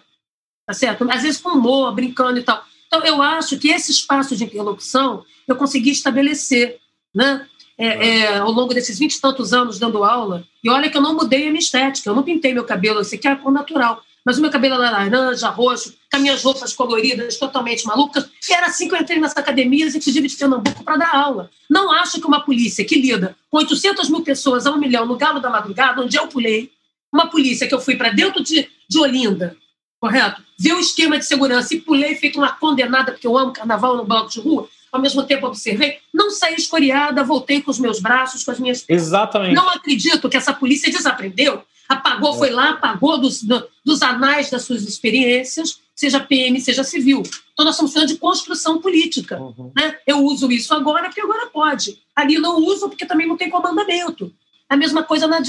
Tá 0.66 0.72
certo? 0.72 1.10
Às 1.10 1.22
vezes 1.22 1.40
com 1.40 1.50
humor, 1.50 1.94
brincando 1.94 2.38
e 2.38 2.42
tal. 2.42 2.64
Então, 2.86 3.04
eu 3.04 3.20
acho 3.20 3.58
que 3.58 3.68
esse 3.68 3.90
espaço 3.90 4.36
de 4.36 4.44
interlocução 4.44 5.24
eu 5.46 5.56
consegui 5.56 5.90
estabelecer, 5.90 6.78
né? 7.14 7.46
É, 7.78 7.86
é, 7.86 8.36
ao 8.38 8.50
longo 8.50 8.72
desses 8.72 8.98
vinte 8.98 9.16
e 9.16 9.20
tantos 9.20 9.52
anos 9.52 9.78
dando 9.78 10.02
aula, 10.02 10.44
e 10.64 10.70
olha 10.70 10.88
que 10.88 10.96
eu 10.96 11.02
não 11.02 11.14
mudei 11.14 11.46
a 11.46 11.50
minha 11.50 11.58
estética, 11.58 12.08
eu 12.08 12.14
não 12.14 12.22
pintei 12.22 12.54
meu 12.54 12.64
cabelo, 12.64 13.00
eu 13.00 13.04
sei 13.04 13.18
que 13.18 13.28
é 13.28 13.32
a 13.32 13.50
natural 13.50 14.02
mas 14.26 14.38
o 14.38 14.40
meu 14.42 14.50
cabelo 14.50 14.82
era 14.82 14.90
laranja, 14.90 15.48
roxo, 15.48 15.95
com 16.10 16.16
as 16.16 16.22
minhas 16.22 16.42
roupas 16.42 16.72
coloridas, 16.72 17.36
totalmente 17.36 17.84
malucas. 17.86 18.28
E 18.48 18.52
era 18.52 18.66
assim 18.66 18.88
que 18.88 18.94
eu 18.94 19.00
entrei 19.00 19.18
nas 19.18 19.36
academias, 19.36 19.94
inclusive 19.94 20.28
de 20.28 20.36
Pernambuco, 20.36 20.84
para 20.84 20.96
dar 20.96 21.14
aula. 21.14 21.50
Não 21.68 21.92
acho 21.92 22.20
que 22.20 22.26
uma 22.26 22.40
polícia 22.40 22.84
que 22.84 23.00
lida 23.00 23.36
com 23.50 23.58
800 23.58 24.08
mil 24.08 24.22
pessoas 24.22 24.66
a 24.66 24.70
um 24.70 24.78
milhão 24.78 25.06
no 25.06 25.16
Galo 25.16 25.40
da 25.40 25.50
Madrugada, 25.50 26.02
onde 26.02 26.16
eu 26.16 26.28
pulei, 26.28 26.70
uma 27.12 27.28
polícia 27.28 27.66
que 27.66 27.74
eu 27.74 27.80
fui 27.80 27.96
para 27.96 28.10
dentro 28.10 28.42
de, 28.42 28.68
de 28.88 28.98
Olinda, 28.98 29.56
correto? 30.00 30.42
Ver 30.58 30.74
o 30.74 30.80
esquema 30.80 31.18
de 31.18 31.26
segurança 31.26 31.74
e 31.74 31.80
pulei 31.80 32.14
feito 32.14 32.38
uma 32.38 32.52
condenada, 32.52 33.12
porque 33.12 33.26
eu 33.26 33.36
amo 33.36 33.52
carnaval 33.52 33.96
no 33.96 34.04
banco 34.04 34.30
de 34.30 34.40
rua, 34.40 34.68
ao 34.92 35.00
mesmo 35.00 35.22
tempo 35.24 35.46
observei, 35.46 35.98
não 36.12 36.30
saí 36.30 36.54
escoriada, 36.54 37.22
voltei 37.22 37.60
com 37.60 37.70
os 37.70 37.78
meus 37.78 38.00
braços, 38.00 38.44
com 38.44 38.50
as 38.50 38.58
minhas 38.58 38.84
Exatamente. 38.88 39.54
Não 39.54 39.68
acredito 39.68 40.28
que 40.28 40.36
essa 40.36 40.52
polícia 40.52 40.90
desaprendeu 40.90 41.62
apagou, 41.88 42.34
foi 42.34 42.50
lá, 42.50 42.70
apagou 42.70 43.18
dos, 43.18 43.44
dos 43.84 44.02
anais 44.02 44.50
das 44.50 44.62
suas 44.62 44.82
experiências, 44.82 45.80
seja 45.96 46.20
PM, 46.20 46.60
seja 46.60 46.84
civil. 46.84 47.22
Então, 47.52 47.64
nós 47.64 47.74
estamos 47.74 47.92
falando 47.92 48.08
de 48.08 48.18
construção 48.18 48.80
política. 48.80 49.40
Uhum. 49.40 49.72
Né? 49.74 49.96
Eu 50.06 50.18
uso 50.18 50.52
isso 50.52 50.74
agora 50.74 51.04
porque 51.04 51.22
agora 51.22 51.46
pode. 51.46 51.98
Ali 52.14 52.38
não 52.38 52.58
uso 52.58 52.88
porque 52.88 53.06
também 53.06 53.26
não 53.26 53.36
tem 53.36 53.48
comandamento. 53.48 54.30
A 54.68 54.76
mesma 54.76 55.02
coisa 55.02 55.26
na, 55.26 55.40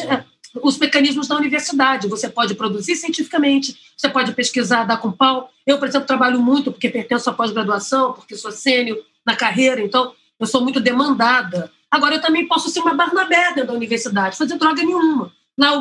os 0.63 0.77
mecanismos 0.77 1.27
da 1.27 1.35
universidade. 1.35 2.07
Você 2.07 2.29
pode 2.29 2.55
produzir 2.55 2.95
cientificamente, 2.95 3.77
você 3.95 4.07
pode 4.07 4.33
pesquisar, 4.33 4.85
dar 4.85 4.97
com 4.97 5.11
pau. 5.11 5.51
Eu, 5.65 5.77
por 5.77 5.87
exemplo, 5.87 6.07
trabalho 6.07 6.41
muito 6.41 6.71
porque 6.71 6.89
pertenço 6.89 7.29
à 7.29 7.33
pós-graduação, 7.33 8.13
porque 8.13 8.35
sou 8.35 8.51
sênior 8.51 8.97
na 9.25 9.35
carreira, 9.35 9.81
então 9.81 10.13
eu 10.39 10.47
sou 10.47 10.61
muito 10.61 10.79
demandada. 10.79 11.69
Agora, 11.91 12.15
eu 12.15 12.21
também 12.21 12.47
posso 12.47 12.69
ser 12.69 12.79
uma 12.79 12.93
Barnabé 12.93 13.53
da 13.65 13.73
universidade, 13.73 14.37
fazer 14.37 14.57
droga 14.57 14.81
nenhuma 14.81 15.31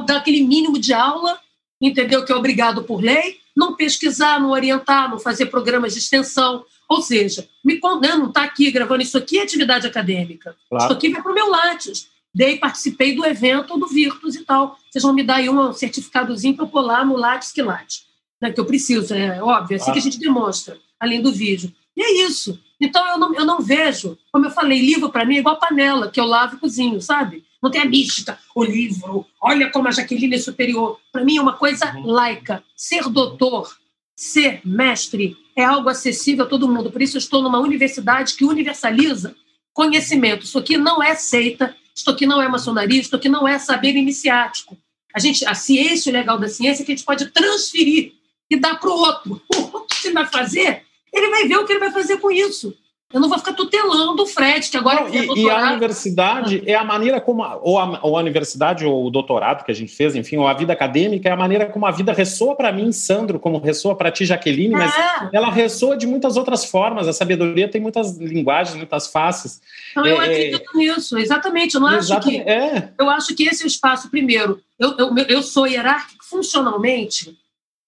dar 0.07 0.17
aquele 0.17 0.43
mínimo 0.43 0.79
de 0.79 0.93
aula, 0.95 1.39
entendeu? 1.81 2.25
Que 2.25 2.33
é 2.33 2.35
obrigado 2.35 2.83
por 2.83 3.03
lei, 3.03 3.39
não 3.57 3.75
pesquisar, 3.75 4.41
não 4.41 4.51
orientar, 4.51 5.11
não 5.11 5.19
fazer 5.19 5.47
programas 5.47 5.93
de 5.93 5.99
extensão. 5.99 6.65
Ou 6.89 7.03
seja, 7.03 7.49
me 7.65 7.75
né, 8.01 8.15
não 8.15 8.29
está 8.29 8.45
aqui 8.45 8.71
gravando 8.71 9.03
isso 9.03 9.19
aqui 9.19 9.39
é 9.39 9.43
atividade 9.43 9.87
acadêmica. 9.87 10.57
Claro. 10.69 10.85
Isso 10.85 10.93
aqui 10.93 11.09
vai 11.11 11.23
para 11.23 11.33
o 11.33 11.35
meu 11.35 11.51
Lattes. 11.51 12.09
Dei, 12.35 12.59
participei 12.59 13.15
do 13.17 13.25
evento 13.25 13.79
do 13.79 13.87
Virtus 13.87 14.35
e 14.35 14.45
tal. 14.45 14.79
Vocês 14.91 15.03
vão 15.03 15.15
me 15.15 15.23
dar 15.23 15.37
aí 15.37 15.49
um 15.49 15.73
certificadozinho 15.73 16.55
para 16.55 16.67
eu 16.67 16.69
pular 16.69 17.05
no 17.05 17.17
Lattes 17.17 17.51
que 17.51 17.63
Lattes. 17.63 18.05
Né, 18.41 18.53
que 18.53 18.61
eu 18.61 18.67
preciso, 18.67 19.15
é 19.15 19.43
óbvio, 19.43 19.77
é 19.77 19.81
assim 19.81 19.93
que 19.93 19.99
a 19.99 20.03
gente 20.03 20.19
demonstra, 20.19 20.77
além 21.01 21.23
do 21.23 21.33
vídeo. 21.33 21.73
E 21.97 22.03
é 22.03 22.27
isso. 22.27 22.61
Então 22.79 23.07
eu 23.09 23.19
não, 23.19 23.35
eu 23.35 23.47
não 23.47 23.61
vejo, 23.63 24.19
como 24.31 24.45
eu 24.45 24.51
falei, 24.51 24.79
livro 24.79 25.09
para 25.09 25.25
mim 25.25 25.37
é 25.37 25.39
igual 25.39 25.59
panela, 25.59 26.11
que 26.11 26.21
eu 26.21 26.27
lavo 26.27 26.57
e 26.57 26.59
cozinho, 26.59 27.01
sabe? 27.01 27.46
Não 27.63 27.71
tem 27.71 27.81
a 27.81 27.85
mística, 27.85 28.39
o 28.55 28.63
livro, 28.63 29.27
olha 29.41 29.71
como 29.71 29.89
a 29.89 29.91
Jaqueline 29.91 30.37
é 30.37 30.39
superior. 30.39 31.01
Para 31.11 31.25
mim 31.25 31.39
é 31.39 31.41
uma 31.41 31.55
coisa 31.55 31.95
uhum. 31.97 32.07
laica. 32.07 32.63
Ser 32.77 33.09
doutor, 33.09 33.75
ser 34.15 34.61
mestre, 34.65 35.37
é 35.57 35.65
algo 35.65 35.89
acessível 35.89 36.45
a 36.45 36.49
todo 36.49 36.69
mundo. 36.69 36.91
Por 36.91 37.03
isso 37.03 37.17
eu 37.17 37.21
estou 37.21 37.43
numa 37.43 37.59
universidade 37.59 38.35
que 38.35 38.45
universaliza 38.45 39.35
conhecimento. 39.73 40.45
Isso 40.45 40.59
aqui 40.59 40.77
não 40.77 41.03
é 41.03 41.15
seita, 41.15 41.75
isso 41.95 42.11
aqui 42.11 42.27
não 42.27 42.41
é 42.41 42.49
maçonaria, 42.49 43.01
isso 43.01 43.17
aqui 43.17 43.29
não 43.29 43.47
é 43.49 43.59
saber 43.59 43.97
iniciático. 43.97 44.77
A, 45.15 45.19
gente, 45.19 45.47
a 45.47 45.55
ciência, 45.55 46.11
o 46.11 46.13
legal 46.13 46.39
da 46.39 46.49
ciência, 46.49 46.83
é 46.83 46.87
que 46.87 46.93
a 46.93 46.97
gente 46.97 47.07
pode 47.07 47.27
transferir 47.31 48.13
e 48.51 48.57
dar 48.59 48.79
para 48.79 48.91
o 48.91 48.99
outro. 48.99 49.43
O 49.77 49.99
que 49.99 50.09
ele 50.09 50.15
vai 50.15 50.27
fazer, 50.27 50.83
ele 51.11 51.31
vai 51.31 51.49
ver 51.49 51.57
o 51.57 51.65
que 51.65 51.73
ele 51.73 51.81
vai 51.81 51.91
fazer 51.91 52.19
com 52.19 52.31
isso. 52.31 52.77
Eu 53.13 53.21
não 53.21 53.29
vou 53.29 53.39
ficar 53.39 53.53
tutelando 53.53 54.21
o 54.21 54.27
Fred, 54.27 54.69
que 54.69 54.77
agora. 54.77 55.03
Não, 55.03 55.15
e, 55.15 55.45
e, 55.45 55.49
a 55.49 55.71
universidade 55.71 56.63
é 56.67 56.75
a 56.75 56.83
maneira 56.83 57.21
como. 57.21 57.45
A, 57.45 57.57
ou, 57.57 57.79
a, 57.79 58.01
ou 58.03 58.17
a 58.17 58.21
universidade, 58.21 58.85
ou 58.85 59.07
o 59.07 59.11
doutorado 59.11 59.65
que 59.65 59.71
a 59.71 59.75
gente 59.75 59.95
fez, 59.95 60.17
enfim, 60.17 60.39
ou 60.39 60.49
a 60.49 60.53
vida 60.53 60.73
acadêmica, 60.73 61.29
é 61.29 61.33
a 61.33 61.37
maneira 61.37 61.67
como 61.67 61.87
a 61.87 61.93
vida 61.93 62.13
ressoa 62.13 62.57
para 62.57 62.73
mim, 62.73 62.91
Sandro, 62.91 63.39
como 63.39 63.59
ressoa 63.59 63.95
para 63.95 64.11
ti, 64.11 64.25
Jaqueline, 64.25 64.75
mas 64.75 64.93
é. 64.93 65.31
ela 65.33 65.53
ressoa 65.53 65.97
de 65.97 66.05
muitas 66.05 66.37
outras 66.37 66.65
formas. 66.65 67.07
A 67.07 67.13
sabedoria 67.13 67.69
tem 67.69 67.81
muitas 67.81 68.19
linguagens, 68.19 68.77
muitas 68.77 69.07
faces. 69.07 69.63
Então, 69.93 70.05
eu 70.05 70.21
é, 70.21 70.27
é 70.27 70.31
acredito 70.31 70.77
nisso, 70.77 71.17
exatamente. 71.17 71.77
Eu 71.77 71.81
não 71.83 71.89
acho 71.89 72.21
que. 72.21 72.39
É. 72.41 72.93
Eu 72.99 73.09
acho 73.09 73.37
que 73.37 73.45
esse 73.45 73.63
é 73.63 73.67
o 73.67 73.69
espaço, 73.69 74.11
primeiro. 74.11 74.61
Eu, 74.77 74.97
eu, 74.99 75.17
eu 75.29 75.43
sou 75.45 75.65
hierárquico 75.69 76.25
funcionalmente 76.25 77.39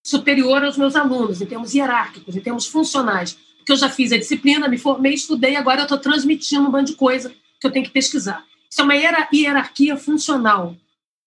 superior 0.00 0.64
aos 0.64 0.78
meus 0.78 0.94
alunos, 0.94 1.42
em 1.42 1.46
termos 1.46 1.74
hierárquicos, 1.74 2.36
em 2.36 2.40
termos 2.40 2.66
funcionais 2.68 3.36
que 3.68 3.72
eu 3.72 3.76
já 3.76 3.90
fiz 3.90 4.12
a 4.12 4.16
disciplina, 4.16 4.66
me 4.66 4.78
formei, 4.78 5.12
estudei, 5.12 5.54
agora 5.54 5.80
eu 5.80 5.82
estou 5.82 5.98
transmitindo 5.98 6.66
um 6.66 6.70
bando 6.70 6.86
de 6.86 6.96
coisa 6.96 7.28
que 7.60 7.66
eu 7.66 7.70
tenho 7.70 7.84
que 7.84 7.90
pesquisar. 7.90 8.42
Isso 8.70 8.80
é 8.80 8.84
uma 8.84 8.94
hierarquia 9.30 9.94
funcional. 9.94 10.74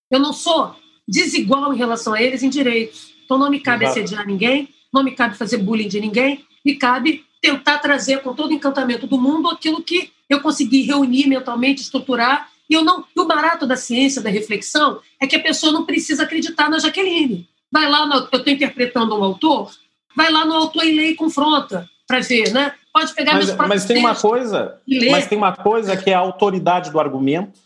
Eu 0.09 0.19
não 0.19 0.33
sou 0.33 0.75
desigual 1.07 1.71
em 1.71 1.77
relação 1.77 2.15
a 2.15 2.21
eles 2.21 2.41
em 2.41 2.49
direitos. 2.49 3.13
Então 3.23 3.37
não 3.37 3.47
me 3.47 3.59
cabe 3.59 3.85
Exato. 3.85 3.99
assediar 3.99 4.25
ninguém, 4.25 4.69
não 4.91 5.03
me 5.03 5.11
cabe 5.11 5.37
fazer 5.37 5.57
bullying 5.57 5.87
de 5.87 6.01
ninguém, 6.01 6.43
me 6.65 6.73
cabe 6.77 7.23
tentar 7.39 7.77
trazer 7.77 8.23
com 8.23 8.33
todo 8.33 8.49
o 8.49 8.53
encantamento 8.53 9.05
do 9.05 9.19
mundo 9.19 9.47
aquilo 9.47 9.83
que 9.83 10.11
eu 10.27 10.41
consegui 10.41 10.81
reunir 10.81 11.27
mentalmente, 11.27 11.83
estruturar. 11.83 12.49
E 12.67 12.73
eu 12.73 12.83
não, 12.83 13.05
e 13.15 13.19
o 13.19 13.27
barato 13.27 13.67
da 13.67 13.75
ciência, 13.75 14.19
da 14.19 14.31
reflexão, 14.31 14.99
é 15.19 15.27
que 15.27 15.35
a 15.35 15.43
pessoa 15.43 15.71
não 15.71 15.85
precisa 15.85 16.23
acreditar 16.23 16.71
na 16.71 16.79
Jaqueline. 16.79 17.47
Vai 17.71 17.87
lá, 17.87 18.07
no, 18.07 18.15
eu 18.15 18.23
estou 18.23 18.51
interpretando 18.51 19.15
um 19.15 19.23
autor, 19.23 19.71
vai 20.15 20.31
lá 20.31 20.43
no 20.43 20.55
autor 20.55 20.83
e 20.85 20.95
lê 20.95 21.09
e 21.09 21.15
confronta 21.15 21.87
para 22.11 22.19
ver, 22.19 22.51
né? 22.51 22.73
Pode 22.93 23.13
pegar 23.15 23.35
mas, 23.35 23.55
mas 23.55 23.85
tem 23.85 23.97
uma 23.97 24.13
coisa, 24.13 24.77
mas 25.09 25.27
tem 25.27 25.37
uma 25.37 25.55
coisa 25.55 25.95
que 25.95 26.09
é 26.09 26.13
a 26.13 26.19
autoridade 26.19 26.91
do 26.91 26.99
argumento, 26.99 27.57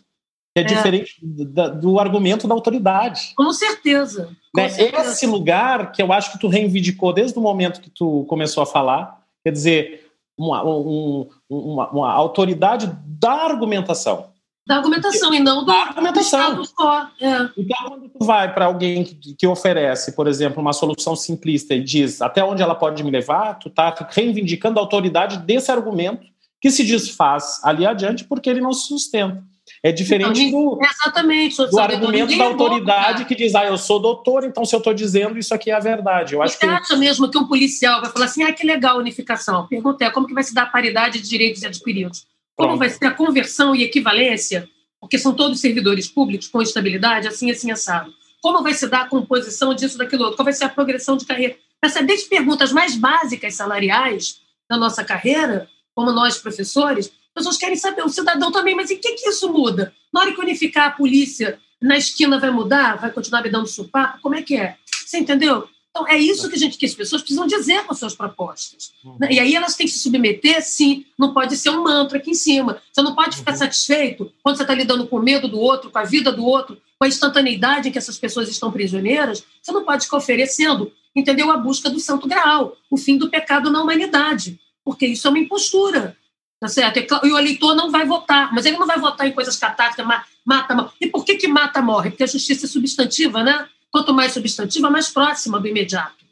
que 0.54 0.60
é, 0.60 0.60
é. 0.60 0.64
diferente 0.64 1.16
do, 1.20 1.80
do, 1.80 1.98
argumento 1.98 2.46
da 2.46 2.54
autoridade. 2.54 3.32
Com 3.36 3.52
certeza. 3.52 4.30
Com 4.54 4.60
né? 4.60 4.68
certeza. 4.68 5.10
Esse 5.10 5.26
lugar 5.26 5.90
que 5.90 6.00
eu 6.00 6.12
acho 6.12 6.30
que 6.30 6.38
tu 6.38 6.46
reivindicou 6.46 7.12
desde 7.12 7.36
o 7.36 7.42
momento 7.42 7.80
que 7.80 7.90
tu 7.90 8.24
começou 8.28 8.62
a 8.62 8.66
falar, 8.66 9.20
quer 9.44 9.50
dizer, 9.50 10.08
uma, 10.38 10.64
um, 10.64 11.28
uma, 11.50 11.90
uma 11.90 12.12
autoridade 12.12 12.88
da 13.04 13.32
argumentação. 13.32 14.28
Da 14.66 14.76
argumentação 14.76 15.32
e 15.32 15.38
não 15.38 15.60
do, 15.60 15.66
da 15.66 15.74
argumentação. 15.74 16.56
Do 16.56 16.64
só. 16.64 17.08
É. 17.20 17.48
Então, 17.56 17.88
quando 17.88 18.08
tu 18.08 18.24
vai 18.24 18.52
para 18.52 18.64
alguém 18.64 19.04
que, 19.04 19.34
que 19.34 19.46
oferece, 19.46 20.12
por 20.12 20.26
exemplo, 20.26 20.60
uma 20.60 20.72
solução 20.72 21.14
simplista 21.14 21.74
e 21.74 21.82
diz 21.82 22.20
até 22.20 22.42
onde 22.42 22.62
ela 22.62 22.74
pode 22.74 23.04
me 23.04 23.10
levar, 23.10 23.54
tu 23.54 23.68
está 23.68 23.94
reivindicando 24.10 24.80
a 24.80 24.82
autoridade 24.82 25.38
desse 25.38 25.70
argumento 25.70 26.26
que 26.60 26.70
se 26.70 26.82
desfaz 26.82 27.60
ali 27.62 27.86
adiante 27.86 28.24
porque 28.24 28.50
ele 28.50 28.60
não 28.60 28.72
se 28.72 28.88
sustenta. 28.88 29.42
É 29.82 29.92
diferente 29.92 30.42
Então, 30.42 30.76
do, 30.76 30.78
Exatamente. 30.82 31.56
do 31.56 31.78
argumento 31.78 32.36
da 32.36 32.44
autoridade 32.44 33.24
que 33.24 33.34
diz, 33.34 33.54
ah, 33.54 33.64
eu 33.64 33.76
sou 33.76 34.00
doutor, 34.00 34.44
então 34.44 34.64
se 34.64 34.74
eu 34.74 34.78
estou 34.78 34.94
dizendo 34.94 35.38
isso 35.38 35.52
aqui 35.54 35.70
é 35.70 35.74
a 35.74 35.80
verdade. 35.80 36.34
Eu 36.34 36.42
acho 36.42 36.54
Você 36.54 36.60
que 36.60 36.66
acha 36.66 36.96
mesmo 36.96 37.30
que 37.30 37.38
um 37.38 37.46
policial 37.46 38.00
vai 38.00 38.10
falar 38.10 38.26
assim, 38.26 38.42
ah, 38.42 38.52
que 38.52 38.66
legal 38.66 38.96
a 38.96 39.00
unificação? 39.00 39.66
Pergunta 39.66 40.04
é, 40.04 40.10
como 40.10 40.26
que 40.26 40.34
vai 40.34 40.42
se 40.42 40.54
dar 40.54 40.62
a 40.62 40.66
paridade 40.66 41.20
de 41.20 41.28
direitos 41.28 41.62
adquiridos? 41.64 42.26
Como 42.56 42.70
Pronto. 42.70 42.78
vai 42.78 42.88
ser 42.88 43.04
a 43.04 43.10
conversão 43.10 43.76
e 43.76 43.82
equivalência? 43.82 44.68
Porque 44.98 45.18
são 45.18 45.34
todos 45.34 45.60
servidores 45.60 46.08
públicos 46.08 46.48
com 46.48 46.62
estabilidade, 46.62 47.28
assim, 47.28 47.50
assim, 47.50 47.70
assado. 47.70 48.12
Como 48.42 48.62
vai 48.62 48.72
se 48.72 48.88
dar 48.88 49.02
a 49.02 49.08
composição 49.08 49.74
disso, 49.74 49.98
daquilo 49.98 50.22
outro? 50.22 50.36
Qual 50.36 50.44
vai 50.44 50.52
ser 50.52 50.64
a 50.64 50.68
progressão 50.68 51.16
de 51.16 51.26
carreira? 51.26 51.56
Essa 51.82 52.02
desde 52.02 52.28
perguntas 52.28 52.72
mais 52.72 52.96
básicas 52.96 53.54
salariais 53.54 54.40
da 54.68 54.76
nossa 54.76 55.04
carreira, 55.04 55.68
como 55.94 56.12
nós 56.12 56.38
professores, 56.38 57.06
as 57.06 57.34
pessoas 57.34 57.58
querem 57.58 57.76
saber, 57.76 58.02
o 58.02 58.08
cidadão 58.08 58.50
também, 58.50 58.74
mas 58.74 58.90
em 58.90 58.98
que, 58.98 59.12
que 59.12 59.28
isso 59.28 59.52
muda? 59.52 59.92
Na 60.12 60.20
hora 60.22 60.32
que 60.32 60.40
unificar 60.40 60.86
a 60.86 60.90
polícia 60.90 61.60
na 61.80 61.98
esquina 61.98 62.40
vai 62.40 62.50
mudar? 62.50 62.96
Vai 62.96 63.10
continuar 63.10 63.42
me 63.42 63.50
dando 63.50 63.66
supapo? 63.66 64.20
Como 64.22 64.34
é 64.34 64.42
que 64.42 64.56
é? 64.56 64.76
Você 65.04 65.18
entendeu? 65.18 65.68
Então, 65.96 66.06
é 66.08 66.18
isso 66.18 66.46
que, 66.50 66.56
a 66.56 66.58
gente, 66.58 66.76
que 66.76 66.84
as 66.84 66.92
pessoas 66.92 67.22
precisam 67.22 67.46
dizer 67.46 67.84
com 67.84 67.92
as 67.92 67.98
suas 67.98 68.14
propostas. 68.14 68.92
Né? 69.18 69.28
E 69.32 69.40
aí 69.40 69.54
elas 69.54 69.74
têm 69.76 69.86
que 69.86 69.92
se 69.94 70.00
submeter, 70.00 70.62
sim. 70.62 71.06
Não 71.18 71.32
pode 71.32 71.56
ser 71.56 71.70
um 71.70 71.82
mantra 71.82 72.18
aqui 72.18 72.32
em 72.32 72.34
cima. 72.34 72.82
Você 72.92 73.00
não 73.00 73.14
pode 73.14 73.38
ficar 73.38 73.54
satisfeito 73.54 74.30
quando 74.42 74.56
você 74.56 74.62
está 74.62 74.74
lidando 74.74 75.06
com 75.06 75.16
o 75.16 75.22
medo 75.22 75.48
do 75.48 75.58
outro, 75.58 75.90
com 75.90 75.98
a 75.98 76.04
vida 76.04 76.30
do 76.30 76.44
outro, 76.44 76.76
com 76.98 77.06
a 77.06 77.08
instantaneidade 77.08 77.88
em 77.88 77.92
que 77.92 77.96
essas 77.96 78.18
pessoas 78.18 78.46
estão 78.50 78.70
prisioneiras. 78.70 79.42
Você 79.62 79.72
não 79.72 79.86
pode 79.86 80.04
ficar 80.04 80.18
oferecendo, 80.18 80.92
entendeu? 81.14 81.50
A 81.50 81.56
busca 81.56 81.88
do 81.88 81.98
santo 81.98 82.28
graal, 82.28 82.76
o 82.90 82.98
fim 82.98 83.16
do 83.16 83.30
pecado 83.30 83.70
na 83.70 83.80
humanidade. 83.80 84.60
Porque 84.84 85.06
isso 85.06 85.26
é 85.26 85.30
uma 85.30 85.38
impostura. 85.38 86.14
Tá 86.60 86.68
certo? 86.68 86.98
E 86.98 87.30
o 87.30 87.38
eleitor 87.38 87.74
não 87.74 87.90
vai 87.90 88.04
votar, 88.04 88.52
mas 88.52 88.66
ele 88.66 88.78
não 88.78 88.86
vai 88.86 88.98
votar 88.98 89.26
em 89.26 89.32
coisas 89.32 89.56
catástrofe, 89.56 90.08
mata, 90.44 90.74
mata. 90.74 90.92
E 91.00 91.06
por 91.06 91.24
que, 91.24 91.36
que 91.36 91.48
mata, 91.48 91.80
morre? 91.80 92.10
Porque 92.10 92.24
a 92.24 92.26
justiça 92.26 92.66
é 92.66 92.68
substantiva, 92.68 93.42
né? 93.42 93.66
Quanto 93.90 94.12
mais 94.12 94.32
substantiva, 94.32 94.90
mais 94.90 95.08
próxima 95.08 95.60
do 95.60 95.68
imediato. 95.68 96.24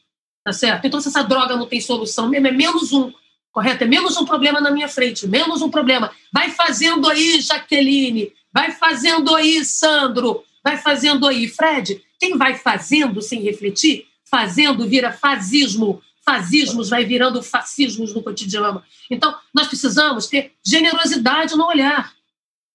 Tá 0.44 0.52
certo? 0.52 0.86
Então, 0.86 1.00
se 1.00 1.08
essa 1.08 1.23
droga 1.23 1.57
não 1.57 1.66
tem 1.66 1.81
solução 1.81 2.28
mesmo, 2.28 2.47
é 2.47 2.52
menos 2.52 2.92
um, 2.92 3.12
correto? 3.50 3.84
É 3.84 3.86
menos 3.86 4.16
um 4.16 4.24
problema 4.24 4.60
na 4.60 4.70
minha 4.70 4.89
frente, 4.89 5.26
menos 5.26 5.62
um 5.62 5.70
problema. 5.70 6.10
Vai 6.33 6.50
fazendo 6.50 7.08
aí, 7.08 7.41
Jaqueline, 7.41 8.31
vai 8.52 8.73
fazendo 8.73 9.34
aí, 9.34 9.65
Sandro, 9.65 10.44
vai 10.62 10.76
fazendo 10.76 11.26
aí, 11.26 11.49
Fred. 11.49 12.02
Quem 12.20 12.36
vai 12.36 12.57
fazendo 12.57 13.23
sem 13.23 13.41
refletir, 13.41 14.07
fazendo 14.31 14.86
vira 14.86 15.12
fascismo, 15.12 16.02
fascismos 16.24 16.89
vai 16.89 17.05
virando 17.05 17.42
fascismos 17.42 18.15
no 18.15 18.23
cotidiano. 18.23 18.83
Então, 19.10 19.34
nós 19.55 19.68
precisamos 19.68 20.26
ter 20.26 20.52
generosidade 20.66 21.55
no 21.55 21.66
olhar. 21.66 22.14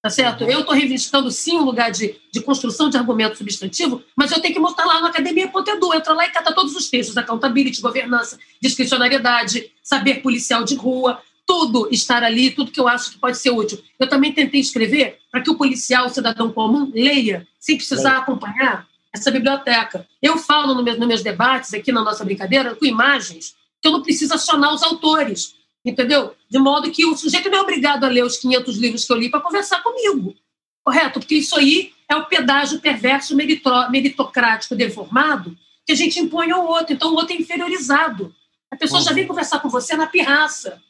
Tá 0.02 0.08
certo? 0.08 0.44
Eu 0.44 0.60
estou 0.60 0.74
reivindicando, 0.74 1.30
sim, 1.30 1.58
um 1.58 1.64
lugar 1.64 1.90
de, 1.90 2.16
de 2.32 2.40
construção 2.40 2.88
de 2.88 2.96
argumento 2.96 3.36
substantivo, 3.36 4.02
mas 4.16 4.32
eu 4.32 4.40
tenho 4.40 4.54
que 4.54 4.60
mostrar 4.60 4.86
lá 4.86 4.98
na 4.98 5.08
academia.edu. 5.08 5.94
Entra 5.94 6.14
lá 6.14 6.26
e 6.26 6.30
cata 6.30 6.54
todos 6.54 6.74
os 6.74 6.88
textos: 6.88 7.18
accountability, 7.18 7.82
governança, 7.82 8.38
discricionariedade, 8.62 9.70
saber 9.82 10.22
policial 10.22 10.64
de 10.64 10.74
rua, 10.74 11.20
tudo 11.46 11.86
estar 11.90 12.22
ali, 12.22 12.50
tudo 12.50 12.70
que 12.70 12.80
eu 12.80 12.88
acho 12.88 13.10
que 13.10 13.18
pode 13.18 13.36
ser 13.36 13.50
útil. 13.50 13.78
Eu 13.98 14.08
também 14.08 14.32
tentei 14.32 14.60
escrever 14.60 15.18
para 15.30 15.42
que 15.42 15.50
o 15.50 15.56
policial, 15.56 16.06
o 16.06 16.10
cidadão 16.10 16.50
comum, 16.50 16.90
leia, 16.94 17.46
sem 17.58 17.76
precisar 17.76 18.16
acompanhar 18.18 18.86
essa 19.12 19.30
biblioteca. 19.30 20.06
Eu 20.22 20.38
falo 20.38 20.74
no 20.74 20.82
meu, 20.82 20.98
nos 20.98 21.08
meus 21.08 21.22
debates, 21.22 21.74
aqui 21.74 21.92
na 21.92 22.02
nossa 22.02 22.24
brincadeira, 22.24 22.74
com 22.74 22.86
imagens, 22.86 23.54
que 23.82 23.88
eu 23.88 23.92
não 23.92 24.02
preciso 24.02 24.32
acionar 24.32 24.72
os 24.72 24.82
autores, 24.82 25.56
entendeu? 25.84 26.34
De 26.48 26.58
modo 26.58 26.90
que 26.90 27.04
o 27.04 27.16
sujeito 27.16 27.50
não 27.50 27.58
é 27.58 27.60
obrigado 27.62 28.04
a 28.04 28.08
ler 28.08 28.24
os 28.24 28.36
500 28.38 28.76
livros 28.76 29.04
que 29.04 29.12
eu 29.12 29.16
li 29.16 29.28
para 29.30 29.40
conversar 29.40 29.82
comigo, 29.82 30.34
correto? 30.84 31.20
Porque 31.20 31.36
isso 31.36 31.56
aí 31.56 31.92
é 32.08 32.16
o 32.16 32.26
pedágio 32.26 32.80
perverso 32.80 33.36
meritocrático 33.36 34.74
deformado 34.74 35.56
que 35.86 35.92
a 35.92 35.96
gente 35.96 36.18
impõe 36.20 36.50
ao 36.50 36.66
outro. 36.66 36.94
Então, 36.94 37.12
o 37.12 37.14
outro 37.14 37.34
é 37.34 37.40
inferiorizado. 37.40 38.34
A 38.70 38.76
pessoa 38.76 39.00
já 39.00 39.12
vem 39.12 39.26
conversar 39.26 39.60
com 39.60 39.68
você 39.68 39.96
na 39.96 40.06
pirraça, 40.06 40.80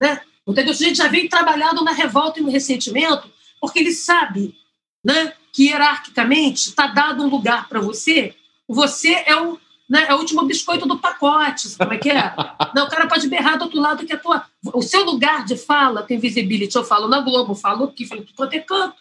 né? 0.00 0.20
Entendeu? 0.46 0.72
O 0.72 0.76
sujeito 0.76 0.96
já 0.96 1.08
vem 1.08 1.28
trabalhado 1.28 1.84
na 1.84 1.92
revolta 1.92 2.40
e 2.40 2.42
no 2.42 2.50
ressentimento 2.50 3.30
porque 3.60 3.78
ele 3.78 3.92
sabe 3.92 4.56
né, 5.04 5.32
que 5.52 5.66
hierarquicamente 5.66 6.68
está 6.68 6.86
dado 6.88 7.22
um 7.24 7.28
lugar 7.28 7.68
para 7.68 7.80
você, 7.80 8.34
você 8.66 9.22
é 9.26 9.36
o, 9.40 9.58
né, 9.88 10.06
é 10.08 10.14
o 10.14 10.18
último 10.18 10.44
biscoito 10.44 10.86
do 10.86 10.98
pacote, 10.98 11.68
como 11.76 11.94
é 11.94 11.98
que 11.98 12.10
é? 12.10 12.34
Não, 12.74 12.86
o 12.86 12.90
cara 12.90 13.06
pode 13.06 13.26
berrar 13.28 13.56
do 13.56 13.64
outro 13.64 13.80
lado 13.80 14.04
que 14.04 14.12
a 14.12 14.18
tua, 14.18 14.44
o 14.74 14.82
seu 14.82 15.04
lugar 15.04 15.44
de 15.44 15.56
fala 15.56 16.02
tem 16.02 16.18
visibility. 16.18 16.76
Eu 16.76 16.84
falo 16.84 17.08
na 17.08 17.20
Globo, 17.20 17.54
falo 17.54 17.84
aqui, 17.84 18.06
falo 18.06 18.22
tudo 18.22 18.34
quanto 18.36 18.54
é 18.54 18.60
canto, 18.60 18.96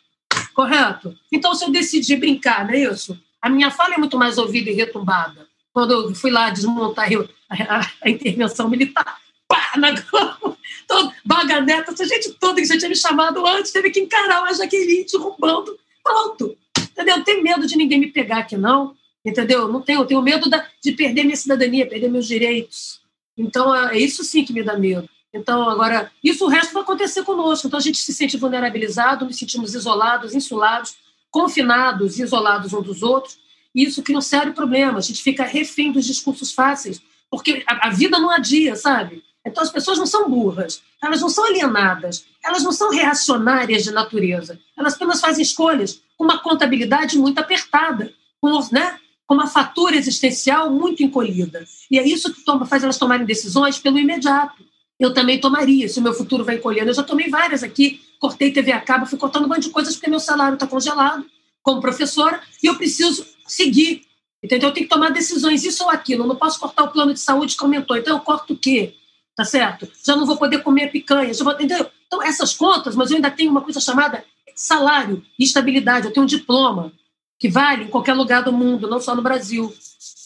correto? 0.53 1.16
Então, 1.32 1.53
se 1.53 1.66
eu 1.66 1.72
decidir 1.72 2.16
brincar, 2.16 2.66
não 2.66 2.74
é 2.74 2.80
isso? 2.80 3.19
A 3.41 3.49
minha 3.49 3.69
fala 3.69 3.95
é 3.95 3.98
muito 3.98 4.17
mais 4.17 4.38
ouvida 4.38 4.69
e 4.69 4.74
retumbada. 4.74 5.48
Quando 5.74 5.91
eu 5.91 6.16
fui 6.16 6.32
lá 6.32 6.49
desmontar 6.49 7.09
a, 7.49 7.75
a, 7.75 7.91
a 8.03 8.09
intervenção 8.09 8.69
militar, 8.69 9.17
pá, 9.48 9.74
na 9.77 9.91
Globo, 9.91 10.57
todo, 10.88 11.11
baganeta, 11.25 11.91
essa 11.91 12.06
gente 12.06 12.32
toda 12.40 12.61
que 12.61 12.67
já 12.67 12.77
tinha 12.77 12.90
me 12.90 12.95
chamado 12.95 13.45
antes, 13.45 13.72
teve 13.72 13.90
que 13.90 13.99
encarar 13.99 14.43
a 14.43 14.53
Jaqueline 14.53 15.06
derrubando 15.11 15.77
Pronto. 16.07 16.57
Entendeu? 16.80 17.24
Tenho 17.24 17.43
medo 17.43 17.67
de 17.67 17.75
ninguém 17.75 17.99
me 17.99 18.07
pegar 18.07 18.40
aqui, 18.40 18.56
não. 18.56 18.95
Entendeu? 19.27 19.67
Não 19.67 19.81
tenho, 19.81 20.06
tenho 20.06 20.22
medo 20.22 20.49
da, 20.49 20.65
de 20.81 20.93
perder 20.93 21.25
minha 21.25 21.35
cidadania, 21.35 21.85
perder 21.85 22.09
meus 22.09 22.25
direitos. 22.25 23.01
Então, 23.38 23.75
é 23.75 23.97
isso 23.97 24.23
sim 24.23 24.45
que 24.45 24.53
me 24.53 24.64
dá 24.64 24.80
medo. 24.80 25.07
Então, 25.33 25.69
agora, 25.69 26.09
isso 26.23 26.45
o 26.45 26.47
resto 26.47 26.72
vai 26.73 26.81
acontecer 26.81 27.25
conosco. 27.25 27.67
Então, 27.67 27.77
a 27.77 27.81
gente 27.83 27.97
se 27.97 28.14
sente 28.14 28.38
vulnerabilizado, 28.38 29.25
nos 29.25 29.38
sentimos 29.38 29.75
isolados, 29.75 30.33
insulados, 30.33 30.95
confinados, 31.30 32.17
isolados 32.17 32.72
uns 32.72 32.85
dos 32.85 33.03
outros. 33.03 33.38
E 33.75 33.83
isso 33.83 34.01
cria 34.01 34.17
um 34.17 34.22
sério 34.22 34.53
problema. 34.53 34.99
A 34.99 35.01
gente 35.01 35.22
fica 35.22 35.43
refém 35.43 35.91
dos 35.91 36.06
discursos 36.06 36.53
fáceis, 36.53 37.01
porque 37.30 37.65
a, 37.67 37.89
a 37.89 37.89
vida 37.89 38.17
não 38.17 38.31
adia, 38.31 38.77
sabe? 38.77 39.22
Então, 39.45 39.61
as 39.61 39.69
pessoas 39.69 39.97
não 39.97 40.06
são 40.06 40.30
burras, 40.30 40.81
elas 41.03 41.19
não 41.19 41.30
são 41.30 41.43
alienadas, 41.43 42.25
elas 42.41 42.64
não 42.64 42.72
são 42.72 42.91
reacionárias 42.91 43.83
de 43.83 43.91
natureza. 43.91 44.57
Elas 44.77 44.93
apenas 44.93 45.19
fazem 45.19 45.43
escolhas 45.43 46.01
com 46.17 46.23
uma 46.23 46.39
contabilidade 46.39 47.17
muito 47.17 47.39
apertada, 47.39 48.14
com, 48.39 48.57
né, 48.72 48.97
com 49.27 49.35
uma 49.35 49.47
fatura 49.47 49.95
existencial 49.95 50.72
muito 50.72 51.03
encolhida. 51.03 51.65
E 51.91 51.99
é 51.99 52.07
isso 52.07 52.33
que 52.33 52.43
toma, 52.43 52.65
faz 52.65 52.83
elas 52.83 52.97
tomarem 52.97 53.25
decisões 53.25 53.77
pelo 53.77 53.99
imediato. 53.99 54.65
Eu 54.99 55.14
também 55.14 55.39
tomaria, 55.39 55.88
se 55.88 55.99
o 55.99 56.01
meu 56.01 56.14
futuro 56.14 56.43
vai 56.43 56.56
encolhendo. 56.56 56.89
Eu 56.89 56.95
já 56.95 57.03
tomei 57.03 57.30
várias 57.30 57.61
aqui, 57.61 58.01
cortei 58.19 58.51
TV 58.51 58.72
a 58.72 58.80
cabo, 58.80 59.06
fui 59.06 59.19
cortando 59.19 59.45
um 59.45 59.49
monte 59.49 59.64
de 59.64 59.69
coisas 59.69 59.95
porque 59.95 60.09
meu 60.09 60.19
salário 60.19 60.56
está 60.56 60.65
congelado 60.65 61.25
como 61.61 61.81
professora 61.81 62.41
e 62.64 62.67
eu 62.67 62.75
preciso 62.75 63.25
seguir. 63.45 64.01
Entendeu? 64.41 64.69
Eu 64.69 64.73
tenho 64.73 64.88
que 64.88 64.93
tomar 64.93 65.11
decisões, 65.11 65.64
isso 65.64 65.83
ou 65.83 65.89
aquilo. 65.89 66.23
Eu 66.23 66.27
não 66.27 66.35
posso 66.35 66.59
cortar 66.59 66.83
o 66.83 66.91
plano 66.91 67.14
de 67.14 67.19
saúde 67.19 67.56
que 67.56 67.64
aumentou. 67.64 67.97
Então, 67.97 68.15
eu 68.15 68.22
corto 68.22 68.53
o 68.53 68.57
quê? 68.57 68.93
tá 69.38 69.45
certo? 69.45 69.88
Já 70.03 70.15
não 70.15 70.25
vou 70.25 70.35
poder 70.35 70.64
comer 70.64 70.91
picanha, 70.91 71.31
já 71.31 71.43
vou, 71.43 71.53
entendeu? 71.53 71.88
Então, 72.07 72.23
essas 72.23 72.56
contas, 72.56 72.95
mas 72.95 73.11
eu 73.11 73.17
ainda 73.17 73.30
tenho 73.30 73.51
uma 73.51 73.61
coisa 73.61 73.80
chamada 73.80 74.25
salário 74.56 75.23
e 75.38 75.43
estabilidade. 75.43 76.07
Eu 76.07 76.11
tenho 76.11 76.23
um 76.23 76.27
diploma 76.27 76.91
que 77.40 77.49
vale 77.49 77.85
em 77.85 77.88
qualquer 77.88 78.14
lugar 78.14 78.43
do 78.43 78.51
mundo, 78.51 78.90
não 78.90 78.99
só 78.99 79.16
no 79.16 79.22
Brasil. 79.22 79.74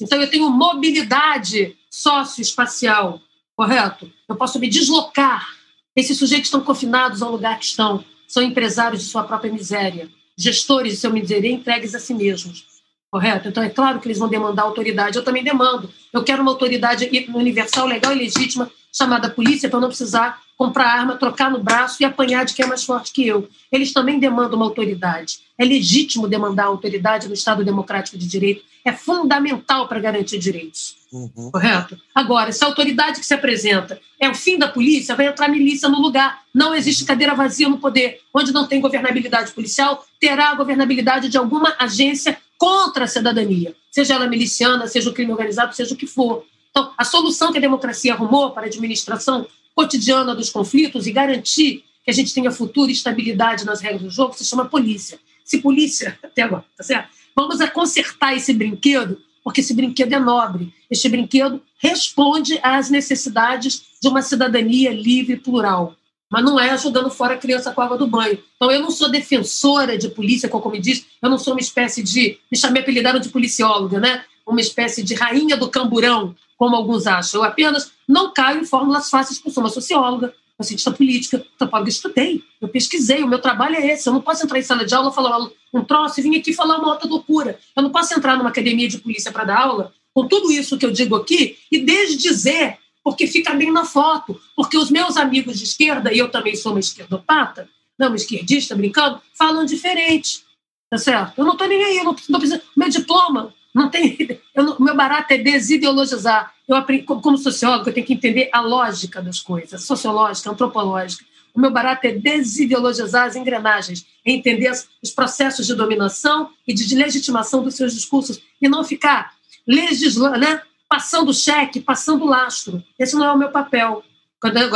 Então, 0.01 0.19
eu 0.19 0.29
tenho 0.29 0.49
mobilidade 0.49 1.75
socioespacial, 1.89 3.21
correto? 3.55 4.11
Eu 4.27 4.35
posso 4.35 4.59
me 4.59 4.69
deslocar. 4.69 5.47
Esses 5.95 6.17
sujeitos 6.17 6.47
estão 6.47 6.61
confinados 6.61 7.21
ao 7.21 7.31
lugar 7.31 7.59
que 7.59 7.65
estão, 7.65 8.03
são 8.27 8.41
empresários 8.41 9.03
de 9.03 9.09
sua 9.09 9.23
própria 9.23 9.51
miséria, 9.51 10.09
gestores 10.37 10.93
de 10.93 10.99
sua 10.99 11.09
miséria 11.09 11.51
entregues 11.51 11.93
a 11.93 11.99
si 11.99 12.13
mesmos. 12.13 12.65
Correto? 13.11 13.49
Então, 13.49 13.61
é 13.61 13.69
claro 13.69 13.99
que 13.99 14.07
eles 14.07 14.17
vão 14.17 14.29
demandar 14.29 14.63
autoridade. 14.63 15.17
Eu 15.17 15.23
também 15.23 15.43
demando. 15.43 15.91
Eu 16.13 16.23
quero 16.23 16.41
uma 16.41 16.51
autoridade 16.51 17.09
universal, 17.33 17.85
legal 17.85 18.13
e 18.13 18.19
legítima 18.19 18.71
chamada 18.91 19.29
polícia 19.29 19.69
para 19.69 19.79
não 19.79 19.87
precisar 19.87 20.41
comprar 20.57 20.85
arma, 20.85 21.15
trocar 21.15 21.49
no 21.49 21.63
braço 21.63 21.97
e 22.01 22.05
apanhar 22.05 22.45
de 22.45 22.53
quem 22.53 22.65
é 22.65 22.67
mais 22.67 22.83
forte 22.83 23.11
que 23.11 23.25
eu. 23.25 23.49
Eles 23.71 23.91
também 23.91 24.19
demandam 24.19 24.57
uma 24.57 24.65
autoridade. 24.65 25.39
É 25.57 25.65
legítimo 25.65 26.27
demandar 26.27 26.65
autoridade 26.65 27.27
no 27.27 27.33
Estado 27.33 27.65
democrático 27.65 28.17
de 28.17 28.27
direito. 28.27 28.63
É 28.85 28.91
fundamental 28.91 29.87
para 29.87 29.99
garantir 29.99 30.37
direitos. 30.37 30.95
Uhum. 31.11 31.49
Correto? 31.51 31.97
Agora, 32.13 32.51
se 32.51 32.63
a 32.63 32.67
autoridade 32.67 33.19
que 33.19 33.25
se 33.25 33.33
apresenta 33.33 33.99
é 34.19 34.29
o 34.29 34.35
fim 34.35 34.57
da 34.57 34.67
polícia, 34.67 35.15
vai 35.15 35.27
entrar 35.27 35.47
milícia 35.47 35.89
no 35.89 35.99
lugar. 35.99 36.41
Não 36.53 36.75
existe 36.75 37.05
cadeira 37.05 37.33
vazia 37.33 37.67
no 37.67 37.79
poder. 37.79 38.19
Onde 38.33 38.51
não 38.51 38.67
tem 38.67 38.79
governabilidade 38.79 39.51
policial, 39.51 40.05
terá 40.19 40.51
a 40.51 40.55
governabilidade 40.55 41.27
de 41.27 41.37
alguma 41.37 41.75
agência 41.79 42.37
contra 42.61 43.05
a 43.05 43.07
cidadania, 43.07 43.73
seja 43.89 44.13
ela 44.13 44.27
miliciana, 44.27 44.85
seja 44.85 45.09
o 45.09 45.13
crime 45.13 45.31
organizado, 45.31 45.75
seja 45.75 45.95
o 45.95 45.97
que 45.97 46.05
for. 46.05 46.45
Então, 46.71 46.93
a 46.97 47.03
solução 47.03 47.51
que 47.51 47.57
a 47.57 47.61
democracia 47.61 48.13
arrumou 48.13 48.51
para 48.51 48.63
a 48.63 48.65
administração 48.65 49.45
cotidiana 49.75 50.33
dos 50.33 50.49
conflitos 50.49 51.05
e 51.05 51.11
garantir 51.11 51.83
que 52.03 52.09
a 52.09 52.13
gente 52.13 52.33
tenha 52.33 52.51
futuro 52.51 52.89
e 52.89 52.93
estabilidade 52.93 53.65
nas 53.65 53.81
regras 53.81 54.01
do 54.01 54.09
jogo 54.09 54.33
se 54.33 54.45
chama 54.45 54.65
polícia. 54.65 55.19
Se 55.45 55.59
polícia, 55.59 56.17
até 56.23 56.41
agora, 56.41 56.65
tá 56.75 56.83
certo? 56.83 57.09
Vamos 57.35 57.61
a 57.61 57.67
consertar 57.67 58.35
esse 58.35 58.53
brinquedo, 58.53 59.17
porque 59.43 59.61
esse 59.61 59.73
brinquedo 59.73 60.13
é 60.13 60.19
nobre. 60.19 60.73
Este 60.89 61.07
brinquedo 61.09 61.61
responde 61.77 62.59
às 62.61 62.89
necessidades 62.89 63.83
de 64.01 64.07
uma 64.07 64.21
cidadania 64.21 64.91
livre 64.91 65.33
e 65.33 65.37
plural. 65.37 65.95
mas 66.29 66.45
não 66.45 66.57
é 66.57 66.77
jogando 66.77 67.09
fora 67.09 67.33
a 67.33 67.37
criança 67.37 67.71
com 67.71 67.81
a 67.81 67.85
água 67.85 67.97
do 67.97 68.07
banho. 68.07 68.41
Então, 68.55 68.71
eu 68.71 68.81
não 68.81 68.89
sou 68.89 69.09
defensora 69.11 69.97
de 69.97 70.07
polícia, 70.09 70.47
como 70.47 70.69
me 70.69 70.79
diz, 70.79 71.05
eu 71.21 71.29
não 71.29 71.37
sou 71.37 71.53
uma 71.53 71.59
espécie 71.59 72.01
de. 72.01 72.37
Me 72.49 72.57
chamei 72.57 72.81
apelidaram 72.81 73.19
de 73.19 73.29
policióloga, 73.29 73.99
né? 73.99 74.23
Uma 74.45 74.61
espécie 74.61 75.03
de 75.03 75.13
rainha 75.13 75.55
do 75.55 75.69
camburão, 75.69 76.35
como 76.57 76.75
alguns 76.75 77.07
acham. 77.07 77.41
Eu 77.41 77.43
apenas 77.43 77.91
não 78.07 78.33
caio 78.33 78.61
em 78.61 78.65
fórmulas 78.65 79.09
fáceis, 79.09 79.37
porque 79.37 79.49
eu 79.49 79.53
sou 79.53 79.63
uma 79.63 79.69
socióloga, 79.69 80.33
uma 80.57 80.65
cientista 80.65 80.91
política, 80.91 81.43
antropóloga, 81.55 81.89
estudei, 81.89 82.43
eu 82.61 82.67
pesquisei, 82.67 83.23
o 83.23 83.27
meu 83.27 83.39
trabalho 83.39 83.75
é 83.75 83.87
esse. 83.87 84.07
Eu 84.07 84.13
não 84.13 84.21
posso 84.21 84.43
entrar 84.43 84.59
em 84.59 84.63
sala 84.63 84.85
de 84.85 84.93
aula, 84.93 85.11
falar 85.11 85.49
um 85.73 85.83
troço 85.83 86.19
e 86.19 86.23
vir 86.23 86.37
aqui 86.37 86.53
falar 86.53 86.77
uma 86.77 86.89
outra 86.89 87.07
loucura. 87.07 87.59
Eu 87.75 87.83
não 87.83 87.89
posso 87.89 88.13
entrar 88.13 88.37
numa 88.37 88.49
academia 88.49 88.87
de 88.87 88.99
polícia 88.99 89.31
para 89.31 89.45
dar 89.45 89.57
aula 89.57 89.93
com 90.13 90.27
tudo 90.27 90.51
isso 90.51 90.77
que 90.77 90.85
eu 90.85 90.91
digo 90.91 91.15
aqui 91.15 91.57
e 91.71 91.79
desdizer 91.79 92.77
porque 93.03 93.27
fica 93.27 93.53
bem 93.53 93.71
na 93.71 93.85
foto. 93.85 94.39
Porque 94.55 94.77
os 94.77 94.91
meus 94.91 95.17
amigos 95.17 95.57
de 95.57 95.63
esquerda, 95.63 96.13
e 96.13 96.19
eu 96.19 96.29
também 96.29 96.55
sou 96.55 96.73
uma 96.73 96.79
esquerdopata, 96.79 97.67
não, 97.97 98.07
uma 98.07 98.15
esquerdista 98.15 98.75
brincando, 98.75 99.21
falam 99.37 99.65
diferente. 99.65 100.43
Tá 100.89 100.97
certo? 100.97 101.39
Eu 101.39 101.45
não 101.45 101.53
estou 101.53 101.67
nem 101.67 101.83
aí, 101.83 102.03
não, 102.03 102.15
não 102.29 102.39
preciso. 102.39 102.61
Meu 102.75 102.89
diploma 102.89 103.53
não 103.73 103.89
tem. 103.89 104.39
Eu, 104.53 104.79
meu 104.79 104.95
barato 104.95 105.33
é 105.33 105.37
desideologizar. 105.37 106.53
Eu 106.67 106.75
aprendi, 106.75 107.03
como 107.03 107.37
sociólogo, 107.37 107.89
eu 107.89 107.93
tenho 107.93 108.05
que 108.05 108.13
entender 108.13 108.49
a 108.51 108.61
lógica 108.61 109.21
das 109.21 109.39
coisas, 109.39 109.83
sociológica, 109.83 110.49
antropológica. 110.49 111.25
O 111.53 111.59
meu 111.59 111.71
barato 111.71 112.07
é 112.07 112.11
desideologizar 112.11 113.27
as 113.27 113.35
engrenagens, 113.35 114.05
é 114.25 114.31
entender 114.31 114.71
os 115.01 115.11
processos 115.11 115.67
de 115.67 115.75
dominação 115.75 116.49
e 116.65 116.73
de 116.73 116.95
legitimação 116.95 117.63
dos 117.63 117.75
seus 117.75 117.93
discursos, 117.93 118.41
e 118.61 118.69
não 118.69 118.83
ficar 118.83 119.33
legislando, 119.67 120.37
né? 120.37 120.61
passando 120.91 121.33
cheque, 121.33 121.79
passando 121.79 122.25
lastro. 122.25 122.83
Esse 122.99 123.15
não 123.15 123.25
é 123.25 123.31
o 123.31 123.37
meu 123.37 123.49
papel. 123.49 124.03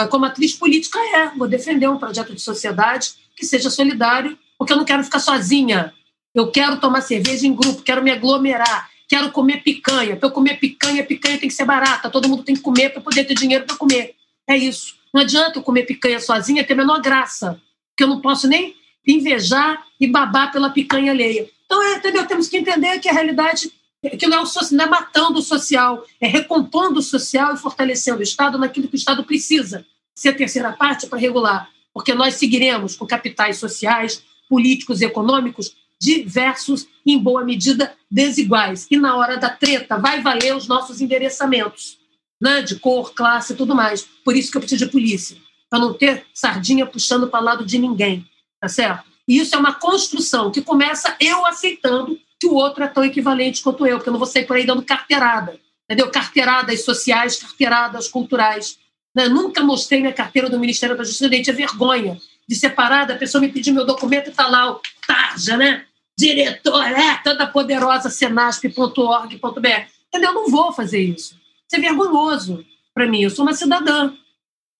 Como 0.10 0.26
atriz 0.26 0.54
política, 0.54 0.98
é. 1.00 1.30
Vou 1.38 1.48
defender 1.48 1.90
um 1.90 1.98
projeto 1.98 2.34
de 2.34 2.42
sociedade 2.42 3.14
que 3.36 3.46
seja 3.46 3.70
solidário, 3.70 4.38
porque 4.58 4.72
eu 4.72 4.78
não 4.78 4.86
quero 4.86 5.04
ficar 5.04 5.20
sozinha. 5.20 5.94
Eu 6.36 6.52
quero 6.52 6.78
tomar 6.82 7.00
cerveja 7.00 7.48
em 7.48 7.56
grupo, 7.56 7.82
quero 7.82 8.04
me 8.04 8.12
aglomerar, 8.12 8.90
quero 9.08 9.32
comer 9.32 9.64
picanha. 9.64 10.18
Para 10.18 10.28
eu 10.28 10.34
comer 10.34 10.60
picanha, 10.60 11.02
picanha 11.02 11.38
tem 11.38 11.48
que 11.48 11.56
ser 11.56 11.64
barata. 11.64 12.10
Todo 12.10 12.28
mundo 12.28 12.44
tem 12.44 12.56
que 12.56 12.62
comer 12.62 12.90
para 12.90 13.02
poder 13.02 13.24
ter 13.24 13.34
dinheiro 13.34 13.64
para 13.64 13.78
comer. 13.78 14.16
É 14.46 14.58
isso. 14.58 14.96
Não 15.14 15.22
adianta 15.22 15.60
eu 15.60 15.64
comer 15.64 15.84
picanha 15.84 16.20
sozinha, 16.20 16.64
ter 16.66 16.74
a 16.74 16.78
menor 16.78 17.02
graça. 17.02 17.62
Porque 17.92 18.04
eu 18.04 18.08
não 18.08 18.20
posso 18.20 18.50
nem 18.50 18.76
invejar 19.08 19.82
e 19.98 20.08
babar 20.08 20.52
pela 20.52 20.70
picanha 20.70 21.12
alheia. 21.12 21.50
Então, 21.66 21.82
é, 21.82 21.96
entendeu? 21.96 22.28
Temos 22.28 22.50
que 22.50 22.58
entender 22.58 23.00
que 23.00 23.08
a 23.08 23.14
realidade 23.14 23.72
que 24.20 24.28
não 24.28 24.40
é, 24.40 24.42
o, 24.44 24.48
não 24.72 24.86
é 24.86 24.88
matando 24.88 25.40
o 25.40 25.42
social, 25.42 26.06
é 26.22 26.28
recompondo 26.28 27.00
o 27.00 27.04
social 27.04 27.56
e 27.56 27.58
fortalecendo 27.58 28.20
o 28.20 28.24
Estado 28.24 28.58
naquilo 28.58 28.88
que 28.88 28.96
o 28.96 28.98
Estado 28.98 29.24
precisa 29.24 29.86
ser 30.14 30.30
a 30.30 30.34
terceira 30.36 30.72
parte 30.74 31.08
para 31.08 31.18
regular, 31.18 31.70
porque 31.94 32.14
nós 32.14 32.36
seguiremos 32.36 32.96
com 32.96 33.08
capitais 33.08 33.58
sociais, 33.58 34.24
políticos 34.48 35.02
e 35.02 35.06
econômicos 35.06 35.76
diversos, 36.02 36.88
em 37.06 37.18
boa 37.18 37.44
medida 37.44 37.94
desiguais. 38.10 38.88
E 38.90 38.98
na 38.98 39.16
hora 39.16 39.38
da 39.38 39.50
treta 39.50 39.98
vai 39.98 40.22
valer 40.22 40.56
os 40.56 40.68
nossos 40.68 41.02
endereçamentos, 41.02 41.98
né? 42.42 42.62
de 42.62 42.78
cor, 42.80 43.14
classe 43.14 43.54
e 43.54 43.56
tudo 43.56 43.76
mais. 43.76 44.08
Por 44.24 44.36
isso 44.36 44.52
que 44.52 44.58
eu 44.58 44.62
preciso 44.62 44.86
de 44.86 44.92
polícia, 44.92 45.38
para 45.70 45.80
não 45.80 45.94
ter 45.94 46.26
sardinha 46.34 46.86
puxando 46.86 47.28
para 47.28 47.40
lado 47.40 47.66
de 47.66 47.78
ninguém, 47.78 48.26
tá 48.60 48.68
certo? 48.68 49.06
E 49.28 49.40
isso 49.40 49.56
é 49.56 49.58
uma 49.58 49.74
construção 49.74 50.52
que 50.52 50.62
começa 50.62 51.16
eu 51.20 51.46
aceitando 51.46 52.20
que 52.40 52.48
o 52.48 52.54
outro 52.54 52.84
é 52.84 52.88
tão 52.88 53.04
equivalente 53.04 53.62
quanto 53.62 53.86
eu, 53.86 53.98
porque 53.98 54.10
eu 54.10 54.14
não 54.14 54.20
vou 54.20 54.28
sair 54.28 54.46
por 54.46 54.56
aí 54.56 54.66
dando 54.66 54.84
carteirada, 54.84 55.60
entendeu? 55.86 56.12
Carteiradas 56.12 56.84
sociais, 56.84 57.38
carteiradas 57.38 58.08
culturais. 58.08 58.78
Né? 59.16 59.28
Nunca 59.28 59.64
mostrei 59.64 60.02
minha 60.02 60.14
carteira 60.14 60.50
do 60.50 60.60
Ministério 60.60 60.96
da 60.96 61.04
Justiça, 61.04 61.34
eu 61.34 61.44
tinha 61.44 61.56
vergonha 61.56 62.20
de 62.48 62.56
separar, 62.56 63.10
a 63.10 63.16
pessoa 63.16 63.42
me 63.42 63.50
pedir 63.50 63.72
meu 63.72 63.86
documento 63.86 64.30
e 64.30 64.34
tá 64.34 64.48
lá 64.48 64.78
Tarja, 65.08 65.58
né? 65.58 65.86
Diretor, 66.18 66.84
é, 66.84 67.16
toda 67.24 67.48
poderosa, 67.48 68.10
senasp.org.br. 68.10 69.68
Entendeu? 70.08 70.30
Eu 70.30 70.34
não 70.34 70.50
vou 70.50 70.72
fazer 70.72 71.02
isso. 71.02 71.36
Isso 71.68 71.76
é 71.76 71.80
vergonhoso 71.80 72.66
para 72.94 73.08
mim. 73.08 73.22
Eu 73.22 73.30
sou 73.30 73.44
uma 73.44 73.54
cidadã, 73.54 74.14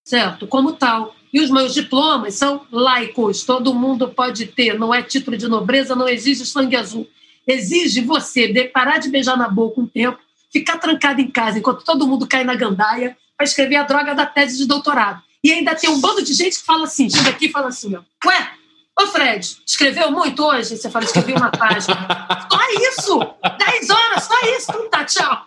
certo? 0.04 0.46
Como 0.46 0.72
tal. 0.72 1.14
E 1.32 1.40
os 1.40 1.50
meus 1.50 1.74
diplomas 1.74 2.34
são 2.34 2.66
laicos, 2.70 3.44
todo 3.44 3.74
mundo 3.74 4.08
pode 4.08 4.46
ter, 4.46 4.78
não 4.78 4.94
é 4.94 5.02
título 5.02 5.36
de 5.36 5.48
nobreza, 5.48 5.94
não 5.94 6.08
exige 6.08 6.46
sangue 6.46 6.76
azul 6.76 7.06
exige 7.46 8.00
você 8.00 8.48
de 8.48 8.64
parar 8.64 8.98
de 8.98 9.08
beijar 9.08 9.36
na 9.36 9.48
boca 9.48 9.80
um 9.80 9.86
tempo, 9.86 10.18
ficar 10.52 10.78
trancado 10.78 11.20
em 11.20 11.30
casa 11.30 11.58
enquanto 11.58 11.84
todo 11.84 12.06
mundo 12.06 12.26
cai 12.26 12.42
na 12.42 12.54
gandaia 12.54 13.16
para 13.36 13.44
escrever 13.44 13.76
a 13.76 13.84
droga 13.84 14.14
da 14.14 14.26
tese 14.26 14.58
de 14.58 14.66
doutorado. 14.66 15.22
E 15.44 15.52
ainda 15.52 15.74
tem 15.74 15.88
um 15.88 16.00
bando 16.00 16.22
de 16.22 16.32
gente 16.32 16.58
que 16.58 16.64
fala 16.64 16.84
assim, 16.84 17.08
chega 17.08 17.30
aqui 17.30 17.46
e 17.46 17.52
fala 17.52 17.68
assim, 17.68 17.94
ó, 17.94 18.00
ué, 18.26 18.50
ô 18.98 19.06
Fred, 19.08 19.58
escreveu 19.66 20.10
muito 20.10 20.44
hoje? 20.44 20.76
Você 20.76 20.90
fala, 20.90 21.04
escrevi 21.04 21.32
uma 21.32 21.50
página. 21.50 21.96
só 22.50 22.60
isso! 22.90 23.18
Dez 23.58 23.90
horas, 23.90 24.24
só 24.24 24.40
isso, 24.56 24.70
então 24.70 24.90
tá, 24.90 25.04
tchau. 25.04 25.46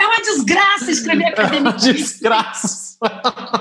É 0.00 0.06
uma 0.06 0.20
desgraça 0.20 0.90
escrever 0.90 1.26
academia. 1.26 1.58
É 1.58 1.62
uma 1.62 1.72
desgraça. 1.72 2.98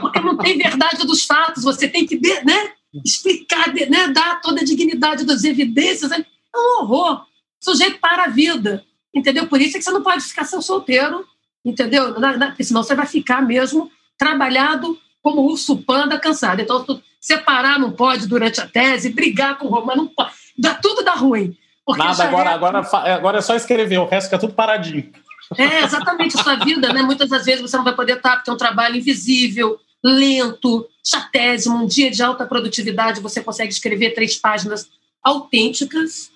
Porque 0.01 0.19
não 0.19 0.37
tem 0.37 0.57
verdade 0.57 1.05
dos 1.05 1.25
fatos, 1.25 1.63
você 1.63 1.87
tem 1.87 2.05
que, 2.05 2.19
né? 2.43 2.73
explicar, 3.03 3.73
né, 3.73 4.07
dar 4.09 4.41
toda 4.41 4.61
a 4.61 4.63
dignidade 4.63 5.25
das 5.25 5.43
evidências. 5.43 6.11
É 6.11 6.25
um 6.55 6.81
horror. 6.81 7.25
O 7.61 7.65
sujeito 7.71 7.99
para 7.99 8.25
a 8.25 8.29
vida, 8.29 8.83
entendeu? 9.13 9.47
Por 9.47 9.61
isso 9.61 9.77
é 9.77 9.79
que 9.79 9.85
você 9.85 9.91
não 9.91 10.03
pode 10.03 10.23
ficar 10.23 10.45
seu 10.45 10.61
solteiro, 10.61 11.25
entendeu? 11.65 12.13
Porque 12.13 12.63
senão 12.63 12.83
você 12.83 12.95
vai 12.95 13.05
ficar 13.05 13.41
mesmo 13.41 13.91
trabalhado 14.17 14.97
como 15.27 15.41
urso 15.41 15.75
panda 15.75 16.17
cansado. 16.17 16.61
Então, 16.61 16.85
separar 17.19 17.77
não 17.77 17.91
pode 17.91 18.27
durante 18.27 18.61
a 18.61 18.65
tese, 18.67 19.09
brigar 19.09 19.57
com 19.57 19.67
o 19.67 19.69
Roma 19.69 19.93
não 19.93 20.07
pode. 20.07 20.31
Dá, 20.57 20.73
tudo 20.75 21.03
dá 21.03 21.15
ruim. 21.15 21.53
Nada, 21.97 22.23
agora, 22.23 22.49
é... 22.49 22.53
agora, 22.53 22.87
agora 23.13 23.37
é 23.39 23.41
só 23.41 23.53
escrever, 23.53 23.97
o 23.97 24.05
resto 24.05 24.27
fica 24.27 24.39
tudo 24.39 24.53
paradinho. 24.53 25.11
É, 25.57 25.83
exatamente, 25.83 26.39
a 26.39 26.43
sua 26.43 26.55
vida, 26.55 26.93
né? 26.93 27.01
Muitas 27.01 27.29
das 27.29 27.43
vezes 27.43 27.61
você 27.61 27.75
não 27.75 27.83
vai 27.83 27.93
poder 27.93 28.17
estar, 28.17 28.37
porque 28.37 28.49
é 28.49 28.53
um 28.53 28.57
trabalho 28.57 28.95
invisível, 28.95 29.77
lento, 30.01 30.87
chatésimo, 31.05 31.83
um 31.83 31.87
dia 31.87 32.09
de 32.09 32.23
alta 32.23 32.45
produtividade, 32.45 33.19
você 33.19 33.43
consegue 33.43 33.71
escrever 33.71 34.13
três 34.13 34.37
páginas 34.37 34.89
autênticas, 35.21 36.29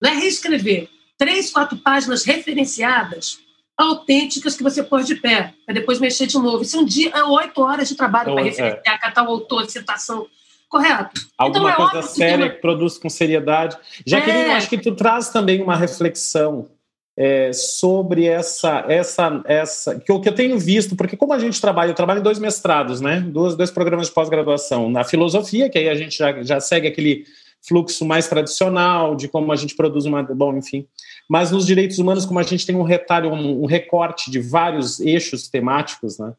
não 0.00 0.10
é 0.10 0.14
reescrever, 0.14 0.88
três, 1.18 1.50
quatro 1.50 1.76
páginas 1.78 2.24
referenciadas, 2.24 3.38
autênticas 3.76 4.56
que 4.56 4.62
você 4.62 4.82
pôr 4.82 5.02
de 5.02 5.16
pé, 5.16 5.52
para 5.64 5.74
depois 5.74 6.00
mexer 6.00 6.26
de 6.26 6.38
novo. 6.38 6.62
Isso 6.62 6.76
é 6.76 6.80
um 6.80 6.84
dia, 6.84 7.10
é 7.10 7.22
oito 7.22 7.60
horas 7.60 7.88
de 7.88 7.94
trabalho 7.94 8.32
para 8.32 8.42
é. 8.42 8.44
referenciar, 8.44 8.94
é. 8.94 8.98
catar 8.98 9.24
o 9.24 9.30
autor, 9.30 9.68
citação. 9.68 10.26
Correto. 10.68 11.20
Alguma 11.38 11.70
então, 11.70 11.86
é 11.86 11.90
coisa 11.90 12.08
séria 12.08 12.50
que, 12.50 12.60
produz 12.60 12.98
com 12.98 13.08
seriedade. 13.08 13.76
Já 14.04 14.20
que 14.20 14.30
é. 14.30 14.54
acho 14.54 14.68
que 14.68 14.78
tu 14.78 14.94
traz 14.94 15.28
também 15.28 15.62
uma 15.62 15.76
reflexão 15.76 16.68
é, 17.16 17.52
sobre 17.52 18.26
essa, 18.26 18.84
essa, 18.88 19.42
essa 19.46 19.98
que 19.98 20.10
o 20.12 20.20
que 20.20 20.28
eu 20.28 20.34
tenho 20.34 20.58
visto, 20.58 20.96
porque 20.96 21.16
como 21.16 21.32
a 21.32 21.38
gente 21.38 21.60
trabalha, 21.60 21.90
eu 21.90 21.94
trabalho 21.94 22.20
em 22.20 22.22
dois 22.22 22.38
mestrados, 22.38 23.00
né? 23.00 23.20
Dois, 23.20 23.54
dois 23.54 23.70
programas 23.70 24.08
de 24.08 24.12
pós-graduação. 24.12 24.90
Na 24.90 25.04
filosofia, 25.04 25.70
que 25.70 25.78
aí 25.78 25.88
a 25.88 25.94
gente 25.94 26.18
já, 26.18 26.42
já 26.42 26.60
segue 26.60 26.88
aquele 26.88 27.24
fluxo 27.66 28.04
mais 28.04 28.28
tradicional 28.28 29.16
de 29.16 29.28
como 29.28 29.52
a 29.52 29.56
gente 29.56 29.74
produz 29.74 30.04
uma. 30.04 30.22
Bom, 30.22 30.56
enfim. 30.56 30.86
Mas 31.28 31.50
nos 31.50 31.66
direitos 31.66 31.98
humanos, 31.98 32.24
como 32.24 32.38
a 32.38 32.42
gente 32.42 32.66
tem 32.66 32.76
um 32.76 32.82
retalho, 32.82 33.32
um, 33.32 33.66
recorte 33.66 34.30
de 34.30 34.40
vários 34.40 35.00
eixos 35.00 35.48
temáticos, 35.48 36.18
né? 36.18 36.32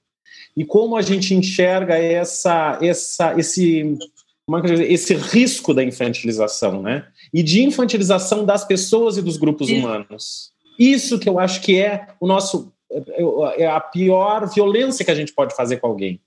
E 0.56 0.66
como 0.66 0.96
a 0.96 1.02
gente 1.02 1.34
enxerga 1.36 1.98
essa, 1.98 2.80
essa, 2.82 3.38
esse, 3.38 3.98
é 4.50 4.62
dizer, 4.62 4.92
esse 4.92 5.14
risco 5.14 5.74
da 5.74 5.84
infantilização, 5.84 6.82
né? 6.82 7.06
E 7.34 7.44
de 7.44 7.64
infantilização 7.64 8.46
das 8.46 8.66
pessoas 8.66 9.18
e 9.18 9.22
dos 9.22 9.38
grupos 9.38 9.70
humanos. 9.70 10.52
Isso 10.80 11.20
que 11.20 11.28
eu 11.28 11.40
acho 11.40 11.62
que 11.62 11.80
é 11.80 12.08
o 12.20 12.28
nosso 12.28 12.72
é, 12.92 13.64
é 13.64 13.68
a 13.68 13.80
pior 13.80 14.50
violência 14.50 15.04
que 15.04 15.12
a 15.12 15.16
gente 15.16 15.34
pode 15.34 15.56
fazer 15.56 15.78
com 15.78 15.88
alguém. 15.88 16.22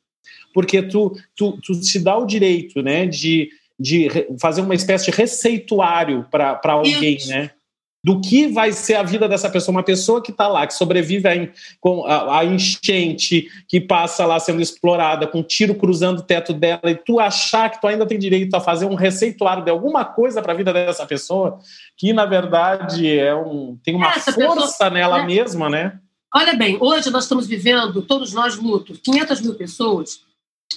Porque 0.52 0.82
tu, 0.82 1.16
tu, 1.36 1.58
tu 1.62 1.74
se 1.74 1.98
dá 2.00 2.18
o 2.18 2.26
direito 2.26 2.82
né, 2.82 3.06
de, 3.06 3.48
de 3.80 4.08
fazer 4.38 4.60
uma 4.60 4.74
espécie 4.74 5.10
de 5.10 5.16
receituário 5.16 6.26
para 6.30 6.60
alguém, 6.64 7.16
Isso. 7.16 7.30
né? 7.30 7.50
do 8.02 8.20
que 8.20 8.46
vai 8.46 8.72
ser 8.72 8.94
a 8.94 9.02
vida 9.02 9.28
dessa 9.28 9.50
pessoa, 9.50 9.76
uma 9.76 9.82
pessoa 9.82 10.22
que 10.22 10.30
está 10.30 10.48
lá, 10.48 10.66
que 10.66 10.72
sobrevive 10.72 11.28
a, 11.28 11.48
com 11.78 12.04
a, 12.06 12.44
enchente, 12.44 13.48
que 13.68 13.78
passa 13.78 14.24
lá 14.24 14.40
sendo 14.40 14.62
explorada, 14.62 15.26
com 15.26 15.40
um 15.40 15.42
tiro 15.42 15.74
cruzando 15.74 16.20
o 16.20 16.22
teto 16.22 16.54
dela, 16.54 16.90
e 16.90 16.94
tu 16.94 17.20
achar 17.20 17.68
que 17.68 17.80
tu 17.80 17.86
ainda 17.86 18.06
tem 18.06 18.18
direito 18.18 18.54
a 18.54 18.60
fazer 18.60 18.86
um 18.86 18.94
receituário 18.94 19.64
de 19.64 19.70
alguma 19.70 20.04
coisa 20.04 20.40
para 20.40 20.52
a 20.52 20.56
vida 20.56 20.72
dessa 20.72 21.04
pessoa, 21.06 21.58
que 21.96 22.12
na 22.12 22.24
verdade 22.24 23.06
é 23.06 23.34
um, 23.34 23.78
tem 23.84 23.94
uma 23.94 24.10
Essa 24.10 24.32
força 24.32 24.66
pessoa, 24.66 24.90
nela 24.90 25.18
né? 25.18 25.26
mesma, 25.26 25.68
né? 25.68 25.98
Olha 26.34 26.54
bem, 26.54 26.78
hoje 26.80 27.10
nós 27.10 27.24
estamos 27.24 27.46
vivendo, 27.46 28.02
todos 28.02 28.32
nós 28.32 28.56
luto, 28.56 28.94
500 28.94 29.40
mil 29.42 29.54
pessoas, 29.54 30.22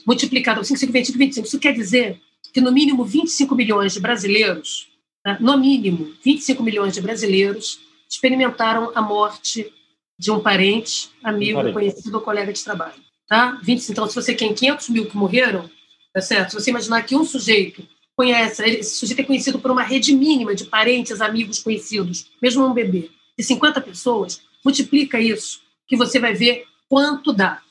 multiplicado 0.06 0.60
por 0.60 0.66
5, 0.66 0.80
5, 0.80 0.92
25, 0.92 1.18
25. 1.18 1.48
Isso 1.48 1.60
quer 1.60 1.74
dizer 1.74 2.20
que 2.54 2.62
no 2.62 2.72
mínimo 2.72 3.04
25 3.04 3.56
milhões 3.56 3.94
de 3.94 4.00
brasileiros 4.00 4.94
né, 5.26 5.38
no 5.40 5.58
mínimo 5.58 6.14
25 6.24 6.62
milhões 6.62 6.94
de 6.94 7.02
brasileiros 7.02 7.80
experimentaram 8.10 8.92
a 8.94 9.02
morte 9.02 9.72
de 10.20 10.32
um 10.32 10.40
parente, 10.40 11.10
amigo, 11.24 11.60
um 11.60 11.62
parente. 11.62 11.74
conhecido 11.74 12.16
ou 12.16 12.22
colega 12.22 12.54
de 12.54 12.64
trabalho. 12.64 13.02
tá? 13.28 13.60
20, 13.64 13.90
então, 13.90 14.08
se 14.08 14.16
você 14.16 14.34
tem 14.34 14.54
500 14.54 14.90
mil 14.90 15.06
que 15.06 15.18
morreram, 15.18 15.70
tá 16.14 16.22
certo? 16.22 16.52
Se 16.52 16.62
você 16.62 16.70
imaginar 16.70 17.02
que 17.04 17.16
um 17.16 17.26
sujeito 17.26 17.88
conhece, 18.16 18.64
esse 18.64 18.96
sujeito 18.96 19.22
é 19.22 19.24
conhecido 19.24 19.58
por 19.58 19.72
uma 19.72 19.82
rede 19.82 20.14
mínima 20.16 20.54
de 20.54 20.66
parentes, 20.66 21.20
amigos, 21.20 21.60
conhecidos, 21.60 22.28
mesmo 22.42 22.66
um 22.66 22.74
bebê, 22.74 23.10
de 23.38 23.44
50 23.44 23.82
pessoas, 23.82 24.42
multiplica 24.64 25.20
isso, 25.20 25.62
que 25.88 25.98
você 25.98 26.20
vai 26.20 26.34
ver 26.34 26.66
quanto 26.88 27.34
dá. 27.34 27.62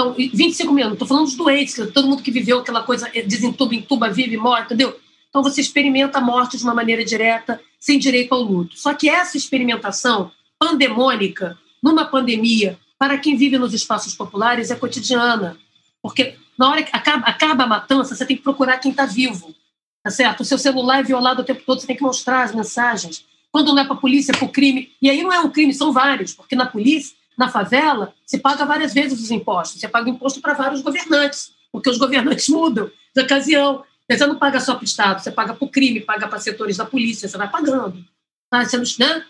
Então, 0.00 0.14
25 0.14 0.72
mil, 0.72 0.86
não 0.86 0.94
estou 0.94 1.06
falando 1.06 1.26
dos 1.26 1.36
doentes, 1.36 1.74
todo 1.92 2.08
mundo 2.08 2.22
que 2.22 2.30
viveu 2.30 2.60
aquela 2.60 2.82
coisa, 2.82 3.10
eh, 3.12 3.20
desentuba, 3.20 3.74
entuba, 3.74 4.08
vive, 4.08 4.34
morre, 4.38 4.62
entendeu? 4.62 4.98
Então, 5.28 5.42
você 5.42 5.60
experimenta 5.60 6.18
a 6.18 6.20
morte 6.22 6.56
de 6.56 6.64
uma 6.64 6.74
maneira 6.74 7.04
direta, 7.04 7.60
sem 7.78 7.98
direito 7.98 8.34
ao 8.34 8.40
luto. 8.40 8.78
Só 8.78 8.94
que 8.94 9.10
essa 9.10 9.36
experimentação 9.36 10.32
pandemônica, 10.58 11.58
numa 11.82 12.06
pandemia, 12.06 12.78
para 12.98 13.18
quem 13.18 13.36
vive 13.36 13.58
nos 13.58 13.74
espaços 13.74 14.14
populares, 14.14 14.70
é 14.70 14.74
cotidiana. 14.74 15.58
Porque 16.02 16.34
na 16.58 16.70
hora 16.70 16.82
que 16.82 16.96
acaba, 16.96 17.26
acaba 17.26 17.64
a 17.64 17.66
matança, 17.66 18.14
você 18.14 18.24
tem 18.24 18.36
que 18.36 18.42
procurar 18.42 18.78
quem 18.78 18.92
está 18.92 19.04
vivo. 19.04 19.54
Tá 20.02 20.10
certo? 20.10 20.40
O 20.40 20.44
seu 20.46 20.56
celular 20.56 21.00
é 21.00 21.02
violado 21.02 21.42
o 21.42 21.44
tempo 21.44 21.62
todo, 21.66 21.78
você 21.78 21.86
tem 21.86 21.96
que 21.96 22.02
mostrar 22.02 22.42
as 22.42 22.54
mensagens. 22.54 23.22
Quando 23.52 23.74
não 23.74 23.82
é 23.82 23.84
para 23.84 23.94
a 23.94 24.00
polícia, 24.00 24.32
é 24.32 24.36
para 24.36 24.46
o 24.46 24.50
crime. 24.50 24.92
E 25.02 25.10
aí 25.10 25.22
não 25.22 25.32
é 25.32 25.40
um 25.40 25.50
crime, 25.50 25.74
são 25.74 25.92
vários, 25.92 26.32
porque 26.32 26.56
na 26.56 26.64
polícia, 26.64 27.14
na 27.40 27.48
favela, 27.48 28.12
se 28.26 28.38
paga 28.38 28.66
várias 28.66 28.92
vezes 28.92 29.18
os 29.18 29.30
impostos. 29.30 29.80
Você 29.80 29.88
paga 29.88 30.10
imposto 30.10 30.42
para 30.42 30.52
vários 30.52 30.82
governantes, 30.82 31.52
porque 31.72 31.88
os 31.88 31.96
governantes 31.96 32.46
mudam 32.50 32.90
de 33.16 33.22
ocasião. 33.22 33.82
Você 34.06 34.26
não 34.26 34.36
paga 34.36 34.60
só 34.60 34.74
para 34.74 34.82
o 34.82 34.84
Estado, 34.84 35.22
você 35.22 35.30
paga 35.30 35.54
para 35.54 35.64
o 35.64 35.70
crime, 35.70 36.02
paga 36.02 36.28
para 36.28 36.38
setores 36.38 36.76
da 36.76 36.84
polícia, 36.84 37.26
você 37.26 37.38
vai 37.38 37.48
pagando. 37.48 38.04
Tá? 38.50 38.62
Você 38.62 38.76
não, 38.76 38.84
né? 38.98 39.24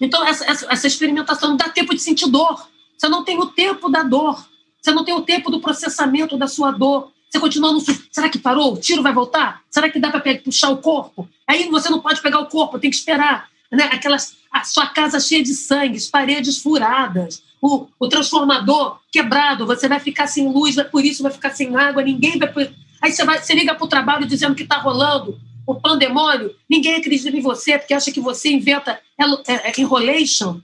Então, 0.00 0.24
essa, 0.24 0.48
essa, 0.48 0.72
essa 0.72 0.86
experimentação 0.86 1.48
não 1.48 1.56
dá 1.56 1.68
tempo 1.68 1.92
de 1.92 2.00
sentir 2.00 2.30
dor. 2.30 2.68
Você 2.96 3.08
não 3.08 3.24
tem 3.24 3.36
o 3.36 3.46
tempo 3.46 3.88
da 3.88 4.04
dor. 4.04 4.46
Você 4.80 4.92
não 4.92 5.04
tem 5.04 5.14
o 5.14 5.22
tempo 5.22 5.50
do 5.50 5.58
processamento 5.58 6.36
da 6.36 6.46
sua 6.46 6.70
dor. 6.70 7.10
Você 7.28 7.40
continua 7.40 7.72
no. 7.72 7.80
Será 8.12 8.28
que 8.28 8.38
parou? 8.38 8.74
O 8.74 8.76
tiro 8.76 9.02
vai 9.02 9.12
voltar? 9.12 9.64
Será 9.68 9.90
que 9.90 9.98
dá 9.98 10.10
para 10.10 10.22
puxar 10.38 10.70
o 10.70 10.78
corpo? 10.78 11.28
Aí 11.44 11.68
você 11.68 11.90
não 11.90 11.98
pode 11.98 12.22
pegar 12.22 12.38
o 12.38 12.46
corpo, 12.46 12.78
tem 12.78 12.88
que 12.88 12.96
esperar. 12.96 13.48
Né? 13.70 13.84
Aquelas, 13.84 14.36
a 14.52 14.62
sua 14.62 14.86
casa 14.86 15.18
cheia 15.18 15.42
de 15.42 15.54
sangue, 15.54 16.00
paredes 16.10 16.58
furadas, 16.58 17.42
o, 17.60 17.86
o 17.98 18.08
transformador 18.08 18.98
quebrado, 19.10 19.66
você 19.66 19.88
vai 19.88 20.00
ficar 20.00 20.26
sem 20.26 20.48
luz, 20.48 20.76
por 20.90 21.04
isso 21.04 21.22
vai 21.22 21.32
ficar 21.32 21.50
sem 21.50 21.74
água, 21.76 22.02
ninguém 22.02 22.38
vai. 22.38 22.52
Aí 23.00 23.12
você, 23.12 23.24
vai, 23.24 23.38
você 23.38 23.54
liga 23.54 23.74
para 23.74 23.84
o 23.84 23.88
trabalho 23.88 24.26
dizendo 24.26 24.54
que 24.54 24.62
está 24.62 24.78
rolando 24.78 25.38
o 25.66 25.74
pandemônio, 25.74 26.54
ninguém 26.68 26.96
acredita 26.96 27.36
em 27.36 27.42
você, 27.42 27.78
porque 27.78 27.92
acha 27.94 28.10
que 28.10 28.20
você 28.20 28.50
inventa 28.50 28.98
é, 29.18 29.52
é, 29.52 29.80
enrolation, 29.80 30.60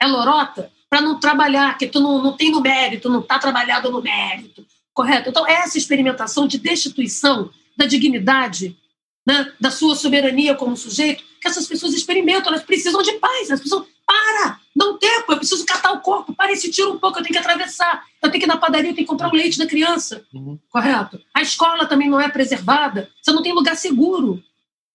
é 0.00 0.06
lorota, 0.06 0.70
para 0.90 1.00
não 1.00 1.20
trabalhar, 1.20 1.76
que 1.78 1.86
tu 1.86 2.00
não, 2.00 2.22
não 2.22 2.36
tem 2.36 2.50
no 2.50 2.60
mérito, 2.60 3.08
não 3.08 3.20
está 3.20 3.38
trabalhado 3.38 3.90
no 3.90 4.02
mérito 4.02 4.66
correto? 4.98 5.28
Então, 5.28 5.46
essa 5.46 5.78
experimentação 5.78 6.48
de 6.48 6.58
destituição 6.58 7.50
da 7.76 7.86
dignidade, 7.86 8.76
né, 9.28 9.52
da 9.60 9.70
sua 9.70 9.94
soberania 9.94 10.54
como 10.54 10.74
sujeito, 10.74 11.22
que 11.38 11.46
essas 11.46 11.66
pessoas 11.66 11.92
experimentam, 11.92 12.50
elas 12.50 12.64
precisam 12.64 13.02
de 13.02 13.12
paz, 13.18 13.50
elas 13.50 13.60
precisam, 13.60 13.86
para, 14.06 14.58
não 14.74 14.96
tempo, 14.96 15.30
eu 15.30 15.36
preciso 15.36 15.66
catar 15.66 15.92
o 15.92 16.00
corpo, 16.00 16.34
para 16.34 16.50
esse 16.50 16.70
tiro 16.70 16.94
um 16.94 16.98
pouco, 16.98 17.18
eu 17.18 17.22
tenho 17.22 17.34
que 17.34 17.38
atravessar, 17.38 18.04
eu 18.22 18.30
tenho 18.30 18.40
que 18.40 18.46
ir 18.46 18.48
na 18.48 18.56
padaria, 18.56 18.90
eu 18.90 18.94
tenho 18.94 19.06
que 19.06 19.10
comprar 19.10 19.28
o 19.28 19.36
leite 19.36 19.58
da 19.58 19.66
criança, 19.66 20.24
uhum. 20.32 20.58
correto? 20.70 21.20
A 21.34 21.42
escola 21.42 21.84
também 21.84 22.08
não 22.08 22.18
é 22.18 22.30
preservada, 22.30 23.10
você 23.22 23.30
não 23.30 23.42
tem 23.42 23.52
lugar 23.52 23.76
seguro, 23.76 24.42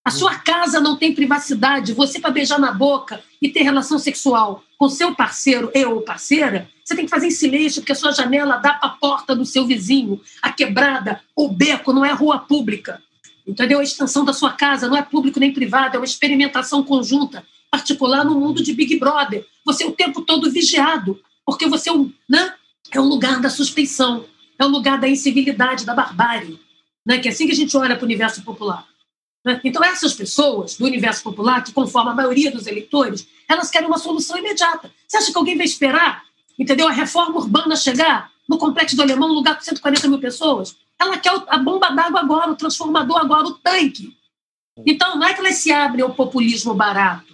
a 0.04 0.10
sua 0.10 0.34
casa 0.34 0.80
não 0.80 0.98
tem 0.98 1.14
privacidade. 1.14 1.94
Você, 1.94 2.20
para 2.20 2.30
beijar 2.30 2.60
na 2.60 2.70
boca 2.70 3.22
e 3.40 3.48
ter 3.48 3.62
relação 3.62 3.98
sexual 3.98 4.62
com 4.76 4.86
seu 4.86 5.14
parceiro 5.14 5.70
e 5.74 5.82
ou 5.86 6.02
parceira, 6.02 6.68
você 6.84 6.94
tem 6.94 7.06
que 7.06 7.10
fazer 7.10 7.28
em 7.28 7.30
silêncio, 7.30 7.80
porque 7.80 7.92
a 7.92 7.94
sua 7.94 8.12
janela 8.12 8.58
dá 8.58 8.74
para 8.74 8.90
a 8.90 8.92
porta 8.92 9.34
do 9.34 9.46
seu 9.46 9.66
vizinho. 9.66 10.20
A 10.42 10.52
quebrada, 10.52 11.22
o 11.34 11.48
beco, 11.48 11.90
não 11.90 12.04
é 12.04 12.12
rua 12.12 12.38
pública. 12.38 13.00
Entendeu? 13.46 13.80
A 13.80 13.82
extensão 13.82 14.24
da 14.24 14.32
sua 14.32 14.52
casa 14.52 14.88
não 14.88 14.96
é 14.96 15.02
público 15.02 15.38
nem 15.38 15.52
privado, 15.52 15.96
é 15.96 15.98
uma 15.98 16.04
experimentação 16.04 16.82
conjunta, 16.82 17.44
particular 17.70 18.24
no 18.24 18.38
mundo 18.38 18.62
de 18.62 18.72
Big 18.72 18.98
Brother. 18.98 19.46
Você 19.64 19.84
é 19.84 19.86
o 19.86 19.92
tempo 19.92 20.22
todo 20.22 20.50
vigiado, 20.50 21.20
porque 21.44 21.66
você 21.66 21.90
é 21.90 21.92
um, 21.92 22.10
né? 22.28 22.54
é 22.90 23.00
um 23.00 23.08
lugar 23.08 23.40
da 23.40 23.50
suspeição, 23.50 24.24
é 24.58 24.64
um 24.64 24.68
lugar 24.68 24.98
da 24.98 25.08
incivilidade, 25.08 25.84
da 25.84 25.94
barbárie. 25.94 26.58
Né? 27.04 27.18
Que 27.18 27.28
é 27.28 27.30
assim 27.30 27.46
que 27.46 27.52
a 27.52 27.56
gente 27.56 27.76
olha 27.76 27.96
para 27.96 28.02
o 28.02 28.06
universo 28.06 28.42
popular. 28.42 28.86
Né? 29.44 29.60
Então, 29.62 29.84
essas 29.84 30.14
pessoas 30.14 30.76
do 30.76 30.84
universo 30.84 31.22
popular, 31.22 31.62
que 31.62 31.72
conformam 31.72 32.12
a 32.12 32.16
maioria 32.16 32.50
dos 32.50 32.66
eleitores, 32.66 33.26
elas 33.48 33.70
querem 33.70 33.88
uma 33.88 33.98
solução 33.98 34.38
imediata. 34.38 34.90
Você 35.06 35.18
acha 35.18 35.32
que 35.32 35.38
alguém 35.38 35.56
vai 35.56 35.66
esperar, 35.66 36.22
entendeu, 36.58 36.88
a 36.88 36.92
reforma 36.92 37.36
urbana 37.36 37.76
chegar 37.76 38.30
no 38.48 38.58
Complexo 38.58 38.96
do 38.96 39.02
Alemão, 39.02 39.30
um 39.30 39.34
lugar 39.34 39.56
com 39.56 39.62
140 39.62 40.08
mil 40.08 40.18
pessoas? 40.18 40.76
Ela 41.00 41.18
quer 41.18 41.32
a 41.48 41.58
bomba 41.58 41.90
d'água 41.90 42.20
agora, 42.20 42.50
o 42.50 42.56
transformador 42.56 43.18
agora, 43.18 43.46
o 43.46 43.54
tanque. 43.54 44.16
Então, 44.86 45.16
não 45.16 45.26
é 45.26 45.34
que 45.34 45.40
elas 45.40 45.56
se 45.56 45.70
abrem 45.70 46.02
ao 46.02 46.14
populismo 46.14 46.74
barato, 46.74 47.32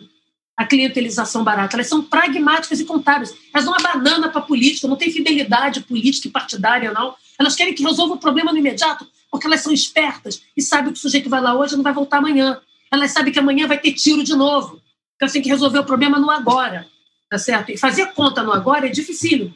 a 0.57 0.67
clientelização 0.67 1.43
barata, 1.43 1.77
elas 1.77 1.87
são 1.87 2.03
pragmáticas 2.03 2.81
e 2.81 2.85
contábeis. 2.85 3.35
Elas 3.53 3.65
dão 3.65 3.75
uma 3.75 3.93
banana 3.93 4.29
para 4.29 4.43
política, 4.43 4.87
não 4.87 4.97
tem 4.97 5.11
fidelidade 5.11 5.81
política 5.81 6.29
e 6.29 6.31
partidária, 6.31 6.93
não. 6.93 7.15
Elas 7.39 7.57
querem 7.57 7.75
que 7.75 7.83
resolva 7.83 8.15
o 8.15 8.19
problema 8.19 8.53
no 8.53 8.59
imediato 8.59 9.07
porque 9.31 9.47
elas 9.47 9.61
são 9.61 9.73
espertas 9.73 10.43
e 10.57 10.61
sabem 10.61 10.93
que 10.93 10.99
o 10.99 11.01
sujeito 11.01 11.31
vai 11.31 11.41
lá 11.41 11.55
hoje 11.55 11.77
não 11.77 11.83
vai 11.83 11.93
voltar 11.93 12.19
amanhã. 12.19 12.61
Elas 12.93 13.13
sabem 13.13 13.33
que 13.33 13.39
amanhã 13.39 13.67
vai 13.67 13.79
ter 13.79 13.93
tiro 13.93 14.25
de 14.25 14.35
novo. 14.35 14.83
Então, 15.17 15.29
você 15.29 15.35
tem 15.35 15.43
que 15.43 15.49
resolver 15.49 15.79
o 15.79 15.85
problema 15.85 16.19
no 16.19 16.31
agora, 16.31 16.87
tá 17.29 17.39
certo? 17.39 17.71
E 17.71 17.79
fazer 17.79 18.13
conta 18.13 18.43
no 18.43 18.53
agora 18.53 18.87
é 18.87 18.91
dificílimo. 18.91 19.55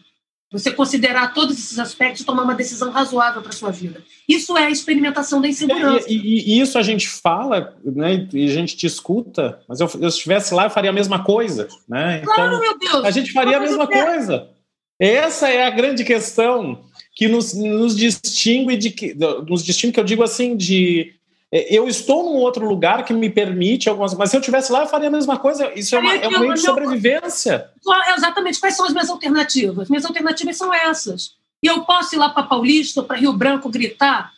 Você 0.55 0.71
considerar 0.71 1.35
todos 1.35 1.59
esses 1.59 1.81
aspectos 1.81 2.21
e 2.23 2.25
tomar 2.25 2.45
uma 2.45 2.55
decisão 2.55 2.93
razoável 2.93 3.43
para 3.43 3.51
sua 3.51 3.73
vida. 3.73 4.01
Isso 4.29 4.57
é 4.57 4.67
a 4.67 4.71
experimentação 4.71 5.41
da 5.41 5.49
insegurança. 5.49 6.07
E, 6.09 6.15
e, 6.15 6.55
e, 6.55 6.61
isso 6.61 6.79
a 6.79 6.83
gente 6.83 7.09
fala, 7.09 7.77
né? 7.85 8.29
E 8.33 8.45
a 8.45 8.53
gente 8.53 8.77
te 8.77 8.87
escuta, 8.87 9.59
mas 9.69 9.81
eu, 9.81 9.91
eu 10.01 10.09
estivesse 10.09 10.55
lá, 10.55 10.67
eu 10.67 10.71
faria 10.71 10.91
a 10.91 10.93
mesma 10.93 11.25
coisa, 11.25 11.67
né? 11.89 12.21
Então, 12.23 12.35
claro, 12.35 12.61
meu 12.61 12.79
Deus! 12.79 13.05
A 13.05 13.11
gente 13.11 13.33
faria 13.33 13.57
a 13.57 13.61
mesma 13.61 13.89
coisa. 13.89 14.49
Essa 14.97 15.49
é 15.49 15.67
a 15.67 15.71
grande 15.71 16.05
questão 16.05 16.85
que 17.17 17.27
nos, 17.27 17.53
nos 17.53 17.97
distingue 17.97 18.77
de 18.77 18.91
que 18.91 19.13
nos 19.49 19.65
distingue 19.65 19.95
que 19.95 20.01
eu 20.01 20.05
digo 20.05 20.23
assim 20.23 20.57
de 20.57 21.15
é, 21.24 21.24
eu 21.71 21.87
estou 21.87 22.25
num 22.25 22.37
outro 22.37 22.67
lugar 22.67 23.05
que 23.05 23.13
me 23.13 23.31
permite 23.31 23.89
algumas 23.89 24.15
mas 24.15 24.31
se 24.31 24.37
eu 24.37 24.41
tivesse 24.41 24.73
lá 24.73 24.83
eu 24.83 24.89
faria 24.89 25.09
a 25.09 25.13
mesma 25.13 25.39
coisa. 25.39 25.73
Isso 25.75 25.95
é, 25.95 25.99
uma, 25.99 26.15
é 26.15 26.29
um 26.29 26.41
meio 26.41 26.55
de 26.55 26.61
sobrevivência. 26.61 27.71
Exatamente 28.17 28.59
quais 28.59 28.77
são 28.77 28.87
as 28.87 28.93
minhas 28.93 29.11
alternativas? 29.11 29.89
Minhas 29.89 30.05
alternativas 30.05 30.57
são 30.57 30.73
essas. 30.73 31.33
E 31.63 31.67
eu 31.67 31.83
posso 31.85 32.15
ir 32.15 32.19
lá 32.19 32.29
para 32.29 32.43
Paulista 32.43 33.03
para 33.03 33.17
Rio 33.17 33.33
Branco 33.33 33.69
gritar 33.69 34.33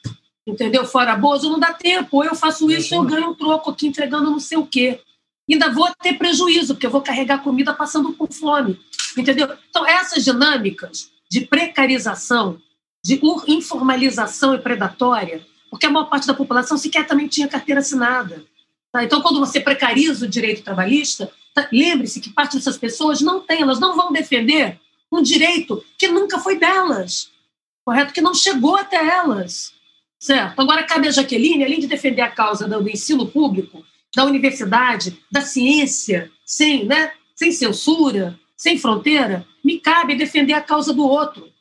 entendeu? 0.47 0.85
Fora 0.85 1.17
Bozo 1.17 1.51
não 1.51 1.59
dá 1.59 1.73
tempo. 1.73 2.19
Ou 2.19 2.25
eu 2.25 2.35
faço 2.35 2.71
isso 2.71 2.95
eu 2.95 3.03
ganho 3.03 3.31
um 3.31 3.35
troco 3.35 3.71
aqui 3.71 3.89
entregando 3.89 4.31
não 4.31 4.39
sei 4.39 4.59
o 4.59 4.67
quê. 4.67 5.01
Ainda 5.51 5.73
vou 5.73 5.89
ter 6.03 6.15
prejuízo 6.15 6.75
porque 6.75 6.87
eu 6.87 6.91
vou 6.91 7.01
carregar 7.01 7.43
comida 7.43 7.73
passando 7.73 8.13
com 8.13 8.27
fome 8.27 8.79
entendeu? 9.17 9.49
Então 9.71 9.87
essas 9.87 10.25
dinâmicas 10.25 11.11
de 11.31 11.41
precarização 11.43 12.59
de 13.05 13.21
informalização 13.47 14.55
e 14.55 14.59
predatória, 14.59 15.47
porque 15.71 15.87
a 15.87 15.91
maior 15.91 16.07
parte 16.07 16.27
da 16.27 16.35
população 16.35 16.77
sequer 16.77 17.07
também 17.07 17.29
tinha 17.29 17.49
carteira 17.49 17.81
assinada. 17.81 18.45
Tá? 18.93 19.05
Então, 19.05 19.21
quando 19.21 19.41
você 19.41 19.61
precariza 19.61 20.25
o 20.25 20.29
direito 20.29 20.63
trabalhista, 20.63 21.31
tá? 21.55 21.69
lembre-se 21.73 22.21
que 22.21 22.31
parte 22.31 22.57
dessas 22.57 22.79
pessoas 22.79 23.21
não 23.21 23.41
tem, 23.41 23.63
elas 23.63 23.81
não 23.81 23.97
vão 23.97 24.13
defender 24.13 24.79
um 25.13 25.23
direito 25.23 25.85
que 25.99 26.09
nunca 26.09 26.39
foi 26.39 26.59
delas, 26.59 27.31
correto? 27.85 28.13
Que 28.13 28.21
não 28.21 28.35
chegou 28.35 28.77
até 28.77 28.97
elas, 28.97 29.73
certo? 30.19 30.61
Agora, 30.61 30.83
cabe 30.83 31.09
a 31.09 31.11
Jaqueline, 31.11 31.65
além 31.65 31.81
de 31.81 31.87
defender 31.87 32.23
a 32.23 32.31
causa 32.31 32.67
do 32.67 32.89
ensino 32.89 33.27
público, 33.27 33.85
da 34.15 34.25
universidade, 34.25 35.23
da 35.31 35.43
ciência, 35.43 36.31
sem, 36.45 36.85
né, 36.85 37.13
sem 37.35 37.53
censura, 37.53 38.39
sem 38.57 38.79
fronteira, 38.79 39.47
me 39.63 39.79
cabe 39.79 40.17
defender 40.17 40.55
a 40.55 40.61
causa 40.61 40.93
do 40.93 41.07
outro, 41.07 41.53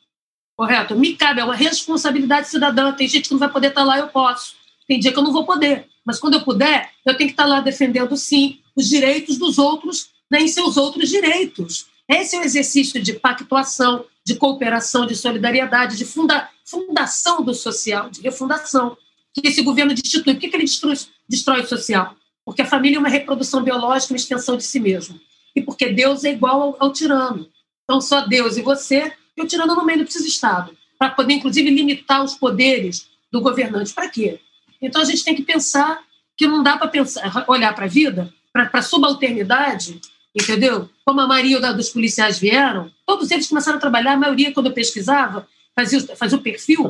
Correto? 0.56 0.96
Me 0.96 1.14
cabe, 1.14 1.40
é 1.40 1.44
uma 1.44 1.54
responsabilidade 1.54 2.48
cidadã. 2.48 2.92
Tem 2.92 3.06
gente 3.06 3.28
que 3.28 3.32
não 3.32 3.38
vai 3.38 3.50
poder 3.50 3.68
estar 3.68 3.84
lá, 3.84 3.98
eu 3.98 4.08
posso. 4.08 4.54
Tem 4.88 4.98
dia 4.98 5.12
que 5.12 5.18
eu 5.18 5.22
não 5.22 5.32
vou 5.32 5.44
poder. 5.44 5.86
Mas 6.04 6.18
quando 6.18 6.34
eu 6.34 6.42
puder, 6.42 6.90
eu 7.04 7.16
tenho 7.16 7.28
que 7.28 7.34
estar 7.34 7.46
lá 7.46 7.60
defendendo, 7.60 8.16
sim, 8.16 8.60
os 8.74 8.88
direitos 8.88 9.36
dos 9.36 9.58
outros 9.58 10.10
né, 10.30 10.40
em 10.40 10.48
seus 10.48 10.76
outros 10.76 11.08
direitos. 11.08 11.86
Esse 12.08 12.36
é 12.36 12.40
o 12.40 12.42
exercício 12.42 13.02
de 13.02 13.14
pactuação, 13.14 14.04
de 14.24 14.36
cooperação, 14.36 15.06
de 15.06 15.16
solidariedade, 15.16 15.96
de 15.96 16.04
funda 16.04 16.48
fundação 16.64 17.42
do 17.42 17.54
social, 17.54 18.10
de 18.10 18.20
refundação, 18.20 18.96
que 19.32 19.46
esse 19.46 19.62
governo 19.62 19.94
destitui. 19.94 20.34
Por 20.34 20.40
que, 20.40 20.48
que 20.48 20.56
ele 20.56 20.64
destrói, 20.64 20.96
destrói 21.28 21.60
o 21.60 21.66
social? 21.66 22.16
Porque 22.44 22.62
a 22.62 22.66
família 22.66 22.96
é 22.96 22.98
uma 22.98 23.08
reprodução 23.08 23.62
biológica, 23.62 24.12
uma 24.12 24.18
extensão 24.18 24.56
de 24.56 24.64
si 24.64 24.80
mesmo. 24.80 25.20
E 25.54 25.62
porque 25.62 25.92
Deus 25.92 26.24
é 26.24 26.32
igual 26.32 26.60
ao, 26.60 26.76
ao 26.80 26.92
tirano. 26.92 27.48
Então, 27.84 28.00
só 28.00 28.26
Deus 28.26 28.56
e 28.56 28.62
você 28.62 29.12
o 29.42 29.46
tirano 29.46 29.74
no 29.74 29.84
meio 29.84 30.00
do 30.00 30.04
precisa 30.04 30.26
Estado, 30.26 30.76
para 30.98 31.10
poder, 31.10 31.34
inclusive, 31.34 31.68
limitar 31.70 32.22
os 32.24 32.34
poderes 32.34 33.08
do 33.30 33.40
governante. 33.40 33.92
Para 33.92 34.08
quê? 34.08 34.40
Então, 34.80 35.02
a 35.02 35.04
gente 35.04 35.24
tem 35.24 35.34
que 35.34 35.42
pensar 35.42 36.00
que 36.36 36.46
não 36.46 36.62
dá 36.62 36.76
para 36.76 36.88
pensar, 36.88 37.44
olhar 37.48 37.74
para 37.74 37.86
a 37.86 37.88
vida, 37.88 38.32
para 38.52 38.70
a 38.72 38.82
subalternidade, 38.82 40.00
entendeu? 40.34 40.88
Como 41.04 41.20
a 41.20 41.26
maioria 41.26 41.60
dos 41.72 41.90
policiais 41.90 42.38
vieram, 42.38 42.90
todos 43.06 43.30
eles 43.30 43.48
começaram 43.48 43.78
a 43.78 43.80
trabalhar, 43.80 44.12
a 44.12 44.18
maioria, 44.18 44.52
quando 44.52 44.66
eu 44.66 44.72
pesquisava, 44.72 45.46
fazia, 45.74 46.00
fazia 46.16 46.38
o 46.38 46.42
perfil, 46.42 46.88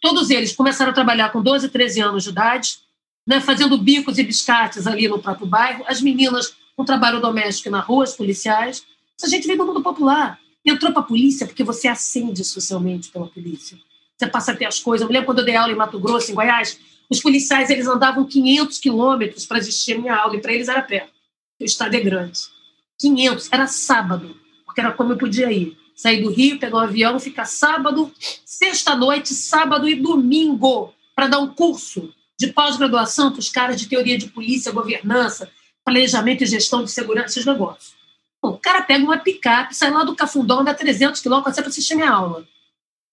todos 0.00 0.30
eles 0.30 0.54
começaram 0.54 0.90
a 0.90 0.94
trabalhar 0.94 1.30
com 1.30 1.42
12, 1.42 1.68
13 1.68 2.00
anos 2.00 2.24
de 2.24 2.30
idade, 2.30 2.78
né, 3.26 3.40
fazendo 3.40 3.76
bicos 3.76 4.18
e 4.18 4.22
biscates 4.22 4.86
ali 4.86 5.06
no 5.08 5.18
próprio 5.18 5.46
bairro, 5.46 5.84
as 5.86 6.00
meninas 6.00 6.54
com 6.76 6.84
trabalho 6.84 7.20
doméstico 7.20 7.70
na 7.70 7.80
rua, 7.80 8.04
os 8.04 8.14
policiais. 8.14 8.82
Essa 9.18 9.28
gente 9.28 9.46
veio 9.46 9.58
do 9.58 9.66
mundo 9.66 9.82
popular. 9.82 10.38
Entrou 10.64 10.92
para 10.92 11.02
a 11.02 11.06
polícia 11.06 11.46
porque 11.46 11.64
você 11.64 11.88
acende 11.88 12.44
socialmente 12.44 13.10
pela 13.10 13.26
polícia. 13.26 13.78
Você 14.16 14.26
passa 14.26 14.52
a 14.52 14.56
ter 14.56 14.66
as 14.66 14.78
coisas. 14.78 15.02
Eu 15.02 15.08
me 15.08 15.14
lembro 15.14 15.26
quando 15.26 15.38
eu 15.38 15.44
dei 15.44 15.56
aula 15.56 15.72
em 15.72 15.76
Mato 15.76 15.98
Grosso, 15.98 16.30
em 16.30 16.34
Goiás, 16.34 16.78
os 17.08 17.20
policiais 17.20 17.70
eles 17.70 17.88
andavam 17.88 18.24
500 18.24 18.78
quilômetros 18.78 19.46
para 19.46 19.58
assistir 19.58 19.94
a 19.94 19.98
minha 19.98 20.14
aula, 20.14 20.36
e 20.36 20.40
para 20.40 20.52
eles 20.52 20.68
era 20.68 20.82
perto. 20.82 21.10
O 21.60 21.64
estado 21.64 21.94
é 21.94 22.00
grande. 22.00 22.38
500, 22.98 23.48
era 23.50 23.66
sábado, 23.66 24.36
porque 24.64 24.80
era 24.80 24.92
como 24.92 25.12
eu 25.12 25.18
podia 25.18 25.50
ir. 25.50 25.76
Sair 25.96 26.22
do 26.22 26.30
Rio, 26.30 26.58
pegar 26.58 26.76
um 26.76 26.80
avião, 26.80 27.18
ficar 27.18 27.46
sábado, 27.46 28.12
sexta-noite, 28.44 29.34
sábado 29.34 29.88
e 29.88 29.94
domingo, 29.94 30.94
para 31.14 31.26
dar 31.26 31.40
um 31.40 31.48
curso 31.48 32.14
de 32.38 32.48
pós-graduação 32.48 33.32
para 33.32 33.40
os 33.40 33.50
caras 33.50 33.78
de 33.78 33.86
teoria 33.86 34.16
de 34.16 34.28
polícia, 34.28 34.72
governança, 34.72 35.50
planejamento 35.84 36.44
e 36.44 36.46
gestão 36.46 36.84
de 36.84 36.90
segurança, 36.90 37.38
esses 37.38 37.44
negócios. 37.44 37.99
O 38.50 38.58
cara 38.58 38.82
pega 38.82 39.04
uma 39.04 39.18
picape, 39.18 39.74
sai 39.74 39.90
lá 39.90 40.04
do 40.04 40.14
Cafundó, 40.14 40.60
anda 40.60 40.74
300 40.74 41.20
quilômetros 41.20 41.56
para 41.56 41.68
assistir 41.68 41.94
minha 41.94 42.10
aula. 42.10 42.46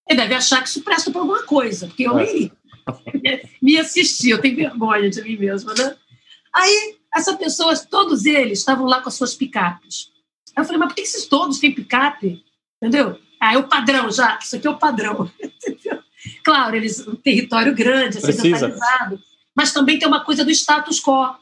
Ele 0.07 0.21
deve 0.21 0.33
achar 0.35 0.61
que 0.61 0.69
isso 0.69 0.81
presta 0.81 1.11
para 1.11 1.21
alguma 1.21 1.43
coisa, 1.43 1.87
porque 1.87 2.03
eu 2.03 2.15
nem 2.15 2.35
iria. 2.35 2.51
Me 3.61 3.77
assistir, 3.77 4.29
eu 4.29 4.41
tenho 4.41 4.55
vergonha 4.55 5.09
de 5.09 5.21
mim 5.21 5.37
mesma, 5.37 5.73
né? 5.73 5.95
Aí, 6.55 6.95
essas 7.13 7.35
pessoas, 7.35 7.85
todos 7.85 8.25
eles, 8.25 8.59
estavam 8.59 8.85
lá 8.85 9.01
com 9.01 9.09
as 9.09 9.15
suas 9.15 9.35
picapes. 9.35 10.11
Aí 10.55 10.63
eu 10.63 10.65
falei, 10.65 10.79
mas 10.79 10.89
por 10.89 10.95
que 10.95 11.01
esses 11.01 11.25
todos 11.25 11.59
têm 11.59 11.73
picape? 11.73 12.43
Entendeu? 12.81 13.19
Ah, 13.39 13.53
é 13.53 13.57
o 13.57 13.67
padrão 13.67 14.09
já, 14.09 14.39
isso 14.41 14.55
aqui 14.55 14.65
é 14.65 14.69
o 14.69 14.77
padrão. 14.77 15.29
claro, 16.43 16.75
eles 16.75 17.05
um 17.07 17.15
território 17.15 17.75
grande, 17.75 18.17
acidentalizado, 18.17 19.21
mas 19.55 19.73
também 19.73 19.99
tem 19.99 20.07
uma 20.07 20.23
coisa 20.23 20.45
do 20.45 20.51
status 20.51 21.01
quo. 21.01 21.35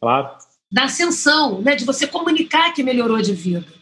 Claro. 0.00 0.36
Da 0.70 0.84
ascensão, 0.84 1.60
né, 1.62 1.74
de 1.74 1.84
você 1.84 2.06
comunicar 2.06 2.72
que 2.72 2.82
melhorou 2.82 3.20
de 3.22 3.32
vida 3.32 3.78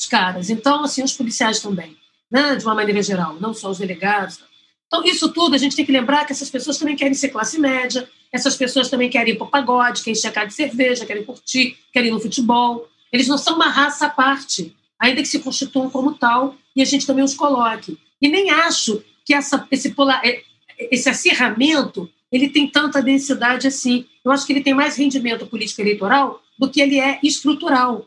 os 0.00 0.06
caras. 0.06 0.48
Então, 0.48 0.82
assim, 0.82 1.02
os 1.02 1.12
policiais 1.12 1.60
também, 1.60 1.96
né, 2.30 2.56
de 2.56 2.64
uma 2.64 2.74
maneira 2.74 3.02
geral, 3.02 3.36
não 3.38 3.52
só 3.52 3.70
os 3.70 3.78
delegados. 3.78 4.40
Então, 4.86 5.04
isso 5.04 5.30
tudo 5.30 5.54
a 5.54 5.58
gente 5.58 5.76
tem 5.76 5.84
que 5.84 5.92
lembrar 5.92 6.24
que 6.24 6.32
essas 6.32 6.48
pessoas 6.48 6.78
também 6.78 6.96
querem 6.96 7.14
ser 7.14 7.28
classe 7.28 7.58
média, 7.58 8.08
essas 8.32 8.56
pessoas 8.56 8.88
também 8.88 9.10
querem 9.10 9.34
ir 9.34 9.36
para 9.36 9.46
o 9.46 9.50
pagode, 9.50 10.02
querem 10.02 10.18
checar 10.18 10.46
de 10.46 10.54
cerveja, 10.54 11.04
querem 11.04 11.24
curtir, 11.24 11.76
querem 11.92 12.08
ir 12.08 12.12
no 12.12 12.20
futebol. 12.20 12.88
Eles 13.12 13.28
não 13.28 13.36
são 13.36 13.56
uma 13.56 13.68
raça 13.68 14.06
à 14.06 14.10
parte, 14.10 14.74
ainda 14.98 15.20
que 15.20 15.28
se 15.28 15.40
constituam 15.40 15.90
como 15.90 16.14
tal, 16.14 16.56
e 16.74 16.80
a 16.80 16.84
gente 16.84 17.06
também 17.06 17.24
os 17.24 17.34
coloque. 17.34 17.98
E 18.22 18.28
nem 18.28 18.50
acho 18.50 19.02
que 19.24 19.34
essa, 19.34 19.66
esse, 19.70 19.90
polar, 19.90 20.20
é, 20.24 20.42
esse 20.90 21.08
acirramento 21.08 22.10
ele 22.32 22.48
tem 22.48 22.68
tanta 22.68 23.02
densidade 23.02 23.66
assim. 23.66 24.06
Eu 24.24 24.32
acho 24.32 24.46
que 24.46 24.52
ele 24.52 24.62
tem 24.62 24.74
mais 24.74 24.96
rendimento 24.96 25.46
político 25.46 25.80
eleitoral 25.80 26.42
do 26.58 26.70
que 26.70 26.80
ele 26.80 27.00
é 27.00 27.18
estrutural, 27.22 28.06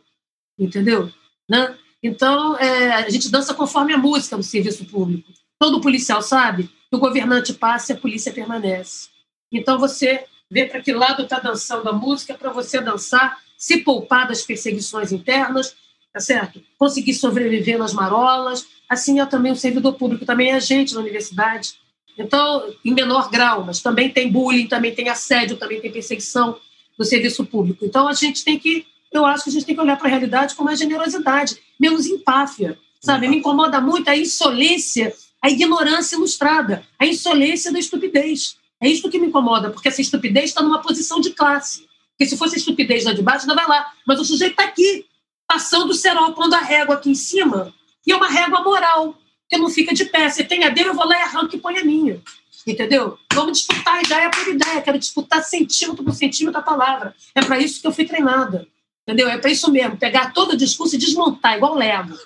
entendeu? 0.57 1.11
Né? 1.49 1.75
Então, 2.01 2.57
é, 2.57 2.93
a 2.93 3.09
gente 3.09 3.31
dança 3.31 3.53
conforme 3.53 3.93
a 3.93 3.97
música 3.97 4.37
no 4.37 4.43
serviço 4.43 4.85
público. 4.85 5.31
Todo 5.57 5.81
policial 5.81 6.21
sabe 6.21 6.65
que 6.89 6.95
o 6.95 6.99
governante 6.99 7.53
passa 7.53 7.93
e 7.93 7.95
a 7.95 7.99
polícia 7.99 8.31
permanece. 8.31 9.09
Então, 9.51 9.79
você 9.79 10.25
vê 10.51 10.65
para 10.65 10.81
que 10.81 10.91
lado 10.91 11.23
está 11.23 11.39
dançando 11.39 11.89
a 11.89 11.93
música 11.93 12.35
para 12.35 12.51
você 12.51 12.79
dançar, 12.79 13.39
se 13.57 13.77
poupar 13.77 14.27
das 14.27 14.43
perseguições 14.43 15.11
internas, 15.11 15.75
tá 16.11 16.19
certo? 16.19 16.61
Conseguir 16.77 17.15
sobreviver 17.15 17.79
nas 17.79 17.93
marolas, 17.93 18.67
assim 18.87 19.19
é 19.19 19.25
também 19.25 19.51
o 19.51 19.55
servidor 19.55 19.93
público, 19.93 20.25
também 20.25 20.51
é 20.51 20.59
gente 20.59 20.93
na 20.93 21.01
universidade. 21.01 21.75
Então, 22.17 22.63
em 22.83 22.93
menor 22.93 23.29
grau, 23.29 23.63
mas 23.63 23.81
também 23.81 24.09
tem 24.09 24.31
bullying, 24.31 24.67
também 24.67 24.93
tem 24.93 25.09
assédio, 25.09 25.57
também 25.57 25.81
tem 25.81 25.91
perseguição 25.91 26.57
no 26.97 27.05
serviço 27.05 27.45
público. 27.45 27.85
Então, 27.85 28.07
a 28.07 28.13
gente 28.13 28.43
tem 28.43 28.59
que, 28.59 28.85
eu 29.11 29.25
acho 29.25 29.43
que 29.43 29.49
a 29.49 29.53
gente 29.53 29.65
tem 29.65 29.75
que 29.75 29.81
olhar 29.81 29.97
para 29.97 30.07
a 30.07 30.09
realidade 30.09 30.55
com 30.55 30.63
mais 30.63 30.79
generosidade, 30.79 31.57
menos 31.79 32.05
empáfia, 32.05 32.77
sabe? 33.01 33.27
Me 33.27 33.37
incomoda 33.37 33.81
muito 33.81 34.09
a 34.09 34.15
insolência, 34.15 35.13
a 35.41 35.49
ignorância 35.49 36.15
ilustrada, 36.15 36.85
a 36.99 37.05
insolência 37.05 37.71
da 37.71 37.79
estupidez. 37.79 38.57
É 38.79 38.87
isso 38.87 39.09
que 39.09 39.19
me 39.19 39.27
incomoda, 39.27 39.69
porque 39.69 39.87
essa 39.87 40.01
estupidez 40.01 40.45
está 40.45 40.61
numa 40.61 40.81
posição 40.81 41.19
de 41.19 41.31
classe. 41.31 41.85
Porque 42.11 42.29
se 42.29 42.37
fosse 42.37 42.55
a 42.55 42.57
estupidez 42.57 43.05
lá 43.05 43.13
de 43.13 43.21
baixo, 43.21 43.41
ainda 43.41 43.55
vai 43.55 43.67
lá. 43.67 43.91
Mas 44.05 44.19
o 44.19 44.25
sujeito 44.25 44.51
está 44.51 44.65
aqui, 44.65 45.05
passando 45.47 45.89
o 45.89 45.93
cerol, 45.93 46.33
pondo 46.33 46.53
a 46.53 46.59
régua 46.59 46.95
aqui 46.95 47.09
em 47.09 47.15
cima, 47.15 47.73
e 48.05 48.11
é 48.11 48.15
uma 48.15 48.27
régua 48.27 48.61
moral, 48.61 49.15
que 49.53 49.57
não 49.61 49.69
fica 49.69 49.93
de 49.93 50.05
pé. 50.05 50.29
Você 50.29 50.43
tem 50.43 50.63
a 50.63 50.69
dele, 50.69 50.89
eu 50.89 50.95
vou 50.95 51.05
lá 51.05 51.17
e 51.17 51.21
arranco 51.21 51.55
e 51.55 51.59
põe 51.59 51.77
a 51.77 51.85
minha. 51.85 52.19
Entendeu? 52.65 53.17
Vamos 53.33 53.59
disputar 53.59 54.03
ideia 54.03 54.29
por 54.31 54.47
ideia. 54.47 54.81
Quero 54.81 54.97
disputar 54.97 55.43
centímetro 55.43 56.03
por 56.03 56.13
centímetro 56.13 56.59
a 56.59 56.63
palavra. 56.63 57.13
É 57.35 57.41
para 57.41 57.59
isso 57.59 57.79
que 57.79 57.85
eu 57.85 57.91
fui 57.91 58.05
treinada. 58.05 58.67
Entendeu? 59.03 59.27
É 59.27 59.37
para 59.37 59.51
isso 59.51 59.69
mesmo. 59.71 59.97
Pegar 59.97 60.33
todo 60.33 60.53
o 60.53 60.57
discurso 60.57 60.95
e 60.95 60.97
desmontar, 60.97 61.57
igual 61.57 61.75
Lego. 61.75 62.17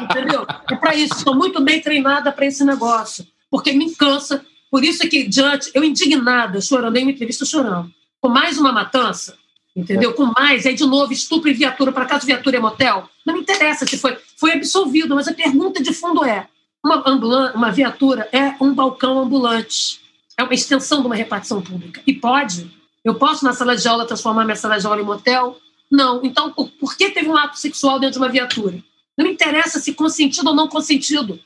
Entendeu? 0.00 0.46
É 0.70 0.76
para 0.76 0.94
isso. 0.94 1.14
Estou 1.14 1.34
muito 1.34 1.62
bem 1.62 1.80
treinada 1.80 2.32
para 2.32 2.46
esse 2.46 2.64
negócio. 2.64 3.26
Porque 3.50 3.72
me 3.72 3.94
cansa. 3.94 4.44
Por 4.70 4.82
isso 4.82 5.04
é 5.04 5.06
que, 5.06 5.28
diante, 5.28 5.70
eu 5.74 5.84
indignada, 5.84 6.60
chorando, 6.60 6.96
em 6.96 7.02
uma 7.02 7.12
entrevista 7.12 7.44
chorando, 7.44 7.92
com 8.20 8.28
mais 8.28 8.58
uma 8.58 8.72
matança, 8.72 9.36
entendeu? 9.74 10.12
Com 10.14 10.26
mais, 10.26 10.66
aí 10.66 10.74
de 10.74 10.84
novo, 10.84 11.12
estupro 11.12 11.50
e 11.50 11.54
viatura, 11.54 11.92
para 11.92 12.06
casa 12.06 12.26
viatura 12.26 12.56
é 12.56 12.60
motel. 12.60 13.08
Não 13.24 13.34
me 13.34 13.40
interessa 13.40 13.86
se 13.86 13.98
foi, 13.98 14.16
foi 14.36 14.52
absolvido, 14.52 15.14
mas 15.14 15.28
a 15.28 15.34
pergunta 15.34 15.82
de 15.82 15.92
fundo 15.92 16.24
é: 16.24 16.46
uma, 16.84 17.52
uma 17.54 17.72
viatura 17.72 18.28
é 18.32 18.54
um 18.60 18.74
balcão 18.74 19.18
ambulante, 19.18 20.00
é 20.36 20.42
uma 20.42 20.54
extensão 20.54 21.00
de 21.00 21.06
uma 21.06 21.16
repartição 21.16 21.62
pública. 21.62 22.00
E 22.06 22.12
pode. 22.12 22.70
Eu 23.04 23.14
posso, 23.14 23.44
na 23.44 23.52
sala 23.52 23.76
de 23.76 23.86
aula, 23.86 24.06
transformar 24.06 24.44
minha 24.44 24.56
sala 24.56 24.78
de 24.78 24.86
aula 24.86 25.00
em 25.00 25.04
motel? 25.04 25.58
Não. 25.90 26.24
Então, 26.24 26.52
por, 26.52 26.68
por 26.70 26.96
que 26.96 27.10
teve 27.10 27.28
um 27.28 27.36
ato 27.36 27.58
sexual 27.58 27.98
dentro 28.00 28.14
de 28.14 28.18
uma 28.18 28.30
viatura? 28.30 28.78
Não 29.16 29.26
me 29.26 29.32
interessa 29.32 29.78
se 29.78 29.92
consentido 29.94 30.48
ou 30.48 30.54
não 30.54 30.68
consentido. 30.68 31.38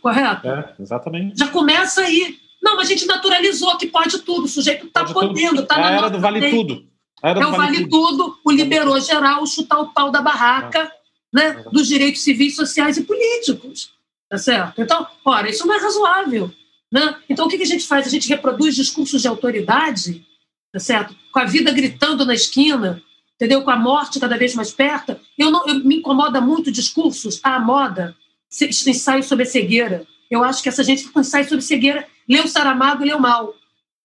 Correto? 0.00 0.46
É, 0.46 0.74
exatamente. 0.78 1.38
Já 1.38 1.48
começa 1.48 2.02
aí. 2.02 2.38
Não, 2.62 2.76
mas 2.76 2.88
a 2.88 2.90
gente 2.90 3.06
naturalizou 3.06 3.76
que 3.76 3.86
pode 3.86 4.20
tudo. 4.20 4.44
O 4.44 4.48
sujeito 4.48 4.86
está 4.86 5.04
podendo, 5.04 5.62
está 5.62 5.78
na 5.78 5.90
era 5.90 6.08
do 6.08 6.20
vale 6.20 6.50
tudo. 6.50 6.89
Era 7.22 7.40
é 7.40 7.46
o 7.46 7.52
vale, 7.52 7.86
tudo. 7.86 7.90
tudo, 7.90 8.38
o 8.44 8.50
liberou 8.50 8.98
geral, 9.00 9.46
chutar 9.46 9.80
o 9.80 9.92
pau 9.92 10.10
da 10.10 10.22
barraca 10.22 10.90
né, 11.32 11.64
dos 11.72 11.86
direitos 11.86 12.22
civis, 12.22 12.56
sociais 12.56 12.96
e 12.96 13.04
políticos. 13.04 13.92
Tá 14.28 14.38
certo? 14.38 14.80
Então, 14.80 15.06
ora, 15.24 15.50
isso 15.50 15.66
não 15.66 15.74
é 15.74 15.78
razoável. 15.78 16.52
Né? 16.92 17.16
Então, 17.28 17.46
o 17.46 17.48
que 17.48 17.62
a 17.62 17.66
gente 17.66 17.86
faz? 17.86 18.06
A 18.06 18.10
gente 18.10 18.28
reproduz 18.28 18.74
discursos 18.74 19.22
de 19.22 19.28
autoridade, 19.28 20.24
tá 20.72 20.78
certo? 20.78 21.14
com 21.32 21.38
a 21.38 21.44
vida 21.44 21.70
gritando 21.72 22.24
na 22.24 22.34
esquina, 22.34 23.02
entendeu? 23.34 23.62
com 23.62 23.70
a 23.70 23.76
morte 23.76 24.20
cada 24.20 24.36
vez 24.36 24.54
mais 24.54 24.72
perto. 24.72 25.18
Eu 25.38 25.50
não, 25.50 25.66
eu, 25.66 25.84
me 25.84 25.96
incomoda 25.96 26.40
muito 26.40 26.70
discursos 26.70 27.40
à 27.42 27.58
moda, 27.58 28.16
ensaio 28.60 29.22
sobre 29.22 29.44
a 29.44 29.46
cegueira. 29.46 30.06
Eu 30.30 30.44
acho 30.44 30.62
que 30.62 30.68
essa 30.68 30.84
gente 30.84 31.08
que 31.08 31.18
ensaio 31.18 31.48
sobre 31.48 31.62
cegueira 31.62 32.06
leu 32.28 32.46
Saramago 32.46 33.02
e 33.02 33.08
leu 33.08 33.18
mal. 33.18 33.54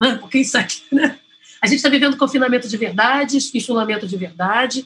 Né? 0.02 0.16
Porque 0.16 0.40
isso 0.40 0.58
aqui, 0.58 0.84
né? 0.92 1.20
A 1.66 1.68
gente 1.68 1.78
está 1.78 1.90
vivendo 1.90 2.16
confinamento 2.16 2.68
de 2.68 2.78
verdade, 2.78 3.38
isolamento 3.38 4.08
de 4.08 4.16
verdade, 4.16 4.86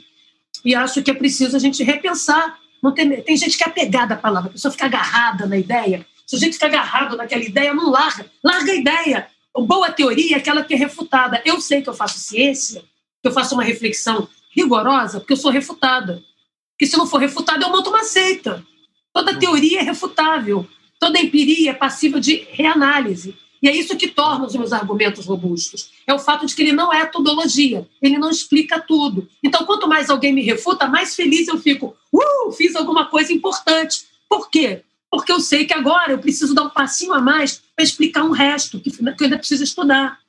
e 0.64 0.74
acho 0.74 1.04
que 1.04 1.12
é 1.12 1.14
preciso 1.14 1.58
a 1.58 1.60
gente 1.60 1.84
repensar. 1.84 2.58
Não 2.82 2.94
tem, 2.94 3.22
tem 3.22 3.36
gente 3.36 3.58
que 3.58 3.64
é 3.66 3.68
apegada 3.68 4.14
à 4.14 4.18
palavra, 4.18 4.50
a 4.50 4.54
pessoa 4.54 4.72
fica 4.72 4.86
agarrada 4.86 5.46
na 5.46 5.58
ideia. 5.58 6.06
Se 6.26 6.38
a 6.38 6.40
gente 6.40 6.54
fica 6.54 6.68
agarrado 6.68 7.18
naquela 7.18 7.44
ideia, 7.44 7.74
não 7.74 7.90
larga. 7.90 8.26
Larga 8.42 8.72
a 8.72 8.76
ideia. 8.76 9.28
Boa 9.54 9.92
teoria 9.92 10.38
é 10.38 10.40
aquela 10.40 10.64
que 10.64 10.74
é 10.74 10.78
refutada. 10.78 11.42
Eu 11.44 11.60
sei 11.60 11.82
que 11.82 11.90
eu 11.90 11.94
faço 11.94 12.18
ciência, 12.18 12.82
que 13.22 13.28
eu 13.28 13.34
faço 13.34 13.56
uma 13.56 13.64
reflexão 13.64 14.30
rigorosa, 14.56 15.20
porque 15.20 15.34
eu 15.34 15.38
sou 15.38 15.52
refutada. 15.52 16.24
Porque 16.72 16.90
se 16.90 16.96
não 16.96 17.06
for 17.06 17.20
refutada, 17.20 17.66
eu 17.66 17.70
monto 17.70 17.90
uma 17.90 18.06
seita. 18.06 18.66
Toda 19.14 19.38
teoria 19.38 19.82
é 19.82 19.84
refutável. 19.84 20.66
Toda 20.98 21.20
empiria 21.20 21.72
é 21.72 21.74
passível 21.74 22.22
de 22.22 22.48
reanálise. 22.52 23.36
E 23.62 23.68
é 23.68 23.76
isso 23.76 23.98
que 23.98 24.08
torna 24.08 24.46
os 24.46 24.56
meus 24.56 24.72
argumentos 24.72 25.26
robustos. 25.26 25.92
É 26.08 26.14
o 26.14 26.20
fato 26.20 26.46
de 26.46 26.56
que 26.56 26.62
ele 26.62 26.72
não 26.72 26.94
é 26.94 27.06
tudologia, 27.06 27.88
ele 28.02 28.18
não 28.18 28.30
explica 28.30 28.80
tudo. 28.80 29.28
Então, 29.44 29.66
quanto 29.66 29.88
mais 29.88 30.10
alguém 30.10 30.34
me 30.34 30.42
refuta, 30.42 30.88
mais 30.88 31.16
feliz 31.16 31.48
eu 31.48 31.58
fico. 31.58 31.96
Uh, 32.12 32.52
fiz 32.52 32.76
alguma 32.76 33.06
coisa 33.06 33.34
importante. 33.34 34.06
Por 34.30 34.50
quê? 34.50 34.84
Porque 35.12 35.32
eu 35.32 35.40
sei 35.40 35.66
que 35.66 35.74
agora 35.74 36.14
eu 36.14 36.20
preciso 36.20 36.54
dar 36.54 36.64
um 36.64 36.70
passinho 36.70 37.14
a 37.14 37.20
mais 37.20 37.62
para 37.76 37.84
explicar 37.84 38.24
um 38.24 38.32
resto 38.32 38.80
que, 38.80 38.90
eu 38.90 39.16
ainda 39.20 39.38
preciso 39.38 39.64
estudar. 39.64 40.20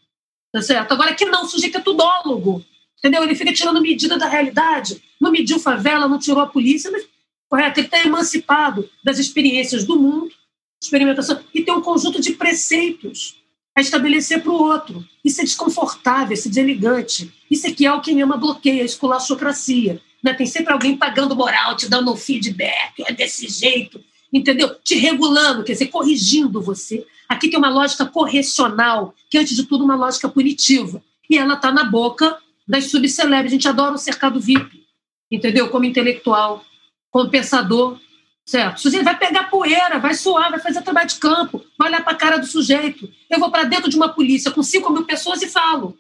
Tá 0.53 0.61
certo? 0.63 0.93
Agora, 0.93 1.15
que 1.15 1.25
não, 1.25 1.45
o 1.45 1.49
sujeito 1.49 1.79
é 1.79 1.81
tudólogo. 1.81 2.65
Entendeu? 2.99 3.23
Ele 3.23 3.35
fica 3.35 3.53
tirando 3.53 3.81
medida 3.81 4.19
da 4.19 4.27
realidade. 4.27 5.03
Não 5.21 5.31
mediu 5.31 5.61
favela, 5.61 6.09
não 6.09 6.19
tirou 6.19 6.41
a 6.41 6.47
polícia, 6.47 6.91
mas 6.91 7.07
correto, 7.49 7.81
ele 7.81 7.87
está 7.87 8.03
emancipado 8.05 8.89
das 9.05 9.19
experiências 9.19 9.85
do 9.85 9.97
mundo 9.99 10.33
experimentação, 10.81 11.41
e 11.55 11.63
tem 11.63 11.75
um 11.75 11.83
conjunto 11.83 12.21
de 12.21 12.33
preceitos 12.33 13.37
a 13.77 13.81
estabelecer 13.81 14.43
para 14.43 14.53
o 14.53 14.63
outro. 14.63 15.05
Isso 15.25 15.41
é 15.41 15.45
desconfortável, 15.45 16.33
isso 16.33 16.49
é 16.49 16.51
deselegante. 16.51 17.33
Isso 17.51 17.67
aqui 17.67 17.87
é 17.87 17.93
o 17.93 18.01
que 18.01 18.19
ama 18.21 18.37
bloqueia, 18.37 18.83
a 18.83 18.87
esculachocracia. 18.87 20.01
Né? 20.23 20.35
Tem 20.35 20.47
sempre 20.47 20.73
alguém 20.73 20.97
pagando 20.97 21.37
moral, 21.37 21.77
te 21.77 21.89
dando 21.89 22.13
um 22.13 22.17
feedback, 22.17 23.03
é 23.07 23.13
desse 23.13 23.49
jeito. 23.49 24.03
entendeu? 24.33 24.75
Te 24.83 24.95
regulando, 24.95 25.65
quer 25.65 25.73
dizer, 25.73 25.89
corrigindo 25.89 26.61
você. 26.61 27.07
Aqui 27.29 27.49
tem 27.49 27.59
uma 27.59 27.71
lógica 27.71 28.07
correcional, 28.07 29.15
que 29.31 29.39
antes 29.39 29.57
de 29.57 29.65
tudo 29.65 29.85
uma 29.85 29.97
lógica 29.97 30.29
punitiva. 30.29 31.03
E 31.29 31.39
ela 31.39 31.55
está 31.55 31.73
na 31.73 31.85
boca 31.85 32.37
das 32.67 32.87
subcelebres. 32.87 33.53
A 33.53 33.55
gente 33.55 33.69
adora 33.69 33.95
o 33.95 33.99
cercado 33.99 34.41
VIP, 34.41 34.85
entendeu? 35.31 35.69
Como 35.69 35.85
intelectual, 35.85 36.65
como 37.11 37.31
pensador, 37.31 37.99
certo? 38.47 38.81
Sujeito 38.81 39.05
vai 39.05 39.19
pegar 39.19 39.45
poeira, 39.45 39.99
vai 39.99 40.15
suar, 40.15 40.51
vai 40.51 40.59
fazer 40.59 40.83
trabalho 40.83 41.09
de 41.09 41.17
campo, 41.17 41.65
vai 41.79 41.89
olhar 41.89 42.03
para 42.03 42.13
a 42.13 42.17
cara 42.17 42.39
do 42.39 42.47
sujeito. 42.47 43.09
Eu 43.29 43.39
vou 43.39 43.51
para 43.51 43.65
dentro 43.65 43.89
de 43.89 43.97
uma 43.97 44.09
polícia 44.09 44.51
com 44.51 44.63
5 44.63 44.93
mil 44.93 45.05
pessoas 45.05 45.43
e 45.43 45.49
falo, 45.49 45.97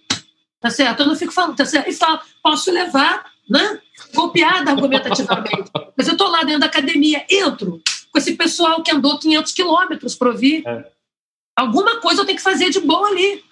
tá 0.60 0.70
certo? 0.70 1.00
Eu 1.00 1.06
não 1.06 1.16
fico 1.16 1.32
falando, 1.32 1.56
tá 1.56 1.64
certo? 1.64 1.88
E 1.88 1.92
falo, 1.92 2.20
posso 2.42 2.70
levar, 2.70 3.24
né? 3.48 3.80
Golpeada 4.14 4.70
argumentativamente. 4.70 5.70
Mas 5.96 6.06
eu 6.06 6.12
estou 6.12 6.28
lá 6.28 6.42
dentro 6.42 6.60
da 6.60 6.66
academia, 6.66 7.24
entro 7.30 7.80
com 8.10 8.18
esse 8.18 8.34
pessoal 8.34 8.82
que 8.82 8.92
andou 8.92 9.18
500 9.18 9.52
quilômetros 9.52 10.14
para 10.14 10.30
ouvir. 10.30 10.66
É. 10.66 10.90
Alguma 11.56 12.00
coisa 12.00 12.22
eu 12.22 12.26
tenho 12.26 12.38
que 12.38 12.44
fazer 12.44 12.70
de 12.70 12.80
boa 12.80 13.08
ali. 13.08 13.44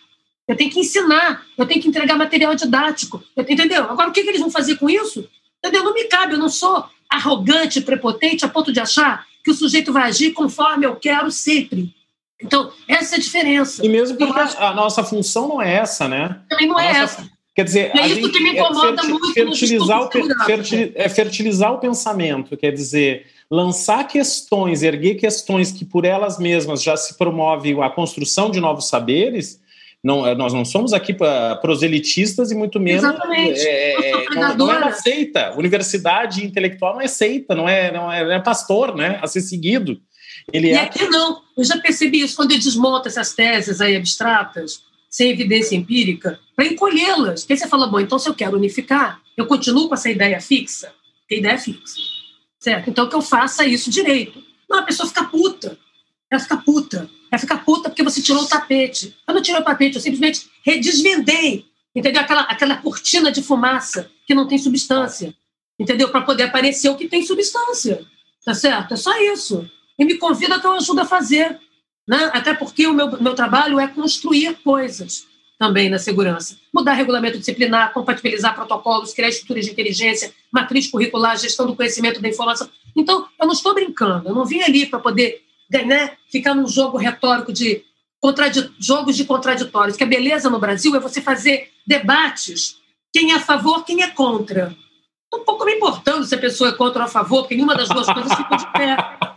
Eu 0.48 0.56
tenho 0.56 0.70
que 0.70 0.80
ensinar, 0.80 1.44
eu 1.58 1.66
tenho 1.66 1.80
que 1.80 1.88
entregar 1.88 2.16
material 2.16 2.54
didático. 2.54 3.22
Entendeu? 3.36 3.84
Agora, 3.84 4.08
o 4.08 4.12
que, 4.12 4.22
que 4.22 4.30
eles 4.30 4.40
vão 4.40 4.50
fazer 4.50 4.76
com 4.76 4.88
isso? 4.88 5.28
Entendeu? 5.58 5.84
Não 5.84 5.92
me 5.92 6.04
cabe, 6.04 6.32
eu 6.32 6.38
não 6.38 6.48
sou 6.48 6.88
arrogante, 7.10 7.80
prepotente, 7.80 8.44
a 8.44 8.48
ponto 8.48 8.72
de 8.72 8.80
achar 8.80 9.26
que 9.44 9.50
o 9.50 9.54
sujeito 9.54 9.92
vai 9.92 10.04
agir 10.04 10.32
conforme 10.32 10.86
eu 10.86 10.96
quero 10.96 11.30
sempre. 11.30 11.94
Então, 12.40 12.70
essa 12.86 13.16
é 13.16 13.18
a 13.18 13.20
diferença. 13.20 13.84
E 13.84 13.88
mesmo 13.88 14.16
porque 14.16 14.38
acho... 14.38 14.62
a 14.62 14.72
nossa 14.72 15.02
função 15.02 15.48
não 15.48 15.62
é 15.62 15.74
essa, 15.74 16.06
né? 16.06 16.40
Também 16.48 16.68
não 16.68 16.78
é 16.78 17.00
nossa... 17.00 17.20
essa. 17.20 17.38
Quer 17.54 17.64
dizer, 17.64 17.96
é 17.96 18.06
isso 18.06 18.30
que 18.30 18.40
me 18.40 18.50
é 18.50 18.52
incomoda 18.52 19.02
é 19.02 19.06
muito 19.06 19.32
fertilizar, 19.32 20.02
o, 20.02 20.10
fertil, 20.44 20.92
é 20.94 21.08
fertilizar 21.08 21.72
o 21.72 21.78
pensamento, 21.78 22.56
quer 22.56 22.70
dizer, 22.70 23.26
lançar 23.50 24.06
questões, 24.06 24.84
erguer 24.84 25.16
questões 25.16 25.72
que 25.72 25.84
por 25.84 26.04
elas 26.04 26.38
mesmas 26.38 26.80
já 26.80 26.96
se 26.96 27.18
promove 27.18 27.72
a 27.82 27.90
construção 27.90 28.48
de 28.48 28.60
novos 28.60 28.88
saberes. 28.88 29.60
Não, 30.02 30.26
eh, 30.26 30.34
nós 30.34 30.52
não 30.52 30.64
somos 30.64 30.92
aqui 30.92 31.14
proselitistas 31.60 32.50
e 32.50 32.54
muito 32.54 32.78
menos 32.78 33.02
Exatamente. 33.02 33.60
É, 33.60 34.24
não, 34.34 34.56
não, 34.56 34.72
é 34.72 34.84
aceita. 34.84 35.54
Universidade 35.56 36.44
intelectual 36.44 36.94
não 36.94 37.00
é 37.00 37.06
aceita, 37.06 37.54
não 37.54 37.68
é, 37.68 37.90
não 37.90 38.12
é, 38.12 38.24
não 38.24 38.32
é 38.32 38.40
pastor, 38.40 38.94
né? 38.94 39.18
A 39.20 39.26
ser 39.26 39.40
seguido. 39.40 40.00
Ele 40.52 40.68
e 40.68 40.72
é... 40.72 40.82
aqui 40.82 41.04
não. 41.08 41.42
Eu 41.56 41.64
já 41.64 41.78
percebi 41.78 42.20
isso 42.20 42.36
quando 42.36 42.52
ele 42.52 42.62
desmonta 42.62 43.08
essas 43.08 43.34
teses 43.34 43.80
aí 43.80 43.96
abstratas, 43.96 44.82
sem 45.10 45.30
evidência 45.30 45.74
empírica, 45.74 46.38
para 46.54 46.66
encolhê-las. 46.66 47.42
Porque 47.42 47.56
você 47.56 47.68
fala, 47.68 47.88
bom, 47.88 47.98
então 47.98 48.18
se 48.18 48.28
eu 48.28 48.34
quero 48.34 48.56
unificar, 48.56 49.20
eu 49.36 49.46
continuo 49.46 49.88
com 49.88 49.94
essa 49.94 50.10
ideia 50.10 50.40
fixa, 50.40 50.92
que 51.28 51.36
ideia 51.36 51.54
é 51.54 51.58
fixa. 51.58 52.00
Certo? 52.60 52.90
Então 52.90 53.08
que 53.08 53.16
eu 53.16 53.22
faça 53.22 53.66
isso 53.66 53.90
direito. 53.90 54.42
Não, 54.68 54.78
a 54.78 54.82
pessoa 54.82 55.08
fica 55.08 55.24
puta. 55.24 55.76
Ela 56.30 56.40
fica 56.40 56.56
puta. 56.56 57.10
Ela 57.30 57.40
fica 57.40 57.56
puta 57.58 57.88
porque 57.88 58.02
você 58.02 58.22
tirou 58.22 58.42
o 58.42 58.48
tapete. 58.48 59.16
Eu 59.26 59.34
não 59.34 59.42
tirei 59.42 59.60
o 59.60 59.64
tapete, 59.64 59.96
eu 59.96 60.00
simplesmente 60.00 60.48
redesvendei. 60.64 61.66
Entendeu? 61.94 62.22
Aquela, 62.22 62.42
aquela 62.42 62.76
cortina 62.76 63.32
de 63.32 63.42
fumaça 63.42 64.10
que 64.26 64.34
não 64.34 64.46
tem 64.46 64.58
substância. 64.58 65.34
Entendeu? 65.78 66.08
Para 66.10 66.22
poder 66.22 66.44
aparecer 66.44 66.88
o 66.88 66.96
que 66.96 67.08
tem 67.08 67.24
substância. 67.24 68.04
Tá 68.44 68.54
certo? 68.54 68.94
É 68.94 68.96
só 68.96 69.16
isso. 69.32 69.68
E 69.98 70.04
me 70.04 70.16
convida 70.16 70.60
que 70.60 70.66
eu 70.66 70.74
ajudo 70.74 71.00
a 71.00 71.04
fazer. 71.04 71.58
Né? 72.06 72.30
Até 72.32 72.54
porque 72.54 72.86
o 72.86 72.94
meu, 72.94 73.20
meu 73.20 73.34
trabalho 73.34 73.78
é 73.78 73.86
construir 73.86 74.54
coisas 74.62 75.26
também 75.58 75.90
na 75.90 75.98
segurança. 75.98 76.56
Mudar 76.72 76.92
regulamento 76.92 77.38
disciplinar, 77.38 77.92
compatibilizar 77.92 78.54
protocolos, 78.54 79.12
criar 79.12 79.28
estruturas 79.28 79.64
de 79.64 79.72
inteligência, 79.72 80.32
matriz 80.52 80.86
curricular, 80.86 81.36
gestão 81.36 81.66
do 81.66 81.74
conhecimento 81.74 82.20
da 82.22 82.28
informação. 82.28 82.68
Então, 82.96 83.26
eu 83.38 83.46
não 83.46 83.52
estou 83.52 83.74
brincando, 83.74 84.28
eu 84.28 84.34
não 84.34 84.46
vim 84.46 84.60
ali 84.60 84.86
para 84.86 85.00
poder 85.00 85.42
né, 85.70 86.16
ficar 86.30 86.54
num 86.54 86.66
jogo 86.66 86.96
retórico 86.96 87.52
de 87.52 87.84
jogos 88.78 89.16
de 89.16 89.24
contraditórios, 89.24 89.96
que 89.96 90.02
a 90.02 90.06
beleza 90.06 90.50
no 90.50 90.58
Brasil 90.58 90.94
é 90.96 91.00
você 91.00 91.20
fazer 91.20 91.70
debates, 91.86 92.76
quem 93.12 93.32
é 93.32 93.36
a 93.36 93.40
favor, 93.40 93.84
quem 93.84 94.02
é 94.02 94.08
contra 94.08 94.76
um 95.34 95.44
pouco 95.44 95.64
me 95.64 95.74
importando 95.74 96.24
se 96.24 96.34
a 96.34 96.38
pessoa 96.38 96.70
é 96.70 96.72
contra 96.72 97.02
ou 97.02 97.06
a 97.06 97.10
favor, 97.10 97.42
porque 97.42 97.54
nenhuma 97.54 97.74
das 97.74 97.88
duas 97.88 98.06
coisas 98.06 98.32
fica 98.34 98.56
de 98.56 98.72
pé. 98.72 98.96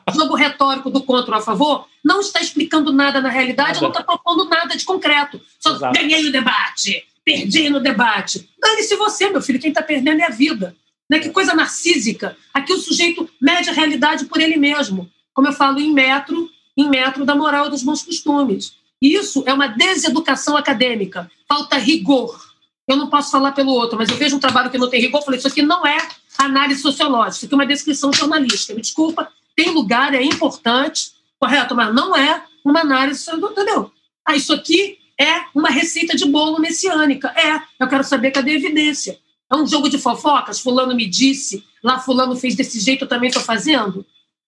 O 0.10 0.14
jogo 0.14 0.36
retórico 0.36 0.90
do 0.90 1.04
contra 1.04 1.36
ou 1.36 1.42
a 1.42 1.44
favor 1.44 1.88
não 2.04 2.22
está 2.22 2.40
explicando 2.42 2.94
nada 2.94 3.22
na 3.22 3.30
realidade, 3.30 3.82
não 3.82 3.90
está 3.90 4.04
propondo 4.04 4.46
nada 4.46 4.76
de 4.76 4.86
concreto. 4.86 5.42
Só 5.60 5.76
Exato. 5.76 5.94
ganhei 5.94 6.26
o 6.28 6.32
debate, 6.32 7.04
perdi 7.26 7.70
no 7.70 7.80
debate. 7.80 8.50
Dane-se 8.60 8.96
você, 8.96 9.30
meu 9.30 9.42
filho, 9.42 9.60
quem 9.60 9.70
está 9.70 9.82
perdendo 9.82 10.22
é 10.22 10.26
a 10.26 10.30
vida. 10.30 10.76
Né? 11.10 11.20
Que 11.20 11.30
coisa 11.30 11.54
narcísica. 11.54 12.38
Aqui 12.54 12.72
o 12.74 12.78
sujeito 12.78 13.30
mede 13.40 13.70
a 13.70 13.74
realidade 13.74 14.26
por 14.26 14.40
ele 14.40 14.56
mesmo. 14.56 15.10
Como 15.34 15.48
eu 15.48 15.54
falo, 15.54 15.80
em 15.80 15.94
metro, 15.94 16.50
em 16.78 16.90
metro 16.90 17.26
da 17.26 17.36
moral 17.36 17.68
e 17.68 17.70
dos 17.70 17.84
bons 17.84 18.04
costumes. 18.04 18.74
Isso 19.02 19.44
é 19.46 19.54
uma 19.54 19.68
deseducação 19.68 20.56
acadêmica. 20.56 21.30
Falta 21.48 21.78
rigor 21.78 22.52
eu 22.92 22.98
não 22.98 23.10
posso 23.10 23.32
falar 23.32 23.52
pelo 23.54 23.72
outro, 23.72 23.98
mas 23.98 24.10
eu 24.10 24.18
vejo 24.18 24.36
um 24.36 24.40
trabalho 24.40 24.70
que 24.70 24.78
não 24.78 24.90
tem 24.90 25.02
rigor, 25.02 25.24
falei, 25.24 25.38
isso 25.38 25.48
aqui 25.48 25.62
não 25.62 25.86
é 25.86 25.98
análise 26.38 26.82
sociológica, 26.82 27.38
isso 27.38 27.46
aqui 27.46 27.54
é 27.54 27.58
uma 27.58 27.66
descrição 27.66 28.12
jornalística. 28.12 28.74
Me 28.74 28.82
desculpa, 28.82 29.32
tem 29.56 29.70
lugar, 29.70 30.14
é 30.14 30.24
importante, 30.24 31.12
correto, 31.40 31.76
mas 31.76 31.94
não 31.94 32.16
é 32.16 32.44
uma 32.66 32.82
análise, 32.82 33.26
entendeu? 33.32 33.92
Ah, 34.26 34.36
isso 34.36 34.54
aqui 34.54 34.98
é 35.20 35.46
uma 35.54 35.70
receita 35.70 36.16
de 36.16 36.26
bolo 36.26 36.60
messiânica. 36.60 37.30
É, 37.30 37.62
eu 37.80 37.88
quero 37.88 38.04
saber 38.04 38.32
cadê 38.32 38.52
a 38.52 38.56
evidência. 38.56 39.20
É 39.52 39.56
um 39.56 39.68
jogo 39.68 39.90
de 39.90 39.98
fofocas, 39.98 40.60
fulano 40.60 40.96
me 40.96 41.06
disse, 41.06 41.64
lá 41.84 42.00
fulano 42.00 42.36
fez 42.36 42.56
desse 42.56 42.80
jeito, 42.80 43.06
eu 43.06 43.10
também 43.10 43.30
estou 43.30 43.44
fazendo. 43.44 44.06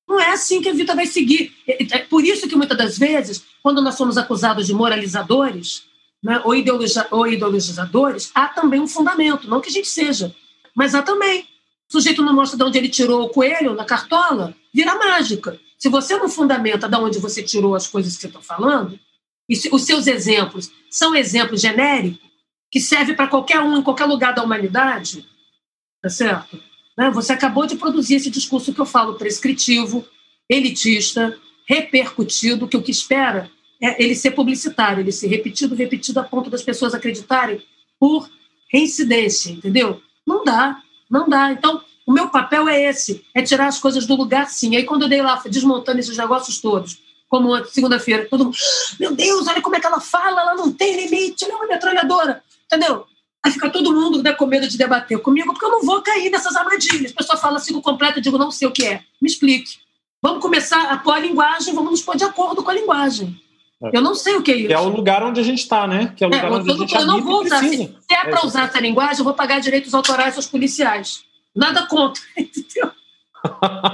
Não 0.07 0.19
é 0.19 0.31
assim 0.31 0.61
que 0.61 0.69
a 0.69 0.73
vida 0.73 0.95
vai 0.95 1.05
seguir. 1.05 1.53
É, 1.67 1.99
por 1.99 2.23
isso 2.23 2.47
que 2.47 2.55
muitas 2.55 2.77
das 2.77 2.97
vezes, 2.97 3.43
quando 3.61 3.81
nós 3.81 3.95
somos 3.95 4.17
acusados 4.17 4.67
de 4.67 4.73
moralizadores, 4.73 5.83
né, 6.23 6.41
ou, 6.43 6.55
ideologia, 6.55 7.07
ou 7.11 7.27
ideologizadores, 7.27 8.31
há 8.33 8.47
também 8.47 8.79
um 8.79 8.87
fundamento, 8.87 9.49
não 9.49 9.61
que 9.61 9.69
a 9.69 9.71
gente 9.71 9.87
seja, 9.87 10.33
mas 10.75 10.95
há 10.95 11.01
também. 11.01 11.47
O 11.89 11.93
sujeito 11.93 12.23
não 12.23 12.33
mostra 12.33 12.57
de 12.57 12.63
onde 12.63 12.77
ele 12.77 12.89
tirou 12.89 13.23
o 13.23 13.29
coelho 13.29 13.75
na 13.75 13.85
cartola, 13.85 14.55
vira 14.73 14.95
mágica. 14.95 15.59
Se 15.77 15.89
você 15.89 16.17
não 16.17 16.29
fundamenta 16.29 16.87
de 16.87 16.95
onde 16.95 17.19
você 17.19 17.43
tirou 17.43 17.75
as 17.75 17.87
coisas 17.87 18.15
que 18.15 18.21
você 18.21 18.27
está 18.27 18.41
falando, 18.41 18.97
e 19.49 19.55
se, 19.55 19.69
os 19.71 19.83
seus 19.83 20.07
exemplos 20.07 20.71
são 20.89 21.13
exemplos 21.13 21.61
genéricos, 21.61 22.23
que 22.71 22.79
servem 22.79 23.15
para 23.15 23.27
qualquer 23.27 23.59
um, 23.59 23.77
em 23.77 23.83
qualquer 23.83 24.05
lugar 24.05 24.33
da 24.33 24.43
humanidade, 24.43 25.27
tá 26.01 26.09
certo? 26.09 26.59
Né? 26.97 27.09
Você 27.11 27.33
acabou 27.33 27.65
de 27.65 27.75
produzir 27.75 28.15
esse 28.15 28.29
discurso 28.29 28.73
que 28.73 28.79
eu 28.79 28.85
falo 28.85 29.15
prescritivo, 29.15 30.05
elitista, 30.49 31.37
repercutido, 31.67 32.67
que 32.67 32.77
o 32.77 32.81
que 32.81 32.91
espera 32.91 33.49
é 33.81 34.01
ele 34.01 34.15
ser 34.15 34.31
publicitário, 34.31 35.01
ele 35.01 35.11
ser 35.11 35.27
repetido, 35.27 35.75
repetido 35.75 36.19
a 36.19 36.23
ponto 36.23 36.49
das 36.49 36.61
pessoas 36.61 36.93
acreditarem 36.93 37.61
por 37.99 38.29
reincidência, 38.71 39.51
entendeu? 39.51 40.01
Não 40.25 40.43
dá, 40.43 40.81
não 41.09 41.27
dá. 41.27 41.51
Então, 41.51 41.81
o 42.05 42.11
meu 42.11 42.29
papel 42.29 42.67
é 42.67 42.81
esse, 42.83 43.23
é 43.33 43.41
tirar 43.41 43.67
as 43.67 43.79
coisas 43.79 44.05
do 44.05 44.15
lugar, 44.15 44.49
sim. 44.49 44.75
Aí, 44.75 44.83
quando 44.83 45.03
eu 45.03 45.09
dei 45.09 45.21
lá, 45.21 45.41
desmontando 45.45 45.99
esses 45.99 46.17
negócios 46.17 46.59
todos, 46.59 46.97
como 47.29 47.63
segunda-feira, 47.65 48.27
todo 48.29 48.45
mundo, 48.45 48.57
meu 48.99 49.15
Deus, 49.15 49.47
olha 49.47 49.61
como 49.61 49.75
é 49.75 49.79
que 49.79 49.87
ela 49.87 49.99
fala, 49.99 50.41
ela 50.41 50.55
não 50.55 50.71
tem 50.71 50.95
limite, 50.95 51.43
ela 51.43 51.53
é 51.53 51.55
uma 51.57 51.67
metralhadora, 51.67 52.43
entendeu? 52.65 53.05
Aí 53.45 53.51
fica 53.51 53.69
todo 53.69 53.93
mundo 53.93 54.23
né, 54.23 54.31
com 54.31 54.45
medo 54.45 54.67
de 54.67 54.77
debater 54.77 55.19
comigo, 55.19 55.51
porque 55.51 55.65
eu 55.65 55.71
não 55.71 55.83
vou 55.83 56.01
cair 56.01 56.29
nessas 56.29 56.55
armadilhas. 56.55 57.11
A 57.11 57.15
pessoa 57.15 57.37
fala 57.37 57.57
assim 57.57 57.79
completo, 57.81 58.19
eu 58.19 58.23
digo, 58.23 58.37
não 58.37 58.51
sei 58.51 58.67
o 58.67 58.71
que 58.71 58.85
é. 58.85 59.01
Me 59.21 59.29
explique. 59.29 59.79
Vamos 60.21 60.41
começar 60.41 60.89
a 60.89 60.97
pôr 60.97 61.11
a 61.11 61.19
linguagem, 61.19 61.73
vamos 61.73 61.91
nos 61.91 62.01
pôr 62.01 62.15
de 62.15 62.23
acordo 62.23 62.63
com 62.63 62.71
a 62.71 62.73
linguagem. 62.73 63.37
Eu 63.91 64.01
não 64.01 64.15
sei 64.15 64.35
o 64.35 64.41
que 64.41 64.51
é 64.51 64.55
isso. 64.55 64.67
Que 64.67 64.73
é 64.73 64.79
o 64.79 64.87
lugar 64.87 65.21
onde 65.23 65.41
a 65.41 65.43
gente 65.43 65.59
está, 65.59 65.85
né? 65.85 66.13
Que 66.15 66.23
é 66.23 66.27
o 66.27 66.29
lugar 66.29 66.45
é, 66.45 66.55
onde 66.55 66.71
a 66.71 66.75
gente 66.75 66.95
Eu 66.95 67.05
não 67.05 67.21
vou 67.21 67.43
usar. 67.43 67.59
Se, 67.59 67.75
se 67.75 68.13
é 68.13 68.23
para 68.23 68.45
usar 68.45 68.69
essa 68.69 68.79
linguagem, 68.79 69.17
eu 69.17 69.25
vou 69.25 69.33
pagar 69.33 69.59
direitos 69.59 69.93
autorais 69.93 70.37
aos 70.37 70.47
policiais. 70.47 71.25
Nada 71.53 71.85
contra, 71.85 72.23
entendeu? 72.37 72.91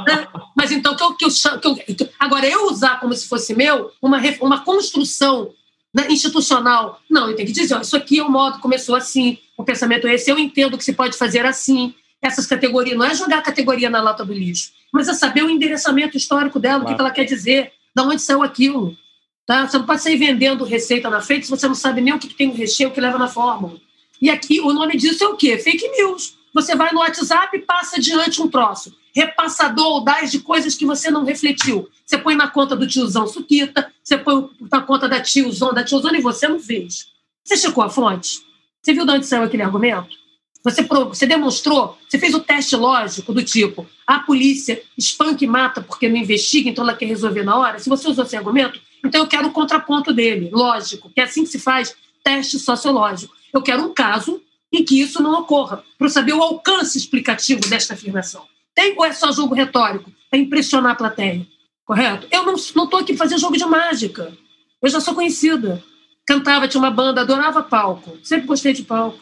É, 0.08 0.28
mas 0.56 0.72
então, 0.72 0.96
que 0.96 1.04
eu, 1.04 1.16
que 1.18 1.26
eu, 1.26 1.76
que 1.76 2.04
eu, 2.04 2.10
agora, 2.20 2.48
eu 2.48 2.68
usar 2.68 3.00
como 3.00 3.16
se 3.16 3.28
fosse 3.28 3.56
meu 3.56 3.92
uma, 4.00 4.22
uma 4.42 4.64
construção 4.64 5.50
institucional. 6.10 7.02
Não, 7.10 7.30
eu 7.30 7.36
tenho 7.36 7.48
que 7.48 7.54
dizer, 7.54 7.74
ó, 7.76 7.82
isso 7.82 7.96
aqui 7.96 8.20
é 8.20 8.24
o 8.24 8.30
modo, 8.30 8.60
começou 8.60 8.96
assim, 8.96 9.38
o 9.58 9.64
pensamento 9.64 10.08
é 10.08 10.14
esse, 10.14 10.30
eu 10.30 10.38
entendo 10.38 10.78
que 10.78 10.84
se 10.84 10.94
pode 10.94 11.18
fazer 11.18 11.46
assim. 11.46 11.94
Essas 12.22 12.46
categorias, 12.46 12.98
não 12.98 13.06
é 13.06 13.16
jogar 13.16 13.38
a 13.38 13.42
categoria 13.42 13.90
na 13.90 14.02
lata 14.02 14.26
do 14.26 14.34
lixo, 14.34 14.72
mas 14.92 15.08
é 15.08 15.14
saber 15.14 15.42
o 15.42 15.50
endereçamento 15.50 16.18
histórico 16.18 16.60
dela, 16.60 16.82
claro. 16.82 16.94
o 16.94 16.96
que 16.96 17.02
ela 17.02 17.12
quer 17.12 17.24
dizer, 17.24 17.72
de 17.96 18.02
onde 18.02 18.22
saiu 18.22 18.44
aquilo. 18.44 18.98
Tá? 19.46 19.66
Você 19.66 19.78
não 19.78 19.86
pode 19.86 20.02
sair 20.02 20.18
vendendo 20.18 20.66
receita 20.66 21.10
na 21.10 21.22
frente 21.22 21.46
se 21.46 21.50
você 21.50 21.68
não 21.68 21.76
sabe 21.76 22.02
nem 22.02 22.14
o 22.14 22.20
que 22.20 22.28
tem 22.34 22.50
o 22.50 22.54
recheio, 22.54 22.90
o 22.90 22.92
que 22.92 23.00
leva 23.00 23.18
na 23.18 23.28
fórmula. 23.28 23.80
E 24.22 24.30
aqui 24.30 24.60
o 24.60 24.74
nome 24.74 24.98
disso 24.98 25.24
é 25.24 25.28
o 25.28 25.36
quê? 25.36 25.58
Fake 25.58 25.88
news. 25.98 26.38
Você 26.54 26.76
vai 26.76 26.92
no 26.92 27.00
WhatsApp 27.00 27.56
e 27.56 27.62
passa 27.62 27.98
adiante 27.98 28.42
um 28.42 28.48
troço. 28.48 28.94
Repassador 29.16 29.86
audaz 29.86 30.32
de 30.32 30.40
coisas 30.40 30.76
que 30.76 30.86
você 30.86 31.10
não 31.10 31.26
refletiu. 31.26 31.90
Você 32.06 32.18
põe 32.18 32.36
na 32.36 32.48
conta 32.48 32.76
do 32.76 32.88
tiozão 32.88 33.28
Suquita, 33.28 33.92
você 34.04 34.18
põe 34.18 34.50
na 34.72 34.82
conta 34.82 35.08
da 35.08 35.20
tiozona, 35.22 35.74
da 35.74 35.84
tiozona 35.84 36.18
e 36.18 36.22
você 36.22 36.48
não 36.48 36.60
fez. 36.60 37.08
Você 37.44 37.58
checou 37.58 37.84
a 37.84 37.90
fonte? 37.90 38.42
Você 38.82 38.94
viu 38.94 39.06
de 39.06 39.12
onde 39.12 39.26
saiu 39.26 39.44
aquele 39.44 39.64
argumento? 39.64 40.18
Você, 40.64 40.84
você 40.84 41.26
demonstrou, 41.26 41.98
você 42.08 42.20
fez 42.20 42.34
o 42.34 42.40
teste 42.40 42.76
lógico 42.76 43.34
do 43.34 43.42
tipo, 43.42 43.88
a 44.06 44.20
polícia 44.20 44.82
espanca 44.98 45.44
e 45.44 45.48
mata 45.48 45.82
porque 45.82 46.10
não 46.10 46.18
investiga, 46.18 46.70
então 46.70 46.84
ela 46.84 46.96
quer 46.96 47.06
resolver 47.06 47.44
na 47.44 47.58
hora. 47.58 47.80
Se 47.80 47.88
você 47.88 48.10
usou 48.10 48.26
esse 48.26 48.36
argumento, 48.36 48.80
então 49.04 49.22
eu 49.22 49.28
quero 49.28 49.48
o 49.48 49.52
contraponto 49.52 50.12
dele, 50.12 50.50
lógico, 50.52 51.10
que 51.10 51.22
é 51.22 51.24
assim 51.24 51.44
que 51.44 51.50
se 51.50 51.60
faz 51.60 51.96
teste 52.24 52.60
sociológico. 52.60 53.34
Eu 53.54 53.62
quero 53.62 53.84
um 53.84 53.94
caso 53.94 54.42
em 54.72 54.84
que 54.84 55.00
isso 55.02 55.24
não 55.24 55.40
ocorra, 55.40 55.84
para 55.98 56.10
saber 56.10 56.34
o 56.34 56.44
alcance 56.44 56.98
explicativo 56.98 57.62
desta 57.68 57.94
afirmação. 57.94 58.46
Tem 58.80 58.96
ou 58.98 59.04
é 59.04 59.12
só 59.12 59.30
jogo 59.30 59.54
retórico? 59.54 60.10
Para 60.30 60.40
impressionar 60.40 60.94
a 60.94 60.96
plateia, 60.96 61.46
correto? 61.84 62.28
Eu 62.32 62.46
não 62.46 62.56
estou 62.56 62.98
aqui 62.98 63.14
fazer 63.14 63.38
jogo 63.38 63.58
de 63.58 63.66
mágica. 63.66 64.32
Eu 64.82 64.90
já 64.90 65.02
sou 65.02 65.14
conhecida. 65.14 65.84
Cantava, 66.26 66.66
tinha 66.66 66.80
uma 66.80 66.90
banda, 66.90 67.20
adorava 67.20 67.62
palco. 67.62 68.18
Sempre 68.24 68.48
gostei 68.48 68.72
de 68.72 68.84
palco. 68.84 69.20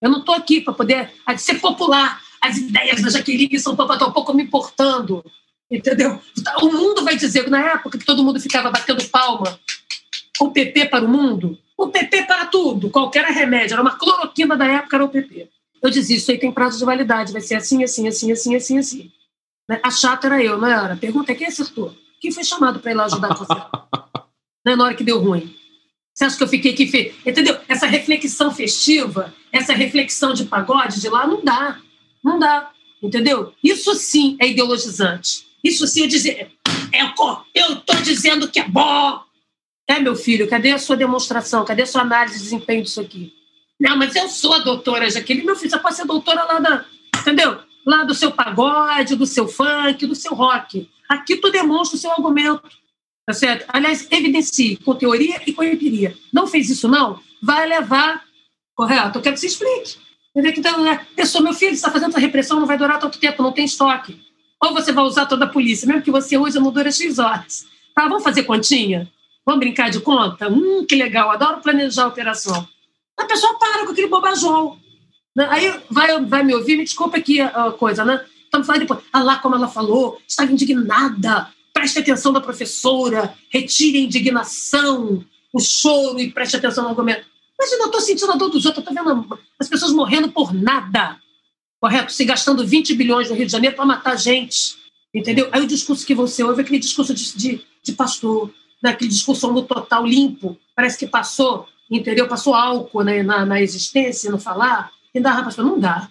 Eu 0.00 0.08
não 0.08 0.20
estou 0.20 0.34
aqui 0.34 0.62
para 0.62 0.72
poder 0.72 1.12
ser 1.36 1.60
popular. 1.60 2.18
As 2.40 2.56
ideias 2.56 3.02
da 3.02 3.10
Jaqueline 3.10 3.58
são 3.58 3.74
um 3.74 4.12
pouco 4.12 4.32
me 4.32 4.44
importando. 4.44 5.22
Entendeu? 5.70 6.18
O 6.62 6.72
mundo 6.72 7.04
vai 7.04 7.14
dizer, 7.14 7.50
na 7.50 7.60
época 7.72 7.98
que 7.98 8.06
todo 8.06 8.24
mundo 8.24 8.40
ficava 8.40 8.70
batendo 8.70 9.04
palma, 9.10 9.60
o 10.40 10.50
PP 10.50 10.86
para 10.86 11.04
o 11.04 11.08
mundo, 11.08 11.58
o 11.76 11.88
PP 11.88 12.22
para 12.22 12.46
tudo, 12.46 12.88
qualquer 12.88 13.26
remédio, 13.26 13.74
era 13.74 13.82
uma 13.82 13.98
cloroquina 13.98 14.56
da 14.56 14.64
época, 14.64 14.96
era 14.96 15.04
o 15.04 15.10
PP. 15.10 15.50
Eu 15.84 15.90
dizia, 15.90 16.16
isso 16.16 16.30
aí 16.30 16.38
tem 16.38 16.50
prazo 16.50 16.78
de 16.78 16.84
validade, 16.86 17.30
vai 17.30 17.42
ser 17.42 17.56
assim, 17.56 17.84
assim, 17.84 18.08
assim, 18.08 18.32
assim, 18.32 18.56
assim, 18.56 18.78
assim. 18.78 19.12
Né? 19.68 19.78
A 19.82 19.90
chata 19.90 20.26
era 20.28 20.42
eu, 20.42 20.56
não 20.56 20.66
era? 20.66 20.96
Pergunta 20.96 21.30
é 21.30 21.34
quem 21.34 21.46
acertou? 21.46 21.94
Quem 22.22 22.32
foi 22.32 22.42
chamado 22.42 22.80
para 22.80 22.90
ir 22.90 22.94
lá 22.94 23.04
ajudar 23.04 23.34
você? 23.34 23.52
né? 24.64 24.74
Na 24.76 24.84
hora 24.84 24.94
que 24.94 25.04
deu 25.04 25.20
ruim. 25.20 25.54
Você 26.14 26.24
acha 26.24 26.38
que 26.38 26.42
eu 26.42 26.48
fiquei 26.48 26.72
aqui? 26.72 26.86
Fe... 26.86 27.14
Entendeu? 27.26 27.60
Essa 27.68 27.84
reflexão 27.84 28.50
festiva, 28.50 29.34
essa 29.52 29.74
reflexão 29.74 30.32
de 30.32 30.46
pagode 30.46 31.02
de 31.02 31.08
lá, 31.10 31.26
não 31.26 31.44
dá. 31.44 31.78
Não 32.24 32.38
dá. 32.38 32.70
Entendeu? 33.02 33.52
Isso 33.62 33.94
sim 33.94 34.38
é 34.40 34.48
ideologizante. 34.48 35.44
Isso 35.62 35.86
sim 35.86 36.04
é 36.04 36.06
dizer. 36.06 36.50
Eu 37.54 37.74
estou 37.74 37.96
dizendo 37.96 38.50
que 38.50 38.58
é 38.58 38.66
bom. 38.66 39.20
É, 39.86 40.00
meu 40.00 40.16
filho, 40.16 40.48
cadê 40.48 40.70
a 40.70 40.78
sua 40.78 40.96
demonstração? 40.96 41.62
Cadê 41.62 41.82
a 41.82 41.86
sua 41.86 42.00
análise 42.00 42.38
de 42.38 42.44
desempenho 42.44 42.82
disso 42.82 43.02
aqui? 43.02 43.43
Não, 43.80 43.96
mas 43.96 44.14
eu 44.14 44.28
sou 44.28 44.54
a 44.54 44.58
doutora 44.60 45.10
Jaqueline. 45.10 45.46
Meu 45.46 45.56
filho, 45.56 45.70
você 45.70 45.78
pode 45.78 45.96
ser 45.96 46.06
doutora 46.06 46.44
lá 46.44 46.58
da. 46.58 46.84
Entendeu? 47.20 47.58
Lá 47.86 48.04
do 48.04 48.14
seu 48.14 48.30
pagode, 48.30 49.16
do 49.16 49.26
seu 49.26 49.46
funk, 49.46 50.06
do 50.06 50.14
seu 50.14 50.34
rock. 50.34 50.88
Aqui 51.08 51.36
tu 51.36 51.50
demonstra 51.50 51.96
o 51.96 52.00
seu 52.00 52.10
argumento. 52.10 52.62
Tá 53.26 53.32
certo? 53.32 53.64
Aliás, 53.68 54.06
evidencie 54.10 54.76
com 54.76 54.94
teoria 54.94 55.40
e 55.46 55.52
com 55.52 55.62
empiria. 55.62 56.16
Não 56.32 56.46
fez 56.46 56.68
isso, 56.70 56.88
não? 56.88 57.20
Vai 57.42 57.66
levar. 57.66 58.22
Correto? 58.74 59.18
Eu 59.18 59.22
quero 59.22 59.34
que 59.34 59.40
você 59.40 59.46
explique. 59.46 59.96
Então, 60.36 60.82
né? 60.82 61.06
Pessoa, 61.14 61.42
meu 61.42 61.54
filho, 61.54 61.72
está 61.72 61.90
fazendo 61.90 62.10
essa 62.10 62.20
repressão, 62.20 62.58
não 62.58 62.66
vai 62.66 62.76
durar 62.76 62.98
tanto 62.98 63.18
tempo, 63.18 63.42
não 63.42 63.52
tem 63.52 63.64
estoque. 63.64 64.20
Ou 64.60 64.74
você 64.74 64.92
vai 64.92 65.04
usar 65.04 65.26
toda 65.26 65.44
a 65.44 65.48
polícia, 65.48 65.86
mesmo 65.86 66.02
que 66.02 66.10
você 66.10 66.36
use, 66.36 66.58
não 66.58 66.72
dura 66.72 66.90
X 66.90 67.18
horas. 67.18 67.66
Tá, 67.94 68.08
vamos 68.08 68.24
fazer 68.24 68.42
continha? 68.42 69.10
Vamos 69.46 69.60
brincar 69.60 69.90
de 69.90 70.00
conta? 70.00 70.48
Hum, 70.48 70.84
que 70.86 70.96
legal, 70.96 71.30
adoro 71.30 71.60
planejar 71.60 72.04
a 72.04 72.08
operação. 72.08 72.66
A 73.16 73.24
pessoa 73.24 73.58
para 73.58 73.84
com 73.84 73.92
aquele 73.92 74.08
bobajol. 74.08 74.78
Né? 75.36 75.46
Aí 75.50 75.80
vai, 75.90 76.24
vai 76.24 76.42
me 76.42 76.54
ouvir, 76.54 76.76
me 76.76 76.84
desculpa 76.84 77.16
aqui 77.16 77.40
a, 77.40 77.72
coisa, 77.72 78.04
né? 78.04 78.24
Estamos 78.44 78.66
falando 78.66 78.82
depois. 78.82 79.00
Ah 79.12 79.22
lá, 79.22 79.38
como 79.38 79.54
ela 79.54 79.68
falou, 79.68 80.20
estava 80.26 80.52
indignada. 80.52 81.48
Preste 81.72 81.98
atenção 81.98 82.32
da 82.32 82.40
professora, 82.40 83.34
retire 83.50 83.98
a 83.98 84.02
indignação, 84.02 85.24
o 85.52 85.60
choro 85.60 86.20
e 86.20 86.30
preste 86.30 86.56
atenção 86.56 86.84
no 86.84 86.90
argumento. 86.90 87.26
Mas 87.58 87.72
eu 87.72 87.78
não 87.78 87.86
estou 87.86 88.00
sentindo 88.00 88.32
a 88.32 88.36
dor 88.36 88.48
dos 88.48 88.64
outros, 88.64 88.86
estou 88.86 89.04
vendo 89.04 89.38
as 89.58 89.68
pessoas 89.68 89.92
morrendo 89.92 90.30
por 90.30 90.52
nada. 90.52 91.18
Correto? 91.80 92.12
Se 92.12 92.24
gastando 92.24 92.66
20 92.66 92.94
bilhões 92.94 93.28
no 93.28 93.34
Rio 93.34 93.46
de 93.46 93.52
Janeiro 93.52 93.76
para 93.76 93.84
matar 93.84 94.16
gente. 94.16 94.76
Entendeu? 95.14 95.48
Aí 95.52 95.62
o 95.62 95.66
discurso 95.66 96.06
que 96.06 96.14
você 96.14 96.42
ouve 96.42 96.60
é 96.60 96.64
aquele 96.64 96.78
discurso 96.78 97.14
de, 97.14 97.36
de, 97.36 97.64
de 97.82 97.92
pastor, 97.92 98.52
naquele 98.82 99.10
discurso 99.10 99.50
no 99.52 99.62
total 99.62 100.04
limpo, 100.04 100.58
parece 100.74 100.98
que 100.98 101.06
passou, 101.06 101.68
entendeu? 101.90 102.28
Passou 102.28 102.54
álcool 102.54 103.04
né, 103.04 103.22
na, 103.22 103.44
na 103.44 103.60
existência, 103.60 104.30
no 104.30 104.38
falar, 104.38 104.90
e 105.14 105.20
dá 105.20 105.42
pastor, 105.42 105.64
não 105.64 105.78
dá. 105.78 106.08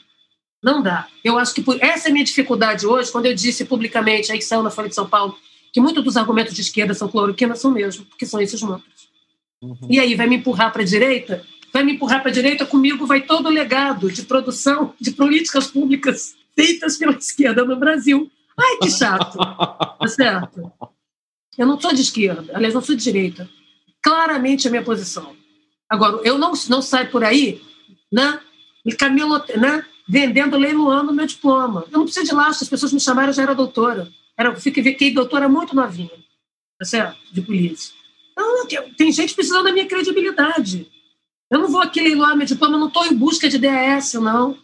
Não 0.63 0.81
dá. 0.81 1.07
Eu 1.23 1.37
acho 1.37 1.53
que 1.53 1.61
por, 1.61 1.77
essa 1.83 2.07
é 2.07 2.09
a 2.09 2.13
minha 2.13 2.23
dificuldade 2.23 2.87
hoje, 2.87 3.11
quando 3.11 3.25
eu 3.25 3.35
disse 3.35 3.65
publicamente, 3.65 4.31
aí 4.31 4.37
que 4.37 4.45
saiu 4.45 4.63
na 4.63 4.69
Folha 4.69 4.87
de 4.87 4.95
São 4.95 5.07
Paulo, 5.07 5.37
que 5.73 5.81
muitos 5.81 6.03
dos 6.03 6.15
argumentos 6.15 6.53
de 6.53 6.61
esquerda 6.61 6.93
são 6.93 7.09
cloroquina, 7.09 7.55
são 7.55 7.71
mesmo, 7.71 8.05
porque 8.05 8.25
são 8.25 8.39
esses 8.39 8.61
mantras. 8.61 9.09
Uhum. 9.61 9.77
E 9.89 9.99
aí 9.99 10.15
vai 10.15 10.27
me 10.27 10.37
empurrar 10.37 10.71
para 10.71 10.83
a 10.83 10.85
direita? 10.85 11.43
Vai 11.73 11.83
me 11.83 11.93
empurrar 11.93 12.21
para 12.21 12.29
a 12.29 12.33
direita, 12.33 12.65
comigo 12.65 13.05
vai 13.05 13.21
todo 13.21 13.47
o 13.47 13.51
legado 13.51 14.11
de 14.11 14.21
produção 14.21 14.93
de 15.01 15.11
políticas 15.11 15.67
públicas 15.67 16.35
feitas 16.55 16.97
pela 16.97 17.13
esquerda 17.13 17.65
no 17.65 17.75
Brasil. 17.75 18.31
Ai, 18.57 18.77
que 18.77 18.91
chato. 18.91 19.37
Tá 19.37 20.07
certo? 20.07 20.71
Eu 21.57 21.67
não 21.67 21.79
sou 21.79 21.93
de 21.93 22.01
esquerda, 22.01 22.53
aliás, 22.53 22.73
não 22.73 22.81
sou 22.81 22.95
de 22.95 23.03
direita. 23.03 23.49
Claramente 24.01 24.67
a 24.67 24.71
minha 24.71 24.83
posição. 24.83 25.35
Agora, 25.93 26.21
eu 26.23 26.39
não, 26.39 26.53
não 26.69 26.81
saio 26.81 27.11
por 27.11 27.23
aí 27.23 27.61
né, 28.11 28.39
camilo, 28.97 29.37
né, 29.55 29.85
vendendo, 30.09 30.57
leiloando 30.57 31.13
meu 31.13 31.27
diploma. 31.27 31.85
Eu 31.91 31.99
não 31.99 32.05
preciso 32.05 32.25
de 32.25 32.33
laço, 32.33 32.63
as 32.63 32.69
pessoas 32.69 32.91
me 32.91 32.99
chamaram, 32.99 33.29
eu 33.29 33.33
já 33.33 33.43
era 33.43 33.53
doutora. 33.53 34.11
Era, 34.35 34.55
fiquei 34.55 35.13
doutora 35.13 35.47
muito 35.47 35.75
novinha, 35.75 36.09
tá 36.79 36.85
certo? 36.85 37.15
De 37.31 37.43
polícia. 37.43 37.93
Então, 38.31 38.67
tem 38.97 39.11
gente 39.11 39.35
precisando 39.35 39.65
da 39.65 39.71
minha 39.71 39.85
credibilidade. 39.85 40.87
Eu 41.51 41.59
não 41.59 41.67
vou 41.67 41.81
aqui 41.81 42.01
leiloar 42.01 42.35
meu 42.35 42.47
diploma, 42.47 42.73
eu 42.73 42.79
não 42.79 42.87
estou 42.87 43.05
em 43.05 43.13
busca 43.13 43.47
de 43.47 43.59
DAS, 43.59 44.13
não. 44.13 44.57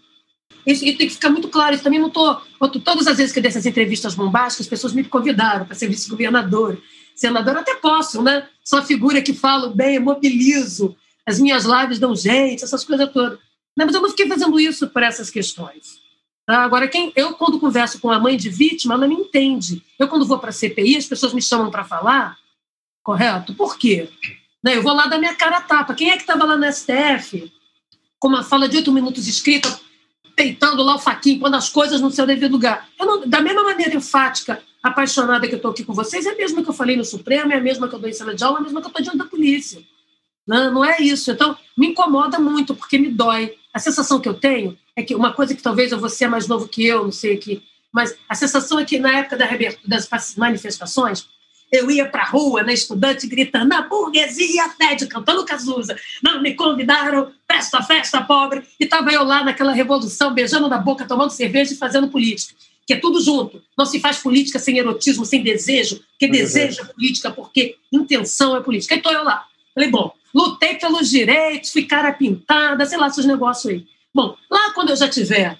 Isso, 0.65 0.83
tem 0.83 0.97
que 0.97 1.11
ficar 1.11 1.29
muito 1.29 1.47
claro. 1.47 1.75
Isso 1.75 1.83
também 1.83 1.99
não 1.99 2.07
estou. 2.07 2.41
Todas 2.83 3.05
as 3.05 3.17
vezes 3.17 3.31
que 3.31 3.37
eu 3.37 3.43
dei 3.43 3.49
essas 3.49 3.67
entrevistas 3.67 4.15
bombásticas, 4.15 4.65
as 4.65 4.69
pessoas 4.69 4.93
me 4.93 5.03
convidaram 5.03 5.67
para 5.67 5.75
ser 5.75 5.87
vice-governador. 5.87 6.81
Senador, 7.13 7.57
até 7.57 7.75
posso, 7.75 8.23
né? 8.23 8.47
Sou 8.63 8.79
a 8.79 8.83
figura 8.83 9.21
que 9.21 9.33
falo 9.33 9.69
bem, 9.69 9.99
mobilizo. 9.99 10.97
As 11.29 11.39
minhas 11.39 11.63
lives 11.63 11.99
dão 11.99 12.15
gente, 12.15 12.63
essas 12.63 12.83
coisas 12.83 13.07
todas. 13.11 13.37
Não, 13.77 13.85
mas 13.85 13.93
eu 13.93 14.01
não 14.01 14.09
fiquei 14.09 14.27
fazendo 14.27 14.59
isso 14.59 14.87
por 14.89 15.03
essas 15.03 15.29
questões. 15.29 15.99
Tá? 16.43 16.63
Agora, 16.63 16.87
quem, 16.87 17.13
eu, 17.15 17.33
quando 17.33 17.59
converso 17.59 17.99
com 17.99 18.09
a 18.09 18.19
mãe 18.19 18.35
de 18.35 18.49
vítima, 18.49 18.95
ela 18.95 19.07
me 19.07 19.13
entende. 19.13 19.83
Eu, 19.99 20.07
quando 20.07 20.25
vou 20.25 20.39
para 20.39 20.49
a 20.49 20.51
CPI, 20.51 20.97
as 20.97 21.05
pessoas 21.05 21.31
me 21.31 21.41
chamam 21.41 21.69
para 21.69 21.83
falar, 21.83 22.35
correto? 23.03 23.53
Por 23.53 23.77
quê? 23.77 24.09
Né, 24.63 24.75
eu 24.75 24.81
vou 24.81 24.91
lá 24.91 25.05
da 25.05 25.19
minha 25.19 25.35
cara 25.35 25.61
tapa. 25.61 25.93
Quem 25.93 26.09
é 26.09 26.15
que 26.15 26.23
estava 26.23 26.43
lá 26.45 26.57
no 26.57 26.65
STF 26.73 27.53
com 28.17 28.27
uma 28.27 28.43
fala 28.43 28.67
de 28.67 28.77
oito 28.77 28.91
minutos 28.91 29.27
escrita 29.27 29.79
peitando 30.35 30.81
lá 30.81 30.95
o 30.95 30.99
faquinho, 30.99 31.39
quando 31.39 31.55
as 31.55 31.69
coisas 31.69 32.01
no 32.01 32.09
seu 32.09 32.25
devido 32.25 32.53
lugar. 32.53 32.89
Não, 32.97 33.27
da 33.27 33.39
mesma 33.39 33.61
maneira 33.61 33.95
enfática, 33.95 34.63
apaixonada 34.81 35.45
que 35.47 35.53
eu 35.53 35.57
estou 35.57 35.69
aqui 35.69 35.83
com 35.83 35.93
vocês, 35.93 36.25
é 36.25 36.31
a 36.31 36.35
mesma 36.35 36.63
que 36.63 36.69
eu 36.69 36.73
falei 36.73 36.95
no 36.95 37.05
Supremo, 37.05 37.51
é 37.51 37.57
a 37.57 37.61
mesma 37.61 37.87
que 37.87 37.93
eu 37.93 37.99
dou 37.99 38.09
em 38.09 38.13
sala 38.13 38.33
de 38.33 38.43
aula, 38.43 38.57
é 38.57 38.61
a 38.61 38.63
mesma 38.63 38.81
que 38.81 38.87
eu 38.87 38.89
estou 38.89 39.03
diante 39.03 39.17
da 39.17 39.25
polícia. 39.25 39.83
Não, 40.49 40.73
não 40.73 40.83
é 40.83 40.99
isso. 40.99 41.29
Então, 41.29 41.55
me 41.77 41.89
incomoda 41.89 42.39
muito, 42.39 42.73
porque 42.73 42.97
me 42.97 43.09
dói. 43.09 43.53
A 43.71 43.77
sensação 43.77 44.19
que 44.19 44.27
eu 44.27 44.33
tenho 44.33 44.75
é 44.95 45.03
que 45.03 45.13
uma 45.13 45.31
coisa 45.31 45.53
que 45.53 45.61
talvez 45.61 45.91
você 45.91 46.25
é 46.25 46.27
mais 46.27 46.47
novo 46.47 46.67
que 46.67 46.83
eu, 46.83 47.03
não 47.03 47.11
sei 47.11 47.35
aqui, 47.35 47.61
mas 47.91 48.15
a 48.27 48.33
sensação 48.33 48.79
é 48.79 48.85
que 48.85 48.97
na 48.97 49.19
época 49.19 49.37
das 49.85 50.35
manifestações, 50.35 51.27
eu 51.71 51.91
ia 51.91 52.07
para 52.07 52.23
a 52.23 52.25
rua, 52.25 52.63
né, 52.63 52.73
estudante, 52.73 53.27
gritando, 53.27 53.71
a 53.73 53.83
burguesia 53.83 54.69
fede, 54.69 55.05
cantando 55.05 55.45
Cazuza. 55.45 55.95
Não 56.23 56.41
me 56.41 56.55
convidaram, 56.55 57.31
festa, 57.47 57.83
festa, 57.83 58.19
pobre. 58.19 58.63
E 58.79 58.85
estava 58.85 59.11
eu 59.11 59.23
lá 59.23 59.43
naquela 59.43 59.71
revolução, 59.71 60.33
beijando 60.33 60.67
na 60.67 60.79
boca, 60.79 61.05
tomando 61.05 61.29
cerveja 61.29 61.73
e 61.73 61.77
fazendo 61.77 62.07
política. 62.07 62.55
Que 62.87 62.93
é 62.93 62.99
tudo 62.99 63.21
junto. 63.21 63.61
Não 63.77 63.85
se 63.85 63.99
faz 63.99 64.17
política 64.17 64.57
sem 64.57 64.79
erotismo, 64.79 65.23
sem 65.23 65.43
desejo, 65.43 66.01
que 66.17 66.25
é 66.25 66.27
desejo 66.27 66.81
é 66.81 66.85
política, 66.85 67.29
porque 67.29 67.77
intenção 67.91 68.57
é 68.57 68.61
política. 68.61 68.95
Então 68.95 69.11
eu 69.11 69.23
lá. 69.23 69.45
Falei, 69.73 69.89
bom, 69.89 70.13
lutei 70.33 70.75
pelos 70.75 71.09
direitos, 71.09 71.71
fui 71.71 71.85
cara 71.85 72.13
pintada, 72.13 72.85
sei 72.85 72.97
lá, 72.97 73.07
esses 73.07 73.25
negócios 73.25 73.73
aí. 73.73 73.85
Bom, 74.13 74.35
lá 74.49 74.73
quando 74.73 74.89
eu 74.89 74.95
já 74.95 75.07
tiver 75.07 75.57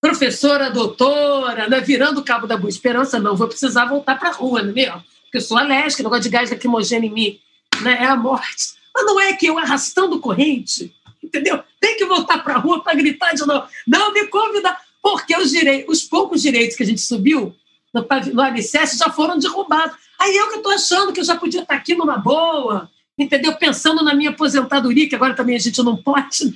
professora, 0.00 0.70
doutora, 0.70 1.68
né, 1.68 1.80
virando 1.80 2.20
o 2.20 2.24
cabo 2.24 2.46
da 2.46 2.56
boa 2.56 2.70
esperança, 2.70 3.18
não, 3.18 3.36
vou 3.36 3.48
precisar 3.48 3.86
voltar 3.86 4.18
para 4.18 4.28
a 4.28 4.32
rua, 4.32 4.62
não 4.62 4.70
é 4.70 4.74
mesmo? 4.74 5.04
porque 5.28 5.36
eu 5.36 5.42
sou 5.42 5.58
alérgica, 5.58 6.02
negócio 6.02 6.22
de 6.22 6.30
gás 6.30 6.50
lacrimogêneo 6.50 7.10
em 7.10 7.12
mim 7.12 7.40
né, 7.82 7.98
é 8.00 8.06
a 8.06 8.16
morte. 8.16 8.74
Mas 8.94 9.04
não 9.04 9.20
é 9.20 9.34
que 9.34 9.46
eu 9.46 9.58
arrastando 9.58 10.18
corrente, 10.18 10.94
entendeu? 11.22 11.62
Tem 11.78 11.96
que 11.96 12.06
voltar 12.06 12.42
para 12.42 12.54
a 12.54 12.58
rua 12.58 12.82
para 12.82 12.96
gritar 12.96 13.34
de 13.34 13.46
novo. 13.46 13.66
Não 13.86 14.12
me 14.12 14.26
convida, 14.26 14.76
porque 15.02 15.36
os, 15.36 15.50
direitos, 15.50 15.98
os 15.98 16.08
poucos 16.08 16.42
direitos 16.42 16.76
que 16.76 16.82
a 16.82 16.86
gente 16.86 17.02
subiu 17.02 17.54
no, 17.92 18.06
no 18.32 18.42
alicerce 18.42 18.98
já 18.98 19.10
foram 19.10 19.38
derrubados. 19.38 19.96
Aí 20.18 20.34
eu 20.34 20.48
que 20.48 20.56
estou 20.56 20.72
achando 20.72 21.12
que 21.12 21.20
eu 21.20 21.24
já 21.24 21.36
podia 21.36 21.60
estar 21.60 21.74
aqui 21.74 21.94
numa 21.94 22.16
boa, 22.16 22.90
entendeu? 23.18 23.54
Pensando 23.56 24.04
na 24.04 24.14
minha 24.14 24.30
aposentadoria, 24.30 25.08
que 25.08 25.14
agora 25.14 25.34
também 25.34 25.56
a 25.56 25.60
gente 25.60 25.82
não 25.82 25.96
pode. 25.96 26.46
Né? 26.46 26.52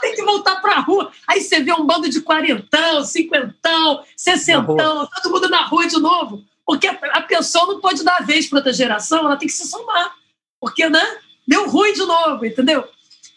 tem 0.00 0.14
que 0.14 0.22
voltar 0.22 0.56
para 0.56 0.76
a 0.76 0.80
rua. 0.80 1.10
Aí 1.26 1.40
você 1.40 1.60
vê 1.60 1.72
um 1.72 1.86
bando 1.86 2.08
de 2.08 2.20
quarentão, 2.20 3.04
cinquentão, 3.04 4.02
sessentão, 4.16 5.08
todo 5.08 5.32
mundo 5.32 5.48
na 5.48 5.64
rua 5.66 5.86
de 5.86 5.98
novo. 5.98 6.44
Porque 6.64 6.86
a 6.86 7.22
pessoa 7.22 7.66
não 7.66 7.80
pode 7.80 8.02
dar 8.02 8.16
a 8.16 8.24
vez 8.24 8.48
para 8.48 8.58
outra 8.58 8.72
geração, 8.72 9.20
ela 9.20 9.36
tem 9.36 9.48
que 9.48 9.54
se 9.54 9.66
somar. 9.66 10.12
Porque, 10.60 10.88
né? 10.88 11.18
Deu 11.46 11.68
ruim 11.68 11.92
de 11.92 12.04
novo, 12.04 12.44
entendeu? 12.44 12.84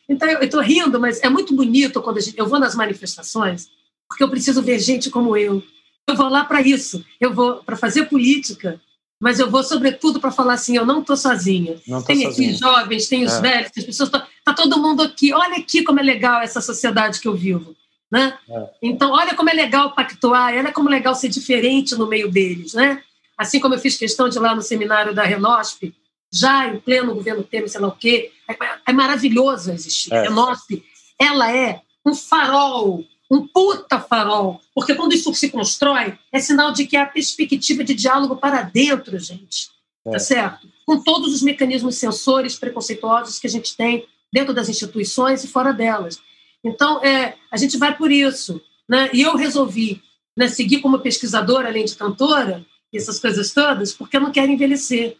Então, 0.08 0.28
eu 0.28 0.42
estou 0.42 0.62
rindo, 0.62 1.00
mas 1.00 1.22
é 1.22 1.30
muito 1.30 1.56
bonito 1.56 2.02
quando 2.02 2.20
gente, 2.20 2.38
eu 2.38 2.48
vou 2.48 2.60
nas 2.60 2.74
manifestações, 2.74 3.70
porque 4.08 4.24
eu 4.24 4.30
preciso 4.30 4.64
ver 4.64 4.80
gente 4.80 5.12
como 5.12 5.38
eu. 5.38 5.62
Eu 6.08 6.16
vou 6.16 6.28
lá 6.28 6.44
para 6.44 6.60
isso, 6.60 7.06
eu 7.22 7.32
vou 7.32 7.58
para 7.64 7.78
fazer 7.78 8.06
política, 8.06 8.82
mas 9.20 9.40
eu 9.40 9.50
vou, 9.50 9.64
sobretudo, 9.64 10.20
para 10.20 10.32
falar 10.32 10.54
assim: 10.54 10.78
eu 10.78 10.86
não 10.86 11.02
estou 11.02 11.18
sozinha. 11.18 11.76
Não 11.88 12.02
tem 12.02 12.24
sozinha. 12.24 12.50
aqui 12.50 12.60
jovens, 12.60 13.08
tem 13.08 13.26
os 13.26 13.34
É. 13.34 13.42
velhos, 13.42 13.72
tem 13.72 13.82
as 13.82 13.86
pessoas. 13.86 14.10
Está 14.10 14.54
todo 14.56 14.82
mundo 14.82 15.04
aqui. 15.04 15.34
Olha 15.34 15.58
aqui 15.58 15.84
como 15.84 16.00
é 16.00 16.04
legal 16.04 16.42
essa 16.42 16.62
sociedade 16.62 17.20
que 17.20 17.28
eu 17.28 17.36
vivo. 17.36 17.76
Né? 18.12 18.38
É. 18.50 18.70
Então, 18.82 19.12
olha 19.12 19.36
como 19.36 19.50
é 19.50 19.54
legal 19.54 19.94
pactuar, 19.94 20.54
olha 20.56 20.72
como 20.72 20.90
é 20.90 20.94
legal 20.94 21.14
ser 21.14 21.28
diferente 21.30 21.96
no 21.96 22.08
meio 22.08 22.32
deles. 22.32 22.74
Né? 22.74 23.04
Assim 23.38 23.60
como 23.60 23.76
eu 23.76 23.80
fiz 23.80 23.98
questão 23.98 24.28
de 24.30 24.38
ir 24.38 24.42
lá 24.42 24.56
no 24.56 24.62
seminário 24.62 25.14
da 25.14 25.24
Renosp, 25.24 25.94
já 26.32 26.68
em 26.68 26.80
pleno 26.80 27.14
governo 27.14 27.44
Temer, 27.44 27.70
sei 27.70 27.82
lá 27.82 27.88
o 27.88 27.92
quê, 27.92 28.32
é, 28.50 28.58
é 28.88 28.94
maravilhoso 28.94 29.72
existir. 29.72 30.12
É. 30.14 30.18
A 30.18 30.22
Renosp, 30.24 30.84
ela 31.20 31.56
é 31.56 31.82
um 32.06 32.16
farol, 32.16 33.04
um 33.30 33.48
puta 33.48 34.00
farol, 34.00 34.60
porque 34.74 34.96
quando 34.96 35.14
isso 35.14 35.34
se 35.34 35.50
constrói, 35.50 36.18
é 36.32 36.40
sinal 36.40 36.72
de 36.72 36.88
que 36.88 36.98
há 36.98 37.06
perspectiva 37.06 37.84
de 37.84 37.94
diálogo 37.94 38.36
para 38.36 38.64
dentro, 38.64 39.20
gente. 39.20 39.70
É. 40.06 40.12
Tá 40.12 40.20
certo? 40.20 40.68
Com 40.86 41.04
todos 41.04 41.34
os 41.34 41.42
mecanismos 41.42 41.96
sensores 41.96 42.56
preconceituosos 42.58 43.38
que 43.38 43.48
a 43.48 43.50
gente 43.50 43.76
tem 43.76 44.08
dentro 44.34 44.54
das 44.54 44.70
instituições 44.70 45.44
e 45.44 45.48
fora 45.48 45.72
delas. 45.72 46.20
Então, 46.64 47.04
é, 47.04 47.36
a 47.52 47.58
gente 47.58 47.78
vai 47.78 47.96
por 47.96 48.12
isso. 48.12 48.62
Né? 48.88 49.10
E 49.14 49.22
eu 49.22 49.36
resolvi 49.36 50.02
né, 50.36 50.48
seguir 50.48 50.80
como 50.80 51.00
pesquisadora, 51.00 51.68
além 51.68 51.86
de 51.86 51.96
cantora, 51.96 52.66
e 52.92 52.98
essas 52.98 53.20
coisas 53.20 53.54
todas, 53.54 53.94
porque 53.94 54.18
eu 54.18 54.22
não 54.22 54.32
quero 54.32 54.52
envelhecer. 54.52 55.16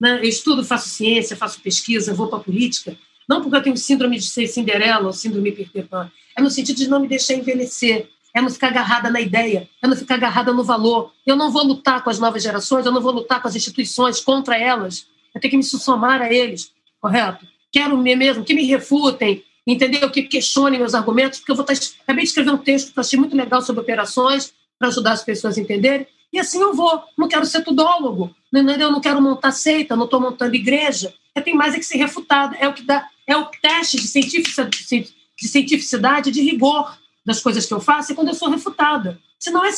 Né? 0.00 0.18
Eu 0.18 0.28
estudo, 0.28 0.64
faço 0.64 0.88
ciência, 0.88 1.36
faço 1.36 1.60
pesquisa, 1.60 2.14
vou 2.14 2.28
para 2.28 2.38
a 2.38 2.42
política, 2.42 2.96
não 3.32 3.40
porque 3.40 3.56
eu 3.56 3.62
tenho 3.62 3.76
síndrome 3.76 4.18
de 4.18 4.26
ser 4.26 4.46
Cinderela 4.46 5.06
ou 5.06 5.12
síndrome 5.12 5.52
Peter 5.52 5.86
Pan, 5.86 6.10
é 6.36 6.42
no 6.42 6.50
sentido 6.50 6.76
de 6.76 6.88
não 6.88 7.00
me 7.00 7.08
deixar 7.08 7.34
envelhecer, 7.34 8.08
é 8.34 8.42
não 8.42 8.50
ficar 8.50 8.68
agarrada 8.68 9.10
na 9.10 9.20
ideia, 9.20 9.68
é 9.80 9.88
não 9.88 9.96
ficar 9.96 10.16
agarrada 10.16 10.52
no 10.52 10.62
valor. 10.62 11.12
Eu 11.26 11.34
não 11.34 11.50
vou 11.50 11.64
lutar 11.64 12.04
com 12.04 12.10
as 12.10 12.18
novas 12.18 12.42
gerações, 12.42 12.84
eu 12.84 12.92
não 12.92 13.00
vou 13.00 13.12
lutar 13.12 13.40
com 13.40 13.48
as 13.48 13.56
instituições 13.56 14.20
contra 14.20 14.58
elas, 14.58 15.06
eu 15.34 15.40
tenho 15.40 15.50
que 15.50 15.56
me 15.56 15.62
somar 15.62 16.20
a 16.20 16.32
eles, 16.32 16.72
correto? 17.00 17.46
Quero 17.70 17.96
mesmo 17.96 18.44
que 18.44 18.52
me 18.52 18.66
refutem, 18.66 19.42
entendeu? 19.66 20.10
Que 20.10 20.22
questionem 20.24 20.78
meus 20.78 20.94
argumentos, 20.94 21.38
porque 21.38 21.52
eu 21.52 21.56
vou 21.56 21.64
estar. 21.64 21.94
Acabei 22.02 22.24
de 22.24 22.28
escrever 22.28 22.50
um 22.50 22.58
texto 22.58 22.92
que 22.92 22.98
eu 22.98 23.00
achei 23.00 23.18
muito 23.18 23.34
legal 23.34 23.62
sobre 23.62 23.80
operações, 23.80 24.52
para 24.78 24.88
ajudar 24.88 25.12
as 25.12 25.22
pessoas 25.22 25.56
a 25.56 25.60
entenderem, 25.60 26.06
e 26.32 26.38
assim 26.38 26.60
eu 26.60 26.74
vou. 26.74 27.02
Não 27.16 27.28
quero 27.28 27.46
ser 27.46 27.62
tudólogo, 27.62 28.34
entendeu? 28.52 28.88
Eu 28.88 28.92
não 28.92 29.00
quero 29.00 29.22
montar 29.22 29.52
seita, 29.52 29.96
não 29.96 30.04
estou 30.04 30.20
montando 30.20 30.54
igreja. 30.54 31.14
Eu 31.34 31.42
tenho 31.42 31.56
mais 31.56 31.74
é 31.74 31.78
que 31.78 31.84
ser 31.84 31.96
refutado. 31.98 32.56
É 32.58 32.68
o 32.68 32.74
que 32.74 32.82
dá, 32.82 33.08
é 33.26 33.36
o 33.36 33.46
teste 33.46 33.96
de 33.96 34.06
cientificidade, 34.06 35.14
de 35.38 35.48
cientificidade, 35.48 36.30
de 36.30 36.40
rigor 36.40 36.98
das 37.24 37.40
coisas 37.40 37.66
que 37.66 37.74
eu 37.74 37.80
faço, 37.80 38.12
é 38.12 38.14
quando 38.14 38.28
eu 38.28 38.34
sou 38.34 38.50
refutada. 38.50 39.18
Se 39.38 39.50
não 39.50 39.64
é 39.64 39.70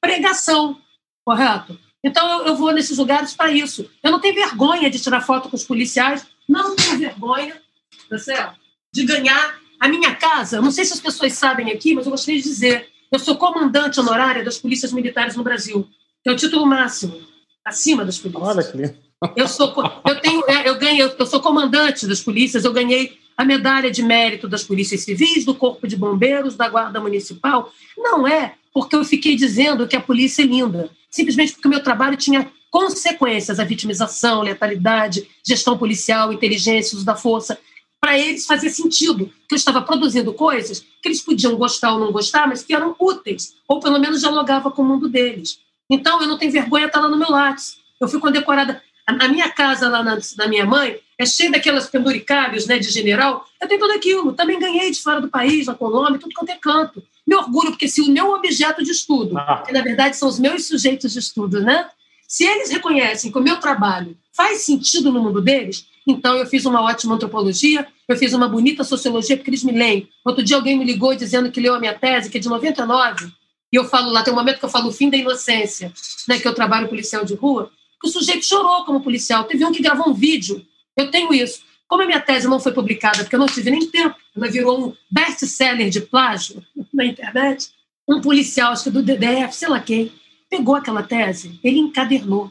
pregação, 0.00 0.78
correto? 1.24 1.78
Então 2.02 2.40
eu, 2.40 2.46
eu 2.48 2.56
vou 2.56 2.72
nesses 2.72 2.98
lugares 2.98 3.34
para 3.34 3.50
isso. 3.50 3.88
Eu 4.02 4.10
não 4.10 4.20
tenho 4.20 4.34
vergonha 4.34 4.90
de 4.90 5.00
tirar 5.00 5.20
foto 5.20 5.48
com 5.48 5.56
os 5.56 5.64
policiais, 5.64 6.26
não 6.48 6.76
tenho 6.76 6.98
vergonha, 6.98 7.60
tá 8.08 8.18
certo? 8.18 8.56
De 8.92 9.04
ganhar 9.04 9.58
a 9.78 9.88
minha 9.88 10.14
casa. 10.14 10.60
Não 10.60 10.70
sei 10.70 10.84
se 10.84 10.92
as 10.92 11.00
pessoas 11.00 11.32
sabem 11.34 11.70
aqui, 11.70 11.94
mas 11.94 12.06
eu 12.06 12.10
gostaria 12.10 12.40
de 12.40 12.48
dizer: 12.48 12.88
eu 13.10 13.18
sou 13.18 13.36
comandante 13.36 14.00
honorária 14.00 14.44
das 14.44 14.58
polícias 14.58 14.92
militares 14.92 15.36
no 15.36 15.42
Brasil, 15.42 15.88
é 16.24 16.30
o 16.30 16.36
título 16.36 16.66
máximo, 16.66 17.20
acima 17.64 18.04
das 18.04 18.18
polícias. 18.18 18.48
Olha 18.48 18.64
que 18.64 18.76
lindo. 18.76 19.07
Eu 19.34 19.48
sou, 19.48 19.74
eu 20.06 20.20
tenho, 20.20 20.44
é, 20.48 20.68
eu 20.68 20.78
ganhei, 20.78 21.02
eu 21.02 21.26
sou 21.26 21.40
comandante 21.40 22.06
das 22.06 22.20
polícias, 22.20 22.64
eu 22.64 22.72
ganhei 22.72 23.18
a 23.36 23.44
medalha 23.44 23.90
de 23.90 24.02
mérito 24.02 24.48
das 24.48 24.62
polícias 24.62 25.00
civis, 25.02 25.44
do 25.44 25.54
corpo 25.54 25.86
de 25.86 25.96
bombeiros, 25.96 26.56
da 26.56 26.68
guarda 26.68 27.00
municipal. 27.00 27.72
Não 27.96 28.26
é 28.26 28.54
porque 28.72 28.94
eu 28.94 29.04
fiquei 29.04 29.34
dizendo 29.34 29.88
que 29.88 29.96
a 29.96 30.00
polícia 30.00 30.42
é 30.42 30.46
linda, 30.46 30.90
simplesmente 31.10 31.52
porque 31.52 31.66
o 31.66 31.70
meu 31.70 31.82
trabalho 31.82 32.16
tinha 32.16 32.50
consequências, 32.70 33.58
a 33.58 33.64
vitimização, 33.64 34.42
letalidade, 34.42 35.28
gestão 35.44 35.76
policial, 35.76 36.32
inteligência, 36.32 36.96
uso 36.96 37.04
da 37.04 37.16
força. 37.16 37.58
Para 38.00 38.16
eles 38.18 38.46
fazia 38.46 38.70
sentido 38.70 39.32
que 39.48 39.54
eu 39.54 39.56
estava 39.56 39.82
produzindo 39.82 40.32
coisas 40.32 40.80
que 41.02 41.08
eles 41.08 41.20
podiam 41.20 41.56
gostar 41.56 41.92
ou 41.92 41.98
não 41.98 42.12
gostar, 42.12 42.46
mas 42.46 42.62
que 42.62 42.74
eram 42.74 42.94
úteis, 43.00 43.56
ou 43.66 43.80
pelo 43.80 43.98
menos 43.98 44.20
dialogava 44.20 44.70
com 44.70 44.82
o 44.82 44.84
mundo 44.84 45.08
deles. 45.08 45.58
Então, 45.90 46.20
eu 46.20 46.28
não 46.28 46.38
tenho 46.38 46.52
vergonha 46.52 46.84
de 46.84 46.90
estar 46.90 47.00
lá 47.00 47.08
no 47.08 47.16
meu 47.16 47.30
lápis. 47.30 47.78
Eu 48.00 48.06
fui 48.06 48.20
condecorada. 48.20 48.82
A 49.08 49.28
minha 49.28 49.48
casa 49.48 49.88
lá 49.88 50.02
na, 50.02 50.18
da 50.36 50.46
minha 50.46 50.66
mãe 50.66 50.98
é 51.16 51.24
cheia 51.24 51.50
daquelas 51.50 51.88
penduricários 51.88 52.66
né, 52.66 52.78
de 52.78 52.90
general. 52.90 53.46
Eu 53.60 53.66
tenho 53.66 53.80
tudo 53.80 53.94
aquilo. 53.94 54.34
Também 54.34 54.58
ganhei 54.58 54.90
de 54.90 55.00
fora 55.00 55.18
do 55.18 55.28
país, 55.28 55.66
na 55.66 55.74
Colômbia, 55.74 56.18
tudo 56.20 56.34
quanto 56.34 56.50
é 56.50 56.56
canto. 56.56 57.02
Me 57.26 57.34
orgulho, 57.34 57.70
porque 57.70 57.88
se 57.88 58.02
o 58.02 58.10
meu 58.10 58.32
objeto 58.32 58.84
de 58.84 58.90
estudo, 58.90 59.36
Ah. 59.38 59.62
que 59.66 59.72
na 59.72 59.82
verdade 59.82 60.16
são 60.16 60.28
os 60.28 60.38
meus 60.38 60.66
sujeitos 60.66 61.12
de 61.14 61.18
estudo, 61.20 61.60
né? 61.60 61.88
Se 62.28 62.44
eles 62.44 62.70
reconhecem 62.70 63.32
que 63.32 63.38
o 63.38 63.42
meu 63.42 63.56
trabalho 63.56 64.14
faz 64.32 64.60
sentido 64.60 65.10
no 65.10 65.22
mundo 65.22 65.40
deles, 65.40 65.86
então 66.06 66.36
eu 66.36 66.46
fiz 66.46 66.66
uma 66.66 66.82
ótima 66.82 67.14
antropologia, 67.14 67.86
eu 68.06 68.16
fiz 68.16 68.34
uma 68.34 68.46
bonita 68.48 68.84
sociologia, 68.84 69.36
porque 69.36 69.48
eles 69.48 69.64
me 69.64 69.72
leem. 69.72 70.08
Outro 70.22 70.44
dia 70.44 70.56
alguém 70.56 70.78
me 70.78 70.84
ligou 70.84 71.14
dizendo 71.14 71.50
que 71.50 71.60
leu 71.60 71.74
a 71.74 71.80
minha 71.80 71.94
tese, 71.94 72.28
que 72.28 72.36
é 72.36 72.40
de 72.40 72.48
99, 72.48 73.32
e 73.72 73.76
eu 73.76 73.84
falo 73.84 74.10
lá, 74.10 74.22
tem 74.22 74.32
um 74.32 74.36
momento 74.36 74.58
que 74.58 74.64
eu 74.64 74.68
falo 74.68 74.88
o 74.88 74.92
fim 74.92 75.08
da 75.10 75.16
inocência, 75.16 75.92
né, 76.28 76.38
que 76.38 76.46
eu 76.46 76.54
trabalho 76.54 76.88
policial 76.88 77.24
de 77.24 77.34
rua, 77.34 77.70
que 78.00 78.08
o 78.08 78.10
sujeito 78.10 78.44
chorou 78.44 78.84
como 78.84 79.02
policial. 79.02 79.44
Teve 79.44 79.64
um 79.64 79.72
que 79.72 79.82
gravou 79.82 80.08
um 80.08 80.14
vídeo. 80.14 80.64
Eu 80.96 81.10
tenho 81.10 81.32
isso. 81.32 81.62
Como 81.86 82.02
a 82.02 82.06
minha 82.06 82.20
tese 82.20 82.46
não 82.46 82.60
foi 82.60 82.72
publicada, 82.72 83.18
porque 83.18 83.34
eu 83.34 83.40
não 83.40 83.46
tive 83.46 83.70
nem 83.70 83.90
tempo, 83.90 84.14
ela 84.36 84.48
virou 84.50 84.88
um 84.88 84.96
best-seller 85.10 85.88
de 85.88 86.02
plágio 86.02 86.62
na 86.92 87.04
internet, 87.04 87.70
um 88.06 88.20
policial, 88.20 88.72
acho 88.72 88.84
que 88.84 88.90
do 88.90 89.02
DDF, 89.02 89.54
sei 89.54 89.68
lá 89.68 89.80
quem, 89.80 90.12
pegou 90.50 90.74
aquela 90.74 91.02
tese, 91.02 91.58
ele 91.64 91.78
encadernou. 91.78 92.50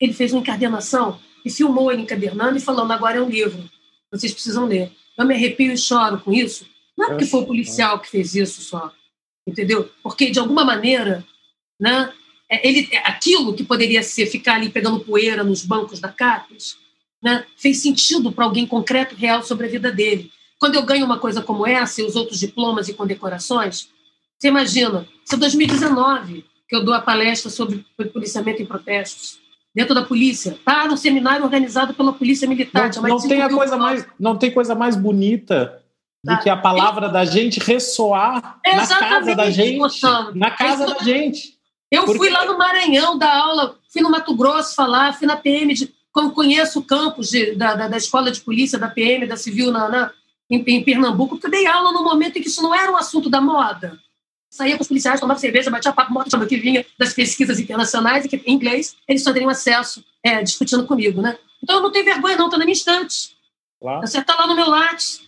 Ele 0.00 0.12
fez 0.12 0.32
uma 0.32 0.40
encadernação 0.40 1.18
e 1.44 1.50
filmou 1.50 1.92
ele 1.92 2.02
encadernando 2.02 2.56
e 2.56 2.60
falando, 2.60 2.92
agora 2.92 3.18
é 3.18 3.22
um 3.22 3.28
livro, 3.28 3.70
vocês 4.10 4.32
precisam 4.32 4.66
ler. 4.66 4.92
Eu 5.16 5.24
me 5.24 5.34
arrepio 5.34 5.72
e 5.72 5.78
choro 5.78 6.20
com 6.20 6.32
isso. 6.32 6.66
Não 6.96 7.06
é 7.06 7.08
porque 7.10 7.26
foi 7.26 7.40
o 7.40 7.46
policial 7.46 8.00
que 8.00 8.10
fez 8.10 8.34
isso 8.34 8.62
só, 8.62 8.92
entendeu? 9.46 9.90
Porque, 10.02 10.30
de 10.30 10.38
alguma 10.38 10.64
maneira, 10.64 11.24
né, 11.80 12.12
é, 12.12 12.25
ele, 12.50 12.88
é, 12.92 12.98
aquilo 12.98 13.54
que 13.54 13.64
poderia 13.64 14.02
ser 14.02 14.26
ficar 14.26 14.54
ali 14.54 14.68
pegando 14.68 15.00
poeira 15.00 15.42
nos 15.42 15.64
bancos 15.64 16.00
da 16.00 16.08
CAPES, 16.08 16.76
né, 17.22 17.44
fez 17.56 17.82
sentido 17.82 18.30
para 18.30 18.44
alguém 18.44 18.66
concreto, 18.66 19.14
real, 19.14 19.42
sobre 19.42 19.66
a 19.66 19.70
vida 19.70 19.90
dele. 19.90 20.30
Quando 20.58 20.74
eu 20.74 20.82
ganho 20.84 21.04
uma 21.04 21.18
coisa 21.18 21.42
como 21.42 21.66
essa 21.66 22.00
e 22.00 22.04
os 22.04 22.16
outros 22.16 22.38
diplomas 22.38 22.88
e 22.88 22.94
condecorações, 22.94 23.88
você 24.38 24.48
imagina, 24.48 25.06
isso 25.24 25.34
é 25.34 25.38
2019 25.38 26.44
que 26.68 26.74
eu 26.74 26.84
dou 26.84 26.94
a 26.94 27.00
palestra 27.00 27.50
sobre 27.50 27.84
policiamento 28.12 28.60
em 28.60 28.66
protestos, 28.66 29.38
dentro 29.74 29.94
da 29.94 30.02
polícia, 30.02 30.58
tá? 30.64 30.86
No 30.86 30.96
seminário 30.96 31.44
organizado 31.44 31.94
pela 31.94 32.12
Polícia 32.12 32.48
Militar. 32.48 32.90
Não, 32.96 33.02
não 33.02 33.18
tem 33.20 33.42
a 33.42 33.48
coisa 33.48 33.76
mais, 33.76 34.06
não 34.18 34.36
tem 34.36 34.50
coisa 34.50 34.74
mais 34.74 34.96
bonita 34.96 35.82
do 36.24 36.32
Tá. 36.32 36.38
que 36.38 36.50
a 36.50 36.56
palavra 36.56 37.08
da 37.08 37.24
gente 37.24 37.60
ressoar 37.60 38.58
na 38.66 38.86
casa 38.86 39.34
da 39.36 39.50
gente. 39.50 39.78
Na 40.34 40.50
casa 40.50 40.84
É 40.84 40.86
da 40.86 41.04
gente. 41.04 41.55
Eu 41.90 42.06
fui 42.06 42.28
lá 42.30 42.44
no 42.44 42.58
Maranhão 42.58 43.16
dar 43.16 43.34
aula, 43.34 43.78
fui 43.92 44.02
no 44.02 44.10
Mato 44.10 44.34
Grosso 44.34 44.74
falar, 44.74 45.16
fui 45.16 45.26
na 45.26 45.36
PM, 45.36 45.72
de, 45.72 45.94
como 46.12 46.32
conheço 46.32 46.80
o 46.80 46.84
campus 46.84 47.30
de- 47.30 47.54
da, 47.54 47.74
da, 47.74 47.88
da 47.88 47.96
escola 47.96 48.30
de 48.32 48.40
polícia, 48.40 48.78
da 48.78 48.88
PM, 48.88 49.26
da 49.26 49.36
Civil 49.36 49.70
na, 49.70 49.88
na- 49.88 50.12
em, 50.50 50.62
em 50.66 50.82
Pernambuco, 50.84 51.36
porque 51.36 51.46
eu 51.46 51.50
dei 51.50 51.66
aula 51.66 51.92
no 51.92 52.02
momento 52.02 52.38
em 52.38 52.42
que 52.42 52.48
isso 52.48 52.62
não 52.62 52.74
era 52.74 52.90
um 52.90 52.96
assunto 52.96 53.28
da 53.30 53.40
moda. 53.40 53.98
Saía 54.50 54.76
com 54.76 54.82
os 54.82 54.88
policiais, 54.88 55.20
tomava 55.20 55.38
cerveja, 55.40 55.70
batia 55.70 55.92
papo, 55.92 56.12
morte 56.12 56.30
que 56.46 56.56
vinha 56.56 56.84
das 56.98 57.12
pesquisas 57.12 57.58
internacionais 57.60 58.24
e 58.24 58.28
que 58.28 58.36
em 58.46 58.54
inglês 58.54 58.96
eles 59.08 59.22
só 59.22 59.32
teriam 59.32 59.50
acesso 59.50 60.04
é, 60.22 60.42
discutindo 60.42 60.86
comigo, 60.86 61.20
né? 61.20 61.36
Então 61.62 61.76
eu 61.76 61.82
não 61.82 61.90
tenho 61.92 62.04
vergonha, 62.04 62.36
não, 62.36 62.46
estou 62.46 62.58
na 62.58 62.64
minha 62.64 62.72
estante. 62.76 63.36
Claro. 63.80 64.00
Você 64.06 64.18
está 64.18 64.34
lá 64.36 64.46
no 64.46 64.54
meu 64.54 64.68
lápis, 64.70 65.20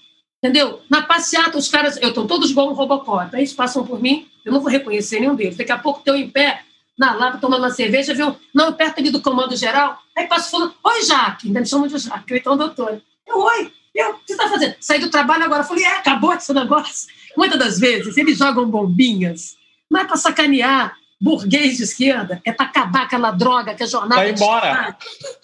entendeu? 0.42 0.81
Na 0.89 1.02
passeata, 1.02 1.58
os 1.58 1.68
caras, 1.68 1.99
eu 2.00 2.08
estou 2.08 2.26
todos 2.26 2.50
igual 2.50 2.70
um 2.70 2.75
Robocop. 2.75 3.34
Aí 3.34 3.41
eles 3.41 3.52
passam 3.52 3.86
por 3.86 4.00
mim, 4.00 4.28
eu 4.44 4.52
não 4.52 4.60
vou 4.60 4.70
reconhecer 4.70 5.20
nenhum 5.20 5.34
deles. 5.34 5.57
Daqui 5.57 5.73
a 5.73 5.78
pouco 5.78 6.00
estou 6.00 6.17
em 6.17 6.28
pé, 6.28 6.62
na 6.99 7.15
lava, 7.15 7.39
tomando 7.39 7.62
uma 7.62 7.70
cerveja, 7.70 8.15
viu? 8.15 8.36
Não, 8.52 8.73
perto 8.73 8.99
ali 8.99 9.10
do 9.10 9.20
comando 9.20 9.55
geral. 9.57 9.99
Aí 10.17 10.26
passo 10.26 10.50
falando, 10.50 10.75
oi, 10.83 11.02
Jaque. 11.05 11.47
Ainda 11.47 11.60
me 11.60 11.67
chamam 11.67 11.86
de 11.86 11.99
Jaque, 11.99 12.33
eu 12.33 12.36
então 12.36 12.57
doutor. 12.57 13.00
Eu, 13.26 13.39
oi, 13.39 13.73
eu, 13.94 14.10
o 14.10 14.15
que 14.15 14.26
você 14.26 14.33
está 14.33 14.49
fazendo? 14.49 14.75
Saí 14.81 14.99
do 14.99 15.10
trabalho 15.10 15.44
agora. 15.44 15.62
Eu 15.62 15.67
falei, 15.67 15.84
é, 15.84 15.97
acabou 15.99 16.33
esse 16.34 16.52
negócio. 16.52 17.08
Muitas 17.36 17.58
das 17.58 17.78
vezes, 17.78 18.17
eles 18.17 18.39
jogam 18.39 18.68
bombinhas. 18.68 19.57
Não 19.91 20.00
é 20.00 20.05
para 20.05 20.17
sacanear 20.17 20.97
burguês 21.20 21.76
de 21.76 21.83
esquerda, 21.83 22.41
é 22.44 22.52
para 22.52 22.67
acabar 22.67 23.02
aquela 23.02 23.31
droga 23.31 23.75
que 23.75 23.83
é 23.83 23.86
jornada. 23.86 24.17
Vai 24.17 24.31
embora. 24.31 24.97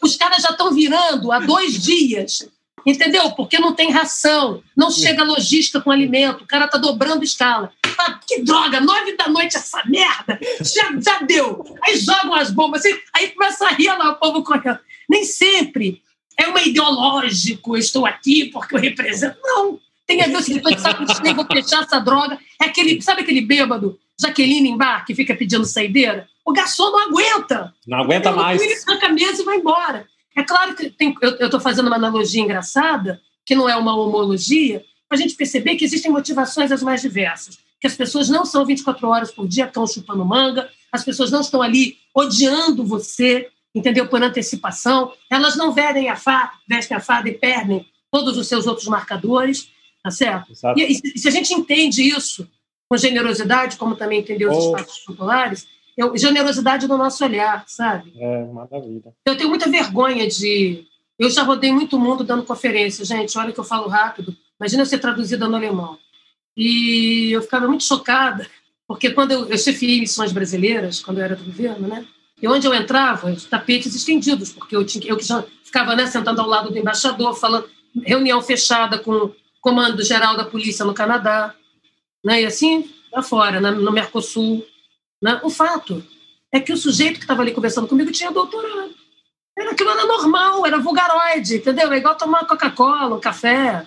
Os 0.02 0.16
caras 0.16 0.42
já 0.42 0.50
estão 0.50 0.73
virando 0.73 1.32
há 1.32 1.40
dois 1.40 1.82
dias. 1.82 2.48
Entendeu? 2.86 3.30
Porque 3.32 3.58
não 3.58 3.74
tem 3.74 3.90
ração, 3.90 4.62
não 4.76 4.90
chega 4.90 5.24
logística 5.24 5.80
com 5.80 5.90
alimento, 5.90 6.44
o 6.44 6.46
cara 6.46 6.68
tá 6.68 6.76
dobrando 6.76 7.24
escala. 7.24 7.72
Ah, 7.98 8.18
que 8.26 8.42
droga, 8.42 8.80
nove 8.80 9.16
da 9.16 9.28
noite 9.28 9.56
essa 9.56 9.82
merda, 9.86 10.38
já, 10.60 10.92
já 11.00 11.18
deu. 11.20 11.64
Aí 11.82 11.96
jogam 11.96 12.34
as 12.34 12.50
bombas, 12.50 12.84
assim, 12.84 12.98
aí 13.14 13.28
começa 13.28 13.66
a 13.66 13.70
rir 13.70 13.88
lá 13.88 14.10
o 14.10 14.16
povo 14.16 14.42
correndo. 14.42 14.78
Nem 15.08 15.24
sempre 15.24 16.02
é 16.38 16.46
uma 16.46 16.62
ideológico, 16.62 17.76
estou 17.76 18.04
aqui 18.04 18.46
porque 18.46 18.74
eu 18.74 18.80
represento. 18.80 19.38
Não, 19.42 19.78
tem 20.06 20.20
a 20.22 20.26
ver 20.26 20.42
se 20.42 20.54
depois 20.54 20.76
de 20.76 20.82
saco 20.82 21.04
cheio, 21.06 21.34
vou 21.34 21.46
fechar 21.46 21.82
essa 21.82 21.98
droga. 21.98 22.38
É 22.60 22.66
aquele, 22.66 23.00
sabe 23.00 23.22
aquele 23.22 23.40
bêbado, 23.40 23.98
Jaqueline 24.20 24.68
em 24.68 24.76
bar, 24.76 25.04
que 25.04 25.14
fica 25.14 25.34
pedindo 25.34 25.64
saideira? 25.64 26.28
O 26.44 26.52
garçom 26.52 26.90
não 26.90 27.08
aguenta. 27.08 27.74
Não 27.86 27.98
aguenta 27.98 28.30
mais. 28.30 28.60
Ele 28.60 28.74
arranca 28.86 29.06
a 29.06 29.12
mesa 29.12 29.42
e 29.42 29.44
vai 29.44 29.56
embora. 29.56 30.06
É 30.36 30.42
claro 30.42 30.74
que 30.74 30.90
tem, 30.90 31.14
eu 31.20 31.46
estou 31.46 31.60
fazendo 31.60 31.86
uma 31.86 31.96
analogia 31.96 32.42
engraçada, 32.42 33.20
que 33.46 33.54
não 33.54 33.68
é 33.68 33.76
uma 33.76 33.94
homologia, 33.94 34.84
para 35.08 35.18
a 35.18 35.20
gente 35.20 35.34
perceber 35.34 35.76
que 35.76 35.84
existem 35.84 36.10
motivações 36.10 36.72
as 36.72 36.82
mais 36.82 37.00
diversas. 37.02 37.58
Que 37.80 37.86
as 37.86 37.94
pessoas 37.94 38.28
não 38.28 38.44
são 38.44 38.64
24 38.64 39.06
horas 39.08 39.30
por 39.30 39.46
dia 39.46 39.66
estão 39.66 39.86
chupando 39.86 40.24
manga, 40.24 40.68
as 40.90 41.04
pessoas 41.04 41.30
não 41.30 41.40
estão 41.40 41.60
ali 41.60 41.96
odiando 42.14 42.84
você, 42.84 43.48
entendeu? 43.74 44.08
Por 44.08 44.22
antecipação. 44.22 45.12
Elas 45.30 45.56
não 45.56 45.72
vestem 45.72 46.08
a 46.08 46.16
farda, 46.16 46.52
vestem 46.68 46.96
a 46.96 47.00
farda 47.00 47.28
e 47.28 47.32
perdem 47.34 47.86
todos 48.10 48.36
os 48.38 48.48
seus 48.48 48.66
outros 48.66 48.86
marcadores, 48.88 49.68
tá 50.02 50.10
certo? 50.10 50.52
E, 50.76 51.00
e 51.14 51.18
se 51.18 51.28
a 51.28 51.30
gente 51.30 51.52
entende 51.52 52.02
isso 52.02 52.48
com 52.88 52.96
generosidade, 52.96 53.76
como 53.76 53.96
também 53.96 54.20
entendeu 54.20 54.50
os 54.50 54.56
Oh. 54.56 54.76
espaços 54.76 54.98
populares, 55.00 55.66
eu, 55.97 56.16
generosidade 56.16 56.89
no 56.89 56.98
nosso 56.98 57.24
olhar, 57.24 57.64
sabe? 57.66 58.12
É, 58.16 58.44
maravilha. 58.47 59.14
Eu 59.24 59.36
tenho 59.36 59.48
muita 59.48 59.70
vergonha 59.70 60.26
de. 60.26 60.86
Eu 61.18 61.31
já 61.31 61.42
rodei 61.42 61.73
muito 61.73 61.98
mundo 61.98 62.24
dando 62.24 62.42
conferência, 62.42 63.05
gente. 63.05 63.39
Olha 63.39 63.52
que 63.52 63.60
eu 63.60 63.64
falo 63.64 63.89
rápido. 63.89 64.36
Imagina 64.58 64.82
eu 64.82 64.86
ser 64.86 64.98
traduzida 64.98 65.48
no 65.48 65.56
alemão. 65.56 65.98
E 66.56 67.32
eu 67.32 67.42
ficava 67.42 67.66
muito 67.66 67.84
chocada, 67.84 68.47
porque 68.86 69.10
quando 69.10 69.32
eu, 69.32 69.48
eu 69.48 69.58
chefiei 69.58 70.00
missões 70.00 70.32
brasileiras, 70.32 71.00
quando 71.00 71.18
eu 71.18 71.24
era 71.24 71.36
do 71.36 71.44
governo, 71.44 71.89
né? 71.89 72.06
E 72.40 72.48
onde 72.48 72.66
eu 72.66 72.74
entrava, 72.74 73.31
os 73.31 73.44
tapetes 73.44 73.94
estendidos, 73.94 74.52
porque 74.52 74.76
eu, 74.76 74.84
tinha, 74.84 75.05
eu 75.06 75.16
que 75.16 75.24
já 75.24 75.44
ficava 75.64 75.97
né, 75.97 76.06
sentando 76.06 76.40
ao 76.40 76.48
lado 76.48 76.70
do 76.70 76.78
embaixador, 76.78 77.34
falando, 77.34 77.68
reunião 78.05 78.40
fechada 78.42 78.98
com 78.98 79.12
o 79.12 79.34
Comando 79.60 80.05
Geral 80.05 80.36
da 80.36 80.44
Polícia 80.44 80.84
no 80.84 80.94
Canadá, 80.94 81.55
né? 82.24 82.42
E 82.42 82.47
assim, 82.47 82.90
lá 83.12 83.23
fora, 83.23 83.60
né, 83.60 83.70
no 83.70 83.92
Mercosul. 83.92 84.64
Né? 85.24 85.40
O 85.42 85.48
fato 85.48 86.04
é 86.52 86.60
que 86.60 86.70
o 86.70 86.76
sujeito 86.76 87.14
que 87.14 87.24
estava 87.24 87.40
ali 87.40 87.52
conversando 87.52 87.88
comigo 87.88 88.12
tinha 88.12 88.30
doutorado. 88.30 88.94
Era, 89.56 89.70
aquilo 89.70 89.88
era 89.88 90.04
normal, 90.04 90.66
era 90.66 90.78
vulgaroide, 90.78 91.56
entendeu? 91.56 91.90
É 91.90 91.96
igual 91.96 92.14
tomar 92.14 92.44
Coca-Cola, 92.44 93.16
um 93.16 93.20
café. 93.20 93.86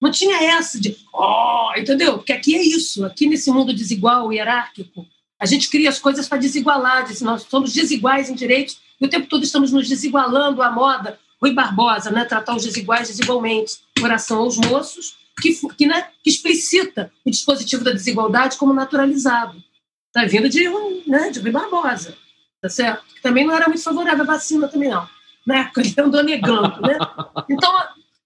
Não 0.00 0.10
tinha 0.10 0.42
essa 0.56 0.80
de, 0.80 0.96
oh, 1.12 1.72
entendeu? 1.76 2.14
Porque 2.14 2.32
aqui 2.32 2.56
é 2.56 2.62
isso, 2.62 3.04
aqui 3.04 3.26
nesse 3.26 3.50
mundo 3.50 3.74
desigual, 3.74 4.32
hierárquico, 4.32 5.06
a 5.38 5.44
gente 5.44 5.68
cria 5.68 5.90
as 5.90 5.98
coisas 5.98 6.26
para 6.26 6.38
desigualar, 6.38 7.06
nós 7.20 7.42
somos 7.42 7.74
desiguais 7.74 8.30
em 8.30 8.34
direitos 8.34 8.78
e 8.98 9.04
o 9.04 9.10
tempo 9.10 9.28
todo 9.28 9.44
estamos 9.44 9.70
nos 9.70 9.88
desigualando 9.88 10.62
à 10.62 10.70
moda. 10.70 11.18
Rui 11.40 11.52
Barbosa, 11.52 12.10
né? 12.10 12.24
tratar 12.24 12.56
os 12.56 12.64
desiguais 12.64 13.08
desigualmente. 13.08 13.74
Oração 14.02 14.38
aos 14.38 14.56
moços, 14.56 15.16
que, 15.40 15.54
que, 15.76 15.86
né? 15.86 16.08
que 16.24 16.30
explicita 16.30 17.12
o 17.24 17.30
dispositivo 17.30 17.84
da 17.84 17.92
desigualdade 17.92 18.56
como 18.56 18.72
naturalizado. 18.72 19.62
Está 20.08 20.26
vindo 20.26 20.48
de, 20.48 20.68
um, 20.68 21.02
né? 21.06 21.30
de 21.30 21.38
Rui 21.40 21.50
Barbosa, 21.50 22.16
tá 22.60 22.68
certo? 22.68 23.04
Que 23.14 23.22
também 23.22 23.46
não 23.46 23.54
era 23.54 23.68
muito 23.68 23.82
favorável 23.82 24.22
à 24.24 24.26
vacina 24.26 24.66
também, 24.68 24.88
não. 24.88 25.06
Né? 25.46 25.70
Ele 25.76 25.94
andou 25.98 26.22
negando, 26.22 26.80
né? 26.82 26.98
Então, 27.48 27.72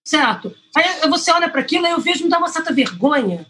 certo. 0.05 0.55
Aí 0.77 1.09
você 1.09 1.31
olha 1.33 1.49
para 1.49 1.61
aquilo 1.61 1.87
e 1.87 1.91
eu 1.91 2.01
vejo 2.01 2.25
me 2.25 2.31
dá 2.31 2.39
uma 2.39 2.49
certa 2.49 2.73
vergonha, 2.73 3.47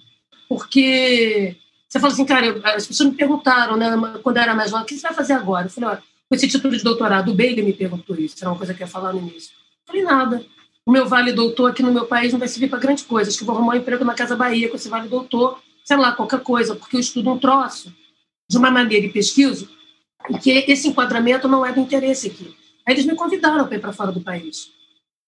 porque 0.49 1.57
você 1.89 2.01
fala 2.01 2.13
assim, 2.13 2.25
cara, 2.25 2.47
eu- 2.47 2.61
as 2.65 2.87
pessoas 2.87 3.11
me 3.11 3.17
perguntaram, 3.17 3.77
né, 3.77 3.91
quando 4.23 4.37
eu 4.39 4.43
era 4.43 4.55
mais 4.55 4.71
nova, 4.71 4.85
o 4.85 4.87
que 4.87 4.95
você 4.95 5.03
vai 5.03 5.15
fazer 5.15 5.35
agora? 5.35 5.67
Eu 5.67 5.71
falei, 5.71 5.91
olha, 5.91 6.03
com 6.29 6.35
esse 6.35 6.49
título 6.49 6.77
de 6.77 6.83
doutorado, 6.83 7.31
o 7.31 7.35
Bailey 7.35 7.63
me 7.63 7.73
perguntou 7.73 8.17
isso, 8.17 8.37
era 8.41 8.51
uma 8.51 8.57
coisa 8.57 8.73
que 8.75 8.83
eu 8.83 8.87
ia 8.87 8.91
falar 8.91 9.13
no 9.13 9.19
início. 9.21 9.53
Eu 9.53 9.87
falei, 9.87 10.03
nada. 10.03 10.45
O 10.85 10.91
meu 10.91 11.07
vale 11.07 11.33
doutor 11.33 11.71
aqui 11.71 11.83
no 11.83 11.93
meu 11.93 12.07
país 12.07 12.33
não 12.33 12.39
vai 12.41 12.49
servir 12.49 12.69
para 12.69 12.79
grandes 12.79 13.05
coisas, 13.05 13.37
que 13.37 13.43
eu 13.43 13.47
vou 13.47 13.55
arrumar 13.55 13.75
um 13.75 13.77
emprego 13.77 14.05
na 14.05 14.15
Casa 14.15 14.35
Bahia 14.35 14.69
com 14.69 14.77
esse 14.77 14.89
vale 14.89 15.09
doutor, 15.09 15.61
sei 15.85 15.97
lá, 15.97 16.13
qualquer 16.13 16.41
coisa, 16.41 16.75
porque 16.75 16.97
eu 16.97 17.01
estudo 17.01 17.31
um 17.31 17.39
troço 17.39 17.95
de 18.49 18.59
uma 18.59 18.71
maneira 18.71 19.07
e 19.07 19.13
pesquiso 19.13 19.69
que 20.41 20.51
esse 20.69 20.89
enquadramento 20.89 21.49
não 21.49 21.65
é 21.65 21.73
do 21.73 21.81
interesse 21.81 22.29
aqui. 22.29 22.55
Aí 22.87 22.95
eles 22.95 23.07
me 23.07 23.15
convidaram 23.15 23.67
para 23.67 23.77
ir 23.77 23.81
para 23.81 23.93
fora 23.93 24.13
do 24.13 24.21
país. 24.21 24.71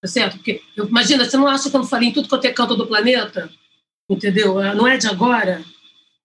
Tá 0.00 0.08
certo? 0.08 0.36
Porque, 0.36 0.60
eu, 0.76 0.86
imagina, 0.86 1.24
você 1.24 1.36
não 1.36 1.46
acha 1.46 1.70
que 1.70 1.74
eu 1.74 1.80
não 1.80 1.86
falei 1.86 2.10
em 2.10 2.12
tudo 2.12 2.28
quanto 2.28 2.44
é 2.44 2.52
canto 2.52 2.76
do 2.76 2.86
planeta? 2.86 3.50
Entendeu? 4.08 4.58
Ah, 4.58 4.74
Não 4.74 4.86
é 4.86 4.96
de 4.96 5.06
agora? 5.06 5.64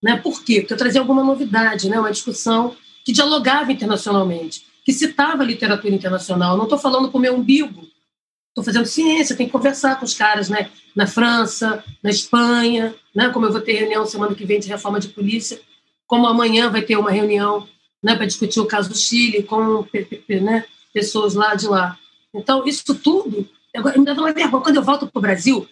Né? 0.03 0.17
Por 0.17 0.43
quê? 0.43 0.59
Porque 0.59 0.73
eu 0.73 0.77
trazia 0.77 0.99
alguma 0.99 1.23
novidade, 1.23 1.89
né? 1.89 1.99
uma 1.99 2.11
discussão 2.11 2.75
que 3.05 3.13
dialogava 3.13 3.71
internacionalmente, 3.71 4.65
que 4.83 4.91
citava 4.91 5.43
literatura 5.43 5.93
internacional. 5.93 6.57
Não 6.57 6.65
estou 6.65 6.77
falando 6.77 7.09
para 7.09 7.17
o 7.17 7.21
meu 7.21 7.35
umbigo. 7.35 7.87
Estou 8.49 8.63
fazendo 8.63 8.85
ciência, 8.85 9.35
tem 9.35 9.45
que 9.45 9.51
conversar 9.51 9.97
com 9.97 10.05
os 10.05 10.13
caras 10.13 10.49
né? 10.49 10.69
na 10.95 11.07
França, 11.07 11.83
na 12.03 12.09
Espanha, 12.09 12.93
né? 13.15 13.29
como 13.29 13.45
eu 13.45 13.51
vou 13.51 13.61
ter 13.61 13.73
reunião 13.73 14.05
semana 14.05 14.35
que 14.35 14.45
vem 14.45 14.59
de 14.59 14.67
reforma 14.67 14.99
de 14.99 15.07
polícia, 15.09 15.61
como 16.09 16.25
amanhã 16.25 16.71
vai 16.71 16.81
ter 16.81 16.97
uma 16.97 17.11
reunião 17.11 17.69
né, 18.03 18.15
para 18.15 18.25
discutir 18.25 18.59
o 18.59 18.65
caso 18.65 18.89
do 18.89 18.97
Chile 18.97 19.43
com 19.43 19.85
né, 20.41 20.65
pessoas 20.91 21.35
lá 21.35 21.53
de 21.53 21.67
lá. 21.67 21.99
Então, 22.33 22.65
isso 22.65 22.95
tudo, 22.95 23.47
agora, 23.75 23.95
me 23.95 24.03
dá 24.03 24.13
uma 24.13 24.33
vergonha. 24.33 24.63
Quando 24.63 24.75
eu 24.75 24.81
volto 24.81 25.05
para 25.05 25.19
o 25.19 25.21
Brasil, 25.21 25.69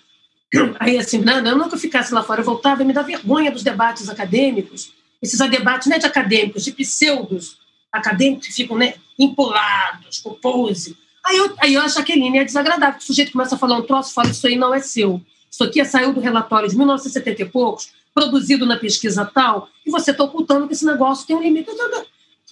aí 0.80 0.95
assim, 0.99 1.17
né, 1.17 1.41
não 1.41 1.67
que 1.67 1.74
eu 1.74 1.80
ficasse 1.80 2.14
lá 2.14 2.22
fora, 2.22 2.41
eu 2.41 2.45
voltava 2.45 2.83
me 2.83 2.93
dá 2.93 3.01
vergonha 3.01 3.51
dos 3.51 3.64
debates 3.64 4.07
acadêmicos, 4.09 4.93
esses 5.19 5.40
debates 5.49 5.88
não 5.88 5.95
é 5.95 5.99
de 5.99 6.06
acadêmicos, 6.06 6.64
de 6.64 6.72
pseudos 6.72 7.57
acadêmicos 7.91 8.45
que 8.48 8.53
ficam 8.53 8.77
né, 8.77 8.93
empolados, 9.17 10.19
com 10.19 10.35
pose. 10.35 10.95
Aí 11.25 11.35
eu, 11.35 11.56
aí 11.57 11.74
eu 11.74 11.82
acho 11.82 11.95
que 11.95 12.01
a 12.01 12.16
Jaqueline 12.16 12.38
é 12.38 12.45
desagradável, 12.45 12.99
o 12.99 13.03
sujeito 13.03 13.32
começa 13.32 13.56
a 13.56 13.57
falar 13.57 13.75
um 13.77 13.82
troço, 13.82 14.14
fala 14.14 14.30
isso 14.30 14.45
aí 14.45 14.56
não 14.56 14.72
é 14.72 14.80
seu. 14.80 15.19
Isso 15.49 15.64
aqui 15.64 15.83
saiu 15.83 16.14
do 16.14 16.19
relatório 16.19 16.69
de 16.69 16.77
1970 16.77 17.41
e 17.41 17.45
poucos, 17.45 17.90
produzido 18.18 18.66
na 18.66 18.78
pesquisa 18.78 19.24
tal, 19.24 19.70
e 19.86 19.92
você 19.92 20.10
está 20.10 20.24
ocultando 20.24 20.66
que 20.66 20.74
esse 20.74 20.84
negócio 20.84 21.28
tem 21.28 21.36
um 21.36 21.42
limite. 21.42 21.70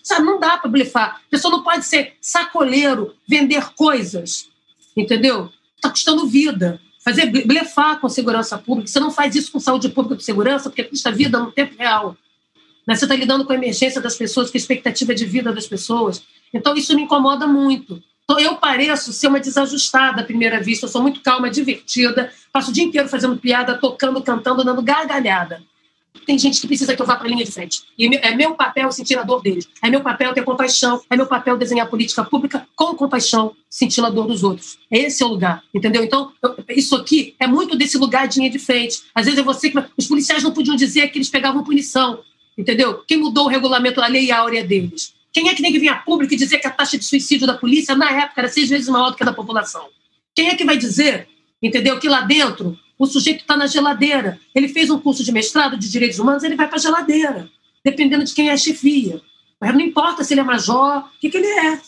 Sabe, 0.03 0.23
não 0.23 0.39
dá 0.39 0.59
para 0.59 0.69
blefar. 0.69 1.21
A 1.25 1.29
pessoa 1.31 1.51
não 1.51 1.63
pode 1.63 1.83
ser 1.87 2.13
sacoleiro, 2.21 3.15
vender 3.27 3.73
coisas, 3.73 4.47
entendeu? 4.95 5.49
Está 5.75 5.89
custando 5.89 6.27
vida. 6.27 6.79
Fazer 7.03 7.25
blefar 7.47 7.99
com 7.99 8.07
segurança 8.07 8.59
pública. 8.59 8.87
Você 8.87 8.99
não 8.99 9.09
faz 9.09 9.33
isso 9.35 9.51
com 9.51 9.59
saúde 9.59 9.89
pública 9.89 10.21
e 10.21 10.23
segurança, 10.23 10.69
porque 10.69 10.83
custa 10.83 11.11
vida 11.11 11.39
no 11.39 11.51
tempo 11.51 11.75
real. 11.79 12.15
Né? 12.85 12.95
Você 12.95 13.05
está 13.05 13.15
lidando 13.15 13.43
com 13.43 13.51
a 13.51 13.55
emergência 13.55 13.99
das 13.99 14.15
pessoas, 14.15 14.51
com 14.51 14.57
a 14.57 14.59
expectativa 14.59 15.15
de 15.15 15.25
vida 15.25 15.51
das 15.51 15.65
pessoas. 15.65 16.21
Então, 16.53 16.75
isso 16.75 16.95
me 16.95 17.01
incomoda 17.01 17.47
muito. 17.47 18.03
Então, 18.25 18.39
eu 18.39 18.55
pareço 18.55 19.13
ser 19.13 19.27
uma 19.27 19.39
desajustada 19.39 20.21
à 20.21 20.23
primeira 20.23 20.59
vista. 20.59 20.85
Eu 20.85 20.89
sou 20.89 21.01
muito 21.01 21.21
calma, 21.21 21.49
divertida, 21.49 22.31
passo 22.51 22.71
o 22.71 22.73
dia 22.73 22.83
inteiro 22.83 23.07
fazendo 23.07 23.37
piada, 23.37 23.77
tocando, 23.77 24.21
cantando, 24.21 24.63
dando 24.63 24.81
gargalhada. 24.81 25.61
Tem 26.25 26.39
gente 26.39 26.59
que 26.59 26.65
precisa 26.65 26.95
que 26.95 27.01
eu 27.01 27.05
vá 27.05 27.15
para 27.15 27.27
a 27.27 27.29
linha 27.29 27.45
de 27.45 27.51
frente. 27.51 27.83
E 27.97 28.07
é 28.17 28.35
meu 28.35 28.55
papel 28.55 28.91
sentir 28.91 29.17
a 29.19 29.23
dor 29.23 29.43
deles. 29.43 29.67
É 29.83 29.91
meu 29.91 30.01
papel 30.01 30.33
ter 30.33 30.43
compaixão. 30.43 30.99
É 31.07 31.15
meu 31.15 31.27
papel 31.27 31.55
desenhar 31.55 31.87
política 31.87 32.23
pública 32.23 32.67
com 32.75 32.95
compaixão, 32.95 33.55
sentindo 33.69 34.07
a 34.07 34.09
dor 34.09 34.25
dos 34.25 34.43
outros. 34.43 34.79
Esse 34.89 35.21
é 35.21 35.25
o 35.25 35.29
lugar, 35.29 35.61
entendeu? 35.71 36.03
Então, 36.03 36.31
eu, 36.41 36.55
isso 36.69 36.95
aqui 36.95 37.35
é 37.39 37.45
muito 37.45 37.77
desse 37.77 37.97
lugar 37.97 38.27
de 38.27 38.39
linha 38.39 38.49
de 38.49 38.57
frente. 38.57 39.03
Às 39.13 39.25
vezes 39.25 39.39
é 39.39 39.43
você 39.43 39.69
que. 39.69 39.77
Os 39.95 40.07
policiais 40.07 40.41
não 40.41 40.51
podiam 40.51 40.75
dizer 40.75 41.09
que 41.09 41.19
eles 41.19 41.29
pegavam 41.29 41.63
punição, 41.63 42.21
entendeu? 42.57 43.03
Quem 43.07 43.17
mudou 43.17 43.45
o 43.45 43.49
regulamento, 43.49 44.01
a 44.01 44.07
lei 44.07 44.31
áurea 44.31 44.63
deles? 44.63 45.14
Quem 45.35 45.49
é 45.49 45.53
que 45.53 45.61
tem 45.61 45.73
que 45.73 45.79
vir 45.79 45.89
a 45.89 45.97
público 45.97 46.33
e 46.33 46.37
dizer 46.37 46.59
que 46.59 46.67
a 46.67 46.71
taxa 46.71 46.97
de 46.97 47.03
suicídio 47.03 47.45
da 47.45 47.57
polícia, 47.57 47.93
na 47.93 48.09
época, 48.09 48.39
era 48.39 48.47
seis 48.47 48.69
vezes 48.69 48.87
maior 48.87 49.09
do 49.09 49.17
que 49.17 49.23
a 49.23 49.25
da 49.25 49.33
população? 49.33 49.89
Quem 50.33 50.47
é 50.47 50.55
que 50.55 50.63
vai 50.63 50.77
dizer, 50.77 51.27
entendeu, 51.61 51.99
que 51.99 52.07
lá 52.07 52.21
dentro 52.21 52.79
o 52.97 53.05
sujeito 53.05 53.41
está 53.41 53.57
na 53.57 53.67
geladeira. 53.67 54.39
Ele 54.55 54.69
fez 54.69 54.89
um 54.89 54.97
curso 54.97 55.25
de 55.25 55.33
mestrado 55.33 55.77
de 55.77 55.91
direitos 55.91 56.19
humanos, 56.19 56.41
ele 56.45 56.55
vai 56.55 56.69
para 56.69 56.77
a 56.77 56.79
geladeira, 56.79 57.49
dependendo 57.83 58.23
de 58.23 58.33
quem 58.33 58.47
é 58.47 58.53
a 58.53 58.57
chefia. 58.57 59.21
Mas 59.59 59.73
não 59.73 59.81
importa 59.81 60.23
se 60.23 60.33
ele 60.33 60.39
é 60.39 60.43
major, 60.45 60.99
o 60.99 61.19
que, 61.19 61.29
que 61.29 61.35
ele 61.35 61.47
é. 61.47 61.81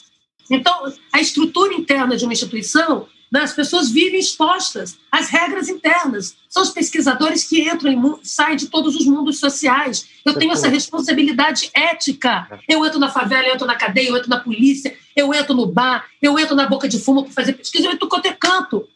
Então, 0.51 0.93
a 1.13 1.21
estrutura 1.21 1.73
interna 1.73 2.17
de 2.17 2.25
uma 2.25 2.33
instituição, 2.33 3.07
as 3.33 3.53
pessoas 3.53 3.89
vivem 3.89 4.19
expostas 4.19 4.97
às 5.11 5.29
regras 5.29 5.67
internas. 5.67 6.35
São 6.49 6.63
os 6.63 6.69
pesquisadores 6.69 7.43
que 7.43 7.61
entram 7.61 7.91
e 7.91 8.27
saem 8.27 8.55
de 8.55 8.67
todos 8.67 8.95
os 8.95 9.05
mundos 9.05 9.39
sociais. 9.39 10.07
Eu 10.23 10.33
tenho 10.33 10.53
essa 10.53 10.69
responsabilidade 10.69 11.69
ética. 11.73 12.47
Eu 12.67 12.85
entro 12.85 12.99
na 12.99 13.09
favela, 13.09 13.47
eu 13.47 13.55
entro 13.55 13.67
na 13.67 13.75
cadeia, 13.75 14.09
eu 14.09 14.17
entro 14.17 14.29
na 14.29 14.39
polícia, 14.39 14.95
eu 15.15 15.33
entro 15.33 15.53
no 15.53 15.65
bar, 15.65 16.05
eu 16.21 16.39
entro 16.39 16.55
na 16.55 16.67
boca 16.67 16.87
de 16.87 16.99
fumo 16.99 17.23
para 17.23 17.33
fazer 17.33 17.53
pesquisa, 17.53 17.87
eu 17.87 17.91
entro 17.91 18.07
quanto 18.07 18.27
é 18.27 18.33
canto 18.33 18.87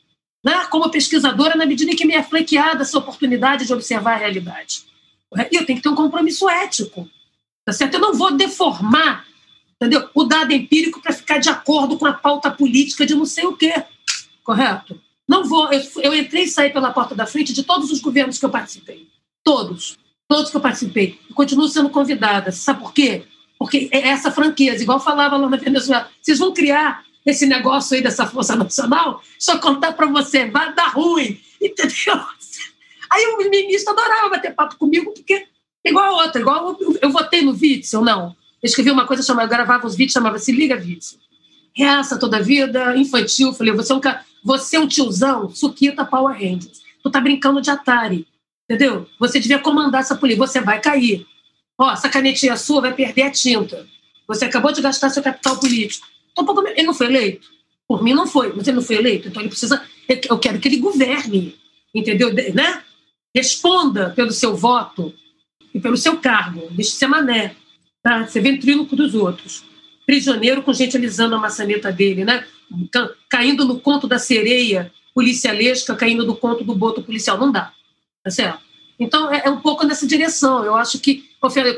né, 0.43 0.65
como 0.69 0.89
pesquisadora, 0.89 1.55
na 1.55 1.65
medida 1.65 1.91
em 1.91 1.95
que 1.95 2.05
me 2.05 2.15
é 2.15 2.23
flanqueada 2.23 2.81
essa 2.81 2.97
oportunidade 2.97 3.65
de 3.65 3.73
observar 3.73 4.13
a 4.13 4.17
realidade. 4.17 4.83
E 5.51 5.55
eu 5.55 5.65
tenho 5.65 5.77
que 5.77 5.83
ter 5.83 5.89
um 5.89 5.95
compromisso 5.95 6.49
ético, 6.49 7.07
tá 7.65 7.71
certo? 7.71 7.93
Eu 7.93 7.99
não 7.99 8.13
vou 8.13 8.31
deformar 8.31 9.25
entendeu? 9.75 10.09
o 10.13 10.23
dado 10.23 10.51
empírico 10.53 11.01
para 11.01 11.13
ficar 11.13 11.39
de 11.39 11.49
acordo 11.49 11.97
com 11.97 12.05
a 12.05 12.13
pauta 12.13 12.51
política 12.51 13.05
de 13.05 13.15
não 13.15 13.25
sei 13.25 13.45
o 13.45 13.55
quê, 13.55 13.73
correto? 14.51 14.99
Não 15.27 15.45
vou. 15.45 15.71
Eu, 15.71 15.81
eu 16.03 16.13
entrei 16.13 16.43
e 16.43 16.47
saí 16.47 16.69
pela 16.69 16.91
porta 16.91 17.15
da 17.15 17.25
frente 17.25 17.53
de 17.53 17.63
todos 17.63 17.89
os 17.89 18.01
governos 18.01 18.37
que 18.37 18.43
eu 18.43 18.49
participei. 18.49 19.07
Todos. 19.43 19.97
Todos 20.27 20.51
que 20.51 20.57
eu 20.57 20.61
participei. 20.61 21.17
E 21.29 21.33
continuo 21.33 21.69
sendo 21.69 21.89
convidada. 21.89 22.51
Sabe 22.51 22.81
por 22.81 22.93
quê? 22.93 23.23
Porque 23.57 23.87
é 23.91 24.09
essa 24.09 24.29
franqueza, 24.29 24.83
igual 24.83 24.99
falava 24.99 25.37
lá 25.37 25.47
na 25.47 25.55
Venezuela. 25.55 26.09
Vocês 26.21 26.39
vão 26.39 26.53
criar 26.53 27.05
esse 27.25 27.45
negócio 27.45 27.95
aí 27.95 28.03
dessa 28.03 28.25
Força 28.25 28.55
Nacional, 28.55 29.21
só 29.37 29.57
contar 29.59 29.93
para 29.93 30.07
você, 30.07 30.49
vai 30.49 30.73
dar 30.73 30.87
ruim, 30.87 31.39
entendeu? 31.61 32.19
Aí 33.11 33.25
o 33.27 33.37
ministro 33.49 33.91
adorava 33.91 34.29
bater 34.29 34.55
papo 34.55 34.77
comigo, 34.77 35.13
porque 35.13 35.45
igual 35.85 36.05
a 36.15 36.23
outra, 36.23 36.41
igual 36.41 36.75
eu, 36.79 36.97
eu 36.99 37.11
votei 37.11 37.43
no 37.43 37.51
Witzel, 37.51 38.01
não. 38.01 38.35
Eu 38.63 38.67
escrevi 38.67 38.89
uma 38.89 39.05
coisa 39.05 39.21
chamada, 39.21 39.45
eu 39.45 39.49
gravava 39.49 39.85
os 39.85 39.95
vídeos, 39.95 40.13
chamava 40.13 40.39
Se 40.39 40.51
Liga 40.51 40.75
Witzel. 40.75 41.19
Reaça 41.75 42.19
toda 42.19 42.37
a 42.37 42.41
vida, 42.41 42.95
infantil, 42.97 43.53
falei, 43.53 43.73
você 43.73 43.93
é 43.93 43.95
um, 43.95 44.01
você 44.43 44.75
é 44.75 44.79
um 44.79 44.87
tiozão, 44.87 45.49
suquita 45.49 46.05
Power 46.05 46.33
Rangers. 46.33 46.81
Tu 47.01 47.09
tá 47.09 47.19
brincando 47.19 47.61
de 47.61 47.69
Atari, 47.69 48.27
entendeu? 48.69 49.07
Você 49.19 49.39
devia 49.39 49.59
comandar 49.59 50.01
essa 50.01 50.15
polícia, 50.15 50.45
você 50.45 50.61
vai 50.61 50.81
cair. 50.81 51.25
Ó, 51.79 51.91
essa 51.91 52.09
canetinha 52.09 52.57
sua 52.57 52.81
vai 52.81 52.93
perder 52.93 53.23
a 53.23 53.31
tinta. 53.31 53.87
Você 54.27 54.45
acabou 54.45 54.71
de 54.71 54.81
gastar 54.81 55.09
seu 55.09 55.23
capital 55.23 55.59
político. 55.59 56.07
Então, 56.31 56.45
ele 56.67 56.83
não 56.83 56.93
foi 56.93 57.07
eleito? 57.07 57.47
Por 57.87 58.01
mim 58.01 58.13
não 58.13 58.25
foi, 58.25 58.53
mas 58.55 58.67
ele 58.67 58.77
não 58.77 58.83
foi 58.83 58.95
eleito. 58.95 59.27
Então 59.27 59.41
ele 59.41 59.49
precisa. 59.49 59.83
Eu 60.29 60.39
quero 60.39 60.59
que 60.59 60.67
ele 60.67 60.77
governe, 60.77 61.57
entendeu? 61.93 62.33
Né? 62.33 62.83
Responda 63.35 64.11
pelo 64.11 64.31
seu 64.31 64.55
voto 64.55 65.13
e 65.73 65.79
pelo 65.79 65.97
seu 65.97 66.17
cargo. 66.17 66.69
Deixe 66.71 66.91
ser 66.91 67.07
mané. 67.07 67.55
Tá? 68.01 68.25
Ser 68.27 68.41
ventríloco 68.41 68.95
dos 68.95 69.13
outros. 69.13 69.65
Prisioneiro 70.05 70.61
com 70.61 70.73
gente 70.73 70.97
alisando 70.97 71.35
a 71.35 71.39
maçaneta 71.39 71.91
dele, 71.91 72.25
né? 72.25 72.45
Caindo 73.29 73.65
no 73.65 73.79
conto 73.79 74.07
da 74.07 74.19
sereia 74.19 74.91
policialesca, 75.13 75.95
caindo 75.95 76.25
no 76.25 76.35
conto 76.35 76.63
do 76.63 76.75
boto 76.75 77.03
policial. 77.03 77.37
Não 77.37 77.51
dá. 77.51 77.73
Tá 78.23 78.29
certo? 78.29 78.59
Então, 78.99 79.31
é, 79.33 79.43
é, 79.45 79.49
um 79.49 79.59
pouco 79.59 79.85
nessa 79.85 80.05
direção. 80.05 80.63
Eu 80.63 80.75
acho 80.75 80.99
que, 80.99 81.23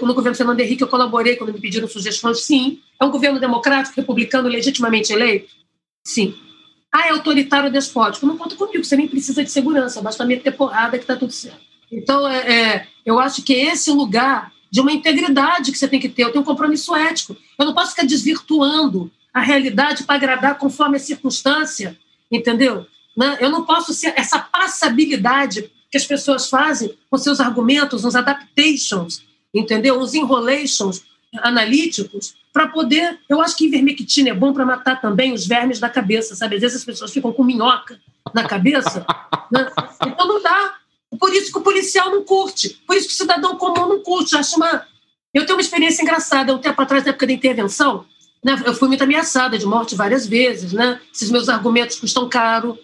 no 0.01 0.13
governo 0.13 0.35
Fernando 0.35 0.59
Henrique, 0.59 0.83
eu 0.83 0.87
colaborei 0.87 1.35
quando 1.35 1.53
me 1.53 1.59
pediram 1.59 1.87
sugestões. 1.87 2.41
Sim. 2.41 2.79
É 2.99 3.05
um 3.05 3.11
governo 3.11 3.39
democrático, 3.39 3.95
republicano, 3.95 4.49
legitimamente 4.49 5.13
eleito? 5.13 5.49
Sim. 6.05 6.35
Ah, 6.93 7.07
é 7.07 7.09
autoritário 7.09 7.71
despótico? 7.71 8.27
Não 8.27 8.37
conta 8.37 8.55
comigo, 8.55 8.83
você 8.83 8.95
nem 8.95 9.07
precisa 9.07 9.43
de 9.43 9.49
segurança, 9.49 9.99
basta 9.99 10.23
meter 10.23 10.51
porrada 10.51 10.97
que 10.97 11.03
está 11.03 11.15
tudo 11.15 11.31
certo. 11.31 11.57
Então, 11.91 12.27
é, 12.27 12.51
é, 12.51 12.87
eu 13.03 13.19
acho 13.19 13.41
que 13.41 13.53
esse 13.53 13.89
lugar 13.89 14.52
de 14.73 14.81
uma 14.81 14.91
integridade 14.91 15.71
que 15.71 15.77
você 15.77 15.87
tem 15.87 15.99
que 15.99 16.09
ter, 16.09 16.23
eu 16.23 16.31
tenho 16.31 16.41
um 16.41 16.45
compromisso 16.45 16.95
ético. 16.95 17.37
Eu 17.59 17.65
não 17.67 17.75
posso 17.75 17.91
ficar 17.91 18.07
desvirtuando 18.07 19.11
a 19.31 19.39
realidade 19.39 20.03
para 20.03 20.15
agradar 20.15 20.57
conforme 20.57 20.97
a 20.97 20.99
circunstância, 20.99 21.95
entendeu? 22.31 22.87
Né? 23.15 23.37
Eu 23.39 23.51
não 23.51 23.65
posso 23.65 23.93
ser 23.93 24.15
essa 24.17 24.39
passabilidade 24.39 25.69
que 25.91 25.97
as 25.97 26.07
pessoas 26.07 26.49
fazem 26.49 26.97
com 27.07 27.19
seus 27.19 27.39
argumentos, 27.39 28.03
uns 28.03 28.15
adaptations, 28.15 29.23
entendeu? 29.53 29.99
Uns 29.99 30.15
enrolations 30.15 31.03
analíticos 31.37 32.33
para 32.51 32.67
poder. 32.67 33.19
Eu 33.29 33.41
acho 33.41 33.55
que 33.55 33.65
ivermectina 33.65 34.29
é 34.29 34.33
bom 34.33 34.53
para 34.53 34.65
matar 34.65 34.99
também 34.99 35.33
os 35.33 35.45
vermes 35.45 35.79
da 35.79 35.87
cabeça, 35.87 36.33
sabe? 36.33 36.55
Às 36.55 36.61
vezes 36.61 36.77
as 36.77 36.85
pessoas 36.85 37.13
ficam 37.13 37.31
com 37.31 37.43
minhoca 37.43 37.99
na 38.33 38.47
cabeça. 38.47 39.05
né? 39.51 39.71
Então 40.07 40.27
não 40.27 40.41
dá. 40.41 40.77
Por 41.19 41.33
isso 41.33 41.51
que 41.51 41.57
o 41.57 41.61
policial 41.61 42.09
não 42.11 42.23
curte, 42.23 42.81
por 42.87 42.95
isso 42.95 43.07
que 43.07 43.13
o 43.13 43.17
cidadão 43.17 43.55
comum 43.57 43.87
não 43.87 43.99
curte. 43.99 44.35
Acho 44.35 44.55
uma... 44.57 44.85
eu 45.33 45.45
tenho 45.45 45.57
uma 45.57 45.61
experiência 45.61 46.01
engraçada. 46.01 46.53
Um 46.53 46.59
tempo 46.59 46.81
atrás, 46.81 47.03
na 47.03 47.09
época 47.09 47.27
da 47.27 47.33
intervenção, 47.33 48.05
né? 48.43 48.61
eu 48.65 48.73
fui 48.73 48.87
muito 48.87 49.03
ameaçada 49.03 49.57
de 49.57 49.65
morte 49.65 49.95
várias 49.95 50.27
vezes. 50.27 50.73
Né? 50.73 50.99
Esses 51.13 51.29
meus 51.29 51.49
argumentos 51.49 51.99
custam 51.99 52.27
caro, 52.27 52.77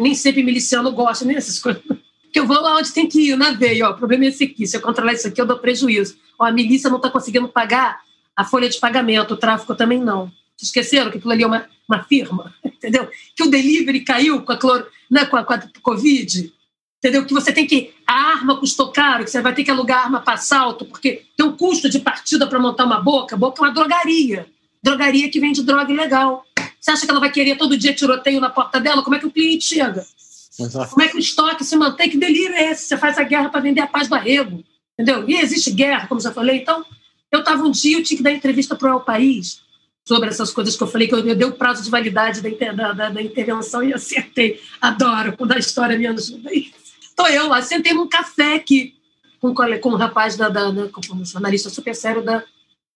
nem 0.00 0.14
sempre 0.14 0.42
miliciano 0.42 0.90
gosta, 0.92 1.24
nem 1.24 1.36
essas 1.36 1.58
coisas 1.58 1.82
que 2.32 2.38
eu 2.38 2.46
vou 2.46 2.60
lá 2.60 2.76
onde 2.76 2.92
tem 2.92 3.08
que 3.08 3.30
ir, 3.30 3.36
na 3.36 3.52
veia. 3.52 3.88
Ó, 3.88 3.90
o 3.92 3.96
problema 3.96 4.24
é 4.24 4.28
esse 4.28 4.44
aqui. 4.44 4.66
Se 4.66 4.76
eu 4.76 4.80
controlar 4.80 5.12
isso 5.12 5.26
aqui, 5.26 5.40
eu 5.40 5.46
dou 5.46 5.58
prejuízo. 5.58 6.16
Ó, 6.38 6.44
a 6.44 6.52
milícia 6.52 6.88
não 6.88 6.96
está 6.96 7.10
conseguindo 7.10 7.48
pagar 7.48 8.00
a 8.36 8.44
folha 8.44 8.68
de 8.68 8.78
pagamento, 8.78 9.34
o 9.34 9.36
tráfico 9.36 9.74
também 9.74 9.98
não. 9.98 10.26
Vocês 10.56 10.68
esqueceram 10.68 11.10
que 11.10 11.18
aquilo 11.18 11.32
ali 11.32 11.42
é 11.42 11.46
uma, 11.46 11.66
uma 11.88 12.04
firma, 12.04 12.54
entendeu? 12.64 13.08
Que 13.36 13.42
o 13.42 13.50
delivery 13.50 14.00
caiu 14.00 14.42
com 14.42 14.52
a, 14.52 14.56
cloro, 14.56 14.86
né, 15.10 15.24
com, 15.24 15.36
a, 15.36 15.44
com 15.44 15.52
a 15.52 15.62
Covid, 15.82 16.52
entendeu? 17.00 17.24
Que 17.24 17.34
você 17.34 17.52
tem 17.52 17.66
que. 17.66 17.92
A 18.06 18.12
arma 18.12 18.58
custou 18.58 18.92
caro, 18.92 19.24
que 19.24 19.30
você 19.30 19.40
vai 19.40 19.54
ter 19.54 19.64
que 19.64 19.70
alugar 19.70 20.04
arma 20.04 20.20
para 20.20 20.34
assalto, 20.34 20.84
porque 20.84 21.24
tem 21.36 21.46
um 21.46 21.56
custo 21.56 21.88
de 21.88 21.98
partida 21.98 22.46
para 22.46 22.60
montar 22.60 22.84
uma 22.84 23.00
boca. 23.00 23.34
A 23.34 23.38
boca 23.38 23.60
é 23.60 23.66
uma 23.66 23.74
drogaria. 23.74 24.46
Drogaria 24.82 25.28
que 25.30 25.40
vende 25.40 25.62
droga 25.62 25.92
ilegal. 25.92 26.44
Você 26.80 26.90
acha 26.90 27.04
que 27.04 27.10
ela 27.10 27.20
vai 27.20 27.30
querer 27.30 27.56
todo 27.56 27.76
dia 27.76 27.94
tiroteio 27.94 28.40
na 28.40 28.50
porta 28.50 28.80
dela? 28.80 29.02
Como 29.02 29.16
é 29.16 29.18
que 29.18 29.26
o 29.26 29.30
cliente 29.30 29.64
chega? 29.64 30.04
Exato. 30.58 30.90
Como 30.90 31.02
é 31.02 31.08
que 31.08 31.16
o 31.16 31.20
estoque 31.20 31.64
se 31.64 31.76
mantém? 31.76 32.10
Que 32.10 32.18
delírio 32.18 32.54
é 32.54 32.70
esse? 32.70 32.84
Você 32.84 32.96
faz 32.96 33.18
a 33.18 33.22
guerra 33.22 33.48
para 33.48 33.60
vender 33.60 33.80
a 33.80 33.86
paz 33.86 34.08
do 34.08 34.14
arrego. 34.14 34.62
Entendeu? 34.98 35.28
E 35.28 35.36
existe 35.36 35.70
guerra, 35.70 36.06
como 36.06 36.20
já 36.20 36.32
falei. 36.32 36.56
Então, 36.56 36.84
eu 37.30 37.40
estava 37.40 37.62
um 37.62 37.70
dia, 37.70 37.98
eu 37.98 38.02
tinha 38.02 38.18
que 38.18 38.22
dar 38.22 38.32
entrevista 38.32 38.74
para 38.74 38.94
o 38.94 39.00
País 39.00 39.60
sobre 40.04 40.28
essas 40.28 40.52
coisas 40.52 40.76
que 40.76 40.82
eu 40.82 40.88
falei, 40.88 41.06
que 41.06 41.14
eu, 41.14 41.24
eu 41.26 41.36
dei 41.36 41.46
o 41.46 41.52
prazo 41.52 41.82
de 41.82 41.90
validade 41.90 42.40
da, 42.40 42.72
da, 42.72 42.92
da, 42.92 43.08
da 43.10 43.22
intervenção 43.22 43.82
e 43.82 43.94
acertei. 43.94 44.60
Adoro 44.80 45.36
quando 45.36 45.52
a 45.52 45.58
história 45.58 45.96
me 45.96 46.06
ajuda. 46.06 46.50
Estou 47.20 47.34
eu 47.34 47.48
lá, 47.48 47.60
sentei 47.60 47.92
num 47.92 48.08
café 48.08 48.54
aqui 48.54 48.94
com, 49.42 49.54
com 49.54 49.90
um 49.90 49.96
rapaz, 49.96 50.36
da, 50.36 50.48
da, 50.48 50.70
da, 50.70 50.88
com 50.88 51.02
um 51.14 51.22
jornalista 51.22 51.68
super 51.68 51.94
sério 51.94 52.22
da, 52.22 52.42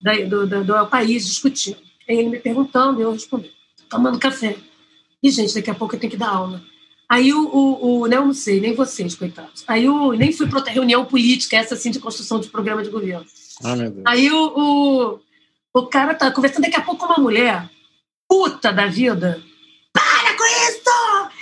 da, 0.00 0.14
do, 0.24 0.46
do, 0.46 0.64
do 0.64 0.86
País, 0.86 1.26
discutindo. 1.26 1.76
Aí 2.08 2.16
ele 2.16 2.30
me 2.30 2.38
perguntando, 2.38 3.02
eu 3.02 3.12
respondi, 3.12 3.52
tomando 3.86 4.18
café. 4.18 4.56
E, 5.22 5.30
gente, 5.30 5.52
daqui 5.54 5.68
a 5.68 5.74
pouco 5.74 5.94
eu 5.94 6.00
tenho 6.00 6.10
que 6.10 6.16
dar 6.16 6.30
aula. 6.30 6.62
Aí 7.06 7.34
o, 7.34 7.48
o, 7.48 8.00
o 8.00 8.08
não, 8.08 8.28
não 8.28 8.34
sei, 8.34 8.60
nem 8.60 8.74
vocês, 8.74 9.14
coitados. 9.14 9.62
Aí 9.66 9.86
o, 9.86 10.14
nem 10.14 10.32
fui 10.32 10.48
para 10.48 10.58
outra 10.58 10.72
reunião 10.72 11.04
política, 11.04 11.58
essa 11.58 11.74
assim, 11.74 11.90
de 11.90 12.00
construção 12.00 12.40
de 12.40 12.48
programa 12.48 12.82
de 12.82 12.88
governo. 12.88 13.26
Ah, 13.62 13.76
meu 13.76 13.90
Deus. 13.90 14.04
Aí 14.06 14.30
o, 14.32 14.52
o, 14.56 15.20
o 15.74 15.86
cara 15.86 16.14
tá 16.14 16.30
conversando 16.30 16.62
daqui 16.62 16.76
a 16.76 16.82
pouco 16.82 17.06
com 17.06 17.12
uma 17.12 17.22
mulher, 17.22 17.68
puta 18.26 18.72
da 18.72 18.86
vida. 18.86 19.42
Para 19.92 20.34
com 20.34 20.44
isso! 20.44 20.83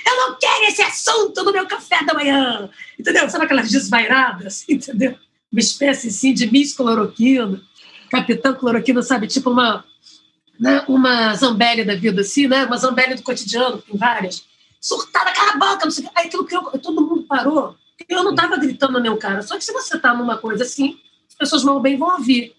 Eu 0.07 0.17
não 0.17 0.39
quero 0.39 0.65
esse 0.65 0.83
assunto 0.83 1.43
no 1.45 1.53
meu 1.53 1.67
café 1.67 2.05
da 2.05 2.15
manhã! 2.15 2.69
Entendeu? 2.99 3.29
Sabe 3.29 3.45
aquelas 3.45 3.71
desvairadas, 3.71 4.65
entendeu? 4.69 5.17
Uma 5.51 5.61
espécie 5.61 6.09
assim 6.09 6.33
de 6.33 6.51
Miss 6.51 6.75
Cloroquina, 6.75 7.61
Capitão 8.11 8.55
Cloroquina, 8.55 9.03
sabe? 9.03 9.27
Tipo 9.27 9.51
uma, 9.51 9.85
né? 10.59 10.85
uma 10.89 11.35
Zambelli 11.35 11.85
da 11.85 11.95
vida, 11.95 12.23
assim, 12.23 12.47
né? 12.47 12.65
Uma 12.65 12.77
Zambelli 12.77 13.15
do 13.15 13.23
cotidiano, 13.23 13.83
tem 13.83 13.97
várias 13.97 14.45
surtada, 14.83 15.33
cala 15.33 15.53
a 15.53 15.57
boca, 15.57 15.85
não 15.85 15.93
sei 15.93 16.05
o 16.05 16.09
que. 16.09 16.19
Aí 16.19 16.27
aquilo 16.27 16.45
que 16.45 16.57
eu, 16.57 16.63
todo 16.81 17.01
mundo 17.01 17.23
parou. 17.23 17.77
Eu 18.09 18.25
não 18.25 18.33
estava 18.33 18.57
gritando 18.57 19.01
meu 19.01 19.17
cara. 19.17 19.41
Só 19.43 19.57
que 19.57 19.65
se 19.65 19.73
você 19.73 19.97
está 19.97 20.13
numa 20.13 20.37
coisa 20.37 20.65
assim, 20.65 20.99
as 21.29 21.37
pessoas 21.37 21.63
mal 21.63 21.79
bem 21.81 21.97
vão 21.97 22.17
ouvir. 22.17 22.53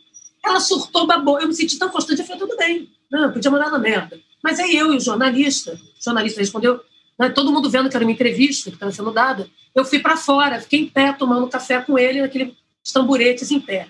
Ela 0.43 0.61
surtou, 0.61 1.05
babou. 1.05 1.39
Eu 1.39 1.47
me 1.47 1.53
senti 1.53 1.77
tão 1.77 1.89
constante. 1.89 2.22
Eu 2.22 2.25
falei, 2.25 2.39
tudo 2.39 2.55
bem. 2.55 2.89
Não, 3.11 3.31
podia 3.31 3.51
mandar 3.51 3.69
na 3.69 3.77
merda. 3.77 4.17
Mas 4.41 4.59
aí 4.59 4.75
eu 4.75 4.93
e 4.93 4.97
o 4.97 4.99
jornalista, 4.99 5.73
o 5.73 6.03
jornalista 6.03 6.39
respondeu, 6.39 6.81
né, 7.19 7.30
todo 7.30 7.51
mundo 7.51 7.69
vendo 7.69 7.90
que 7.90 7.95
era 7.95 8.06
uma 8.06 8.11
entrevista 8.11 8.69
que 8.69 8.75
estava 8.75 8.92
sendo 8.92 9.11
dada, 9.11 9.50
eu 9.75 9.85
fui 9.85 10.00
para 10.00 10.17
fora, 10.17 10.61
fiquei 10.61 10.82
em 10.82 10.88
pé 10.88 11.14
tomando 11.14 11.48
café 11.48 11.82
com 11.82 11.98
ele 11.98 12.22
naquele 12.22 12.56
tamburetes 12.93 13.51
em 13.51 13.59
pé. 13.59 13.88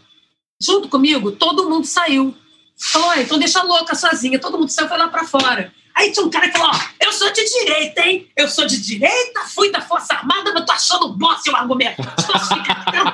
Junto 0.62 0.88
comigo, 0.88 1.32
todo 1.32 1.70
mundo 1.70 1.86
saiu. 1.86 2.36
Falou, 2.78 3.16
então 3.16 3.38
deixa 3.38 3.60
a 3.60 3.64
louca 3.64 3.96
sozinha. 3.96 4.40
Todo 4.40 4.58
mundo 4.58 4.70
saiu, 4.70 4.88
foi 4.88 4.98
lá 4.98 5.08
para 5.08 5.26
fora. 5.26 5.74
Aí 5.96 6.12
tinha 6.12 6.26
um 6.26 6.30
cara 6.30 6.50
que 6.50 6.58
falou: 6.58 6.74
eu 7.00 7.12
sou 7.12 7.32
de 7.32 7.44
direita, 7.46 8.02
hein? 8.02 8.28
Eu 8.36 8.48
sou 8.48 8.66
de 8.66 8.82
direita, 8.82 9.42
fui 9.54 9.72
da 9.72 9.80
Força 9.80 10.14
Armada, 10.14 10.52
mas 10.54 10.66
tô 10.66 10.72
achando 10.72 11.14
bom 11.14 11.38
seu 11.38 11.56
argumento. 11.56 12.02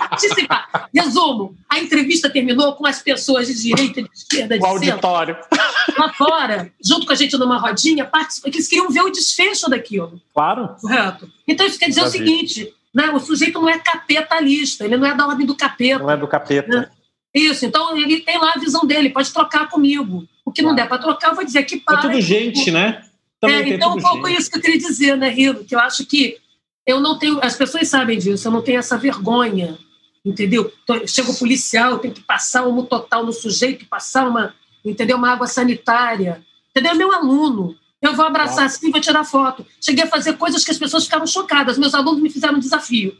participar. 0.10 0.88
Resumo: 0.96 1.56
a 1.68 1.80
entrevista 1.80 2.30
terminou 2.30 2.74
com 2.74 2.88
as 2.88 3.02
pessoas 3.02 3.48
de 3.48 3.62
direita 3.62 4.00
e 4.00 4.04
de 4.04 4.10
esquerda 4.14 4.58
de 4.58 4.64
o 4.64 4.68
auditório. 4.68 5.38
Lá 5.98 6.14
fora, 6.14 6.72
junto 6.84 7.06
com 7.06 7.14
a 7.14 7.16
gente 7.16 7.38
numa 7.38 7.58
rodinha, 7.58 8.06
participando, 8.06 8.53
eles 8.53 8.68
queriam 8.68 8.90
ver 8.90 9.01
o 9.01 9.09
desfecho 9.09 9.69
daquilo. 9.69 10.22
Claro. 10.34 10.76
Correto. 10.80 11.30
Então 11.48 11.66
isso 11.66 11.80
quer 11.80 11.90
dizer 11.90 12.03
o 12.03 12.09
seguinte: 12.09 12.74
né, 12.93 13.09
o 13.11 13.19
sujeito 13.19 13.59
não 13.59 13.69
é 13.69 13.80
capetalista, 13.80 14.85
ele 14.85 14.98
não 14.98 15.08
é 15.08 15.16
da 15.16 15.27
ordem 15.27 15.45
do 15.45 15.56
capeta. 15.56 16.00
Não 16.00 16.11
é 16.11 16.18
do 16.18 16.27
capeta. 16.27 16.68
Né? 16.68 16.90
Isso, 17.34 17.66
então 17.66 17.95
ele 17.98 18.22
tem 18.22 18.40
lá 18.40 18.53
a 18.56 18.59
visão 18.59 18.85
dele, 18.85 19.09
pode 19.09 19.32
trocar 19.32 19.69
comigo. 19.69 20.27
O 20.43 20.51
que 20.51 20.61
não 20.61 20.74
der 20.74 20.88
para 20.88 20.98
trocar, 20.98 21.30
eu 21.30 21.35
vou 21.35 21.45
dizer 21.45 21.64
que 21.64 21.77
para. 21.77 22.00
É 22.00 22.01
tudo 22.01 22.22
gente, 22.22 22.72
né? 22.72 23.03
É, 23.43 23.69
então, 23.69 23.95
um 23.95 24.01
pouco 24.01 24.27
gente. 24.27 24.40
isso 24.40 24.50
que 24.50 24.58
eu 24.58 24.61
queria 24.61 24.77
dizer, 24.77 25.16
né, 25.16 25.30
Rilo? 25.30 25.64
Que 25.64 25.76
eu 25.76 25.80
acho 25.80 26.06
que 26.06 26.38
eu 26.85 27.00
não 27.00 27.18
tenho. 27.18 27.40
As 27.43 27.56
pessoas 27.56 27.88
sabem 27.88 28.18
disso, 28.18 28.48
eu 28.48 28.51
não 28.51 28.61
tenho 28.61 28.80
essa 28.80 28.98
vergonha, 28.98 29.77
entendeu? 30.26 30.72
Chega 31.08 31.30
o 31.30 31.38
policial, 31.38 31.92
eu 31.92 32.00
tenho 32.00 32.14
que 32.14 32.22
passar 32.22 32.68
um 32.68 32.84
total 32.84 33.24
no 33.24 33.32
sujeito, 33.32 33.85
passar 33.85 34.27
uma, 34.27 34.56
entendeu? 34.83 35.17
Uma 35.17 35.32
água 35.32 35.48
sanitária. 35.48 36.43
Entendeu? 36.72 36.95
Meu 36.95 37.11
aluno. 37.11 37.75
Eu 38.01 38.16
vou 38.16 38.25
abraçar 38.25 38.66
assim, 38.66 38.91
vou 38.91 39.01
tirar 39.01 39.25
foto. 39.25 39.66
Cheguei 39.82 40.06
a 40.06 40.08
fazer 40.08 40.38
coisas 40.38 40.64
que 40.64 40.72
as 40.72 40.77
pessoas 40.77 41.03
ficaram 41.03 41.27
chocadas. 41.27 41.77
Meus 41.77 41.93
alunos 41.93 42.22
me 42.22 42.30
fizeram 42.30 42.56
um 42.56 42.59
desafio. 42.59 43.17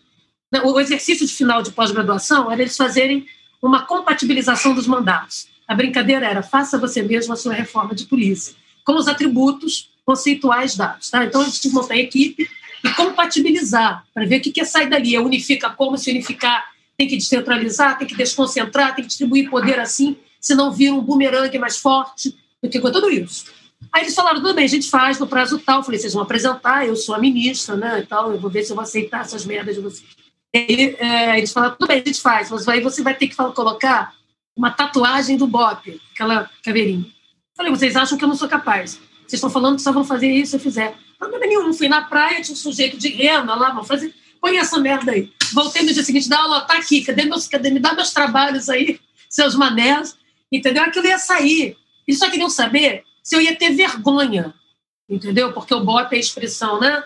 O 0.64 0.80
exercício 0.80 1.28
de 1.28 1.34
final 1.34 1.62
de 1.62 1.72
pós-graduação 1.72 2.52
era 2.52 2.62
eles 2.62 2.78
fazerem 2.78 3.28
uma 3.62 3.86
compatibilização 3.86 4.74
dos 4.74 4.88
mandatos. 4.88 5.48
A 5.68 5.76
brincadeira 5.76 6.26
era 6.26 6.42
faça 6.42 6.78
você 6.78 7.04
mesmo 7.04 7.34
a 7.34 7.36
sua 7.36 7.54
reforma 7.54 7.94
de 7.94 8.06
polícia, 8.06 8.56
com 8.84 8.94
os 8.94 9.08
atributos 9.08 9.92
conceituais 10.06 10.76
dados. 10.76 11.10
Tá? 11.10 11.26
Então, 11.26 11.42
a 11.42 11.46
gente 11.46 11.70
montar 11.70 11.94
a 11.94 11.98
equipe 11.98 12.50
e 12.84 12.90
compatibilizar, 12.92 14.06
para 14.14 14.26
ver 14.26 14.38
o 14.38 14.42
que, 14.42 14.52
que 14.52 14.62
é 14.62 14.66
sair 14.66 14.90
dali. 14.90 15.16
É 15.16 15.20
unifica 15.20 15.70
como, 15.70 15.98
se 15.98 16.10
unificar, 16.10 16.66
tem 16.98 17.08
que 17.08 17.18
descentralizar, 17.18 17.98
tem 17.98 18.08
que 18.08 18.16
desconcentrar, 18.16 18.96
tem 18.96 19.04
que 19.04 19.10
distribuir 19.10 19.50
poder 19.50 19.80
assim, 19.80 20.18
senão 20.40 20.72
vira 20.72 20.94
um 20.94 21.02
bumerangue 21.02 21.58
mais 21.58 21.78
forte 21.78 22.38
do 22.62 22.70
que 22.70 22.80
com 22.80 22.92
tudo 22.92 23.10
isso. 23.10 23.46
Aí 23.92 24.04
eles 24.04 24.16
falaram, 24.16 24.42
tudo 24.42 24.54
bem, 24.54 24.66
a 24.66 24.70
gente 24.70 24.90
faz 24.90 25.20
no 25.20 25.28
prazo 25.28 25.60
tal. 25.60 25.80
Eu 25.80 25.84
falei, 25.84 26.00
vocês 26.00 26.14
vão 26.14 26.24
apresentar, 26.24 26.86
eu 26.86 26.96
sou 26.96 27.16
a 27.16 27.20
ministra, 27.20 27.76
né, 27.76 28.00
e 28.00 28.06
tal, 28.06 28.32
eu 28.32 28.40
vou 28.40 28.50
ver 28.50 28.64
se 28.64 28.72
eu 28.72 28.76
vou 28.76 28.84
aceitar 28.84 29.22
essas 29.22 29.46
merdas 29.46 29.76
de 29.76 29.82
vocês. 29.82 30.10
Aí, 30.54 30.96
é, 31.00 31.38
eles 31.38 31.52
falaram, 31.52 31.76
tudo 31.76 31.88
bem, 31.88 32.02
a 32.02 32.06
gente 32.06 32.22
faz, 32.22 32.50
mas 32.50 32.68
aí 32.68 32.82
você 32.82 33.02
vai 33.02 33.16
ter 33.16 33.28
que 33.28 33.36
colocar 33.36 34.14
uma 34.56 34.72
tatuagem 34.72 35.38
do 35.38 35.48
BOP, 35.48 36.02
aquela 36.14 36.50
caveirinha. 36.64 37.06
Eu 37.06 37.56
falei, 37.56 37.72
vocês 37.72 37.96
acham 37.96 38.18
que 38.18 38.24
eu 38.24 38.28
não 38.28 38.36
sou 38.36 38.48
capaz? 38.48 39.00
Vocês 39.22 39.34
estão 39.34 39.50
falando 39.50 39.76
que 39.76 39.82
só 39.82 39.92
vão 39.92 40.04
fazer 40.04 40.30
isso 40.30 40.52
se 40.52 40.58
eu 40.58 40.60
fizer. 40.60 40.96
Problema 41.18 41.46
nenhum, 41.46 41.74
fui 41.74 41.88
na 41.88 42.02
praia, 42.02 42.42
tinha 42.42 42.54
um 42.54 42.58
sujeito 42.58 42.98
de 42.98 43.10
renda 43.10 43.54
lá, 43.56 43.72
vão 43.72 43.84
fazer, 43.84 44.14
põe 44.42 44.58
essa 44.58 44.80
merda 44.80 45.12
aí. 45.12 45.32
Voltei 45.54 45.84
no 45.84 45.94
dia 45.94 46.04
seguinte, 46.04 46.28
dá 46.28 46.40
aula, 46.40 46.62
tá 46.62 46.78
aqui, 46.78 47.02
cadê 47.02 47.26
meus, 47.26 47.48
cadê, 47.48 47.70
me 47.70 47.80
dá 47.80 47.94
meus 47.94 48.12
trabalhos 48.12 48.70
aí, 48.70 49.00
seus 49.30 49.56
manés, 49.56 50.18
entendeu? 50.52 50.84
Aquilo 50.84 51.08
ia 51.08 51.20
sair. 51.20 51.78
Eles 52.08 52.20
só 52.20 52.30
queriam 52.30 52.50
saber 52.50 53.04
se 53.24 53.36
eu 53.36 53.42
ia 53.42 53.56
ter 53.56 53.72
vergonha, 53.72 54.54
entendeu? 55.08 55.54
Porque 55.54 55.74
o 55.74 55.84
BOP 55.84 56.14
é 56.14 56.18
a 56.18 56.20
expressão, 56.20 56.80
né? 56.80 57.04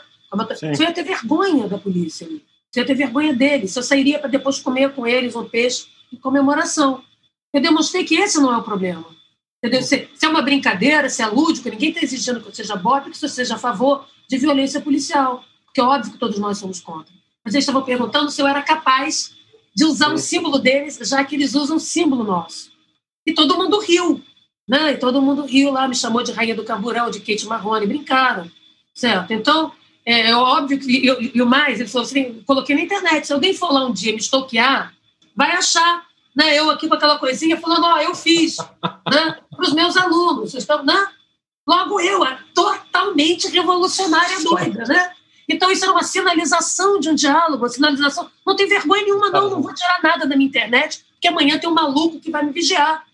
Se 0.58 0.66
eu 0.66 0.88
ia 0.88 0.94
ter 0.94 1.04
vergonha 1.04 1.68
da 1.68 1.78
polícia, 1.78 2.28
se 2.28 2.80
eu 2.80 2.82
ia 2.82 2.88
ter 2.88 2.96
vergonha 2.96 3.34
deles, 3.34 3.72
se 3.72 3.80
eu 3.80 3.84
sairia 3.84 4.18
para 4.18 4.30
depois 4.30 4.60
comer 4.60 4.94
com 4.94 5.06
eles 5.06 5.36
um 5.36 5.48
peixe 5.48 5.86
em 6.12 6.18
comemoração. 6.18 7.04
Eu 7.54 7.62
demonstrei 7.62 8.04
que 8.04 8.16
esse 8.16 8.40
não 8.40 8.52
é 8.52 8.58
o 8.58 8.64
problema. 8.64 9.06
Entendeu? 9.64 9.84
Se, 9.84 10.10
se 10.14 10.26
é 10.26 10.30
uma 10.30 10.42
brincadeira, 10.42 11.10
se 11.10 11.22
é 11.22 11.28
lúdico, 11.28 11.70
ninguém 11.70 11.90
está 11.90 12.02
exigindo 12.02 12.42
que 12.42 12.50
eu 12.50 12.54
seja 12.54 12.76
BOP, 12.76 13.12
que 13.12 13.24
eu 13.24 13.30
seja 13.30 13.56
a 13.56 13.60
favor 13.60 14.06
de 14.28 14.38
violência 14.38 14.82
policial. 14.82 15.44
Porque 15.66 15.80
é 15.80 15.84
óbvio 15.84 16.12
que 16.12 16.18
todos 16.18 16.38
nós 16.38 16.58
somos 16.58 16.82
contra. 16.82 17.14
Mas 17.46 17.54
eles 17.54 17.64
estavam 17.64 17.84
perguntando 17.84 18.30
se 18.30 18.42
eu 18.42 18.48
era 18.48 18.62
capaz 18.62 19.34
de 19.76 19.86
usar 19.86 20.10
um 20.10 20.18
símbolo 20.18 20.60
deles, 20.60 20.98
já 21.02 21.24
que 21.24 21.36
eles 21.36 21.56
usam 21.56 21.78
um 21.78 21.80
símbolo 21.80 22.24
nosso. 22.24 22.73
E 23.26 23.34
todo 23.34 23.58
mundo 23.58 23.80
riu. 23.80 24.22
Né? 24.68 24.94
E 24.94 24.98
todo 24.98 25.22
mundo 25.22 25.46
riu 25.46 25.72
lá, 25.72 25.88
me 25.88 25.96
chamou 25.96 26.24
de 26.24 26.32
rainha 26.32 26.56
do 26.56 26.64
camburão, 26.64 27.10
de 27.10 27.20
Kate 27.20 27.46
Marrone, 27.46 27.88
brincaram. 27.88 28.50
Certo? 28.94 29.32
Então, 29.34 29.72
é, 30.06 30.30
é 30.30 30.36
óbvio 30.36 30.80
que. 30.80 31.06
E 31.34 31.42
o 31.42 31.46
mais, 31.46 31.80
ele 31.80 31.90
falou 31.90 32.06
assim: 32.06 32.44
coloquei 32.46 32.76
na 32.76 32.82
internet, 32.82 33.28
se 33.28 33.34
alguém 33.34 33.54
for 33.54 33.72
lá 33.72 33.86
um 33.86 33.92
dia 33.94 34.12
me 34.12 34.20
estoquear, 34.20 34.94
vai 35.36 35.52
achar 35.52 36.06
né, 36.36 36.58
eu 36.58 36.70
aqui 36.70 36.88
com 36.88 36.96
aquela 36.96 37.20
coisinha 37.20 37.60
falando, 37.60 37.86
ó, 37.86 37.96
oh, 37.96 37.98
eu 38.00 38.16
fiz, 38.16 38.58
né, 38.58 39.38
para 39.52 39.62
os 39.62 39.74
meus 39.74 39.96
alunos, 39.96 40.54
estão, 40.54 40.84
né? 40.84 41.08
Logo 41.68 42.02
eu, 42.02 42.22
totalmente 42.54 43.48
revolucionária 43.48 44.44
doida, 44.44 44.84
né? 44.86 45.12
Então 45.48 45.72
isso 45.72 45.84
era 45.86 45.94
uma 45.94 46.04
sinalização 46.04 47.00
de 47.00 47.10
um 47.10 47.16
diálogo, 47.16 47.64
uma 47.64 47.70
sinalização. 47.70 48.30
Não 48.46 48.56
tem 48.56 48.68
vergonha 48.68 49.04
nenhuma, 49.04 49.30
não, 49.30 49.50
não 49.50 49.62
vou 49.62 49.74
tirar 49.74 50.00
nada 50.02 50.26
da 50.26 50.36
minha 50.36 50.48
internet, 50.48 51.06
porque 51.14 51.28
amanhã 51.28 51.58
tem 51.58 51.70
um 51.70 51.74
maluco 51.74 52.20
que 52.20 52.32
vai 52.32 52.44
me 52.44 52.52
vigiar. 52.52 53.06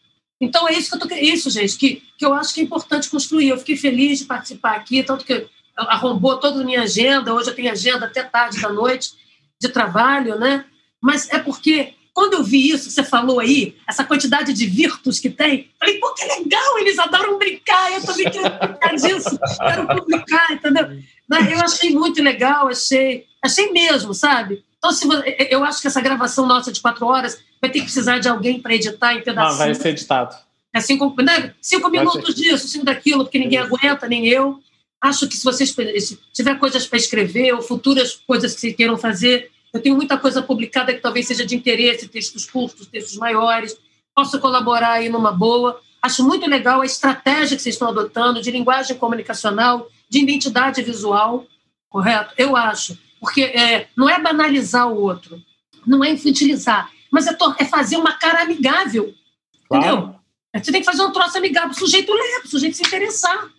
Então 0.41 0.67
é 0.67 0.73
isso 0.73 0.89
que 0.89 1.03
eu 1.03 1.07
tô 1.07 1.15
isso, 1.15 1.49
gente, 1.49 1.77
que, 1.77 2.03
que 2.17 2.25
eu 2.25 2.33
acho 2.33 2.53
que 2.53 2.61
é 2.61 2.63
importante 2.63 3.09
construir. 3.09 3.49
Eu 3.49 3.57
fiquei 3.57 3.75
feliz 3.75 4.19
de 4.19 4.25
participar 4.25 4.75
aqui, 4.75 5.03
tanto 5.03 5.25
que 5.25 5.47
arrombou 5.75 6.37
toda 6.37 6.61
a 6.61 6.65
minha 6.65 6.83
agenda. 6.83 7.33
Hoje 7.33 7.49
eu 7.49 7.55
tenho 7.55 7.71
agenda 7.71 8.05
até 8.05 8.23
tarde 8.23 8.61
da 8.61 8.69
noite 8.69 9.11
de 9.59 9.67
trabalho, 9.69 10.37
né? 10.39 10.65
Mas 11.01 11.29
é 11.29 11.39
porque 11.39 11.93
quando 12.13 12.33
eu 12.33 12.43
vi 12.43 12.69
isso, 12.69 12.89
você 12.89 13.03
falou 13.03 13.39
aí, 13.39 13.77
essa 13.87 14.03
quantidade 14.03 14.51
de 14.51 14.65
virtus 14.65 15.19
que 15.19 15.29
tem, 15.29 15.69
falei, 15.79 15.99
pô, 15.99 16.13
que 16.13 16.25
legal, 16.25 16.79
eles 16.79 16.99
adoram 16.99 17.37
brincar, 17.37 17.93
eu 17.93 18.01
também 18.01 18.29
quero 18.29 18.59
brincar 18.59 18.95
disso, 18.95 19.39
quero 19.57 19.87
publicar, 19.87 20.51
entendeu? 20.51 21.01
Eu 21.49 21.59
achei 21.61 21.91
muito 21.91 22.21
legal, 22.21 22.67
achei, 22.67 23.25
achei 23.41 23.71
mesmo, 23.71 24.13
sabe? 24.13 24.63
Então, 24.79 24.91
se 24.91 25.05
você, 25.05 25.47
eu 25.51 25.63
acho 25.63 25.81
que 25.81 25.87
essa 25.87 26.01
gravação 26.01 26.47
nossa 26.47 26.71
de 26.71 26.81
quatro 26.81 27.05
horas 27.05 27.37
vai 27.61 27.69
ter 27.69 27.79
que 27.79 27.85
precisar 27.85 28.17
de 28.17 28.29
alguém 28.29 28.61
para 28.61 28.73
editar 28.73 29.13
em 29.13 29.21
pedacinhos. 29.21 29.61
Ah, 29.61 29.65
vai 29.65 29.75
ser 29.75 29.89
editado. 29.89 30.35
É 30.73 30.79
cinco, 30.79 31.13
né? 31.21 31.53
cinco 31.61 31.89
minutos 31.89 32.33
disso, 32.33 32.67
cinco 32.67 32.85
daquilo, 32.85 33.25
porque 33.25 33.39
ninguém 33.39 33.59
aguenta, 33.59 34.07
nem 34.07 34.27
eu. 34.27 34.59
Acho 35.01 35.27
que 35.27 35.35
se 35.35 35.43
vocês 35.43 35.69
se 35.69 36.19
tiver 36.33 36.57
coisas 36.59 36.85
para 36.87 36.97
escrever 36.97 37.53
ou 37.53 37.61
futuras 37.61 38.15
coisas 38.15 38.53
que 38.53 38.61
vocês 38.61 38.75
queiram 38.75 38.97
fazer, 38.97 39.51
eu 39.73 39.81
tenho 39.81 39.95
muita 39.95 40.17
coisa 40.17 40.41
publicada 40.41 40.93
que 40.93 41.01
talvez 41.01 41.27
seja 41.27 41.45
de 41.45 41.55
interesse, 41.55 42.07
textos 42.07 42.45
curtos, 42.45 42.87
textos 42.87 43.17
maiores. 43.17 43.77
Posso 44.15 44.39
colaborar 44.39 44.93
aí 44.93 45.09
numa 45.09 45.31
boa. 45.31 45.79
Acho 46.01 46.23
muito 46.23 46.49
legal 46.49 46.81
a 46.81 46.85
estratégia 46.85 47.55
que 47.55 47.63
vocês 47.63 47.75
estão 47.75 47.89
adotando 47.89 48.41
de 48.41 48.51
linguagem 48.51 48.97
comunicacional, 48.97 49.87
de 50.09 50.19
identidade 50.19 50.81
visual, 50.81 51.45
correto? 51.89 52.33
Eu 52.37 52.55
acho. 52.55 52.97
Porque 53.19 53.41
é, 53.41 53.87
não 53.95 54.09
é 54.09 54.19
banalizar 54.19 54.87
o 54.87 55.01
outro, 55.01 55.41
não 55.85 56.03
é 56.03 56.11
infantilizar, 56.11 56.89
mas 57.11 57.27
é, 57.27 57.37
é 57.57 57.65
fazer 57.65 57.97
uma 57.97 58.13
cara 58.13 58.43
amigável. 58.43 59.13
Claro. 59.67 59.85
Entendeu? 59.85 60.15
Você 60.63 60.71
tem 60.71 60.81
que 60.81 60.85
fazer 60.85 61.03
um 61.03 61.11
troço 61.11 61.37
amigável, 61.37 61.71
o 61.71 61.75
sujeito 61.75 62.11
ler, 62.11 62.41
o 62.43 62.47
sujeito 62.47 62.75
se 62.75 62.83
interessar. 62.83 63.49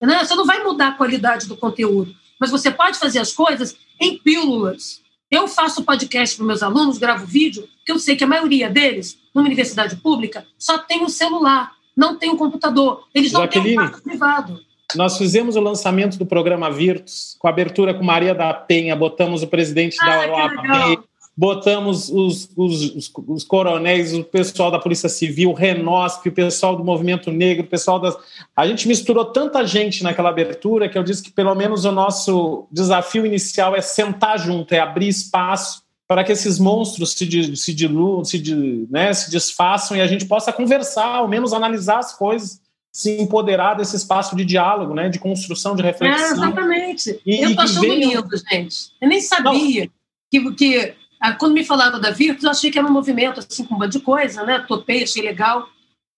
Né? 0.00 0.24
Você 0.24 0.34
não 0.34 0.46
vai 0.46 0.62
mudar 0.62 0.88
a 0.88 0.92
qualidade 0.92 1.46
do 1.46 1.56
conteúdo, 1.56 2.14
mas 2.40 2.50
você 2.50 2.70
pode 2.70 2.98
fazer 2.98 3.18
as 3.18 3.32
coisas 3.32 3.76
em 4.00 4.16
pílulas 4.18 5.02
eu 5.30 5.46
faço 5.46 5.84
podcast 5.84 6.36
para 6.36 6.46
meus 6.46 6.62
alunos, 6.62 6.96
gravo 6.96 7.26
vídeo, 7.26 7.68
porque 7.76 7.92
eu 7.92 7.98
sei 7.98 8.16
que 8.16 8.24
a 8.24 8.26
maioria 8.26 8.70
deles, 8.70 9.18
numa 9.34 9.46
universidade 9.46 9.96
pública, 9.96 10.46
só 10.58 10.78
tem 10.78 11.02
o 11.02 11.04
um 11.04 11.08
celular, 11.08 11.72
não 11.94 12.16
tem 12.16 12.30
o 12.30 12.34
um 12.34 12.36
computador. 12.36 13.06
Eles 13.14 13.32
não 13.32 13.42
Jaqueline, 13.42 13.76
têm 13.76 13.78
um 13.78 13.88
quarto 13.88 14.02
privado. 14.02 14.60
Nós 14.94 15.18
fizemos 15.18 15.54
o 15.54 15.60
lançamento 15.60 16.16
do 16.18 16.24
programa 16.24 16.70
Virtus, 16.70 17.36
com 17.38 17.46
abertura 17.46 17.92
com 17.92 18.02
Maria 18.02 18.34
da 18.34 18.54
Penha, 18.54 18.96
botamos 18.96 19.42
o 19.42 19.46
presidente 19.46 19.96
ah, 20.00 20.06
da 20.06 20.26
Europa, 20.26 21.04
botamos 21.36 22.08
os, 22.08 22.48
os, 22.56 22.96
os, 22.96 23.12
os, 23.28 23.44
coronéis, 23.44 24.14
o 24.14 24.24
pessoal 24.24 24.70
da 24.70 24.78
Polícia 24.78 25.08
Civil, 25.08 25.50
o 25.50 25.54
Renosp, 25.54 26.26
o 26.26 26.32
pessoal 26.32 26.74
do 26.74 26.82
Movimento 26.82 27.30
Negro, 27.30 27.64
o 27.64 27.68
pessoal 27.68 28.00
das. 28.00 28.16
A 28.56 28.66
gente 28.66 28.88
misturou 28.88 29.26
tanta 29.26 29.66
gente 29.66 30.02
naquela 30.02 30.30
abertura 30.30 30.88
que 30.88 30.96
eu 30.96 31.04
disse 31.04 31.22
que 31.22 31.30
pelo 31.30 31.54
menos 31.54 31.84
o 31.84 31.92
nosso 31.92 32.66
desafio 32.72 33.26
inicial 33.26 33.76
é 33.76 33.82
sentar 33.82 34.38
junto, 34.38 34.72
é 34.72 34.80
abrir 34.80 35.08
espaço 35.08 35.82
para 36.08 36.24
que 36.24 36.32
esses 36.32 36.58
monstros 36.58 37.12
se, 37.12 37.56
se 37.56 37.74
diluam, 37.74 38.24
se, 38.24 38.42
né, 38.90 39.12
se 39.12 39.30
desfaçam 39.30 39.94
e 39.94 40.00
a 40.00 40.06
gente 40.06 40.24
possa 40.24 40.50
conversar, 40.50 41.16
ao 41.16 41.28
menos 41.28 41.52
analisar 41.52 41.98
as 41.98 42.16
coisas 42.16 42.58
se 42.98 43.12
empoderar 43.12 43.74
desse 43.74 43.94
espaço 43.94 44.34
de 44.34 44.44
diálogo, 44.44 44.92
né, 44.92 45.08
de 45.08 45.20
construção, 45.20 45.76
de 45.76 45.84
reflexão. 45.84 46.26
É, 46.26 46.32
exatamente. 46.32 47.20
E, 47.24 47.44
eu 47.44 47.50
estou 47.50 47.64
achando 47.64 47.94
lindo, 47.94 48.28
gente. 48.50 48.90
Eu 49.00 49.08
nem 49.08 49.20
sabia 49.20 49.88
que, 50.28 50.52
que 50.54 50.94
ah, 51.20 51.32
quando 51.32 51.52
me 51.54 51.64
falaram 51.64 52.00
da 52.00 52.10
Virtus, 52.10 52.42
eu 52.42 52.50
achei 52.50 52.72
que 52.72 52.76
era 52.76 52.88
um 52.88 52.92
movimento 52.92 53.38
assim, 53.38 53.64
com 53.64 53.76
um 53.76 53.78
monte 53.78 53.92
de 53.92 54.00
coisa, 54.00 54.42
né? 54.42 54.64
Topei, 54.66 55.04
achei 55.04 55.22
legal. 55.22 55.68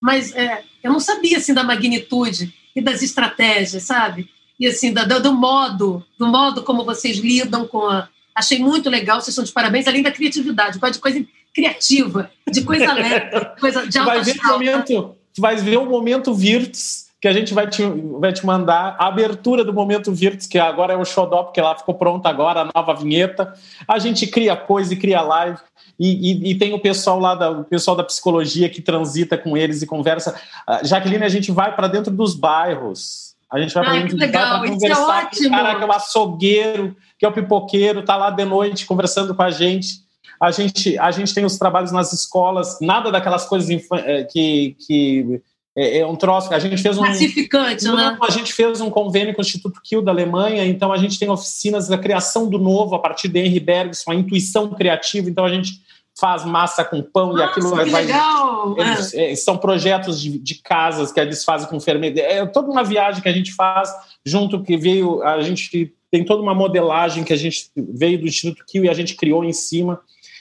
Mas 0.01 0.35
é, 0.35 0.65
eu 0.83 0.91
não 0.91 1.01
sabia 1.01 1.37
assim, 1.37 1.53
da 1.53 1.63
magnitude 1.63 2.51
e 2.75 2.81
das 2.81 3.03
estratégias, 3.03 3.83
sabe? 3.83 4.31
E 4.59 4.67
assim, 4.67 4.91
da, 4.91 5.05
do 5.05 5.35
modo, 5.35 6.03
do 6.19 6.29
modo 6.29 6.63
como 6.63 6.83
vocês 6.83 7.19
lidam 7.19 7.69
com 7.69 7.85
a. 7.91 8.09
Achei 8.35 8.59
muito 8.59 8.89
legal, 8.89 9.21
vocês 9.21 9.29
estão 9.29 9.45
de 9.45 9.53
parabéns, 9.53 9.87
além 9.87 10.03
da 10.03 10.11
criatividade, 10.11 10.79
de 10.81 10.99
coisa 10.99 11.27
criativa, 11.55 12.31
de 12.51 12.63
coisa 12.63 12.91
leve, 12.95 13.45
coisa 13.61 13.87
de 13.87 13.99
alta 13.99 14.15
vai 14.15 14.23
ver, 14.23 14.43
momento, 14.43 15.20
vai 15.41 15.57
ver 15.57 15.79
o 15.79 15.87
momento 15.87 16.33
Virtus 16.35 17.11
que 17.21 17.29
a 17.29 17.33
gente 17.33 17.53
vai 17.53 17.69
te, 17.69 17.83
vai 18.19 18.33
te 18.33 18.47
mandar 18.47 18.97
a 18.99 19.07
abertura 19.07 19.63
do 19.63 19.75
Momento 19.75 20.11
Virtus, 20.11 20.47
que 20.47 20.59
agora 20.59 20.95
é 20.95 20.97
o 20.97 21.05
Xodó, 21.05 21.43
porque 21.43 21.61
lá 21.61 21.77
ficou 21.77 21.95
pronta 21.95 22.31
agora, 22.31 22.63
a 22.63 22.71
nova 22.75 22.95
vinheta. 22.95 23.53
A 23.87 23.99
gente 23.99 24.27
cria 24.27 24.57
coisa 24.57 24.95
e 24.95 24.97
cria 24.97 25.21
live. 25.21 25.59
E, 25.99 26.49
e, 26.49 26.51
e, 26.51 26.55
tem 26.55 26.73
o 26.73 26.79
pessoal 26.79 27.21
lá, 27.21 27.35
da, 27.35 27.51
o 27.51 27.65
pessoal 27.65 27.95
da 27.95 28.03
psicologia 28.03 28.71
que 28.71 28.81
transita 28.81 29.37
com 29.37 29.55
eles 29.55 29.83
e 29.83 29.87
conversa. 29.87 30.35
Uh, 30.67 30.87
Jaqueline, 30.87 31.23
a 31.23 31.29
gente 31.29 31.53
vai 31.53 31.77
para 31.77 31.89
dentro 31.89 32.11
dos 32.11 32.35
bairros. 32.35 33.35
A 33.51 33.61
gente 33.61 33.75
vai 33.75 33.85
para 33.85 33.93
dentro 33.93 34.17
dos 34.17 34.31
bairros 34.31 34.59
para 34.59 34.67
é 34.67 34.71
conversar 34.71 35.23
é 35.23 35.27
com 35.27 35.47
o 35.47 35.51
cara 35.51 35.75
que 35.75 35.83
é 35.83 35.87
o 35.87 35.93
açougueiro, 35.93 36.97
que 37.19 37.27
é 37.27 37.29
o 37.29 37.33
pipoqueiro, 37.33 38.03
tá 38.03 38.17
lá 38.17 38.31
de 38.31 38.47
noite 38.47 38.87
conversando 38.87 39.35
com 39.35 39.43
a 39.43 39.51
gente. 39.51 40.09
A 40.41 40.51
gente, 40.51 40.99
a 40.99 41.11
gente 41.11 41.35
tem 41.35 41.45
os 41.45 41.59
trabalhos 41.59 41.93
nas 41.93 42.13
escolas, 42.13 42.79
nada 42.81 43.11
daquelas 43.11 43.47
coisas 43.47 43.71
eh, 43.71 44.25
que, 44.25 44.77
que 44.87 45.43
é, 45.77 45.99
é 45.99 46.07
um 46.07 46.17
troço. 46.17 46.53
A 46.53 46.59
gente 46.59 46.83
fez 46.83 46.99
um. 46.99 47.03
Pacificante, 47.03 47.85
não, 47.85 47.97
né? 47.97 48.19
A 48.21 48.31
gente 48.31 48.53
fez 48.53 48.81
um 48.81 48.91
convênio 48.91 49.35
com 49.35 49.41
o 49.41 49.45
Instituto 49.45 49.81
Kiel 49.83 50.03
da 50.03 50.13
Alemanha, 50.13 50.65
então 50.67 50.93
a 50.93 50.97
gente 50.99 51.19
tem 51.19 51.31
oficinas 51.31 51.89
da 51.89 51.97
criação 51.97 52.49
do 52.49 52.59
novo 52.59 52.95
a 52.95 52.99
partir 52.99 53.29
de 53.29 53.39
Henry 53.39 53.61
Bergson, 53.61 54.11
a 54.11 54.15
intuição 54.15 54.71
criativa, 54.71 55.31
então 55.31 55.45
a 55.45 55.51
gente 55.51 55.81
faz 56.19 56.45
massa 56.45 56.85
com 56.85 57.03
pão 57.03 57.29
Nossa, 57.29 57.41
e 57.41 57.45
aquilo 57.45 57.71
que 57.71 57.91
vai. 57.91 58.05
Legal. 58.05 58.77
Eles, 58.79 59.15
é. 59.15 59.35
são 59.37 59.57
projetos 59.57 60.21
de, 60.21 60.39
de, 60.39 60.57
casas 60.57 61.11
que 61.13 61.19
eles 61.19 61.45
fazem 61.45 61.69
com 61.69 61.81
fermento. 61.81 62.19
É 62.21 62.45
toda 62.47 62.71
uma 62.71 62.85
viagem 62.85 63.23
que 63.23 63.29
a 63.29 63.33
gente 63.33 63.53
faz 63.55 63.91
junto 64.25 64.63
que 64.63 64.77
veio. 64.77 65.23
A 65.23 65.41
gente 65.41 65.95
tem 66.11 66.25
toda 66.25 66.43
uma 66.43 66.55
modelagem 66.55 67.25
que 67.25 67.33
a 67.33 67.37
gente 67.37 67.71
veio 67.77 68.19
do 68.19 68.27
Instituto 68.27 68.65
Kiel 68.67 68.85
e 68.85 68.89
a 68.91 68.95
gente 68.95 69.15
criou 69.15 69.45
em 69.45 69.53
cima. 69.53 70.01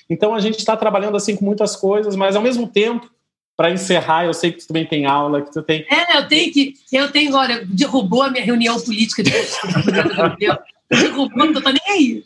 Então 0.09 0.33
a 0.33 0.39
gente 0.39 0.57
está 0.57 0.75
trabalhando 0.75 1.15
assim 1.15 1.35
com 1.35 1.45
muitas 1.45 1.75
coisas, 1.75 2.15
mas 2.15 2.35
ao 2.35 2.41
mesmo 2.41 2.67
tempo 2.67 3.09
para 3.55 3.71
encerrar, 3.71 4.25
eu 4.25 4.33
sei 4.33 4.53
que 4.53 4.59
tu 4.59 4.67
também 4.67 4.85
tem 4.85 5.05
aula, 5.05 5.41
que 5.41 5.51
tu 5.51 5.61
tem. 5.61 5.85
É, 5.91 6.17
eu 6.17 6.27
tenho 6.29 6.51
que. 6.53 6.75
Eu 6.91 7.11
tenho, 7.11 7.35
olha, 7.35 7.65
derrubou 7.65 8.23
a 8.23 8.29
minha 8.29 8.43
reunião 8.43 8.79
política 8.79 9.21
de 9.21 9.31
Derrubou, 10.89 11.45
não 11.45 11.61
tô 11.61 11.69
nem 11.69 11.81
aí. 11.87 12.23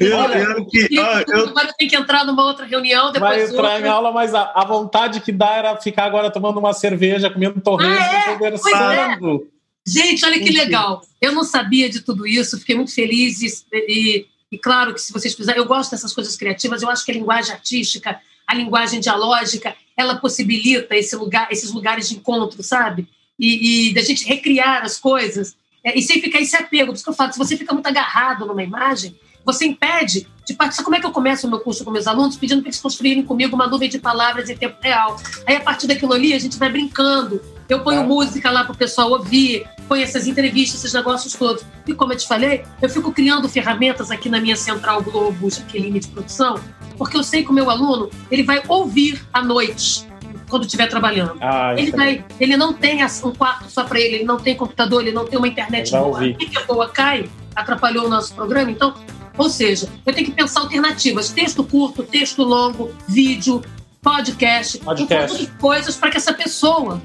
Eu, 0.00 0.16
olha, 0.16 0.38
eu, 0.38 0.66
que, 0.66 0.88
eu, 0.90 1.04
eu, 1.04 1.48
agora 1.48 1.72
tem 1.78 1.86
que 1.86 1.94
entrar 1.94 2.24
numa 2.24 2.44
outra 2.44 2.66
reunião. 2.66 3.12
Depois 3.12 3.30
vai 3.30 3.42
entrar 3.42 3.74
outra. 3.74 3.86
em 3.86 3.88
aula, 3.88 4.10
mas 4.10 4.34
a, 4.34 4.50
a, 4.52 4.64
vontade 4.64 5.20
que 5.20 5.30
dá 5.30 5.50
era 5.54 5.76
ficar 5.76 6.06
agora 6.06 6.28
tomando 6.28 6.58
uma 6.58 6.72
cerveja, 6.72 7.30
comendo 7.30 7.60
torresmo, 7.60 7.94
ah, 7.94 8.30
é? 8.30 8.32
conversando. 8.32 9.46
É. 9.46 9.60
Gente, 9.86 10.24
olha 10.24 10.40
que 10.40 10.50
legal. 10.50 11.02
Eu 11.20 11.32
não 11.32 11.44
sabia 11.44 11.88
de 11.88 12.00
tudo 12.00 12.26
isso, 12.26 12.58
fiquei 12.58 12.74
muito 12.74 12.92
feliz. 12.92 13.40
E, 13.42 13.46
e- 13.72 14.26
e 14.50 14.58
claro 14.58 14.92
que 14.92 15.00
se 15.00 15.12
vocês 15.12 15.34
quiserem, 15.34 15.60
eu 15.60 15.66
gosto 15.66 15.92
dessas 15.92 16.12
coisas 16.12 16.36
criativas, 16.36 16.82
eu 16.82 16.90
acho 16.90 17.04
que 17.04 17.10
a 17.10 17.14
linguagem 17.14 17.52
artística, 17.52 18.20
a 18.46 18.54
linguagem 18.54 19.00
dialógica, 19.00 19.76
ela 19.96 20.16
possibilita 20.16 20.96
esse 20.96 21.14
lugar, 21.14 21.48
esses 21.52 21.70
lugares 21.70 22.08
de 22.08 22.16
encontro, 22.16 22.62
sabe? 22.62 23.08
E, 23.38 23.90
e 23.90 23.94
da 23.94 24.02
gente 24.02 24.24
recriar 24.24 24.82
as 24.82 24.98
coisas. 24.98 25.56
É, 25.84 25.96
e 25.96 26.02
sem 26.02 26.20
ficar 26.20 26.40
esse 26.40 26.56
apego. 26.56 26.88
Por 26.88 26.94
isso 26.94 27.04
que 27.04 27.10
eu 27.10 27.14
falo, 27.14 27.32
se 27.32 27.38
você 27.38 27.56
fica 27.56 27.72
muito 27.72 27.86
agarrado 27.86 28.44
numa 28.44 28.62
imagem, 28.62 29.16
você 29.44 29.66
impede 29.66 30.26
de 30.44 30.54
participar. 30.54 30.84
Como 30.84 30.96
é 30.96 31.00
que 31.00 31.06
eu 31.06 31.12
começo 31.12 31.46
o 31.46 31.50
meu 31.50 31.60
curso 31.60 31.84
com 31.84 31.90
meus 31.90 32.06
alunos 32.06 32.36
pedindo 32.36 32.60
para 32.60 32.68
eles 32.68 32.80
construírem 32.80 33.22
comigo 33.22 33.54
uma 33.54 33.66
nuvem 33.66 33.88
de 33.88 33.98
palavras 33.98 34.50
em 34.50 34.56
tempo 34.56 34.76
real? 34.82 35.16
Aí, 35.46 35.56
a 35.56 35.60
partir 35.60 35.86
daquilo 35.86 36.12
ali, 36.12 36.34
a 36.34 36.38
gente 36.38 36.58
vai 36.58 36.70
brincando. 36.70 37.40
Eu 37.70 37.80
ponho 37.80 38.00
Tá. 38.00 38.06
música 38.06 38.50
lá 38.50 38.64
para 38.64 38.72
o 38.72 38.76
pessoal 38.76 39.10
ouvir, 39.12 39.66
ponho 39.88 40.02
essas 40.02 40.26
entrevistas, 40.26 40.80
esses 40.80 40.92
negócios 40.92 41.32
todos. 41.34 41.64
E 41.86 41.94
como 41.94 42.12
eu 42.12 42.16
te 42.16 42.26
falei, 42.26 42.64
eu 42.82 42.88
fico 42.88 43.12
criando 43.12 43.48
ferramentas 43.48 44.10
aqui 44.10 44.28
na 44.28 44.40
minha 44.40 44.56
Central 44.56 45.02
Globo 45.02 45.48
Jaqueline 45.48 46.00
de 46.00 46.08
produção, 46.08 46.58
porque 46.98 47.16
eu 47.16 47.22
sei 47.22 47.44
que 47.44 47.50
o 47.50 47.52
meu 47.52 47.70
aluno 47.70 48.10
ele 48.30 48.42
vai 48.42 48.62
ouvir 48.68 49.24
à 49.32 49.42
noite, 49.42 50.06
quando 50.48 50.64
estiver 50.64 50.88
trabalhando. 50.88 51.36
Ah, 51.40 51.72
Ele, 51.72 51.82
isso 51.88 51.96
vai, 51.96 52.24
ele 52.40 52.56
não 52.56 52.72
tem 52.72 53.00
um 53.24 53.32
quarto 53.32 53.70
só 53.70 53.84
para 53.84 54.00
ele, 54.00 54.16
ele 54.16 54.24
não 54.24 54.36
tem 54.36 54.56
computador, 54.56 55.00
ele 55.00 55.12
não 55.12 55.24
tem 55.24 55.38
uma 55.38 55.46
internet 55.48 55.92
boa. 55.92 56.02
ouvir. 56.06 56.36
A 56.56 56.60
é 56.60 56.64
boa 56.64 56.88
cai, 56.88 57.30
atrapalhou 57.54 58.06
o 58.06 58.08
nosso 58.08 58.34
programa, 58.34 58.70
então, 58.70 58.92
ou 59.38 59.48
seja, 59.48 59.88
eu 60.04 60.12
tenho 60.12 60.26
que 60.26 60.32
pensar 60.32 60.60
alternativas, 60.60 61.30
texto 61.30 61.62
curto, 61.62 62.02
texto 62.02 62.42
longo, 62.42 62.90
vídeo, 63.08 63.62
podcast, 64.02 64.78
Podcast. 64.78 65.42
um 65.44 65.58
coisas 65.58 65.96
para 65.96 66.10
que 66.10 66.16
essa 66.16 66.32
pessoa 66.34 67.00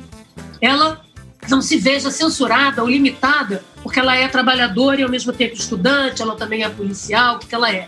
ela 0.62 1.02
não 1.50 1.62
se 1.62 1.78
veja 1.78 2.10
censurada 2.10 2.82
ou 2.82 2.90
limitada 2.90 3.64
porque 3.84 4.00
ela 4.00 4.16
é 4.16 4.28
trabalhadora 4.28 5.00
e 5.00 5.04
ao 5.04 5.10
mesmo 5.10 5.32
tempo 5.32 5.54
estudante, 5.54 6.22
ela 6.22 6.36
também 6.36 6.64
é 6.64 6.70
policial, 6.70 7.36
o 7.36 7.40
que 7.40 7.46
que 7.48 7.54
ela 7.54 7.72
é. 7.72 7.88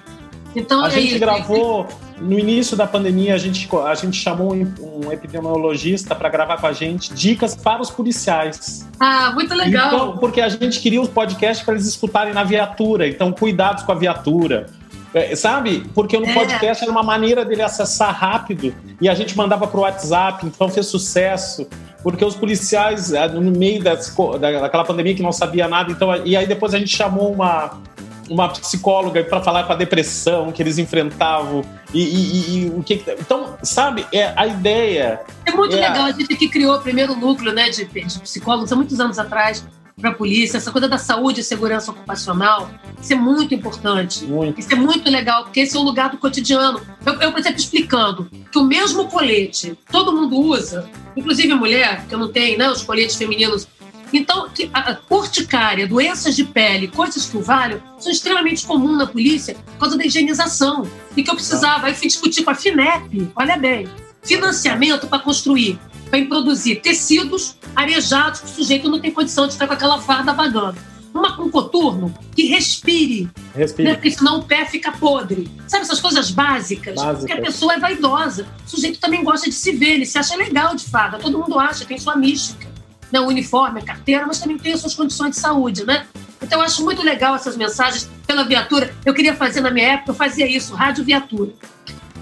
Então, 0.56 0.84
A 0.84 0.88
é 0.88 0.92
gente 0.92 1.10
isso. 1.10 1.20
gravou, 1.20 1.88
no 2.20 2.38
início 2.38 2.78
da 2.78 2.86
pandemia, 2.86 3.34
a 3.34 3.38
gente, 3.38 3.68
a 3.84 3.96
gente 3.96 4.16
chamou 4.16 4.54
um, 4.54 5.12
epidemiologista 5.12 6.14
para 6.16 6.30
gravar 6.30 6.58
com 6.58 6.68
a 6.68 6.72
gente 6.72 7.14
dicas 7.14 7.56
para 7.56 7.82
os 7.82 7.90
policiais. 7.90 8.88
Ah, 9.00 9.32
muito 9.34 9.54
legal. 9.56 9.88
Então, 9.88 10.18
porque 10.18 10.40
a 10.40 10.50
gente 10.50 10.80
queria 10.80 11.02
os 11.02 11.10
podcasts 11.10 11.66
para 11.66 11.74
eles 11.76 11.88
escutarem 11.88 12.34
na 12.34 12.44
viatura. 12.44 13.08
Então, 13.08 13.32
cuidados 13.32 13.84
com 13.84 13.92
a 13.92 13.96
viatura. 13.96 14.68
É, 15.14 15.36
sabe? 15.36 15.84
Porque 15.96 16.18
no 16.20 16.28
É. 16.28 16.34
podcast 16.34 16.84
era 16.84 16.92
uma 16.92 17.04
maneira 17.04 17.44
dele 17.44 17.62
acessar 17.62 18.14
rápido 18.14 18.74
e 19.02 19.08
a 19.10 19.16
gente 19.16 19.36
mandava 19.38 19.66
pro 19.66 19.82
WhatsApp, 19.82 20.46
então 20.46 20.70
fez 20.70 20.86
sucesso. 20.88 21.68
Porque 22.08 22.24
os 22.24 22.38
policiais, 22.38 23.14
ah, 23.14 23.28
no 23.28 23.52
meio 23.52 23.84
das 23.84 24.16
daquela 24.40 24.86
pandemia 24.86 25.14
que 25.14 25.22
não 25.22 25.34
sabia 25.34 25.68
nada, 25.68 25.92
então, 25.92 26.16
e 26.26 26.38
aí 26.38 26.48
depois 26.48 26.74
a 26.74 26.80
gente 26.80 26.96
chamou 26.96 27.34
uma, 27.34 27.82
uma 28.30 28.48
psicóloga 28.48 29.22
para 29.26 29.42
falar 29.42 29.66
com 29.66 29.74
a 29.74 29.76
depressão 29.76 30.50
que 30.54 30.64
eles 30.64 30.78
enfrentavam 30.78 31.66
e, 31.94 32.00
e- 32.02 32.60
e- 32.66 32.70
o 32.70 32.82
que. 32.82 32.96
que- 33.00 33.12
Então, 33.20 33.58
sabe, 33.62 34.06
é, 34.14 34.32
a 34.38 34.48
ideia 34.48 35.20
É 35.46 35.52
muito 35.52 35.76
É. 35.76 35.82
legal. 35.82 36.06
A 36.06 36.12
gente 36.14 36.34
que 36.38 36.48
criou 36.48 36.78
o 36.78 36.80
primeiro 36.80 37.14
núcleo 37.14 37.52
né, 37.52 37.70
de, 37.72 37.84
de 37.84 38.20
psicólogos 38.22 38.72
há 38.72 38.76
muitos 38.78 38.98
anos 39.02 39.20
atrás 39.20 39.66
para 40.00 40.12
a 40.12 40.14
polícia. 40.14 40.58
Essa 40.58 40.72
coisa 40.72 40.88
da 40.88 40.98
saúde 40.98 41.42
e 41.42 41.44
segurança 41.44 41.90
ocupacional, 41.90 42.70
isso 43.02 43.14
é 43.14 43.16
muito 43.16 43.56
importante. 43.56 44.26
muito. 44.26 44.60
Isso 44.60 44.72
é 44.72 44.76
muito 44.76 45.10
legal, 45.10 45.44
porque 45.44 45.62
esse 45.62 45.76
é 45.76 45.80
o 45.80 45.84
lugar 45.84 46.12
do 46.12 46.18
cotidiano. 46.18 46.80
Eu, 47.04 47.14
eu, 47.16 47.32
por 47.32 47.40
exemplo, 47.40 47.58
explicando 47.58 48.30
que 48.52 48.60
o 48.60 48.64
mesmo 48.64 49.08
colete 49.08 49.78
todo 49.92 50.16
mundo 50.16 50.38
usa, 50.38 50.88
inclusive 51.16 51.52
mulher, 51.56 52.06
que 52.08 52.14
eu 52.14 52.20
não 52.20 52.32
tenho, 52.32 52.58
né, 52.60 52.70
os 52.70 52.84
coletes 52.84 53.16
femininos. 53.16 53.68
Então, 54.14 54.48
que 54.50 54.70
a 54.72 54.92
a 54.92 55.00
urticária, 55.10 55.88
doenças 55.88 56.36
de 56.36 56.44
pele, 56.44 56.88
coisas 56.88 57.26
que 57.26 57.36
o 57.36 57.42
valham, 57.42 57.82
são 57.98 58.12
extremamente 58.12 58.66
comuns 58.66 59.00
na 59.00 59.08
polícia 59.08 59.56
por 59.56 59.80
causa 59.80 59.98
da 59.98 60.06
higienização. 60.06 60.88
E 61.16 61.24
que 61.24 61.30
eu 61.30 61.36
precisava, 61.36 61.88
aí 61.88 61.96
fui 61.96 62.08
discutir 62.08 62.44
com 62.44 62.52
a 62.52 62.56
FINEP, 62.56 63.32
olha 63.36 63.58
bem, 63.58 63.90
financiamento 64.24 65.08
para 65.08 65.20
construir, 65.20 65.80
para 66.10 66.24
produzir 66.26 66.78
tecidos 66.78 67.56
arejados, 67.76 68.42
que 68.42 68.48
o 68.48 68.50
sujeito 68.50 68.90
não 68.90 69.00
tem 69.00 69.12
condição 69.12 69.48
de 69.48 69.54
ficar 69.54 69.68
com 69.68 69.74
aquela 69.74 70.00
farda 70.02 70.34
vagando. 70.34 70.78
Uma, 71.14 71.42
um 71.42 71.50
coturno 71.50 72.14
que 72.36 72.46
respire, 72.46 73.24
né? 73.24 73.32
Respira. 73.56 73.94
Porque 73.94 74.12
senão 74.12 74.40
o 74.40 74.44
pé 74.44 74.66
fica 74.66 74.92
podre. 74.92 75.50
Sabe 75.68 75.84
essas 75.84 76.00
coisas 76.00 76.30
básicas? 76.30 76.96
Básicas. 76.96 77.20
Porque 77.20 77.34
a 77.34 77.42
pessoa 77.42 77.74
é 77.74 77.80
vaidosa. 77.80 78.48
O 78.66 78.70
sujeito 78.70 79.00
também 79.00 79.24
gosta 79.24 79.50
de 79.50 79.56
se 79.56 79.72
ver, 79.72 79.94
ele 79.94 80.06
se 80.06 80.18
acha 80.18 80.36
legal 80.36 80.76
de 80.76 80.86
farda. 80.86 81.18
Todo 81.18 81.40
mundo 81.40 81.58
acha, 81.58 81.86
tem 81.86 81.98
sua 81.98 82.16
mística. 82.16 82.68
Né? 83.12 83.20
O 83.20 83.28
uniforme, 83.28 83.80
a 83.80 83.84
carteira, 83.84 84.28
mas 84.28 84.40
também 84.40 84.58
tem 84.58 84.74
as 84.74 84.82
suas 84.82 84.94
condições 84.94 85.32
de 85.32 85.38
saúde, 85.38 85.86
né? 85.86 86.06
Então 86.42 86.60
eu 86.60 86.66
acho 86.66 86.84
muito 86.84 87.02
legal 87.02 87.36
essas 87.36 87.58
mensagens 87.58 88.10
pela 88.28 88.44
viatura. 88.44 88.94
Eu 89.06 89.14
queria 89.14 89.36
fazer 89.36 89.62
na 89.62 89.72
minha 89.72 89.94
época, 89.94 90.12
eu 90.12 90.16
fazia 90.16 90.46
isso, 90.46 90.76
rádio 90.76 91.04
viatura. 91.04 91.52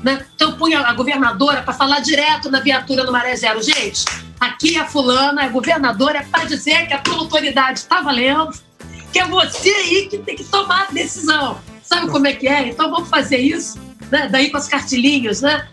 Né? 0.05 0.23
Então 0.35 0.51
punha 0.51 0.81
a 0.81 0.93
governadora 0.93 1.63
para 1.63 1.73
falar 1.73 1.99
direto 1.99 2.51
na 2.51 2.59
viatura 2.59 3.03
no 3.03 3.11
Maré 3.11 3.35
Zero. 3.35 3.59
Gente, 3.63 4.05
aqui 4.39 4.77
a 4.77 4.85
fulana, 4.85 5.43
a 5.43 5.47
governadora, 5.47 6.19
é 6.19 6.21
para 6.23 6.45
dizer 6.45 6.85
que 6.85 6.93
a 6.93 6.99
tua 6.99 7.15
autoridade 7.15 7.79
está 7.79 8.01
valendo, 8.01 8.51
que 9.11 9.17
é 9.17 9.25
você 9.25 9.67
aí 9.67 10.07
que 10.07 10.19
tem 10.19 10.35
que 10.35 10.43
tomar 10.43 10.83
a 10.83 10.91
decisão. 10.91 11.57
Sabe 11.81 12.07
como 12.11 12.27
é 12.27 12.33
que 12.33 12.47
é? 12.47 12.67
Então 12.67 12.91
vamos 12.91 13.09
fazer 13.09 13.37
isso, 13.37 13.79
né? 14.11 14.29
daí 14.31 14.51
com 14.51 14.57
as 14.57 14.67
cartilinhas, 14.67 15.41
né? 15.41 15.67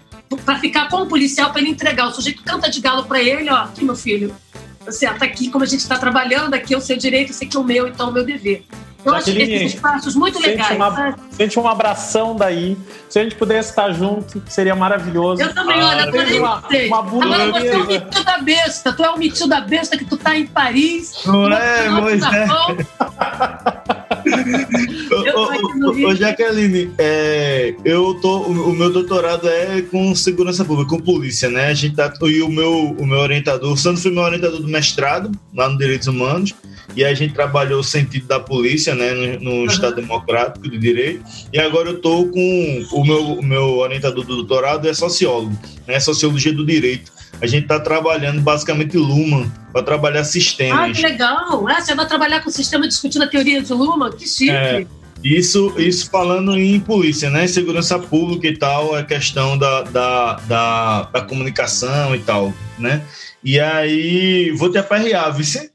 Para 0.47 0.59
ficar 0.59 0.89
com 0.89 1.03
o 1.03 1.07
policial 1.07 1.51
para 1.51 1.61
ele 1.61 1.69
entregar. 1.69 2.09
O 2.09 2.15
sujeito 2.15 2.43
canta 2.43 2.71
de 2.71 2.81
galo 2.81 3.05
para 3.05 3.21
ele, 3.21 3.51
ó, 3.51 3.65
aqui 3.65 3.85
meu 3.85 3.95
filho, 3.95 4.35
você 4.83 5.07
está 5.07 5.27
aqui, 5.27 5.51
como 5.51 5.63
a 5.63 5.67
gente 5.67 5.81
está 5.81 5.99
trabalhando, 5.99 6.55
aqui 6.55 6.73
é 6.73 6.79
o 6.79 6.81
seu 6.81 6.97
direito, 6.97 7.33
esse 7.33 7.45
aqui 7.45 7.55
é 7.55 7.61
o 7.61 7.65
meu, 7.65 7.87
então 7.87 8.07
é 8.07 8.11
o 8.11 8.13
meu 8.15 8.25
dever. 8.25 8.65
Eu 9.05 9.15
acho 9.15 9.27
Jaqueline, 9.31 9.55
esses 9.55 9.75
espaços 9.75 10.15
muito 10.15 10.37
sente 10.39 10.51
legais. 10.51 10.77
uma- 10.77 10.95
sabe? 10.95 11.17
Sente 11.33 11.59
um 11.59 11.67
abração 11.69 12.37
daí. 12.37 12.77
Se 13.09 13.19
a 13.19 13.23
gente 13.25 13.35
pudesse 13.35 13.71
estar 13.71 13.91
junto, 13.93 14.41
seria 14.49 14.75
maravilhoso. 14.77 15.43
Eu 15.43 15.53
também, 15.55 15.81
Ah, 15.81 15.89
olha, 15.89 16.03
adorei 16.05 16.39
uma- 16.39 16.63
uma 16.89 16.99
Agora 17.25 17.51
você 17.53 17.69
é 17.69 17.75
o 17.75 17.79
burguesa. 17.79 18.05
metido 18.05 18.25
da 18.25 18.39
besta. 18.39 18.93
Tu 18.93 19.05
é 19.05 19.11
o 19.11 19.19
metido 19.19 19.49
da 19.49 19.61
besta 19.61 19.97
que 19.99 20.05
tu 20.05 20.17
tá 20.17 20.37
em 20.39 20.47
Paris. 20.47 21.15
Não 21.27 21.53
é. 21.53 21.89
Eu 24.25 25.51
aqui 25.51 25.79
no 25.79 25.91
Ô, 25.91 26.09
ô, 26.11 26.15
Jaqueline, 26.15 26.93
é, 26.99 27.75
eu 27.85 28.15
tô, 28.21 28.39
o, 28.39 28.71
o 28.71 28.73
meu 28.73 28.91
doutorado 28.93 29.49
é 29.49 29.83
com 29.83 30.15
segurança 30.15 30.65
pública, 30.65 30.91
com 30.91 31.01
polícia, 31.01 31.51
né? 31.51 31.67
A 31.67 31.75
gente 31.75 31.97
tá, 31.97 32.13
e 32.23 32.43
o 32.43 32.49
meu, 32.49 32.95
o 32.99 33.07
meu 33.07 33.19
orientador, 33.19 33.73
o 33.73 33.77
Sandro 33.77 34.01
foi 34.01 34.13
meu 34.13 34.23
orientador 34.23 34.61
do 34.61 34.69
mestrado, 34.69 35.31
lá 35.55 35.69
no 35.69 35.77
Direitos 35.77 36.07
Humanos, 36.07 36.55
e 36.95 37.05
a 37.05 37.13
gente 37.15 37.35
trabalhou 37.35 37.81
o 37.81 37.85
sentido 37.85 38.27
da 38.27 38.39
polícia, 38.39 38.92
né, 38.95 39.39
no, 39.41 39.65
no 39.65 39.67
Estado 39.67 39.97
Democrático 39.97 40.69
de 40.69 40.79
Direito, 40.79 41.25
e 41.53 41.59
agora 41.59 41.91
eu 41.91 42.01
tô 42.01 42.27
com 42.27 42.87
o 42.93 43.05
meu, 43.05 43.25
o 43.35 43.43
meu 43.43 43.79
orientador 43.79 44.25
do 44.25 44.37
doutorado 44.37 44.89
é 44.89 44.95
sociólogo, 44.95 45.57
né? 45.87 45.99
Sociologia 46.01 46.53
do 46.53 46.65
Direito. 46.65 47.13
A 47.41 47.47
gente 47.47 47.67
tá 47.67 47.81
trabalhando 47.81 48.41
basicamente 48.41 48.97
Luman, 48.97 49.51
para 49.73 49.83
trabalhar 49.83 50.21
Ah, 50.21 50.25
sistemas. 50.25 50.97
que 50.97 51.03
legal. 51.03 51.67
Ah, 51.67 51.81
você 51.81 51.95
vai 51.95 52.07
trabalhar 52.07 52.41
com 52.41 52.51
o 52.51 52.53
sistema 52.53 52.87
discutindo 52.87 53.23
a 53.23 53.27
teoria 53.27 53.61
de 53.63 53.73
Luma? 53.73 54.13
Que 54.13 54.29
chique. 54.29 54.51
É. 54.51 54.87
Isso, 55.25 55.73
isso 55.79 56.11
falando 56.11 56.57
em 56.59 56.79
polícia, 56.81 57.31
né? 57.31 57.47
Segurança 57.47 57.99
pública 57.99 58.49
e 58.49 58.57
tal, 58.57 58.95
a 58.95 59.05
questão 59.05 59.57
da, 59.57 59.83
da, 59.83 60.35
da, 60.49 61.03
da 61.05 61.21
comunicação 61.23 62.15
e 62.15 62.19
tal, 62.19 62.53
né? 62.79 63.03
E 63.43 63.59
aí, 63.59 64.51
vou 64.53 64.71
te 64.71 64.79
aperrear, 64.79 65.33
vice? 65.35 65.72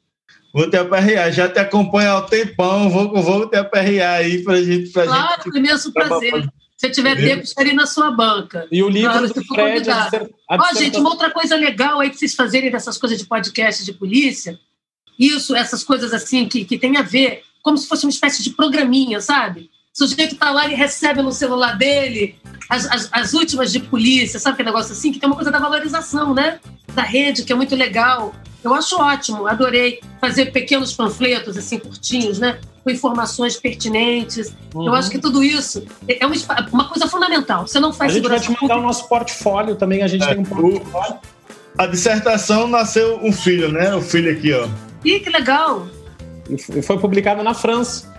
Vou 0.58 0.68
te 0.68 0.76
aperrear, 0.76 1.32
já 1.32 1.48
te 1.48 1.60
acompanho 1.60 2.10
há 2.14 2.18
um 2.18 2.26
tempão, 2.26 2.90
vou, 2.90 3.22
vou 3.22 3.48
te 3.48 3.56
aperrear 3.56 4.16
aí 4.22 4.44
pra 4.44 4.60
gente. 4.60 4.90
Pra 4.90 5.04
Claro, 5.06 5.36
gente 5.44 5.52
com 5.52 5.58
imenso 5.60 5.94
prazer. 5.94 6.50
Se 6.76 6.90
tiver 6.90 7.12
Entendeu? 7.12 7.30
tempo, 7.30 7.44
estarei 7.44 7.74
na 7.74 7.86
sua 7.86 8.10
banca. 8.10 8.68
E 8.72 8.82
o 8.82 8.90
livro 8.90 9.12
Claro, 9.12 9.28
do 9.32 9.46
Fred, 9.46 9.90
a 9.92 9.96
a 9.96 10.06
Ó, 10.06 10.10
dissertação- 10.10 10.82
gente, 10.82 10.98
uma 11.00 11.10
outra 11.12 11.30
coisa 11.30 11.56
legal 11.56 12.00
aí 12.00 12.10
pra 12.10 12.18
vocês 12.18 12.34
fazerem 12.34 12.72
dessas 12.72 12.98
coisas 12.98 13.20
de 13.20 13.26
podcast 13.26 13.86
de 13.86 13.94
polícia, 13.94 14.58
isso, 15.20 15.56
essas 15.56 15.84
coisas 15.84 16.12
assim 16.12 16.48
que, 16.48 16.66
que 16.66 16.78
tem 16.78 16.98
a 16.98 17.04
ver, 17.04 17.44
como 17.64 17.78
se 17.78 17.88
fosse 17.88 18.06
uma 18.06 18.12
espécie 18.12 18.44
de 18.44 18.50
programinha, 18.52 19.22
sabe? 19.22 19.70
O 19.94 20.08
sujeito 20.08 20.36
tá 20.38 20.50
lá 20.52 20.68
e 20.68 20.74
recebe 20.74 21.22
no 21.22 21.32
celular 21.32 21.78
dele 21.78 22.36
as, 22.70 22.86
as, 22.92 23.10
as 23.12 23.34
últimas 23.34 23.72
de 23.72 23.80
polícia, 23.80 24.40
sabe 24.40 24.54
aquele 24.56 24.70
negócio 24.70 24.94
assim? 24.94 25.12
Que 25.12 25.20
tem 25.20 25.28
uma 25.30 25.36
coisa 25.36 25.52
da 25.52 25.60
valorização, 25.60 26.34
né? 26.34 26.60
Da 26.96 27.04
rede, 27.04 27.44
que 27.44 27.52
é 27.54 27.56
muito 27.56 27.76
legal. 27.76 28.34
Eu 28.64 28.74
acho 28.74 29.00
ótimo, 29.00 29.48
adorei 29.48 30.02
fazer 30.20 30.48
pequenos 30.52 30.94
panfletos, 30.94 31.58
assim, 31.58 31.78
curtinhos, 31.80 32.40
né? 32.40 32.60
Com 32.84 32.90
informações 32.90 33.56
pertinentes. 33.58 34.54
Eu 34.74 34.82
Uhum. 34.82 34.94
acho 34.94 35.10
que 35.10 35.20
tudo 35.20 35.44
isso 35.44 35.86
é 36.08 36.26
uma, 36.26 36.36
uma 36.72 36.90
coisa 36.90 37.08
fundamental. 37.08 37.68
Você 37.68 37.80
não 37.80 37.90
A 37.90 37.94
faz 37.94 38.14
gente 38.14 38.28
vai 38.28 38.40
te 38.40 38.52
mandar 38.62 38.78
o 38.78 38.82
nosso 38.82 39.08
portfólio 39.08 39.76
também. 39.76 40.02
A 40.04 40.08
gente 40.08 40.24
É, 40.24 40.30
tem 40.30 40.40
um 40.40 40.44
portfólio. 40.44 41.18
A 41.78 41.86
dissertação 41.86 42.68
nasceu 42.68 43.20
um 43.22 43.32
filho, 43.32 43.72
né? 43.72 43.94
O 43.96 44.02
filho 44.02 44.32
aqui, 44.32 44.52
ó. 44.54 44.68
Ih, 45.06 45.20
que 45.20 45.30
legal! 45.30 45.88
E 46.50 46.82
foi 46.82 46.98
publicado 46.98 47.44
na 47.44 47.54
França. 47.54 48.12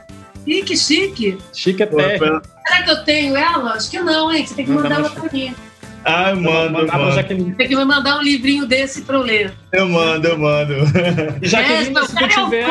Ih, 0.46 0.62
que 0.62 0.76
chique! 0.76 1.36
Chique 1.52 1.82
até. 1.82 2.16
Será 2.18 2.40
que 2.84 2.90
eu 2.90 3.04
tenho 3.04 3.36
ela? 3.36 3.72
Acho 3.72 3.90
que 3.90 3.98
não, 4.00 4.32
hein? 4.32 4.46
Você 4.46 4.54
tem 4.54 4.64
que 4.64 4.70
mandar 4.70 5.00
ela 5.00 5.10
pra 5.10 5.30
mim. 5.32 5.54
Ah, 6.04 6.30
eu 6.30 6.36
mando, 6.40 6.78
eu 6.78 6.86
mando. 6.86 7.12
Jaqueline. 7.12 7.54
Tem 7.54 7.68
que 7.68 7.76
me 7.76 7.84
mandar 7.84 8.18
um 8.18 8.22
livrinho 8.22 8.66
desse 8.66 9.02
pra 9.02 9.16
eu 9.16 9.22
ler. 9.22 9.52
Eu 9.72 9.88
mando, 9.88 10.26
eu 10.28 10.38
mando. 10.38 10.74
Jaqueline, 11.42 11.90
meu 11.92 12.06
se 12.06 12.14
tu 12.14 12.24
é 12.24 12.28
tiver. 12.28 12.66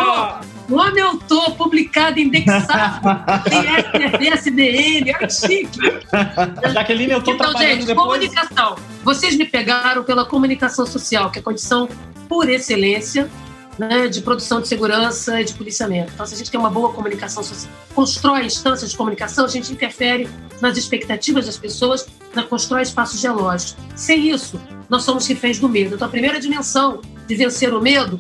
O 0.69 0.75
homem 0.75 1.01
autor, 1.01 1.55
publicado, 1.55 2.19
indexado, 2.19 2.99
tem 4.19 4.33
SDN, 4.33 5.11
é 5.11 5.29
chique. 5.29 5.79
Jaqueline, 6.73 7.11
eu 7.13 7.21
tô 7.21 7.31
Então, 7.31 7.51
trabalhando 7.51 7.75
gente, 7.75 7.85
depois. 7.87 8.05
comunicação. 8.07 8.75
Vocês 9.03 9.35
me 9.37 9.45
pegaram 9.45 10.03
pela 10.03 10.25
comunicação 10.25 10.85
social, 10.85 11.29
que 11.31 11.39
é 11.39 11.41
a 11.41 11.43
condição 11.43 11.87
por 12.27 12.49
excelência 12.49 13.29
né, 13.77 14.07
de 14.07 14.21
produção 14.21 14.61
de 14.61 14.67
segurança 14.67 15.41
e 15.41 15.45
de 15.45 15.53
policiamento. 15.53 16.11
Então, 16.13 16.25
se 16.25 16.33
a 16.33 16.37
gente 16.37 16.49
tem 16.51 16.59
uma 16.59 16.69
boa 16.69 16.91
comunicação 16.93 17.43
social, 17.43 17.71
constrói 17.93 18.45
instâncias 18.45 18.91
de 18.91 18.97
comunicação, 18.97 19.45
a 19.45 19.47
gente 19.47 19.71
interfere 19.71 20.29
nas 20.61 20.77
expectativas 20.77 21.45
das 21.45 21.57
pessoas, 21.57 22.07
né, 22.35 22.43
constrói 22.43 22.81
espaços 22.81 23.19
dialógicos. 23.19 23.75
Sem 23.95 24.29
isso, 24.29 24.59
nós 24.89 25.03
somos 25.03 25.27
reféns 25.27 25.59
do 25.59 25.69
medo. 25.69 25.95
Então, 25.95 26.07
a 26.07 26.11
primeira 26.11 26.39
dimensão 26.39 27.01
de 27.27 27.35
vencer 27.35 27.73
o 27.73 27.81
medo 27.81 28.19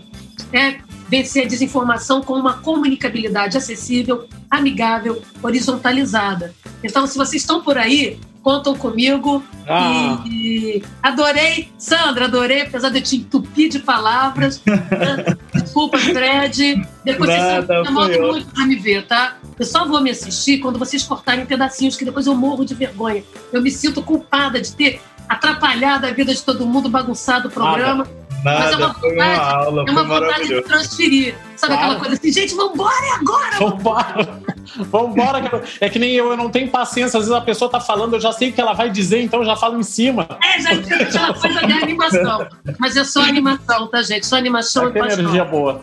é 0.53 0.79
vencer 1.07 1.45
a 1.45 1.47
desinformação 1.47 2.21
com 2.21 2.33
uma 2.33 2.53
comunicabilidade 2.53 3.57
acessível, 3.57 4.27
amigável, 4.49 5.21
horizontalizada. 5.41 6.53
Então, 6.83 7.07
se 7.07 7.17
vocês 7.17 7.41
estão 7.41 7.61
por 7.61 7.77
aí, 7.77 8.19
contam 8.47 8.75
comigo. 8.75 9.43
Ah. 9.67 10.23
E, 10.25 10.77
e 10.77 10.83
adorei, 11.03 11.69
Sandra, 11.77 12.25
adorei, 12.25 12.61
apesar 12.61 12.89
de 12.89 12.99
eu 12.99 13.03
te 13.03 13.17
entupir 13.17 13.69
de 13.69 13.79
palavras. 13.79 14.61
Desculpa, 15.53 15.97
Fred. 15.97 16.81
Depois 17.03 17.29
vocês 17.29 17.43
Nada, 17.43 17.83
demandam 17.83 18.17
foi 18.17 18.31
muito 18.31 18.47
pra 18.53 18.65
me 18.65 18.75
ver, 18.75 19.05
tá? 19.05 19.37
Eu 19.59 19.65
só 19.65 19.85
vou 19.85 19.99
me 19.99 20.11
assistir 20.11 20.59
quando 20.59 20.79
vocês 20.79 21.03
cortarem 21.03 21.45
pedacinhos, 21.45 21.97
que 21.97 22.05
depois 22.05 22.25
eu 22.25 22.35
morro 22.35 22.63
de 22.63 22.73
vergonha. 22.73 23.23
Eu 23.51 23.61
me 23.61 23.69
sinto 23.69 24.01
culpada 24.01 24.61
de 24.61 24.71
ter 24.73 25.01
atrapalhado 25.27 26.05
a 26.05 26.11
vida 26.11 26.33
de 26.33 26.41
todo 26.41 26.65
mundo, 26.65 26.87
bagunçado 26.87 27.49
o 27.49 27.51
programa. 27.51 28.07
Mas 28.43 28.71
é 28.71 28.75
uma 28.75 28.87
Nada, 28.87 28.93
foi 28.99 29.11
uma 29.13 29.25
vontade, 29.25 29.55
aula, 29.55 29.85
É 29.87 29.91
uma 29.91 30.03
vontade 30.03 30.47
de 30.47 30.61
transferir. 30.61 31.35
Sabe 31.55 31.73
Claro. 31.73 31.83
aquela 31.91 31.99
coisa 31.99 32.13
assim, 32.15 32.31
gente, 32.31 32.55
vambora, 32.55 32.93
é 33.05 33.11
agora! 33.15 33.57
Vambora. 33.59 34.39
Vambora. 34.77 35.41
que 35.49 35.55
eu- 35.55 35.63
É 35.81 35.89
que 35.89 35.99
nem 35.99 36.11
eu, 36.13 36.29
eu 36.31 36.37
não 36.37 36.49
tenho 36.49 36.69
paciência. 36.69 37.17
Às 37.17 37.25
vezes 37.25 37.31
a 37.31 37.41
pessoa 37.41 37.69
tá 37.69 37.79
falando, 37.79 38.13
eu 38.13 38.19
já 38.19 38.31
sei 38.31 38.49
o 38.49 38.53
que 38.53 38.61
ela 38.61 38.73
vai 38.73 38.89
dizer, 38.89 39.21
então 39.23 39.39
eu 39.39 39.45
já 39.45 39.55
falo 39.55 39.79
em 39.79 39.83
cima. 39.83 40.27
É, 40.43 40.61
já 40.61 40.69
tem 40.81 41.01
aquela 41.01 41.33
coisa 41.33 41.59
de 41.65 41.73
animação. 41.73 42.47
Mas 42.79 42.95
é 42.95 43.03
só 43.03 43.21
animação, 43.23 43.87
tá, 43.87 44.01
gente? 44.03 44.25
Só 44.25 44.35
animação 44.37 44.83
Vai 44.83 44.91
e 44.91 44.99
paixão. 44.99 45.19
energia 45.19 45.45
boa. 45.45 45.81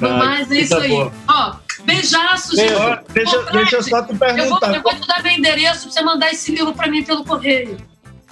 No 0.00 0.08
Ai, 0.08 0.18
mais, 0.18 0.50
é 0.50 0.56
isso 0.56 0.76
aí. 0.76 0.88
boa. 0.88 1.12
Ó, 1.28 1.52
beijaços, 1.84 2.56
Beijo. 2.56 2.74
Deixa, 3.12 3.38
Ô, 3.38 3.42
Fred, 3.44 3.52
deixa 3.58 3.76
eu 3.76 3.82
só 3.84 4.02
te 4.02 4.10
Eu 4.12 4.16
vou, 4.16 4.26
perguntar. 4.28 4.74
eu 4.74 4.82
vou 4.82 4.94
te 4.94 5.06
dar 5.06 5.22
meu 5.22 5.32
endereço 5.32 5.82
pra 5.84 5.92
você 5.92 6.02
mandar 6.02 6.30
esse 6.32 6.50
livro 6.50 6.72
pra 6.72 6.88
mim 6.88 7.04
pelo 7.04 7.24
correio. 7.24 7.76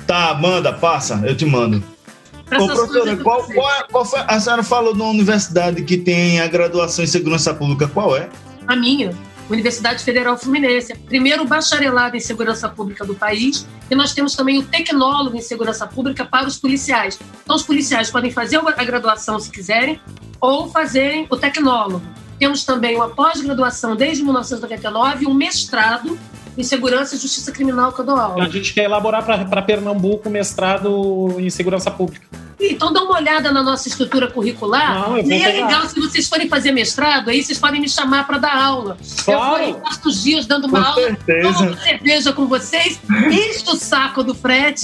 Tá, 0.07 0.35
manda, 0.35 0.73
passa, 0.73 1.23
eu 1.25 1.37
te 1.37 1.45
mando. 1.47 1.85
Ô, 2.59 2.67
professora, 2.67 3.17
qual, 3.17 3.45
qual, 3.45 3.71
é- 3.71 3.85
qual 3.91 4.05
foi? 4.05 4.21
A 4.27 4.41
senhora 4.41 4.63
falou 4.63 4.95
numa 4.95 5.11
universidade 5.11 5.83
que 5.83 5.97
tem 5.97 6.41
a 6.41 6.47
graduação 6.47 7.05
em 7.05 7.09
segurança 7.09 7.55
pública, 7.55 7.89
qual 7.89 8.17
é? 8.17 8.29
A 8.67 8.77
minha, 8.77 9.15
Universidade 9.51 10.05
Federal 10.05 10.39
Fluminense. 10.39 10.95
Primeiro 10.95 11.45
bacharelado 11.45 12.17
em 12.17 12.21
segurança 12.21 12.69
pública 12.69 13.05
do 13.05 13.15
país. 13.15 13.67
E 13.91 13.95
nós 13.95 14.15
temos 14.15 14.35
também 14.37 14.59
o 14.59 14.63
tecnólogo 14.63 15.37
em 15.37 15.41
segurança 15.41 15.87
pública 15.87 16.25
para 16.25 16.47
os 16.47 16.57
policiais. 16.57 17.19
Então, 17.43 17.57
os 17.57 17.63
policiais 17.63 18.11
podem 18.11 18.31
fazer 18.31 18.61
a 18.65 18.85
graduação 18.85 19.39
se 19.41 19.51
quiserem, 19.51 20.01
ou 20.41 20.71
fazerem 20.71 21.27
o 21.29 21.37
tecnólogo. 21.37 22.03
Temos 22.39 22.65
também 22.65 22.97
uma 22.97 23.11
pós-graduação 23.11 23.95
desde 23.95 24.23
1999 24.23 25.25
e 25.25 25.27
um 25.27 25.35
mestrado 25.35 26.19
em 26.59 26.63
segurança 26.63 27.15
e 27.15 27.19
justiça 27.19 27.51
criminal 27.53 27.93
que 27.93 28.01
eu 28.01 28.05
dou 28.05 28.17
aula. 28.17 28.45
A 28.45 28.49
gente 28.49 28.73
quer 28.75 28.85
elaborar 28.85 29.25
para 29.25 29.63
Pernambuco 29.63 30.29
mestrado 30.29 31.37
em 31.39 31.49
segurança 31.51 31.91
pública. 31.91 32.27
Então 32.63 32.93
dá 32.93 33.03
uma 33.03 33.15
olhada 33.17 33.51
na 33.51 33.63
nossa 33.63 33.89
estrutura 33.89 34.29
curricular. 34.29 35.09
Não, 35.09 35.17
e 35.19 35.43
é 35.43 35.49
legal 35.63 35.87
se 35.87 35.99
vocês 35.99 36.29
forem 36.29 36.47
fazer 36.47 36.73
mestrado, 36.73 37.31
aí 37.31 37.43
vocês 37.43 37.59
podem 37.59 37.81
me 37.81 37.89
chamar 37.89 38.27
para 38.27 38.37
dar 38.37 38.55
aula. 38.55 38.99
Eu 39.27 39.39
vou 39.39 39.57
Claro. 39.57 39.75
passo 39.83 40.09
os 40.09 40.23
dias 40.23 40.45
dando 40.45 40.67
uma 40.67 40.83
Com 40.83 40.89
aula, 40.91 41.03
certeza. 41.07 41.53
tomo 41.55 41.77
cerveja 41.79 42.33
com 42.35 42.47
vocês, 42.47 43.01
enche 43.33 43.65
o 43.67 43.77
saco 43.77 44.23
do 44.23 44.35
Fred. 44.35 44.79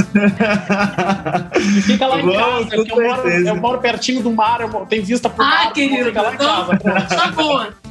E 1.61 1.83
fica 1.83 2.07
lá 2.07 2.19
em 2.19 2.33
casa, 2.33 2.77
eu 2.77 2.87
moro, 2.87 3.29
eu 3.29 3.57
moro 3.57 3.79
pertinho 3.79 4.23
do 4.23 4.31
mar, 4.33 4.63
eu 4.63 4.69
moro- 4.69 4.87
tem 4.87 5.03
vista 5.03 5.29
pro 5.29 5.45
Ah, 5.45 5.49
mar, 5.65 5.73
querido, 5.75 6.07
fica 6.07 6.23
lá 6.23 6.33
em 6.35 6.37
casa. 6.39 6.79
tá 6.79 7.33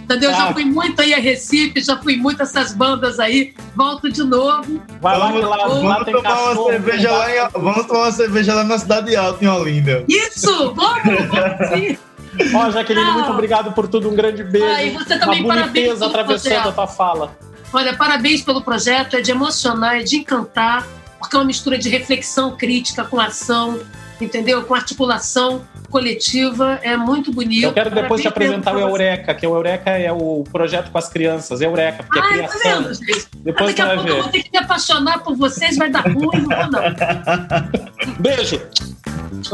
Entendeu? 0.06 0.32
Já 0.32 0.53
fui 0.53 0.64
muito 0.66 1.01
aí 1.01 1.16
a 1.16 1.17
Recife, 1.17 1.82
já 1.82 1.98
fui 1.98 2.16
muito 2.16 2.40
a 2.40 2.43
essas 2.43 2.72
bandas 2.74 3.19
aí. 3.19 3.56
Volto 3.75 4.08
de 4.11 4.24
novo. 4.24 4.80
Vai 5.01 5.17
lá, 5.17 5.32
Vamos, 5.32 5.50
lá, 5.50 5.58
vamos 5.67 6.06
tomar 6.06 6.19
uma 6.19 6.22
cachorro. 6.22 6.69
cerveja 6.69 7.11
lá 7.11 7.32
em, 7.32 7.50
vamos 7.53 7.85
tomar 7.88 8.00
uma 8.01 8.11
cerveja 8.11 8.53
lá 8.53 8.64
na 8.64 8.77
cidade 8.77 9.16
alta, 9.16 9.43
em 9.43 9.48
Olinda. 9.48 10.06
Isso! 10.08 10.74
Vamos! 10.75 11.03
vamos 11.03 11.69
sim. 11.74 11.98
Ó, 12.53 12.69
Jaqueline, 12.69 13.11
muito 13.11 13.32
obrigado 13.32 13.72
por 13.72 13.88
tudo. 13.88 14.09
Um 14.09 14.16
grande 14.16 14.43
beijo. 14.43 14.67
Ah, 14.67 14.84
e 14.84 14.92
você 14.92 15.17
também, 15.17 15.43
Uma 15.43 15.56
parabéns 15.56 16.01
atravessando 16.01 16.69
a 16.69 16.72
tua 16.72 16.88
fala. 16.88 17.35
Olha, 17.74 17.95
parabéns 17.95 18.42
pelo 18.43 18.61
projeto, 18.61 19.16
é 19.16 19.22
de 19.22 19.32
emocionar, 19.32 19.98
é 19.98 20.03
de 20.03 20.17
encantar, 20.17 20.88
porque 21.17 21.35
é 21.35 21.40
uma 21.40 21.45
mistura 21.45 21.77
de 21.80 21.90
reflexão 21.90 22.56
crítica 22.56 23.03
com 23.03 23.19
ação, 23.19 23.80
entendeu? 24.22 24.64
Com 24.64 24.74
articulação 24.76 25.66
coletiva, 25.90 26.80
é 26.82 26.95
muito 26.98 27.32
bonito. 27.32 27.64
Eu 27.66 27.74
quero 27.74 27.90
depois 27.90 28.22
te 28.22 28.27
apresentar 28.27 28.76
o 28.76 28.80
Eureka, 28.80 29.34
que 29.34 29.45
o 29.48 29.56
Eureka 29.56 29.92
é 29.92 30.11
o 30.11 30.44
projeto 30.52 30.92
com 30.92 30.98
as 30.98 31.08
crianças. 31.10 31.61
Eureka, 31.61 32.03
porque 32.03 32.19
é 32.19 32.22
Ai, 32.22 32.42
tá 32.42 32.48
criação. 32.50 32.84
vendo, 32.84 32.94
gente? 32.94 33.27
Depois 33.45 33.76
Daqui 33.76 33.82
você 33.82 33.82
a 33.82 33.95
pouco 33.95 34.10
eu 34.10 34.16
vou 34.16 34.24
ver. 34.26 34.32
ter 34.32 34.44
que 34.44 34.52
me 34.52 34.58
apaixonar 34.58 35.19
por 35.19 35.35
vocês, 35.35 35.77
vai 35.77 35.90
dar 35.90 36.02
ruim, 36.02 36.27
não 36.42 36.50
vou 36.50 36.72
não. 36.72 38.16
Beijo. 38.19 38.61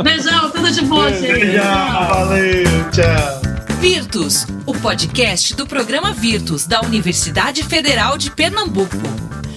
Beijão, 0.01 0.49
tudo 0.51 0.71
de 0.71 0.81
bom, 0.85 1.03
Beijo, 1.03 1.19
gente. 1.19 1.51
Já, 1.53 2.07
valeu, 2.07 2.63
tchau. 2.91 3.60
Virtus, 3.81 4.45
o 4.67 4.75
podcast 4.75 5.55
do 5.55 5.65
programa 5.65 6.13
Virtus 6.13 6.67
da 6.67 6.81
Universidade 6.81 7.63
Federal 7.63 8.15
de 8.15 8.29
Pernambuco. 8.29 8.95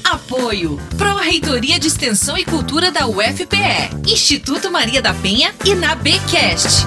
Apoio 0.03 0.81
Pró-Reitoria 0.97 1.79
de 1.79 1.89
Extensão 1.89 2.39
e 2.39 2.43
Cultura 2.43 2.91
da 2.91 3.07
UFPE, 3.07 4.11
Instituto 4.11 4.71
Maria 4.71 5.03
da 5.03 5.13
Penha 5.13 5.55
e 5.67 5.75
na 5.75 5.95
Bcast. 5.95 6.87